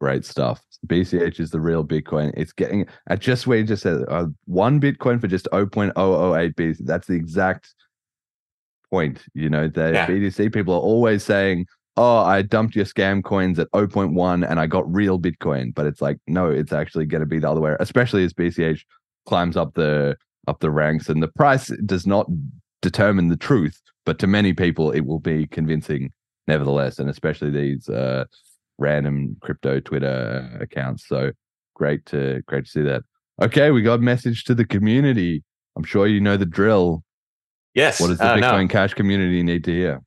Great 0.00 0.24
stuff. 0.24 0.62
BCH 0.86 1.40
is 1.40 1.50
the 1.50 1.60
real 1.60 1.84
Bitcoin. 1.84 2.32
It's 2.36 2.52
getting 2.52 2.86
at 3.08 3.20
just 3.20 3.46
where 3.46 3.58
you 3.58 3.64
just 3.64 3.82
said 3.82 4.02
uh, 4.08 4.26
one 4.44 4.80
Bitcoin 4.80 5.20
for 5.20 5.26
just 5.26 5.48
0.008 5.52 5.94
BTC. 6.54 6.76
That's 6.80 7.06
the 7.06 7.14
exact 7.14 7.74
point. 8.90 9.24
You 9.32 9.48
know, 9.48 9.68
the 9.68 9.92
yeah. 9.92 10.06
BTC 10.06 10.52
people 10.52 10.74
are 10.74 10.80
always 10.80 11.22
saying, 11.22 11.66
"Oh, 11.96 12.18
I 12.18 12.42
dumped 12.42 12.76
your 12.76 12.84
scam 12.84 13.22
coins 13.22 13.58
at 13.58 13.70
0.1 13.72 14.48
and 14.48 14.60
I 14.60 14.66
got 14.66 14.92
real 14.92 15.18
Bitcoin." 15.18 15.74
But 15.74 15.86
it's 15.86 16.00
like, 16.00 16.18
no, 16.26 16.50
it's 16.50 16.72
actually 16.72 17.06
going 17.06 17.20
to 17.20 17.26
be 17.26 17.38
the 17.38 17.50
other 17.50 17.60
way. 17.60 17.76
Especially 17.80 18.24
as 18.24 18.32
BCH 18.32 18.80
climbs 19.26 19.56
up 19.56 19.74
the 19.74 20.16
up 20.46 20.60
the 20.60 20.70
ranks, 20.70 21.08
and 21.08 21.22
the 21.22 21.28
price 21.28 21.68
does 21.84 22.06
not 22.06 22.28
determine 22.82 23.28
the 23.28 23.36
truth, 23.36 23.80
but 24.04 24.18
to 24.20 24.26
many 24.26 24.52
people, 24.52 24.90
it 24.92 25.06
will 25.06 25.18
be 25.18 25.46
convincing 25.46 26.10
nevertheless, 26.46 26.98
and 26.98 27.10
especially 27.10 27.50
these. 27.50 27.88
Uh, 27.88 28.24
random 28.78 29.36
crypto 29.40 29.80
Twitter 29.80 30.58
accounts. 30.60 31.06
So 31.08 31.32
great 31.74 32.04
to 32.06 32.42
great 32.46 32.64
to 32.64 32.70
see 32.70 32.82
that. 32.82 33.02
Okay, 33.42 33.70
we 33.70 33.82
got 33.82 33.94
a 33.94 34.02
message 34.02 34.44
to 34.44 34.54
the 34.54 34.64
community. 34.64 35.44
I'm 35.76 35.84
sure 35.84 36.06
you 36.06 36.20
know 36.20 36.36
the 36.36 36.46
drill. 36.46 37.04
Yes. 37.74 38.00
What 38.00 38.08
does 38.08 38.18
the 38.18 38.24
uh, 38.24 38.36
Bitcoin 38.36 38.62
no. 38.62 38.68
Cash 38.68 38.94
community 38.94 39.42
need 39.42 39.64
to 39.64 39.72
hear? 39.72 40.02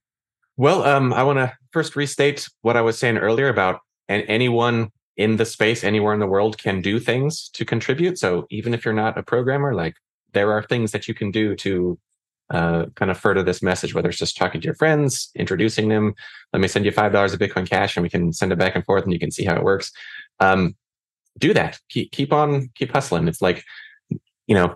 Well, 0.59 0.83
um, 0.83 1.13
I 1.13 1.23
want 1.23 1.37
to 1.37 1.53
first 1.71 1.95
restate 1.95 2.49
what 2.63 2.75
I 2.75 2.81
was 2.81 2.99
saying 2.99 3.17
earlier 3.17 3.47
about 3.47 3.79
and 4.09 4.25
anyone 4.27 4.91
in 5.15 5.37
the 5.37 5.45
space 5.45 5.85
anywhere 5.85 6.13
in 6.13 6.19
the 6.19 6.27
world 6.27 6.57
can 6.57 6.81
do 6.81 6.99
things 6.99 7.47
to 7.53 7.63
contribute. 7.63 8.19
So 8.19 8.45
even 8.49 8.73
if 8.73 8.83
you're 8.83 8.93
not 8.93 9.17
a 9.17 9.23
programmer, 9.23 9.73
like 9.73 9.95
there 10.33 10.51
are 10.51 10.61
things 10.61 10.91
that 10.91 11.07
you 11.07 11.13
can 11.13 11.31
do 11.31 11.55
to 11.55 11.97
uh, 12.49 12.87
kind 12.95 13.09
of 13.09 13.17
further 13.17 13.41
this 13.41 13.63
message, 13.63 13.95
whether 13.95 14.09
it's 14.09 14.17
just 14.17 14.35
talking 14.35 14.59
to 14.59 14.65
your 14.65 14.75
friends, 14.75 15.31
introducing 15.33 15.87
them. 15.87 16.13
Let 16.51 16.59
me 16.59 16.67
send 16.67 16.83
you 16.83 16.91
five 16.91 17.13
dollars 17.13 17.31
of 17.31 17.39
Bitcoin 17.39 17.69
Cash, 17.69 17.95
and 17.95 18.03
we 18.03 18.09
can 18.09 18.33
send 18.33 18.51
it 18.51 18.59
back 18.59 18.75
and 18.75 18.83
forth, 18.83 19.05
and 19.05 19.13
you 19.13 19.19
can 19.19 19.31
see 19.31 19.45
how 19.45 19.55
it 19.55 19.63
works. 19.63 19.93
Um, 20.41 20.75
do 21.37 21.53
that. 21.53 21.79
Keep 21.87 22.11
keep 22.11 22.33
on 22.33 22.69
keep 22.75 22.91
hustling. 22.91 23.29
It's 23.29 23.41
like 23.41 23.63
you 24.47 24.55
know, 24.55 24.75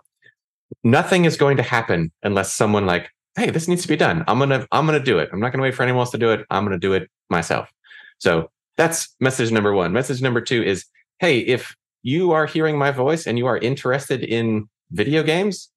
nothing 0.81 1.25
is 1.25 1.35
going 1.35 1.57
to 1.57 1.63
happen 1.63 2.13
unless 2.21 2.53
someone 2.53 2.85
like, 2.85 3.09
hey, 3.35 3.49
this 3.49 3.67
needs 3.67 3.81
to 3.81 3.87
be 3.87 3.95
done. 3.95 4.23
I'm 4.27 4.39
gonna 4.39 4.67
I'm 4.71 4.85
gonna 4.85 5.03
do 5.03 5.19
it. 5.19 5.29
I'm 5.31 5.39
not 5.39 5.51
gonna 5.51 5.63
wait 5.63 5.75
for 5.75 5.83
anyone 5.83 6.01
else 6.01 6.11
to 6.11 6.17
do 6.17 6.31
it. 6.31 6.45
I'm 6.49 6.63
gonna 6.63 6.77
do 6.77 6.93
it 6.93 7.09
myself. 7.29 7.69
So 8.19 8.49
that's 8.77 9.15
message 9.19 9.51
number 9.51 9.73
one. 9.73 9.93
Message 9.93 10.21
number 10.21 10.41
two 10.41 10.63
is, 10.63 10.85
hey, 11.19 11.39
if 11.39 11.75
you 12.01 12.31
are 12.31 12.45
hearing 12.45 12.77
my 12.77 12.91
voice 12.91 13.27
and 13.27 13.37
you 13.37 13.47
are 13.47 13.57
interested 13.57 14.23
in 14.23 14.69
video 14.91 15.23
games, 15.23 15.69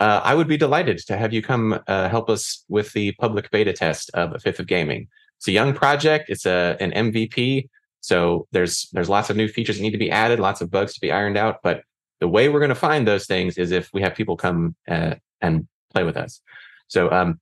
uh, 0.00 0.20
I 0.24 0.34
would 0.34 0.48
be 0.48 0.56
delighted 0.56 0.98
to 1.06 1.16
have 1.16 1.32
you 1.32 1.42
come 1.42 1.78
uh, 1.86 2.08
help 2.08 2.28
us 2.30 2.64
with 2.68 2.92
the 2.92 3.12
public 3.12 3.50
beta 3.50 3.72
test 3.72 4.10
of 4.14 4.34
a 4.34 4.38
fifth 4.38 4.58
of 4.58 4.66
gaming. 4.66 5.08
It's 5.38 5.48
a 5.48 5.52
young 5.52 5.74
project. 5.74 6.30
It's 6.30 6.46
a 6.46 6.76
an 6.80 6.92
MVP. 6.92 7.68
So 8.00 8.46
there's 8.52 8.88
there's 8.92 9.08
lots 9.08 9.30
of 9.30 9.36
new 9.36 9.48
features 9.48 9.76
that 9.76 9.82
need 9.82 9.92
to 9.92 9.98
be 9.98 10.10
added, 10.10 10.40
lots 10.40 10.60
of 10.60 10.70
bugs 10.70 10.94
to 10.94 11.00
be 11.00 11.12
ironed 11.12 11.36
out. 11.36 11.60
But 11.62 11.82
the 12.20 12.28
way 12.28 12.48
we're 12.48 12.60
going 12.60 12.68
to 12.68 12.74
find 12.74 13.06
those 13.06 13.26
things 13.26 13.58
is 13.58 13.72
if 13.72 13.90
we 13.92 14.02
have 14.02 14.14
people 14.14 14.36
come 14.36 14.76
uh, 14.88 15.16
and 15.40 15.66
play 15.92 16.04
with 16.04 16.16
us. 16.16 16.40
So 16.88 17.10
um, 17.10 17.40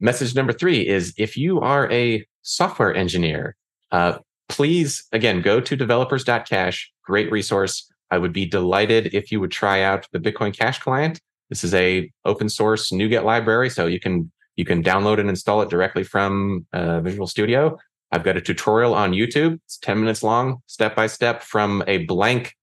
message 0.00 0.34
number 0.34 0.52
three 0.52 0.86
is 0.86 1.14
if 1.16 1.36
you 1.36 1.60
are 1.60 1.90
a 1.90 2.26
software 2.42 2.94
engineer, 2.94 3.56
uh, 3.90 4.18
please 4.48 5.04
again 5.12 5.40
go 5.40 5.60
to 5.60 5.76
developers.cash. 5.76 6.92
Great 7.04 7.30
resource. 7.30 7.90
I 8.10 8.18
would 8.18 8.32
be 8.32 8.46
delighted 8.46 9.14
if 9.14 9.32
you 9.32 9.40
would 9.40 9.50
try 9.50 9.82
out 9.82 10.06
the 10.12 10.20
Bitcoin 10.20 10.56
Cash 10.56 10.78
client. 10.78 11.20
This 11.50 11.64
is 11.64 11.74
a 11.74 12.10
open 12.24 12.48
source 12.48 12.90
NuGet 12.90 13.24
library, 13.24 13.70
so 13.70 13.86
you 13.86 14.00
can 14.00 14.30
you 14.56 14.64
can 14.64 14.82
download 14.82 15.18
and 15.18 15.28
install 15.28 15.62
it 15.62 15.70
directly 15.70 16.04
from 16.04 16.66
uh, 16.72 17.00
Visual 17.00 17.26
Studio. 17.26 17.76
I've 18.12 18.22
got 18.22 18.36
a 18.36 18.40
tutorial 18.40 18.94
on 18.94 19.12
YouTube. 19.12 19.58
It's 19.66 19.78
10 19.78 19.98
minutes 19.98 20.22
long, 20.22 20.62
step 20.66 20.94
by 20.94 21.08
step 21.08 21.42
from 21.42 21.82
a 21.88 21.98
blank 22.04 22.54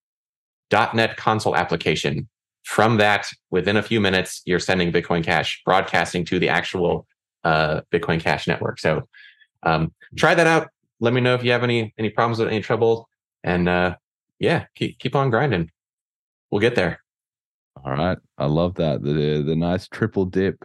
.NET 0.72 1.18
console 1.18 1.56
application. 1.56 2.30
From 2.72 2.96
that, 3.00 3.30
within 3.50 3.76
a 3.76 3.84
few 3.84 4.00
minutes, 4.00 4.42
you're 4.46 4.58
sending 4.58 4.94
Bitcoin 4.94 5.26
Cash, 5.26 5.62
broadcasting 5.66 6.24
to 6.24 6.40
the 6.40 6.48
actual 6.48 7.06
uh, 7.44 7.82
Bitcoin 7.92 8.22
Cash 8.22 8.48
network. 8.48 8.80
So 8.80 9.10
um, 9.64 9.94
try 10.16 10.34
that 10.36 10.48
out. 10.48 10.70
Let 11.02 11.12
me 11.12 11.20
know 11.20 11.36
if 11.36 11.44
you 11.44 11.52
have 11.52 11.64
any 11.66 11.94
any 11.98 12.10
problems 12.10 12.40
with 12.40 12.48
any 12.48 12.62
trouble, 12.62 13.10
and 13.44 13.68
uh, 13.68 13.98
yeah, 14.40 14.68
keep 14.76 15.00
keep 15.00 15.18
on 15.18 15.30
grinding. 15.30 15.70
We'll 16.50 16.62
get 16.62 16.76
there. 16.76 17.02
All 17.84 17.92
right, 17.92 18.18
I 18.38 18.46
love 18.46 18.76
that 18.76 19.04
the 19.04 19.44
the 19.46 19.56
nice 19.58 19.90
triple 19.90 20.24
dip 20.24 20.64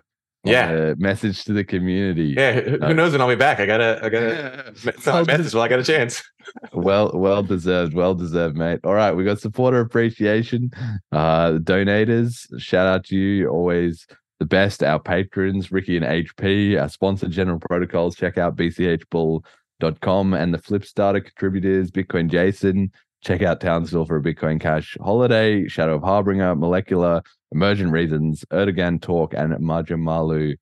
Yeah. 0.51 0.95
Message 0.99 1.45
to 1.45 1.53
the 1.53 1.65
community. 1.65 2.35
Yeah, 2.37 2.61
who, 2.61 2.79
Uh, 2.83 2.93
knows 2.93 3.13
when 3.13 3.21
I'll 3.21 3.29
be 3.29 3.35
back? 3.35 3.61
I 3.61 3.67
gotta, 3.67 4.01
I 4.03 4.09
gotta 4.09 4.73
send 5.01 5.17
a 5.19 5.25
message 5.25 5.55
while 5.55 5.65
I 5.65 5.69
got 5.69 5.81
a 5.81 5.85
chance. 5.85 6.23
well 6.73 7.11
well 7.13 7.43
deserved 7.43 7.93
well 7.93 8.15
deserved 8.15 8.57
mate 8.57 8.79
all 8.85 8.95
right 8.95 9.11
we 9.17 9.25
got 9.25 9.41
supporter 9.41 9.81
appreciation 9.81 10.71
uh 11.11 11.51
donators 11.55 12.47
shout 12.61 12.87
out 12.87 13.05
to 13.05 13.17
you 13.17 13.49
always 13.49 14.07
the 14.39 14.47
best 14.47 14.81
our 14.85 15.01
patrons 15.01 15.73
ricky 15.73 15.97
and 15.97 16.07
hp 16.07 16.81
our 16.81 16.89
sponsor 16.89 17.27
general 17.27 17.59
protocols 17.59 18.15
check 18.15 18.39
out 18.39 18.55
bchbull.com 18.55 20.35
and 20.35 20.55
the 20.55 20.59
flip 20.59 20.85
starter 20.85 21.21
contributors 21.21 21.91
bitcoin 21.91 22.31
jason 22.31 22.93
check 23.23 23.43
out 23.43 23.61
townsville 23.61 24.05
for 24.05 24.17
a 24.17 24.23
bitcoin 24.23 24.61
cash 24.61 24.97
holiday 25.01 25.67
shadow 25.69 25.97
of 25.97 26.03
harbinger 26.03 26.55
molecular 26.55 27.23
emergent 27.53 27.91
reasons 27.91 28.45
erdogan 28.53 29.01
talk 29.01 29.35
and 29.35 29.53
majamalu 29.55 30.55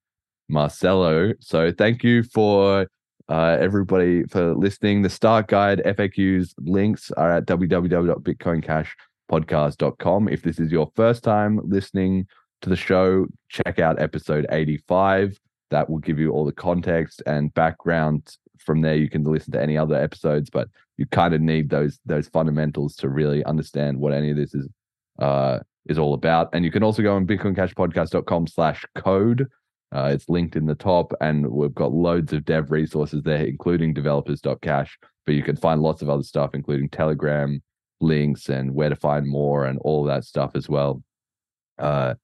marcelo 0.48 1.32
so 1.40 1.72
thank 1.72 2.04
you 2.04 2.22
for 2.22 2.86
uh, 3.28 3.56
everybody 3.60 4.24
for 4.24 4.54
listening. 4.54 5.02
The 5.02 5.10
start 5.10 5.48
guide 5.48 5.82
FAQs 5.84 6.54
links 6.58 7.10
are 7.12 7.32
at 7.32 7.46
www.bitcoincashpodcast.com. 7.46 10.28
If 10.28 10.42
this 10.42 10.60
is 10.60 10.70
your 10.70 10.92
first 10.94 11.24
time 11.24 11.58
listening 11.64 12.26
to 12.62 12.68
the 12.68 12.76
show, 12.76 13.26
check 13.48 13.78
out 13.78 13.98
episode 14.00 14.46
85. 14.50 15.38
That 15.70 15.88
will 15.88 15.98
give 15.98 16.18
you 16.18 16.32
all 16.32 16.44
the 16.44 16.52
context 16.52 17.22
and 17.26 17.54
background. 17.54 18.36
From 18.58 18.82
there, 18.82 18.96
you 18.96 19.08
can 19.10 19.24
listen 19.24 19.52
to 19.52 19.62
any 19.62 19.76
other 19.76 19.96
episodes, 19.96 20.48
but 20.50 20.68
you 20.96 21.06
kind 21.06 21.34
of 21.34 21.40
need 21.40 21.70
those 21.70 21.98
those 22.06 22.28
fundamentals 22.28 22.96
to 22.96 23.08
really 23.08 23.44
understand 23.44 23.98
what 23.98 24.12
any 24.12 24.30
of 24.30 24.36
this 24.36 24.54
is 24.54 24.68
uh, 25.18 25.58
is 25.86 25.98
all 25.98 26.14
about. 26.14 26.50
And 26.52 26.64
you 26.64 26.70
can 26.70 26.82
also 26.82 27.02
go 27.02 27.14
on 27.14 27.26
bitcoincashpodcast.com 27.26 28.46
slash 28.46 28.84
code 28.94 29.48
uh, 29.94 30.10
it's 30.12 30.28
linked 30.28 30.56
in 30.56 30.66
the 30.66 30.74
top, 30.74 31.12
and 31.20 31.46
we've 31.46 31.74
got 31.74 31.92
loads 31.92 32.32
of 32.32 32.44
dev 32.44 32.72
resources 32.72 33.22
there, 33.22 33.44
including 33.44 33.94
developers.cash. 33.94 34.98
But 35.24 35.36
you 35.36 35.42
can 35.44 35.56
find 35.56 35.80
lots 35.80 36.02
of 36.02 36.10
other 36.10 36.24
stuff, 36.24 36.50
including 36.52 36.88
Telegram 36.88 37.62
links 38.00 38.48
and 38.48 38.74
where 38.74 38.88
to 38.88 38.96
find 38.96 39.26
more 39.26 39.64
and 39.66 39.78
all 39.82 40.02
that 40.04 40.24
stuff 40.24 40.50
as 40.56 40.68
well. 40.68 41.02
Uh, 41.78 42.14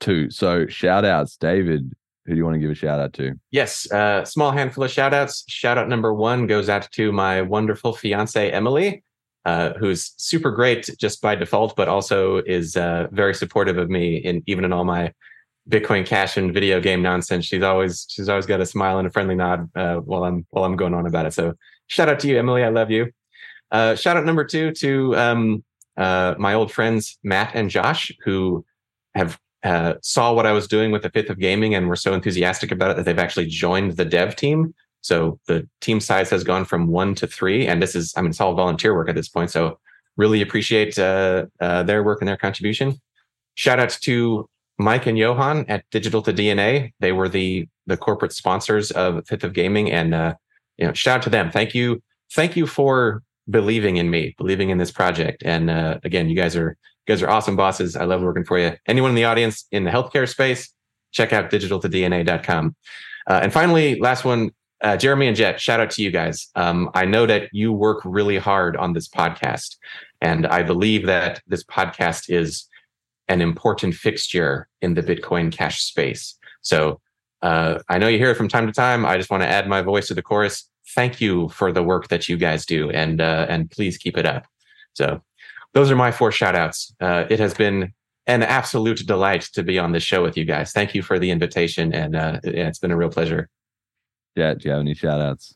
too. 0.00 0.30
So 0.30 0.66
shout 0.68 1.04
outs, 1.04 1.36
David. 1.36 1.92
Who 2.28 2.34
do 2.34 2.38
you 2.38 2.44
want 2.44 2.56
to 2.56 2.60
give 2.60 2.70
a 2.70 2.74
shout 2.74 3.00
out 3.00 3.14
to? 3.14 3.32
Yes, 3.50 3.90
uh, 3.90 4.22
small 4.26 4.50
handful 4.50 4.84
of 4.84 4.90
shout 4.90 5.14
outs. 5.14 5.44
Shout 5.48 5.78
out 5.78 5.88
number 5.88 6.12
one 6.12 6.46
goes 6.46 6.68
out 6.68 6.86
to 6.92 7.10
my 7.10 7.40
wonderful 7.40 7.94
fiance, 7.94 8.50
Emily, 8.50 9.02
uh, 9.46 9.72
who's 9.78 10.12
super 10.18 10.50
great 10.50 10.90
just 11.00 11.22
by 11.22 11.34
default, 11.34 11.74
but 11.74 11.88
also 11.88 12.36
is 12.36 12.76
uh, 12.76 13.06
very 13.12 13.34
supportive 13.34 13.78
of 13.78 13.88
me 13.88 14.16
in 14.16 14.42
even 14.46 14.66
in 14.66 14.74
all 14.74 14.84
my 14.84 15.10
Bitcoin 15.70 16.04
Cash 16.04 16.36
and 16.36 16.52
video 16.52 16.80
game 16.80 17.00
nonsense. 17.00 17.46
She's 17.46 17.62
always 17.62 18.06
she's 18.10 18.28
always 18.28 18.44
got 18.44 18.60
a 18.60 18.66
smile 18.66 18.98
and 18.98 19.08
a 19.08 19.10
friendly 19.10 19.34
nod 19.34 19.70
uh, 19.74 19.96
while 19.96 20.24
I'm 20.24 20.46
while 20.50 20.64
I'm 20.64 20.76
going 20.76 20.92
on 20.92 21.06
about 21.06 21.24
it. 21.24 21.32
So 21.32 21.54
shout 21.86 22.10
out 22.10 22.20
to 22.20 22.28
you, 22.28 22.38
Emily. 22.38 22.62
I 22.62 22.68
love 22.68 22.90
you. 22.90 23.10
Uh, 23.70 23.94
shout 23.94 24.18
out 24.18 24.26
number 24.26 24.44
two 24.44 24.72
to 24.72 25.16
um, 25.16 25.64
uh, 25.96 26.34
my 26.38 26.52
old 26.52 26.70
friends 26.70 27.18
Matt 27.24 27.52
and 27.54 27.70
Josh, 27.70 28.12
who 28.22 28.66
have 29.14 29.38
uh, 29.64 29.94
saw 30.02 30.32
what 30.32 30.46
I 30.46 30.52
was 30.52 30.68
doing 30.68 30.90
with 30.92 31.02
the 31.02 31.10
Fifth 31.10 31.30
of 31.30 31.38
Gaming 31.38 31.74
and 31.74 31.88
were 31.88 31.96
so 31.96 32.14
enthusiastic 32.14 32.70
about 32.70 32.92
it 32.92 32.96
that 32.96 33.04
they've 33.04 33.18
actually 33.18 33.46
joined 33.46 33.96
the 33.96 34.04
dev 34.04 34.36
team. 34.36 34.74
So 35.00 35.38
the 35.46 35.68
team 35.80 36.00
size 36.00 36.30
has 36.30 36.44
gone 36.44 36.64
from 36.64 36.88
one 36.88 37.14
to 37.16 37.26
three, 37.26 37.66
and 37.66 37.82
this 37.82 37.94
is 37.94 38.12
I 38.16 38.22
mean 38.22 38.30
it's 38.30 38.40
all 38.40 38.54
volunteer 38.54 38.94
work 38.94 39.08
at 39.08 39.14
this 39.14 39.28
point. 39.28 39.50
So 39.50 39.78
really 40.16 40.42
appreciate 40.42 40.98
uh, 40.98 41.46
uh, 41.60 41.82
their 41.84 42.02
work 42.02 42.20
and 42.20 42.28
their 42.28 42.36
contribution. 42.36 43.00
Shout 43.54 43.80
out 43.80 43.90
to 44.02 44.48
Mike 44.78 45.06
and 45.06 45.18
Johan 45.18 45.64
at 45.68 45.84
Digital 45.90 46.22
to 46.22 46.32
DNA. 46.32 46.92
They 47.00 47.12
were 47.12 47.28
the 47.28 47.68
the 47.86 47.96
corporate 47.96 48.32
sponsors 48.32 48.90
of 48.90 49.26
Fifth 49.26 49.44
of 49.44 49.52
Gaming, 49.54 49.90
and 49.90 50.14
uh, 50.14 50.34
you 50.76 50.86
know, 50.86 50.92
shout 50.92 51.18
out 51.18 51.22
to 51.22 51.30
them. 51.30 51.50
Thank 51.50 51.74
you, 51.74 52.02
thank 52.32 52.56
you 52.56 52.66
for 52.66 53.22
believing 53.50 53.96
in 53.96 54.10
me, 54.10 54.34
believing 54.36 54.70
in 54.70 54.78
this 54.78 54.92
project. 54.92 55.42
And 55.44 55.70
uh, 55.70 55.98
again, 56.04 56.28
you 56.28 56.36
guys 56.36 56.54
are 56.54 56.76
guys 57.08 57.22
are 57.22 57.30
awesome 57.30 57.56
bosses. 57.56 57.96
I 57.96 58.04
love 58.04 58.20
working 58.20 58.44
for 58.44 58.58
you. 58.58 58.72
Anyone 58.86 59.10
in 59.10 59.14
the 59.16 59.24
audience 59.24 59.66
in 59.72 59.84
the 59.84 59.90
healthcare 59.90 60.28
space, 60.28 60.72
check 61.10 61.32
out 61.32 61.50
digitaltodna.com. 61.50 62.76
Uh, 63.26 63.40
and 63.42 63.52
finally, 63.52 63.98
last 63.98 64.24
one, 64.24 64.50
uh, 64.82 64.96
Jeremy 64.96 65.26
and 65.26 65.36
Jet. 65.36 65.58
Shout 65.58 65.80
out 65.80 65.90
to 65.92 66.02
you 66.02 66.10
guys. 66.10 66.48
Um, 66.54 66.90
I 66.94 67.06
know 67.06 67.26
that 67.26 67.48
you 67.50 67.72
work 67.72 68.00
really 68.04 68.36
hard 68.36 68.76
on 68.76 68.92
this 68.92 69.08
podcast, 69.08 69.76
and 70.20 70.46
I 70.46 70.62
believe 70.62 71.06
that 71.06 71.40
this 71.46 71.64
podcast 71.64 72.28
is 72.28 72.66
an 73.28 73.40
important 73.40 73.94
fixture 73.94 74.68
in 74.82 74.94
the 74.94 75.02
Bitcoin 75.02 75.50
Cash 75.50 75.82
space. 75.82 76.36
So 76.60 77.00
uh, 77.42 77.78
I 77.88 77.98
know 77.98 78.08
you 78.08 78.18
hear 78.18 78.30
it 78.30 78.36
from 78.36 78.48
time 78.48 78.66
to 78.66 78.72
time. 78.72 79.06
I 79.06 79.16
just 79.16 79.30
want 79.30 79.42
to 79.42 79.48
add 79.48 79.66
my 79.66 79.82
voice 79.82 80.08
to 80.08 80.14
the 80.14 80.22
chorus. 80.22 80.68
Thank 80.94 81.20
you 81.20 81.48
for 81.48 81.72
the 81.72 81.82
work 81.82 82.08
that 82.08 82.28
you 82.28 82.36
guys 82.36 82.66
do, 82.66 82.90
and 82.90 83.20
uh, 83.20 83.46
and 83.48 83.70
please 83.70 83.96
keep 83.96 84.16
it 84.16 84.26
up. 84.26 84.46
So 84.94 85.22
those 85.78 85.92
are 85.92 85.96
my 85.96 86.10
four 86.10 86.32
shout 86.32 86.56
outs. 86.56 86.92
Uh, 87.00 87.24
it 87.30 87.38
has 87.38 87.54
been 87.54 87.92
an 88.26 88.42
absolute 88.42 89.06
delight 89.06 89.42
to 89.52 89.62
be 89.62 89.78
on 89.78 89.92
this 89.92 90.02
show 90.02 90.24
with 90.24 90.36
you 90.36 90.44
guys. 90.44 90.72
Thank 90.72 90.92
you 90.92 91.02
for 91.02 91.20
the 91.20 91.30
invitation, 91.30 91.94
and 91.94 92.16
uh, 92.16 92.40
yeah, 92.42 92.66
it's 92.66 92.80
been 92.80 92.90
a 92.90 92.96
real 92.96 93.10
pleasure. 93.10 93.48
Yeah, 94.34 94.54
do 94.54 94.64
you 94.64 94.72
have 94.72 94.80
any 94.80 94.94
shout 94.94 95.20
outs? 95.20 95.54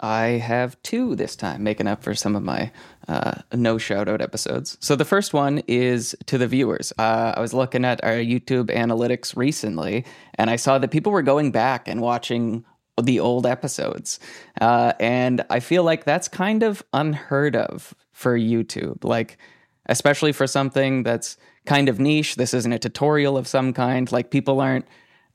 I 0.00 0.26
have 0.26 0.80
two 0.82 1.16
this 1.16 1.36
time, 1.36 1.62
making 1.62 1.86
up 1.86 2.02
for 2.02 2.14
some 2.14 2.36
of 2.36 2.42
my 2.42 2.70
uh, 3.08 3.36
no 3.54 3.78
shout 3.78 4.10
out 4.10 4.20
episodes. 4.20 4.76
So 4.80 4.94
the 4.94 5.06
first 5.06 5.32
one 5.32 5.62
is 5.66 6.14
to 6.26 6.36
the 6.36 6.46
viewers. 6.46 6.92
Uh, 6.98 7.32
I 7.34 7.40
was 7.40 7.54
looking 7.54 7.86
at 7.86 8.04
our 8.04 8.16
YouTube 8.16 8.66
analytics 8.66 9.34
recently, 9.34 10.04
and 10.34 10.50
I 10.50 10.56
saw 10.56 10.78
that 10.78 10.90
people 10.90 11.12
were 11.12 11.22
going 11.22 11.50
back 11.50 11.88
and 11.88 12.02
watching 12.02 12.62
the 13.02 13.20
old 13.20 13.46
episodes. 13.46 14.20
Uh, 14.60 14.92
and 15.00 15.46
I 15.48 15.60
feel 15.60 15.82
like 15.82 16.04
that's 16.04 16.28
kind 16.28 16.62
of 16.62 16.82
unheard 16.92 17.56
of 17.56 17.94
for 18.18 18.38
YouTube. 18.38 19.04
Like, 19.04 19.38
especially 19.86 20.32
for 20.32 20.46
something 20.46 21.02
that's 21.02 21.36
kind 21.66 21.88
of 21.88 22.00
niche. 22.00 22.34
This 22.36 22.52
isn't 22.52 22.72
a 22.72 22.78
tutorial 22.78 23.38
of 23.38 23.46
some 23.46 23.72
kind. 23.72 24.10
Like, 24.10 24.30
people 24.30 24.60
aren't 24.60 24.86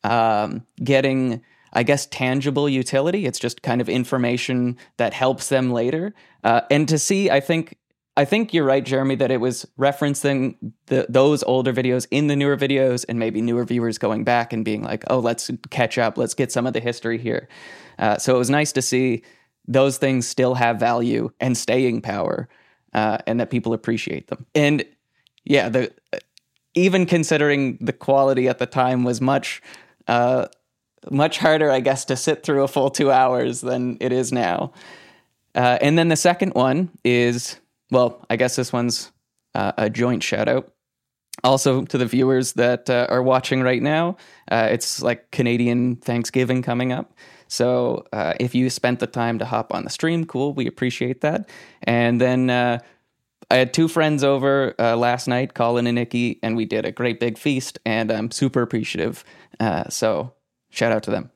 um, 0.04 0.66
getting 0.84 1.42
I 1.74 1.82
guess, 1.82 2.06
tangible 2.06 2.70
utility. 2.70 3.26
It's 3.26 3.40
just 3.40 3.64
kind 3.64 3.82
of 3.82 3.90
information 3.90 4.78
that 4.98 5.14
helps 5.14 5.50
them 5.50 5.72
later. 5.72 6.14
Uh, 6.44 6.62
and 6.70 6.88
to 6.88 7.00
see, 7.00 7.32
I 7.32 7.40
think, 7.40 7.78
I 8.16 8.26
think 8.26 8.54
you're 8.54 8.64
right, 8.64 8.86
Jeremy, 8.86 9.16
that 9.16 9.32
it 9.32 9.42
was 9.42 9.66
referencing 9.80 10.56
the, 10.86 11.08
those 11.10 11.42
older 11.44 11.74
videos 11.74 12.06
in 12.12 12.28
the 12.28 12.36
newer 12.36 12.56
videos, 12.56 13.06
and 13.10 13.18
maybe 13.18 13.42
newer 13.42 13.66
viewers 13.66 13.98
going 13.98 14.24
back 14.24 14.54
and 14.54 14.64
being 14.64 14.84
like, 14.84 15.04
"Oh, 15.10 15.18
let's 15.18 15.50
catch 15.72 15.98
up. 15.98 16.16
Let's 16.16 16.36
get 16.36 16.52
some 16.52 16.68
of 16.68 16.74
the 16.74 16.80
history 16.80 17.18
here." 17.18 17.50
Uh, 17.98 18.20
so 18.20 18.36
it 18.36 18.38
was 18.38 18.52
nice 18.52 18.72
to 18.74 18.84
see 18.84 19.24
those 19.68 19.98
things 19.98 20.28
still 20.28 20.54
have 20.54 20.80
value 20.80 21.32
and 21.40 21.58
staying 21.58 22.02
power, 22.02 22.48
uh, 22.94 23.18
and 23.28 23.40
that 23.40 23.50
people 23.50 23.74
appreciate 23.74 24.28
them. 24.28 24.46
And 24.56 24.86
yeah, 25.46 25.70
the 25.70 25.92
even 26.76 27.06
considering 27.06 27.78
the 27.82 27.94
quality 27.94 28.48
at 28.48 28.60
the 28.60 28.66
time 28.66 29.04
was 29.04 29.22
much 29.22 29.62
uh, 30.08 30.48
much 31.12 31.38
harder, 31.38 31.70
I 31.72 31.80
guess, 31.80 32.06
to 32.06 32.16
sit 32.16 32.44
through 32.44 32.64
a 32.64 32.68
full 32.68 32.90
two 32.90 33.12
hours 33.12 33.62
than 33.62 33.98
it 34.00 34.12
is 34.12 34.32
now. 34.32 34.72
Uh, 35.56 35.78
and 35.82 35.98
then 35.98 36.08
the 36.08 36.16
second 36.16 36.54
one 36.54 36.90
is, 37.04 37.60
well, 37.92 38.26
I 38.30 38.38
guess 38.38 38.56
this 38.56 38.74
one's 38.74 39.12
uh, 39.54 39.74
a 39.78 39.90
joint 39.90 40.24
shout 40.24 40.48
out. 40.48 40.72
Also 41.44 41.84
to 41.84 41.98
the 41.98 42.06
viewers 42.06 42.54
that 42.54 42.90
uh, 42.90 43.08
are 43.10 43.22
watching 43.22 43.62
right 43.62 43.82
now, 43.82 44.18
uh, 44.50 44.70
it's 44.72 45.02
like 45.02 45.30
Canadian 45.32 45.98
Thanksgiving 45.98 46.62
coming 46.62 46.94
up. 46.94 47.14
So 47.54 48.06
uh, 48.12 48.34
if 48.40 48.56
you 48.56 48.70
spent 48.72 49.00
the 49.00 49.08
time 49.08 49.38
to 49.40 49.46
hop 49.46 49.74
on 49.74 49.84
the 49.84 49.90
stream, 49.92 50.26
cool, 50.26 50.54
we 50.54 50.66
appreciate 50.66 51.22
that. 51.22 51.48
And 51.84 52.20
then 52.20 52.50
uh, 52.50 52.80
I 53.52 53.58
had 53.58 53.74
two 53.74 53.88
friends 53.88 54.24
over 54.24 54.74
last 54.80 55.28
night, 55.28 55.54
Colin 55.54 55.86
and 55.86 55.96
Nikki, 55.96 56.40
and 56.42 56.56
we 56.58 56.66
did 56.66 56.84
a 56.84 56.92
great 56.92 57.20
big 57.20 57.38
feast, 57.38 57.78
and 57.86 58.12
I'm 58.12 58.32
super 58.32 58.64
appreciative. 58.64 59.24
so 59.90 60.34
shout 60.72 60.92
out 60.92 61.04
to 61.04 61.12
them. 61.12 61.30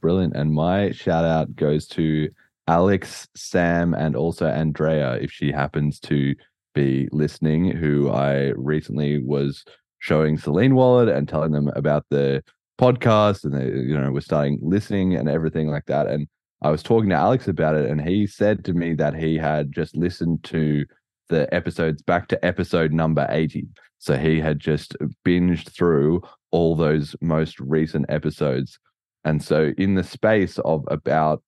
Brilliant. 0.00 0.36
And 0.36 0.52
my 0.52 0.92
shout 0.92 1.24
out 1.24 1.56
goes 1.56 1.86
to 1.88 2.28
Alex, 2.68 3.26
Sam, 3.34 3.94
and 3.94 4.14
also 4.14 4.46
Andrea, 4.46 5.14
if 5.14 5.32
she 5.32 5.50
happens 5.50 5.98
to 6.00 6.34
be 6.74 7.08
listening, 7.12 7.76
who 7.76 8.10
I 8.10 8.52
recently 8.56 9.22
was 9.24 9.64
showing 10.00 10.38
Selene 10.38 10.74
Wallet 10.74 11.08
and 11.08 11.28
telling 11.28 11.52
them 11.52 11.68
about 11.74 12.04
the 12.10 12.42
podcast 12.78 13.44
and 13.44 13.54
they, 13.54 13.66
you 13.66 13.98
know, 13.98 14.10
we're 14.10 14.20
starting 14.20 14.58
listening 14.62 15.14
and 15.14 15.28
everything 15.28 15.68
like 15.68 15.86
that. 15.86 16.06
And 16.06 16.28
I 16.62 16.70
was 16.70 16.82
talking 16.82 17.10
to 17.10 17.16
Alex 17.16 17.46
about 17.46 17.76
it, 17.76 17.88
and 17.88 18.00
he 18.00 18.26
said 18.26 18.64
to 18.64 18.72
me 18.72 18.94
that 18.94 19.14
he 19.14 19.36
had 19.36 19.72
just 19.72 19.96
listened 19.96 20.42
to 20.44 20.84
the 21.28 21.52
episodes 21.54 22.02
back 22.02 22.28
to 22.28 22.44
episode 22.44 22.92
number 22.92 23.26
80. 23.30 23.68
So 23.98 24.16
he 24.16 24.40
had 24.40 24.58
just 24.58 24.96
binged 25.24 25.70
through 25.70 26.22
all 26.50 26.74
those 26.74 27.14
most 27.20 27.60
recent 27.60 28.06
episodes. 28.08 28.78
And 29.24 29.42
so, 29.42 29.72
in 29.76 29.94
the 29.94 30.04
space 30.04 30.58
of 30.60 30.84
about 30.88 31.42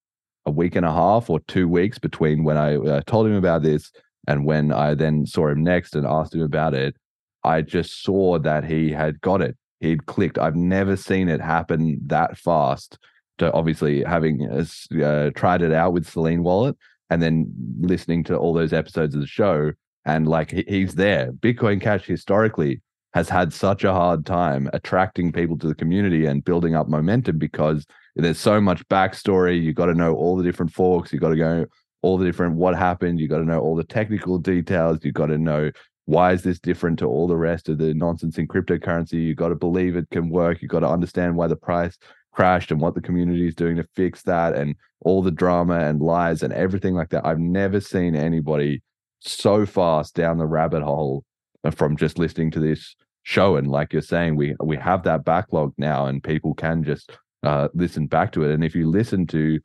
a 0.46 0.50
week 0.50 0.76
and 0.76 0.86
a 0.86 0.92
half 0.92 1.30
or 1.30 1.40
two 1.40 1.68
weeks 1.68 1.98
between 1.98 2.44
when 2.44 2.56
I 2.56 2.76
uh, 2.76 3.00
told 3.06 3.26
him 3.26 3.34
about 3.34 3.62
this 3.62 3.90
and 4.26 4.44
when 4.44 4.72
I 4.72 4.94
then 4.94 5.26
saw 5.26 5.48
him 5.48 5.62
next 5.62 5.94
and 5.94 6.06
asked 6.06 6.34
him 6.34 6.42
about 6.42 6.74
it, 6.74 6.96
I 7.44 7.62
just 7.62 8.02
saw 8.02 8.38
that 8.38 8.64
he 8.64 8.90
had 8.90 9.20
got 9.20 9.40
it. 9.40 9.56
He'd 9.80 10.06
clicked. 10.06 10.38
I've 10.38 10.56
never 10.56 10.96
seen 10.96 11.28
it 11.28 11.40
happen 11.40 12.00
that 12.06 12.38
fast. 12.38 12.98
To 13.38 13.50
obviously 13.52 14.02
having 14.02 14.46
uh, 14.50 15.30
tried 15.34 15.62
it 15.62 15.72
out 15.72 15.94
with 15.94 16.06
Selene 16.06 16.42
Wallet 16.42 16.76
and 17.08 17.22
then 17.22 17.50
listening 17.80 18.22
to 18.24 18.36
all 18.36 18.52
those 18.52 18.74
episodes 18.74 19.14
of 19.14 19.22
the 19.22 19.26
show, 19.26 19.72
and 20.04 20.28
like 20.28 20.50
he's 20.68 20.94
there. 20.94 21.32
Bitcoin 21.32 21.80
Cash 21.80 22.04
historically 22.04 22.82
has 23.14 23.28
had 23.28 23.52
such 23.52 23.82
a 23.82 23.92
hard 23.92 24.24
time 24.24 24.70
attracting 24.72 25.32
people 25.32 25.58
to 25.58 25.66
the 25.66 25.74
community 25.74 26.26
and 26.26 26.44
building 26.44 26.74
up 26.74 26.88
momentum 26.88 27.38
because 27.38 27.86
there's 28.14 28.38
so 28.38 28.60
much 28.60 28.86
backstory. 28.88 29.60
You 29.60 29.72
got 29.72 29.86
to 29.86 29.94
know 29.94 30.14
all 30.14 30.36
the 30.36 30.44
different 30.44 30.72
forks. 30.72 31.12
You 31.12 31.18
got 31.18 31.30
to 31.30 31.36
go 31.36 31.66
all 32.02 32.18
the 32.18 32.24
different 32.24 32.56
what 32.56 32.76
happened. 32.76 33.20
You 33.20 33.28
got 33.28 33.38
to 33.38 33.44
know 33.44 33.60
all 33.60 33.76
the 33.76 33.84
technical 33.84 34.38
details. 34.38 34.98
You 35.02 35.12
got 35.12 35.26
to 35.26 35.38
know 35.38 35.70
why 36.10 36.32
is 36.32 36.42
this 36.42 36.58
different 36.58 36.98
to 36.98 37.06
all 37.06 37.28
the 37.28 37.36
rest 37.36 37.68
of 37.68 37.78
the 37.78 37.94
nonsense 37.94 38.36
in 38.36 38.48
cryptocurrency. 38.48 39.12
You 39.12 39.36
got 39.36 39.50
to 39.50 39.54
believe 39.54 39.94
it 39.94 40.10
can 40.10 40.28
work. 40.28 40.60
You 40.60 40.66
got 40.66 40.80
to 40.80 40.88
understand 40.88 41.36
why 41.36 41.46
the 41.46 41.54
price 41.54 41.96
crashed 42.32 42.72
and 42.72 42.80
what 42.80 42.96
the 42.96 43.00
community 43.00 43.46
is 43.46 43.54
doing 43.54 43.76
to 43.76 43.86
fix 43.94 44.22
that, 44.22 44.56
and 44.56 44.74
all 45.02 45.22
the 45.22 45.30
drama 45.30 45.78
and 45.78 46.02
lies 46.02 46.42
and 46.42 46.52
everything 46.52 46.94
like 46.94 47.10
that. 47.10 47.24
I've 47.24 47.38
never 47.38 47.80
seen 47.80 48.16
anybody 48.16 48.82
so 49.20 49.64
fast 49.64 50.16
down 50.16 50.38
the 50.38 50.46
rabbit 50.46 50.82
hole 50.82 51.24
from 51.70 51.96
just 51.96 52.18
listening 52.18 52.50
to 52.52 52.60
this 52.60 52.96
show. 53.22 53.54
And 53.54 53.70
like 53.70 53.92
you're 53.92 54.02
saying, 54.02 54.34
we 54.34 54.56
we 54.60 54.76
have 54.78 55.04
that 55.04 55.24
backlog 55.24 55.74
now, 55.78 56.06
and 56.06 56.24
people 56.24 56.54
can 56.54 56.82
just 56.82 57.12
uh, 57.44 57.68
listen 57.72 58.08
back 58.08 58.32
to 58.32 58.42
it. 58.42 58.50
And 58.52 58.64
if 58.64 58.74
you 58.74 58.90
listen 58.90 59.28
to 59.28 59.60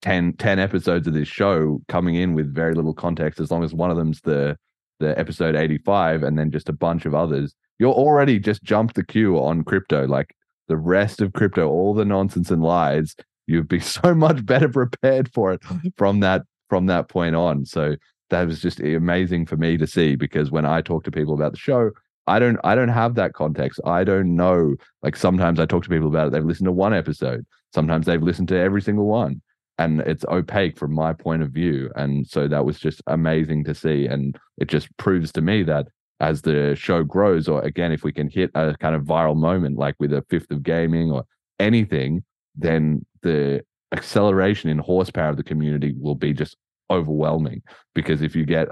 10, 0.00 0.36
10 0.38 0.58
episodes 0.58 1.06
of 1.06 1.12
this 1.12 1.28
show 1.28 1.82
coming 1.86 2.14
in 2.14 2.32
with 2.32 2.54
very 2.54 2.74
little 2.74 2.94
context, 2.94 3.40
as 3.40 3.50
long 3.50 3.62
as 3.62 3.74
one 3.74 3.90
of 3.90 3.98
them's 3.98 4.22
the 4.22 4.56
the 5.00 5.18
episode 5.18 5.56
85 5.56 6.22
and 6.22 6.38
then 6.38 6.50
just 6.50 6.68
a 6.68 6.72
bunch 6.72 7.04
of 7.06 7.14
others, 7.14 7.54
you're 7.78 7.92
already 7.92 8.38
just 8.38 8.62
jumped 8.62 8.94
the 8.94 9.04
queue 9.04 9.36
on 9.36 9.64
crypto. 9.64 10.06
Like 10.06 10.34
the 10.68 10.76
rest 10.76 11.20
of 11.20 11.32
crypto, 11.32 11.68
all 11.68 11.94
the 11.94 12.04
nonsense 12.04 12.50
and 12.50 12.62
lies, 12.62 13.16
you'd 13.46 13.68
be 13.68 13.80
so 13.98 14.14
much 14.14 14.46
better 14.46 14.68
prepared 14.68 15.32
for 15.32 15.52
it 15.52 15.62
from 15.96 16.20
that 16.20 16.42
from 16.68 16.86
that 16.86 17.08
point 17.08 17.34
on. 17.34 17.64
So 17.66 17.96
that 18.30 18.46
was 18.46 18.62
just 18.62 18.78
amazing 18.80 19.46
for 19.46 19.56
me 19.56 19.76
to 19.76 19.86
see 19.86 20.14
because 20.14 20.50
when 20.52 20.64
I 20.64 20.80
talk 20.80 21.02
to 21.04 21.10
people 21.10 21.34
about 21.34 21.52
the 21.52 21.58
show, 21.58 21.90
I 22.26 22.38
don't 22.38 22.58
I 22.62 22.74
don't 22.74 22.88
have 22.88 23.16
that 23.16 23.32
context. 23.32 23.80
I 23.84 24.04
don't 24.04 24.36
know. 24.36 24.76
Like 25.02 25.16
sometimes 25.16 25.58
I 25.58 25.66
talk 25.66 25.82
to 25.84 25.88
people 25.88 26.08
about 26.08 26.28
it. 26.28 26.32
They've 26.32 26.44
listened 26.44 26.66
to 26.66 26.72
one 26.72 26.94
episode. 26.94 27.44
Sometimes 27.74 28.06
they've 28.06 28.22
listened 28.22 28.48
to 28.48 28.58
every 28.58 28.82
single 28.82 29.06
one. 29.06 29.42
And 29.80 30.00
it's 30.02 30.24
opaque 30.28 30.78
from 30.78 30.94
my 30.94 31.12
point 31.12 31.42
of 31.42 31.50
view. 31.50 31.90
And 31.96 32.26
so 32.26 32.46
that 32.46 32.64
was 32.64 32.78
just 32.78 33.02
amazing 33.06 33.64
to 33.64 33.74
see. 33.74 34.06
And 34.06 34.38
it 34.58 34.68
just 34.68 34.94
proves 34.98 35.32
to 35.32 35.40
me 35.40 35.62
that 35.64 35.86
as 36.20 36.42
the 36.42 36.76
show 36.76 37.02
grows, 37.02 37.48
or 37.48 37.62
again, 37.62 37.90
if 37.90 38.04
we 38.04 38.12
can 38.12 38.28
hit 38.28 38.50
a 38.54 38.76
kind 38.78 38.94
of 38.94 39.02
viral 39.04 39.36
moment 39.36 39.78
like 39.78 39.94
with 39.98 40.12
a 40.12 40.24
fifth 40.28 40.50
of 40.50 40.62
gaming 40.62 41.10
or 41.10 41.24
anything, 41.58 42.22
then 42.54 43.04
the 43.22 43.62
acceleration 43.92 44.68
in 44.68 44.78
horsepower 44.78 45.30
of 45.30 45.38
the 45.38 45.42
community 45.42 45.94
will 45.98 46.14
be 46.14 46.34
just 46.34 46.56
overwhelming. 46.90 47.62
Because 47.94 48.20
if 48.20 48.36
you 48.36 48.44
get 48.44 48.68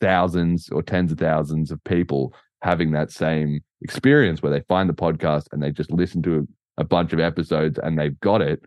thousands 0.00 0.68
or 0.70 0.82
tens 0.82 1.12
of 1.12 1.18
thousands 1.18 1.70
of 1.70 1.82
people 1.84 2.34
having 2.62 2.90
that 2.92 3.12
same 3.12 3.60
experience 3.82 4.42
where 4.42 4.52
they 4.52 4.62
find 4.68 4.88
the 4.88 4.94
podcast 4.94 5.44
and 5.52 5.62
they 5.62 5.70
just 5.70 5.92
listen 5.92 6.20
to 6.22 6.46
a, 6.78 6.84
bunch 6.84 7.12
of 7.12 7.20
episodes 7.20 7.78
and 7.82 7.98
they've 7.98 8.18
got 8.20 8.40
it, 8.40 8.62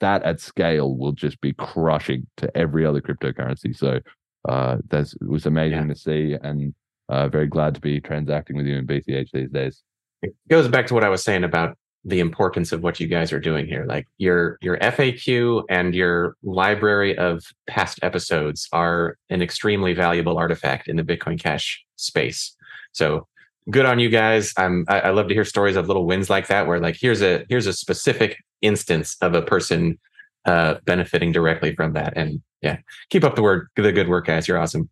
that 0.00 0.22
at 0.22 0.40
scale 0.40 0.96
will 0.96 1.12
just 1.12 1.40
be 1.40 1.52
crushing 1.52 2.26
to 2.38 2.54
every 2.56 2.84
other 2.84 3.00
cryptocurrency. 3.00 3.76
So 3.76 4.00
uh, 4.48 4.78
that 4.88 5.12
was 5.20 5.46
amazing 5.46 5.88
yeah. 5.88 5.94
to 5.94 5.98
see, 5.98 6.36
and 6.42 6.74
uh, 7.08 7.28
very 7.28 7.46
glad 7.46 7.74
to 7.74 7.80
be 7.80 8.00
transacting 8.00 8.56
with 8.56 8.66
you 8.66 8.76
in 8.76 8.86
BCH 8.86 9.30
these 9.32 9.50
days. 9.50 9.82
It 10.22 10.34
goes 10.48 10.68
back 10.68 10.86
to 10.88 10.94
what 10.94 11.04
I 11.04 11.08
was 11.08 11.22
saying 11.22 11.44
about 11.44 11.76
the 12.04 12.20
importance 12.20 12.70
of 12.70 12.82
what 12.82 13.00
you 13.00 13.08
guys 13.08 13.32
are 13.32 13.40
doing 13.40 13.66
here. 13.66 13.84
Like 13.84 14.06
your 14.18 14.58
your 14.62 14.78
FAQ 14.78 15.64
and 15.68 15.94
your 15.94 16.36
library 16.42 17.18
of 17.18 17.42
past 17.66 17.98
episodes 18.02 18.68
are 18.72 19.18
an 19.28 19.42
extremely 19.42 19.92
valuable 19.92 20.38
artifact 20.38 20.88
in 20.88 20.96
the 20.96 21.02
Bitcoin 21.02 21.40
Cash 21.40 21.84
space. 21.96 22.56
So 22.92 23.26
good 23.70 23.86
on 23.86 23.98
you 23.98 24.08
guys. 24.08 24.52
I'm 24.56 24.84
I, 24.88 25.00
I, 25.00 25.10
love 25.10 25.26
to 25.28 25.34
hear 25.34 25.44
stories 25.44 25.74
of 25.74 25.88
little 25.88 26.06
wins 26.06 26.30
like 26.30 26.46
that, 26.46 26.68
where 26.68 26.78
like 26.78 26.96
here's 26.98 27.22
a 27.22 27.44
here's 27.48 27.66
a 27.66 27.72
specific 27.72 28.36
instance 28.62 29.16
of 29.20 29.34
a 29.34 29.42
person 29.42 29.98
uh, 30.44 30.76
benefiting 30.84 31.32
directly 31.32 31.74
from 31.74 31.92
that. 31.94 32.14
And 32.16 32.40
yeah, 32.62 32.78
keep 33.10 33.24
up 33.24 33.34
the 33.34 33.42
word 33.42 33.68
the 33.76 33.92
good 33.92 34.08
work, 34.08 34.26
guys. 34.26 34.48
You're 34.48 34.58
awesome. 34.58 34.88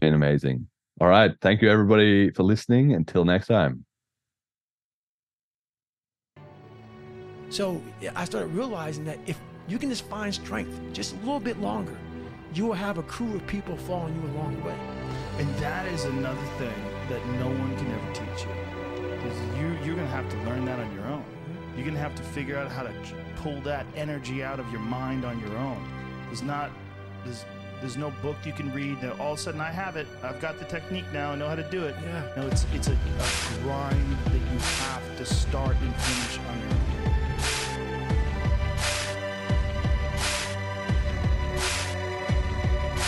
Been 0.00 0.14
amazing. 0.14 0.68
All 1.00 1.08
right. 1.08 1.32
Thank 1.40 1.62
you 1.62 1.70
everybody 1.70 2.30
for 2.30 2.42
listening. 2.42 2.94
Until 2.94 3.24
next 3.24 3.46
time. 3.46 3.84
So 7.48 7.80
I 8.14 8.24
started 8.24 8.48
realizing 8.48 9.04
that 9.04 9.18
if 9.26 9.38
you 9.68 9.78
can 9.78 9.88
just 9.88 10.04
find 10.06 10.34
strength 10.34 10.78
just 10.92 11.14
a 11.14 11.16
little 11.18 11.40
bit 11.40 11.60
longer, 11.60 11.96
you 12.54 12.66
will 12.66 12.74
have 12.74 12.98
a 12.98 13.02
crew 13.02 13.34
of 13.36 13.46
people 13.46 13.76
following 13.76 14.14
you 14.16 14.30
along 14.30 14.56
the 14.56 14.62
way. 14.62 14.78
And 15.38 15.48
that 15.56 15.86
is 15.86 16.04
another 16.04 16.46
thing 16.58 16.74
that 17.08 17.24
no 17.38 17.46
one 17.46 17.76
can 17.76 17.86
ever 17.92 18.12
teach 18.12 18.44
you. 18.44 18.50
Because 19.16 19.38
you, 19.58 19.68
you're 19.84 19.94
going 19.94 20.08
to 20.08 20.14
have 20.14 20.28
to 20.30 20.36
learn 20.38 20.64
that 20.64 20.78
on 20.78 20.92
your 20.94 21.06
own. 21.06 21.24
You're 21.76 21.84
going 21.84 21.94
to 21.94 22.00
have 22.00 22.14
to 22.14 22.22
figure 22.22 22.56
out 22.56 22.72
how 22.72 22.82
to 22.84 22.92
pull 23.36 23.60
that 23.60 23.84
energy 23.94 24.42
out 24.42 24.58
of 24.58 24.68
your 24.70 24.80
mind 24.80 25.26
on 25.26 25.38
your 25.40 25.54
own. 25.58 25.86
There's 26.26 26.42
not, 26.42 26.70
there's, 27.24 27.44
there's 27.80 27.98
no 27.98 28.10
book 28.22 28.36
you 28.44 28.52
can 28.52 28.72
read 28.72 28.98
that 29.02 29.20
all 29.20 29.34
of 29.34 29.38
a 29.38 29.42
sudden 29.42 29.60
I 29.60 29.70
have 29.70 29.96
it. 29.96 30.06
I've 30.22 30.40
got 30.40 30.58
the 30.58 30.64
technique 30.64 31.04
now. 31.12 31.32
I 31.32 31.36
know 31.36 31.48
how 31.48 31.54
to 31.54 31.70
do 31.70 31.84
it. 31.84 31.94
Yeah. 32.02 32.32
No, 32.34 32.46
it's, 32.46 32.64
it's 32.72 32.88
a, 32.88 32.92
a 32.92 33.62
grind 33.62 34.16
that 34.24 34.52
you 34.52 34.58
have 34.58 35.16
to 35.18 35.24
start 35.26 35.76
and 35.82 35.94
finish 35.94 36.38
on 36.48 36.58
your 36.60 36.70
own. 36.70 36.95